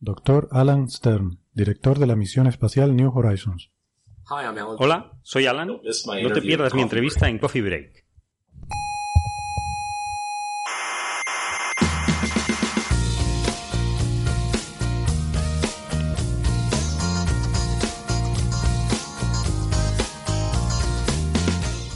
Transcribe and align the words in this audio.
Dr. 0.00 0.48
Alan 0.52 0.88
Stern, 0.88 1.40
director 1.54 1.98
de 1.98 2.06
la 2.06 2.14
misión 2.14 2.46
espacial 2.46 2.94
New 2.94 3.10
Horizons. 3.12 3.70
Hola, 4.78 5.12
soy 5.22 5.46
Alan. 5.46 5.68
No 5.68 6.32
te 6.32 6.42
pierdas 6.42 6.74
mi 6.74 6.82
entrevista 6.82 7.28
en 7.28 7.38
Coffee 7.38 7.62
Break. 7.62 8.04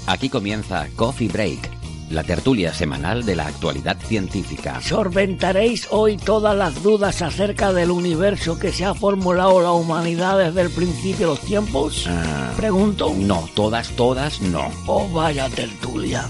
Aquí 0.08 0.28
comienza 0.28 0.88
Coffee 0.96 1.28
Break, 1.28 1.70
la 2.12 2.22
tertulia 2.22 2.72
semanal 2.74 3.24
de 3.24 3.36
la 3.36 3.46
actualidad 3.46 3.96
científica. 3.98 4.80
Solventaréis 4.80 5.88
hoy 5.90 6.16
todas 6.16 6.56
las 6.56 6.82
dudas 6.82 7.22
acerca 7.22 7.72
del 7.72 7.90
universo 7.90 8.58
que 8.58 8.72
se 8.72 8.84
ha 8.84 8.94
formulado 8.94 9.60
la 9.60 9.72
humanidad 9.72 10.38
desde 10.38 10.60
el 10.62 10.70
principio 10.70 11.28
de 11.28 11.34
los 11.34 11.40
tiempos. 11.40 12.06
Ah, 12.08 12.52
Pregunto. 12.56 13.12
no, 13.16 13.48
todas, 13.54 13.88
todas, 13.90 14.40
no. 14.42 14.70
Oh, 14.86 15.08
vaya 15.08 15.48
tertulia. 15.48 16.28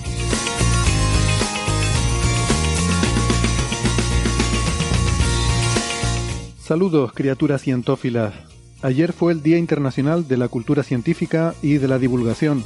Saludos, 6.58 7.12
criaturas 7.12 7.62
cientófilas. 7.62 8.32
Ayer 8.82 9.12
fue 9.12 9.32
el 9.32 9.42
Día 9.42 9.58
Internacional 9.58 10.26
de 10.26 10.36
la 10.36 10.48
Cultura 10.48 10.82
Científica 10.82 11.54
y 11.62 11.74
de 11.74 11.88
la 11.88 11.98
Divulgación. 11.98 12.64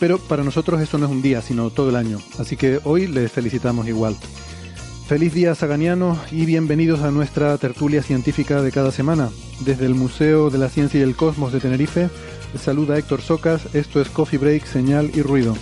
Pero 0.00 0.18
para 0.18 0.42
nosotros 0.42 0.80
eso 0.80 0.96
no 0.96 1.04
es 1.04 1.12
un 1.12 1.20
día, 1.20 1.42
sino 1.42 1.68
todo 1.68 1.90
el 1.90 1.96
año. 1.96 2.18
Así 2.38 2.56
que 2.56 2.80
hoy 2.84 3.06
les 3.06 3.30
felicitamos 3.30 3.86
igual. 3.86 4.16
Feliz 5.06 5.34
día 5.34 5.54
Saganiano 5.54 6.18
y 6.32 6.46
bienvenidos 6.46 7.00
a 7.00 7.10
nuestra 7.10 7.58
tertulia 7.58 8.02
científica 8.02 8.62
de 8.62 8.72
cada 8.72 8.92
semana. 8.92 9.28
Desde 9.60 9.84
el 9.84 9.94
Museo 9.94 10.48
de 10.48 10.56
la 10.56 10.70
Ciencia 10.70 11.00
y 11.00 11.02
el 11.02 11.16
Cosmos 11.16 11.52
de 11.52 11.60
Tenerife, 11.60 12.08
les 12.52 12.62
saluda 12.62 12.96
Héctor 12.96 13.20
Socas. 13.20 13.74
Esto 13.74 14.00
es 14.00 14.08
Coffee 14.08 14.38
Break, 14.38 14.64
Señal 14.64 15.10
y 15.14 15.20
Ruido. 15.20 15.54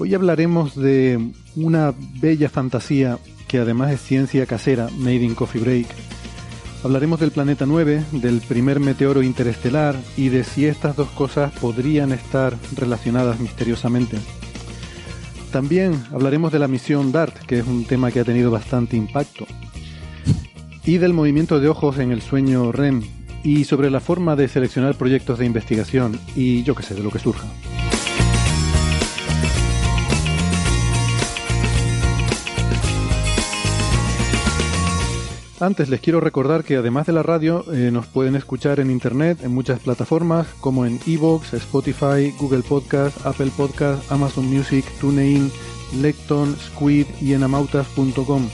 Hoy 0.00 0.14
hablaremos 0.14 0.74
de 0.74 1.30
una 1.54 1.94
bella 2.20 2.48
fantasía 2.48 3.18
que 3.50 3.58
además 3.58 3.90
es 3.90 4.00
ciencia 4.00 4.46
casera, 4.46 4.88
made 4.96 5.16
in 5.16 5.34
Coffee 5.34 5.60
Break. 5.60 5.88
Hablaremos 6.84 7.18
del 7.18 7.32
planeta 7.32 7.66
9, 7.66 8.04
del 8.12 8.40
primer 8.42 8.78
meteoro 8.78 9.22
interestelar 9.22 9.96
y 10.16 10.28
de 10.28 10.44
si 10.44 10.66
estas 10.66 10.94
dos 10.94 11.08
cosas 11.08 11.50
podrían 11.58 12.12
estar 12.12 12.56
relacionadas 12.76 13.40
misteriosamente. 13.40 14.18
También 15.50 16.00
hablaremos 16.12 16.52
de 16.52 16.60
la 16.60 16.68
misión 16.68 17.10
DART, 17.10 17.40
que 17.40 17.58
es 17.58 17.66
un 17.66 17.84
tema 17.86 18.12
que 18.12 18.20
ha 18.20 18.24
tenido 18.24 18.52
bastante 18.52 18.96
impacto. 18.96 19.46
Y 20.84 20.98
del 20.98 21.12
movimiento 21.12 21.58
de 21.58 21.68
ojos 21.68 21.98
en 21.98 22.12
el 22.12 22.22
sueño 22.22 22.70
REM. 22.70 23.02
Y 23.42 23.64
sobre 23.64 23.90
la 23.90 23.98
forma 23.98 24.36
de 24.36 24.46
seleccionar 24.46 24.94
proyectos 24.94 25.40
de 25.40 25.46
investigación. 25.46 26.20
Y 26.36 26.62
yo 26.62 26.76
qué 26.76 26.84
sé, 26.84 26.94
de 26.94 27.02
lo 27.02 27.10
que 27.10 27.18
surja. 27.18 27.48
Antes 35.60 35.90
les 35.90 36.00
quiero 36.00 36.20
recordar 36.20 36.64
que 36.64 36.76
además 36.76 37.06
de 37.06 37.12
la 37.12 37.22
radio 37.22 37.70
eh, 37.70 37.90
nos 37.92 38.06
pueden 38.06 38.34
escuchar 38.34 38.80
en 38.80 38.90
internet 38.90 39.40
en 39.42 39.52
muchas 39.52 39.78
plataformas 39.78 40.46
como 40.58 40.86
en 40.86 40.98
Evox, 41.06 41.52
Spotify, 41.52 42.32
Google 42.40 42.62
Podcast, 42.62 43.26
Apple 43.26 43.52
Podcast, 43.54 44.10
Amazon 44.10 44.46
Music, 44.46 44.86
TuneIn, 45.02 45.52
Lecton, 46.00 46.56
Squid 46.56 47.06
y 47.20 47.34
en 47.34 47.42
amautas.com. 47.42 48.48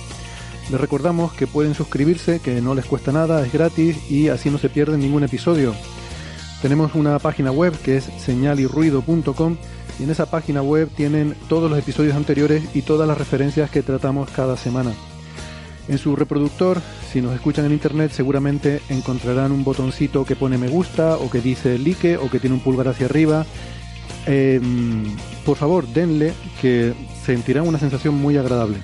Les 0.68 0.80
recordamos 0.80 1.32
que 1.32 1.46
pueden 1.46 1.74
suscribirse, 1.74 2.40
que 2.40 2.60
no 2.60 2.74
les 2.74 2.86
cuesta 2.86 3.12
nada, 3.12 3.46
es 3.46 3.52
gratis 3.52 4.10
y 4.10 4.26
así 4.26 4.50
no 4.50 4.58
se 4.58 4.68
pierden 4.68 4.98
ningún 4.98 5.22
episodio. 5.22 5.76
Tenemos 6.60 6.96
una 6.96 7.20
página 7.20 7.52
web 7.52 7.72
que 7.84 7.98
es 7.98 8.04
señalirruido.com 8.18 9.56
y 10.00 10.02
en 10.02 10.10
esa 10.10 10.28
página 10.28 10.60
web 10.60 10.90
tienen 10.96 11.36
todos 11.48 11.70
los 11.70 11.78
episodios 11.78 12.16
anteriores 12.16 12.64
y 12.74 12.82
todas 12.82 13.06
las 13.06 13.16
referencias 13.16 13.70
que 13.70 13.82
tratamos 13.82 14.28
cada 14.30 14.56
semana. 14.56 14.92
En 15.88 15.98
su 15.98 16.16
reproductor, 16.16 16.80
si 17.12 17.20
nos 17.20 17.34
escuchan 17.34 17.64
en 17.64 17.72
internet, 17.72 18.10
seguramente 18.12 18.80
encontrarán 18.88 19.52
un 19.52 19.62
botoncito 19.62 20.24
que 20.24 20.34
pone 20.34 20.58
me 20.58 20.68
gusta 20.68 21.16
o 21.16 21.30
que 21.30 21.40
dice 21.40 21.78
like 21.78 22.16
o 22.16 22.28
que 22.28 22.40
tiene 22.40 22.54
un 22.54 22.60
pulgar 22.60 22.88
hacia 22.88 23.06
arriba. 23.06 23.46
Eh, 24.26 24.60
por 25.44 25.56
favor, 25.56 25.86
denle 25.86 26.32
que 26.60 26.92
sentirán 27.24 27.68
una 27.68 27.78
sensación 27.78 28.14
muy 28.14 28.36
agradable. 28.36 28.78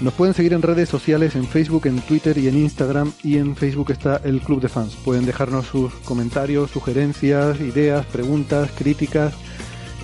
Nos 0.00 0.14
pueden 0.14 0.34
seguir 0.34 0.54
en 0.54 0.62
redes 0.62 0.88
sociales, 0.88 1.36
en 1.36 1.46
Facebook, 1.46 1.86
en 1.86 2.00
Twitter 2.00 2.38
y 2.38 2.48
en 2.48 2.56
Instagram. 2.56 3.12
Y 3.22 3.36
en 3.36 3.54
Facebook 3.54 3.90
está 3.90 4.20
el 4.24 4.40
Club 4.40 4.62
de 4.62 4.68
Fans. 4.68 4.96
Pueden 4.96 5.26
dejarnos 5.26 5.66
sus 5.66 5.92
comentarios, 6.04 6.70
sugerencias, 6.70 7.60
ideas, 7.60 8.06
preguntas, 8.06 8.70
críticas 8.76 9.34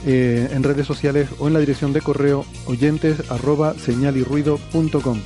eh, 0.05 0.51
en 0.53 0.63
redes 0.63 0.87
sociales 0.87 1.31
o 1.39 1.49
en 1.49 1.55
la 1.55 1.61
dirección 1.61 1.95
de 1.95 2.03
correo 2.03 2.45
oyentes 2.67 3.31
arroba 3.31 3.75
señalirruido.com. 3.75 5.19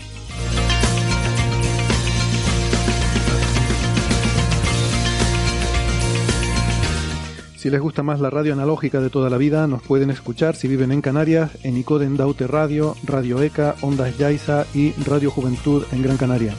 Si 7.60 7.68
les 7.68 7.78
gusta 7.78 8.02
más 8.02 8.20
la 8.20 8.30
radio 8.30 8.54
analógica 8.54 9.02
de 9.02 9.10
toda 9.10 9.28
la 9.28 9.36
vida, 9.36 9.66
nos 9.66 9.82
pueden 9.82 10.08
escuchar 10.08 10.56
si 10.56 10.66
viven 10.66 10.92
en 10.92 11.02
Canarias, 11.02 11.50
en 11.62 11.76
Icoden 11.76 12.16
Daute 12.16 12.46
Radio, 12.46 12.96
Radio 13.04 13.42
ECA, 13.42 13.74
Ondas 13.82 14.16
Yaiza 14.16 14.64
y 14.72 14.92
Radio 15.04 15.30
Juventud 15.30 15.84
en 15.92 16.00
Gran 16.00 16.16
Canaria. 16.16 16.54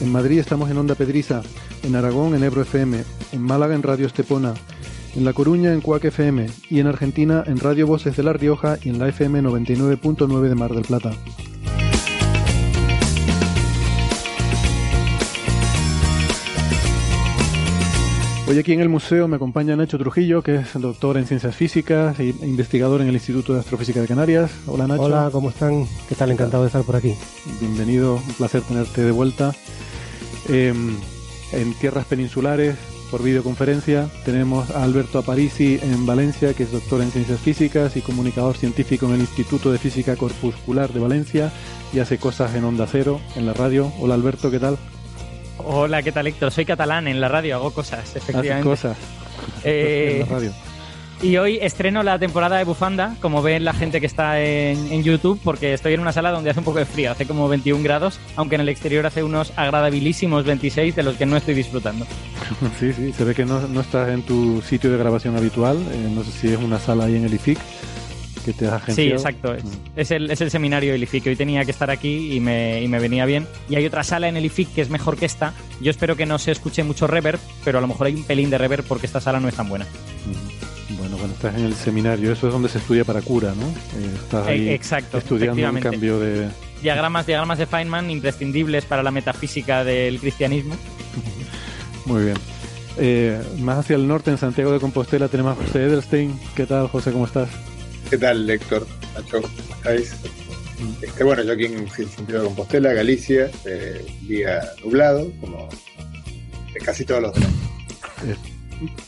En 0.00 0.10
Madrid 0.10 0.40
estamos 0.40 0.68
en 0.72 0.78
Onda 0.78 0.96
Pedriza, 0.96 1.42
en 1.84 1.94
Aragón 1.94 2.34
en 2.34 2.42
Ebro 2.42 2.62
FM, 2.62 3.04
en 3.30 3.42
Málaga 3.42 3.76
en 3.76 3.84
Radio 3.84 4.08
Estepona, 4.08 4.54
en 5.14 5.24
La 5.24 5.32
Coruña 5.32 5.72
en 5.72 5.80
Cuac 5.80 6.04
FM 6.06 6.46
y 6.68 6.80
en 6.80 6.88
Argentina 6.88 7.44
en 7.46 7.60
Radio 7.60 7.86
Voces 7.86 8.16
de 8.16 8.24
La 8.24 8.32
Rioja 8.32 8.76
y 8.82 8.88
en 8.88 8.98
la 8.98 9.06
FM 9.10 9.40
99.9 9.40 10.48
de 10.48 10.54
Mar 10.56 10.74
del 10.74 10.82
Plata. 10.82 11.12
Hoy 18.46 18.58
aquí 18.58 18.74
en 18.74 18.80
el 18.82 18.90
museo 18.90 19.26
me 19.26 19.36
acompaña 19.36 19.74
Nacho 19.74 19.96
Trujillo, 19.96 20.42
que 20.42 20.56
es 20.56 20.74
doctor 20.74 21.16
en 21.16 21.26
ciencias 21.26 21.56
físicas 21.56 22.20
e 22.20 22.34
investigador 22.42 23.00
en 23.00 23.08
el 23.08 23.14
Instituto 23.14 23.54
de 23.54 23.60
Astrofísica 23.60 24.02
de 24.02 24.06
Canarias. 24.06 24.50
Hola 24.66 24.86
Nacho. 24.86 25.04
Hola, 25.04 25.30
¿cómo 25.32 25.48
están? 25.48 25.86
¿Qué 26.10 26.14
tal? 26.14 26.30
Encantado 26.30 26.62
de 26.62 26.66
estar 26.66 26.82
por 26.82 26.94
aquí. 26.94 27.14
Bienvenido, 27.58 28.16
un 28.16 28.34
placer 28.34 28.60
tenerte 28.60 29.02
de 29.02 29.12
vuelta. 29.12 29.54
Eh, 30.50 30.74
en 31.52 31.74
tierras 31.80 32.04
peninsulares, 32.04 32.76
por 33.10 33.22
videoconferencia, 33.22 34.10
tenemos 34.26 34.70
a 34.72 34.84
Alberto 34.84 35.18
Aparici 35.18 35.78
en 35.82 36.04
Valencia, 36.04 36.52
que 36.52 36.64
es 36.64 36.72
doctor 36.72 37.00
en 37.00 37.12
ciencias 37.12 37.40
físicas 37.40 37.96
y 37.96 38.02
comunicador 38.02 38.58
científico 38.58 39.06
en 39.06 39.14
el 39.14 39.20
Instituto 39.20 39.72
de 39.72 39.78
Física 39.78 40.16
Corpuscular 40.16 40.92
de 40.92 41.00
Valencia 41.00 41.50
y 41.94 42.00
hace 42.00 42.18
cosas 42.18 42.54
en 42.54 42.64
Onda 42.64 42.86
Cero, 42.86 43.22
en 43.36 43.46
la 43.46 43.54
radio. 43.54 43.90
Hola 44.00 44.14
Alberto, 44.14 44.50
¿qué 44.50 44.58
tal? 44.58 44.76
Hola, 45.66 46.02
¿qué 46.02 46.12
tal 46.12 46.26
Héctor? 46.26 46.50
Soy 46.50 46.64
catalán, 46.64 47.08
en 47.08 47.20
la 47.20 47.28
radio 47.28 47.56
hago 47.56 47.70
cosas, 47.72 48.16
efectivamente. 48.16 48.52
Haces 48.52 48.64
cosas. 48.64 48.98
Eh, 49.64 50.20
en 50.20 50.28
la 50.28 50.34
radio. 50.34 50.52
Y 51.22 51.38
hoy 51.38 51.58
estreno 51.62 52.02
la 52.02 52.18
temporada 52.18 52.58
de 52.58 52.64
Bufanda, 52.64 53.16
como 53.20 53.40
ven 53.40 53.64
la 53.64 53.72
gente 53.72 53.98
que 53.98 54.06
está 54.06 54.42
en, 54.42 54.92
en, 54.92 55.02
YouTube, 55.02 55.40
porque 55.42 55.72
estoy 55.72 55.94
en 55.94 56.00
una 56.00 56.12
sala 56.12 56.30
donde 56.32 56.50
hace 56.50 56.58
un 56.58 56.66
poco 56.66 56.80
de 56.80 56.84
frío, 56.84 57.12
hace 57.12 57.26
como 57.26 57.48
21 57.48 57.82
grados, 57.82 58.20
aunque 58.36 58.56
en 58.56 58.60
el 58.60 58.68
exterior 58.68 59.06
hace 59.06 59.22
unos 59.22 59.52
agradabilísimos 59.56 60.44
26 60.44 60.94
de 60.94 61.02
los 61.02 61.16
que 61.16 61.24
no 61.24 61.36
estoy 61.36 61.54
disfrutando. 61.54 62.06
Sí, 62.78 62.92
sí, 62.92 63.12
se 63.14 63.24
ve 63.24 63.34
que 63.34 63.46
no, 63.46 63.66
no 63.68 63.80
estás 63.80 64.10
en 64.10 64.22
tu 64.22 64.60
sitio 64.60 64.90
de 64.90 64.98
grabación 64.98 65.34
habitual, 65.34 65.78
eh, 65.78 66.10
no 66.14 66.22
sé 66.24 66.30
si 66.30 66.48
es 66.52 66.58
una 66.58 66.78
sala 66.78 67.04
ahí 67.04 67.16
en 67.16 67.24
el 67.24 67.32
IFIC 67.32 67.58
que 68.44 68.52
te 68.52 68.66
has 68.66 68.82
Sí, 68.94 69.08
exacto, 69.08 69.54
es, 69.54 69.64
es, 69.96 70.10
el, 70.10 70.30
es 70.30 70.40
el 70.40 70.50
seminario 70.50 70.92
del 70.92 71.02
IFIC, 71.02 71.26
hoy 71.26 71.36
tenía 71.36 71.64
que 71.64 71.70
estar 71.70 71.90
aquí 71.90 72.34
y 72.34 72.40
me, 72.40 72.82
y 72.82 72.88
me 72.88 72.98
venía 72.98 73.24
bien. 73.24 73.46
Y 73.68 73.76
hay 73.76 73.86
otra 73.86 74.04
sala 74.04 74.28
en 74.28 74.36
el 74.36 74.44
IFIC 74.44 74.74
que 74.74 74.80
es 74.82 74.90
mejor 74.90 75.16
que 75.16 75.26
esta, 75.26 75.54
yo 75.80 75.90
espero 75.90 76.16
que 76.16 76.26
no 76.26 76.38
se 76.38 76.52
escuche 76.52 76.84
mucho 76.84 77.06
reverb, 77.06 77.40
pero 77.64 77.78
a 77.78 77.80
lo 77.80 77.86
mejor 77.86 78.06
hay 78.06 78.14
un 78.14 78.24
pelín 78.24 78.50
de 78.50 78.58
reverb 78.58 78.84
porque 78.84 79.06
esta 79.06 79.20
sala 79.20 79.40
no 79.40 79.48
es 79.48 79.54
tan 79.54 79.68
buena. 79.68 79.86
Bueno, 80.98 81.16
cuando 81.16 81.34
estás 81.34 81.54
en 81.56 81.64
el 81.64 81.74
seminario, 81.74 82.32
eso 82.32 82.46
es 82.46 82.52
donde 82.52 82.68
se 82.68 82.78
estudia 82.78 83.04
para 83.04 83.20
cura, 83.22 83.52
¿no? 83.54 83.66
Eh, 83.66 84.10
estás 84.14 84.46
ahí 84.46 84.68
Exacto, 84.68 85.18
estudiando 85.18 85.70
un 85.70 85.80
cambio 85.80 86.20
de... 86.20 86.48
Diagramas, 86.82 87.26
diagramas 87.26 87.58
de 87.58 87.66
Feynman 87.66 88.10
imprescindibles 88.10 88.84
para 88.84 89.02
la 89.02 89.10
metafísica 89.10 89.84
del 89.84 90.20
cristianismo. 90.20 90.76
Muy 92.04 92.24
bien. 92.24 92.36
Eh, 92.98 93.42
más 93.58 93.78
hacia 93.78 93.96
el 93.96 94.06
norte, 94.06 94.30
en 94.30 94.38
Santiago 94.38 94.70
de 94.72 94.80
Compostela, 94.80 95.28
tenemos 95.28 95.58
a 95.58 95.62
José 95.62 95.84
Edelstein. 95.84 96.38
¿Qué 96.54 96.66
tal, 96.66 96.88
José? 96.88 97.10
¿Cómo 97.12 97.24
estás? 97.24 97.48
¿Qué 98.10 98.18
tal, 98.18 98.48
Héctor? 98.48 98.86
Nacho, 99.14 99.40
estáis? 99.76 100.14
Este, 101.00 101.24
bueno, 101.24 101.42
yo 101.42 101.52
aquí 101.52 101.64
en 101.66 101.88
Santiago 101.88 102.42
de 102.42 102.48
Compostela, 102.48 102.92
Galicia, 102.92 103.50
eh, 103.64 104.04
día 104.22 104.62
nublado, 104.84 105.30
como 105.40 105.68
casi 106.84 107.04
todos 107.04 107.22
los 107.22 107.34
días. 107.34 107.50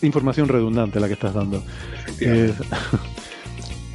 información 0.03 0.49
redundante 0.49 1.01
la 1.01 1.09
que 1.09 1.15
estás 1.15 1.35
dando. 1.35 1.63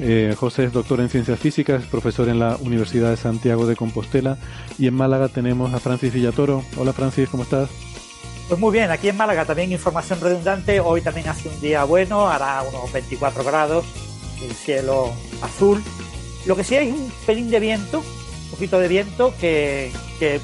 Eh, 0.04 0.34
José 0.36 0.64
es 0.64 0.74
doctor 0.74 1.00
en 1.00 1.10
ciencias 1.10 1.40
físicas, 1.40 1.84
profesor 1.84 2.28
en 2.28 2.40
la 2.40 2.56
Universidad 2.56 3.12
de 3.12 3.18
Santiago 3.18 3.68
de 3.68 3.76
Compostela 3.76 4.36
y 4.80 4.88
en 4.88 4.96
Málaga 4.96 5.30
tenemos 5.30 5.76
a 5.76 5.80
Francis 5.80 6.12
Villatoro. 6.12 6.64
Hola 6.76 6.92
Francis, 6.92 7.30
¿cómo 7.30 7.44
estás? 7.44 7.70
Pues 8.48 8.60
muy 8.60 8.74
bien, 8.74 8.90
aquí 8.90 9.10
en 9.10 9.18
Málaga 9.18 9.46
también 9.46 9.72
información 9.72 10.20
redundante. 10.20 10.80
Hoy 10.80 11.02
también 11.02 11.28
hace 11.28 11.50
un 11.50 11.62
día 11.62 11.84
bueno, 11.84 12.28
hará 12.28 12.64
unos 12.64 12.92
24 12.92 13.44
grados, 13.44 13.86
el 14.44 14.52
cielo 14.52 15.12
azul. 15.42 15.82
Lo 16.48 16.56
que 16.56 16.64
sí 16.64 16.76
hay 16.76 16.90
es 16.90 16.94
un 16.94 17.12
pelín 17.26 17.50
de 17.50 17.60
viento, 17.60 18.00
un 18.00 18.52
poquito 18.52 18.80
de 18.80 18.88
viento 18.88 19.34
que, 19.40 19.92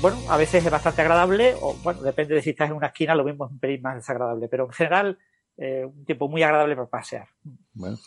bueno, 0.02 0.18
a 0.30 0.38
veces 0.38 0.66
es 0.66 0.72
bastante 0.72 1.02
agradable, 1.02 1.56
o 1.62 1.76
bueno, 1.84 2.02
depende 2.02 2.36
de 2.36 2.42
si 2.42 2.52
estás 2.52 2.70
en 2.70 2.76
una 2.76 2.88
esquina, 2.88 3.16
lo 3.16 3.24
mismo 3.24 3.46
es 3.46 3.52
un 3.52 3.60
pelín 3.60 3.82
más 3.82 3.96
desagradable, 3.96 4.48
pero 4.48 4.66
en 4.66 4.72
general 4.72 5.18
eh, 5.58 5.86
un 5.86 6.06
tiempo 6.06 6.28
muy 6.28 6.44
agradable 6.44 6.76
para 6.76 6.88
pasear. 6.88 7.28
Bueno, 7.74 7.98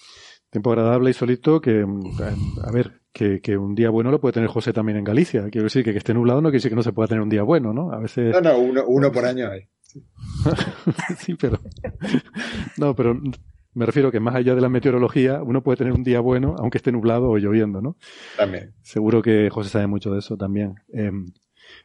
tiempo 0.50 0.70
agradable 0.70 1.10
y 1.10 1.14
solito 1.14 1.60
que, 1.60 1.84
a 2.62 2.72
ver, 2.72 3.00
que, 3.12 3.56
un 3.56 3.74
día 3.74 3.90
bueno 3.90 4.10
lo 4.10 4.20
puede 4.20 4.34
tener 4.34 4.48
José 4.48 4.72
también 4.72 4.98
en 4.98 5.04
Galicia. 5.04 5.48
Quiero 5.50 5.64
decir 5.64 5.84
que 5.84 5.92
que 5.92 5.98
esté 5.98 6.14
nublado 6.14 6.40
no 6.40 6.48
quiere 6.48 6.58
decir 6.58 6.70
que 6.70 6.76
no 6.76 6.82
se 6.82 6.92
pueda 6.92 7.08
tener 7.08 7.22
un 7.22 7.28
día 7.28 7.42
bueno, 7.42 7.72
¿no? 7.72 7.92
A 7.92 7.98
veces... 7.98 8.32
No, 8.32 8.40
no, 8.40 8.58
uno, 8.58 8.84
uno 8.86 9.10
por 9.10 9.24
año 9.24 9.50
hay. 9.50 9.68
sí, 11.18 11.34
pero... 11.34 11.58
No, 12.76 12.94
pero 12.94 13.20
me 13.74 13.86
refiero 13.86 14.10
que 14.10 14.20
más 14.20 14.34
allá 14.34 14.54
de 14.54 14.60
la 14.60 14.68
meteorología, 14.68 15.42
uno 15.42 15.62
puede 15.62 15.76
tener 15.78 15.92
un 15.92 16.02
día 16.02 16.20
bueno, 16.20 16.56
aunque 16.58 16.78
esté 16.78 16.90
nublado 16.92 17.30
o 17.30 17.38
lloviendo, 17.38 17.80
¿no? 17.80 17.96
También. 18.36 18.74
Seguro 18.82 19.22
que 19.22 19.48
José 19.50 19.70
sabe 19.70 19.86
mucho 19.86 20.12
de 20.12 20.18
eso 20.18 20.36
también. 20.36 20.74
Em, 20.92 21.26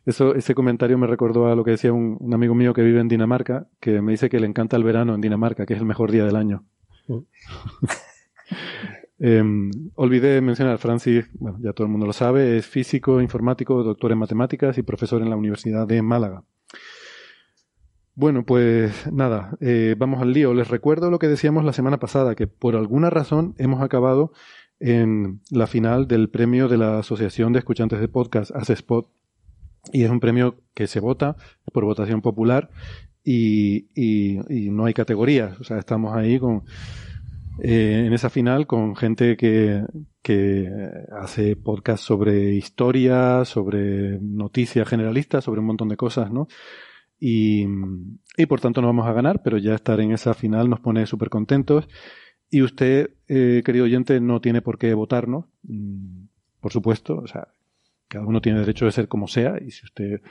eso, 0.06 0.36
ese 0.36 0.56
comentario 0.56 0.98
me 0.98 1.08
recordó 1.08 1.48
a 1.48 1.56
lo 1.56 1.64
que 1.64 1.72
decía 1.72 1.94
un, 1.94 2.34
amigo 2.34 2.56
mío 2.56 2.74
que 2.74 2.82
vive 2.82 3.00
en 3.00 3.08
Dinamarca, 3.08 3.68
que 3.80 4.02
me 4.02 4.12
dice 4.12 4.30
que 4.30 4.40
le 4.40 4.48
encanta 4.48 4.78
el 4.78 4.84
verano 4.84 5.14
en 5.14 5.22
Dinamarca, 5.22 5.66
que 5.66 5.74
es 5.74 5.80
el 5.80 5.86
mejor 5.86 6.12
día 6.12 6.26
del 6.26 6.36
año. 6.36 6.66
Mm. 7.08 7.18
Em, 9.18 9.72
olvidé 9.96 10.42
mencionar, 10.42 10.78
Francis, 10.78 11.26
bueno, 11.40 11.58
ya 11.62 11.72
todo 11.72 11.86
el 11.86 11.92
mundo 11.92 12.06
lo 12.06 12.12
sabe, 12.12 12.58
es 12.58 12.68
físico, 12.68 13.22
informático, 13.22 13.82
doctor 13.82 14.12
en 14.12 14.18
matemáticas 14.18 14.78
y 14.78 14.84
profesor 14.84 15.22
en 15.22 15.30
la 15.30 15.38
Universidad 15.38 15.88
de 15.88 16.02
Málaga. 16.02 16.44
Bueno, 18.18 18.46
pues 18.46 19.12
nada, 19.12 19.58
eh, 19.60 19.94
vamos 19.98 20.22
al 20.22 20.32
lío. 20.32 20.54
Les 20.54 20.70
recuerdo 20.70 21.12
lo 21.12 21.20
que 21.20 21.28
decíamos 21.28 21.66
la 21.66 21.74
semana 21.74 22.00
pasada, 22.00 22.34
que 22.34 22.48
por 22.48 22.78
alguna 22.78 23.10
razón 23.10 23.56
hemos 23.58 23.82
acabado 23.82 24.32
en 24.80 25.42
la 25.52 25.68
final 25.68 26.08
del 26.08 26.30
premio 26.30 26.70
de 26.70 26.78
la 26.78 27.00
Asociación 27.00 27.52
de 27.52 27.60
Escuchantes 27.60 28.00
de 28.00 28.08
Podcast, 28.08 28.52
Spot, 28.70 29.10
y 29.92 30.04
es 30.04 30.10
un 30.10 30.22
premio 30.22 30.62
que 30.74 30.88
se 30.88 31.02
vota 31.02 31.36
por 31.74 31.84
votación 31.84 32.22
popular 32.22 32.70
y, 33.22 33.88
y, 33.94 34.70
no 34.70 34.86
hay 34.86 34.94
categorías. 34.94 35.60
O 35.60 35.66
sea, 35.66 35.78
estamos 35.78 36.16
ahí 36.16 36.40
con 36.40 36.64
eh, 37.62 38.06
en 38.08 38.14
esa 38.14 38.30
final 38.30 38.66
con 38.66 38.96
gente 38.96 39.36
que, 39.36 39.84
que 40.22 40.70
hace 41.12 41.58
podcast 41.58 42.04
sobre 42.04 42.54
historia, 42.56 43.44
sobre 43.44 44.20
noticias 44.22 44.88
generalistas, 44.88 45.44
sobre 45.44 45.60
un 45.60 45.68
montón 45.68 45.90
de 45.90 45.98
cosas, 45.98 46.32
¿no? 46.32 46.48
Y, 47.20 47.66
y, 48.38 48.46
por 48.46 48.60
tanto 48.60 48.82
no 48.82 48.88
vamos 48.88 49.08
a 49.08 49.14
ganar, 49.14 49.42
pero 49.44 49.58
ya 49.58 49.76
estar 49.76 50.00
en 50.00 50.12
esa 50.12 50.34
final 50.34 50.70
nos 50.70 50.80
pone 50.80 51.06
súper 51.06 51.30
contentos. 51.30 51.88
Y 52.50 52.62
usted, 52.62 53.12
eh, 53.28 53.64
querido 53.66 53.86
oyente, 53.86 54.20
no 54.20 54.42
tiene 54.42 54.62
por 54.62 54.78
qué 54.78 54.94
votarnos, 54.94 55.46
mm, 55.64 56.26
por 56.60 56.72
supuesto. 56.72 57.18
O 57.18 57.28
sea, 57.28 57.48
cada 58.08 58.26
uno 58.26 58.42
tiene 58.42 58.60
derecho 58.60 58.86
de 58.86 58.92
ser 58.92 59.08
como 59.08 59.28
sea. 59.28 59.56
Y 59.66 59.72
si 59.72 59.86
usted, 59.86 60.22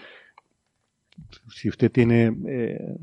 si 1.49 1.69
usted 1.69 1.91
tiene, 1.91 2.37
eh, 2.49 2.97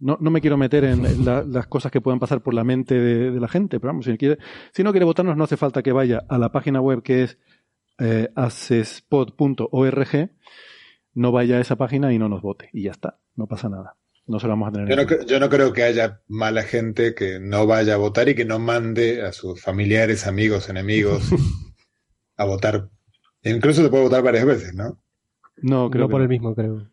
no, 0.00 0.18
no 0.20 0.30
me 0.30 0.40
quiero 0.40 0.56
meter 0.56 0.84
en 0.84 1.24
las 1.24 1.66
cosas 1.66 1.92
que 1.92 2.00
puedan 2.00 2.18
pasar 2.18 2.42
por 2.42 2.54
la 2.54 2.64
mente 2.64 2.98
de, 2.98 3.38
la 3.38 3.48
gente, 3.48 3.78
pero 3.78 3.92
vamos, 3.92 4.06
si, 4.06 4.16
quiere, 4.16 4.38
si 4.72 4.82
no 4.82 4.92
quiere 4.92 5.04
votarnos, 5.04 5.36
no 5.36 5.44
hace 5.44 5.56
falta 5.56 5.82
que 5.82 5.92
vaya 5.92 6.22
a 6.28 6.38
la 6.38 6.50
página 6.50 6.80
web 6.80 7.02
que 7.02 7.22
es 7.24 7.38
eh, 7.98 8.30
no 11.14 11.32
vaya 11.32 11.56
a 11.56 11.60
esa 11.60 11.76
página 11.76 12.12
y 12.12 12.18
no 12.18 12.28
nos 12.28 12.42
vote. 12.42 12.70
Y 12.72 12.82
ya 12.82 12.90
está, 12.90 13.18
no 13.36 13.46
pasa 13.46 13.68
nada. 13.68 13.96
No 14.26 14.38
se 14.38 14.46
lo 14.46 14.52
vamos 14.52 14.68
a 14.68 14.72
tener. 14.72 14.88
Yo 14.88 14.96
no, 14.96 15.26
yo 15.26 15.40
no, 15.40 15.48
creo 15.48 15.72
que 15.72 15.82
haya 15.82 16.20
mala 16.28 16.62
gente 16.62 17.14
que 17.14 17.40
no 17.40 17.66
vaya 17.66 17.94
a 17.94 17.96
votar 17.96 18.28
y 18.28 18.34
que 18.34 18.44
no 18.44 18.58
mande 18.58 19.22
a 19.22 19.32
sus 19.32 19.60
familiares, 19.60 20.26
amigos, 20.26 20.68
enemigos 20.68 21.22
a 22.36 22.44
votar. 22.44 22.88
Incluso 23.42 23.82
se 23.82 23.88
puede 23.88 24.04
votar 24.04 24.22
varias 24.22 24.44
veces, 24.44 24.74
¿no? 24.74 25.02
No, 25.56 25.90
creo. 25.90 26.08
por 26.08 26.22
el 26.22 26.28
mismo, 26.28 26.54
creo. 26.54 26.88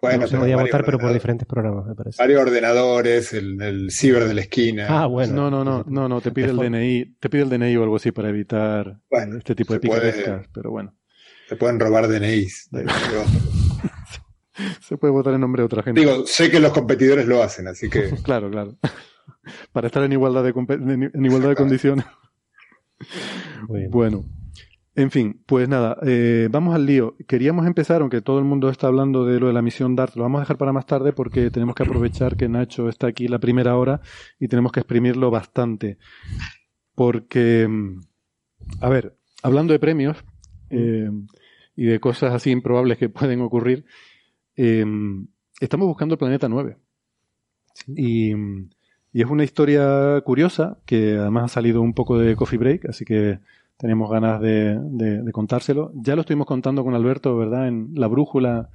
Bueno, 0.00 0.26
se 0.26 0.38
podía 0.38 0.56
votar, 0.56 0.84
pero 0.84 0.98
por 0.98 1.12
diferentes 1.12 1.46
programas, 1.46 1.86
me 1.86 1.94
parece. 1.94 2.22
Varios 2.22 2.40
ordenadores, 2.40 3.34
el, 3.34 3.60
el, 3.60 3.90
ciber 3.90 4.24
de 4.24 4.34
la 4.34 4.40
esquina. 4.40 4.86
Ah, 4.88 5.06
bueno. 5.06 5.34
No, 5.34 5.50
no, 5.50 5.64
no, 5.64 5.84
no, 5.86 6.08
no 6.08 6.20
te 6.22 6.30
pide 6.30 6.50
el 6.50 6.56
DNI, 6.56 7.16
te 7.20 7.28
pide 7.28 7.42
el 7.42 7.50
DNI 7.50 7.76
o 7.76 7.82
algo 7.82 7.96
así 7.96 8.10
para 8.10 8.30
evitar 8.30 8.98
este 9.36 9.54
tipo 9.54 9.74
de 9.74 9.80
picarescas, 9.80 10.46
pero 10.54 10.70
bueno. 10.70 10.94
Se 11.50 11.56
pueden 11.56 11.80
robar 11.80 12.06
DNIs. 12.06 12.70
Se 14.82 14.96
puede 14.96 15.12
votar 15.12 15.34
en 15.34 15.40
nombre 15.40 15.62
de 15.62 15.66
otra 15.66 15.82
gente. 15.82 16.00
Digo, 16.00 16.24
sé 16.24 16.48
que 16.48 16.60
los 16.60 16.72
competidores 16.72 17.26
lo 17.26 17.42
hacen, 17.42 17.66
así 17.66 17.90
que. 17.90 18.10
claro, 18.22 18.48
claro. 18.52 18.76
Para 19.72 19.88
estar 19.88 20.04
en 20.04 20.12
igualdad 20.12 20.44
de, 20.44 20.50
en 20.50 21.24
igualdad 21.24 21.48
de 21.48 21.56
condiciones. 21.56 22.04
Bueno. 23.88 24.24
En 24.94 25.10
fin, 25.10 25.42
pues 25.44 25.68
nada, 25.68 25.96
eh, 26.06 26.46
vamos 26.52 26.72
al 26.72 26.86
lío. 26.86 27.16
Queríamos 27.26 27.66
empezar, 27.66 28.00
aunque 28.00 28.20
todo 28.20 28.38
el 28.38 28.44
mundo 28.44 28.68
está 28.68 28.86
hablando 28.86 29.24
de 29.24 29.40
lo 29.40 29.48
de 29.48 29.52
la 29.52 29.62
misión 29.62 29.96
DART, 29.96 30.14
lo 30.14 30.22
vamos 30.22 30.38
a 30.38 30.42
dejar 30.42 30.56
para 30.56 30.72
más 30.72 30.86
tarde 30.86 31.12
porque 31.12 31.50
tenemos 31.50 31.74
que 31.74 31.82
aprovechar 31.82 32.36
que 32.36 32.48
Nacho 32.48 32.88
está 32.88 33.08
aquí 33.08 33.26
la 33.26 33.40
primera 33.40 33.76
hora 33.76 34.02
y 34.38 34.46
tenemos 34.46 34.70
que 34.70 34.80
exprimirlo 34.80 35.32
bastante. 35.32 35.98
Porque, 36.94 37.66
mm, 37.66 38.00
a 38.82 38.88
ver, 38.88 39.16
hablando 39.42 39.72
de 39.72 39.80
premios, 39.80 40.16
eh, 40.70 41.10
y 41.80 41.86
de 41.86 41.98
cosas 41.98 42.34
así 42.34 42.50
improbables 42.50 42.98
que 42.98 43.08
pueden 43.08 43.40
ocurrir, 43.40 43.86
em, 44.54 45.26
estamos 45.62 45.86
buscando 45.86 46.14
el 46.14 46.18
planeta 46.18 46.46
9. 46.46 46.76
Y, 47.96 48.34
es 49.12 49.26
una 49.26 49.44
historia 49.44 50.20
curiosa 50.22 50.78
que 50.84 51.16
además 51.16 51.44
ha 51.44 51.54
salido 51.54 51.80
un 51.80 51.94
poco 51.94 52.18
de 52.18 52.36
Coffee 52.36 52.58
Break, 52.58 52.90
así 52.90 53.06
que 53.06 53.40
tenemos 53.78 54.10
ganas 54.10 54.42
de, 54.42 55.22
contárselo. 55.32 55.90
Ya 55.94 56.14
lo 56.14 56.20
estuvimos 56.20 56.46
contando 56.46 56.84
con 56.84 56.94
Alberto, 56.94 57.34
¿verdad? 57.34 57.66
En 57.66 57.92
La 57.94 58.08
Brújula 58.08 58.68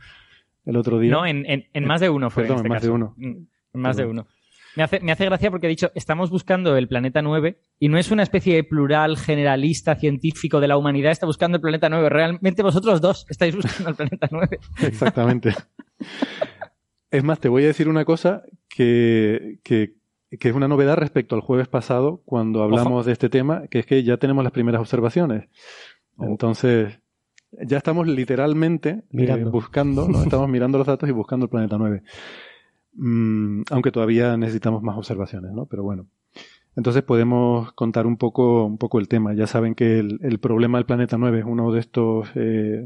el 0.66 0.76
otro 0.76 0.98
día. 0.98 1.12
No, 1.12 1.28
en, 1.28 1.46
más 1.86 2.02
de 2.02 2.10
uno 2.10 2.32
fue. 2.32 2.44
Perdón, 2.44 2.66
en, 2.66 2.70
más 2.70 2.82
de 2.82 2.90
uno. 2.90 3.16
En 3.20 3.48
más 3.74 3.98
de 3.98 4.06
uno. 4.06 4.26
Me 4.76 4.84
hace, 4.84 5.00
me 5.00 5.12
hace 5.12 5.26
gracia 5.26 5.50
porque 5.50 5.68
he 5.68 5.70
dicho, 5.70 5.92
estamos 5.96 6.30
buscando 6.30 6.76
el 6.76 6.88
planeta 6.88 7.22
9 7.22 7.58
y 7.80 7.90
no 7.90 7.98
es 7.98 8.12
una 8.12 8.24
especie 8.24 8.56
de 8.56 8.64
plural 8.64 9.18
generalista 9.18 9.96
científico 9.96 10.60
de 10.60 10.68
la 10.68 10.78
humanidad, 10.78 11.12
está 11.12 11.26
buscando 11.26 11.58
el 11.58 11.62
planeta 11.62 11.90
9. 11.90 12.10
Realmente 12.10 12.64
vosotros 12.64 13.00
dos 13.02 13.26
estáis 13.30 13.56
buscando 13.56 13.90
el 13.90 13.96
planeta 13.96 14.28
9. 14.30 14.60
Exactamente. 14.84 15.54
es 17.10 17.24
más, 17.24 17.40
te 17.40 17.50
voy 17.50 17.64
a 17.64 17.68
decir 17.68 17.88
una 17.88 18.04
cosa 18.04 18.44
que, 18.68 19.60
que, 19.64 19.96
que, 20.38 20.50
es 20.50 20.56
una 20.56 20.68
novedad 20.68 20.98
respecto 20.98 21.36
al 21.36 21.42
jueves 21.42 21.68
pasado 21.68 22.22
cuando 22.26 22.62
hablamos 22.62 23.06
de 23.06 23.14
este 23.14 23.30
tema, 23.30 23.68
que 23.70 23.80
es 23.80 23.86
que 23.86 24.04
ya 24.04 24.18
tenemos 24.18 24.44
las 24.44 24.54
primeras 24.54 24.82
observaciones. 24.82 25.48
Oh. 26.18 26.26
Entonces, 26.26 27.00
ya 27.52 27.78
estamos 27.78 28.08
literalmente 28.08 29.04
eh, 29.14 29.44
buscando, 29.46 30.08
¿no? 30.08 30.24
estamos 30.24 30.50
mirando 30.50 30.78
los 30.78 30.88
datos 30.88 31.08
y 31.08 31.14
buscando 31.14 31.46
el 31.46 31.50
planeta 31.50 31.78
9. 31.78 32.04
Mm, 32.96 33.64
aunque 33.72 33.92
todavía 33.92 34.38
necesitamos 34.38 34.82
más 34.82 34.98
observaciones, 34.98 35.52
¿no? 35.52 35.66
Pero 35.66 35.84
bueno. 35.84 36.08
Entonces 36.76 37.04
podemos 37.04 37.72
contar 37.74 38.06
un 38.06 38.18
poco, 38.18 38.66
un 38.66 38.78
poco 38.78 39.00
el 39.00 39.08
tema. 39.08 39.34
Ya 39.34 39.48
saben 39.48 39.76
que 39.76 40.00
el, 40.00 40.40
problema 40.40 40.78
del 40.78 40.86
planeta 40.86 41.18
9 41.18 41.40
es 41.40 41.46
uno 41.46 41.72
de 41.72 41.80
estos, 41.80 42.30
eh, 42.36 42.86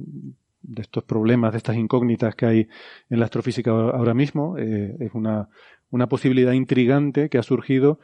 de 0.62 0.82
estos 0.82 1.04
problemas, 1.04 1.54
de 1.54 1.58
estas 1.58 1.76
incógnitas 1.76 2.36
que 2.36 2.46
hay 2.46 2.68
en 3.10 3.20
la 3.20 3.26
astrofísica 3.26 3.72
ahora 3.72 4.14
mismo. 4.14 4.58
Eh, 4.60 4.96
es 5.00 5.14
una, 5.14 5.50
una 5.90 6.08
posibilidad 6.08 6.54
intrigante 6.54 7.30
que 7.30 7.40
ha 7.40 7.44
surgido 7.44 8.00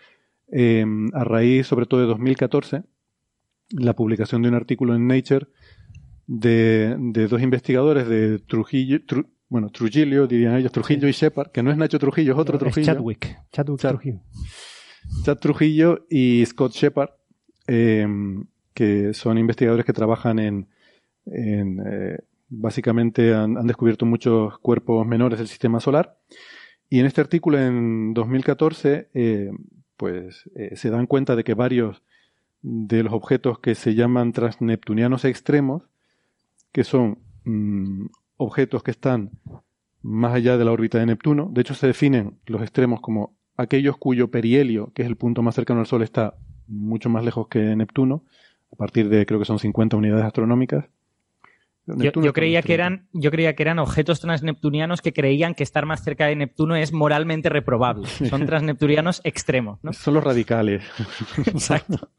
eh, 0.52 0.86
a 1.14 1.24
raíz, 1.24 1.68
sobre 1.68 1.86
todo 1.86 2.02
de 2.02 2.08
2014, 2.08 2.84
la 3.70 3.96
publicación 3.96 4.42
de 4.42 4.50
un 4.50 4.56
artículo 4.56 4.96
en 4.96 5.08
Nature 5.08 5.48
de 6.28 7.28
dos 7.30 7.42
investigadores 7.44 8.08
de 8.08 8.40
Trujillo, 8.40 9.00
bueno, 9.48 9.70
Trujillo, 9.70 10.28
dirían 10.28 10.56
ellos, 10.56 10.72
Trujillo 10.72 11.08
y 11.08 11.12
Shepard, 11.12 11.52
que 11.52 11.62
no 11.62 11.72
es 11.72 11.78
Nacho 11.78 12.00
Trujillo, 12.00 12.34
es 12.34 12.40
otro 12.40 12.58
Trujillo. 12.58 12.86
Chadwick, 12.86 13.38
Chadwick 13.52 13.80
Trujillo. 13.80 14.22
Chad 15.24 15.38
Trujillo 15.38 16.06
y 16.10 16.46
Scott 16.46 16.74
Shepard, 16.74 17.12
em, 17.68 18.46
que 18.74 19.14
son 19.14 19.38
investigadores 19.38 19.86
que 19.86 19.94
trabajan 19.94 20.40
en, 20.40 20.68
eh, 21.28 22.18
básicamente 22.50 23.34
han, 23.34 23.66
descubierto 23.68 24.06
muchos 24.06 24.58
cuerpos 24.60 25.06
menores 25.06 25.40
del 25.40 25.48
sistema 25.48 25.80
solar. 25.80 26.18
Y 26.90 27.00
en 27.00 27.06
este 27.06 27.22
artículo 27.22 27.60
en 27.60 28.14
2014, 28.14 29.10
eh, 29.14 29.52
pues 29.98 30.50
eh, 30.56 30.75
se 30.75 30.90
dan 30.90 31.08
cuenta 31.08 31.36
de 31.36 31.44
que 31.44 31.54
varios 31.54 32.04
de 32.62 33.04
los 33.04 33.14
objetos 33.14 33.60
que 33.60 33.75
se 33.75 33.96
llaman 33.96 34.34
transneptunianos 34.34 35.25
extremos, 35.25 35.84
que 36.72 36.84
son 36.84 37.20
mm, 37.44 38.08
objetos 38.38 38.84
que 38.84 38.92
están 38.92 39.32
más 40.01 40.34
allá 40.34 40.58
de 40.58 40.65
la 40.65 40.72
órbita 40.72 41.00
de 41.00 41.06
Neptuno, 41.06 41.50
de 41.51 41.62
hecho 41.62 41.74
se 41.74 41.88
definen 41.88 42.39
los 42.46 42.62
extremos 42.62 43.01
como 43.01 43.36
aquellos 43.58 43.98
cuyo 43.98 44.30
perihelio, 44.30 44.92
que 44.94 45.01
es 45.01 45.08
el 45.08 45.15
punto 45.15 45.42
más 45.42 45.56
cercano 45.56 45.80
al 45.80 45.88
Sol, 45.88 46.04
está 46.04 46.36
mucho 46.68 47.10
más 47.10 47.24
lejos 47.24 47.48
que 47.48 47.75
Neptuno, 47.75 48.24
a 48.72 48.75
partir 48.75 49.10
de 49.10 49.25
creo 49.25 49.39
que 49.39 49.46
son 49.46 49.60
50 49.60 49.98
unidades 49.98 50.25
astronómicas. 50.25 50.86
Yo, 51.88 52.34
creía 52.34 52.63
que 52.63 52.74
eran, 52.74 53.08
yo 53.13 53.30
creía 53.30 53.56
que 53.56 53.62
eran 53.62 53.77
objetos 53.77 54.20
transneptunianos 54.20 55.01
que 55.01 55.13
creían 55.13 55.54
que 55.54 55.62
estar 55.62 55.86
más 55.86 56.04
cerca 56.04 56.25
de 56.25 56.36
Neptuno 56.36 56.75
es 56.75 56.92
moralmente 56.92 57.48
reprobable. 57.50 58.08
Son 58.30 58.44
transneptunianos 58.48 59.22
extremos, 59.24 59.77
¿no? 59.84 59.94
Son 59.94 60.15
los 60.15 60.24
radicales. 60.24 60.84
Exacto. 61.46 62.10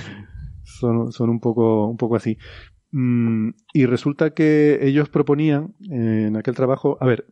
son, 0.64 1.12
son 1.12 1.28
un 1.28 1.40
poco, 1.40 1.88
un 1.88 1.98
poco 1.98 2.16
así. 2.16 2.38
Mm, 2.92 3.50
y 3.72 3.86
resulta 3.86 4.30
que 4.34 4.78
ellos 4.82 5.08
proponían 5.08 5.74
en 5.90 6.36
aquel 6.36 6.54
trabajo, 6.54 6.98
a 7.00 7.06
ver, 7.06 7.26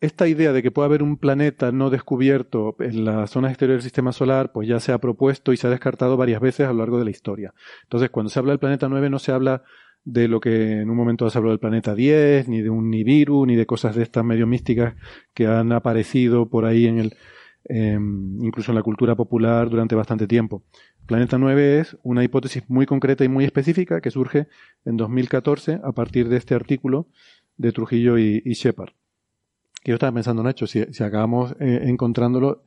esta 0.00 0.28
idea 0.28 0.52
de 0.52 0.62
que 0.62 0.70
puede 0.70 0.86
haber 0.86 1.02
un 1.02 1.16
planeta 1.16 1.72
no 1.72 1.88
descubierto 1.88 2.76
en 2.80 3.04
la 3.04 3.26
zona 3.26 3.48
exterior 3.48 3.76
del 3.76 3.82
sistema 3.82 4.12
solar, 4.12 4.52
pues 4.52 4.68
ya 4.68 4.80
se 4.80 4.92
ha 4.92 4.98
propuesto 4.98 5.52
y 5.52 5.56
se 5.56 5.66
ha 5.66 5.70
descartado 5.70 6.16
varias 6.16 6.40
veces 6.40 6.66
a 6.66 6.72
lo 6.72 6.80
largo 6.80 6.98
de 6.98 7.04
la 7.06 7.10
historia. 7.10 7.54
Entonces, 7.84 8.10
cuando 8.10 8.28
se 8.28 8.38
habla 8.38 8.52
del 8.52 8.58
planeta 8.58 8.88
9 8.88 9.08
no 9.08 9.18
se 9.18 9.32
habla 9.32 9.62
de 10.04 10.28
lo 10.28 10.40
que 10.40 10.80
en 10.82 10.90
un 10.90 10.96
momento 10.96 11.30
se 11.30 11.38
habló 11.38 11.50
del 11.50 11.58
planeta 11.58 11.94
10, 11.94 12.48
ni 12.48 12.60
de 12.60 12.68
un 12.68 12.90
Nibiru, 12.90 13.46
ni 13.46 13.56
de 13.56 13.64
cosas 13.64 13.96
de 13.96 14.02
estas 14.02 14.24
medio 14.24 14.46
místicas 14.46 14.94
que 15.32 15.46
han 15.46 15.72
aparecido 15.72 16.50
por 16.50 16.66
ahí 16.66 16.86
en 16.86 16.98
el, 16.98 17.14
em, 17.66 18.42
incluso 18.44 18.72
en 18.72 18.76
la 18.76 18.82
cultura 18.82 19.14
popular 19.14 19.70
durante 19.70 19.94
bastante 19.94 20.26
tiempo. 20.26 20.62
Planeta 21.06 21.38
9 21.38 21.80
es 21.80 21.96
una 22.02 22.24
hipótesis 22.24 22.62
muy 22.68 22.86
concreta 22.86 23.24
y 23.24 23.28
muy 23.28 23.44
específica 23.44 24.00
que 24.00 24.10
surge 24.10 24.48
en 24.84 24.96
2014 24.96 25.80
a 25.82 25.92
partir 25.92 26.28
de 26.28 26.36
este 26.36 26.54
artículo 26.54 27.08
de 27.56 27.72
Trujillo 27.72 28.18
y, 28.18 28.40
Shepard. 28.52 28.92
Que 29.82 29.90
yo 29.90 29.94
estaba 29.94 30.12
pensando, 30.12 30.42
Nacho, 30.42 30.66
si, 30.66 30.84
si 30.92 31.04
acabamos 31.04 31.54
eh, 31.60 31.82
encontrándolo, 31.84 32.64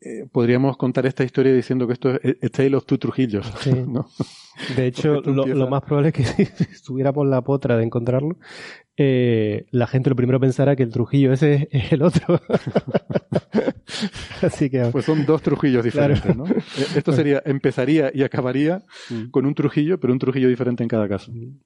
eh, 0.00 0.26
podríamos 0.30 0.76
contar 0.76 1.06
esta 1.06 1.24
historia 1.24 1.52
diciendo 1.52 1.88
que 1.88 1.94
esto 1.94 2.20
es 2.22 2.52
Tale 2.52 2.76
of 2.76 2.86
Two 2.86 2.98
Trujillos. 2.98 3.52
De 4.76 4.86
hecho, 4.86 5.20
lo, 5.20 5.68
más 5.68 5.82
probable 5.82 6.08
es 6.08 6.14
que 6.14 6.24
si 6.46 6.64
estuviéramos 6.64 7.26
la 7.26 7.42
potra 7.42 7.76
de 7.76 7.84
encontrarlo, 7.84 8.38
eh, 8.96 9.66
la 9.70 9.86
gente 9.86 10.10
lo 10.10 10.16
primero 10.16 10.38
pensara 10.38 10.76
que 10.76 10.84
el 10.84 10.92
Trujillo 10.92 11.32
ese 11.32 11.68
es 11.72 11.92
el 11.92 12.02
otro. 12.02 12.40
Así 14.42 14.70
que. 14.70 14.82
Pues 14.92 15.04
son 15.04 15.24
dos 15.26 15.42
Trujillos 15.42 15.84
diferentes, 15.84 16.36
¿no? 16.36 16.44
Eh, 16.48 16.86
esto 16.96 17.12
sería, 17.12 17.42
empezaría 17.44 18.10
y 18.14 18.22
acabaría 18.22 18.82
mm. 19.10 19.30
con 19.30 19.46
un 19.46 19.54
Trujillo, 19.54 19.98
pero 19.98 20.12
un 20.12 20.18
Trujillo 20.18 20.48
diferente 20.48 20.82
en 20.82 20.88
cada 20.88 21.08
caso. 21.08 21.32
Mm. 21.32 21.58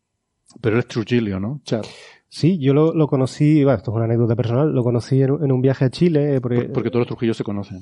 Pero 0.61 0.79
es 0.79 0.87
Trujillo, 0.87 1.41
¿no? 1.41 1.61
Char. 1.65 1.83
Sí, 2.29 2.59
yo 2.59 2.73
lo, 2.73 2.95
lo 2.95 3.09
conocí, 3.09 3.63
bueno, 3.63 3.77
esto 3.77 3.91
es 3.91 3.95
una 3.95 4.07
anécdota 4.07 4.35
personal, 4.35 4.73
lo 4.73 4.83
conocí 4.83 5.21
en, 5.21 5.31
un 5.31 5.61
viaje 5.61 5.85
a 5.85 5.91
Chile. 5.91 6.41
Porque, 6.41 6.63
porque, 6.63 6.89
todos 6.89 7.01
los 7.01 7.09
Trujillos 7.09 7.37
se 7.37 7.45
conocen. 7.45 7.81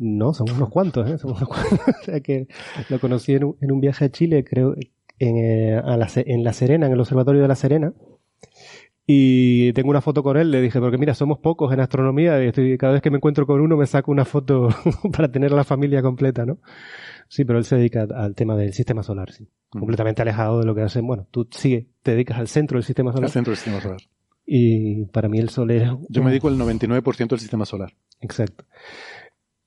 No, 0.00 0.34
son 0.34 0.50
unos 0.50 0.70
cuantos, 0.70 1.08
¿eh? 1.08 1.18
Son 1.18 1.30
unos 1.30 1.48
cuantos. 1.48 1.78
o 2.00 2.04
sea 2.04 2.20
que 2.20 2.48
lo 2.88 2.98
conocí 2.98 3.34
en 3.34 3.44
un, 3.44 3.56
en 3.60 3.70
un 3.70 3.80
viaje 3.80 4.06
a 4.06 4.10
Chile, 4.10 4.44
creo, 4.44 4.74
en, 5.20 5.36
eh, 5.36 5.76
a 5.76 5.96
la, 5.96 6.08
en 6.16 6.42
La 6.42 6.52
Serena, 6.52 6.86
en 6.86 6.92
el 6.92 7.00
Observatorio 7.00 7.42
de 7.42 7.48
La 7.48 7.54
Serena. 7.54 7.92
Y 9.06 9.72
tengo 9.72 9.90
una 9.90 10.00
foto 10.00 10.22
con 10.22 10.36
él, 10.36 10.50
le 10.50 10.60
dije, 10.60 10.78
porque 10.78 10.96
mira, 10.96 11.14
somos 11.14 11.38
pocos 11.38 11.72
en 11.72 11.80
astronomía 11.80 12.42
y 12.42 12.48
estoy, 12.48 12.78
cada 12.78 12.92
vez 12.92 13.02
que 13.02 13.10
me 13.10 13.16
encuentro 13.16 13.46
con 13.46 13.60
uno 13.60 13.76
me 13.76 13.86
saco 13.86 14.12
una 14.12 14.24
foto 14.24 14.68
para 15.16 15.30
tener 15.30 15.50
la 15.50 15.64
familia 15.64 16.02
completa, 16.02 16.46
¿no? 16.46 16.58
Sí, 17.28 17.44
pero 17.44 17.58
él 17.58 17.64
se 17.64 17.76
dedica 17.76 18.06
al 18.14 18.34
tema 18.34 18.54
del 18.56 18.72
sistema 18.74 19.02
solar, 19.02 19.32
sí. 19.32 19.48
Completamente 19.70 20.22
alejado 20.22 20.60
de 20.60 20.66
lo 20.66 20.74
que 20.74 20.82
hacen. 20.82 21.06
Bueno, 21.06 21.26
tú 21.30 21.48
sigue, 21.50 21.88
te 22.02 22.12
dedicas 22.12 22.38
al 22.38 22.46
centro 22.46 22.76
del 22.76 22.84
sistema 22.84 23.10
solar. 23.10 23.24
Al 23.24 23.32
centro 23.32 23.50
del 23.52 23.56
sistema 23.56 23.80
solar. 23.80 24.00
Y 24.44 25.06
para 25.06 25.28
mí 25.28 25.38
el 25.38 25.48
Sol 25.48 25.70
es... 25.70 25.88
Yo 26.08 26.22
me 26.22 26.30
dedico 26.30 26.48
al 26.48 26.58
99% 26.58 27.28
del 27.28 27.38
sistema 27.38 27.64
solar. 27.64 27.94
Exacto. 28.20 28.64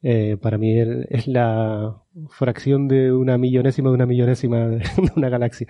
Eh, 0.03 0.37
para 0.39 0.59
mí 0.59 0.77
es 1.09 1.27
la 1.27 2.03
fracción 2.29 2.87
de 2.87 3.11
una 3.11 3.39
millonésima 3.39 3.89
de 3.89 3.95
una 3.95 4.05
millonésima 4.05 4.67
de 4.67 4.83
una 5.15 5.29
galaxia. 5.29 5.67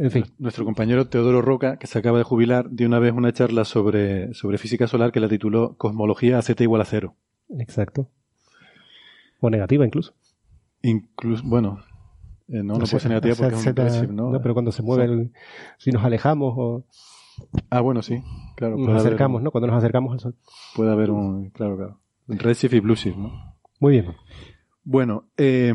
En 0.00 0.12
fin. 0.12 0.24
Nuestro 0.38 0.64
compañero 0.64 1.08
Teodoro 1.08 1.42
Roca, 1.42 1.76
que 1.76 1.88
se 1.88 1.98
acaba 1.98 2.18
de 2.18 2.24
jubilar, 2.24 2.70
dio 2.70 2.86
una 2.86 3.00
vez 3.00 3.12
una 3.12 3.32
charla 3.32 3.64
sobre, 3.64 4.32
sobre 4.32 4.56
física 4.56 4.86
solar 4.86 5.10
que 5.10 5.18
la 5.18 5.28
tituló 5.28 5.74
Cosmología 5.76 6.38
a 6.38 6.42
Z 6.42 6.62
igual 6.62 6.82
a 6.82 6.84
cero. 6.84 7.16
Exacto. 7.58 8.08
O 9.40 9.50
negativa 9.50 9.84
incluso. 9.84 10.14
Incluso, 10.82 11.42
bueno, 11.44 11.80
eh, 12.46 12.62
no, 12.62 12.74
no, 12.74 12.84
puede 12.84 13.00
ser 13.00 13.08
negativa 13.08 13.34
porque 13.34 13.56
es 13.56 14.02
un 14.02 14.14
¿no? 14.14 14.30
¿no? 14.30 14.40
Pero 14.40 14.54
cuando 14.54 14.70
se 14.70 14.82
mueve, 14.82 15.32
si 15.78 15.90
nos 15.90 16.04
alejamos 16.04 16.54
o... 16.56 16.84
Ah, 17.68 17.80
bueno, 17.80 18.02
sí, 18.02 18.22
claro. 18.54 18.76
Nos 18.76 19.00
acercamos, 19.00 19.42
¿no? 19.42 19.50
Cuando 19.50 19.66
nos 19.66 19.78
acercamos 19.78 20.12
al 20.12 20.20
Sol. 20.20 20.34
Puede 20.76 20.92
haber 20.92 21.10
un, 21.10 21.50
claro, 21.50 21.76
claro. 21.76 22.00
Redshift 22.28 22.74
y 22.74 22.80
blueshift, 22.80 23.16
¿no? 23.16 23.56
Muy 23.80 23.94
bien. 23.94 24.14
Bueno, 24.84 25.24
eh, 25.36 25.72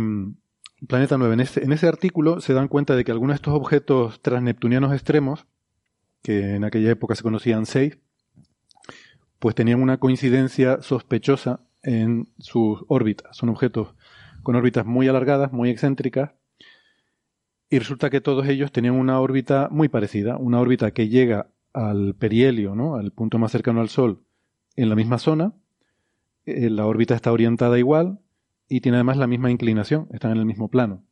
Planeta 0.87 1.17
9. 1.17 1.33
En 1.33 1.39
ese, 1.39 1.63
en 1.63 1.71
ese 1.71 1.87
artículo 1.87 2.41
se 2.41 2.53
dan 2.53 2.67
cuenta 2.67 2.95
de 2.95 3.03
que 3.03 3.11
algunos 3.11 3.33
de 3.33 3.37
estos 3.37 3.53
objetos 3.53 4.21
transneptunianos 4.21 4.93
extremos, 4.93 5.45
que 6.21 6.55
en 6.55 6.63
aquella 6.63 6.91
época 6.91 7.15
se 7.15 7.23
conocían 7.23 7.65
seis, 7.65 7.97
pues 9.39 9.55
tenían 9.55 9.81
una 9.81 9.97
coincidencia 9.97 10.81
sospechosa 10.81 11.61
en 11.83 12.29
sus 12.37 12.83
órbitas. 12.87 13.35
Son 13.35 13.49
objetos 13.49 13.93
con 14.41 14.55
órbitas 14.55 14.85
muy 14.85 15.07
alargadas, 15.07 15.53
muy 15.53 15.69
excéntricas, 15.69 16.31
y 17.69 17.79
resulta 17.79 18.09
que 18.09 18.21
todos 18.21 18.47
ellos 18.47 18.71
tenían 18.71 18.95
una 18.95 19.19
órbita 19.19 19.69
muy 19.71 19.89
parecida, 19.89 20.37
una 20.37 20.59
órbita 20.59 20.91
que 20.91 21.07
llega 21.07 21.47
al 21.73 22.13
perihelio, 22.13 22.75
¿no? 22.75 22.95
al 22.95 23.11
punto 23.11 23.39
más 23.39 23.51
cercano 23.51 23.81
al 23.81 23.89
Sol, 23.89 24.21
en 24.75 24.89
la 24.89 24.95
misma 24.95 25.17
zona, 25.17 25.53
eh, 26.45 26.69
la 26.69 26.85
órbita 26.85 27.15
está 27.15 27.31
orientada 27.31 27.79
igual 27.79 28.19
y 28.73 28.81
tiene 28.81 28.97
además 28.97 29.17
la 29.17 29.27
misma 29.27 29.51
inclinación, 29.51 30.07
están 30.11 30.31
en 30.31 30.39
el 30.39 30.45
mismo 30.45 30.67
plano. 30.67 31.03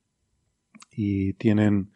Y 0.89 1.33
tienen, 1.33 1.91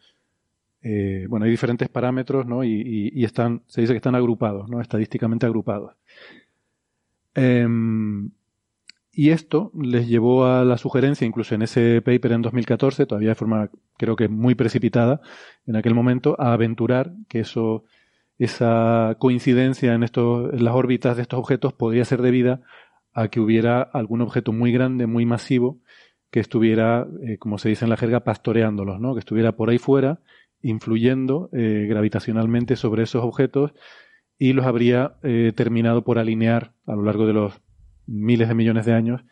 eh, 0.80 1.26
bueno, 1.28 1.44
hay 1.44 1.50
diferentes 1.50 1.88
parámetros, 1.88 2.46
¿no? 2.46 2.62
Y, 2.62 3.24
están, 3.24 3.64
se 3.66 3.80
dice 3.80 3.92
que 3.92 3.96
están 3.96 4.14
agrupados, 4.14 4.68
¿no? 4.68 4.80
Estadísticamente 4.80 5.44
agrupados. 5.44 5.96
Em, 7.34 8.30
y 9.10 9.30
esto 9.30 9.72
les 9.74 10.06
llevó 10.06 10.46
a 10.46 10.64
la 10.64 10.78
sugerencia, 10.78 11.26
incluso 11.26 11.56
en 11.56 11.62
ese 11.62 12.00
paper 12.00 12.30
en 12.30 12.42
2014, 12.42 13.04
todavía 13.04 13.30
de 13.30 13.34
forma 13.34 13.68
creo 13.96 14.14
que 14.14 14.28
muy 14.28 14.54
precipitada 14.54 15.20
en 15.66 15.74
aquel 15.74 15.94
momento, 15.94 16.36
a 16.38 16.52
aventurar 16.52 17.12
que 17.28 17.40
eso, 17.40 17.82
esa 18.38 19.16
coincidencia 19.18 19.94
en, 19.94 20.04
estos, 20.04 20.52
en 20.54 20.64
las 20.64 20.74
órbitas 20.76 21.16
de 21.16 21.22
estos 21.22 21.40
objetos 21.40 21.72
podría 21.72 22.04
ser 22.04 22.22
debida 22.22 22.62
a 23.16 23.28
que 23.28 23.40
hubiera 23.40 23.80
algún 23.80 24.20
objeto 24.20 24.52
muy 24.52 24.72
grande, 24.72 25.06
muy 25.06 25.24
masivo, 25.24 25.80
que 26.30 26.38
estuviera, 26.38 27.08
eh, 27.22 27.38
como 27.38 27.56
se 27.56 27.70
dice 27.70 27.86
en 27.86 27.90
la 27.90 27.96
jerga, 27.96 28.20
pastoreándolos, 28.20 29.00
¿no? 29.00 29.14
que 29.14 29.20
estuviera 29.20 29.52
por 29.56 29.70
ahí 29.70 29.78
fuera, 29.78 30.20
influyendo 30.60 31.48
eh, 31.54 31.86
gravitacionalmente 31.88 32.76
sobre 32.76 33.04
esos 33.04 33.24
objetos 33.24 33.72
y 34.38 34.52
los 34.52 34.66
habría 34.66 35.16
eh, 35.22 35.54
terminado 35.56 36.04
por 36.04 36.18
alinear 36.18 36.74
a 36.84 36.94
lo 36.94 37.04
largo 37.04 37.26
de 37.26 37.32
los 37.32 37.62
miles 38.06 38.48
de 38.48 38.54
millones 38.54 38.84
de 38.84 38.92
años, 38.92 39.24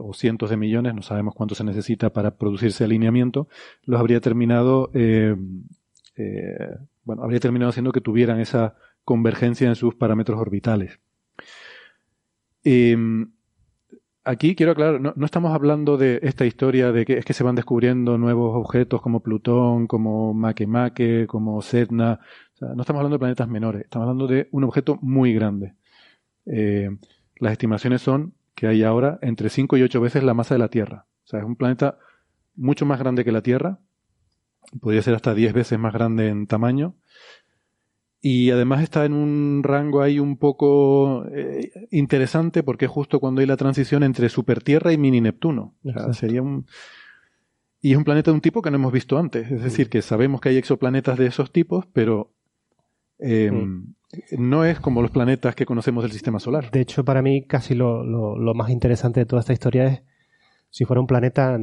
o 0.00 0.14
cientos 0.14 0.48
de 0.48 0.56
millones, 0.56 0.94
no 0.94 1.02
sabemos 1.02 1.34
cuánto 1.34 1.54
se 1.54 1.62
necesita 1.62 2.10
para 2.10 2.38
producirse 2.38 2.84
alineamiento, 2.84 3.48
los 3.84 4.00
habría 4.00 4.18
terminado, 4.18 4.90
bueno, 7.04 7.22
habría 7.22 7.38
terminado 7.38 7.68
haciendo 7.68 7.92
que 7.92 8.00
tuvieran 8.00 8.40
esa 8.40 8.76
convergencia 9.04 9.68
en 9.68 9.74
sus 9.74 9.94
parámetros 9.94 10.40
orbitales. 10.40 11.00
Em, 12.64 13.32
aquí 14.24 14.54
quiero 14.54 14.72
aclarar, 14.72 15.00
no, 15.00 15.14
estamos 15.24 15.54
hablando 15.54 15.96
de 15.96 16.20
esta 16.22 16.46
historia 16.46 16.92
de 16.92 17.04
que 17.04 17.18
es 17.18 17.24
que 17.24 17.32
se 17.32 17.44
van 17.44 17.54
descubriendo 17.54 18.18
nuevos 18.18 18.54
objetos 18.56 19.00
como 19.00 19.20
Plutón, 19.20 19.86
como 19.86 20.34
Makemake, 20.34 21.26
como 21.26 21.62
Sedna. 21.62 22.20
no 22.60 22.80
estamos 22.82 23.00
hablando 23.00 23.16
de 23.16 23.20
planetas 23.20 23.48
menores, 23.48 23.82
estamos 23.82 24.04
hablando 24.04 24.26
de 24.26 24.48
un 24.52 24.64
objeto 24.64 24.98
muy 25.00 25.32
grande. 25.34 25.74
Las 26.44 27.52
estimaciones 27.52 28.02
son 28.02 28.34
que 28.54 28.66
hay 28.66 28.82
ahora 28.82 29.18
entre 29.22 29.50
5 29.50 29.76
y 29.76 29.82
8 29.82 30.00
veces 30.00 30.24
la 30.24 30.34
masa 30.34 30.54
de 30.54 30.58
la 30.58 30.68
Tierra. 30.68 31.06
O 31.24 31.28
sea, 31.28 31.38
es 31.40 31.46
un 31.46 31.54
planeta 31.54 31.98
mucho 32.56 32.86
más 32.86 32.98
grande 32.98 33.24
que 33.24 33.30
la 33.30 33.42
Tierra. 33.42 33.78
Podría 34.80 35.00
ser 35.02 35.14
hasta 35.14 35.32
10 35.32 35.52
veces 35.52 35.78
más 35.78 35.92
grande 35.92 36.28
en 36.28 36.46
tamaño. 36.48 36.96
Y 38.20 38.50
además 38.50 38.82
está 38.82 39.04
en 39.04 39.12
un 39.12 39.62
rango 39.62 40.02
ahí 40.02 40.18
un 40.18 40.36
poco 40.36 41.24
eh, 41.32 41.70
interesante 41.90 42.62
porque 42.62 42.86
es 42.86 42.90
justo 42.90 43.20
cuando 43.20 43.40
hay 43.40 43.46
la 43.46 43.56
transición 43.56 44.02
entre 44.02 44.28
Supertierra 44.28 44.92
y 44.92 44.98
Mini 44.98 45.20
Neptuno. 45.20 45.74
sería 46.12 46.42
un 46.42 46.66
y 47.80 47.92
es 47.92 47.96
un 47.96 48.04
planeta 48.04 48.30
de 48.30 48.34
un 48.34 48.40
tipo 48.40 48.60
que 48.60 48.70
no 48.70 48.76
hemos 48.76 48.92
visto 48.92 49.18
antes. 49.18 49.50
Es 49.50 49.62
decir, 49.62 49.88
que 49.88 50.02
sabemos 50.02 50.40
que 50.40 50.48
hay 50.48 50.56
exoplanetas 50.56 51.16
de 51.16 51.26
esos 51.26 51.52
tipos, 51.52 51.86
pero 51.92 52.34
em, 53.20 53.94
no 54.36 54.64
es 54.64 54.80
como 54.80 55.00
los 55.00 55.12
planetas 55.12 55.54
que 55.54 55.64
conocemos 55.64 56.02
del 56.02 56.10
sistema 56.10 56.40
solar. 56.40 56.72
De 56.72 56.80
hecho, 56.80 57.04
para 57.04 57.22
mí 57.22 57.46
casi 57.46 57.76
lo, 57.76 58.02
lo 58.04 58.54
más 58.54 58.70
interesante 58.70 59.20
de 59.20 59.26
toda 59.26 59.40
esta 59.40 59.52
historia 59.52 59.86
es 59.86 60.02
si 60.70 60.84
fuera 60.84 61.00
un 61.00 61.06
planeta 61.06 61.58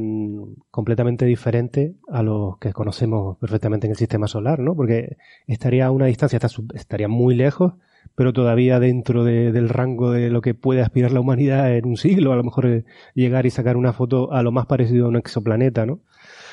completamente 0.70 1.24
diferente 1.26 1.94
a 2.08 2.22
los 2.22 2.58
que 2.58 2.72
conocemos 2.72 3.38
perfectamente 3.38 3.86
en 3.86 3.92
el 3.92 3.96
sistema 3.96 4.26
solar, 4.26 4.58
¿no? 4.58 4.74
Porque 4.74 5.16
estaría 5.46 5.86
a 5.86 5.90
una 5.90 6.06
distancia, 6.06 6.40
estaría 6.74 7.08
muy 7.08 7.34
lejos, 7.34 7.74
pero 8.14 8.32
todavía 8.32 8.80
dentro 8.80 9.24
del 9.24 9.68
rango 9.68 10.10
de 10.10 10.30
lo 10.30 10.40
que 10.40 10.54
puede 10.54 10.82
aspirar 10.82 11.12
la 11.12 11.20
humanidad 11.20 11.76
en 11.76 11.86
un 11.86 11.96
siglo, 11.96 12.32
a 12.32 12.36
lo 12.36 12.44
mejor 12.44 12.66
eh, 12.66 12.84
llegar 13.14 13.46
y 13.46 13.50
sacar 13.50 13.76
una 13.76 13.92
foto 13.92 14.32
a 14.32 14.42
lo 14.42 14.52
más 14.52 14.66
parecido 14.66 15.06
a 15.06 15.08
un 15.08 15.16
exoplaneta, 15.16 15.86
¿no? 15.86 16.00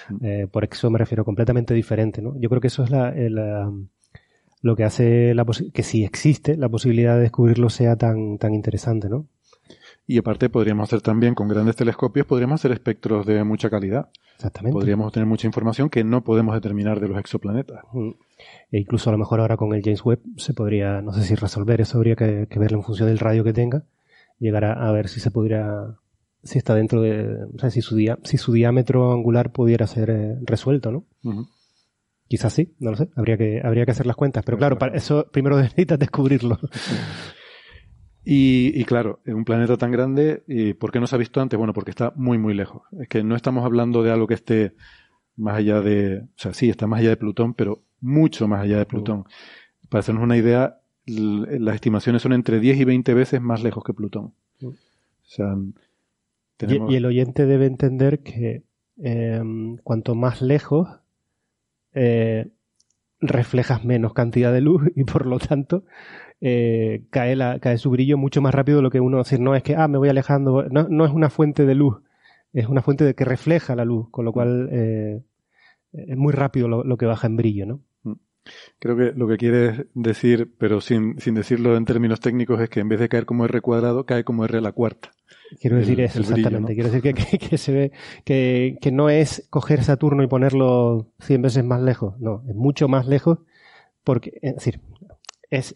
Mm. 0.09 0.25
Eh, 0.25 0.47
por 0.51 0.63
exo 0.63 0.89
me 0.89 0.99
refiero 0.99 1.25
completamente 1.25 1.73
diferente, 1.73 2.21
¿no? 2.21 2.37
Yo 2.39 2.49
creo 2.49 2.61
que 2.61 2.67
eso 2.67 2.83
es 2.83 2.91
la, 2.91 3.13
lo 4.61 4.75
que 4.75 4.83
hace 4.83 5.33
la 5.33 5.45
que 5.73 5.83
si 5.83 6.03
existe 6.03 6.55
la 6.57 6.69
posibilidad 6.69 7.15
de 7.15 7.21
descubrirlo 7.21 7.69
sea 7.69 7.95
tan, 7.95 8.37
tan 8.37 8.53
interesante, 8.53 9.09
¿no? 9.09 9.27
Y 10.05 10.17
aparte 10.17 10.49
podríamos 10.49 10.89
hacer 10.89 11.01
también 11.01 11.33
con 11.33 11.47
grandes 11.47 11.77
telescopios, 11.77 12.25
podríamos 12.25 12.59
hacer 12.59 12.71
espectros 12.71 13.25
de 13.25 13.43
mucha 13.43 13.69
calidad. 13.69 14.09
Exactamente. 14.35 14.73
Podríamos 14.73 15.07
obtener 15.07 15.27
mucha 15.27 15.47
información 15.47 15.89
que 15.89 16.03
no 16.03 16.23
podemos 16.23 16.53
determinar 16.53 16.99
de 16.99 17.07
los 17.07 17.17
exoplanetas. 17.17 17.85
E 18.71 18.79
incluso 18.79 19.09
a 19.09 19.13
lo 19.13 19.19
mejor 19.19 19.39
ahora 19.39 19.55
con 19.55 19.73
el 19.73 19.81
James 19.81 20.03
Webb 20.03 20.19
se 20.35 20.53
podría, 20.53 21.01
no 21.01 21.13
sé 21.13 21.23
si 21.23 21.35
resolver 21.35 21.79
eso, 21.79 21.97
habría 21.97 22.15
que, 22.15 22.47
verlo 22.57 22.79
en 22.79 22.83
función 22.83 23.07
del 23.07 23.19
radio 23.19 23.45
que 23.45 23.53
tenga, 23.53 23.85
llegar 24.39 24.65
a, 24.65 24.91
ver 24.91 25.07
si 25.07 25.21
se 25.21 25.31
podría, 25.31 25.95
si 26.43 26.57
está 26.57 26.75
dentro 26.75 27.01
de, 27.01 27.45
o 27.55 27.59
sea, 27.59 27.69
si 27.69 27.81
su, 27.81 27.97
si 28.23 28.37
su 28.37 28.51
diámetro 28.51 29.13
angular 29.13 29.53
pudiera 29.53 29.87
ser 29.87 30.09
eh, 30.09 30.37
resuelto, 30.41 30.91
¿no? 30.91 31.05
Quizás 32.27 32.51
sí, 32.51 32.75
no 32.79 32.91
lo 32.91 32.97
sé, 32.97 33.09
habría 33.15 33.37
que, 33.37 33.61
habría 33.63 33.85
que 33.85 33.91
hacer 33.91 34.07
las 34.07 34.17
cuentas, 34.17 34.43
pero 34.43 34.57
claro, 34.57 34.77
para 34.77 34.97
eso 34.97 35.27
primero 35.31 35.55
necesitas 35.61 35.99
descubrirlo. 35.99 36.59
Y, 38.25 38.71
y, 38.79 38.85
claro, 38.85 39.19
en 39.25 39.35
un 39.35 39.45
planeta 39.45 39.77
tan 39.77 39.91
grande, 39.91 40.43
¿y 40.47 40.73
¿por 40.73 40.91
qué 40.91 40.99
no 40.99 41.07
se 41.07 41.15
ha 41.15 41.19
visto 41.19 41.41
antes? 41.41 41.57
Bueno, 41.57 41.73
porque 41.73 41.91
está 41.91 42.13
muy, 42.15 42.37
muy 42.37 42.53
lejos. 42.53 42.83
Es 42.99 43.07
que 43.09 43.23
no 43.23 43.35
estamos 43.35 43.65
hablando 43.65 44.01
de 44.01 44.11
algo 44.11 44.27
que 44.27 44.35
esté 44.35 44.75
más 45.35 45.57
allá 45.57 45.81
de, 45.81 46.19
o 46.19 46.37
sea, 46.37 46.53
sí, 46.53 46.69
está 46.69 46.87
más 46.87 46.99
allá 46.99 47.09
de 47.09 47.17
Plutón, 47.17 47.53
pero 47.53 47.83
mucho 47.99 48.47
más 48.47 48.61
allá 48.61 48.77
de 48.77 48.85
Plutón. 48.85 49.25
Para 49.89 49.99
hacernos 49.99 50.23
una 50.23 50.37
idea, 50.37 50.79
las 51.05 51.75
estimaciones 51.75 52.21
son 52.21 52.33
entre 52.33 52.59
10 52.59 52.79
y 52.79 52.83
20 52.85 53.13
veces 53.13 53.41
más 53.41 53.61
lejos 53.63 53.83
que 53.83 53.93
Plutón. 53.93 54.33
O 54.61 54.73
sea, 55.25 55.55
y, 56.67 56.95
el 56.95 57.05
oyente 57.05 57.45
debe 57.45 57.65
entender 57.65 58.19
que 58.19 58.63
em, 58.97 59.77
cuanto 59.77 60.15
más 60.15 60.41
lejos, 60.41 60.87
eh, 61.93 62.47
reflejas 63.19 63.83
menos 63.83 64.13
cantidad 64.13 64.53
de 64.53 64.61
luz 64.61 64.83
y 64.95 65.03
por 65.03 65.25
lo 65.25 65.39
tanto 65.39 65.85
eh, 66.45 67.05
cae, 67.09 67.37
la, 67.37 67.57
cae 67.59 67.77
su 67.77 67.89
brillo 67.89 68.17
mucho 68.17 68.41
más 68.41 68.53
rápido 68.53 68.79
de 68.79 68.83
lo 68.83 68.89
que 68.89 68.99
uno 68.99 69.19
decir, 69.19 69.39
no 69.39 69.55
es 69.55 69.63
que, 69.63 69.77
ah, 69.77 69.87
me 69.87 69.97
voy 69.97 70.09
alejando, 70.09 70.63
no, 70.69 70.89
no 70.89 71.05
es 71.05 71.11
una 71.13 71.29
fuente 71.29 71.65
de 71.65 71.73
luz, 71.73 72.01
es 72.51 72.67
una 72.67 72.81
fuente 72.81 73.05
de 73.05 73.15
que 73.15 73.23
refleja 73.23 73.77
la 73.77 73.85
luz, 73.85 74.09
con 74.11 74.25
lo 74.25 74.33
cual 74.33 74.67
eh, 74.73 75.21
es 75.93 76.17
muy 76.17 76.33
rápido 76.33 76.67
lo, 76.67 76.97
que 76.97 77.05
baja 77.05 77.27
en 77.27 77.37
brillo, 77.37 77.65
¿no? 77.65 77.79
Mm. 78.03 78.13
Creo 78.77 78.97
que 78.97 79.13
lo 79.15 79.25
que 79.29 79.37
quiere 79.37 79.85
decir, 79.93 80.51
pero 80.57 80.81
sin, 80.81 81.17
sin 81.21 81.33
decirlo 81.33 81.77
en 81.77 81.85
términos 81.85 82.19
técnicos, 82.19 82.59
es 82.59 82.69
que 82.69 82.81
en 82.81 82.89
vez 82.89 82.99
de 82.99 83.07
caer 83.07 83.25
como 83.25 83.45
R 83.45 83.61
cuadrado, 83.61 84.05
cae 84.05 84.25
como 84.25 84.43
R 84.43 84.57
a 84.57 84.61
la 84.61 84.73
cuarta. 84.73 85.11
Quiero 85.61 85.77
decir 85.77 86.01
eso, 86.01 86.19
exactamente. 86.19 86.73
Quiero 86.73 86.89
decir 86.89 87.01
que, 87.01 87.37
que, 87.37 87.57
se 87.57 87.71
ve 87.71 87.91
que, 88.25 88.77
que, 88.81 88.91
no 88.91 89.09
es 89.09 89.47
coger 89.49 89.81
Saturno 89.81 90.23
y 90.23 90.27
ponerlo 90.27 91.07
100 91.21 91.41
veces 91.41 91.63
más 91.63 91.81
lejos. 91.81 92.19
No, 92.19 92.43
es 92.49 92.55
mucho 92.55 92.89
más 92.89 93.07
lejos 93.07 93.39
porque, 94.03 94.39
es 94.41 94.55
decir, 94.55 94.81
es 95.53 95.75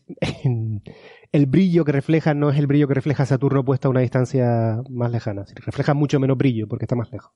el 1.31 1.45
brillo 1.45 1.85
que 1.85 1.91
refleja 1.91 2.33
no 2.33 2.49
es 2.49 2.57
el 2.57 2.67
brillo 2.67 2.87
que 2.87 2.95
refleja 2.95 3.25
Saturno 3.25 3.63
puesto 3.63 3.87
a 3.87 3.91
una 3.91 4.01
distancia 4.01 4.81
más 4.89 5.11
lejana. 5.11 5.45
refleja 5.65 5.93
mucho 5.93 6.19
menos 6.19 6.37
brillo 6.37 6.67
porque 6.67 6.85
está 6.85 6.95
más 6.95 7.11
lejos. 7.11 7.31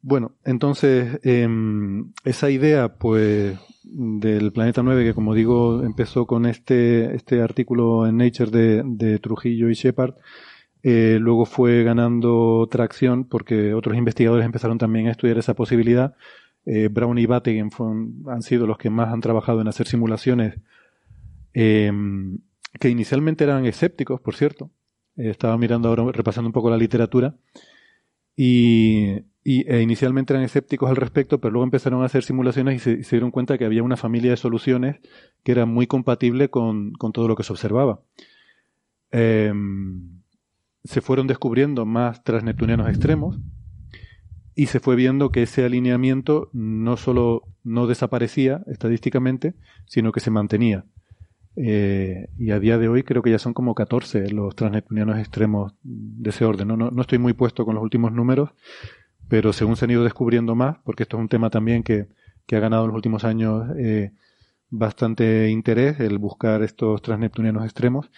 Bueno, 0.00 0.32
entonces 0.44 1.20
em, 1.22 2.12
esa 2.24 2.50
idea, 2.50 2.94
pues, 2.94 3.58
del 3.82 4.52
planeta 4.52 4.82
9, 4.82 5.04
que 5.04 5.14
como 5.14 5.34
digo, 5.34 5.82
empezó 5.82 6.26
con 6.26 6.46
este, 6.46 7.14
este 7.14 7.42
artículo 7.42 8.06
en 8.06 8.16
Nature 8.16 8.82
de, 8.84 9.18
Trujillo 9.18 9.68
y 9.68 9.74
Shepard, 9.74 10.14
eh, 10.82 11.18
luego 11.20 11.44
fue 11.44 11.82
ganando 11.82 12.66
tracción 12.70 13.24
porque 13.24 13.74
otros 13.74 13.96
investigadores 13.96 14.46
empezaron 14.46 14.78
también 14.78 15.08
a 15.08 15.10
estudiar 15.10 15.36
esa 15.36 15.54
posibilidad 15.54 16.14
eh, 16.66 16.88
Brown 16.88 17.18
y 17.18 17.26
Battegen 17.26 17.70
han 18.26 18.42
sido 18.42 18.66
los 18.66 18.78
que 18.78 18.90
más 18.90 19.12
han 19.12 19.20
trabajado 19.20 19.60
en 19.60 19.68
hacer 19.68 19.86
simulaciones 19.86 20.58
eh, 21.54 21.90
que 22.78 22.90
inicialmente 22.90 23.44
eran 23.44 23.64
escépticos, 23.64 24.20
por 24.20 24.34
cierto. 24.34 24.70
Eh, 25.16 25.30
estaba 25.30 25.56
mirando 25.56 25.88
ahora, 25.88 26.04
repasando 26.12 26.48
un 26.48 26.52
poco 26.52 26.68
la 26.70 26.76
literatura, 26.76 27.34
y, 28.36 29.24
e 29.44 29.80
inicialmente 29.80 30.34
eran 30.34 30.44
escépticos 30.44 30.90
al 30.90 30.96
respecto, 30.96 31.40
pero 31.40 31.52
luego 31.52 31.64
empezaron 31.64 32.02
a 32.02 32.06
hacer 32.06 32.22
simulaciones 32.22 32.86
y 32.86 33.02
se, 33.02 33.16
dieron 33.16 33.30
cuenta 33.30 33.56
que 33.56 33.64
había 33.64 33.82
una 33.82 33.96
familia 33.96 34.30
de 34.32 34.36
soluciones 34.36 35.00
que 35.42 35.52
era 35.52 35.64
muy 35.64 35.86
compatible 35.86 36.50
con, 36.50 36.92
con 36.92 37.12
todo 37.12 37.28
lo 37.28 37.34
que 37.34 37.44
se 37.44 37.52
observaba. 37.52 38.00
se 39.10 41.00
fueron 41.00 41.26
descubriendo 41.26 41.86
más 41.86 42.22
transneptunianos 42.22 42.88
extremos, 42.88 43.38
y 44.58 44.66
se 44.66 44.80
fue 44.80 44.96
viendo 44.96 45.30
que 45.30 45.44
ese 45.44 45.64
alineamiento 45.64 46.50
no 46.52 46.96
solo 46.96 47.44
no 47.62 47.86
desaparecía 47.86 48.64
estadísticamente, 48.66 49.54
sino 49.86 50.10
que 50.10 50.18
se 50.18 50.32
mantenía. 50.32 50.84
Eh, 51.54 52.26
y 52.36 52.50
a 52.50 52.58
día 52.58 52.76
de 52.76 52.88
hoy 52.88 53.04
creo 53.04 53.22
que 53.22 53.30
ya 53.30 53.38
son 53.38 53.54
como 53.54 53.76
14 53.76 54.32
los 54.32 54.56
transneptunianos 54.56 55.16
extremos 55.20 55.74
de 55.84 56.30
ese 56.30 56.44
orden. 56.44 56.66
No, 56.66 56.76
no, 56.76 57.00
estoy 57.00 57.18
muy 57.18 57.34
puesto 57.34 57.64
con 57.64 57.76
los 57.76 57.84
últimos 57.84 58.10
números, 58.10 58.50
pero 59.28 59.52
según 59.52 59.76
se 59.76 59.84
han 59.84 59.92
ido 59.92 60.02
descubriendo 60.02 60.56
más, 60.56 60.78
porque 60.82 61.04
esto 61.04 61.18
es 61.18 61.20
un 61.20 61.28
tema 61.28 61.50
también 61.50 61.84
que, 61.84 62.08
que 62.44 62.56
ha 62.56 62.60
ganado 62.60 62.82
en 62.82 62.88
los 62.88 62.96
últimos 62.96 63.22
años 63.22 63.64
eh, 63.78 64.10
bastante 64.70 65.50
interés, 65.50 66.00
el 66.00 66.18
buscar 66.18 66.64
estos 66.64 67.00
transneptunianos 67.00 67.62
extremos, 67.62 68.10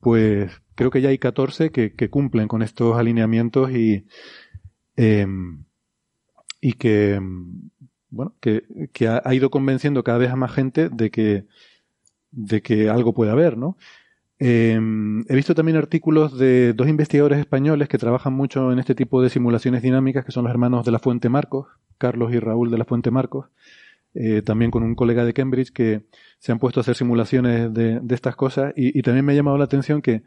pues 0.00 0.60
creo 0.74 0.90
que 0.90 1.00
ya 1.00 1.10
hay 1.10 1.18
14 1.18 1.70
que, 1.70 2.10
cumplen 2.10 2.48
con 2.48 2.62
estos 2.62 2.98
alineamientos 2.98 3.70
y 3.70 4.08
eh, 4.96 5.24
y 6.64 6.72
que, 6.72 7.20
bueno, 8.08 8.34
que, 8.40 8.64
que 8.94 9.06
ha, 9.06 9.34
ido 9.34 9.50
convenciendo 9.50 10.02
cada 10.02 10.16
vez 10.16 10.30
a 10.30 10.36
más 10.36 10.50
gente 10.50 10.88
de 10.88 11.10
que, 11.10 11.44
de 12.30 12.62
que 12.62 12.88
algo 12.88 13.12
puede 13.12 13.32
haber, 13.32 13.58
¿no? 13.58 13.76
Em, 14.38 15.26
he 15.28 15.36
visto 15.36 15.54
también 15.54 15.76
artículos 15.76 16.38
de 16.38 16.72
dos 16.72 16.88
investigadores 16.88 17.38
españoles 17.38 17.86
que 17.90 17.98
trabajan 17.98 18.32
mucho 18.32 18.72
en 18.72 18.78
este 18.78 18.94
tipo 18.94 19.20
de 19.20 19.28
simulaciones 19.28 19.82
dinámicas, 19.82 20.24
que 20.24 20.32
son 20.32 20.44
los 20.44 20.50
hermanos 20.50 20.86
de 20.86 20.92
la 20.92 21.00
Fuente 21.00 21.28
Marcos, 21.28 21.66
Carlos 21.98 22.32
y 22.32 22.38
Raúl 22.38 22.70
de 22.70 22.78
la 22.78 22.86
Fuente 22.86 23.10
Marcos, 23.10 23.48
eh, 24.14 24.40
también 24.40 24.70
con 24.70 24.84
un 24.84 24.94
colega 24.94 25.26
de 25.26 25.34
Cambridge 25.34 25.70
que 25.70 26.06
se 26.38 26.50
han 26.50 26.58
puesto 26.58 26.80
a 26.80 26.82
hacer 26.82 26.96
simulaciones 26.96 27.74
de, 27.74 28.00
de 28.00 28.14
estas 28.14 28.36
cosas 28.36 28.72
y, 28.74 28.98
y, 28.98 29.02
también 29.02 29.26
me 29.26 29.34
ha 29.34 29.36
llamado 29.36 29.58
la 29.58 29.64
atención 29.64 30.00
que 30.00 30.22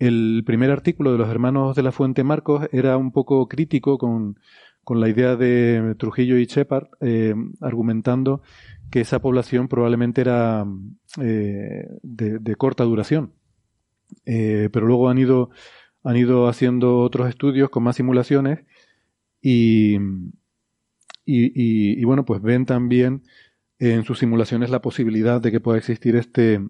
el 0.00 0.42
primer 0.44 0.72
artículo 0.72 1.12
de 1.12 1.18
los 1.18 1.28
hermanos 1.28 1.76
de 1.76 1.84
la 1.84 1.92
Fuente 1.92 2.24
Marcos 2.24 2.68
era 2.72 2.96
un 2.96 3.12
poco 3.12 3.46
crítico 3.46 3.98
con, 3.98 4.36
con 4.84 5.00
la 5.00 5.08
idea 5.08 5.36
de 5.36 5.94
Trujillo 5.98 6.38
y 6.38 6.46
Shepard, 6.46 6.88
eh, 7.00 7.34
argumentando 7.60 8.42
que 8.90 9.00
esa 9.00 9.20
población 9.20 9.68
probablemente 9.68 10.20
era 10.20 10.66
eh, 11.20 11.88
de, 12.02 12.56
corta 12.56 12.84
duración. 12.84 13.32
Eh, 14.26 14.68
pero 14.72 14.86
luego 14.86 15.08
han 15.08 15.18
ido, 15.18 15.50
han 16.02 16.16
ido 16.16 16.48
haciendo 16.48 16.98
otros 16.98 17.28
estudios 17.28 17.70
con 17.70 17.84
más 17.84 17.96
simulaciones 17.96 18.64
y, 19.40 19.98
y, 21.24 22.04
bueno, 22.04 22.24
pues 22.24 22.42
ven 22.42 22.66
también 22.66 23.22
en 23.78 24.04
sus 24.04 24.18
simulaciones 24.18 24.70
la 24.70 24.82
posibilidad 24.82 25.40
de 25.40 25.52
que 25.52 25.60
pueda 25.60 25.78
existir 25.78 26.16
este, 26.16 26.60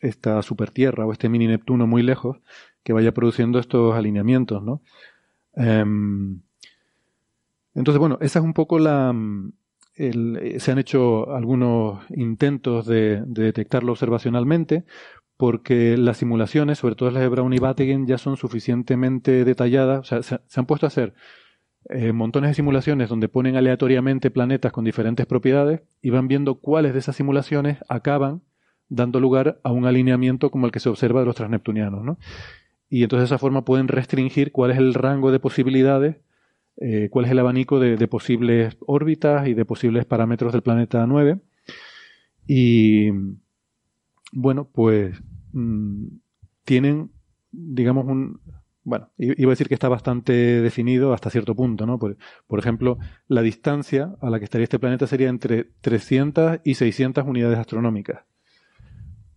esta 0.00 0.42
supertierra 0.42 1.06
o 1.06 1.12
este 1.12 1.28
mini 1.28 1.46
Neptuno 1.46 1.86
muy 1.86 2.02
lejos 2.02 2.38
que 2.82 2.92
vaya 2.92 3.12
produciendo 3.12 3.58
estos 3.58 3.94
alineamientos, 3.94 4.62
¿no? 4.62 4.82
Em, 5.54 6.40
entonces, 7.76 7.98
bueno, 7.98 8.18
esa 8.20 8.38
es 8.40 8.44
un 8.44 8.54
poco 8.54 8.78
la... 8.78 9.12
Mm, 9.12 9.52
eh, 9.98 10.56
se 10.58 10.72
han 10.72 10.78
hecho 10.78 11.34
algunos 11.34 12.04
intentos 12.10 12.86
de, 12.86 13.22
detectarlo 13.26 13.92
observacionalmente, 13.92 14.84
porque 15.36 15.96
las 15.96 16.18
simulaciones, 16.18 16.78
sobre 16.78 16.96
todo 16.96 17.10
las 17.10 17.22
de 17.22 17.28
Brown 17.28 17.52
y 17.52 17.58
Battegen, 17.58 18.06
ya 18.06 18.18
son 18.18 18.36
suficientemente 18.36 19.44
detalladas, 19.44 20.00
o 20.00 20.04
sea, 20.04 20.22
se, 20.22 20.60
han 20.60 20.66
puesto 20.66 20.86
a 20.86 20.88
hacer 20.88 21.14
eh, 21.88 22.12
montones 22.12 22.50
de 22.50 22.54
simulaciones 22.54 23.08
donde 23.08 23.28
ponen 23.28 23.56
aleatoriamente 23.56 24.30
planetas 24.30 24.72
con 24.72 24.84
diferentes 24.84 25.24
propiedades 25.26 25.82
y 26.02 26.10
van 26.10 26.28
viendo 26.28 26.56
cuáles 26.56 26.92
de 26.94 26.98
esas 26.98 27.16
simulaciones 27.16 27.78
acaban 27.88 28.42
dando 28.88 29.20
lugar 29.20 29.60
a 29.62 29.72
un 29.72 29.86
alineamiento 29.86 30.50
como 30.50 30.66
el 30.66 30.72
que 30.72 30.80
se 30.80 30.88
observa 30.88 31.20
de 31.20 31.26
los 31.26 31.36
transneptunianos. 31.36 32.04
¿no? 32.04 32.18
Y 32.88 33.02
entonces 33.02 33.28
de 33.28 33.34
esa 33.34 33.38
forma 33.38 33.64
pueden 33.64 33.88
restringir 33.88 34.52
cuál 34.52 34.70
es 34.70 34.78
el 34.78 34.94
rango 34.94 35.32
de 35.32 35.40
posibilidades, 35.40 36.16
eh, 36.78 37.08
cuál 37.10 37.24
es 37.24 37.30
el 37.30 37.38
abanico 37.38 37.80
de, 37.80 38.08
posibles 38.08 38.76
órbitas 38.80 39.48
y 39.48 39.54
de 39.54 39.64
posibles 39.64 40.04
parámetros 40.04 40.52
del 40.52 40.62
planeta 40.62 41.06
9. 41.06 41.40
Y 42.46 43.10
bueno, 44.32 44.68
pues 44.72 45.20
mm, 45.52 46.06
tienen, 46.64 47.10
digamos, 47.50 48.06
un, 48.06 48.40
bueno, 48.84 49.10
iba 49.16 49.50
a 49.50 49.54
decir 49.54 49.68
que 49.68 49.74
está 49.74 49.88
bastante 49.88 50.32
definido 50.32 51.12
hasta 51.12 51.30
cierto 51.30 51.54
punto, 51.56 51.86
¿no? 51.86 51.98
Por, 51.98 52.16
por, 52.46 52.58
ejemplo, 52.58 52.98
la 53.26 53.42
distancia 53.42 54.14
a 54.20 54.30
la 54.30 54.38
que 54.38 54.44
estaría 54.44 54.64
este 54.64 54.78
planeta 54.78 55.06
sería 55.06 55.28
entre 55.28 55.64
300 55.80 56.60
y 56.62 56.74
600 56.74 57.24
unidades 57.26 57.58
astronómicas. 57.58 58.24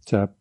O 0.06 0.10
sea, 0.10 0.34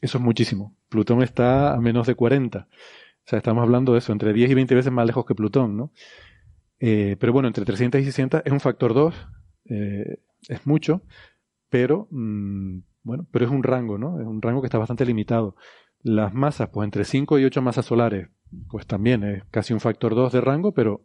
eso 0.00 0.18
es 0.18 0.24
muchísimo. 0.24 0.74
Plutón 0.88 1.22
está 1.22 1.74
a 1.74 1.80
menos 1.80 2.06
de 2.06 2.14
40. 2.14 2.66
O 2.68 3.28
sea, 3.30 3.38
estamos 3.38 3.62
hablando 3.62 3.92
de 3.92 3.98
eso, 3.98 4.12
entre 4.12 4.32
10 4.32 4.50
y 4.50 4.54
20 4.54 4.74
veces 4.74 4.92
más 4.92 5.06
lejos 5.06 5.24
que 5.24 5.34
Plutón, 5.34 5.76
¿no? 5.76 5.92
Eh, 6.80 7.16
pero 7.20 7.32
bueno, 7.32 7.48
entre 7.48 7.64
300 7.64 8.00
y 8.00 8.04
600 8.04 8.42
es 8.44 8.52
un 8.52 8.60
factor 8.60 8.94
2, 8.94 9.14
eh, 9.66 10.18
es 10.48 10.66
mucho, 10.66 11.02
pero, 11.68 12.08
mm, 12.10 12.78
bueno, 13.02 13.26
pero 13.30 13.44
es 13.44 13.50
un 13.50 13.62
rango, 13.62 13.98
¿no? 13.98 14.20
Es 14.20 14.26
un 14.26 14.42
rango 14.42 14.60
que 14.62 14.66
está 14.66 14.78
bastante 14.78 15.04
limitado. 15.04 15.56
Las 16.02 16.34
masas, 16.34 16.70
pues 16.72 16.86
entre 16.86 17.04
5 17.04 17.38
y 17.38 17.44
8 17.44 17.62
masas 17.62 17.86
solares, 17.86 18.28
pues 18.70 18.86
también 18.86 19.22
es 19.24 19.44
casi 19.50 19.72
un 19.74 19.80
factor 19.80 20.14
2 20.14 20.32
de 20.32 20.40
rango, 20.40 20.72
pero, 20.72 21.02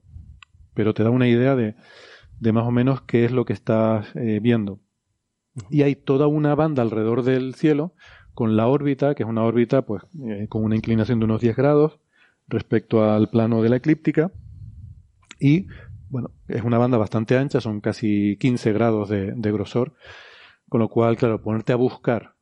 pero 0.73 0.93
te 0.93 1.03
da 1.03 1.09
una 1.09 1.27
idea 1.27 1.55
de, 1.55 1.75
de 2.39 2.51
más 2.51 2.65
o 2.65 2.71
menos 2.71 3.01
qué 3.01 3.25
es 3.25 3.31
lo 3.31 3.45
que 3.45 3.53
estás 3.53 4.07
eh, 4.15 4.39
viendo. 4.41 4.79
Y 5.69 5.83
hay 5.83 5.95
toda 5.95 6.27
una 6.27 6.55
banda 6.55 6.81
alrededor 6.81 7.23
del 7.23 7.55
cielo 7.55 7.93
con 8.33 8.57
la 8.57 8.67
órbita, 8.67 9.15
que 9.15 9.23
es 9.23 9.29
una 9.29 9.43
órbita 9.43 9.83
pues 9.83 10.03
eh, 10.27 10.47
con 10.49 10.63
una 10.63 10.75
inclinación 10.75 11.19
de 11.19 11.25
unos 11.25 11.41
10 11.41 11.55
grados 11.55 11.99
respecto 12.47 13.09
al 13.09 13.29
plano 13.29 13.61
de 13.61 13.69
la 13.69 13.77
eclíptica. 13.77 14.31
Y 15.45 15.67
bueno, 16.09 16.31
es 16.47 16.63
una 16.63 16.79
banda 16.79 16.97
bastante 16.97 17.37
ancha, 17.37 17.61
son 17.61 17.79
casi 17.79 18.35
15 18.37 18.73
grados 18.73 19.09
de, 19.09 19.31
de 19.35 19.51
grosor. 19.51 19.93
Con 20.69 20.79
lo 20.79 20.89
cual, 20.89 21.17
claro, 21.17 21.39
ponerte 21.39 21.71
a 21.71 21.75
buscar. 21.75 22.33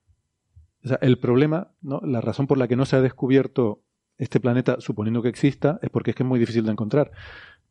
O 0.86 0.88
sea, 0.88 1.00
el 1.02 1.20
problema, 1.20 1.74
¿no? 1.82 2.00
la 2.06 2.22
razón 2.22 2.48
por 2.48 2.58
la 2.58 2.70
que 2.70 2.78
no 2.78 2.86
se 2.86 2.96
ha 2.96 3.02
descubierto 3.02 3.82
este 4.18 4.39
planeta, 4.39 4.78
suponiendo 4.80 5.22
que 5.22 5.28
exista, 5.28 5.80
es 5.82 5.89
porque 5.89 6.12
es 6.12 6.16
que 6.16 6.24
es 6.24 6.30
muy 6.30 6.39
difícil 6.39 6.63
de 6.63 6.72
encontrar. 6.72 7.12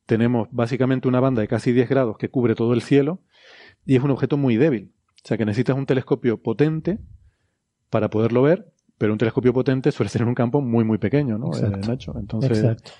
Tenemos 0.05 0.49
básicamente 0.51 1.09
una 1.09 1.21
banda 1.21 1.41
de 1.41 1.49
casi 1.49 1.73
10 1.73 1.89
grados 1.89 2.19
que 2.19 2.29
cubre 2.29 2.55
todo 2.55 2.75
el 2.75 2.83
cielo 2.83 3.21
y 3.87 3.97
es 3.97 4.03
un 4.03 4.11
objeto 4.11 4.37
muy 4.37 4.59
débil. 4.59 4.93
O 5.25 5.27
sea 5.27 5.39
que 5.39 5.47
necesitas 5.47 5.79
un 5.79 5.87
telescopio 5.87 6.43
potente 6.43 6.99
para 7.89 8.11
poderlo 8.11 8.43
ver, 8.43 8.71
pero 8.99 9.15
un 9.15 9.19
telescopio 9.19 9.55
potente 9.55 9.93
suele 9.93 10.11
ser 10.11 10.23
en 10.23 10.29
un 10.29 10.35
campo 10.35 10.61
muy, 10.61 10.85
muy 10.85 10.99
pequeño, 10.99 11.39
¿no, 11.39 11.57
eh, 11.57 11.71
Nacho? 11.87 12.19
Entonces... 12.19 12.59
Exacto. 12.59 12.93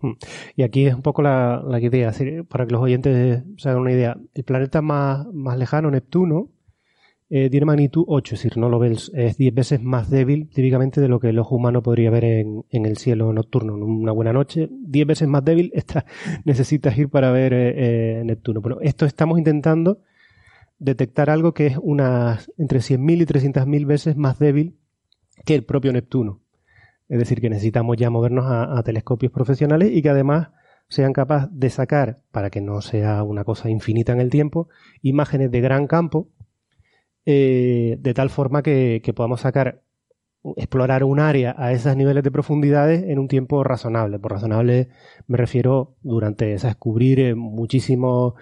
Mm. 0.00 0.12
Y 0.56 0.62
aquí 0.62 0.86
es 0.86 0.94
un 0.94 1.02
poco 1.02 1.22
la, 1.22 1.62
idea, 1.80 2.12
para 2.48 2.66
que 2.66 2.72
los 2.72 2.82
oyentes 2.82 3.42
se 3.56 3.68
hagan 3.68 3.82
una 3.82 3.92
idea. 3.92 4.16
El 4.34 4.44
planeta 4.44 4.82
más, 4.82 5.26
más 5.32 5.58
lejano, 5.58 5.90
Neptuno, 5.90 6.50
eh, 7.32 7.48
tiene 7.48 7.64
magnitud 7.64 8.04
8, 8.08 8.34
es 8.34 8.42
decir, 8.42 8.58
no 8.58 8.68
lo 8.68 8.80
ves, 8.80 9.12
es 9.14 9.36
10 9.36 9.54
veces 9.54 9.80
más 9.80 10.10
débil 10.10 10.48
típicamente 10.48 11.00
de 11.00 11.06
lo 11.06 11.20
que 11.20 11.28
el 11.28 11.38
ojo 11.38 11.54
humano 11.54 11.80
podría 11.80 12.10
ver 12.10 12.24
en, 12.24 12.64
el 12.72 12.96
cielo 12.96 13.32
nocturno 13.32 13.76
en 13.76 13.84
una 13.84 14.10
buena 14.10 14.32
noche. 14.32 14.68
10 14.68 15.06
veces 15.06 15.28
más 15.28 15.44
débil 15.44 15.70
esta, 15.74 16.04
necesitas 16.44 16.98
ir 16.98 17.08
para 17.08 17.30
ver 17.30 17.52
eh, 17.52 18.20
eh, 18.20 18.24
Neptuno. 18.24 18.60
Bueno, 18.60 18.78
esto 18.80 19.06
estamos 19.06 19.38
intentando 19.38 20.00
detectar 20.80 21.30
algo 21.30 21.54
que 21.54 21.66
es 21.66 21.78
unas 21.80 22.50
entre 22.58 22.80
100.000 22.80 23.22
y 23.22 23.26
300.000 23.26 23.86
veces 23.86 24.16
más 24.16 24.38
débil 24.40 24.74
que 25.44 25.54
el 25.54 25.62
propio 25.62 25.92
Neptuno. 25.92 26.40
Es 27.10 27.18
decir, 27.18 27.40
que 27.40 27.50
necesitamos 27.50 27.96
ya 27.96 28.08
movernos 28.08 28.44
a, 28.48 28.80
telescopios 28.84 29.32
profesionales 29.32 29.90
y 29.92 30.00
que 30.00 30.10
además 30.10 30.50
sean 30.88 31.12
capaces 31.12 31.48
de 31.52 31.68
sacar, 31.68 32.20
para 32.30 32.50
que 32.50 32.60
no 32.60 32.80
sea 32.82 33.24
una 33.24 33.42
cosa 33.42 33.68
infinita 33.68 34.12
en 34.12 34.20
el 34.20 34.30
tiempo, 34.30 34.68
imágenes 35.02 35.50
de 35.50 35.60
gran 35.60 35.88
campo 35.88 36.28
eh, 37.26 37.96
de 37.98 38.14
tal 38.14 38.30
forma 38.30 38.62
que, 38.62 39.02
podamos 39.14 39.40
sacar, 39.40 39.82
explorar 40.56 41.02
un 41.02 41.18
área 41.18 41.56
a 41.58 41.72
esos 41.72 41.96
niveles 41.96 42.22
de 42.22 42.30
profundidades 42.30 43.02
en 43.02 43.18
un 43.18 43.26
tiempo 43.26 43.64
razonable. 43.64 44.20
Por 44.20 44.30
razonable 44.30 44.88
me 45.26 45.36
refiero 45.36 45.96
durante 46.02 46.54
esa 46.54 46.68
descubrir 46.68 47.18
eh, 47.18 47.34
muchísimo, 47.34 48.36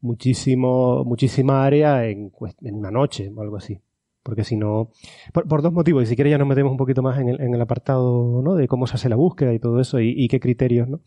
muchísimo, 0.00 1.04
muchísima 1.04 1.66
área 1.66 2.06
en, 2.06 2.32
en 2.62 2.74
una 2.76 2.90
noche 2.90 3.30
o 3.34 3.42
algo 3.42 3.58
así 3.58 3.82
porque 4.26 4.42
si 4.42 4.56
no, 4.56 4.90
por, 5.32 5.62
dos 5.62 5.72
motivos, 5.72 6.02
y 6.02 6.06
si 6.06 6.16
quieres 6.16 6.32
ya 6.32 6.38
nos 6.38 6.48
metemos 6.48 6.72
un 6.72 6.76
poquito 6.76 7.00
más 7.00 7.20
en 7.20 7.28
el, 7.28 7.40
en 7.40 7.54
el 7.54 7.60
apartado 7.60 8.42
¿no? 8.42 8.56
de 8.56 8.66
cómo 8.66 8.88
se 8.88 8.96
hace 8.96 9.08
la 9.08 9.14
búsqueda 9.14 9.54
y 9.54 9.60
todo 9.60 9.80
eso 9.80 10.00
y, 10.00 10.26
qué 10.26 10.40
criterios, 10.40 10.88
¿no? 10.88 11.00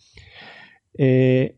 Eh, 0.97 1.57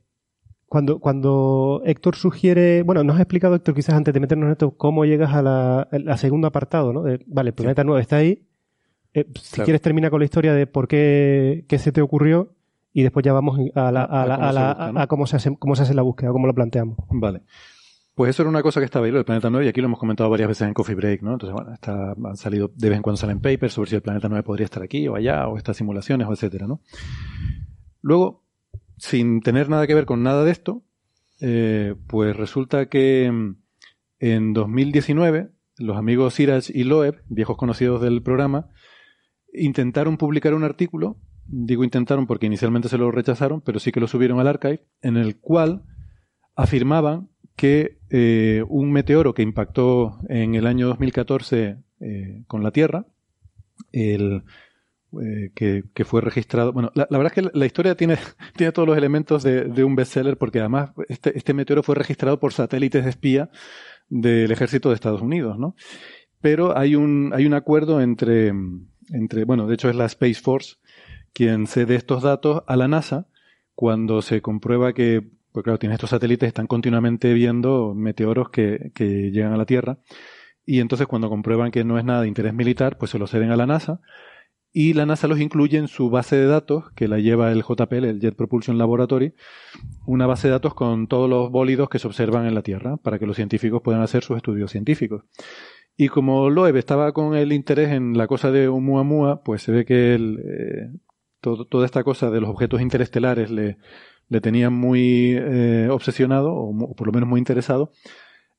cuando, 0.65 0.99
cuando 0.99 1.83
Héctor 1.85 2.15
sugiere, 2.15 2.81
bueno, 2.81 3.03
nos 3.03 3.15
has 3.15 3.21
explicado, 3.21 3.53
Héctor, 3.53 3.75
quizás 3.75 3.93
antes 3.93 4.11
de 4.11 4.19
meternos 4.19 4.47
en 4.47 4.53
esto, 4.53 4.71
cómo 4.71 5.05
llegas 5.05 5.35
a 5.35 5.43
la, 5.43 6.17
segundo 6.17 6.47
apartado, 6.47 6.93
¿no? 6.93 7.03
vale, 7.27 7.49
el 7.49 7.53
planeta 7.53 7.83
nuevo 7.83 7.99
está 7.99 8.17
ahí. 8.17 8.47
Eh, 9.13 9.27
si 9.39 9.61
quieres 9.61 9.81
termina 9.81 10.09
con 10.09 10.19
la 10.19 10.25
historia 10.25 10.53
de 10.53 10.65
por 10.65 10.87
qué, 10.87 11.65
qué 11.67 11.77
se 11.77 11.91
te 11.91 12.01
ocurrió 12.01 12.55
y 12.93 13.03
después 13.03 13.23
ya 13.23 13.33
vamos 13.33 13.59
a, 13.75 13.91
la, 13.91 14.03
a, 14.03 14.25
la, 14.25 14.93
a, 14.95 15.07
cómo, 15.07 15.27
se 15.27 15.35
hace, 15.35 15.55
cómo 15.57 15.75
se 15.75 15.83
hace 15.83 15.93
la 15.93 16.01
búsqueda, 16.01 16.31
cómo 16.31 16.47
lo 16.47 16.55
planteamos. 16.55 16.97
Vale. 17.09 17.41
Pues 18.21 18.35
eso 18.35 18.43
era 18.43 18.49
una 18.49 18.61
cosa 18.61 18.79
que 18.79 18.85
estaba 18.85 19.07
ahí, 19.07 19.11
el 19.11 19.25
planeta 19.25 19.49
9, 19.49 19.65
y 19.65 19.69
aquí 19.69 19.81
lo 19.81 19.87
hemos 19.87 19.97
comentado 19.97 20.29
varias 20.29 20.47
veces 20.47 20.67
en 20.67 20.75
Coffee 20.75 20.93
Break, 20.93 21.23
¿no? 21.23 21.33
Entonces, 21.33 21.55
bueno, 21.55 22.27
han 22.29 22.37
salido, 22.37 22.69
de 22.75 22.89
vez 22.89 22.97
en 22.97 23.01
cuando 23.01 23.17
salen 23.17 23.39
papers 23.39 23.73
sobre 23.73 23.89
si 23.89 23.95
el 23.95 24.03
planeta 24.03 24.29
9 24.29 24.43
podría 24.43 24.65
estar 24.65 24.83
aquí 24.83 25.07
o 25.07 25.15
allá, 25.15 25.47
o 25.47 25.57
estas 25.57 25.77
simulaciones, 25.77 26.27
o 26.27 26.31
etcétera, 26.31 26.67
¿no? 26.67 26.81
Luego, 28.03 28.45
sin 28.95 29.41
tener 29.41 29.69
nada 29.69 29.87
que 29.87 29.95
ver 29.95 30.05
con 30.05 30.21
nada 30.21 30.43
de 30.43 30.51
esto, 30.51 30.83
eh, 31.39 31.95
pues 32.05 32.37
resulta 32.37 32.89
que 32.89 33.31
mm, 33.31 33.55
en 34.19 34.53
2019 34.53 35.49
los 35.77 35.97
amigos 35.97 36.35
Siraj 36.35 36.65
y 36.69 36.83
Loeb, 36.83 37.23
viejos 37.27 37.57
conocidos 37.57 38.03
del 38.03 38.21
programa, 38.21 38.69
intentaron 39.51 40.17
publicar 40.17 40.53
un 40.53 40.63
artículo, 40.63 41.17
digo 41.47 41.83
intentaron 41.83 42.27
porque 42.27 42.45
inicialmente 42.45 42.87
se 42.87 42.99
lo 42.99 43.09
rechazaron, 43.09 43.61
pero 43.61 43.79
sí 43.79 43.91
que 43.91 43.99
lo 43.99 44.05
subieron 44.05 44.39
al 44.39 44.47
archive, 44.47 44.85
en 45.01 45.17
el 45.17 45.39
cual 45.39 45.85
afirmaban 46.55 47.30
que 47.61 47.99
eh, 48.09 48.63
un 48.69 48.91
meteoro 48.91 49.35
que 49.35 49.43
impactó 49.43 50.17
en 50.29 50.55
el 50.55 50.65
año 50.65 50.87
2014 50.87 51.77
eh, 51.99 52.43
con 52.47 52.63
la 52.63 52.71
Tierra, 52.71 53.05
el 53.91 54.41
eh, 55.21 55.51
que, 55.53 56.03
fue 56.03 56.21
registrado. 56.21 56.73
Bueno, 56.73 56.91
la, 56.95 57.05
verdad 57.11 57.27
es 57.27 57.33
que 57.33 57.51
la 57.53 57.65
historia 57.67 57.93
tiene, 57.93 58.17
tiene 58.57 58.71
todos 58.71 58.87
los 58.87 58.97
elementos 58.97 59.43
de, 59.43 59.65
de 59.65 59.83
un 59.83 59.95
bestseller 59.95 60.39
porque 60.39 60.59
además 60.59 60.89
este, 61.07 61.37
este, 61.37 61.53
meteoro 61.53 61.83
fue 61.83 61.93
registrado 61.93 62.39
por 62.39 62.51
satélites 62.51 63.03
de 63.03 63.11
espía 63.11 63.51
del 64.09 64.51
ejército 64.51 64.89
de 64.89 64.95
Estados 64.95 65.21
Unidos, 65.21 65.59
¿no? 65.59 65.75
Pero 66.39 66.75
hay 66.75 66.95
un, 66.95 67.31
hay 67.31 67.45
un 67.45 67.53
acuerdo 67.53 68.01
entre, 68.01 68.51
entre, 69.11 69.45
bueno, 69.45 69.67
de 69.67 69.75
hecho 69.75 69.87
es 69.87 69.95
la 69.95 70.05
Space 70.05 70.41
Force 70.41 70.77
quien 71.31 71.67
cede 71.67 71.93
estos 71.93 72.23
datos 72.23 72.63
a 72.65 72.75
la 72.75 72.87
NASA 72.87 73.27
cuando 73.75 74.23
se 74.23 74.41
comprueba 74.41 74.93
que, 74.93 75.29
pues 75.51 75.63
claro, 75.63 75.79
tiene 75.79 75.95
estos 75.95 76.09
satélites, 76.09 76.47
están 76.47 76.67
continuamente 76.67 77.33
viendo 77.33 77.93
meteoros 77.93 78.49
que, 78.49 78.91
que 78.95 79.31
llegan 79.31 79.53
a 79.53 79.57
la 79.57 79.65
Tierra. 79.65 79.97
Y 80.65 80.79
entonces 80.79 81.07
cuando 81.07 81.29
comprueban 81.29 81.71
que 81.71 81.83
no 81.83 81.97
es 81.97 82.05
nada 82.05 82.21
de 82.21 82.27
interés 82.27 82.53
militar, 82.53 82.97
pues 82.97 83.11
se 83.11 83.19
lo 83.19 83.27
ceden 83.27 83.51
a 83.51 83.55
la 83.55 83.65
NASA 83.65 84.01
y 84.73 84.93
la 84.93 85.05
NASA 85.05 85.27
los 85.27 85.39
incluye 85.39 85.77
en 85.77 85.87
su 85.87 86.09
base 86.09 86.37
de 86.37 86.45
datos, 86.45 86.91
que 86.95 87.09
la 87.09 87.19
lleva 87.19 87.51
el 87.51 87.63
JPL, 87.63 88.05
el 88.05 88.19
Jet 88.21 88.35
Propulsion 88.35 88.77
Laboratory, 88.77 89.33
una 90.05 90.27
base 90.27 90.47
de 90.47 90.53
datos 90.53 90.73
con 90.73 91.07
todos 91.07 91.29
los 91.29 91.51
bólidos 91.51 91.89
que 91.89 91.99
se 91.99 92.07
observan 92.07 92.45
en 92.45 92.55
la 92.55 92.61
Tierra, 92.61 92.95
para 92.97 93.19
que 93.19 93.25
los 93.25 93.35
científicos 93.35 93.81
puedan 93.83 94.01
hacer 94.01 94.23
sus 94.23 94.37
estudios 94.37 94.71
científicos. 94.71 95.23
Y 95.97 96.07
como 96.07 96.49
Loeb 96.49 96.77
estaba 96.77 97.11
con 97.11 97.35
el 97.35 97.51
interés 97.51 97.91
en 97.91 98.17
la 98.17 98.27
cosa 98.27 98.49
de 98.49 98.69
Oumuamua, 98.69 99.43
pues 99.43 99.61
se 99.61 99.73
ve 99.73 99.83
que 99.83 100.15
eh, 100.15 100.89
toda 101.41 101.85
esta 101.85 102.05
cosa 102.05 102.29
de 102.31 102.39
los 102.39 102.49
objetos 102.49 102.79
interestelares 102.79 103.51
le, 103.51 103.77
le 104.31 104.39
tenía 104.39 104.69
muy 104.69 105.35
eh, 105.37 105.89
obsesionado, 105.91 106.53
o, 106.53 106.95
por 106.95 107.05
lo 107.05 107.11
menos 107.11 107.27
muy 107.27 107.37
interesado. 107.37 107.91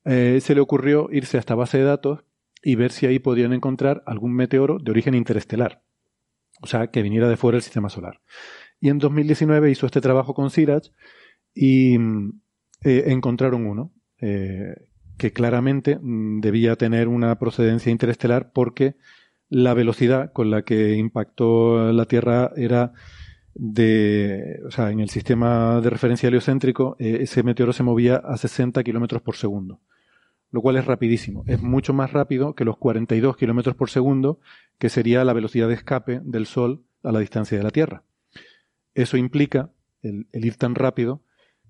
Eh, 0.04 0.38
se 0.42 0.54
le 0.54 0.60
ocurrió 0.60 1.08
irse 1.10 1.38
a 1.38 1.40
esta 1.40 1.54
base 1.54 1.78
de 1.78 1.84
datos 1.84 2.24
y 2.62 2.74
ver 2.74 2.92
si 2.92 3.06
ahí 3.06 3.18
podían 3.18 3.54
encontrar 3.54 4.02
algún 4.04 4.34
meteoro 4.34 4.76
de 4.78 4.90
origen 4.90 5.14
interestelar 5.14 5.82
o 6.60 6.66
sea, 6.66 6.88
que 6.88 7.02
viniera 7.02 7.28
de 7.28 7.38
fuera 7.38 7.56
del 7.56 7.62
sistema 7.62 7.88
solar. 7.88 8.20
Y 8.80 8.90
en 8.90 8.98
2019 8.98 9.70
hizo 9.70 9.86
este 9.86 10.02
trabajo 10.02 10.34
con 10.34 10.50
Siraj 10.50 10.82
y 11.54 11.98
mm, 11.98 12.40
eh, 12.84 13.04
encontraron 13.06 13.66
uno 13.66 13.92
que 14.18 15.32
claramente 15.32 15.98
mm, 16.00 16.40
debía 16.40 16.76
tener 16.76 17.08
una 17.08 17.38
procedencia 17.38 17.90
interestelar 17.90 18.52
porque 18.52 18.94
la 19.48 19.74
velocidad 19.74 20.32
con 20.32 20.50
la 20.50 20.62
que 20.62 20.96
impactó 20.96 21.92
la 21.92 22.04
Tierra 22.04 22.52
era 22.56 22.92
de, 23.54 24.60
o 24.66 24.70
sea, 24.70 24.90
en 24.90 25.00
el 25.00 25.10
sistema 25.10 25.80
de 25.80 25.90
referencia 25.90 26.28
heliocéntrico, 26.28 26.96
eh, 26.98 27.18
ese 27.20 27.42
meteoro 27.42 27.72
se 27.72 27.82
movía 27.82 28.16
a 28.16 28.36
60 28.36 28.82
kilómetros 28.82 29.22
por 29.22 29.36
segundo, 29.36 29.80
lo 30.50 30.62
cual 30.62 30.76
es 30.76 30.86
rapidísimo. 30.86 31.44
Es 31.46 31.62
mucho 31.62 31.92
más 31.92 32.12
rápido 32.12 32.54
que 32.54 32.64
los 32.64 32.78
42 32.78 33.36
kilómetros 33.36 33.76
por 33.76 33.90
segundo, 33.90 34.40
que 34.78 34.88
sería 34.88 35.24
la 35.24 35.32
velocidad 35.32 35.68
de 35.68 35.74
escape 35.74 36.20
del 36.24 36.46
Sol 36.46 36.84
a 37.02 37.12
la 37.12 37.20
distancia 37.20 37.58
de 37.58 37.64
la 37.64 37.70
Tierra. 37.70 38.04
Eso 38.94 39.16
implica 39.16 39.70
el, 40.02 40.26
ir 40.32 40.56
tan 40.56 40.74
rápido 40.74 41.22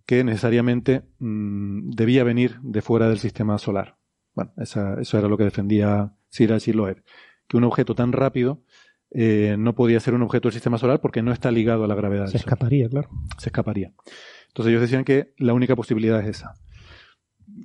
que 0.07 0.25
necesariamente 0.25 1.03
mm, 1.19 1.91
debía 1.91 2.25
venir 2.25 2.61
de 2.63 2.83
fuera 2.83 3.09
del 3.09 3.19
sistema 3.19 3.59
solar. 3.59 3.97
Bueno, 4.35 4.53
eso 4.57 5.19
era 5.19 5.29
lo 5.29 5.37
que 5.37 5.45
defendía 5.45 6.15
Sirachi 6.31 6.73
Loeb, 6.73 7.03
que 7.47 7.57
un 7.57 7.65
objeto 7.65 7.95
tan 7.95 8.13
rápido 8.13 8.63
eh, 9.15 9.57
no 9.59 9.75
podía 9.75 10.01
ser 10.01 10.15
un 10.15 10.23
objeto 10.23 10.49
del 10.49 10.55
sistema 10.55 10.79
solar 10.79 11.01
porque 11.01 11.23
no 11.23 11.33
está 11.33 11.51
ligado 11.51 11.85
a 11.85 11.87
la 11.87 11.95
gravedad. 11.95 12.27
Se 12.27 12.39
escaparía, 12.39 12.89
claro. 12.89 13.09
Se 13.39 13.49
escaparía. 13.49 13.93
Entonces 14.49 14.71
ellos 14.71 14.83
decían 14.83 15.05
que 15.05 15.35
la 15.39 15.55
única 15.55 15.77
posibilidad 15.77 16.21
es 16.21 16.29
esa. 16.29 16.55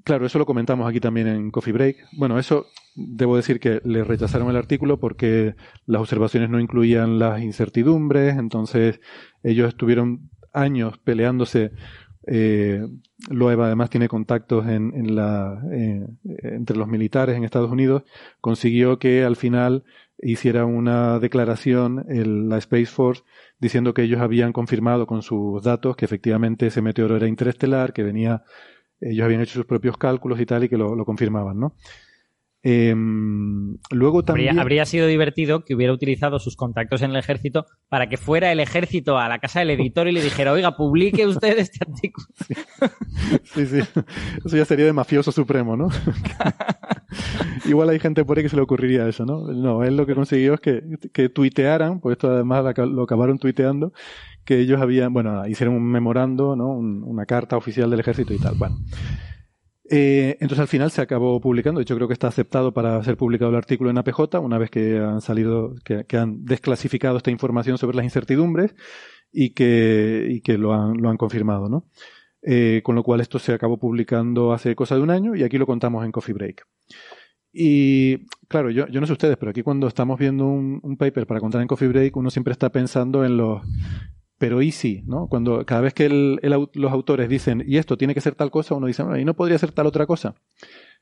Claro, 0.03 0.25
eso 0.25 0.39
lo 0.39 0.45
comentamos 0.45 0.89
aquí 0.89 0.99
también 0.99 1.27
en 1.27 1.51
Coffee 1.51 1.73
Break. 1.73 1.97
Bueno, 2.17 2.39
eso 2.39 2.67
debo 2.95 3.37
decir 3.37 3.59
que 3.59 3.81
le 3.85 4.03
rechazaron 4.03 4.49
el 4.49 4.55
artículo 4.55 4.99
porque 4.99 5.55
las 5.85 6.01
observaciones 6.01 6.49
no 6.49 6.59
incluían 6.59 7.19
las 7.19 7.41
incertidumbres, 7.41 8.37
entonces 8.37 8.99
ellos 9.43 9.69
estuvieron 9.69 10.29
años 10.51 10.97
peleándose. 10.97 11.71
Eh, 12.25 12.85
Loeb 13.29 13.61
además 13.61 13.89
tiene 13.89 14.09
contactos 14.09 14.67
en, 14.67 15.15
la, 15.15 15.61
eh, 15.71 16.05
entre 16.43 16.75
los 16.75 16.87
militares 16.87 17.37
en 17.37 17.45
Estados 17.45 17.71
Unidos, 17.71 18.03
consiguió 18.41 18.99
que 18.99 19.23
al 19.23 19.37
final 19.37 19.83
hiciera 20.19 20.65
una 20.65 21.19
declaración 21.19 22.05
en 22.09 22.49
la 22.49 22.57
Space 22.57 22.87
Force 22.87 23.23
diciendo 23.59 23.93
que 23.93 24.03
ellos 24.03 24.21
habían 24.21 24.53
confirmado 24.53 25.05
con 25.05 25.21
sus 25.21 25.63
datos 25.63 25.95
que 25.95 26.05
efectivamente 26.05 26.67
ese 26.67 26.81
meteoro 26.81 27.15
era 27.15 27.27
interestelar, 27.27 27.93
que 27.93 28.03
venía, 28.03 28.43
ellos 28.99 29.25
habían 29.25 29.41
hecho 29.41 29.53
sus 29.53 29.65
propios 29.65 29.97
cálculos 29.97 30.39
y 30.39 30.45
tal 30.45 30.63
y 30.63 30.69
que 30.69 30.77
lo, 30.77 30.95
lo 30.95 31.05
confirmaban, 31.05 31.59
¿no? 31.59 31.75
Em, 32.63 33.77
luego 33.91 34.23
también... 34.23 34.59
Habría, 34.59 34.85
sido 34.85 35.07
divertido 35.07 35.63
que 35.63 35.73
hubiera 35.73 35.93
utilizado 35.93 36.37
sus 36.37 36.57
contactos 36.57 37.01
en 37.01 37.11
el 37.11 37.17
ejército 37.17 37.65
para 37.87 38.09
que 38.09 38.17
fuera 38.17 38.51
el 38.51 38.59
ejército 38.59 39.17
a 39.17 39.29
la 39.29 39.39
casa 39.39 39.59
del 39.59 39.69
editor 39.69 40.07
y 40.07 40.11
le 40.11 40.21
dijera, 40.21 40.51
oiga, 40.51 40.75
publique 40.75 41.25
usted 41.25 41.57
este 41.59 41.79
artículo. 41.87 42.27
Sí, 43.43 43.65
sí. 43.65 43.79
Eso 44.45 44.57
ya 44.57 44.65
sería 44.65 44.85
de 44.85 44.93
mafioso 44.93 45.31
supremo, 45.31 45.75
¿no? 45.75 45.89
Igual 47.65 47.89
hay 47.89 47.99
gente 47.99 48.25
por 48.25 48.37
ahí 48.37 48.43
que 48.43 48.49
se 48.49 48.55
le 48.55 48.61
ocurriría 48.61 49.07
eso, 49.07 49.25
¿no? 49.25 49.51
No, 49.51 49.83
él 49.83 49.97
lo 49.97 50.05
que 50.05 50.15
consiguió 50.15 50.55
es 50.55 50.59
que, 50.59 50.83
que 51.13 51.29
tuitearan, 51.29 51.99
pues 51.99 52.13
esto 52.13 52.31
además 52.31 52.65
lo 52.77 53.03
acabaron 53.03 53.39
tuiteando, 53.39 53.93
que 54.43 54.59
ellos 54.59 54.81
habían, 54.81 55.13
bueno, 55.13 55.47
hicieron 55.47 55.75
un 55.75 55.83
memorando, 55.83 56.55
¿no? 56.55 56.69
una 56.69 57.25
carta 57.25 57.57
oficial 57.57 57.89
del 57.89 57.99
ejército 57.99 58.33
y 58.33 58.39
tal. 58.39 58.55
Bueno. 58.55 58.77
Eh, 59.89 60.35
entonces 60.41 60.59
al 60.59 60.67
final 60.67 60.91
se 60.91 61.01
acabó 61.01 61.39
publicando, 61.39 61.79
de 61.79 61.83
hecho 61.83 61.95
creo 61.95 62.07
que 62.09 62.13
está 62.13 62.27
aceptado 62.27 62.73
para 62.73 63.01
ser 63.05 63.15
publicado 63.15 63.51
el 63.51 63.57
artículo 63.57 63.89
en 63.89 63.97
APJ 63.97 64.37
una 64.41 64.57
vez 64.57 64.69
que 64.69 64.97
han 64.99 65.21
salido, 65.21 65.75
que, 65.85 66.17
han 66.17 66.43
desclasificado 66.43 67.15
esta 67.15 67.31
información 67.31 67.77
sobre 67.77 67.95
las 67.95 68.03
incertidumbres 68.03 68.75
y 69.31 69.51
que, 69.51 70.27
y 70.29 70.41
que 70.41 70.57
lo, 70.57 70.73
han, 70.73 70.97
lo 70.97 71.09
han 71.09 71.15
confirmado, 71.15 71.69
¿no? 71.69 71.85
Eh, 72.49 72.81
con 72.81 72.95
lo 72.95 73.03
cual 73.03 73.19
esto 73.19 73.39
se 73.39 73.51
acabó 73.51 73.75
publicando 73.75 74.53
hace 74.53 74.73
cosa 74.73 74.95
de 74.95 75.01
un 75.01 75.09
año 75.09 75.35
y 75.35 75.43
aquí 75.43 75.57
lo 75.57 75.65
contamos 75.65 76.05
en 76.05 76.13
Coffee 76.13 76.33
Break. 76.33 76.65
Y 77.51 78.25
claro, 78.47 78.69
yo, 78.69 78.87
yo 78.87 79.01
no 79.01 79.05
sé 79.05 79.11
ustedes, 79.11 79.35
pero 79.35 79.49
aquí 79.49 79.63
cuando 79.63 79.85
estamos 79.85 80.17
viendo 80.17 80.45
un, 80.45 80.95
paper 80.97 81.27
para 81.27 81.41
contar 81.41 81.61
en 81.61 81.67
Coffee 81.67 81.89
Break, 81.89 82.15
uno 82.15 82.29
siempre 82.29 82.53
está 82.53 82.71
pensando 82.71 83.25
en 83.25 83.35
los, 83.35 83.63
pero 84.37 84.61
y 84.61 84.71
sí, 84.71 85.03
¿no? 85.07 85.27
Cuando 85.27 85.65
cada 85.65 85.81
vez 85.81 85.93
que 85.93 86.07
los 86.07 86.91
autores 86.93 87.27
dicen, 87.27 87.65
y 87.67 87.75
esto 87.75 87.97
tiene 87.97 88.13
que 88.13 88.21
ser 88.21 88.35
tal 88.35 88.49
cosa, 88.49 88.75
uno 88.75 88.87
dice, 88.87 89.03
y 89.19 89.25
no 89.25 89.33
podría 89.33 89.57
ser 89.57 89.73
tal 89.73 89.87
otra 89.87 90.05
cosa. 90.05 90.35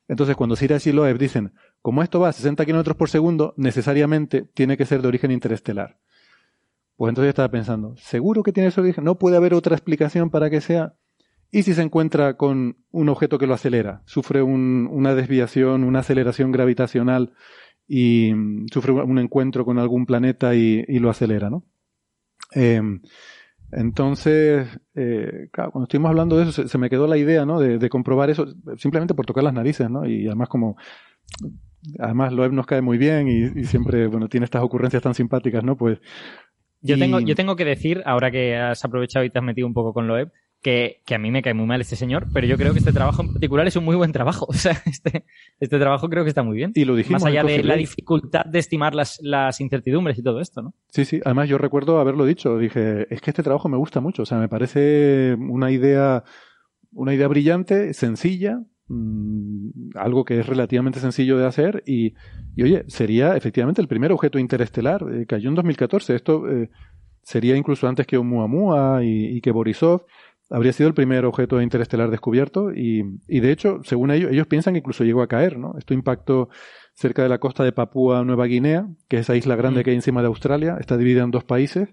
Entonces, 0.08 0.36
cuando 0.36 0.56
Sirac 0.56 0.84
y 0.88 0.94
Loeb 0.94 1.20
dicen, 1.20 1.54
como 1.84 2.02
esto 2.02 2.20
va 2.20 2.30
a 2.30 2.34
60 2.34 2.66
kilómetros 2.66 2.98
por 2.98 3.10
segundo, 3.10 3.54
necesariamente 3.56 4.50
tiene 4.52 4.78
que 4.78 4.88
ser 4.88 5.04
de 5.04 5.10
origen 5.10 5.30
interestelar. 5.30 6.00
Pues 6.96 7.10
entonces 7.10 7.28
yo 7.28 7.30
estaba 7.30 7.52
pensando, 7.52 7.96
¿seguro 7.98 8.42
que 8.42 8.52
tiene 8.52 8.70
ese 8.70 8.82
origen? 8.82 9.04
¿No 9.04 9.20
puede 9.20 9.38
haber 9.38 9.54
otra 9.54 9.76
explicación 9.76 10.32
para 10.32 10.50
que 10.50 10.60
sea? 10.60 10.96
¿Y 11.52 11.64
si 11.64 11.74
se 11.74 11.82
encuentra 11.82 12.36
con 12.36 12.78
un 12.92 13.10
objeto 13.10 13.38
que 13.38 13.48
lo 13.48 13.54
acelera? 13.54 14.02
Sufre 14.06 14.42
una 14.42 15.16
desviación, 15.16 15.84
una 15.84 16.00
aceleración 16.00 16.52
gravitacional 16.52 17.34
y 17.88 18.34
mm, 18.34 18.68
sufre 18.72 18.92
un 18.92 19.20
encuentro 19.20 19.64
con 19.64 19.80
algún 19.80 20.06
planeta 20.06 20.56
y, 20.56 20.84
y 20.88 21.00
lo 21.00 21.10
acelera, 21.10 21.50
¿no? 21.50 21.64
Eh, 22.54 22.82
entonces, 23.72 24.68
eh, 24.96 25.50
claro, 25.52 25.72
cuando 25.72 25.86
estuvimos 25.86 26.10
hablando 26.10 26.38
de 26.38 26.50
eso, 26.50 26.68
se, 26.68 26.78
me 26.78 26.90
quedó 26.90 27.08
la 27.08 27.18
idea, 27.18 27.46
¿no? 27.46 27.60
De, 27.60 27.90
comprobar 27.90 28.30
eso, 28.30 28.46
simplemente 28.78 29.14
por 29.14 29.26
tocar 29.26 29.44
las 29.44 29.54
narices, 29.54 29.90
¿no? 29.90 30.08
Y 30.08 30.28
además 30.28 30.50
como, 30.50 30.78
además 32.00 32.32
Loeb 32.32 32.54
nos 32.54 32.66
cae 32.66 32.82
muy 32.82 32.98
bien 32.98 33.28
y, 33.28 33.64
siempre, 33.66 34.08
bueno, 34.08 34.30
tiene 34.30 34.46
estas 34.46 34.64
ocurrencias 34.64 35.04
tan 35.04 35.14
simpáticas, 35.14 35.64
¿no? 35.64 35.76
Pues... 35.76 36.00
Yo, 36.82 36.98
tengo, 37.00 37.20
yo 37.20 37.36
tengo 37.36 37.56
que 37.56 37.66
decir, 37.66 38.04
ahora 38.06 38.30
que 38.30 38.56
has 38.56 38.86
aprovechado 38.86 39.26
y 39.26 39.32
te 39.32 39.40
has 39.40 39.46
metido 39.46 39.66
un 39.68 39.74
poco 39.74 39.92
con 39.92 40.08
Loeb, 40.08 40.32
que, 40.66 41.14
a 41.14 41.20
mí 41.20 41.30
me 41.30 41.44
cae 41.44 41.54
muy 41.54 41.68
mal 41.68 41.80
este 41.80 41.96
señor, 41.96 42.26
pero 42.34 42.48
yo 42.48 42.58
creo 42.58 42.74
que 42.74 42.80
este 42.80 42.92
trabajo 42.92 43.22
en 43.22 43.34
particular 43.34 43.68
es 43.68 43.76
un 43.76 43.86
muy 43.86 43.96
buen 43.96 44.12
trabajo. 44.12 44.48
O 44.56 44.58
sea, 44.58 44.82
este, 44.86 45.26
este 45.60 45.78
trabajo 45.78 46.10
creo 46.10 46.24
que 46.24 46.30
está 46.30 46.42
muy 46.42 46.56
bien. 46.56 46.72
Y 46.74 46.86
lo 46.86 46.96
dijimos. 46.96 47.22
Más 47.22 47.30
allá 47.30 47.44
de 47.44 47.62
la 47.62 47.76
dificultad 47.76 48.46
de 48.46 48.60
estimar 48.60 48.96
las, 48.96 49.20
las 49.22 49.60
incertidumbres 49.62 50.18
y 50.18 50.24
todo 50.24 50.40
esto, 50.40 50.62
¿no? 50.62 50.74
Sí, 50.88 51.06
sí. 51.06 51.20
Además, 51.24 51.50
yo 51.50 51.58
recuerdo 51.58 52.00
haberlo 52.00 52.26
dicho. 52.26 52.58
Dije, 52.58 53.14
es 53.14 53.22
que 53.22 53.30
este 53.32 53.44
trabajo 53.44 53.70
me 53.70 53.78
gusta 53.78 54.00
mucho. 54.00 54.24
O 54.24 54.26
sea, 54.26 54.40
me 54.40 54.48
parece 54.48 55.36
una 55.38 55.72
idea, 55.72 56.24
una 56.94 57.14
idea 57.14 57.28
brillante, 57.28 57.94
sencilla, 57.94 58.62
mm, 58.88 59.90
algo 59.96 60.24
que 60.26 60.40
es 60.40 60.48
relativamente 60.48 61.00
sencillo 61.00 61.38
de 61.38 61.46
hacer 61.46 61.84
y, 61.86 62.14
y, 62.56 62.64
oye, 62.64 62.86
sería 62.88 63.36
efectivamente 63.36 63.82
el 63.82 63.88
primer 63.88 64.12
objeto 64.12 64.40
interestelar. 64.40 65.06
Eh, 65.12 65.26
cayó 65.28 65.50
en 65.50 65.56
2014. 65.56 66.16
Esto 66.16 66.50
eh, 66.50 66.70
sería 67.22 67.56
incluso 67.56 67.88
antes 67.88 68.08
que 68.08 68.18
Oumuamua 68.18 69.04
y, 69.04 69.38
y 69.38 69.42
que 69.42 69.52
Borisov 69.52 70.06
habría 70.56 70.72
sido 70.72 70.88
el 70.88 70.94
primer 70.94 71.26
objeto 71.26 71.62
interestelar 71.62 72.10
descubierto 72.10 72.72
y, 72.74 73.20
y, 73.28 73.42
de 73.42 73.52
hecho, 73.52 73.82
según 73.84 74.12
ellos, 74.12 74.32
ellos 74.32 74.48
piensan 74.48 74.74
que 74.74 74.80
incluso 74.80 75.04
llegó 75.04 75.22
a 75.22 75.28
caer, 75.28 75.58
¿no? 75.58 75.76
Esto 75.78 75.94
impactó 75.94 76.48
cerca 76.94 77.24
de 77.24 77.28
la 77.28 77.40
costa 77.40 77.66
de 77.66 77.74
Papúa 77.74 78.24
Nueva 78.24 78.46
Guinea, 78.46 78.88
que 79.10 79.18
es 79.18 79.24
esa 79.24 79.36
isla 79.36 79.58
grande 79.58 79.82
mm. 79.82 79.84
que 79.84 79.90
hay 79.90 79.96
encima 79.98 80.22
de 80.22 80.28
Australia, 80.28 80.78
está 80.80 80.96
dividida 80.96 81.24
en 81.24 81.32
dos 81.32 81.44
países. 81.44 81.90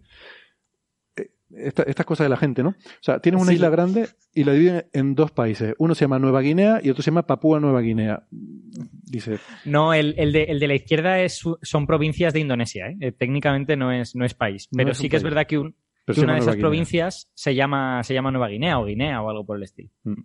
Eh, 1.16 1.30
esta, 1.56 1.82
estas 1.82 2.06
cosas 2.06 2.26
de 2.26 2.28
la 2.28 2.36
gente, 2.36 2.62
¿no? 2.62 2.68
O 2.68 3.02
sea, 3.02 3.18
tienes 3.18 3.42
una 3.42 3.52
isla 3.52 3.68
grande 3.68 4.06
y 4.32 4.44
la 4.44 4.52
dividen 4.52 4.86
en 4.92 5.16
dos 5.16 5.32
países. 5.32 5.74
Uno 5.78 5.96
se 5.96 6.04
llama 6.04 6.20
Nueva 6.20 6.40
Guinea 6.40 6.78
y 6.84 6.90
otro 6.90 7.02
se 7.02 7.10
llama 7.10 7.26
Papúa 7.26 7.58
Nueva 7.58 7.80
Guinea. 7.80 8.28
Dice. 8.30 9.40
No, 9.64 9.92
el, 9.92 10.14
el, 10.18 10.30
de, 10.30 10.44
el 10.44 10.60
de, 10.60 10.68
la 10.68 10.76
izquierda 10.76 11.20
es, 11.20 11.42
son 11.62 11.86
provincias 11.88 12.32
de 12.32 12.38
Indonesia, 12.38 12.90
¿eh? 12.90 12.96
eh 13.00 13.10
técnicamente 13.10 13.76
no 13.76 13.90
es, 13.90 14.14
no 14.14 14.24
es 14.24 14.34
país. 14.34 14.68
Pero 14.70 14.94
sí 14.94 15.08
que 15.08 15.16
es 15.16 15.24
verdad 15.24 15.48
que 15.48 15.58
un, 15.58 15.74
una 16.06 16.34
de 16.34 16.40
esas 16.40 16.56
provincias 16.56 17.30
se 17.34 17.54
llama, 17.54 18.02
se 18.02 18.14
llama 18.14 18.30
Nueva 18.30 18.48
Guinea 18.48 18.78
o 18.78 18.84
Guinea 18.84 19.22
o 19.22 19.30
algo 19.30 19.44
por 19.44 19.56
el 19.56 19.62
estilo. 19.62 19.90
Mm. 20.04 20.22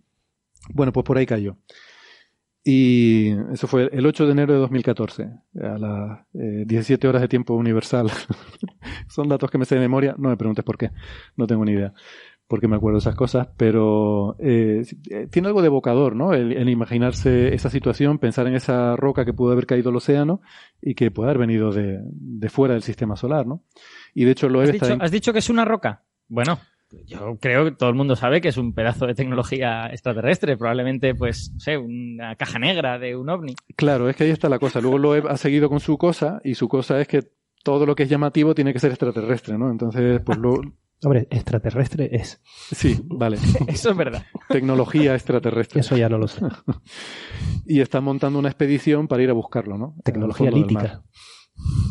Bueno, 0.73 0.91
pues 0.91 1.03
por 1.03 1.17
ahí 1.17 1.25
cayó. 1.25 1.57
Y 2.69 3.29
eso 3.53 3.65
fue 3.65 3.89
el 3.93 4.05
8 4.05 4.25
de 4.25 4.31
enero 4.33 4.53
de 4.53 4.59
2014, 4.59 5.29
a 5.61 5.77
las 5.77 6.19
17 6.33 7.07
eh, 7.07 7.09
horas 7.09 7.21
de 7.21 7.29
tiempo 7.29 7.53
universal. 7.53 8.11
Son 9.07 9.29
datos 9.29 9.49
que 9.49 9.57
me 9.57 9.63
sé 9.63 9.75
de 9.75 9.81
memoria, 9.81 10.15
no 10.17 10.27
me 10.27 10.35
preguntes 10.35 10.65
por 10.65 10.77
qué, 10.77 10.91
no 11.37 11.47
tengo 11.47 11.63
ni 11.63 11.71
idea, 11.71 11.93
porque 12.45 12.67
me 12.67 12.75
acuerdo 12.75 12.97
de 12.97 13.03
esas 13.03 13.15
cosas, 13.15 13.47
pero 13.55 14.35
eh, 14.39 14.83
eh, 15.09 15.27
tiene 15.31 15.47
algo 15.47 15.61
de 15.61 15.67
evocador, 15.67 16.13
¿no? 16.13 16.33
El, 16.33 16.67
imaginarse 16.67 17.53
esa 17.55 17.69
situación, 17.69 18.19
pensar 18.19 18.47
en 18.47 18.55
esa 18.55 18.97
roca 18.97 19.23
que 19.23 19.31
pudo 19.31 19.53
haber 19.53 19.65
caído 19.65 19.89
al 19.89 19.95
océano 19.95 20.41
y 20.81 20.93
que 20.93 21.09
puede 21.09 21.29
haber 21.29 21.39
venido 21.39 21.71
de, 21.71 22.01
de 22.03 22.49
fuera 22.49 22.73
del 22.73 22.83
sistema 22.83 23.15
solar, 23.15 23.47
¿no? 23.47 23.63
Y 24.17 24.25
de 24.25 24.31
hecho 24.31 24.49
lo 24.49 24.61
¿Has, 24.61 24.71
dicho, 24.71 24.97
¿Has 24.99 25.11
dicho 25.11 25.31
que 25.31 25.37
es 25.37 25.49
una 25.51 25.63
roca? 25.63 26.03
Bueno, 26.27 26.59
yo 27.05 27.37
creo 27.39 27.65
que 27.65 27.71
todo 27.71 27.89
el 27.89 27.95
mundo 27.95 28.15
sabe 28.15 28.41
que 28.41 28.47
es 28.47 28.57
un 28.57 28.73
pedazo 28.73 29.05
de 29.05 29.13
tecnología 29.13 29.85
extraterrestre, 29.91 30.57
probablemente, 30.57 31.13
pues, 31.13 31.51
no 31.53 31.59
sé, 31.59 31.77
una 31.77 32.35
caja 32.35 32.57
negra 32.57 32.97
de 32.97 33.15
un 33.15 33.29
ovni. 33.29 33.53
Claro, 33.75 34.09
es 34.09 34.15
que 34.15 34.23
ahí 34.23 34.31
está 34.31 34.49
la 34.49 34.57
cosa. 34.57 34.81
Luego 34.81 34.97
Loeb 34.97 35.27
ha 35.27 35.37
seguido 35.37 35.69
con 35.69 35.79
su 35.79 35.99
cosa 35.99 36.41
y 36.43 36.55
su 36.55 36.67
cosa 36.67 36.99
es 36.99 37.07
que 37.07 37.25
todo 37.63 37.85
lo 37.85 37.93
que 37.93 38.03
es 38.03 38.09
llamativo 38.09 38.55
tiene 38.55 38.73
que 38.73 38.79
ser 38.79 38.89
extraterrestre, 38.89 39.55
¿no? 39.55 39.69
Entonces, 39.69 40.19
pues 40.25 40.39
lo... 40.39 40.61
Hombre, 41.03 41.27
extraterrestre 41.29 42.09
es. 42.11 42.41
Sí, 42.71 42.99
vale. 43.03 43.37
Eso 43.67 43.91
es 43.91 43.97
verdad. 43.97 44.25
Tecnología 44.49 45.13
extraterrestre. 45.13 45.81
Eso 45.81 45.95
ya 45.95 46.09
no 46.09 46.17
lo 46.17 46.27
sé. 46.27 46.41
y 47.67 47.81
está 47.81 48.01
montando 48.01 48.39
una 48.39 48.49
expedición 48.49 49.07
para 49.07 49.21
ir 49.21 49.29
a 49.29 49.33
buscarlo, 49.33 49.77
¿no? 49.77 49.95
Tecnología 50.03 50.49
lítica. 50.49 51.03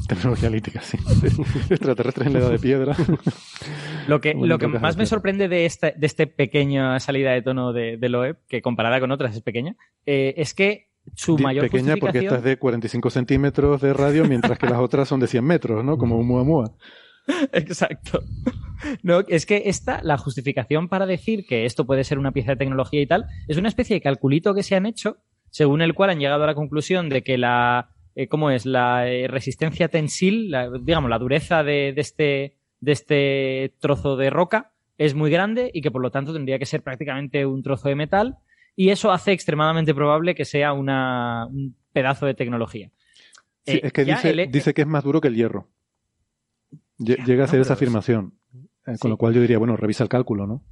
Tecnología 0.09 0.51
lítica, 0.51 0.81
sí. 0.83 0.99
Extraterrestres 1.71 2.27
en 2.27 2.33
la 2.33 2.39
edad 2.39 2.51
de 2.51 2.59
piedra. 2.59 2.97
Lo 4.09 4.21
que, 4.21 4.35
lo 4.35 4.59
que 4.59 4.69
más 4.69 4.97
me 4.97 5.05
sorprende 5.05 5.49
de 5.49 5.67
esta 5.67 5.91
de 5.91 6.07
este 6.07 6.29
pequeña 6.29 7.01
salida 7.01 7.33
de 7.33 7.43
tono 7.43 7.73
de, 7.73 7.97
de 7.97 8.09
Loeb, 8.09 8.37
que 8.47 8.63
comparada 8.63 9.01
con 9.01 9.11
otras 9.11 9.35
es 9.35 9.43
pequeña, 9.43 9.75
eh, 10.07 10.35
es 10.37 10.55
que 10.55 10.91
su 11.15 11.37
mayor 11.39 11.69
Pequeña 11.69 11.97
porque 11.97 12.21
esta 12.21 12.37
es 12.37 12.43
de 12.43 12.57
45 12.57 13.11
centímetros 13.11 13.81
de 13.81 13.93
radio, 13.93 14.25
mientras 14.25 14.59
que 14.59 14.67
las 14.67 14.79
otras 14.79 15.09
son 15.09 15.21
de 15.21 15.27
100 15.27 15.45
metros, 15.45 15.85
¿no? 15.85 15.99
Como 15.99 16.19
un 16.19 16.27
Muamua. 16.27 16.73
Exacto. 17.53 18.23
No, 19.03 19.21
es 19.27 19.47
que 19.47 19.63
esta, 19.67 20.01
la 20.03 20.19
justificación 20.19 20.89
para 20.89 21.07
decir 21.07 21.47
que 21.47 21.65
esto 21.65 21.87
puede 21.87 22.05
ser 22.05 22.19
una 22.19 22.33
pieza 22.33 22.53
de 22.53 22.59
tecnología 22.59 23.01
y 23.01 23.07
tal, 23.07 23.27
es 23.49 23.57
una 23.57 23.69
especie 23.69 23.95
de 23.95 24.01
calculito 24.01 24.55
que 24.55 24.63
se 24.63 24.77
han 24.77 24.87
hecho, 24.87 25.19
según 25.51 25.83
el 25.83 25.95
cual 25.95 26.11
han 26.11 26.19
llegado 26.21 26.45
a 26.45 26.47
la 26.47 26.55
conclusión 26.55 27.09
de 27.09 27.23
que 27.23 27.39
la, 27.39 27.91
eh, 28.17 28.29
¿cómo 28.29 28.51
es? 28.51 28.65
La 28.65 29.09
eh, 29.09 29.29
resistencia 29.29 29.89
tensil, 29.89 30.53
digamos, 30.81 31.11
la 31.11 31.19
dureza 31.19 31.63
de, 31.63 31.91
este, 31.97 32.57
de 32.81 32.93
este 32.93 33.75
trozo 33.79 34.17
de 34.17 34.31
roca 34.31 34.73
es 34.97 35.15
muy 35.15 35.31
grande 35.31 35.71
y 35.73 35.83
que 35.83 35.91
por 35.91 36.01
lo 36.01 36.11
tanto 36.11 36.33
tendría 36.33 36.59
que 36.59 36.65
ser 36.65 36.83
prácticamente 36.83 37.45
un 37.45 37.63
trozo 37.63 37.91
de 37.91 37.95
metal 37.95 38.39
y 38.75 38.89
eso 38.89 39.13
hace 39.13 39.33
extremadamente 39.33 39.95
probable 39.95 40.35
que 40.35 40.47
sea 40.47 40.73
una, 40.73 41.47
un 41.47 41.77
pedazo 41.93 42.25
de 42.25 42.33
tecnología. 42.33 42.91
Sí, 43.67 43.81
es 43.83 43.93
que 43.93 44.05
dice, 44.07 44.47
dice 44.51 44.73
que 44.73 44.81
es 44.81 44.89
más 44.89 45.05
duro 45.05 45.21
que 45.21 45.29
el 45.29 45.35
hierro. 45.35 45.69
Llega 46.99 47.45
a 47.45 47.49
ser 47.49 47.61
esa 47.61 47.75
afirmación. 47.75 48.33
Eh, 48.87 48.97
con 48.99 49.11
lo 49.11 49.19
cual 49.19 49.35
yo 49.35 49.43
diría, 49.43 49.59
bueno, 49.59 49.77
revisa 49.77 50.05
el 50.05 50.09
cálculo, 50.09 50.47
¿no? 50.47 50.63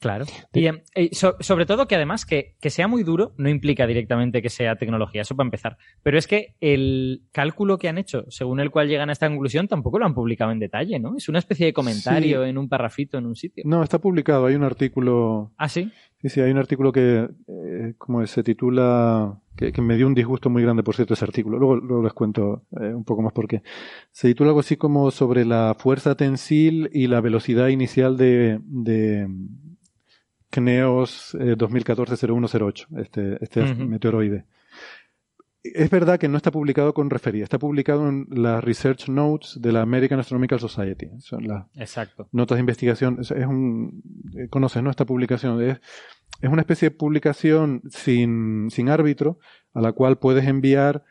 Claro. 0.00 0.26
Y 0.52 0.66
em, 0.66 0.80
eh, 0.94 1.10
sobre 1.12 1.66
todo 1.66 1.88
que 1.88 1.96
además 1.96 2.24
que, 2.24 2.54
sea 2.70 2.86
muy 2.86 3.02
duro 3.02 3.34
no 3.36 3.48
implica 3.48 3.86
directamente 3.86 4.42
que 4.42 4.48
sea 4.48 4.76
tecnología, 4.76 5.22
eso 5.22 5.34
para 5.34 5.46
empezar. 5.46 5.76
Pero 6.02 6.18
es 6.18 6.26
que 6.26 6.54
el 6.60 7.22
cálculo 7.32 7.78
que 7.78 7.88
han 7.88 7.98
hecho, 7.98 8.24
según 8.28 8.60
el 8.60 8.70
cual 8.70 8.88
llegan 8.88 9.08
a 9.08 9.12
esta 9.12 9.28
conclusión, 9.28 9.66
tampoco 9.66 9.98
lo 9.98 10.06
han 10.06 10.14
publicado 10.14 10.52
en 10.52 10.60
detalle, 10.60 11.00
¿no? 11.00 11.16
Es 11.16 11.28
una 11.28 11.40
especie 11.40 11.66
de 11.66 11.72
comentario 11.72 12.44
en 12.44 12.58
un 12.58 12.68
parrafito 12.68 13.18
en 13.18 13.26
un 13.26 13.34
sitio. 13.34 13.64
No, 13.66 13.82
está 13.82 13.98
publicado, 13.98 14.46
hay 14.46 14.54
un 14.54 14.64
artículo. 14.64 15.52
Ah, 15.56 15.68
sí. 15.68 15.90
Sí, 16.20 16.28
sí, 16.28 16.40
hay 16.40 16.50
un 16.50 16.58
artículo 16.58 16.92
que, 16.92 17.28
eh, 17.48 17.94
como 17.96 18.24
se 18.26 18.42
titula, 18.42 19.40
que, 19.56 19.72
me 19.80 19.96
dio 19.96 20.06
un 20.06 20.14
disgusto 20.14 20.50
muy 20.50 20.62
grande, 20.62 20.82
por 20.82 20.94
cierto, 20.94 21.14
ese 21.14 21.24
artículo. 21.24 21.58
Luego, 21.58 21.76
luego 21.76 22.02
les 22.02 22.12
cuento 22.12 22.62
eh, 22.80 22.92
un 22.92 23.04
poco 23.04 23.22
más 23.22 23.32
por 23.32 23.48
qué. 23.48 23.62
Se 24.12 24.28
titula 24.28 24.50
algo 24.50 24.60
así 24.60 24.76
como 24.76 25.10
sobre 25.10 25.44
la 25.44 25.76
fuerza 25.78 26.16
tensil 26.16 26.90
y 26.92 27.06
la 27.06 27.20
velocidad 27.20 27.68
inicial 27.68 28.16
de, 28.16 28.60
de 28.64 29.28
CNEOS 30.50 31.34
2014-0108, 31.34 32.86
eh, 32.96 33.02
este, 33.02 33.44
este 33.44 33.74
meteoroide. 33.74 34.46
Es 35.62 35.90
verdad 35.90 36.18
que 36.18 36.28
no 36.28 36.36
está 36.36 36.50
publicado 36.50 36.94
con 36.94 37.10
refería, 37.10 37.44
está 37.44 37.58
publicado 37.58 38.08
en 38.08 38.26
las 38.30 38.62
Research 38.62 39.08
Notes 39.08 39.60
de 39.60 39.72
la 39.72 39.82
American 39.82 40.20
Astronomical 40.20 40.60
Society. 40.60 41.10
Son 41.18 41.46
las 41.46 41.66
Exacto. 41.74 42.28
notas 42.32 42.56
de 42.56 42.60
investigación. 42.60 43.18
Es, 43.20 43.30
un, 43.30 44.02
eh, 44.36 44.48
conoces, 44.48 44.82
¿no? 44.82 44.90
Esta 44.90 45.04
publicación. 45.04 45.60
Es, 45.62 45.80
es 46.40 46.50
una 46.50 46.62
especie 46.62 46.90
de 46.90 46.96
publicación 46.96 47.82
sin, 47.90 48.70
sin 48.70 48.88
árbitro 48.88 49.38
a 49.74 49.80
la 49.80 49.92
cual 49.92 50.18
puedes 50.18 50.46
enviar 50.46 51.04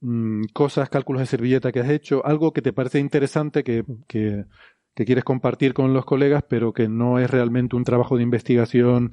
mm, 0.00 0.44
cosas, 0.54 0.88
cálculos 0.88 1.20
de 1.20 1.26
servilleta 1.26 1.70
que 1.70 1.80
has 1.80 1.90
hecho, 1.90 2.24
algo 2.24 2.52
que 2.52 2.62
te 2.62 2.72
parece 2.72 2.98
interesante 2.98 3.62
que, 3.62 3.84
que, 4.08 4.46
que, 4.94 5.04
quieres 5.04 5.24
compartir 5.24 5.74
con 5.74 5.92
los 5.94 6.04
colegas, 6.04 6.44
pero 6.48 6.72
que 6.72 6.88
no 6.88 7.18
es 7.18 7.30
realmente 7.30 7.76
un 7.76 7.84
trabajo 7.84 8.16
de 8.16 8.22
investigación 8.22 9.12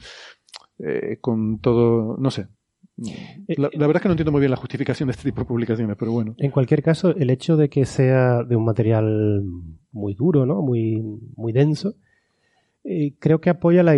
eh, 0.80 1.18
con 1.22 1.60
todo, 1.60 2.18
no 2.18 2.32
sé, 2.32 2.48
eh, 3.48 3.56
la, 3.58 3.70
verdad 3.70 3.98
es 3.98 4.02
que 4.02 4.08
no 4.08 4.14
entiendo 4.14 4.32
muy 4.32 4.42
bien 4.42 4.52
la 4.52 4.58
justificación 4.58 5.08
de 5.08 5.12
este 5.12 5.24
tipo 5.24 5.42
de 5.42 5.48
publicaciones, 5.48 5.96
pero 5.98 6.12
bueno. 6.12 6.36
En 6.38 6.52
cualquier 6.52 6.84
caso, 6.84 7.16
el 7.16 7.30
hecho 7.30 7.58
de 7.58 7.70
que 7.70 7.86
sea 7.86 8.44
de 8.44 8.56
un 8.56 8.66
material 8.66 9.44
muy 9.92 10.14
duro, 10.14 10.46
¿no? 10.46 10.62
Muy, 10.62 11.02
muy 11.36 11.54
denso, 11.54 11.96
eh, 12.84 13.14
creo 13.20 13.42
que 13.42 13.50
apoya 13.50 13.84
la, 13.84 13.96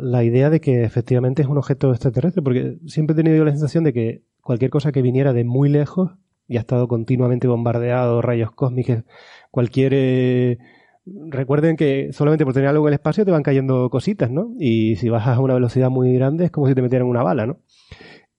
la, 0.00 0.24
idea 0.24 0.50
de 0.50 0.60
que 0.60 0.84
efectivamente 0.84 1.42
es 1.42 1.48
un 1.48 1.58
objeto 1.58 1.90
extraterrestre, 1.90 2.42
porque 2.42 2.78
siempre 2.86 3.14
he 3.14 3.22
tenido 3.22 3.44
la 3.44 3.50
sensación 3.50 3.84
de 3.84 3.92
que 3.92 4.22
cualquier 4.40 4.70
cosa 4.70 4.92
que 4.92 5.02
viniera 5.02 5.32
de 5.32 5.44
muy 5.44 5.68
lejos 5.68 6.12
y 6.48 6.56
ha 6.56 6.60
estado 6.60 6.88
continuamente 6.88 7.48
bombardeado, 7.48 8.22
rayos 8.22 8.52
cósmicos, 8.52 9.04
cualquier... 9.50 9.92
Eh, 9.94 10.58
recuerden 11.06 11.76
que 11.76 12.12
solamente 12.12 12.44
por 12.44 12.54
tener 12.54 12.68
algo 12.68 12.86
en 12.86 12.92
el 12.92 12.94
espacio 12.94 13.24
te 13.24 13.30
van 13.30 13.42
cayendo 13.42 13.90
cositas, 13.90 14.30
¿no? 14.30 14.54
Y 14.58 14.96
si 14.96 15.08
bajas 15.08 15.38
a 15.38 15.40
una 15.40 15.54
velocidad 15.54 15.90
muy 15.90 16.12
grande 16.14 16.46
es 16.46 16.50
como 16.50 16.68
si 16.68 16.74
te 16.74 16.82
metieran 16.82 17.08
una 17.08 17.22
bala, 17.22 17.46
¿no? 17.46 17.58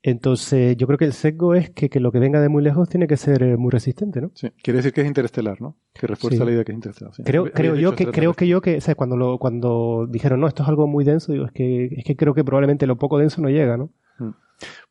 Entonces, 0.05 0.75
yo 0.75 0.85
creo 0.85 0.99
que 0.99 1.05
el 1.05 1.13
sesgo 1.13 1.55
es 1.55 1.69
que, 1.69 1.87
lo 2.01 2.11
que 2.11 2.19
venga 2.19 2.41
de 2.41 2.49
muy 2.49 2.61
lejos 2.61 2.89
tiene 2.89 3.07
que 3.07 3.15
ser 3.15 3.41
eh, 3.41 3.55
muy 3.55 3.71
resistente, 3.71 4.19
¿no? 4.19 4.31
Sí, 4.33 4.49
quiere 4.61 4.77
decir 4.77 4.91
que 4.91 4.99
es 4.99 5.07
interestelar, 5.07 5.61
¿no? 5.61 5.77
Que 5.93 6.07
refuerza 6.07 6.43
la 6.43 6.51
idea 6.51 6.65
que 6.65 6.73
es 6.73 6.75
interestelar. 6.75 7.13
Creo, 7.23 7.49
creo 7.53 7.75
yo 7.75 7.95
que, 7.95 8.07
creo 8.07 8.33
que 8.33 8.45
yo 8.45 8.59
que, 8.59 8.77
o 8.77 8.81
sea, 8.81 8.95
cuando 8.95 9.15
lo, 9.15 9.39
cuando 9.39 10.05
dijeron, 10.09 10.41
no, 10.41 10.47
esto 10.49 10.63
es 10.63 10.69
algo 10.69 10.87
muy 10.87 11.05
denso, 11.05 11.31
digo, 11.31 11.45
es 11.45 11.53
que, 11.53 11.85
es 11.85 12.03
que 12.03 12.17
creo 12.17 12.33
que 12.33 12.43
probablemente 12.43 12.85
lo 12.85 12.97
poco 12.97 13.17
denso 13.17 13.41
no 13.41 13.49
llega, 13.49 13.77
¿no? 13.77 13.91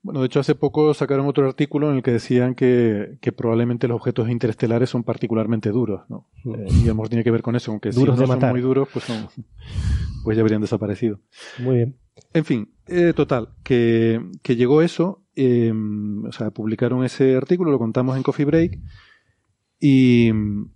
Bueno, 0.03 0.21
de 0.21 0.27
hecho, 0.27 0.41
hace 0.41 0.55
poco 0.55 0.93
sacaron 0.95 1.27
otro 1.27 1.47
artículo 1.47 1.91
en 1.91 1.97
el 1.97 2.03
que 2.03 2.13
decían 2.13 2.55
que, 2.55 3.19
que 3.21 3.33
probablemente 3.33 3.89
los 3.89 3.97
objetos 3.97 4.29
interestelares 4.29 4.91
son 4.91 5.05
particularmente 5.05 5.71
duros, 5.71 6.03
¿no? 6.09 6.29
Mm. 6.45 6.55
Eh, 6.55 6.67
y 6.69 6.85
a 6.85 6.89
lo 6.89 6.95
mejor 6.95 7.09
tiene 7.09 7.25
que 7.25 7.31
ver 7.31 7.43
con 7.43 7.57
eso, 7.57 7.71
aunque 7.71 7.93
si 7.93 8.03
no 8.03 8.17
son 8.17 8.51
muy 8.51 8.61
duros, 8.61 8.89
pues, 8.93 9.05
son, 9.05 9.29
pues 10.25 10.37
ya 10.37 10.43
habrían 10.43 10.61
desaparecido. 10.61 11.21
Muy 11.59 11.77
bien. 11.77 11.97
En 12.35 12.45
fin, 12.45 12.75
eh, 12.87 13.13
total, 13.15 13.51
que, 13.63 14.21
que, 14.43 14.57
llegó 14.57 14.83
eso, 14.83 15.25
eh, 15.35 15.73
o 15.73 16.33
sea, 16.33 16.51
publicaron 16.51 17.05
ese 17.05 17.37
artículo, 17.37 17.71
lo 17.71 17.79
contamos 17.79 18.17
en 18.17 18.23
Coffee 18.23 18.45
Break, 18.45 18.81
y 19.79 20.29
en, 20.29 20.71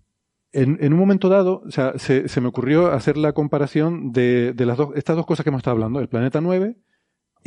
en 0.52 0.92
un 0.92 0.98
momento 0.98 1.28
dado, 1.28 1.62
o 1.66 1.70
sea, 1.70 1.98
se, 1.98 2.28
se, 2.28 2.40
me 2.40 2.48
ocurrió 2.48 2.92
hacer 2.92 3.16
la 3.16 3.32
comparación 3.32 4.12
de, 4.12 4.52
de 4.54 4.66
las 4.66 4.78
dos, 4.78 4.90
estas 4.94 5.16
dos 5.16 5.26
cosas 5.26 5.44
que 5.44 5.50
hemos 5.50 5.60
estado 5.60 5.74
hablando, 5.74 6.00
el 6.00 6.08
planeta 6.08 6.40
9 6.40 6.76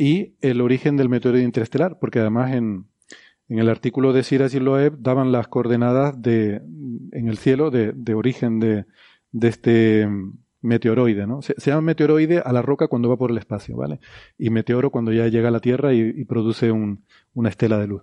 y 0.00 0.34
el 0.40 0.62
origen 0.62 0.96
del 0.96 1.10
meteorito 1.10 1.44
interestelar, 1.44 1.98
porque 1.98 2.20
además 2.20 2.54
en, 2.54 2.86
en 3.50 3.58
el 3.58 3.68
artículo 3.68 4.14
de 4.14 4.22
Siraj 4.22 4.54
y 4.54 4.58
Loeb 4.58 4.96
daban 4.98 5.30
las 5.30 5.46
coordenadas 5.48 6.22
de, 6.22 6.62
en 7.12 7.28
el 7.28 7.36
cielo 7.36 7.70
de, 7.70 7.92
de 7.94 8.14
origen 8.14 8.60
de, 8.60 8.86
de 9.30 9.48
este 9.48 10.08
meteoroide, 10.62 11.26
¿no? 11.26 11.42
Se, 11.42 11.54
llama 11.58 11.82
meteoroide 11.82 12.38
a 12.38 12.50
la 12.50 12.62
roca 12.62 12.88
cuando 12.88 13.10
va 13.10 13.18
por 13.18 13.30
el 13.30 13.36
espacio, 13.36 13.76
¿vale? 13.76 14.00
Y 14.38 14.48
meteoro 14.48 14.90
cuando 14.90 15.12
ya 15.12 15.28
llega 15.28 15.48
a 15.48 15.52
la 15.52 15.60
Tierra 15.60 15.92
y, 15.92 16.24
produce 16.24 16.72
un, 16.72 17.04
una 17.34 17.50
estela 17.50 17.76
de 17.76 17.86
luz. 17.86 18.02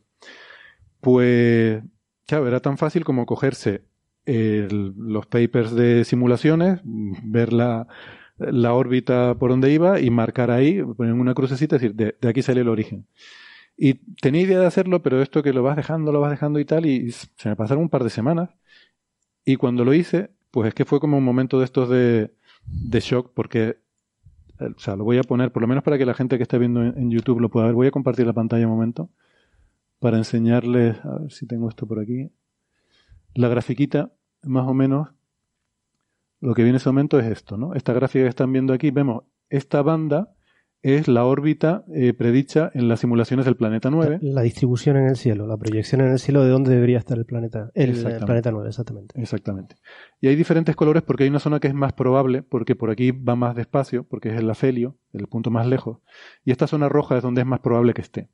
Pues, 1.01 1.81
claro, 2.27 2.47
era 2.47 2.59
tan 2.59 2.77
fácil 2.77 3.03
como 3.03 3.25
cogerse 3.25 3.85
los 4.27 5.25
papers 5.25 5.73
de 5.73 6.03
simulaciones, 6.03 6.79
ver 6.83 7.53
la, 7.53 7.87
la, 8.37 8.73
órbita 8.73 9.35
por 9.35 9.49
donde 9.49 9.71
iba 9.71 9.99
y 9.99 10.09
marcar 10.09 10.51
ahí, 10.51 10.83
poner 10.83 11.13
una 11.13 11.33
crucecita 11.33 11.75
y 11.75 11.79
decir, 11.79 11.95
de, 11.95 12.15
aquí 12.27 12.41
sale 12.41 12.61
el 12.61 12.69
origen. 12.69 13.07
Y 13.77 13.95
tenía 14.21 14.41
idea 14.41 14.59
de 14.59 14.65
hacerlo, 14.65 15.03
pero 15.03 15.21
esto 15.21 15.43
que 15.43 15.53
lo 15.53 15.63
vas 15.63 15.75
dejando, 15.75 16.11
lo 16.11 16.19
vas 16.19 16.31
dejando 16.31 16.59
y 16.59 16.65
tal, 16.65 16.85
y 16.85 17.11
se 17.11 17.49
me 17.49 17.55
pasaron 17.55 17.83
un 17.83 17.89
par 17.89 18.03
de 18.03 18.09
semanas. 18.09 18.49
Y 19.45 19.55
cuando 19.55 19.85
lo 19.85 19.93
hice, 19.93 20.31
pues 20.51 20.69
es 20.69 20.73
que 20.73 20.85
fue 20.85 20.99
como 20.99 21.17
un 21.17 21.23
momento 21.23 21.59
de 21.59 21.65
estos 21.65 21.89
de, 21.89 22.31
de 22.67 22.99
shock 22.99 23.31
porque, 23.33 23.79
eh, 24.59 24.73
o 24.75 24.79
sea, 24.79 24.95
lo 24.95 25.03
voy 25.03 25.17
a 25.17 25.23
poner, 25.23 25.51
por 25.51 25.61
lo 25.61 25.67
menos 25.67 25.83
para 25.83 25.97
que 25.97 26.05
la 26.05 26.13
gente 26.13 26.37
que 26.37 26.43
está 26.43 26.57
viendo 26.57 26.83
en, 26.83 27.11
YouTube 27.11 27.39
lo 27.39 27.49
pueda 27.49 27.67
ver. 27.67 27.75
Voy 27.75 27.87
a 27.87 27.91
compartir 27.91 28.25
la 28.25 28.33
pantalla 28.33 28.65
un 28.65 28.73
momento 28.73 29.09
para 29.99 30.17
enseñarles, 30.17 31.03
a 31.03 31.19
ver 31.19 31.31
si 31.31 31.47
tengo 31.47 31.69
esto 31.69 31.87
por 31.87 31.99
aquí. 31.99 32.29
La 33.33 33.47
grafiquita, 33.47 34.11
más 34.43 34.67
o 34.67 34.73
menos, 34.73 35.09
lo 36.39 36.53
que 36.53 36.63
viene 36.63 36.75
en 36.75 36.81
ese 36.81 36.89
momento 36.89 37.19
es 37.19 37.25
esto, 37.25 37.57
¿no? 37.57 37.73
Esta 37.73 37.93
gráfica 37.93 38.23
que 38.23 38.29
están 38.29 38.51
viendo 38.51 38.73
aquí, 38.73 38.91
vemos 38.91 39.23
esta 39.49 39.81
banda 39.81 40.33
es 40.83 41.07
la 41.07 41.25
órbita 41.25 41.83
eh, 41.93 42.13
predicha 42.13 42.71
en 42.73 42.87
las 42.87 42.99
simulaciones 42.99 43.45
del 43.45 43.55
planeta 43.55 43.89
9. 43.89 44.19
La 44.21 44.41
distribución 44.41 44.95
en 44.97 45.07
el 45.07 45.17
cielo, 45.17 45.47
la 45.47 45.57
proyección 45.57 46.01
en 46.01 46.11
el 46.11 46.19
cielo 46.19 46.43
de 46.43 46.49
dónde 46.49 46.71
debería 46.71 46.99
estar 46.99 47.17
el 47.17 47.25
planeta, 47.25 47.71
el, 47.73 47.93
planeta 48.25 48.51
9, 48.51 48.69
exactamente. 48.69 49.19
Exactamente. 49.19 49.75
Y 50.21 50.27
hay 50.27 50.35
diferentes 50.35 50.75
colores 50.75 51.03
porque 51.03 51.23
hay 51.23 51.29
una 51.29 51.39
zona 51.39 51.59
que 51.59 51.67
es 51.67 51.73
más 51.73 51.93
probable, 51.93 52.43
porque 52.43 52.75
por 52.75 52.91
aquí 52.91 53.11
va 53.11 53.35
más 53.35 53.55
despacio, 53.55 54.03
porque 54.03 54.29
es 54.29 54.35
el 54.35 54.49
afelio, 54.49 54.97
el 55.13 55.27
punto 55.27 55.49
más 55.49 55.67
lejos, 55.67 55.99
y 56.45 56.51
esta 56.51 56.67
zona 56.67 56.89
roja 56.89 57.17
es 57.17 57.23
donde 57.23 57.41
es 57.41 57.47
más 57.47 57.59
probable 57.59 57.93
que 57.93 58.01
esté. 58.01 58.29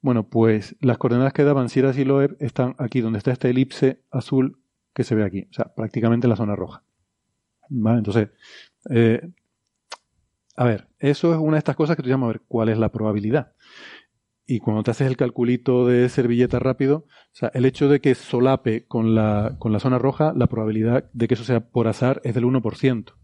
Bueno, 0.00 0.28
pues 0.28 0.76
las 0.80 0.98
coordenadas 0.98 1.32
que 1.32 1.44
daban 1.44 1.70
Sierra 1.70 1.92
y 1.96 2.04
Loeb 2.04 2.36
están 2.40 2.74
aquí, 2.78 3.00
donde 3.00 3.18
está 3.18 3.30
esta 3.30 3.48
elipse 3.48 4.02
azul 4.10 4.58
que 4.92 5.04
se 5.04 5.14
ve 5.14 5.24
aquí, 5.24 5.46
o 5.50 5.54
sea, 5.54 5.72
prácticamente 5.74 6.26
en 6.26 6.30
la 6.30 6.36
zona 6.36 6.56
roja. 6.56 6.82
¿Vale? 7.68 7.98
Entonces, 7.98 8.28
eh, 8.90 9.28
a 10.56 10.64
ver, 10.64 10.88
eso 10.98 11.32
es 11.32 11.38
una 11.38 11.52
de 11.52 11.58
estas 11.58 11.76
cosas 11.76 11.96
que 11.96 12.02
tú 12.02 12.08
llamas 12.08 12.28
a 12.28 12.32
ver 12.32 12.42
cuál 12.46 12.68
es 12.68 12.78
la 12.78 12.90
probabilidad. 12.90 13.52
Y 14.46 14.58
cuando 14.58 14.82
te 14.82 14.90
haces 14.90 15.08
el 15.08 15.16
calculito 15.16 15.86
de 15.86 16.08
servilleta 16.08 16.58
rápido, 16.58 17.06
o 17.06 17.32
sea, 17.32 17.50
el 17.54 17.64
hecho 17.64 17.88
de 17.88 18.00
que 18.00 18.14
solape 18.14 18.84
con 18.86 19.14
la, 19.14 19.56
con 19.58 19.72
la 19.72 19.80
zona 19.80 19.98
roja, 19.98 20.32
la 20.36 20.48
probabilidad 20.48 21.10
de 21.12 21.28
que 21.28 21.34
eso 21.34 21.44
sea 21.44 21.60
por 21.60 21.88
azar 21.88 22.20
es 22.24 22.34
del 22.34 22.44
1%. 22.44 23.14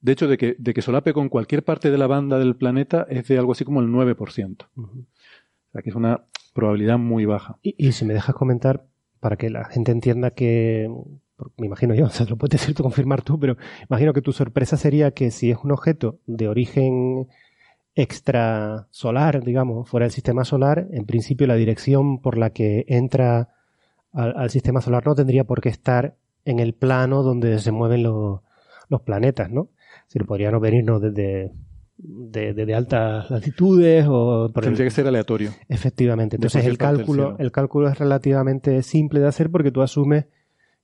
De 0.00 0.12
hecho, 0.12 0.28
de 0.28 0.36
que, 0.36 0.56
de 0.58 0.74
que 0.74 0.82
solape 0.82 1.12
con 1.12 1.28
cualquier 1.28 1.64
parte 1.64 1.90
de 1.90 1.98
la 1.98 2.06
banda 2.06 2.38
del 2.38 2.56
planeta 2.56 3.06
es 3.08 3.28
de 3.28 3.38
algo 3.38 3.52
así 3.52 3.64
como 3.64 3.80
el 3.80 3.88
9%. 3.88 4.66
O 4.74 5.72
sea, 5.72 5.82
que 5.82 5.90
es 5.90 5.96
una 5.96 6.24
probabilidad 6.54 6.98
muy 6.98 7.24
baja. 7.24 7.58
Y, 7.62 7.74
y 7.78 7.92
si 7.92 8.04
me 8.04 8.14
dejas 8.14 8.34
comentar, 8.34 8.86
para 9.20 9.36
que 9.36 9.50
la 9.50 9.64
gente 9.64 9.92
entienda 9.92 10.32
que, 10.32 10.88
me 11.56 11.66
imagino 11.66 11.94
yo, 11.94 12.04
o 12.06 12.10
sea, 12.10 12.26
lo 12.26 12.36
puedes 12.36 12.60
decir 12.60 12.74
tú, 12.74 12.82
confirmar 12.82 13.22
tú, 13.22 13.38
pero 13.38 13.56
imagino 13.88 14.12
que 14.12 14.22
tu 14.22 14.32
sorpresa 14.32 14.76
sería 14.76 15.12
que 15.12 15.30
si 15.30 15.50
es 15.50 15.58
un 15.62 15.72
objeto 15.72 16.18
de 16.26 16.48
origen 16.48 17.28
extrasolar, 17.94 19.42
digamos, 19.42 19.88
fuera 19.88 20.04
del 20.04 20.12
sistema 20.12 20.44
solar, 20.44 20.86
en 20.92 21.04
principio 21.04 21.46
la 21.46 21.56
dirección 21.56 22.20
por 22.20 22.38
la 22.38 22.50
que 22.50 22.84
entra 22.86 23.48
al, 24.12 24.50
sistema 24.50 24.80
solar 24.80 25.04
no 25.06 25.14
tendría 25.14 25.44
por 25.44 25.60
qué 25.60 25.68
estar 25.68 26.16
en 26.44 26.60
el 26.60 26.74
plano 26.74 27.22
donde 27.22 27.58
se 27.58 27.72
mueven 27.72 28.04
los, 28.04 28.40
los 28.88 29.02
planetas, 29.02 29.50
¿no? 29.50 29.68
Si 30.06 30.18
podrían 30.20 30.58
venirnos 30.60 31.02
desde 31.02 31.52
de, 31.98 32.74
altas 32.74 33.30
latitudes 33.30 34.06
o 34.08 34.50
tendría 34.50 34.86
que 34.86 34.90
ser 34.90 35.06
aleatorio. 35.06 35.50
Efectivamente. 35.68 36.36
Entonces 36.36 36.64
el 36.64 36.78
cálculo 36.78 37.36
el 37.38 37.50
cálculo 37.50 37.88
es 37.88 37.98
relativamente 37.98 38.82
simple 38.82 39.20
de 39.20 39.26
hacer 39.26 39.50
porque 39.50 39.72
tú 39.72 39.82
asumes 39.82 40.26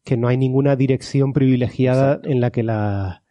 que 0.05 0.17
no 0.17 0.29
hay 0.29 0.37
ninguna 0.37 0.77
dirección 0.77 1.33
privilegiada 1.33 2.21
en 2.25 2.41
la 2.41 2.51
que 2.51 2.63
la 2.63 3.23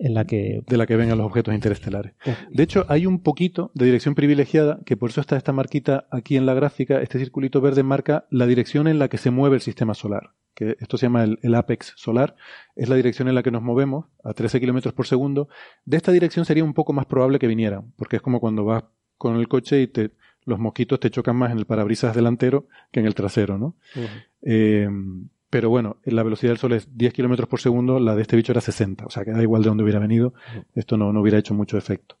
en 0.00 0.14
la 0.14 0.24
que... 0.24 0.62
De 0.66 0.76
la 0.78 0.86
que 0.86 0.96
vengan 0.96 1.18
los 1.18 1.26
objetos 1.26 1.54
interestelares. 1.54 2.14
De 2.50 2.62
hecho, 2.62 2.86
hay 2.88 3.04
un 3.04 3.22
poquito 3.22 3.70
de 3.74 3.84
dirección 3.84 4.14
privilegiada, 4.14 4.80
que 4.86 4.96
por 4.96 5.10
eso 5.10 5.20
está 5.20 5.36
esta 5.36 5.52
marquita 5.52 6.06
aquí 6.10 6.38
en 6.38 6.46
la 6.46 6.54
gráfica, 6.54 7.02
este 7.02 7.18
circulito 7.18 7.60
verde 7.60 7.82
marca 7.82 8.24
la 8.30 8.46
dirección 8.46 8.88
en 8.88 8.98
la 8.98 9.08
que 9.08 9.18
se 9.18 9.30
mueve 9.30 9.56
el 9.56 9.60
sistema 9.60 9.92
solar, 9.92 10.30
que 10.54 10.76
esto 10.80 10.96
se 10.96 11.06
llama 11.06 11.24
el, 11.24 11.54
apex 11.54 11.92
solar, 11.96 12.34
es 12.76 12.88
la 12.88 12.96
dirección 12.96 13.28
en 13.28 13.34
la 13.34 13.42
que 13.42 13.50
nos 13.50 13.62
movemos 13.62 14.06
a 14.24 14.32
13 14.32 14.58
kilómetros 14.58 14.94
por 14.94 15.06
segundo. 15.06 15.50
De 15.84 15.98
esta 15.98 16.12
dirección 16.12 16.46
sería 16.46 16.64
un 16.64 16.72
poco 16.72 16.94
más 16.94 17.04
probable 17.04 17.38
que 17.38 17.46
vinieran, 17.46 17.92
porque 17.96 18.16
es 18.16 18.22
como 18.22 18.40
cuando 18.40 18.64
vas 18.64 18.84
con 19.18 19.36
el 19.36 19.48
coche 19.48 19.82
y 19.82 19.86
te, 19.86 20.12
los 20.46 20.58
mosquitos 20.58 20.98
te 20.98 21.10
chocan 21.10 21.36
más 21.36 21.52
en 21.52 21.58
el 21.58 21.66
parabrisas 21.66 22.16
delantero 22.16 22.68
que 22.90 23.00
en 23.00 23.06
el 23.06 23.14
trasero, 23.14 23.58
¿no? 23.58 23.74
Pero 25.50 25.68
bueno, 25.68 25.96
la 26.04 26.22
velocidad 26.22 26.52
del 26.52 26.58
Sol 26.58 26.72
es 26.72 26.96
10 26.96 27.12
kilómetros 27.12 27.48
por 27.48 27.60
segundo, 27.60 27.98
la 27.98 28.14
de 28.14 28.22
este 28.22 28.36
bicho 28.36 28.52
era 28.52 28.60
60, 28.60 29.06
o 29.06 29.10
sea 29.10 29.24
que 29.24 29.32
da 29.32 29.42
igual 29.42 29.62
de 29.62 29.68
dónde 29.68 29.82
hubiera 29.82 29.98
venido, 29.98 30.32
esto 30.74 30.96
no, 30.96 31.12
no 31.12 31.20
hubiera 31.20 31.38
hecho 31.38 31.54
mucho 31.54 31.76
efecto. 31.76 32.16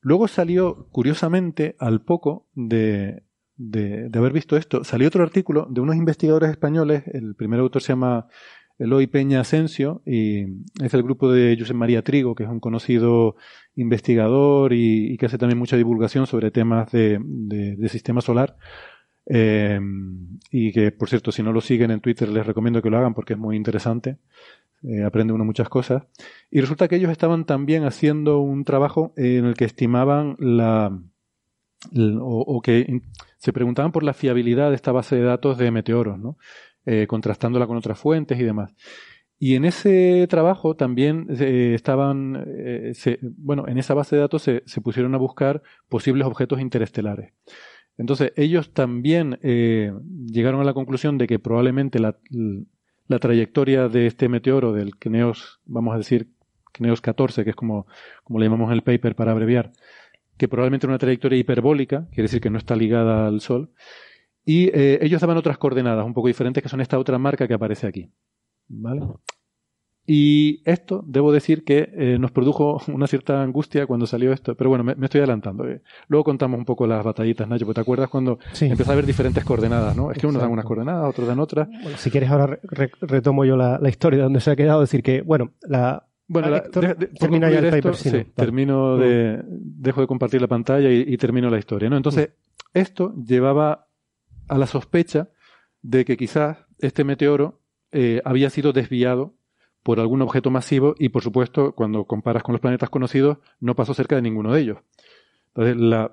Luego 0.00 0.26
salió, 0.28 0.88
curiosamente, 0.90 1.76
al 1.78 2.00
poco 2.00 2.48
de, 2.54 3.22
de, 3.56 4.10
haber 4.14 4.32
visto 4.32 4.56
esto, 4.56 4.82
salió 4.82 5.08
otro 5.08 5.22
artículo 5.22 5.66
de 5.70 5.82
unos 5.82 5.96
investigadores 5.96 6.50
españoles, 6.50 7.04
el 7.12 7.34
primer 7.34 7.60
autor 7.60 7.82
se 7.82 7.92
llama 7.92 8.26
Eloy 8.78 9.06
Peña 9.06 9.40
Asensio 9.40 10.02
y 10.06 10.44
es 10.82 10.94
el 10.94 11.02
grupo 11.02 11.30
de 11.30 11.56
José 11.58 11.74
María 11.74 12.02
Trigo, 12.02 12.34
que 12.34 12.44
es 12.44 12.48
un 12.48 12.60
conocido 12.60 13.36
investigador 13.76 14.72
y, 14.72 15.16
que 15.18 15.26
hace 15.26 15.38
también 15.38 15.58
mucha 15.58 15.76
divulgación 15.76 16.26
sobre 16.26 16.50
temas 16.50 16.90
de, 16.90 17.18
de 17.22 17.88
sistema 17.90 18.22
solar. 18.22 18.56
Eh, 19.26 19.80
y 20.50 20.72
que, 20.72 20.92
por 20.92 21.08
cierto, 21.08 21.32
si 21.32 21.42
no 21.42 21.52
lo 21.52 21.60
siguen 21.60 21.90
en 21.90 22.00
Twitter, 22.00 22.28
les 22.28 22.46
recomiendo 22.46 22.82
que 22.82 22.90
lo 22.90 22.98
hagan 22.98 23.14
porque 23.14 23.34
es 23.34 23.38
muy 23.38 23.56
interesante. 23.56 24.18
Eh, 24.82 25.04
aprende 25.04 25.32
uno 25.32 25.44
muchas 25.44 25.68
cosas. 25.68 26.04
Y 26.50 26.60
resulta 26.60 26.88
que 26.88 26.96
ellos 26.96 27.10
estaban 27.10 27.44
también 27.44 27.84
haciendo 27.84 28.40
un 28.40 28.64
trabajo 28.64 29.12
en 29.16 29.44
el 29.44 29.54
que 29.54 29.64
estimaban 29.64 30.36
la. 30.38 30.98
o, 31.94 32.60
que 32.62 33.00
se 33.38 33.52
preguntaban 33.52 33.92
por 33.92 34.02
la 34.02 34.14
fiabilidad 34.14 34.70
de 34.70 34.76
esta 34.76 34.92
base 34.92 35.16
de 35.16 35.22
datos 35.22 35.58
de 35.58 35.70
meteoros, 35.70 36.18
¿no? 36.18 36.36
Eh, 36.84 37.06
contrastándola 37.06 37.66
con 37.66 37.76
otras 37.76 37.98
fuentes 37.98 38.38
y 38.40 38.42
demás. 38.42 38.74
Y 39.38 39.56
en 39.56 39.64
ese 39.64 40.26
trabajo 40.28 40.76
también 40.76 41.26
estaban, 41.28 42.46
bueno, 43.38 43.66
en 43.66 43.76
esa 43.76 43.92
base 43.92 44.14
de 44.14 44.22
datos 44.22 44.42
se, 44.42 44.62
se, 44.66 44.80
pusieron 44.80 45.16
a 45.16 45.18
buscar 45.18 45.62
posibles 45.88 46.28
objetos 46.28 46.60
interestelares. 46.60 47.32
Entonces, 47.98 48.32
ellos 48.36 48.72
también 48.72 49.38
eh, 49.42 49.92
llegaron 50.26 50.60
a 50.60 50.64
la 50.64 50.74
conclusión 50.74 51.18
de 51.18 51.26
que 51.26 51.38
probablemente 51.38 51.98
la, 51.98 52.16
trayectoria 53.20 53.88
de 53.88 54.06
este 54.06 54.28
meteoro, 54.28 54.72
del 54.72 54.96
Kneos, 54.96 55.60
vamos 55.66 55.94
a 55.94 55.98
decir, 55.98 56.28
Kneos 56.72 57.00
14, 57.02 57.44
que 57.44 57.50
es 57.50 57.56
como, 57.56 57.86
como 58.24 58.38
le 58.38 58.46
llamamos 58.46 58.68
en 58.68 58.74
el 58.74 58.82
paper 58.82 59.14
para 59.14 59.32
abreviar, 59.32 59.72
que 60.38 60.48
probablemente 60.48 60.86
era 60.86 60.92
una 60.92 60.98
trayectoria 60.98 61.38
hiperbólica, 61.38 62.08
quiere 62.08 62.24
decir 62.24 62.40
que 62.40 62.50
no 62.50 62.58
está 62.58 62.74
ligada 62.74 63.26
al 63.26 63.40
Sol, 63.42 63.70
y 64.44 64.68
eh, 64.68 64.98
ellos 65.02 65.20
daban 65.20 65.36
otras 65.36 65.58
coordenadas 65.58 66.04
un 66.04 66.14
poco 66.14 66.28
diferentes, 66.28 66.62
que 66.62 66.68
son 66.68 66.80
esta 66.80 66.98
otra 66.98 67.18
marca 67.18 67.46
que 67.46 67.54
aparece 67.54 67.86
aquí. 67.86 68.10
¿Vale? 68.68 69.02
Y 70.04 70.68
esto, 70.68 71.04
debo 71.06 71.32
decir 71.32 71.62
que 71.64 71.90
eh, 71.92 72.18
nos 72.18 72.32
produjo 72.32 72.80
una 72.92 73.06
cierta 73.06 73.42
angustia 73.42 73.86
cuando 73.86 74.06
salió 74.06 74.32
esto, 74.32 74.56
pero 74.56 74.70
bueno, 74.70 74.84
me, 74.84 74.92
estoy 75.04 75.20
adelantando. 75.20 75.68
Eh. 75.68 75.82
Luego 76.08 76.24
contamos 76.24 76.58
un 76.58 76.64
poco 76.64 76.86
las 76.86 77.04
batallitas, 77.04 77.48
Nacho, 77.48 77.64
porque 77.64 77.76
te 77.76 77.80
acuerdas 77.82 78.08
cuando 78.08 78.38
empezó 78.60 78.90
a 78.90 78.94
haber 78.94 79.06
diferentes 79.06 79.44
coordenadas, 79.44 79.96
¿no? 79.96 80.10
Es 80.10 80.18
que 80.18 80.26
unos 80.26 80.42
dan 80.42 80.50
unas 80.50 80.64
coordenadas, 80.64 81.08
otros 81.08 81.28
dan 81.28 81.38
otras. 81.38 81.68
Bueno, 81.68 81.96
si 81.96 82.10
quieres 82.10 82.30
ahora 82.30 82.58
retomo 83.00 83.44
yo 83.44 83.56
la, 83.56 83.78
historia 83.88 84.18
de 84.18 84.24
donde 84.24 84.40
se 84.40 84.50
ha 84.50 84.56
quedado, 84.56 84.80
decir 84.80 85.02
que, 85.02 85.22
bueno, 85.22 85.52
la... 85.62 86.06
Bueno, 86.28 86.62
termina 87.18 87.50
ya 87.50 87.58
el 87.58 87.70
paper, 87.70 87.94
sí, 87.94 88.24
termino 88.34 88.96
de, 88.96 89.42
dejo 89.44 90.00
de 90.00 90.06
compartir 90.06 90.40
la 90.40 90.46
pantalla 90.46 90.90
y, 90.90 91.16
termino 91.18 91.50
la 91.50 91.58
historia, 91.58 91.90
¿no? 91.90 91.96
Entonces, 91.96 92.30
esto 92.72 93.14
llevaba 93.16 93.88
a 94.48 94.56
la 94.56 94.66
sospecha 94.66 95.28
de 95.82 96.06
que 96.06 96.16
quizás 96.16 96.58
este 96.78 97.04
meteoro 97.04 97.60
eh, 97.90 98.22
había 98.24 98.48
sido 98.48 98.72
desviado 98.72 99.34
por 99.82 100.00
algún 100.00 100.22
objeto 100.22 100.50
masivo 100.50 100.94
y, 100.98 101.08
por 101.08 101.22
supuesto, 101.22 101.74
cuando 101.74 102.04
comparas 102.04 102.42
con 102.42 102.52
los 102.52 102.60
planetas 102.60 102.90
conocidos, 102.90 103.38
no 103.60 103.74
pasó 103.74 103.94
cerca 103.94 104.16
de 104.16 104.22
ninguno 104.22 104.52
de 104.52 104.60
ellos. 104.60 104.78
Entonces, 105.54 105.76
la, 105.76 106.12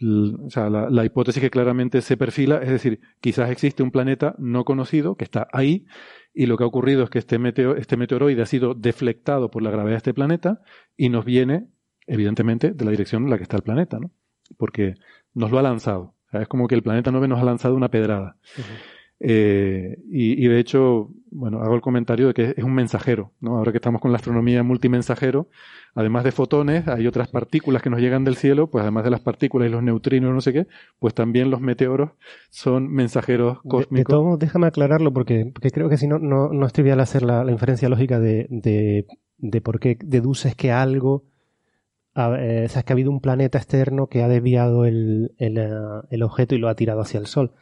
la, 0.00 1.04
hipótesis 1.04 1.42
que 1.42 1.50
claramente 1.50 2.00
se 2.00 2.16
perfila 2.16 2.58
es 2.62 2.70
decir, 2.70 3.00
quizás 3.20 3.50
existe 3.50 3.82
un 3.82 3.90
planeta 3.90 4.34
no 4.38 4.64
conocido 4.64 5.14
que 5.14 5.24
está 5.24 5.46
ahí 5.52 5.86
y 6.32 6.46
lo 6.46 6.56
que 6.56 6.64
ha 6.64 6.66
ocurrido 6.66 7.04
es 7.04 7.10
que 7.10 7.18
este, 7.18 7.38
meteo, 7.38 7.76
este 7.76 7.96
meteoroide 7.96 8.42
ha 8.42 8.46
sido 8.46 8.74
deflectado 8.74 9.50
por 9.50 9.62
la 9.62 9.70
gravedad 9.70 9.94
de 9.94 9.98
este 9.98 10.14
planeta 10.14 10.62
y 10.96 11.10
nos 11.10 11.24
viene, 11.24 11.68
evidentemente, 12.06 12.72
de 12.72 12.84
la 12.84 12.90
dirección 12.90 13.24
en 13.24 13.30
la 13.30 13.36
que 13.36 13.42
está 13.42 13.56
el 13.56 13.62
planeta, 13.62 13.98
¿no? 13.98 14.10
Porque 14.56 14.94
nos 15.34 15.50
lo 15.50 15.58
ha 15.58 15.62
lanzado. 15.62 16.14
es 16.32 16.48
como 16.48 16.66
que 16.66 16.74
el 16.74 16.82
planeta 16.82 17.10
9 17.10 17.28
nos 17.28 17.40
ha 17.40 17.44
lanzado 17.44 17.74
una 17.74 17.90
pedrada. 17.90 18.36
Eh, 19.22 19.98
y, 20.10 20.48
de 20.48 20.58
hecho, 20.58 21.10
bueno, 21.30 21.60
hago 21.60 21.74
el 21.74 21.82
comentario 21.82 22.28
de 22.28 22.34
que 22.34 22.54
es 22.56 22.64
un 22.64 22.74
mensajero, 22.74 23.32
¿no? 23.40 23.58
Ahora 23.58 23.70
que 23.70 23.76
estamos 23.76 24.00
con 24.00 24.12
la 24.12 24.16
astronomía 24.16 24.62
multimensajero, 24.62 25.48
además 25.94 26.24
de 26.24 26.32
fotones, 26.32 26.88
hay 26.88 27.06
otras 27.06 27.28
partículas 27.28 27.82
que 27.82 27.90
nos 27.90 28.00
llegan 28.00 28.24
del 28.24 28.36
cielo, 28.36 28.70
pues 28.70 28.80
además 28.80 29.04
de 29.04 29.10
las 29.10 29.20
partículas 29.20 29.68
y 29.68 29.72
los 29.72 29.82
neutrinos, 29.82 30.32
no 30.32 30.40
sé 30.40 30.54
qué, 30.54 30.66
pues 30.98 31.12
también 31.12 31.50
los 31.50 31.60
meteoros 31.60 32.12
son 32.48 32.90
mensajeros 32.90 33.60
cósmicos. 33.62 34.38
De, 34.38 34.46
déjame 34.46 34.66
aclararlo 34.66 35.12
porque, 35.12 35.50
porque 35.52 35.70
creo 35.70 35.90
que 35.90 35.98
si 35.98 36.08
no, 36.08 36.18
no, 36.18 36.48
no 36.48 36.66
estoy 36.66 36.84
bien 36.84 36.98
hacer 36.98 37.22
la, 37.22 37.44
inferencia 37.50 37.90
lógica 37.90 38.18
de, 38.18 38.46
de, 38.48 39.06
de 39.36 39.60
por 39.60 39.80
qué 39.80 39.98
deduces 40.02 40.56
que 40.56 40.72
algo 40.72 41.24
eh, 42.16 42.64
o 42.66 42.68
sea, 42.68 42.82
que 42.82 42.92
ha 42.92 42.94
habido 42.94 43.10
un 43.10 43.20
planeta 43.20 43.58
externo 43.58 44.08
que 44.08 44.22
ha 44.22 44.28
desviado 44.28 44.84
el, 44.84 45.32
el, 45.38 45.58
eh, 45.58 45.70
el, 46.10 46.22
objeto 46.22 46.54
y 46.54 46.58
lo 46.58 46.68
ha 46.68 46.74
tirado 46.74 47.00
hacia 47.02 47.20
el 47.20 47.26
Sol 47.26 47.52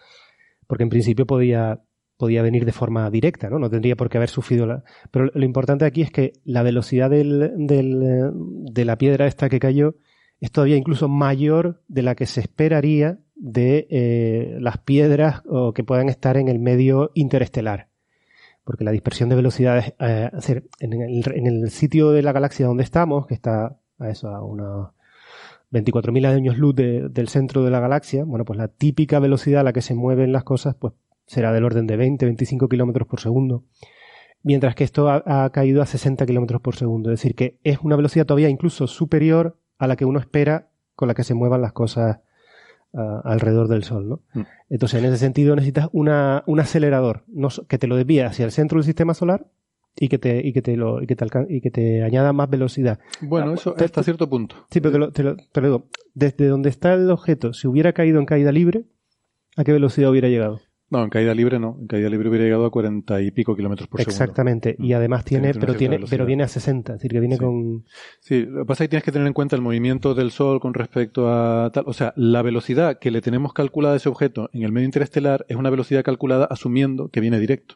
porque 0.69 0.85
en 0.85 0.91
principio 0.91 1.27
podía, 1.27 1.81
podía 2.17 2.43
venir 2.43 2.65
de 2.65 2.73
forma 2.73 3.11
directa, 3.11 3.51
¿no? 3.51 3.59
No 3.59 3.69
tendría 3.69 3.97
por 3.97 4.09
qué 4.09 4.19
haber 4.19 4.29
sufrido 4.29 4.67
la... 4.67 4.85
Pero 5.11 5.31
lo 5.35 5.45
importante 5.45 5.85
aquí 5.85 6.03
es 6.03 6.13
que 6.13 6.35
la 6.45 6.63
velocidad 6.63 7.11
de 7.11 8.85
la 8.85 8.99
piedra 8.99 9.27
esta 9.27 9.49
que 9.49 9.59
cayó 9.59 9.97
es 10.41 10.53
todavía 10.53 10.77
incluso 10.77 11.09
mayor 11.09 11.83
de 11.89 12.03
la 12.03 12.15
que 12.15 12.27
se 12.27 12.41
esperaría 12.41 13.19
de 13.35 13.89
eh, 13.91 14.59
las 14.61 14.79
piedras 14.79 15.43
o 15.47 15.73
que 15.73 15.85
puedan 15.85 16.09
estar 16.09 16.37
en 16.37 16.49
el 16.49 16.59
medio 16.59 17.11
interestelar. 17.15 17.89
Porque 18.63 18.85
la 18.85 18.93
dispersión 18.93 19.31
de 19.31 19.37
velocidades, 19.37 19.95
eh, 19.99 20.31
en, 20.81 20.93
el, 20.93 21.23
en 21.35 21.47
el 21.47 21.71
sitio 21.71 22.11
de 22.11 22.23
la 22.23 22.33
galaxia 22.33 22.67
donde 22.67 22.85
estamos, 22.85 23.27
que 23.27 23.35
está 23.35 23.79
a 23.99 24.11
eso, 24.11 24.29
a 24.29 24.45
unos 24.45 24.91
24.000 25.71 26.27
años 26.27 26.59
luz 26.59 26.75
del 26.75 27.29
centro 27.29 27.63
de 27.63 27.71
la 27.71 27.81
galaxia, 27.81 28.25
bueno, 28.25 28.45
pues 28.45 28.59
la 28.59 28.69
típica 28.69 29.19
velocidad 29.19 29.61
a 29.61 29.65
la 29.65 29.73
que 29.73 29.83
se 29.83 29.95
mueven 29.95 30.33
las 30.33 30.45
cosas, 30.45 30.75
pues 30.75 30.95
será 31.27 31.53
del 31.53 31.65
orden 31.65 31.87
de 31.87 31.97
20, 31.97 32.25
25 32.25 32.69
kilómetros 32.69 33.07
por 33.07 33.21
segundo. 33.21 33.65
Mientras 34.43 34.75
que 34.75 34.85
esto 34.85 35.11
ha, 35.11 35.51
caído 35.51 35.83
a 35.83 35.87
60 35.87 36.25
kilómetros 36.25 36.63
por 36.63 36.77
segundo. 36.77 37.11
Es 37.11 37.21
decir, 37.21 37.35
que 37.35 37.59
es 37.65 37.79
una 37.83 37.97
velocidad 37.97 38.25
todavía 38.25 38.49
incluso 38.49 38.87
superior 38.87 39.59
a 39.79 39.87
la 39.87 39.97
que 39.97 40.05
uno 40.05 40.21
espera 40.21 40.69
con 40.95 41.09
la 41.09 41.15
que 41.15 41.25
se 41.25 41.35
muevan 41.35 41.61
las 41.61 41.73
cosas 41.73 42.21
ah, 42.95 43.21
alrededor 43.25 43.69
del 43.69 43.85
Sol, 43.85 44.09
¿no? 44.09 44.21
Mm. 44.33 44.43
Entonces, 44.71 45.01
en 45.01 45.07
ese 45.07 45.19
sentido, 45.19 45.55
necesitas 45.55 45.89
una, 45.93 46.45
un 46.47 46.61
acelerador 46.61 47.25
que 47.69 47.79
te 47.79 47.89
lo 47.89 47.97
desvíe 47.97 48.25
hacia 48.25 48.45
el 48.45 48.53
centro 48.53 48.79
del 48.79 48.85
sistema 48.85 49.13
solar 49.13 49.47
y 50.01 50.09
que 50.09 50.19
te 50.19 50.47
y 50.47 50.53
que 50.53 50.63
te 50.63 50.77
lo 50.77 51.03
y 51.03 51.07
que 51.07 51.17
te, 51.17 51.27
y 51.49 51.61
que 51.61 51.71
te 51.71 52.03
añada 52.03 52.33
más 52.33 52.49
velocidad. 52.49 52.99
Bueno, 53.21 53.55
eso 53.55 53.75
hasta 53.77 54.03
cierto 54.03 54.29
punto. 54.29 54.57
Sí, 54.71 54.81
pero 54.81 54.93
te 54.93 55.23
lo, 55.23 55.37
te, 55.37 55.61
lo, 55.61 55.67
digo, 55.67 55.89
desde 56.15 56.47
donde 56.47 56.69
está 56.69 56.95
el 56.95 57.11
objeto, 57.11 57.53
si 57.53 57.67
hubiera 57.67 57.93
caído 57.93 58.19
en 58.21 58.27
caída 58.27 58.53
libre, 58.53 58.85
¿a 59.57 59.65
qué 59.65 59.73
velocidad 59.73 60.11
hubiera 60.11 60.29
llegado? 60.29 60.61
No, 60.91 61.05
en 61.05 61.11
caída 61.11 61.35
libre 61.35 61.59
no. 61.59 61.77
En 61.81 61.87
caída 61.87 62.09
libre 62.09 62.31
hubiera 62.31 62.47
llegado 62.47 62.65
a 62.65 62.71
cuarenta 62.71 63.21
y 63.21 63.31
pico 63.31 63.55
kilómetros 63.55 63.89
por 63.89 64.01
segundo. 64.01 64.23
Exactamente. 64.23 64.75
Y 64.79 64.93
mm. 64.93 64.97
además 64.97 65.25
tiene, 65.25 65.53
pero 65.53 65.75
tiene, 65.75 66.01
pero 66.09 66.25
viene 66.25 66.45
a 66.45 66.49
60. 66.49 66.95
Es 66.95 66.99
decir, 66.99 67.11
que 67.11 67.21
viene 67.21 67.37
con. 67.37 67.85
Sí, 68.21 68.47
lo 68.47 68.61
que 68.61 68.67
pasa 68.67 68.85
es 68.85 68.89
que 68.89 68.91
tienes 68.91 69.05
que 69.05 69.13
tener 69.13 69.27
en 69.27 69.35
cuenta 69.35 69.55
el 69.55 69.61
movimiento 69.61 70.15
del 70.15 70.31
Sol 70.31 70.61
con 70.61 70.73
respecto 70.73 71.31
a 71.31 71.71
tal. 71.73 71.85
O 71.87 71.93
sea, 71.93 72.15
la 72.17 72.41
velocidad 72.41 72.99
que 72.99 73.11
le 73.11 73.21
tenemos 73.21 73.53
calculada 73.53 73.95
a 73.95 73.97
ese 73.99 74.09
objeto 74.09 74.49
en 74.55 74.63
el 74.63 74.73
medio 74.73 74.87
interestelar 74.87 75.45
es 75.49 75.57
una 75.57 75.69
velocidad 75.69 76.03
calculada 76.03 76.47
asumiendo 76.47 77.11
que 77.11 77.21
viene 77.21 77.39
directo. 77.39 77.75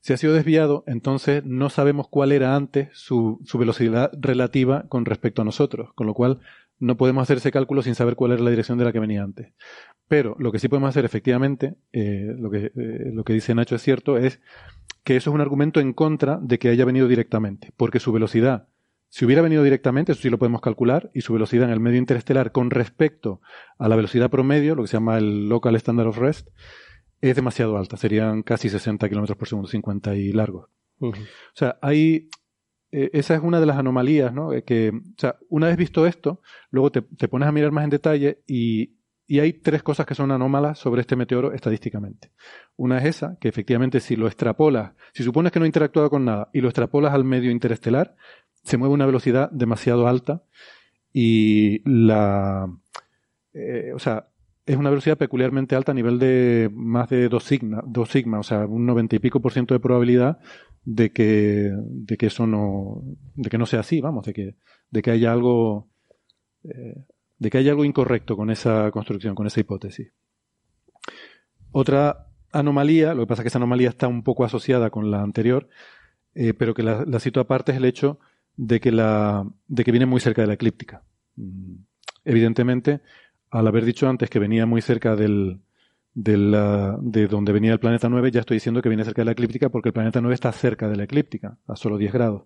Si 0.00 0.12
ha 0.12 0.16
sido 0.16 0.32
desviado, 0.32 0.84
entonces 0.86 1.44
no 1.44 1.70
sabemos 1.70 2.08
cuál 2.08 2.32
era 2.32 2.54
antes 2.54 2.88
su, 2.92 3.40
su, 3.44 3.58
velocidad 3.58 4.10
relativa 4.18 4.84
con 4.88 5.04
respecto 5.04 5.42
a 5.42 5.44
nosotros, 5.44 5.92
con 5.94 6.06
lo 6.06 6.14
cual 6.14 6.40
no 6.78 6.96
podemos 6.96 7.22
hacer 7.22 7.38
ese 7.38 7.50
cálculo 7.50 7.82
sin 7.82 7.94
saber 7.94 8.14
cuál 8.14 8.32
era 8.32 8.42
la 8.42 8.50
dirección 8.50 8.78
de 8.78 8.84
la 8.84 8.92
que 8.92 9.00
venía 9.00 9.22
antes. 9.22 9.52
Pero 10.06 10.36
lo 10.38 10.52
que 10.52 10.58
sí 10.58 10.68
podemos 10.68 10.88
hacer 10.88 11.04
efectivamente, 11.04 11.74
eh, 11.92 12.34
lo, 12.38 12.50
que, 12.50 12.66
eh, 12.66 13.10
lo 13.12 13.24
que 13.24 13.32
dice 13.32 13.54
Nacho 13.54 13.74
es 13.74 13.82
cierto, 13.82 14.16
es 14.16 14.40
que 15.04 15.16
eso 15.16 15.30
es 15.30 15.34
un 15.34 15.40
argumento 15.40 15.80
en 15.80 15.92
contra 15.92 16.38
de 16.40 16.58
que 16.58 16.68
haya 16.68 16.84
venido 16.84 17.08
directamente, 17.08 17.72
porque 17.76 18.00
su 18.00 18.12
velocidad, 18.12 18.68
si 19.08 19.24
hubiera 19.24 19.42
venido 19.42 19.62
directamente, 19.62 20.12
eso 20.12 20.22
sí 20.22 20.30
lo 20.30 20.38
podemos 20.38 20.60
calcular, 20.60 21.10
y 21.14 21.22
su 21.22 21.32
velocidad 21.32 21.64
en 21.64 21.72
el 21.72 21.80
medio 21.80 21.98
interestelar 21.98 22.52
con 22.52 22.70
respecto 22.70 23.40
a 23.78 23.88
la 23.88 23.96
velocidad 23.96 24.30
promedio, 24.30 24.74
lo 24.74 24.82
que 24.82 24.88
se 24.88 24.96
llama 24.96 25.18
el 25.18 25.48
local 25.48 25.76
standard 25.76 26.08
of 26.08 26.18
rest, 26.18 26.48
es 27.20 27.36
demasiado 27.36 27.76
alta, 27.76 27.96
serían 27.96 28.42
casi 28.42 28.68
60 28.68 29.08
kilómetros 29.08 29.36
por 29.36 29.48
segundo, 29.48 29.68
50 29.68 30.14
y 30.16 30.32
largos. 30.32 30.68
O 31.00 31.12
sea, 31.54 31.78
hay, 31.80 32.28
eh, 32.90 33.10
esa 33.12 33.34
es 33.34 33.40
una 33.42 33.60
de 33.60 33.66
las 33.66 33.76
anomalías, 33.76 34.32
¿no? 34.32 34.52
Eh, 34.52 34.64
que, 34.64 34.90
o 34.90 35.20
sea, 35.20 35.36
una 35.48 35.68
vez 35.68 35.76
visto 35.76 36.06
esto, 36.06 36.40
luego 36.70 36.90
te, 36.90 37.02
pones 37.02 37.48
a 37.48 37.52
mirar 37.52 37.70
más 37.70 37.84
en 37.84 37.90
detalle 37.90 38.42
y, 38.46 38.96
y, 39.26 39.40
hay 39.40 39.52
tres 39.52 39.82
cosas 39.82 40.06
que 40.06 40.14
son 40.14 40.30
anómalas 40.30 40.78
sobre 40.78 41.02
este 41.02 41.16
meteoro 41.16 41.52
estadísticamente. 41.52 42.30
Una 42.76 42.98
es 42.98 43.04
esa, 43.04 43.36
que 43.40 43.48
efectivamente 43.48 44.00
si 44.00 44.16
lo 44.16 44.26
extrapolas, 44.26 44.92
si 45.12 45.22
supones 45.22 45.52
que 45.52 45.58
no 45.58 45.64
ha 45.64 45.68
interactuado 45.68 46.10
con 46.10 46.24
nada 46.24 46.50
y 46.52 46.60
lo 46.60 46.68
extrapolas 46.68 47.14
al 47.14 47.24
medio 47.24 47.50
interestelar, 47.50 48.16
se 48.64 48.76
mueve 48.76 48.92
a 48.92 48.94
una 48.94 49.06
velocidad 49.06 49.50
demasiado 49.50 50.08
alta 50.08 50.42
y 51.12 51.80
la, 51.88 52.68
eh, 53.54 53.92
o 53.94 53.98
sea, 53.98 54.27
es 54.68 54.76
una 54.76 54.90
velocidad 54.90 55.16
peculiarmente 55.16 55.74
alta 55.74 55.92
a 55.92 55.94
nivel 55.94 56.18
de 56.18 56.70
más 56.74 57.08
de 57.08 57.30
dos 57.30 57.44
sigma, 57.44 57.82
dos 57.86 58.10
sigma, 58.10 58.38
o 58.38 58.42
sea, 58.42 58.66
un 58.66 58.84
noventa 58.84 59.16
y 59.16 59.18
pico 59.18 59.40
por 59.40 59.52
ciento 59.52 59.72
de 59.72 59.80
probabilidad 59.80 60.38
de 60.84 61.10
que, 61.10 61.72
de 61.72 62.16
que 62.18 62.26
eso 62.26 62.46
no, 62.46 63.02
de 63.34 63.48
que 63.48 63.56
no 63.56 63.64
sea 63.64 63.80
así, 63.80 64.02
vamos, 64.02 64.26
de 64.26 64.34
que, 64.34 64.56
de 64.90 65.02
que 65.02 65.10
haya 65.10 65.32
algo, 65.32 65.88
eh, 66.64 67.02
de 67.38 67.50
que 67.50 67.56
haya 67.56 67.70
algo 67.70 67.86
incorrecto 67.86 68.36
con 68.36 68.50
esa 68.50 68.90
construcción, 68.90 69.34
con 69.34 69.46
esa 69.46 69.60
hipótesis. 69.60 70.12
Otra 71.72 72.26
anomalía, 72.52 73.14
lo 73.14 73.22
que 73.22 73.28
pasa 73.28 73.40
es 73.40 73.44
que 73.44 73.48
esa 73.48 73.58
anomalía 73.58 73.88
está 73.88 74.06
un 74.06 74.22
poco 74.22 74.44
asociada 74.44 74.90
con 74.90 75.10
la 75.10 75.22
anterior, 75.22 75.70
eh, 76.34 76.52
pero 76.52 76.74
que 76.74 76.82
la, 76.82 77.06
la 77.06 77.20
cito 77.20 77.40
aparte 77.40 77.72
es 77.72 77.78
el 77.78 77.86
hecho 77.86 78.20
de 78.54 78.80
que 78.80 78.92
la, 78.92 79.50
de 79.66 79.82
que 79.82 79.92
viene 79.92 80.04
muy 80.04 80.20
cerca 80.20 80.42
de 80.42 80.48
la 80.48 80.54
eclíptica. 80.54 81.04
Mm, 81.36 81.76
evidentemente, 82.26 83.00
al 83.50 83.66
haber 83.66 83.84
dicho 83.84 84.08
antes 84.08 84.30
que 84.30 84.38
venía 84.38 84.66
muy 84.66 84.82
cerca 84.82 85.16
del, 85.16 85.60
de 86.14 87.28
donde 87.28 87.52
venía 87.52 87.72
el 87.72 87.78
planeta 87.78 88.08
9, 88.08 88.30
ya 88.30 88.40
estoy 88.40 88.56
diciendo 88.56 88.82
que 88.82 88.88
viene 88.88 89.04
cerca 89.04 89.22
de 89.22 89.26
la 89.26 89.32
eclíptica 89.32 89.68
porque 89.68 89.90
el 89.90 89.92
planeta 89.92 90.20
9 90.20 90.34
está 90.34 90.52
cerca 90.52 90.88
de 90.88 90.96
la 90.96 91.04
eclíptica, 91.04 91.58
a 91.66 91.76
solo 91.76 91.96
10 91.96 92.12
grados. 92.12 92.42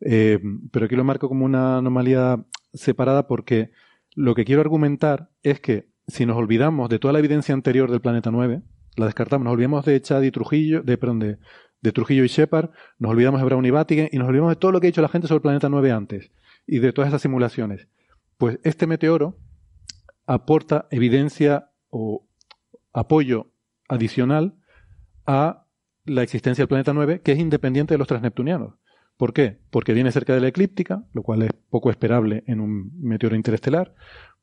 Eh, 0.00 0.38
pero 0.70 0.86
aquí 0.86 0.96
lo 0.96 1.04
marco 1.04 1.28
como 1.28 1.44
una 1.44 1.78
anomalía 1.78 2.42
separada 2.72 3.26
porque 3.26 3.72
lo 4.14 4.34
que 4.34 4.44
quiero 4.44 4.60
argumentar 4.60 5.30
es 5.42 5.60
que 5.60 5.88
si 6.06 6.26
nos 6.26 6.36
olvidamos 6.36 6.88
de 6.88 6.98
toda 6.98 7.12
la 7.12 7.18
evidencia 7.18 7.54
anterior 7.54 7.90
del 7.90 8.00
planeta 8.00 8.30
9, 8.30 8.62
la 8.96 9.06
descartamos, 9.06 9.44
nos 9.44 9.52
olvidamos 9.52 9.84
de 9.84 10.00
Chad 10.00 10.22
y 10.22 10.30
Trujillo, 10.30 10.82
de, 10.82 10.98
perdón, 10.98 11.18
de, 11.20 11.92
Trujillo 11.92 12.24
y 12.24 12.28
Shepard, 12.28 12.70
nos 12.98 13.12
olvidamos 13.12 13.40
de 13.40 13.46
Brown 13.46 13.64
y 13.64 13.70
Vatigan 13.70 14.08
y 14.10 14.18
nos 14.18 14.28
olvidamos 14.28 14.50
de 14.52 14.56
todo 14.56 14.72
lo 14.72 14.80
que 14.80 14.88
ha 14.88 14.90
dicho 14.90 15.02
la 15.02 15.08
gente 15.08 15.28
sobre 15.28 15.38
el 15.38 15.42
planeta 15.42 15.68
9 15.68 15.92
antes 15.92 16.30
y 16.66 16.78
de 16.78 16.92
todas 16.92 17.08
esas 17.08 17.22
simulaciones. 17.22 17.88
Pues 18.36 18.58
este 18.62 18.86
meteoro 18.86 19.38
aporta 20.30 20.86
evidencia 20.92 21.72
o 21.88 22.24
apoyo 22.92 23.52
adicional 23.88 24.54
a 25.26 25.66
la 26.04 26.22
existencia 26.22 26.62
del 26.62 26.68
planeta 26.68 26.92
9, 26.92 27.20
que 27.22 27.32
es 27.32 27.38
independiente 27.38 27.94
de 27.94 27.98
los 27.98 28.06
transneptunianos. 28.06 28.74
¿Por 29.16 29.32
qué? 29.32 29.58
Porque 29.70 29.92
viene 29.92 30.12
cerca 30.12 30.32
de 30.32 30.40
la 30.40 30.48
eclíptica, 30.48 31.04
lo 31.12 31.22
cual 31.22 31.42
es 31.42 31.50
poco 31.68 31.90
esperable 31.90 32.44
en 32.46 32.60
un 32.60 32.92
meteoro 33.00 33.34
interestelar, 33.34 33.94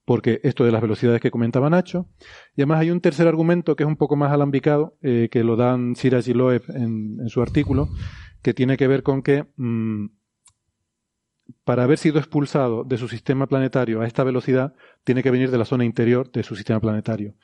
porque 0.03 0.41
esto 0.43 0.65
de 0.65 0.73
las 0.73 0.81
velocidades 0.81 1.21
que 1.21 1.31
comentaba 1.31 1.69
Nacho, 1.69 2.09
y 2.55 2.61
además 2.61 2.81
hay 2.81 2.91
un 2.91 2.99
tercer 2.99 3.27
argumento 3.27 3.77
que 3.77 3.83
es 3.83 3.87
un 3.87 3.95
poco 3.95 4.17
más 4.17 4.33
alambicado, 4.33 4.97
eh, 5.01 5.29
que 5.31 5.43
lo 5.43 5.55
dan 5.55 5.95
Siraj 5.95 6.27
y 6.27 6.33
Loeb 6.33 6.63
en, 6.67 7.29
su 7.29 7.41
artículo, 7.41 7.87
que 8.41 8.53
tiene 8.53 8.75
que 8.75 8.87
ver 8.87 9.03
con 9.03 9.21
que 9.21 9.45
mm, 9.55 10.05
para 11.63 11.83
haber 11.83 11.97
sido 11.97 12.19
expulsado 12.19 12.83
de 12.83 12.97
su 12.97 13.07
sistema 13.07 13.47
planetario 13.47 14.01
a 14.01 14.07
esta 14.07 14.23
velocidad, 14.23 14.73
tiene 15.03 15.23
que 15.23 15.31
venir 15.31 15.51
de 15.51 15.57
la 15.57 15.65
zona 15.65 15.85
interior 15.85 16.31
de 16.31 16.43
su 16.43 16.55
sistema 16.55 16.79
planetario. 16.79 17.35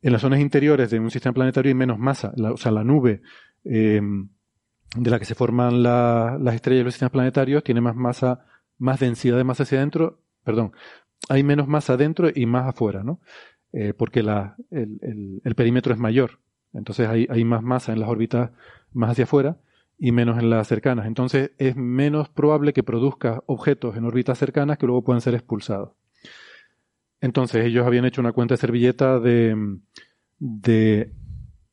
En 0.00 0.12
las 0.12 0.22
zonas 0.22 0.40
interiores 0.40 0.90
de 0.90 0.98
un 0.98 1.10
sistema 1.10 1.32
planetario 1.32 1.70
hay 1.70 1.74
menos 1.74 1.98
masa, 1.98 2.32
o 2.36 2.56
sea, 2.56 2.72
la 2.72 2.84
nube 2.84 3.22
em, 3.64 4.28
de 4.96 5.10
la 5.10 5.18
que 5.18 5.24
se 5.24 5.34
forman 5.34 5.82
las 5.82 6.54
estrellas 6.54 6.80
de 6.80 6.84
los 6.84 6.94
sistemas 6.94 7.12
planetarios 7.12 7.62
tiene 7.62 7.80
más 7.80 7.94
masa, 7.94 8.46
más 8.78 9.00
densidad 9.00 9.36
de 9.36 9.44
masa 9.44 9.62
hacia 9.62 9.78
adentro, 9.78 10.20
perdón, 10.44 10.72
hay 11.28 11.44
menos 11.44 11.68
masa 11.68 11.92
adentro 11.92 12.28
y 12.34 12.46
más 12.46 12.66
afuera, 12.66 13.04
¿no? 13.04 13.20
Eh, 13.72 13.94
porque 13.94 14.20
el, 14.20 15.54
perímetro 15.54 15.94
es 15.94 15.98
mayor. 15.98 16.40
Entonces 16.74 17.08
hay, 17.08 17.26
hay 17.30 17.44
más 17.44 17.62
masa 17.62 17.92
en 17.92 18.00
las 18.00 18.08
órbitas 18.08 18.50
más 18.92 19.10
hacia 19.10 19.24
afuera 19.24 19.58
y 20.04 20.10
menos 20.10 20.36
en 20.40 20.50
las 20.50 20.66
cercanas. 20.66 21.06
Entonces 21.06 21.52
es 21.58 21.76
menos 21.76 22.28
probable 22.28 22.72
que 22.72 22.82
produzca 22.82 23.44
objetos 23.46 23.96
en 23.96 24.04
órbitas 24.04 24.36
cercanas 24.36 24.76
que 24.76 24.86
luego 24.86 25.04
puedan 25.04 25.20
ser 25.20 25.34
expulsados. 25.34 25.92
Entonces 27.20 27.64
ellos 27.64 27.86
habían 27.86 28.04
hecho 28.04 28.20
una 28.20 28.32
cuenta 28.32 28.54
de 28.54 28.58
servilleta 28.58 29.20
de, 29.20 29.78
de 30.40 31.12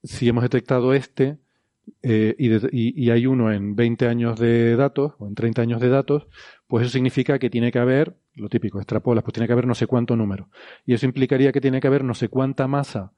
si 0.03 0.29
hemos 0.29 0.43
detectado 0.43 0.93
este 0.93 1.39
eh, 2.03 2.35
y, 2.37 3.03
y, 3.03 3.09
hay 3.09 3.25
uno 3.25 3.51
en 3.51 3.75
20 3.75 4.07
años 4.07 4.39
de 4.39 4.75
datos 4.75 5.13
o 5.17 5.27
en 5.27 5.33
30 5.33 5.63
años 5.63 5.81
de 5.81 5.89
datos, 5.89 6.27
pues 6.67 6.83
eso 6.83 6.91
significa 6.91 7.39
que 7.39 7.49
tiene 7.49 7.71
que 7.71 7.79
haber, 7.79 8.15
lo 8.35 8.47
típico, 8.47 8.77
extrapolas, 8.77 9.23
pues 9.23 9.33
tiene 9.33 9.47
que 9.47 9.53
haber 9.53 9.65
no 9.65 9.73
sé 9.73 9.87
cuánto 9.87 10.15
número. 10.15 10.49
Y 10.85 10.93
eso 10.93 11.07
implicaría 11.07 11.51
que 11.51 11.61
tiene 11.61 11.81
que 11.81 11.87
haber 11.87 12.03
no 12.03 12.13
sé 12.13 12.29
cuánta 12.29 12.67
masa 12.67 13.11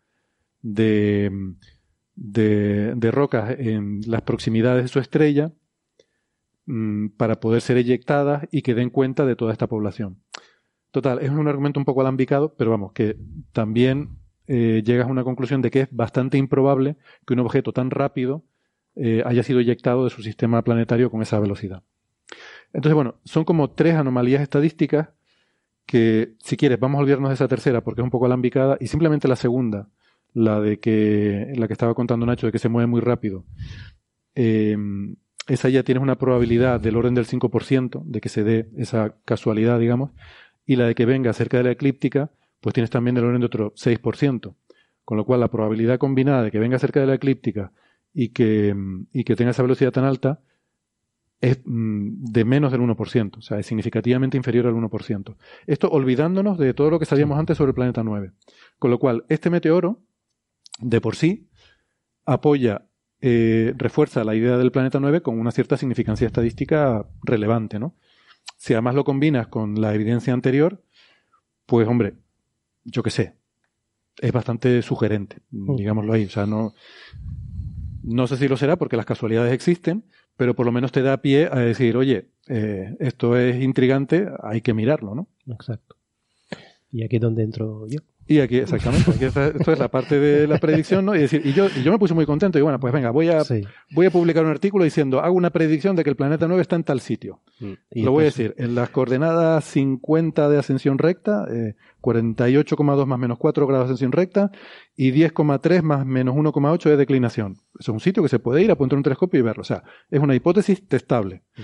de, 0.62 1.30
de, 2.22 3.12
rocas 3.12 3.56
en 3.58 4.02
las 4.06 4.22
proximidades 4.22 4.84
de 4.84 4.88
su 4.90 5.00
estrella 5.00 5.52
mm, 6.66 7.10
para 7.18 7.40
poder 7.40 7.62
ser 7.62 7.78
eyectadas 7.78 8.48
y 8.52 8.62
que 8.62 8.76
den 8.76 8.90
cuenta 8.90 9.26
de 9.26 9.36
toda 9.36 9.52
esta 9.52 9.68
población. 9.68 10.22
Total, 10.92 11.20
es 11.20 11.30
un 11.30 11.48
argumento 11.48 11.80
un 11.80 11.86
poco 11.86 12.02
alambicado, 12.02 12.54
pero 12.56 12.70
vamos, 12.70 12.92
que 12.94 13.18
también 13.54 14.20
eh, 14.48 14.84
llegas 14.86 15.08
a 15.08 15.12
una 15.12 15.24
conclusión 15.24 15.62
de 15.62 15.72
que 15.72 15.82
es 15.82 15.88
bastante 15.92 16.38
improbable 16.38 16.98
que 17.26 17.34
un 17.34 17.40
objeto 17.40 17.72
tan 17.72 17.90
rápido 17.90 18.44
eh, 18.96 19.24
haya 19.26 19.42
sido 19.42 19.60
eyectado 19.60 20.04
de 20.04 20.10
su 20.10 20.22
sistema 20.22 20.62
planetario 20.64 21.10
con 21.10 21.22
esa 21.22 21.40
velocidad. 21.40 21.84
Entonces, 22.74 22.94
bueno, 22.94 23.16
son 23.26 23.46
como 23.46 23.72
tres 23.72 23.96
anomalías 23.96 24.42
estadísticas 24.42 25.10
que, 25.86 26.36
si 26.40 26.56
quieres, 26.56 26.80
vamos 26.80 27.00
a 27.00 27.02
olvidarnos 27.02 27.30
de 27.30 27.36
esa 27.36 27.48
tercera 27.48 27.82
porque 27.82 28.02
es 28.02 28.04
un 28.04 28.12
poco 28.12 28.26
alambicada 28.26 28.78
y 28.80 28.88
simplemente 28.88 29.28
la 29.28 29.36
segunda, 29.36 29.90
la 30.34 30.60
de 30.60 30.80
que 30.80 31.54
la 31.56 31.68
que 31.68 31.74
estaba 31.74 31.94
contando 31.94 32.26
Nacho 32.26 32.48
de 32.48 32.52
que 32.52 32.60
se 32.60 32.70
mueve 32.70 32.88
muy 32.88 33.02
rápido. 33.02 33.46
Eh, 34.36 34.78
esa 35.48 35.70
ya 35.70 35.84
tienes 35.84 36.02
una 36.02 36.18
probabilidad 36.18 36.80
del 36.80 36.96
orden 36.96 37.16
del 37.16 37.26
5% 37.26 38.04
de 38.06 38.22
que 38.22 38.30
se 38.30 38.44
dé 38.44 38.70
esa 38.78 39.16
casualidad, 39.26 39.80
digamos, 39.80 40.12
y 40.66 40.76
la 40.76 40.86
de 40.86 40.96
que 40.96 41.06
venga 41.06 41.34
cerca 41.34 41.58
de 41.58 41.64
la 41.64 41.72
eclíptica, 41.72 42.32
pues 42.62 42.74
tienes 42.74 42.90
también 42.90 43.16
del 43.16 43.26
orden 43.26 43.42
de 43.42 43.48
otro 43.48 43.74
6%. 43.74 44.56
Con 45.04 45.18
lo 45.18 45.26
cual 45.26 45.40
la 45.40 45.50
probabilidad 45.50 45.98
combinada 45.98 46.44
de 46.44 46.52
que 46.52 46.60
venga 46.60 46.80
cerca 46.80 47.00
de 47.00 47.08
la 47.08 47.16
eclíptica 47.16 47.74
y 48.14 48.30
que, 48.30 48.76
y 49.12 49.24
que 49.24 49.36
tenga 49.36 49.52
esa 49.52 49.64
velocidad 49.64 49.92
tan 49.92 50.06
alta 50.06 50.42
es 51.42 51.60
mm, 51.66 52.24
de 52.24 52.46
menos 52.46 52.72
del 52.72 52.82
1%, 52.82 53.38
o 53.38 53.42
sea, 53.42 53.58
es 53.58 53.66
significativamente 53.66 54.38
inferior 54.38 54.68
al 54.68 54.76
1%. 54.76 55.36
Esto 55.66 55.90
olvidándonos 55.90 56.60
de 56.60 56.74
todo 56.76 56.92
lo 56.92 57.00
que 57.00 57.06
sabíamos 57.06 57.40
antes 57.40 57.58
sobre 57.58 57.72
el 57.72 57.76
planeta 57.76 58.04
9. 58.04 58.32
Con 58.78 58.92
lo 58.92 59.00
cual, 59.00 59.26
este 59.28 59.50
meteoro 59.50 60.00
de 60.80 61.02
por 61.02 61.16
sí 61.16 61.50
apoya, 62.26 62.86
eh, 63.20 63.74
refuerza 63.78 64.24
la 64.24 64.36
idea 64.36 64.58
del 64.58 64.72
planeta 64.72 65.00
9 65.00 65.22
con 65.22 65.40
una 65.40 65.52
cierta 65.52 65.78
significancia 65.78 66.28
estadística 66.28 67.08
relevante, 67.24 67.80
¿no? 67.80 67.96
Si 68.58 68.74
además 68.74 68.96
lo 68.96 69.04
combinas 69.04 69.48
con 69.48 69.80
la 69.80 69.94
evidencia 69.94 70.34
anterior, 70.34 70.84
pues 71.66 71.88
hombre, 71.88 72.16
yo 72.84 73.04
qué 73.04 73.12
sé, 73.12 73.36
es 74.20 74.32
bastante 74.32 74.82
sugerente, 74.82 75.38
mm. 75.52 75.76
digámoslo 75.76 76.14
ahí. 76.14 76.26
O 76.26 76.30
sea, 76.30 76.46
no, 76.46 76.74
no 78.04 78.28
sé 78.28 78.38
si 78.38 78.48
lo 78.48 78.58
será 78.58 78.78
porque 78.78 78.98
las 78.98 79.06
casualidades 79.06 79.54
existen, 79.54 80.06
pero 80.38 80.56
por 80.56 80.66
lo 80.66 80.72
menos 80.72 80.92
te 80.92 81.02
da 81.02 81.22
pie 81.22 81.50
a 81.52 81.60
decir, 81.60 81.98
oye, 81.98 82.30
eh, 82.48 82.96
esto 83.00 83.38
es 83.38 83.62
intrigante, 83.62 84.28
hay 84.42 84.62
que 84.62 84.74
mirarlo, 84.74 85.16
¿no? 85.16 85.28
Exacto. 85.48 85.96
Y 86.92 87.04
aquí 87.04 87.18
es 87.18 87.22
donde 87.22 87.44
entro 87.44 87.88
yo. 87.88 88.00
Y 88.28 88.40
aquí, 88.40 88.58
exactamente, 88.58 89.26
esto 89.26 89.72
es 89.72 89.80
la 89.80 89.90
parte 89.90 90.20
de 90.20 90.48
la 90.48 90.58
predicción, 90.58 91.06
¿no? 91.06 91.16
Y 91.16 91.20
decir, 91.20 91.42
y 91.44 91.54
yo, 91.54 91.68
yo 91.70 91.92
me 91.92 92.00
puse 92.00 92.14
muy 92.14 92.26
contento, 92.26 92.58
y 92.58 92.62
bueno, 92.62 92.80
pues 92.80 92.94
venga, 92.94 93.12
voy 93.12 93.30
a, 93.30 93.42
voy 93.92 94.06
a 94.06 94.12
publicar 94.12 94.46
un 94.46 94.52
artículo 94.52 94.84
diciendo, 94.84 95.20
hago 95.20 95.36
una 95.36 95.50
predicción 95.50 95.96
de 95.96 96.04
que 96.04 96.10
el 96.12 96.16
planeta 96.16 96.48
9 96.48 96.62
está 96.62 96.76
en 96.76 96.84
tal 96.84 97.02
sitio. 97.02 97.42
Mm. 97.60 97.74
Lo 98.04 98.12
voy 98.12 98.24
a 98.24 98.26
decir, 98.26 98.56
en 98.58 98.76
las 98.76 98.90
coordenadas 98.90 99.66
50 99.66 100.50
de 100.50 100.58
ascensión 100.58 100.98
recta, 100.98 101.46
eh, 101.52 101.76
48,2 102.02 103.06
más 103.06 103.20
menos 103.20 103.38
4 103.38 103.68
grados 103.68 103.88
de 103.88 103.94
ascensión 103.94 104.12
recta, 104.12 104.52
y 104.96 105.12
10,3 105.12 105.82
más 105.82 106.06
menos 106.06 106.36
1,8 106.36 106.90
de 106.90 106.98
declinación. 106.98 107.58
es 107.80 107.90
un 107.90 108.00
sitio 108.00 108.24
que 108.24 108.30
se 108.30 108.40
puede 108.40 108.62
ir, 108.62 108.72
apuntar 108.72 108.98
un 108.98 109.04
telescopio 109.04 109.40
y 109.40 109.44
verlo. 109.44 109.62
O 109.62 109.66
sea, 109.66 109.84
es 110.10 110.20
una 110.20 110.36
hipótesis 110.36 110.88
testable. 110.88 111.44
Mm 111.58 111.62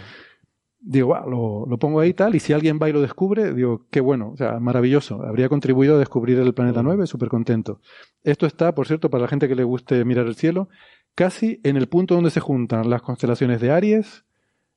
digo, 0.80 1.18
lo, 1.28 1.66
lo, 1.66 1.78
pongo 1.80 2.00
ahí 2.00 2.10
y 2.10 2.14
tal, 2.14 2.36
y 2.36 2.40
si 2.40 2.54
alguien 2.54 2.80
va 2.82 2.90
y 2.90 2.94
lo 2.94 3.02
descubre, 3.02 3.54
digo, 3.54 3.86
qué 3.90 4.00
bueno, 4.00 4.32
o 4.32 4.38
sea, 4.38 4.60
maravilloso. 4.60 5.24
Habría 5.24 5.50
contribuido 5.50 5.96
a 5.96 6.00
descubrir 6.00 6.40
el 6.40 6.54
planeta 6.54 6.84
9, 6.84 7.08
súper 7.08 7.30
contento. 7.30 7.82
Esto 8.24 8.46
está, 8.46 8.74
por 8.74 8.88
cierto, 8.88 9.10
para 9.10 9.24
la 9.24 9.28
gente 9.28 9.48
que 9.48 9.56
le 9.56 9.64
guste 9.64 10.04
mirar 10.06 10.28
el 10.28 10.36
cielo, 10.36 10.70
casi 11.16 11.60
en 11.64 11.78
el 11.78 11.88
punto 11.88 12.16
donde 12.16 12.30
se 12.30 12.40
juntan 12.40 12.90
las 12.90 13.02
constelaciones 13.02 13.60
de 13.60 13.72
Aries, 13.72 14.26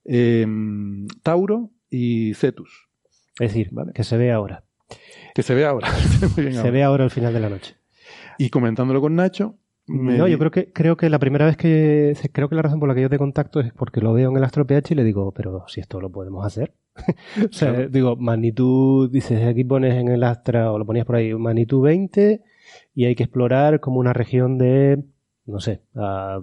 em, 0.04 1.06
Tauro 1.22 1.70
y 1.90 2.34
Cetus. 2.34 2.88
Es 3.38 3.52
decir, 3.52 3.70
que 3.94 4.04
se 4.04 4.16
ve 4.16 4.32
ahora. 4.32 4.64
Que 5.34 5.42
se 5.42 5.54
ve 5.54 5.66
ahora. 5.66 5.88
se 6.34 6.70
ve 6.70 6.82
ahora 6.82 7.04
al 7.04 7.10
final 7.10 7.32
de 7.32 7.40
la 7.40 7.50
noche. 7.50 7.76
Y 8.38 8.50
comentándolo 8.50 9.00
con 9.00 9.14
Nacho, 9.14 9.58
no, 9.92 10.28
yo 10.28 10.38
creo 10.38 10.50
que 10.50 10.72
creo 10.72 10.96
que 10.96 11.10
la 11.10 11.18
primera 11.18 11.46
vez 11.46 11.56
que 11.56 12.14
creo 12.32 12.48
que 12.48 12.54
la 12.54 12.62
razón 12.62 12.80
por 12.80 12.88
la 12.88 12.94
que 12.94 13.02
yo 13.02 13.10
te 13.10 13.18
contacto 13.18 13.60
es 13.60 13.72
porque 13.72 14.00
lo 14.00 14.12
veo 14.12 14.30
en 14.30 14.36
el 14.36 14.44
Astro 14.44 14.66
PH 14.66 14.94
y 14.94 14.96
le 14.96 15.04
digo, 15.04 15.32
pero 15.32 15.64
si 15.68 15.80
esto 15.80 16.00
lo 16.00 16.10
podemos 16.10 16.44
hacer. 16.46 16.72
o 17.50 17.52
sea, 17.52 17.72
digo, 17.88 18.16
magnitud, 18.16 19.10
dices, 19.10 19.46
aquí 19.46 19.64
pones 19.64 19.94
en 19.94 20.08
el 20.08 20.22
Astra 20.22 20.72
o 20.72 20.78
lo 20.78 20.86
ponías 20.86 21.06
por 21.06 21.16
ahí, 21.16 21.34
magnitud 21.34 21.82
20 21.82 22.42
y 22.94 23.04
hay 23.04 23.14
que 23.14 23.24
explorar 23.24 23.80
como 23.80 23.98
una 24.00 24.12
región 24.12 24.58
de 24.58 25.02
no 25.50 25.60
sé, 25.60 25.82
a 25.94 26.40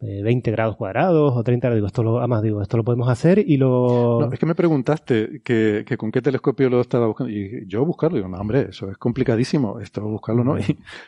20 0.00 0.50
grados 0.50 0.76
cuadrados 0.76 1.36
o 1.36 1.42
30 1.42 1.68
grados. 1.68 1.76
Digo, 1.76 1.86
esto 1.86 2.02
lo, 2.02 2.18
además 2.18 2.42
digo, 2.42 2.62
esto 2.62 2.76
lo 2.76 2.84
podemos 2.84 3.08
hacer 3.08 3.38
y 3.38 3.58
lo... 3.58 4.18
No, 4.20 4.32
es 4.32 4.38
que 4.38 4.46
me 4.46 4.54
preguntaste 4.54 5.42
que, 5.44 5.84
con 5.98 6.10
qué 6.10 6.22
telescopio 6.22 6.70
lo 6.70 6.80
estaba 6.80 7.06
buscando. 7.06 7.30
Y 7.30 7.66
yo 7.66 7.84
buscarlo, 7.84 8.16
digo, 8.16 8.28
no, 8.28 8.38
hombre, 8.38 8.68
eso 8.70 8.90
es 8.90 8.96
complicadísimo, 8.96 9.78
esto 9.80 10.02
buscarlo 10.02 10.42
no. 10.42 10.58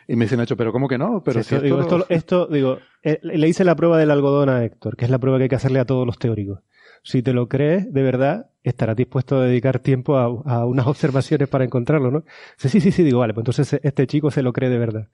Y, 0.08 0.16
me 0.16 0.26
dicen, 0.26 0.38
Nacho, 0.38 0.56
pero 0.56 0.72
¿cómo 0.72 0.88
que 0.88 0.98
no? 0.98 1.22
Pero 1.24 1.42
si 1.42 1.54
esto, 1.54 1.64
digo, 1.64 2.04
esto, 2.08 2.46
digo, 2.46 2.78
eh, 3.02 3.18
le 3.22 3.48
hice 3.48 3.64
la 3.64 3.76
prueba 3.76 3.98
del 3.98 4.10
algodón 4.10 4.48
a 4.48 4.64
Héctor, 4.64 4.96
que 4.96 5.04
es 5.04 5.10
la 5.10 5.18
prueba 5.18 5.38
que 5.38 5.44
hay 5.44 5.48
que 5.48 5.56
hacerle 5.56 5.78
a 5.78 5.86
todos 5.86 6.06
los 6.06 6.18
teóricos. 6.18 6.60
Si 7.02 7.22
te 7.22 7.32
lo 7.32 7.48
crees, 7.48 7.92
de 7.92 8.02
verdad, 8.02 8.50
estarás 8.62 8.96
dispuesto 8.96 9.36
a 9.36 9.44
dedicar 9.44 9.78
tiempo 9.78 10.16
a, 10.16 10.24
a 10.24 10.66
unas 10.66 10.86
observaciones 10.86 11.48
para 11.48 11.64
encontrarlo, 11.64 12.10
¿no? 12.10 12.24
Sí, 12.56 12.68
sí, 12.68 12.80
sí, 12.80 12.92
sí, 12.92 13.02
digo, 13.02 13.20
vale, 13.20 13.34
pues 13.34 13.42
entonces 13.42 13.80
este 13.82 14.06
chico 14.06 14.30
se 14.30 14.42
lo 14.42 14.52
cree 14.52 14.70
de 14.70 14.78
verdad. 14.78 15.08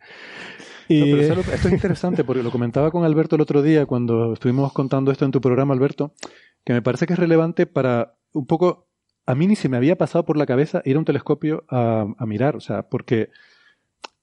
Y... 0.89 1.13
esto 1.13 1.69
es 1.69 1.73
interesante 1.73 2.25
porque 2.25 2.43
lo 2.43 2.51
comentaba 2.51 2.91
con 2.91 3.05
Alberto 3.05 3.37
el 3.37 3.43
otro 3.43 3.63
día 3.63 3.87
cuando 3.87 4.33
estuvimos 4.33 4.73
contando 4.73 5.13
esto 5.13 5.25
en 5.25 5.31
tu 5.31 5.41
programa, 5.41 5.75
Alberto, 5.75 6.13
que 6.65 6.73
me 6.73 6.83
parece 6.83 7.07
que 7.07 7.13
es 7.13 7.19
relevante 7.19 7.67
para 7.67 8.17
un 8.33 8.47
poco. 8.47 8.89
A 9.27 9.35
mí 9.35 9.47
ni 9.47 9.57
se 9.57 9.69
me 9.69 9.77
había 9.77 9.97
pasado 9.97 10.25
por 10.25 10.39
la 10.39 10.47
cabeza 10.47 10.81
ir 10.85 10.97
a 10.97 10.99
un 10.99 11.05
telescopio 11.05 11.65
a, 11.69 12.07
mirar, 12.27 12.57
o 12.57 12.61
sea, 12.61 12.89
porque. 12.89 13.31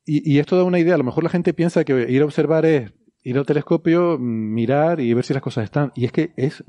Y, 0.07 0.38
esto 0.38 0.55
da 0.55 0.63
una 0.63 0.80
idea. 0.80 0.95
A 0.95 0.99
lo 0.99 1.03
mejor 1.03 1.24
la 1.24 1.32
gente 1.32 1.53
piensa 1.53 1.84
que 1.84 2.11
ir 2.11 2.22
a 2.22 2.26
observar 2.26 2.66
es 2.66 2.93
ir 3.24 3.38
al 3.39 3.45
telescopio, 3.45 4.20
mirar 4.20 4.99
y 4.99 5.13
ver 5.16 5.24
si 5.24 5.34
las 5.34 5.41
cosas 5.41 5.63
están. 5.63 5.91
Y 5.95 6.05
es 6.05 6.11
que 6.11 6.32
es 6.38 6.63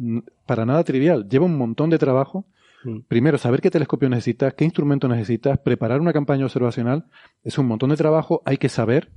para 0.47 0.65
nada 0.65 0.85
trivial. 0.85 1.29
Lleva 1.29 1.45
un 1.45 1.57
montón 1.57 1.91
de 1.91 1.99
trabajo. 1.99 2.47
Mm. 2.85 3.01
Primero, 3.09 3.37
saber 3.37 3.61
qué 3.61 3.71
telescopio 3.71 4.09
necesitas, 4.09 4.55
qué 4.55 4.65
instrumento 4.65 5.07
necesitas, 5.07 5.59
preparar 5.59 6.01
una 6.01 6.15
campaña 6.15 6.47
observacional. 6.47 7.07
Es 7.45 7.59
un 7.59 7.67
montón 7.67 7.91
de 7.91 7.97
trabajo. 7.97 8.43
Hay 8.47 8.57
que 8.57 8.71
saber 8.71 9.11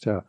o 0.00 0.02
sea, 0.02 0.24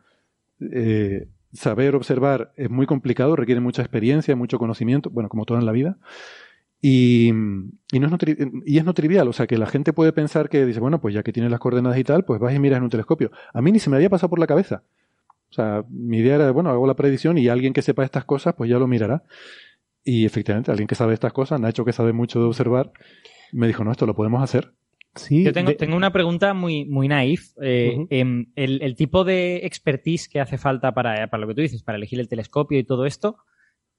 eh, 0.60 1.28
saber 1.52 1.94
observar 1.94 2.52
es 2.56 2.68
muy 2.70 2.86
complicado, 2.86 3.36
requiere 3.36 3.60
mucha 3.60 3.82
experiencia, 3.82 4.36
mucho 4.36 4.58
conocimiento, 4.58 5.10
bueno, 5.10 5.28
como 5.28 5.46
todo 5.46 5.58
en 5.58 5.66
la 5.66 5.72
vida. 5.72 5.96
Y, 6.84 7.32
y, 7.92 8.76
es 8.76 8.84
no 8.84 8.94
trivial, 8.94 9.28
o 9.28 9.32
sea, 9.32 9.46
que 9.46 9.56
la 9.56 9.66
gente 9.66 9.92
puede 9.92 10.12
pensar 10.12 10.48
que 10.48 10.66
dice, 10.66 10.80
bueno, 10.80 11.00
pues 11.00 11.14
ya 11.14 11.22
que 11.22 11.32
tienes 11.32 11.50
las 11.50 11.60
coordenadas 11.60 11.96
y 11.98 12.04
tal, 12.04 12.24
pues 12.24 12.40
vas 12.40 12.54
y 12.54 12.58
miras 12.58 12.78
en 12.78 12.84
un 12.84 12.90
telescopio. 12.90 13.30
A 13.54 13.62
mí 13.62 13.70
ni 13.70 13.78
se 13.78 13.88
me 13.88 13.96
había 13.96 14.10
pasado 14.10 14.30
por 14.30 14.40
la 14.40 14.48
cabeza. 14.48 14.82
O 15.50 15.54
sea, 15.54 15.84
mi 15.88 16.18
idea 16.18 16.34
era, 16.34 16.50
bueno, 16.50 16.70
hago 16.70 16.86
la 16.86 16.96
predicción 16.96 17.38
y 17.38 17.48
alguien 17.48 17.72
que 17.72 17.82
sepa 17.82 18.04
estas 18.04 18.24
cosas, 18.24 18.54
pues 18.56 18.68
ya 18.68 18.78
lo 18.78 18.88
mirará. 18.88 19.22
Y 20.04 20.26
efectivamente, 20.26 20.72
alguien 20.72 20.88
que 20.88 20.96
sabe 20.96 21.14
estas 21.14 21.32
cosas, 21.32 21.60
Nacho 21.60 21.84
que 21.84 21.92
sabe 21.92 22.12
mucho 22.12 22.40
de 22.40 22.46
observar, 22.46 22.92
me 23.52 23.68
dijo, 23.68 23.84
no, 23.84 23.92
esto 23.92 24.06
lo 24.06 24.16
podemos 24.16 24.42
hacer. 24.42 24.72
Yo 25.30 25.52
tengo, 25.52 25.74
tengo, 25.76 25.96
una 25.96 26.12
pregunta 26.12 26.54
muy, 26.54 26.86
muy 26.86 27.06
naif. 27.06 27.52
Eh, 27.60 28.06
em, 28.08 28.46
el, 28.56 28.94
tipo 28.96 29.24
de 29.24 29.66
expertise 29.66 30.28
que 30.28 30.40
hace 30.40 30.56
falta 30.56 30.92
para, 30.92 31.28
para, 31.28 31.40
lo 31.42 31.48
que 31.48 31.54
tú 31.54 31.60
dices, 31.60 31.82
para 31.82 31.98
elegir 31.98 32.18
el 32.18 32.28
telescopio 32.28 32.78
y 32.78 32.84
todo 32.84 33.04
esto, 33.04 33.36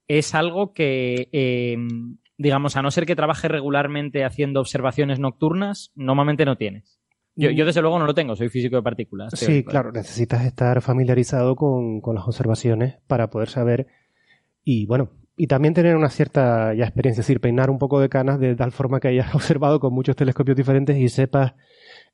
es 0.08 0.34
algo 0.34 0.72
que, 0.72 1.28
em, 1.30 2.18
digamos, 2.36 2.76
a 2.76 2.82
no 2.82 2.90
ser 2.90 3.06
que 3.06 3.14
trabaje 3.14 3.46
regularmente 3.46 4.24
haciendo 4.24 4.60
observaciones 4.60 5.20
nocturnas, 5.20 5.92
normalmente 5.94 6.44
no 6.44 6.56
tienes. 6.56 6.98
Yo, 7.36 7.50
yo, 7.50 7.64
desde 7.64 7.80
luego 7.80 7.98
no 7.98 8.06
lo 8.06 8.14
tengo, 8.14 8.36
soy 8.36 8.48
físico 8.48 8.76
de 8.76 8.82
partículas. 8.82 9.32
Sí, 9.36 9.64
claro, 9.64 9.92
necesitas 9.92 10.44
estar 10.44 10.80
familiarizado 10.82 11.56
con, 11.56 12.00
con 12.00 12.14
las 12.14 12.26
observaciones 12.26 12.96
para 13.06 13.30
poder 13.30 13.48
saber. 13.48 13.88
Y 14.62 14.86
bueno, 14.86 15.10
y 15.36 15.46
también 15.48 15.74
tener 15.74 15.96
una 15.96 16.10
cierta 16.10 16.74
ya 16.74 16.84
experiencia, 16.84 17.20
es 17.20 17.26
decir, 17.26 17.40
peinar 17.40 17.70
un 17.70 17.78
poco 17.78 18.00
de 18.00 18.08
canas 18.08 18.38
de 18.38 18.54
tal 18.54 18.72
forma 18.72 19.00
que 19.00 19.08
hayas 19.08 19.34
observado 19.34 19.80
con 19.80 19.92
muchos 19.92 20.16
telescopios 20.16 20.56
diferentes 20.56 20.96
y 20.96 21.08
sepas, 21.08 21.54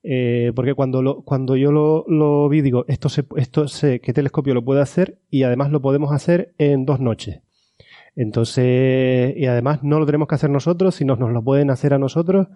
eh, 0.03 0.53
porque 0.55 0.75
cuando, 0.75 1.03
lo, 1.03 1.23
cuando 1.23 1.57
yo 1.57 1.71
lo, 1.71 2.49
vi, 2.49 2.63
digo, 2.63 2.85
esto, 2.89 3.09
se, 3.09 3.25
esto 3.37 3.69
sé 3.69 4.01
qué 4.01 4.13
telescopio 4.13 4.55
lo 4.55 4.65
puede 4.65 4.81
hacer 4.81 5.19
y 5.29 5.43
además 5.43 5.71
lo 5.71 5.83
podemos 5.83 6.13
hacer 6.13 6.55
en 6.59 6.87
dos 6.87 7.01
noches. 7.01 7.41
Entonces, 8.17 9.35
y 9.37 9.47
además 9.47 9.83
no 9.83 9.99
lo 9.99 10.07
tenemos 10.07 10.27
que 10.27 10.35
hacer 10.35 10.51
nosotros, 10.51 10.95
sino 10.95 11.17
nos 11.17 11.31
lo 11.31 11.43
pueden 11.43 11.71
hacer 11.71 11.95
a 11.95 11.99
nosotros. 11.99 12.49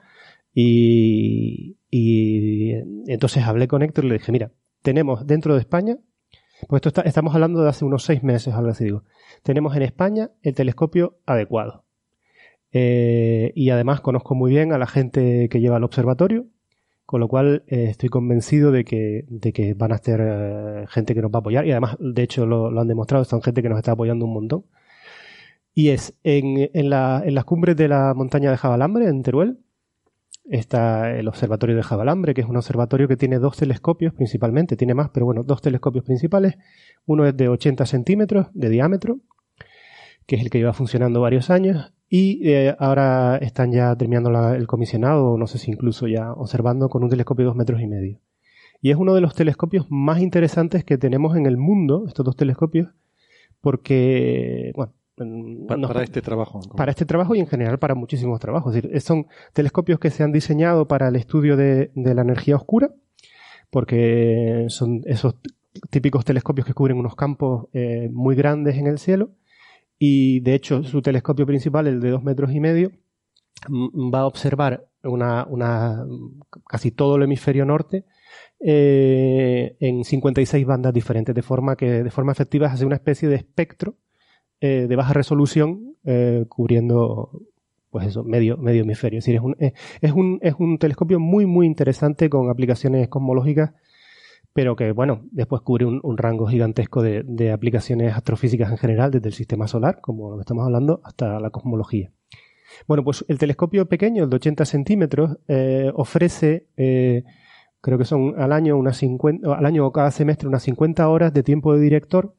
Y, 0.53 1.77
y 1.91 2.73
entonces 3.07 3.45
hablé 3.45 3.69
con 3.69 3.83
Héctor 3.83 4.05
y 4.05 4.09
le 4.09 4.15
dije, 4.15 4.33
mira, 4.33 4.51
tenemos 4.83 5.27
dentro 5.27 5.55
de 5.55 5.61
España, 5.61 5.97
pues 6.69 6.79
esto 6.79 6.89
está, 6.89 7.03
estamos 7.03 7.35
hablando 7.35 7.63
de 7.63 7.69
hace 7.69 7.85
unos 7.85 8.05
seis 8.05 8.23
meses, 8.23 8.55
algo 8.55 8.71
así 8.71 8.85
digo, 8.85 9.05
tenemos 9.43 9.77
en 9.77 9.83
España 9.83 10.31
el 10.43 10.55
telescopio 10.55 11.19
adecuado. 11.27 11.85
Eh, 12.73 13.53
y 13.55 13.71
además 13.71 14.01
conozco 14.01 14.35
muy 14.35 14.51
bien 14.51 14.73
a 14.73 14.79
la 14.79 14.87
gente 14.87 15.49
que 15.49 15.61
lleva 15.61 15.77
el 15.77 15.85
observatorio, 15.85 16.47
con 17.07 17.21
lo 17.21 17.29
cual 17.29 17.63
eh, 17.69 17.87
estoy 17.91 18.09
convencido 18.09 18.73
de 18.73 18.85
que, 18.85 19.75
van 19.77 19.93
a 19.93 19.99
ser 19.99 20.21
eh, 20.23 20.85
gente 20.89 21.15
que 21.15 21.23
nos 21.23 21.31
va 21.31 21.39
a 21.39 21.41
apoyar 21.41 21.67
y 21.67 21.71
además, 21.71 21.97
de 22.01 22.23
hecho, 22.23 22.47
lo, 22.47 22.81
han 22.81 22.89
demostrado, 22.89 23.25
son 23.25 23.43
gente 23.43 23.63
que 23.63 23.69
nos 23.69 23.79
está 23.79 23.93
apoyando 23.93 24.25
un 24.25 24.35
montón. 24.35 24.65
Y 25.75 25.89
es 25.89 26.15
en, 26.23 26.71
en, 26.73 26.91
la, 26.91 27.23
en 27.25 27.35
las 27.35 27.45
cumbres 27.45 27.77
de 27.77 27.89
la 27.89 28.15
montaña 28.15 28.51
de 28.51 28.57
Jabalambre, 28.57 29.09
en 29.09 29.23
Teruel, 29.23 29.59
está 30.45 31.11
el 31.17 31.29
observatorio 31.29 31.77
de 31.77 31.83
Jabalambre, 31.83 32.35
que 32.35 32.43
es 32.43 32.47
un 32.47 32.57
observatorio 32.57 33.09
que 33.09 33.17
tiene 33.17 33.39
dos 33.39 33.57
telescopios 33.57 34.15
principalmente, 34.15 34.77
tiene 34.77 34.95
más, 34.95 35.11
pero 35.11 35.27
bueno, 35.27 35.43
dos 35.43 35.63
telescopios 35.63 36.05
principales. 36.05 36.57
Uno 37.07 37.27
es 37.27 37.37
de 37.37 37.49
80 37.49 37.87
centímetros 37.87 38.49
de 38.53 38.69
diámetro 38.69 39.21
que 40.27 40.37
es 40.37 40.43
el 40.43 40.51
que 40.51 40.59
lleva 40.59 40.73
funcionando 40.73 41.21
varios 41.21 41.51
años, 41.51 41.93
y 42.09 42.49
eh, 42.49 42.75
ahora 42.79 43.39
están 43.39 43.73
ya 43.73 43.95
terminando 43.97 44.31
el 44.55 44.67
comisionado, 44.67 45.37
no 45.37 45.47
sé 45.47 45.59
si 45.59 45.71
incluso 45.71 46.07
ya 46.07 46.33
observando 46.33 46.89
con 46.89 47.03
un 47.03 47.11
telescopio 47.11 47.45
de 47.45 47.49
dos 47.49 47.57
metros 47.57 47.81
y 47.81 47.87
medio. 47.87 48.21
Y 48.81 48.91
es 48.91 48.97
uno 48.97 49.15
de 49.15 49.21
los 49.21 49.35
telescopios 49.35 49.87
más 49.91 50.21
interesantes 50.21 50.85
que 50.85 50.99
tenemos 50.99 51.37
en 51.37 51.47
el 51.47 51.57
mundo, 51.57 52.05
estos 52.07 52.25
dos 52.25 52.37
telescopios, 52.37 52.89
porque, 53.61 54.73
bueno, 54.77 54.93
para, 55.17 56.03
este 56.03 56.23
trabajo. 56.23 56.61
Para 56.77 56.91
este 56.91 57.07
trabajo 57.07 57.35
y 57.35 57.41
en 57.41 57.47
general 57.47 57.79
para 57.79 57.95
muchísimos 57.95 58.41
trabajos. 58.41 58.75
Es 58.75 58.83
decir, 58.83 59.01
son 59.01 59.27
telescopios 59.53 59.99
que 59.99 60.11
se 60.11 60.23
han 60.23 60.33
diseñado 60.33 60.89
para 60.89 61.09
el 61.09 61.17
estudio 61.17 61.57
de, 61.57 61.91
la 61.95 62.23
energía 62.23 62.57
oscura, 62.57 62.91
porque 63.71 64.67
son 64.69 65.03
esos 65.05 65.37
típicos 65.91 66.25
telescopios 66.25 66.67
que 66.67 66.75
cubren 66.75 66.99
unos 66.99 67.17
campos 67.17 67.67
eh, 67.73 68.09
muy 68.13 68.37
grandes 68.37 68.77
en 68.77 68.87
el 68.87 68.99
cielo 68.99 69.31
y 69.99 70.41
de 70.41 70.55
hecho 70.55 70.83
su 70.83 71.03
telescopio 71.03 71.47
principal, 71.47 71.87
el 71.87 72.01
de 72.01 72.11
dos 72.11 72.23
metros 72.23 72.53
y 72.53 72.61
medio, 72.61 72.93
va 73.69 74.21
a 74.21 74.27
observar 74.27 74.87
una, 75.03 75.47
una 75.49 76.05
casi 76.69 76.91
todo 76.91 77.17
el 77.17 77.23
hemisferio 77.23 77.65
norte 77.65 78.05
eh, 78.61 79.77
en 79.81 80.05
56 80.05 80.67
bandas 80.67 80.93
diferentes, 80.93 81.35
de 81.35 81.43
forma 81.43 81.77
que 81.77 82.03
de 82.03 82.11
forma 82.11 82.33
efectiva 82.33 82.69
hace 82.69 82.85
una 82.85 82.97
especie 82.97 83.29
de 83.29 83.37
espectro 83.37 83.97
eh, 84.61 84.87
de 84.89 84.97
baja 84.97 85.13
resolución 85.13 85.97
eh, 86.05 86.45
cubriendo 86.49 87.43
pues 87.91 88.09
eso, 88.09 88.25
medio, 88.25 88.57
medio 88.57 88.83
hemisferio. 88.83 89.19
Es 89.21 89.25
decir, 89.25 89.37
es 89.37 89.43
un, 89.43 89.57
es, 90.01 90.13
un, 90.13 90.39
es 90.43 90.55
un 90.59 90.79
telescopio 90.79 91.21
muy, 91.21 91.47
muy 91.47 91.67
interesante 91.67 92.29
con 92.29 92.51
aplicaciones 92.51 93.09
cosmológicas 93.09 93.73
pero 94.55 94.77
que, 94.77 94.93
bueno, 94.93 95.27
después 95.33 95.63
cubre 95.63 95.85
un, 95.85 96.17
rango 96.17 96.47
gigantesco 96.47 97.03
de, 97.03 97.53
aplicaciones 97.53 98.15
astrofísicas 98.15 98.71
en 98.71 98.79
general, 98.79 99.11
desde 99.11 99.27
el 99.27 99.35
sistema 99.35 99.67
solar, 99.67 100.01
como 100.01 100.31
lo 100.31 100.37
que 100.37 100.43
estamos 100.43 100.65
hablando, 100.65 101.01
hasta 101.03 101.41
la 101.41 101.51
cosmología. 101.51 102.13
Bueno, 102.87 103.03
pues 103.03 103.25
el 103.27 103.37
telescopio 103.37 103.89
pequeño, 103.89 104.23
el 104.23 104.31
de 104.31 104.37
80 104.37 104.65
centímetros, 104.65 105.39
eh, 105.49 105.91
ofrece, 105.93 106.69
creo 106.77 107.99
que 107.99 108.05
son 108.05 108.41
al 108.41 108.53
año, 108.53 108.77
unas 108.77 108.97
50, 108.99 109.53
al 109.53 109.67
año 109.67 109.87
o 109.87 109.93
cada 109.93 110.13
semestre 110.13 110.47
unas 110.47 110.63
50 110.63 111.09
horas 111.09 111.35
de 111.35 111.43
tiempo 111.43 111.75
de 111.75 111.81
director, 111.81 112.37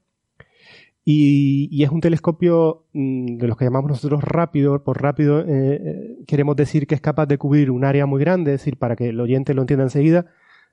y, 1.07 1.83
es 1.83 1.89
un 1.91 2.01
telescopio 2.01 2.87
mm, 2.93 3.37
de 3.37 3.47
los 3.47 3.55
que 3.57 3.65
llamamos 3.65 3.91
nosotros 3.91 4.23
rápido, 4.23 4.83
por 4.83 5.01
rápido 5.01 5.45
eh, 5.47 6.17
queremos 6.27 6.55
decir 6.55 6.87
que 6.87 6.95
es 6.95 7.01
capaz 7.01 7.27
de 7.27 7.37
cubrir 7.37 7.69
un 7.69 7.85
área 7.85 8.07
muy 8.07 8.19
grande, 8.19 8.53
es 8.53 8.61
decir, 8.61 8.77
para 8.77 8.95
que 8.95 9.09
el 9.09 9.19
oyente 9.19 9.53
lo 9.53 9.61
entienda 9.61 9.83
enseguida, 9.83 10.25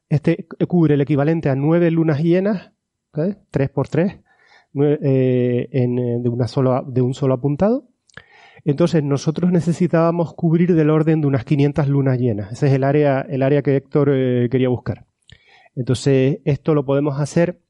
este 0.08 0.46
cubre 0.68 0.94
el 0.94 1.02
equivalente 1.02 1.50
a 1.50 1.54
nueve 1.54 1.90
lunas 1.90 2.22
llenas, 2.22 2.72
tres 3.50 3.70
por 3.70 3.88
tres, 3.88 4.20
eh, 4.74 5.68
en, 5.70 5.98
eh, 5.98 6.18
de, 6.22 6.28
una 6.30 6.48
sola, 6.48 6.82
de 6.86 7.02
un 7.02 7.12
solo 7.12 7.34
apuntado. 7.34 7.88
Entonces 8.64 9.02
nosotros 9.02 9.52
necesitábamos 9.52 10.34
cubrir 10.34 10.74
del 10.74 10.88
orden 10.88 11.20
de 11.20 11.26
unas 11.26 11.44
500 11.44 11.88
lunas 11.88 12.18
llenas. 12.18 12.52
Ese 12.52 12.68
es 12.68 12.72
el 12.72 12.84
área, 12.84 13.20
el 13.20 13.42
área 13.42 13.60
que 13.62 13.76
Héctor 13.76 14.10
eh, 14.12 14.48
quería 14.50 14.68
buscar. 14.68 15.04
Entonces 15.74 16.38
esto 16.44 16.74
lo 16.74 16.86
podemos 16.86 17.20
hacer 17.20 17.60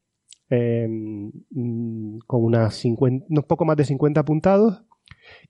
mm, 0.88 2.18
con 2.26 2.44
unas 2.44 2.74
50, 2.74 3.26
unos 3.28 3.44
poco 3.44 3.64
más 3.64 3.76
de 3.76 3.84
50 3.84 4.20
apuntados 4.20 4.82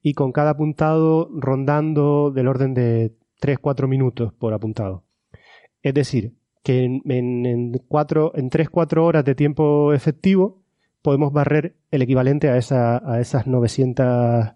y 0.03 0.15
con 0.15 0.33
cada 0.33 0.51
apuntado 0.51 1.29
rondando 1.33 2.31
del 2.31 2.49
orden 2.49 2.75
de 2.75 3.13
3-4 3.41 3.89
minutos 3.89 4.33
por 4.33 4.55
apuntado. 4.55 5.05
Es 5.83 5.95
decir, 5.95 6.35
que 6.63 6.85
en, 6.85 7.03
en, 7.11 7.73
cuatro, 7.89 8.33
en 8.37 8.51
3-4 8.51 9.03
horas 9.03 9.25
de 9.25 9.35
tiempo 9.35 9.93
efectivo 9.93 10.63
podemos 11.03 11.33
barrer 11.33 11.75
el 11.91 12.03
equivalente 12.03 12.49
a, 12.49 12.57
esa, 12.57 13.03
a 13.05 13.21
esas 13.21 13.47
900... 13.47 14.55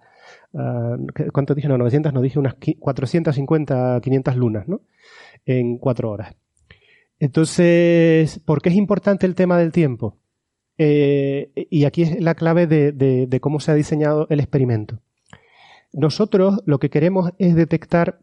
Uh, 0.52 1.06
¿Cuánto 1.32 1.54
dije? 1.54 1.68
No, 1.68 1.76
900, 1.76 2.14
no 2.14 2.22
dije 2.22 2.38
unas 2.38 2.54
450, 2.78 4.00
500 4.00 4.36
lunas, 4.36 4.68
¿no? 4.68 4.80
En 5.44 5.78
4 5.78 6.10
horas. 6.10 6.34
Entonces, 7.18 8.38
¿por 8.44 8.62
qué 8.62 8.68
es 8.68 8.76
importante 8.76 9.26
el 9.26 9.34
tema 9.34 9.58
del 9.58 9.72
tiempo? 9.72 10.16
Eh, 10.78 11.52
y 11.70 11.84
aquí 11.84 12.02
es 12.02 12.20
la 12.20 12.34
clave 12.34 12.66
de, 12.66 12.92
de, 12.92 13.26
de, 13.26 13.40
cómo 13.40 13.60
se 13.60 13.70
ha 13.70 13.74
diseñado 13.74 14.26
el 14.30 14.40
experimento. 14.40 15.00
Nosotros 15.92 16.62
lo 16.66 16.78
que 16.78 16.90
queremos 16.90 17.32
es 17.38 17.54
detectar 17.54 18.20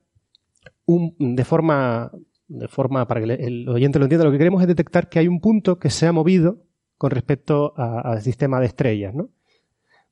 un, 0.85 1.15
de 1.17 1.43
forma 1.45 2.11
de 2.47 2.67
forma 2.67 3.07
para 3.07 3.21
que 3.21 3.33
el 3.33 3.67
oyente 3.67 3.99
lo 3.99 4.05
entienda, 4.05 4.25
lo 4.25 4.31
que 4.31 4.37
queremos 4.37 4.61
es 4.61 4.67
detectar 4.67 5.09
que 5.09 5.19
hay 5.19 5.27
un 5.27 5.39
punto 5.39 5.79
que 5.79 5.89
se 5.89 6.05
ha 6.05 6.11
movido 6.11 6.63
con 6.97 7.11
respecto 7.11 7.73
al 7.77 8.21
sistema 8.21 8.59
de 8.59 8.67
estrellas, 8.67 9.13
¿no? 9.13 9.29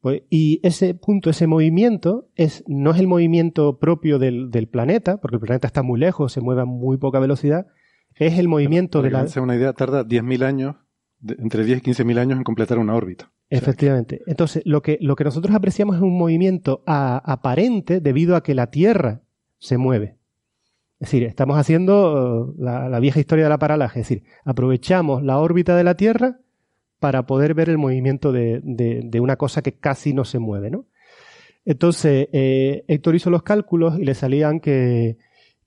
Pues, 0.01 0.23
y 0.31 0.59
ese 0.63 0.95
punto, 0.95 1.29
ese 1.29 1.45
movimiento, 1.45 2.27
es, 2.35 2.63
no 2.67 2.91
es 2.91 2.99
el 2.99 3.07
movimiento 3.07 3.77
propio 3.77 4.17
del, 4.17 4.49
del, 4.49 4.67
planeta, 4.67 5.21
porque 5.21 5.35
el 5.35 5.41
planeta 5.41 5.67
está 5.67 5.83
muy 5.83 5.99
lejos, 5.99 6.33
se 6.33 6.41
mueve 6.41 6.63
a 6.63 6.65
muy 6.65 6.97
poca 6.97 7.19
velocidad, 7.19 7.67
es 8.15 8.39
el 8.39 8.47
movimiento 8.47 9.03
de 9.03 9.11
la... 9.11 9.25
Para 9.25 9.41
una 9.43 9.55
idea, 9.55 9.73
tarda 9.73 10.03
10.000 10.03 10.43
años, 10.43 10.75
entre 11.27 11.63
10 11.63 11.79
y 11.79 11.91
15.000 11.91 12.19
años 12.19 12.37
en 12.37 12.43
completar 12.43 12.79
una 12.79 12.95
órbita. 12.95 13.31
Efectivamente. 13.49 14.21
Entonces, 14.27 14.63
lo 14.65 14.81
que, 14.81 14.97
lo 15.01 15.15
que 15.15 15.23
nosotros 15.23 15.53
apreciamos 15.53 15.97
es 15.97 16.01
un 16.01 16.17
movimiento 16.17 16.83
a, 16.87 17.17
aparente 17.17 17.99
debido 17.99 18.35
a 18.35 18.43
que 18.43 18.55
la 18.55 18.71
Tierra 18.71 19.21
se 19.59 19.77
mueve. 19.77 20.17
Es 20.99 21.07
decir, 21.07 21.23
estamos 21.23 21.57
haciendo 21.57 22.53
uh, 22.57 22.63
la, 22.63 22.99
vieja 22.99 23.19
historia 23.19 23.45
de 23.45 23.49
la 23.49 23.59
paralaje, 23.59 24.01
es 24.01 24.07
decir, 24.07 24.23
aprovechamos 24.45 25.23
la 25.23 25.39
órbita 25.39 25.75
de 25.75 25.83
la 25.83 25.95
Tierra 25.95 26.39
para 26.99 27.25
poder 27.25 27.53
ver 27.55 27.69
el 27.69 27.77
movimiento 27.77 28.31
de, 28.31 28.61
de, 28.63 29.01
de 29.03 29.19
una 29.19 29.35
cosa 29.35 29.61
que 29.61 29.73
casi 29.73 30.13
no 30.13 30.23
se 30.23 30.39
mueve, 30.39 30.69
¿no? 30.69 30.85
Entonces, 31.65 32.27
eh, 32.31 32.83
Héctor 32.87 33.15
hizo 33.15 33.29
los 33.29 33.43
cálculos 33.43 33.99
y 33.99 34.05
le 34.05 34.15
salían 34.15 34.59
que, 34.59 35.17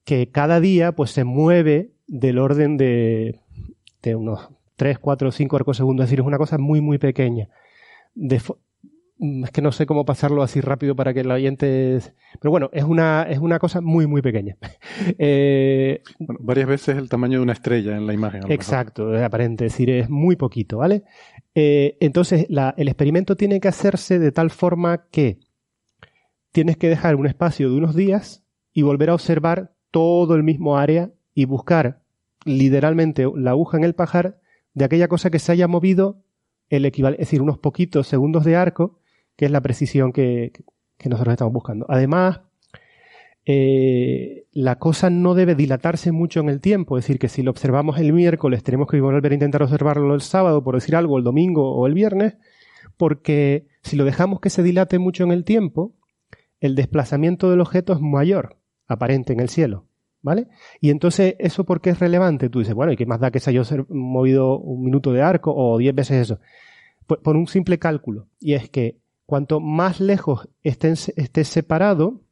que 0.05 0.31
cada 0.31 0.61
día 0.61 0.93
pues 0.93 1.11
se 1.11 1.25
mueve 1.25 1.93
del 2.07 2.39
orden 2.39 2.77
de, 2.77 3.41
de 4.03 4.15
unos 4.15 4.49
3, 4.77 4.99
4, 4.99 5.31
5 5.31 5.57
arcosegundos, 5.57 6.05
es 6.05 6.11
decir, 6.11 6.21
es 6.21 6.27
una 6.27 6.39
cosa 6.39 6.59
muy, 6.59 6.81
muy 6.81 6.99
pequeña. 6.99 7.49
De, 8.15 8.41
es 9.17 9.51
que 9.53 9.63
no 9.63 9.71
sé 9.71 9.87
cómo 9.87 10.05
pasarlo 10.05 10.43
así 10.43 10.61
rápido 10.61 10.97
para 10.97 11.15
que 11.15 11.21
el 11.21 11.31
oyente... 11.31 12.01
Pero 12.41 12.51
bueno, 12.51 12.69
es 12.73 12.85
una, 12.85 13.23
es 13.23 13.39
una 13.39 13.59
cosa 13.59 13.81
muy, 13.81 14.07
muy 14.07 14.23
pequeña. 14.23 14.57
eh, 15.19 16.03
bueno, 16.19 16.41
varias 16.43 16.67
veces 16.67 16.97
el 16.97 17.09
tamaño 17.09 17.39
de 17.39 17.45
una 17.45 17.53
estrella 17.53 17.97
en 17.97 18.07
la 18.07 18.13
imagen. 18.13 18.43
Exacto, 18.51 19.15
es 19.15 19.23
aparente, 19.23 19.67
es 19.67 19.73
decir, 19.73 19.91
es 19.91 20.11
muy 20.11 20.37
poquito, 20.37 20.79
¿vale? 20.79 21.05
Eh, 21.55 21.97
entonces, 22.01 22.47
la, 22.49 22.75
el 22.77 22.89
experimento 22.89 23.37
tiene 23.37 23.61
que 23.61 23.69
hacerse 23.69 24.19
de 24.19 24.33
tal 24.33 24.51
forma 24.51 25.07
que 25.11 25.39
tienes 26.51 26.77
que 26.77 26.89
dejar 26.89 27.15
un 27.15 27.27
espacio 27.27 27.71
de 27.71 27.77
unos 27.77 27.95
días 27.95 28.45
y 28.73 28.83
volver 28.83 29.11
a 29.11 29.15
observar 29.15 29.75
todo 29.93 30.35
el 30.35 30.43
mismo 30.43 30.77
área 30.77 31.13
y 31.35 31.45
buscar 31.45 32.03
literalmente 32.45 33.27
la 33.37 33.53
aguja 33.53 33.79
en 33.79 33.85
el 33.85 33.95
pajar 33.95 34.39
de 34.75 34.85
aquella 34.85 35.09
cosa 35.09 35.31
que 35.31 35.39
se 35.39 35.53
haya 35.53 35.69
movido 35.69 36.23
el 36.69 36.85
equivalente, 36.85 37.23
es 37.23 37.29
decir, 37.29 37.43
unos 37.43 37.59
poquitos 37.59 38.07
segundos 38.07 38.45
de 38.45 38.57
arco, 38.57 38.99
que 39.37 39.47
es 39.47 39.51
la 39.51 39.61
precisión 39.61 40.13
que, 40.13 40.53
nosotros 41.05 41.35
estamos 41.35 41.53
buscando. 41.53 41.87
Además, 41.89 42.41
eh, 43.45 44.47
la 44.53 44.79
cosa 44.79 45.11
no 45.11 45.35
debe 45.35 45.55
dilatarse 45.55 46.13
mucho 46.13 46.41
en 46.41 46.49
el 46.49 46.61
tiempo, 46.61 46.97
es 46.97 47.05
decir, 47.05 47.19
que 47.19 47.29
si 47.29 47.43
lo 47.43 47.51
observamos 47.51 47.99
el 47.99 48.13
miércoles, 48.13 48.63
tenemos 48.63 48.89
que 48.89 49.01
volver 49.01 49.33
a 49.33 49.35
intentar 49.35 49.63
observarlo 49.63 50.15
el 50.15 50.23
sábado, 50.23 50.65
por 50.65 50.75
decir 50.75 50.97
algo, 50.97 51.19
el 51.19 51.25
domingo 51.25 51.75
o 51.75 51.87
el 51.87 51.95
viernes, 51.95 52.37
porque 52.97 53.67
si 53.83 53.97
lo 53.97 54.05
dejamos 54.05 54.41
que 54.41 54.51
se 54.51 54.63
dilate 54.63 54.99
mucho 54.99 55.25
en 55.25 55.33
el 55.33 55.45
tiempo, 55.45 55.95
el 56.61 56.75
desplazamiento 56.75 57.51
del 57.51 57.61
objeto 57.61 57.93
es 57.93 58.01
mayor, 58.01 58.57
aparente 58.87 59.35
en 59.35 59.41
el 59.41 59.51
cielo. 59.51 59.87
¿Vale? 60.25 60.49
Y 60.81 60.89
entonces, 60.89 61.37
¿eso 61.39 61.65
por 61.65 61.83
qué 61.83 61.91
es 61.91 61.99
relevante? 61.99 62.49
Tú 62.49 62.61
dices, 62.61 62.75
bueno, 62.75 62.93
¿y 62.93 62.97
qué 62.97 63.05
más 63.05 63.21
da 63.21 63.31
que 63.31 63.41
se 63.41 63.51
haya 63.51 63.63
movido 63.91 64.59
un 64.59 64.83
minuto 64.83 65.13
de 65.13 65.21
arco 65.21 65.55
o 65.55 65.77
diez 65.77 65.95
veces 65.95 66.23
eso? 66.23 66.41
Por, 67.07 67.21
por 67.21 67.37
un 67.37 67.47
simple 67.47 67.79
cálculo. 67.79 68.27
Y 68.41 68.55
es 68.55 68.71
que 68.71 68.97
cuanto 69.27 69.61
más 69.61 70.01
lejos 70.01 70.49
esté, 70.63 71.45
separado, 71.45 72.23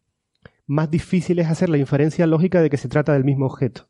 más 0.66 0.90
difícil 0.90 1.38
es 1.38 1.49
hacer 1.49 1.68
la 1.68 1.76
inferencia 1.76 2.26
lógica 2.26 2.62
de 2.62 2.70
que 2.70 2.78
se 2.78 2.88
trata 2.88 3.12
del 3.12 3.24
mismo 3.24 3.45
objeto. 3.45 3.88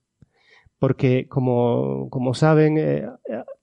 Porque, 0.80 1.28
como, 1.28 2.10
como 2.10 2.34
saben, 2.34 2.78
eh, 2.78 3.06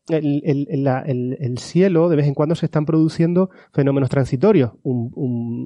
el, 0.07 0.41
el, 0.45 0.67
el, 0.69 1.37
el, 1.37 1.57
cielo 1.57 2.07
de 2.07 2.15
vez 2.15 2.27
en 2.27 2.33
cuando 2.33 2.55
se 2.55 2.65
están 2.65 2.85
produciendo 2.85 3.49
fenómenos 3.73 4.09
transitorios. 4.09 4.71
Un, 4.83 5.11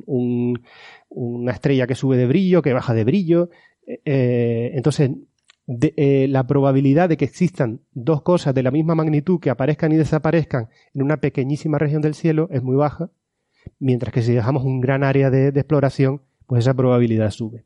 un, 0.08 0.64
una 1.10 1.52
estrella 1.52 1.86
que 1.86 1.94
sube 1.94 2.18
de 2.18 2.26
brillo, 2.26 2.64
que 2.64 2.74
baja 2.74 2.96
de 2.96 3.04
brillo, 3.04 3.52
eh, 3.88 4.72
entonces, 4.74 5.12
de, 5.66 5.94
eh, 5.98 6.28
la 6.30 6.46
probabilidad 6.46 7.10
de 7.10 7.18
que 7.18 7.26
existan 7.26 7.82
dos 7.92 8.22
cosas 8.22 8.54
de 8.54 8.64
la 8.64 8.72
misma 8.72 8.96
magnitud 8.96 9.40
que 9.40 9.50
aparezcan 9.50 9.92
y 9.92 9.98
desaparezcan 9.98 10.70
en 10.94 11.04
una 11.04 11.18
pequeñísima 11.18 11.78
región 11.78 12.02
del 12.02 12.16
cielo 12.16 12.48
es 12.52 12.64
muy 12.64 12.76
baja, 12.76 13.10
mientras 13.80 14.14
que 14.14 14.22
si 14.22 14.34
dejamos 14.34 14.64
un 14.64 14.82
gran 14.82 15.04
área 15.04 15.30
de, 15.30 15.52
de 15.52 15.60
exploración, 15.60 16.22
pues 16.48 16.66
esa 16.66 16.74
probabilidad 16.74 17.32
sube. 17.32 17.64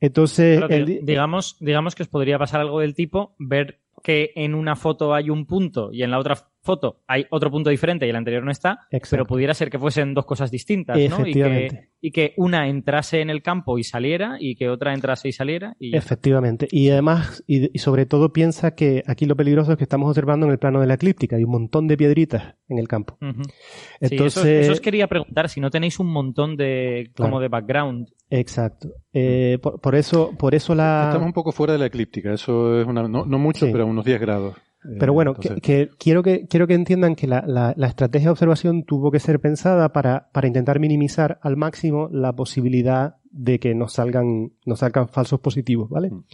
Entonces, 0.00 0.62
el, 0.70 1.04
digamos, 1.04 1.56
digamos 1.60 1.94
que 1.94 2.02
os 2.02 2.08
podría 2.08 2.38
pasar 2.38 2.60
algo 2.60 2.80
del 2.80 2.94
tipo 2.94 3.34
ver 3.38 3.80
que 4.02 4.32
en 4.34 4.54
una 4.54 4.76
foto 4.76 5.12
hay 5.14 5.28
un 5.28 5.44
punto 5.44 5.92
y 5.92 6.02
en 6.02 6.10
la 6.10 6.18
otra 6.18 6.36
foto 6.62 7.00
hay 7.06 7.26
otro 7.30 7.50
punto 7.50 7.70
diferente 7.70 8.06
y 8.06 8.10
el 8.10 8.16
anterior 8.16 8.44
no 8.44 8.50
está, 8.50 8.80
Exacto. 8.90 9.08
pero 9.10 9.26
pudiera 9.26 9.54
ser 9.54 9.70
que 9.70 9.78
fuesen 9.78 10.14
dos 10.14 10.26
cosas 10.26 10.50
distintas, 10.50 10.98
¿no? 11.08 11.26
Y 11.26 11.32
que, 11.32 11.88
y 12.00 12.10
que, 12.10 12.34
una 12.36 12.68
entrase 12.68 13.20
en 13.20 13.30
el 13.30 13.42
campo 13.42 13.78
y 13.78 13.84
saliera 13.84 14.36
y 14.38 14.56
que 14.56 14.68
otra 14.68 14.94
entrase 14.94 15.28
y 15.28 15.32
saliera. 15.32 15.74
Y 15.78 15.96
Efectivamente. 15.96 16.68
Y 16.70 16.90
además, 16.90 17.42
y, 17.46 17.74
y, 17.74 17.78
sobre 17.78 18.06
todo 18.06 18.32
piensa 18.32 18.74
que 18.74 19.02
aquí 19.06 19.26
lo 19.26 19.36
peligroso 19.36 19.72
es 19.72 19.78
que 19.78 19.84
estamos 19.84 20.08
observando 20.08 20.46
en 20.46 20.52
el 20.52 20.58
plano 20.58 20.80
de 20.80 20.86
la 20.86 20.94
eclíptica, 20.94 21.36
hay 21.36 21.44
un 21.44 21.50
montón 21.50 21.88
de 21.88 21.96
piedritas 21.96 22.54
en 22.68 22.78
el 22.78 22.88
campo. 22.88 23.16
Uh 23.20 23.26
-huh. 23.26 23.52
Entonces, 24.00 24.42
sí, 24.42 24.48
eso, 24.48 24.60
eso, 24.60 24.72
os 24.72 24.80
quería 24.80 25.06
preguntar, 25.08 25.48
si 25.48 25.60
no 25.60 25.70
tenéis 25.70 25.98
un 25.98 26.08
montón 26.08 26.56
de 26.56 27.10
como 27.16 27.40
de 27.40 27.48
background. 27.48 28.08
Exacto. 28.30 28.90
Eh, 29.12 29.58
por, 29.60 29.80
por, 29.80 29.94
eso, 29.94 30.32
por 30.38 30.54
eso 30.54 30.74
la. 30.74 31.06
Estamos 31.08 31.26
un 31.26 31.32
poco 31.32 31.52
fuera 31.52 31.72
de 31.72 31.78
la 31.78 31.86
eclíptica, 31.86 32.32
eso 32.32 32.80
es 32.80 32.86
una, 32.86 33.08
no, 33.08 33.24
no 33.24 33.38
mucho, 33.38 33.66
sí. 33.66 33.72
pero 33.72 33.86
unos 33.86 34.04
10 34.04 34.20
grados. 34.20 34.56
Pero 34.98 35.12
bueno, 35.12 35.32
Entonces... 35.36 35.60
que, 35.60 35.88
que, 35.88 35.90
quiero 35.98 36.22
que 36.22 36.46
quiero 36.46 36.66
que 36.66 36.74
entiendan 36.74 37.14
que 37.14 37.26
la, 37.26 37.44
la, 37.46 37.74
la, 37.76 37.86
estrategia 37.86 38.28
de 38.28 38.32
observación 38.32 38.84
tuvo 38.84 39.10
que 39.10 39.20
ser 39.20 39.38
pensada 39.38 39.92
para, 39.92 40.30
para 40.32 40.46
intentar 40.46 40.80
minimizar 40.80 41.38
al 41.42 41.56
máximo 41.56 42.08
la 42.10 42.32
posibilidad 42.32 43.16
de 43.30 43.58
que 43.58 43.74
nos 43.74 43.92
salgan, 43.92 44.52
nos 44.64 44.78
salgan 44.78 45.08
falsos 45.08 45.40
positivos, 45.40 45.90
¿vale? 45.90 46.10
Mm. 46.10 46.24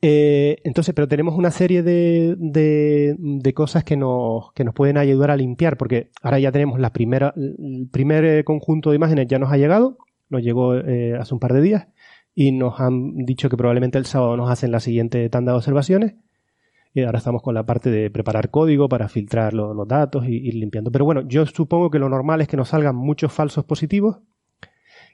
Eh, 0.00 0.58
entonces, 0.62 0.94
pero 0.94 1.08
tenemos 1.08 1.34
una 1.34 1.50
serie 1.50 1.82
de, 1.82 2.36
de, 2.38 3.16
de, 3.18 3.54
cosas 3.54 3.82
que 3.82 3.96
nos, 3.96 4.52
que 4.52 4.62
nos 4.62 4.72
pueden 4.72 4.96
ayudar 4.96 5.32
a 5.32 5.36
limpiar, 5.36 5.76
porque 5.76 6.10
ahora 6.22 6.38
ya 6.38 6.52
tenemos 6.52 6.78
la 6.78 6.92
primera, 6.92 7.34
el 7.36 7.88
primer 7.90 8.44
conjunto 8.44 8.90
de 8.90 8.96
imágenes 8.96 9.26
ya 9.26 9.40
nos 9.40 9.50
ha 9.50 9.56
llegado, 9.56 9.98
nos 10.28 10.42
llegó 10.42 10.76
eh, 10.76 11.16
hace 11.18 11.34
un 11.34 11.40
par 11.40 11.52
de 11.52 11.62
días, 11.62 11.88
y 12.32 12.52
nos 12.52 12.78
han 12.78 13.16
dicho 13.16 13.48
que 13.48 13.56
probablemente 13.56 13.98
el 13.98 14.06
sábado 14.06 14.36
nos 14.36 14.48
hacen 14.48 14.70
la 14.70 14.78
siguiente 14.78 15.28
tanda 15.30 15.50
de 15.50 15.58
observaciones 15.58 16.14
ahora 17.04 17.18
estamos 17.18 17.42
con 17.42 17.54
la 17.54 17.64
parte 17.64 17.90
de 17.90 18.10
preparar 18.10 18.50
código 18.50 18.88
para 18.88 19.08
filtrar 19.08 19.54
lo, 19.54 19.74
los 19.74 19.88
datos 19.88 20.26
y 20.26 20.36
ir 20.36 20.54
limpiando. 20.54 20.90
Pero 20.90 21.04
bueno, 21.04 21.22
yo 21.26 21.46
supongo 21.46 21.90
que 21.90 21.98
lo 21.98 22.08
normal 22.08 22.40
es 22.40 22.48
que 22.48 22.56
nos 22.56 22.68
salgan 22.68 22.96
muchos 22.96 23.32
falsos 23.32 23.64
positivos 23.64 24.18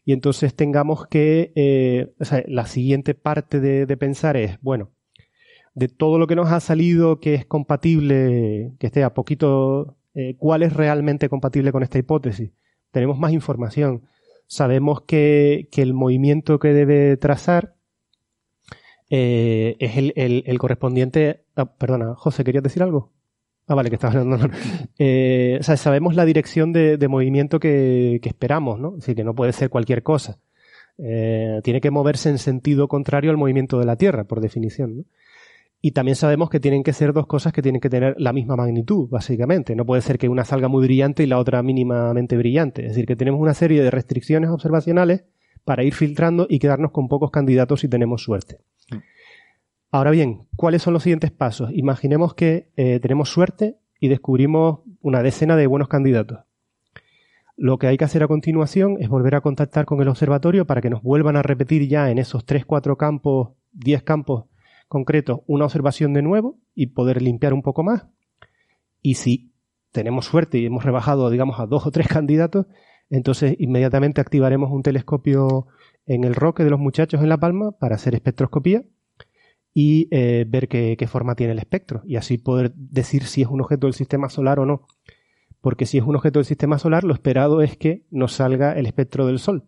y 0.05 0.13
entonces 0.13 0.55
tengamos 0.55 1.07
que, 1.07 1.53
eh, 1.55 2.13
o 2.21 2.25
sea, 2.25 2.45
la 2.47 2.67
siguiente 2.67 3.15
parte 3.15 3.61
de, 3.61 3.97
pensar 3.97 4.37
es, 4.37 4.61
bueno, 4.61 4.91
de 5.75 5.89
todo 5.89 6.19
lo 6.19 6.27
que 6.27 6.37
nos 6.37 6.53
ha 6.53 6.61
salido 6.61 7.21
que 7.21 7.35
es 7.35 7.47
compatible, 7.47 8.73
que 8.79 8.87
esté 8.87 9.03
a 9.03 9.15
poquito, 9.15 9.97
eh, 10.15 10.37
¿cuál 10.39 10.63
es 10.63 10.75
realmente 10.75 11.29
compatible 11.29 11.73
con 11.73 11.83
esta 11.83 11.99
hipótesis? 11.99 12.51
Tenemos 12.91 13.19
más 13.19 13.33
información. 13.33 14.03
Sabemos 14.47 15.03
que, 15.03 15.69
que 15.73 15.83
el 15.83 15.95
movimiento 15.95 16.59
que 16.59 16.69
debe 16.69 17.17
trazar 17.17 17.75
eh, 19.09 19.77
es 19.79 19.97
el, 19.97 20.13
el, 20.17 20.45
el 20.47 20.59
correspondiente. 20.59 21.44
Ah, 21.57 21.67
perdona, 21.67 22.15
José, 22.17 22.45
¿querías 22.45 22.65
decir 22.65 22.83
algo? 22.83 23.13
Ah, 23.67 23.75
vale, 23.75 23.89
que 23.89 23.97
estás 23.97 24.15
hablando. 24.15 24.49
Eh, 24.99 25.57
o 25.61 25.63
sea, 25.63 25.77
sabemos 25.77 26.15
la 26.15 26.25
dirección 26.25 26.73
de, 26.73 27.09
movimiento 27.09 27.59
que, 27.59 28.21
esperamos, 28.23 28.79
¿no? 28.79 28.91
Es 28.91 29.01
decir, 29.01 29.17
que 29.17 29.25
no 29.25 29.35
puede 29.35 29.53
ser 29.53 29.71
cualquier 29.71 30.03
cosa. 30.03 30.39
Eh, 30.99 31.61
tiene 31.65 31.81
que 31.81 31.91
moverse 31.91 32.31
en 32.31 32.39
sentido 32.39 32.87
contrario 32.89 33.31
al 33.31 33.37
movimiento 33.37 33.79
de 33.79 33.87
la 33.87 33.97
Tierra, 33.97 34.25
por 34.25 34.41
definición, 34.41 34.99
¿no? 34.99 35.05
Y 35.81 35.91
también 35.91 36.17
sabemos 36.17 36.49
que 36.49 36.61
tienen 36.61 36.83
que 36.83 36.95
ser 36.95 37.13
dos 37.13 37.27
cosas 37.27 37.53
que 37.53 37.61
tienen 37.61 37.81
que 37.81 37.91
tener 37.91 38.15
la 38.19 38.33
misma 38.33 38.57
magnitud, 38.57 39.07
básicamente. 39.11 39.77
No 39.77 39.85
puede 39.85 40.01
ser 40.01 40.17
que 40.17 40.31
una 40.31 40.47
salga 40.47 40.69
muy 40.69 40.83
brillante 40.87 41.23
y 41.23 41.27
la 41.27 41.39
otra 41.39 41.63
mínimamente 41.63 42.39
brillante. 42.39 42.83
Es 42.83 42.93
decir, 42.93 43.05
que 43.05 43.17
tenemos 43.17 43.39
una 43.39 43.53
serie 43.53 43.83
de 43.83 43.91
restricciones 43.91 44.49
observacionales 44.49 45.25
para 45.63 45.85
ir 45.85 45.93
filtrando 45.93 46.47
y 46.49 46.59
quedarnos 46.59 46.91
con 46.91 47.09
pocos 47.09 47.31
candidatos 47.31 47.81
si 47.81 47.89
tenemos 47.89 48.23
suerte. 48.23 48.61
Ahora 49.95 50.11
bien, 50.11 50.49
¿cuáles 50.57 50.83
son 50.83 50.93
los 50.93 51.05
siguientes 51.05 51.31
pasos? 51.31 51.71
Imaginemos 51.73 52.35
que 52.35 52.69
eh, 52.75 52.99
tenemos 52.99 53.29
suerte 53.29 53.79
y 54.01 54.09
descubrimos 54.09 54.81
una 55.01 55.23
decena 55.23 55.55
de 55.55 55.69
buenos 55.69 55.87
candidatos. 55.87 56.41
Lo 57.57 57.79
que 57.79 57.87
hay 57.87 57.97
que 57.97 58.05
hacer 58.05 58.25
a 58.25 58.27
continuación 58.27 58.97
es 58.99 59.09
volver 59.09 59.37
a 59.37 59.41
contactar 59.41 59.85
con 59.85 60.03
el 60.03 60.09
observatorio 60.09 60.67
para 60.67 60.81
que 60.81 60.91
nos 60.91 61.01
vuelvan 61.01 61.37
a 61.37 61.43
repetir 61.43 61.87
ya 61.87 62.11
en 62.11 62.19
esos 62.19 62.45
3, 62.45 62.67
4 62.67 62.97
campos, 62.97 63.51
10 63.71 64.03
campos 64.03 64.47
concretos 64.89 65.43
una 65.47 65.67
observación 65.67 66.13
de 66.13 66.23
nuevo 66.23 66.59
y 66.75 66.89
poder 66.89 67.23
limpiar 67.23 67.55
un 67.55 67.63
poco 67.63 67.85
más. 67.85 68.09
Y 69.01 69.15
si 69.15 69.53
tenemos 69.93 70.25
suerte 70.25 70.59
y 70.59 70.67
hemos 70.67 70.83
rebajado, 70.83 71.31
digamos, 71.31 71.61
a 71.61 71.67
dos 71.67 71.87
o 71.87 71.93
tres 71.93 72.09
candidatos, 72.09 72.67
entonces 73.11 73.55
inmediatamente 73.61 74.21
activaremos 74.21 74.73
un 74.73 74.83
telescopio 74.83 75.69
en 76.05 76.25
el 76.25 76.35
roque 76.35 76.65
de 76.65 76.71
los 76.71 76.81
muchachos 76.81 77.23
en 77.23 77.29
La 77.29 77.39
Palma 77.39 77.71
para 77.79 77.95
hacer 77.95 78.17
espectroscopía 78.17 78.83
y 79.75 80.07
eh, 80.13 80.47
ver 80.49 80.69
qué, 80.69 81.07
forma 81.09 81.35
tiene 81.35 81.53
el 81.53 81.59
espectro 81.59 82.03
y 82.07 82.15
así 82.15 82.39
poder 82.39 82.73
decir 82.75 83.25
si 83.25 83.43
es 83.43 83.49
un 83.49 83.61
objeto 83.61 83.89
del 83.89 83.95
sistema 83.95 84.29
solar 84.29 84.61
o 84.61 84.67
no. 84.67 84.87
Porque 85.61 85.85
si 85.85 85.99
es 85.99 86.05
un 86.05 86.15
objeto 86.15 86.39
del 86.39 86.47
sistema 86.47 86.79
solar, 86.79 87.03
lo 87.05 87.13
esperado 87.13 87.61
es 87.61 87.77
que 87.77 88.05
nos 88.11 88.35
salga 88.35 88.73
el 88.73 88.87
espectro 88.87 89.27
del 89.27 89.39
Sol, 89.39 89.65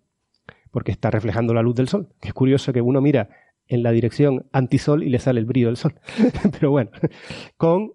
porque 0.70 0.92
está 0.92 1.10
reflejando 1.10 1.54
la 1.54 1.62
luz 1.62 1.74
del 1.74 1.88
Sol. 1.88 2.08
Que 2.20 2.28
es 2.28 2.34
curioso 2.34 2.72
que 2.72 2.82
uno 2.82 3.00
mira 3.00 3.30
en 3.66 3.82
la 3.82 3.90
dirección 3.90 4.46
antisol 4.52 5.02
y 5.02 5.08
le 5.08 5.18
sale 5.18 5.40
el 5.40 5.46
brillo 5.46 5.66
del 5.66 5.76
sol. 5.76 5.94
Pero 6.52 6.70
bueno, 6.70 6.90
con 7.56 7.94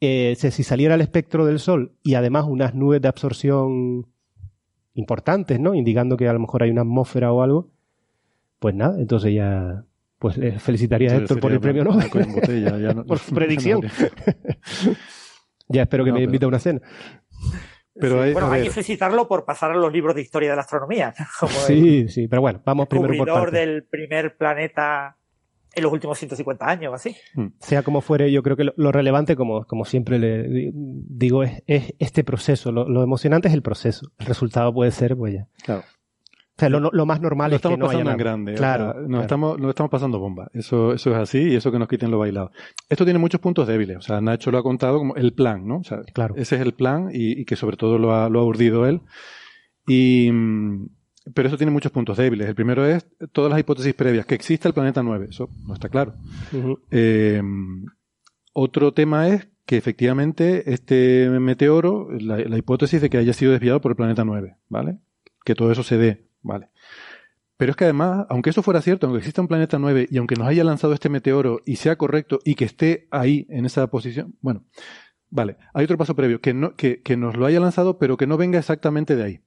eh, 0.00 0.34
si 0.38 0.62
saliera 0.62 0.94
el 0.94 1.02
espectro 1.02 1.44
del 1.44 1.58
sol 1.58 1.92
y 2.02 2.14
además 2.14 2.46
unas 2.48 2.74
nubes 2.74 3.02
de 3.02 3.08
absorción 3.08 4.06
importantes, 4.94 5.60
¿no? 5.60 5.74
Indicando 5.74 6.16
que 6.16 6.26
a 6.26 6.32
lo 6.32 6.40
mejor 6.40 6.62
hay 6.62 6.70
una 6.70 6.82
atmósfera 6.82 7.32
o 7.32 7.42
algo, 7.42 7.70
pues 8.58 8.74
nada, 8.74 8.98
entonces 8.98 9.34
ya 9.34 9.84
pues 10.20 10.38
felicitaría 10.62 11.12
a 11.12 11.16
Héctor 11.16 11.40
por 11.40 11.50
el 11.50 11.60
premio 11.60 11.82
¿no? 11.82 11.98
por 13.06 13.18
su 13.18 13.34
predicción. 13.34 13.80
ya 15.68 15.82
espero 15.82 16.04
que 16.04 16.12
me 16.12 16.22
invite 16.24 16.44
a 16.44 16.48
una 16.48 16.58
cena. 16.58 16.80
Pero 17.94 18.20
hay, 18.20 18.34
bueno, 18.34 18.52
hay 18.52 18.64
que 18.64 18.70
felicitarlo 18.70 19.26
por 19.26 19.46
pasar 19.46 19.70
a 19.72 19.76
los 19.76 19.90
libros 19.90 20.14
de 20.14 20.20
historia 20.20 20.50
de 20.50 20.56
la 20.56 20.62
astronomía. 20.62 21.14
sí, 21.66 22.06
sí, 22.08 22.28
pero 22.28 22.42
bueno, 22.42 22.60
vamos 22.66 22.86
primero 22.86 23.16
por 23.16 23.28
partes. 23.28 23.52
del 23.52 23.84
primer 23.84 24.36
planeta 24.36 25.16
en 25.72 25.82
los 25.84 25.92
últimos 25.92 26.18
150 26.18 26.66
años, 26.68 26.92
así. 26.92 27.16
Hmm. 27.34 27.46
Sea 27.58 27.82
como 27.82 28.02
fuere, 28.02 28.30
yo 28.30 28.42
creo 28.42 28.56
que 28.56 28.66
lo, 28.76 28.92
relevante, 28.92 29.36
como, 29.36 29.64
como 29.64 29.86
siempre 29.86 30.18
le 30.18 30.70
digo, 30.74 31.44
es, 31.44 31.62
es 31.66 31.94
este 31.98 32.24
proceso. 32.24 32.72
Lo, 32.72 32.86
lo, 32.86 33.02
emocionante 33.02 33.48
es 33.48 33.54
el 33.54 33.62
proceso. 33.62 34.12
El 34.18 34.26
resultado 34.26 34.74
puede 34.74 34.90
ser, 34.90 35.16
pues 35.16 35.32
ya. 35.32 35.48
Claro 35.64 35.84
sea, 36.60 36.68
lo, 36.68 37.06
más 37.06 37.20
normal 37.20 37.52
es 37.52 37.60
que 37.60 37.76
no 37.76 37.86
pasando 37.86 38.10
en 38.10 38.16
grande. 38.16 38.54
Claro, 38.54 38.94
nos, 39.08 39.22
Estamos, 39.22 39.58
nos 39.58 39.70
estamos 39.70 39.90
pasando 39.90 40.18
bomba. 40.18 40.50
Eso, 40.52 40.92
eso 40.92 41.10
es 41.10 41.16
así 41.16 41.38
y 41.38 41.56
eso 41.56 41.72
que 41.72 41.78
nos 41.78 41.88
quiten 41.88 42.10
lo 42.10 42.18
bailado. 42.18 42.52
Esto 42.88 43.04
tiene 43.04 43.18
muchos 43.18 43.40
puntos 43.40 43.66
débiles. 43.66 43.96
O 43.96 44.02
sea, 44.02 44.20
Nacho 44.20 44.50
lo 44.50 44.58
ha 44.58 44.62
contado 44.62 44.98
como 44.98 45.16
el 45.16 45.32
plan, 45.32 45.66
¿no? 45.66 45.78
O 45.78 45.84
sea, 45.84 46.02
claro. 46.12 46.34
ese 46.36 46.56
es 46.56 46.62
el 46.62 46.72
plan 46.72 47.10
y, 47.12 47.44
que 47.44 47.56
sobre 47.56 47.76
todo 47.76 47.98
lo 47.98 48.14
ha, 48.14 48.28
lo 48.28 48.40
ha 48.40 48.44
urdido 48.44 48.86
él. 48.86 49.00
Y, 49.86 50.30
pero 51.34 51.48
eso 51.48 51.56
tiene 51.56 51.72
muchos 51.72 51.92
puntos 51.92 52.16
débiles. 52.16 52.48
El 52.48 52.54
primero 52.54 52.86
es 52.86 53.06
todas 53.32 53.50
las 53.50 53.60
hipótesis 53.60 53.94
previas, 53.94 54.26
que 54.26 54.34
existe 54.34 54.68
el 54.68 54.74
planeta 54.74 55.02
9. 55.02 55.28
Eso 55.30 55.50
no 55.66 55.74
está 55.74 55.88
claro. 55.88 56.14
Eh, 56.90 57.42
otro 58.52 58.92
tema 58.92 59.28
es 59.28 59.48
que 59.66 59.76
efectivamente 59.76 60.72
este 60.72 61.30
meteoro, 61.30 62.08
la, 62.10 62.38
la, 62.38 62.58
hipótesis 62.58 63.00
de 63.00 63.08
que 63.08 63.18
haya 63.18 63.32
sido 63.32 63.52
desviado 63.52 63.80
por 63.80 63.92
el 63.92 63.96
planeta 63.96 64.24
9, 64.24 64.56
¿vale? 64.68 64.98
Que 65.44 65.54
todo 65.54 65.70
eso 65.70 65.82
se 65.82 65.96
dé. 65.96 66.29
Vale. 66.42 66.68
Pero 67.56 67.72
es 67.72 67.76
que 67.76 67.84
además, 67.84 68.26
aunque 68.30 68.48
eso 68.48 68.62
fuera 68.62 68.80
cierto, 68.80 69.06
aunque 69.06 69.18
exista 69.18 69.42
un 69.42 69.48
planeta 69.48 69.78
9 69.78 70.08
y 70.10 70.16
aunque 70.16 70.34
nos 70.34 70.48
haya 70.48 70.64
lanzado 70.64 70.94
este 70.94 71.10
meteoro 71.10 71.60
y 71.66 71.76
sea 71.76 71.96
correcto 71.96 72.38
y 72.42 72.54
que 72.54 72.64
esté 72.64 73.06
ahí 73.10 73.46
en 73.50 73.66
esa 73.66 73.86
posición, 73.88 74.34
bueno, 74.40 74.64
vale, 75.28 75.58
hay 75.74 75.84
otro 75.84 75.98
paso 75.98 76.16
previo, 76.16 76.40
que, 76.40 76.54
no, 76.54 76.74
que, 76.74 77.02
que 77.02 77.18
nos 77.18 77.36
lo 77.36 77.44
haya 77.44 77.60
lanzado 77.60 77.98
pero 77.98 78.16
que 78.16 78.26
no 78.26 78.38
venga 78.38 78.58
exactamente 78.58 79.14
de 79.14 79.24
ahí. 79.24 79.40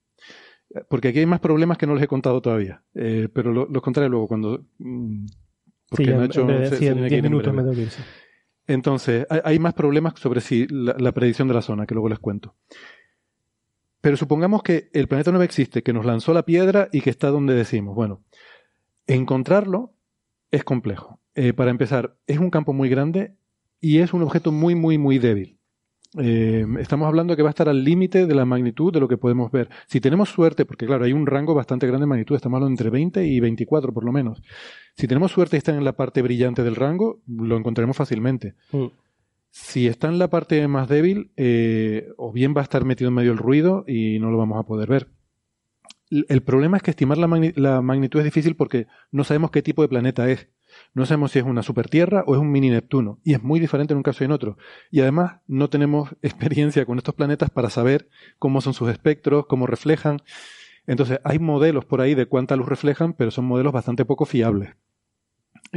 Porque 0.90 1.08
aquí 1.08 1.20
hay 1.20 1.26
más 1.26 1.40
problemas 1.40 1.78
que 1.80 1.88
no 1.88 1.96
les 1.96 2.04
he 2.04 2.08
contado 2.08 2.40
todavía. 2.42 2.84
Eh, 2.94 3.30
pero 3.34 3.52
los 3.52 3.82
contaré 3.82 4.10
luego 4.10 4.28
cuando... 4.28 4.64
Mm, 4.78 5.26
porque 5.90 6.06
sí, 6.06 6.12
Nacho 6.12 6.46
minutos 6.46 7.54
me 7.54 7.88
Entonces, 8.68 9.28
hay, 9.30 9.60
más 9.60 9.74
problemas 9.74 10.14
sobre 10.20 10.42
si 10.42 10.68
la 10.68 11.12
predicción 11.12 11.48
de 11.48 11.54
la 11.54 11.62
zona, 11.62 11.86
que 11.86 11.94
luego 11.94 12.10
les 12.10 12.20
cuento. 12.20 12.56
Pero 14.04 14.18
supongamos 14.18 14.64
que 14.64 14.90
el 14.92 15.08
planeta 15.08 15.32
9 15.32 15.46
existe, 15.46 15.82
que 15.82 15.94
nos 15.94 16.04
lanzó 16.04 16.34
la 16.34 16.44
piedra 16.44 16.90
y 16.92 17.00
que 17.00 17.10
está 17.10 17.30
donde 17.30 17.54
decimos. 17.54 17.96
Bueno, 17.96 18.22
encontrarlo 19.08 19.94
es 20.52 20.66
complejo. 20.66 21.22
Eh, 21.36 21.54
para 21.54 21.72
empezar, 21.72 22.18
es 22.28 22.38
un 22.38 22.50
campo 22.50 22.74
muy 22.74 22.90
grande 22.90 23.38
y 23.80 24.00
es 24.00 24.12
un 24.12 24.22
objeto 24.22 24.52
muy, 24.52 24.76
muy, 24.76 24.98
muy 24.98 25.20
débil. 25.20 25.58
Eh, 26.20 26.66
estamos 26.80 27.08
hablando 27.08 27.38
que 27.38 27.44
va 27.44 27.50
a 27.50 27.56
estar 27.56 27.70
al 27.70 27.86
límite 27.86 28.28
de 28.28 28.36
la 28.36 28.44
magnitud 28.44 28.92
de 28.92 29.00
lo 29.00 29.08
que 29.08 29.16
podemos 29.16 29.50
ver. 29.54 29.70
Si 29.88 30.02
tenemos 30.02 30.28
suerte, 30.28 30.66
porque 30.66 30.86
claro, 30.86 31.06
hay 31.06 31.14
un 31.14 31.26
rango 31.26 31.54
bastante 31.54 31.88
grande 31.88 32.04
de 32.04 32.08
magnitud, 32.08 32.36
estamos 32.36 32.58
hablando 32.58 32.74
entre 32.74 32.90
20 32.90 33.26
y 33.26 33.40
24 33.40 33.94
por 33.94 34.04
lo 34.04 34.12
menos. 34.12 34.42
Si 34.98 35.08
tenemos 35.08 35.32
suerte 35.32 35.56
y 35.56 35.60
está 35.60 35.74
en 35.74 35.86
la 35.86 35.94
parte 35.94 36.22
brillante 36.22 36.62
del 36.62 36.76
rango, 36.76 37.22
lo 37.26 37.56
encontraremos 37.56 37.96
fácilmente. 37.96 38.56
Mm. 38.74 38.88
Si 39.56 39.86
está 39.86 40.08
en 40.08 40.18
la 40.18 40.32
parte 40.32 40.68
más 40.68 40.90
débil, 40.90 41.32
eh, 41.38 42.12
o 42.18 42.32
bien 42.32 42.56
va 42.58 42.62
a 42.62 42.64
estar 42.64 42.86
metido 42.86 43.10
en 43.10 43.14
medio 43.14 43.30
del 43.30 43.38
ruido 43.38 43.86
y 43.88 44.18
no 44.18 44.32
lo 44.32 44.38
vamos 44.40 44.60
a 44.60 44.66
poder 44.66 44.90
ver. 44.90 45.10
El 46.10 46.42
problema 46.42 46.78
es 46.78 46.82
que 46.82 46.90
estimar 46.90 47.20
la, 47.20 47.28
magnitud 47.28 48.18
es 48.18 48.26
difícil 48.26 48.56
porque 48.56 48.88
no 49.12 49.24
sabemos 49.24 49.52
qué 49.52 49.62
tipo 49.62 49.84
de 49.84 49.90
planeta 49.90 50.28
es. 50.28 50.48
No 50.96 51.06
sabemos 51.06 51.34
si 51.34 51.38
es 51.38 51.46
una 51.46 51.62
supertierra 51.62 52.24
o 52.26 52.34
es 52.34 52.42
un 52.42 52.52
mini 52.52 52.72
Neptuno. 52.72 53.20
Y 53.24 53.36
es 53.36 53.44
muy 53.44 53.60
diferente 53.60 53.94
en 53.94 53.98
un 53.98 54.04
caso 54.04 54.24
y 54.24 54.26
en 54.26 54.32
otro. 54.32 54.58
Y 54.90 55.02
además 55.02 55.42
no 55.46 55.70
tenemos 55.70 56.10
experiencia 56.24 56.88
con 56.88 56.98
estos 56.98 57.14
planetas 57.14 57.52
para 57.52 57.70
saber 57.70 58.10
cómo 58.40 58.60
son 58.60 58.74
sus 58.74 58.90
espectros, 58.90 59.46
cómo 59.46 59.68
reflejan. 59.68 60.24
Entonces 60.88 61.20
hay 61.24 61.38
modelos 61.38 61.86
por 61.86 62.02
ahí 62.02 62.16
de 62.16 62.26
cuánta 62.26 62.56
luz 62.56 62.68
reflejan, 62.68 63.14
pero 63.14 63.30
son 63.30 63.46
modelos 63.46 63.72
bastante 63.72 64.04
poco 64.04 64.26
fiables. 64.26 64.72